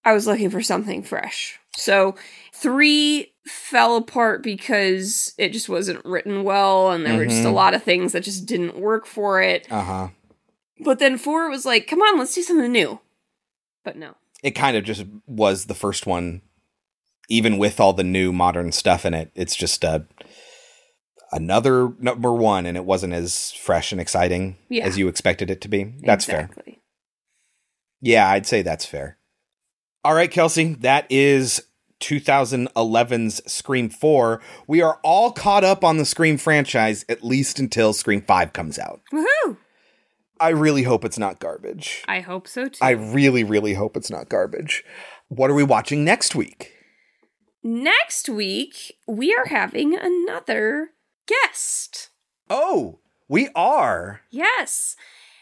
I 0.04 0.12
was 0.14 0.26
looking 0.26 0.50
for 0.50 0.60
something 0.62 1.02
fresh. 1.02 1.58
So 1.76 2.16
three 2.52 3.32
fell 3.46 3.96
apart 3.96 4.42
because 4.42 5.32
it 5.38 5.50
just 5.52 5.68
wasn't 5.68 6.04
written 6.04 6.42
well, 6.42 6.90
and 6.90 7.06
there 7.06 7.16
were 7.16 7.24
just 7.24 7.44
a 7.44 7.48
Mhm. 7.48 7.54
lot 7.54 7.72
of 7.74 7.84
things 7.84 8.12
that 8.12 8.24
just 8.24 8.46
didn't 8.46 8.78
work 8.78 9.06
for 9.06 9.40
it. 9.40 9.66
Uh-huh. 9.70 10.08
But 10.80 10.98
then 10.98 11.16
four 11.18 11.48
was 11.48 11.64
like, 11.64 11.86
come 11.86 12.00
on, 12.02 12.18
let's 12.18 12.34
do 12.34 12.42
something 12.42 12.70
new. 12.72 12.98
But 13.88 13.96
no. 13.96 14.16
It 14.42 14.50
kind 14.50 14.76
of 14.76 14.84
just 14.84 15.02
was 15.26 15.64
the 15.64 15.74
first 15.74 16.06
one 16.06 16.42
even 17.30 17.56
with 17.56 17.80
all 17.80 17.94
the 17.94 18.04
new 18.04 18.32
modern 18.34 18.70
stuff 18.70 19.06
in 19.06 19.14
it. 19.14 19.30
It's 19.34 19.56
just 19.56 19.82
a 19.82 20.06
another 21.32 21.94
number 21.98 22.30
1 22.34 22.66
and 22.66 22.76
it 22.76 22.84
wasn't 22.84 23.14
as 23.14 23.52
fresh 23.52 23.90
and 23.90 23.98
exciting 23.98 24.58
Yeah. 24.68 24.84
as 24.84 24.98
you 24.98 25.08
expected 25.08 25.48
it 25.50 25.62
to 25.62 25.68
be. 25.68 25.94
That's 26.02 26.26
fair. 26.26 26.50
Yeah, 28.02 28.28
I'd 28.30 28.46
say 28.46 28.60
that's 28.60 28.84
fair. 28.84 29.16
All 30.04 30.12
right, 30.14 30.30
Kelsey, 30.30 30.74
that 30.80 31.06
is 31.08 31.62
2011's 32.00 33.40
Scream 33.50 33.88
4. 33.88 34.40
We 34.66 34.82
are 34.82 35.00
all 35.02 35.32
caught 35.32 35.64
up 35.64 35.82
on 35.82 35.96
the 35.96 36.04
Scream 36.04 36.36
franchise, 36.36 37.06
at 37.08 37.24
least 37.24 37.58
until 37.58 37.94
Scream 37.94 38.20
5 38.20 38.52
comes 38.52 38.78
out. 38.78 39.00
Woohoo! 39.14 39.56
I 40.40 40.50
really 40.50 40.82
hope 40.84 41.04
it's 41.04 41.18
not 41.18 41.40
garbage. 41.40 42.04
I 42.08 42.20
hope 42.20 42.46
so 42.48 42.68
too. 42.68 42.78
I 42.82 42.90
really, 42.90 43.44
really 43.44 43.74
hope 43.74 43.96
it's 43.96 44.10
not 44.10 44.28
garbage. 44.28 44.84
What 45.28 45.50
are 45.50 45.54
we 45.54 45.64
watching 45.64 46.04
next 46.04 46.34
week? 46.34 46.72
Next 47.62 48.28
week, 48.28 48.96
we 49.06 49.34
are 49.34 49.46
having 49.46 49.94
another 49.98 50.90
guest. 51.26 52.10
Oh, 52.48 53.00
we 53.28 53.48
are. 53.54 54.20
Yes. 54.30 54.96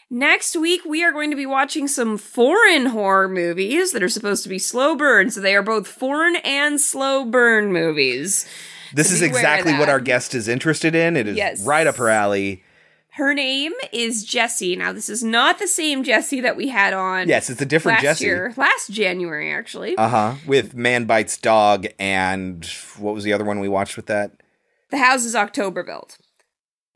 Next 0.09 0.55
week, 0.55 0.81
we 0.85 1.03
are 1.03 1.11
going 1.11 1.29
to 1.31 1.35
be 1.37 1.45
watching 1.45 1.87
some 1.87 2.17
foreign 2.17 2.87
horror 2.87 3.27
movies 3.29 3.91
that 3.91 4.01
are 4.01 4.09
supposed 4.09 4.43
to 4.43 4.49
be 4.49 4.59
slow 4.59 4.95
burn. 4.95 5.29
So 5.29 5.41
they 5.41 5.55
are 5.55 5.61
both 5.63 5.87
foreign 5.87 6.37
and 6.37 6.79
slow 6.81 7.25
burn 7.25 7.71
movies. 7.71 8.47
This 8.93 9.09
So 9.09 9.15
is 9.15 9.21
exactly 9.21 9.73
what 9.73 9.89
our 9.89 9.99
guest 9.99 10.33
is 10.33 10.47
interested 10.47 10.95
in. 10.95 11.17
It 11.17 11.27
is 11.27 11.37
Yes. 11.37 11.65
right 11.65 11.85
up 11.85 11.97
her 11.97 12.09
alley. 12.09 12.63
Her 13.17 13.33
name 13.33 13.73
is 13.91 14.23
Jessie. 14.23 14.75
Now, 14.75 14.93
this 14.93 15.09
is 15.09 15.23
not 15.23 15.57
the 15.57 15.67
same 15.67 16.03
Jessie 16.03 16.39
that 16.41 16.55
we 16.55 16.67
had 16.67 16.93
on. 16.93 17.27
Yes, 17.27 17.49
it's 17.49 17.59
a 17.59 17.65
different 17.65 17.99
Jessie. 17.99 18.25
Year, 18.25 18.53
last 18.57 18.91
January, 18.91 19.51
actually. 19.51 19.97
Uh 19.97 20.07
huh. 20.07 20.35
With 20.45 20.75
Man 20.75 21.05
Bites 21.05 21.35
Dog 21.35 21.87
and 21.97 22.63
what 22.99 23.15
was 23.15 23.23
the 23.23 23.33
other 23.33 23.43
one 23.43 23.59
we 23.59 23.69
watched 23.69 23.95
with 23.95 24.05
that? 24.05 24.33
The 24.91 24.99
Houses 24.99 25.35
October 25.35 25.83
Built. 25.83 26.19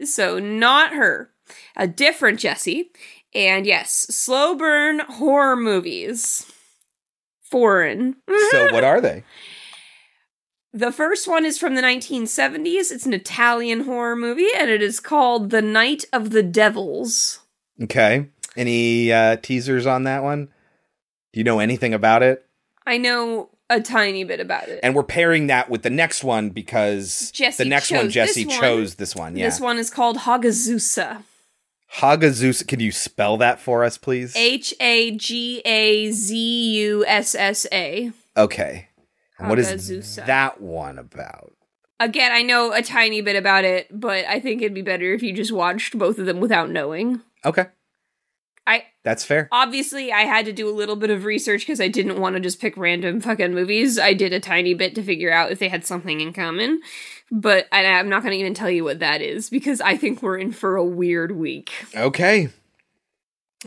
So 0.03 0.37
not 0.37 0.93
her. 0.93 1.31
A 1.75 1.87
different 1.87 2.39
Jessie. 2.39 2.91
And 3.33 3.65
yes, 3.65 3.91
slow 3.91 4.53
burn 4.53 4.99
horror 4.99 5.55
movies. 5.55 6.45
Foreign. 7.41 8.17
So 8.51 8.71
what 8.71 8.83
are 8.83 9.01
they? 9.01 9.23
The 10.73 10.91
first 10.91 11.27
one 11.27 11.45
is 11.45 11.57
from 11.57 11.75
the 11.75 11.81
1970s. 11.81 12.91
It's 12.91 13.05
an 13.05 13.13
Italian 13.13 13.81
horror 13.81 14.15
movie, 14.15 14.47
and 14.57 14.69
it 14.69 14.81
is 14.81 14.99
called 15.01 15.49
The 15.49 15.61
Night 15.61 16.05
of 16.13 16.29
the 16.29 16.43
Devils. 16.43 17.39
Okay. 17.81 18.27
Any 18.55 19.11
uh, 19.11 19.35
teasers 19.37 19.85
on 19.85 20.03
that 20.03 20.23
one? 20.23 20.45
Do 21.33 21.39
you 21.39 21.43
know 21.43 21.59
anything 21.59 21.93
about 21.93 22.23
it? 22.23 22.45
I 22.85 22.97
know 22.97 23.49
a 23.69 23.81
tiny 23.81 24.23
bit 24.23 24.39
about 24.39 24.67
it. 24.69 24.79
And 24.83 24.95
we're 24.95 25.03
pairing 25.03 25.47
that 25.47 25.69
with 25.69 25.81
the 25.83 25.89
next 25.89 26.23
one 26.23 26.49
because 26.49 27.31
Jessie 27.31 27.63
the 27.63 27.69
next 27.69 27.87
chose 27.87 27.97
one 27.97 28.05
this 28.05 28.13
Jesse 28.13 28.45
one. 28.45 28.59
chose 28.59 28.95
this 28.95 29.15
one. 29.15 29.35
Yeah. 29.35 29.45
This 29.45 29.59
one 29.59 29.77
is 29.77 29.89
called 29.89 30.19
Hagazussa. 30.19 31.23
Hagazussa. 31.95 32.67
Can 32.67 32.79
you 32.79 32.91
spell 32.91 33.37
that 33.37 33.59
for 33.59 33.83
us, 33.83 33.97
please? 33.97 34.35
H 34.35 34.73
A 34.79 35.11
G 35.11 35.61
A 35.65 36.11
Z 36.11 36.35
U 36.35 37.05
S 37.05 37.35
S 37.35 37.65
A. 37.71 38.11
okay. 38.37 38.87
What 39.49 39.59
is 39.59 39.67
Hagazussa. 39.67 40.25
that 40.25 40.61
one 40.61 40.97
about? 40.99 41.53
Again, 41.99 42.31
I 42.31 42.41
know 42.41 42.71
a 42.73 42.81
tiny 42.81 43.21
bit 43.21 43.35
about 43.35 43.63
it, 43.63 43.87
but 43.91 44.25
I 44.25 44.39
think 44.39 44.61
it'd 44.61 44.73
be 44.73 44.81
better 44.81 45.13
if 45.13 45.21
you 45.21 45.33
just 45.33 45.51
watched 45.51 45.97
both 45.97 46.17
of 46.17 46.25
them 46.25 46.39
without 46.39 46.69
knowing. 46.69 47.21
Okay. 47.45 47.67
I 48.67 48.83
That's 49.03 49.25
fair. 49.25 49.49
obviously 49.51 50.11
I 50.11 50.21
had 50.21 50.45
to 50.45 50.53
do 50.53 50.69
a 50.69 50.71
little 50.73 50.95
bit 50.95 51.09
of 51.09 51.25
research 51.25 51.61
because 51.61 51.81
I 51.81 51.87
didn't 51.87 52.19
want 52.19 52.35
to 52.35 52.39
just 52.39 52.61
pick 52.61 52.77
random 52.77 53.19
fucking 53.19 53.53
movies. 53.55 53.97
I 53.97 54.13
did 54.13 54.33
a 54.33 54.39
tiny 54.39 54.75
bit 54.75 54.93
to 54.95 55.03
figure 55.03 55.31
out 55.31 55.51
if 55.51 55.57
they 55.57 55.67
had 55.67 55.83
something 55.83 56.21
in 56.21 56.31
common, 56.31 56.79
but 57.31 57.67
I, 57.71 57.83
I'm 57.85 58.07
not 58.07 58.21
going 58.21 58.33
to 58.33 58.39
even 58.39 58.53
tell 58.53 58.69
you 58.69 58.83
what 58.83 58.99
that 58.99 59.21
is 59.21 59.49
because 59.49 59.81
I 59.81 59.97
think 59.97 60.21
we're 60.21 60.37
in 60.37 60.51
for 60.51 60.75
a 60.75 60.85
weird 60.85 61.31
week. 61.31 61.71
Okay. 61.95 62.49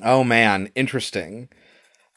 Oh 0.02 0.22
man, 0.24 0.70
interesting. 0.76 1.48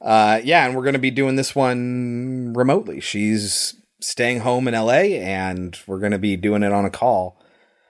Uh 0.02 0.40
yeah, 0.44 0.66
and 0.66 0.76
we're 0.76 0.84
going 0.84 0.94
to 0.94 1.00
be 1.00 1.12
doing 1.12 1.36
this 1.36 1.56
one 1.56 2.54
remotely. 2.54 3.00
She's 3.00 3.76
staying 4.00 4.42
home 4.42 4.68
in 4.68 4.74
LA 4.74 5.18
and 5.18 5.78
we're 5.88 6.00
going 6.00 6.12
to 6.12 6.20
be 6.20 6.36
doing 6.36 6.64
it 6.64 6.72
on 6.72 6.86
a 6.86 6.90
call. 6.90 7.42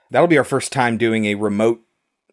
That'll 0.09 0.27
be 0.27 0.37
our 0.37 0.43
first 0.43 0.71
time 0.71 0.97
doing 0.97 1.25
a 1.25 1.35
remote 1.35 1.81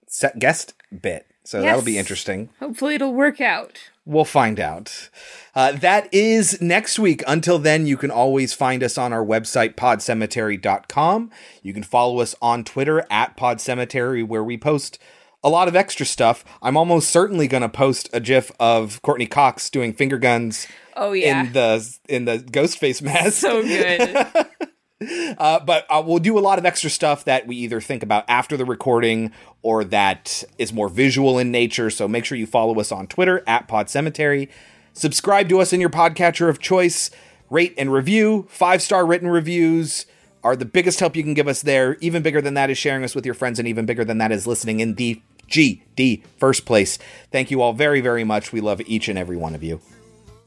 set 0.06 0.38
guest 0.38 0.74
bit. 1.02 1.26
So 1.44 1.60
that'll 1.60 1.82
be 1.82 1.98
interesting. 1.98 2.48
Hopefully, 2.58 2.94
it'll 2.94 3.12
work 3.12 3.38
out. 3.38 3.78
We'll 4.06 4.24
find 4.24 4.58
out. 4.58 5.10
Uh, 5.54 5.72
that 5.72 6.12
is 6.12 6.60
next 6.60 6.98
week. 6.98 7.22
Until 7.26 7.58
then, 7.58 7.86
you 7.86 7.98
can 7.98 8.10
always 8.10 8.54
find 8.54 8.82
us 8.82 8.96
on 8.96 9.12
our 9.12 9.24
website, 9.24 9.74
podcemetery.com. 9.74 11.30
You 11.62 11.74
can 11.74 11.82
follow 11.82 12.20
us 12.20 12.34
on 12.40 12.64
Twitter 12.64 13.06
at 13.10 13.36
podcemetery, 13.36 14.26
where 14.26 14.44
we 14.44 14.56
post 14.56 14.98
a 15.44 15.50
lot 15.50 15.68
of 15.68 15.76
extra 15.76 16.06
stuff. 16.06 16.44
I'm 16.62 16.76
almost 16.76 17.10
certainly 17.10 17.46
going 17.46 17.62
to 17.62 17.68
post 17.68 18.08
a 18.12 18.18
GIF 18.18 18.50
of 18.58 19.00
Courteney 19.02 19.26
Cox 19.26 19.68
doing 19.70 19.92
finger 19.92 20.18
guns. 20.18 20.66
Oh 20.96 21.12
yeah, 21.12 21.44
in 21.44 21.52
the 21.52 21.98
in 22.08 22.24
the 22.24 22.38
ghost 22.38 22.78
face 22.78 23.02
mask. 23.02 23.34
So 23.34 23.62
good. 23.62 24.26
uh, 25.38 25.60
but 25.60 25.86
uh, 25.90 26.02
we'll 26.04 26.18
do 26.18 26.38
a 26.38 26.40
lot 26.40 26.58
of 26.58 26.64
extra 26.64 26.88
stuff 26.88 27.24
that 27.24 27.46
we 27.46 27.56
either 27.56 27.80
think 27.80 28.02
about 28.02 28.24
after 28.26 28.56
the 28.56 28.64
recording 28.64 29.32
or 29.62 29.84
that 29.84 30.42
is 30.56 30.72
more 30.72 30.88
visual 30.88 31.38
in 31.38 31.50
nature. 31.50 31.90
So 31.90 32.08
make 32.08 32.24
sure 32.24 32.38
you 32.38 32.46
follow 32.46 32.78
us 32.80 32.90
on 32.90 33.06
Twitter 33.06 33.42
at 33.46 33.68
Pod 33.68 33.90
Cemetery. 33.90 34.48
Subscribe 34.94 35.48
to 35.48 35.60
us 35.60 35.72
in 35.72 35.80
your 35.80 35.90
podcatcher 35.90 36.48
of 36.48 36.58
choice. 36.58 37.10
Rate 37.50 37.74
and 37.76 37.92
review. 37.92 38.46
Five 38.48 38.80
star 38.80 39.04
written 39.04 39.28
reviews 39.28 40.06
are 40.44 40.54
the 40.54 40.64
biggest 40.64 41.00
help 41.00 41.16
you 41.16 41.22
can 41.22 41.34
give 41.34 41.48
us 41.48 41.62
there. 41.62 41.96
Even 42.00 42.22
bigger 42.22 42.40
than 42.40 42.54
that 42.54 42.70
is 42.70 42.78
sharing 42.78 43.02
us 43.02 43.14
with 43.14 43.24
your 43.24 43.34
friends, 43.34 43.58
and 43.58 43.66
even 43.66 43.86
bigger 43.86 44.04
than 44.04 44.18
that 44.18 44.30
is 44.30 44.46
listening 44.46 44.80
in 44.80 44.94
the 44.94 45.20
GD 45.48 46.24
first 46.36 46.64
place. 46.64 46.98
Thank 47.30 47.50
you 47.50 47.62
all 47.62 47.72
very, 47.72 48.00
very 48.00 48.24
much. 48.24 48.52
We 48.52 48.60
love 48.60 48.80
each 48.86 49.08
and 49.08 49.18
every 49.18 49.36
one 49.36 49.54
of 49.54 49.62
you. 49.62 49.80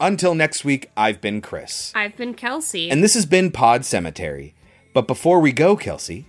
Until 0.00 0.34
next 0.34 0.64
week, 0.64 0.90
I've 0.96 1.20
been 1.20 1.40
Chris. 1.40 1.92
I've 1.94 2.16
been 2.16 2.34
Kelsey. 2.34 2.90
And 2.90 3.02
this 3.02 3.14
has 3.14 3.26
been 3.26 3.50
Pod 3.50 3.84
Cemetery. 3.84 4.54
But 4.94 5.06
before 5.06 5.40
we 5.40 5.52
go, 5.52 5.76
Kelsey, 5.76 6.26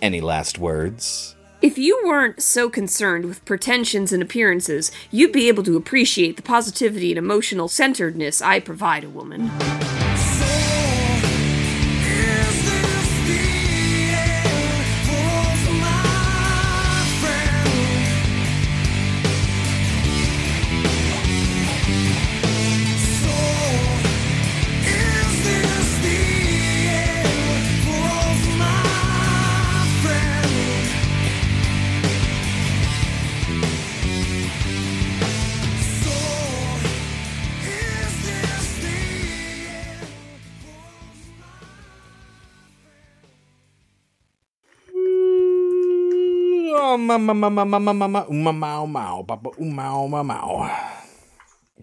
any 0.00 0.20
last 0.20 0.58
words? 0.58 1.34
If 1.60 1.78
you 1.78 2.02
weren't 2.04 2.42
so 2.42 2.68
concerned 2.68 3.24
with 3.24 3.44
pretensions 3.44 4.12
and 4.12 4.22
appearances, 4.22 4.92
you'd 5.10 5.32
be 5.32 5.48
able 5.48 5.62
to 5.62 5.76
appreciate 5.76 6.36
the 6.36 6.42
positivity 6.42 7.10
and 7.10 7.18
emotional 7.18 7.68
centeredness 7.68 8.42
I 8.42 8.60
provide 8.60 9.02
a 9.02 9.08
woman. 9.08 9.50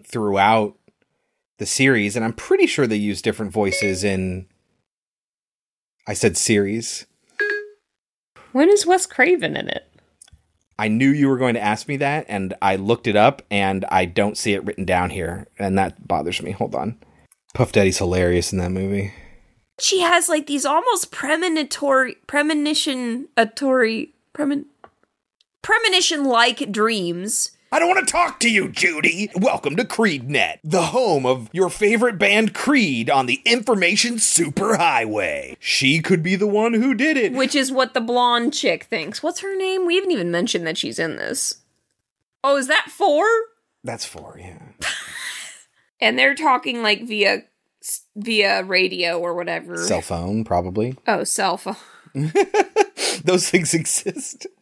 Throughout 0.06 0.76
the 1.58 1.66
series, 1.66 2.16
and 2.16 2.24
I'm 2.24 2.32
pretty 2.32 2.66
sure 2.66 2.86
they 2.86 2.96
use 2.96 3.22
different 3.22 3.52
voices 3.52 4.04
in. 4.04 4.46
I 6.06 6.14
said 6.14 6.36
series. 6.36 7.06
When 8.52 8.68
is 8.68 8.84
Wes 8.84 9.06
Craven 9.06 9.56
in 9.56 9.68
it? 9.68 9.88
I 10.78 10.88
knew 10.88 11.10
you 11.10 11.28
were 11.28 11.38
going 11.38 11.54
to 11.54 11.60
ask 11.60 11.86
me 11.86 11.96
that, 11.98 12.26
and 12.28 12.54
I 12.60 12.76
looked 12.76 13.06
it 13.06 13.14
up, 13.14 13.42
and 13.50 13.84
I 13.84 14.04
don't 14.04 14.36
see 14.36 14.54
it 14.54 14.64
written 14.64 14.84
down 14.84 15.10
here, 15.10 15.46
and 15.58 15.78
that 15.78 16.08
bothers 16.08 16.42
me. 16.42 16.50
Hold 16.50 16.74
on. 16.74 16.98
Puff 17.54 17.70
Daddy's 17.72 17.98
hilarious 17.98 18.52
in 18.52 18.58
that 18.58 18.70
movie. 18.70 19.12
She 19.78 20.00
has 20.00 20.28
like 20.28 20.46
these 20.46 20.66
almost 20.66 21.12
premonitory, 21.12 22.16
premonition-atory, 22.26 24.12
premin, 25.62 25.82
premonition-like 25.82 26.72
dreams. 26.72 27.52
I 27.70 27.78
don't 27.78 27.88
want 27.88 28.06
to 28.06 28.12
talk 28.12 28.38
to 28.40 28.50
you, 28.50 28.68
Judy. 28.68 29.30
Welcome 29.34 29.76
to 29.76 29.84
CreedNet, 29.84 30.58
the 30.62 30.82
home 30.82 31.24
of 31.24 31.48
your 31.52 31.70
favorite 31.70 32.18
band 32.18 32.52
Creed 32.52 33.08
on 33.08 33.26
the 33.26 33.40
information 33.46 34.16
superhighway. 34.16 35.56
She 35.58 36.00
could 36.00 36.22
be 36.22 36.36
the 36.36 36.46
one 36.46 36.74
who 36.74 36.94
did 36.94 37.16
it. 37.16 37.32
Which 37.32 37.54
is 37.54 37.72
what 37.72 37.94
the 37.94 38.00
blonde 38.00 38.52
chick 38.52 38.84
thinks. 38.84 39.22
What's 39.22 39.40
her 39.40 39.56
name? 39.56 39.86
We 39.86 39.94
haven't 39.94 40.10
even 40.10 40.30
mentioned 40.30 40.66
that 40.66 40.76
she's 40.76 40.98
in 40.98 41.16
this. 41.16 41.62
Oh, 42.44 42.58
is 42.58 42.66
that 42.68 42.88
four? 42.90 43.24
That's 43.84 44.04
four, 44.04 44.36
yeah. 44.38 44.58
and 46.00 46.18
they're 46.18 46.34
talking 46.34 46.82
like 46.82 47.06
via 47.06 47.44
via 48.16 48.64
radio 48.64 49.18
or 49.18 49.34
whatever. 49.34 49.78
Cell 49.78 50.02
phone, 50.02 50.44
probably. 50.44 50.96
Oh, 51.06 51.24
cell 51.24 51.56
phone. 51.56 51.76
Those 53.24 53.48
things 53.48 53.72
exist. 53.72 54.46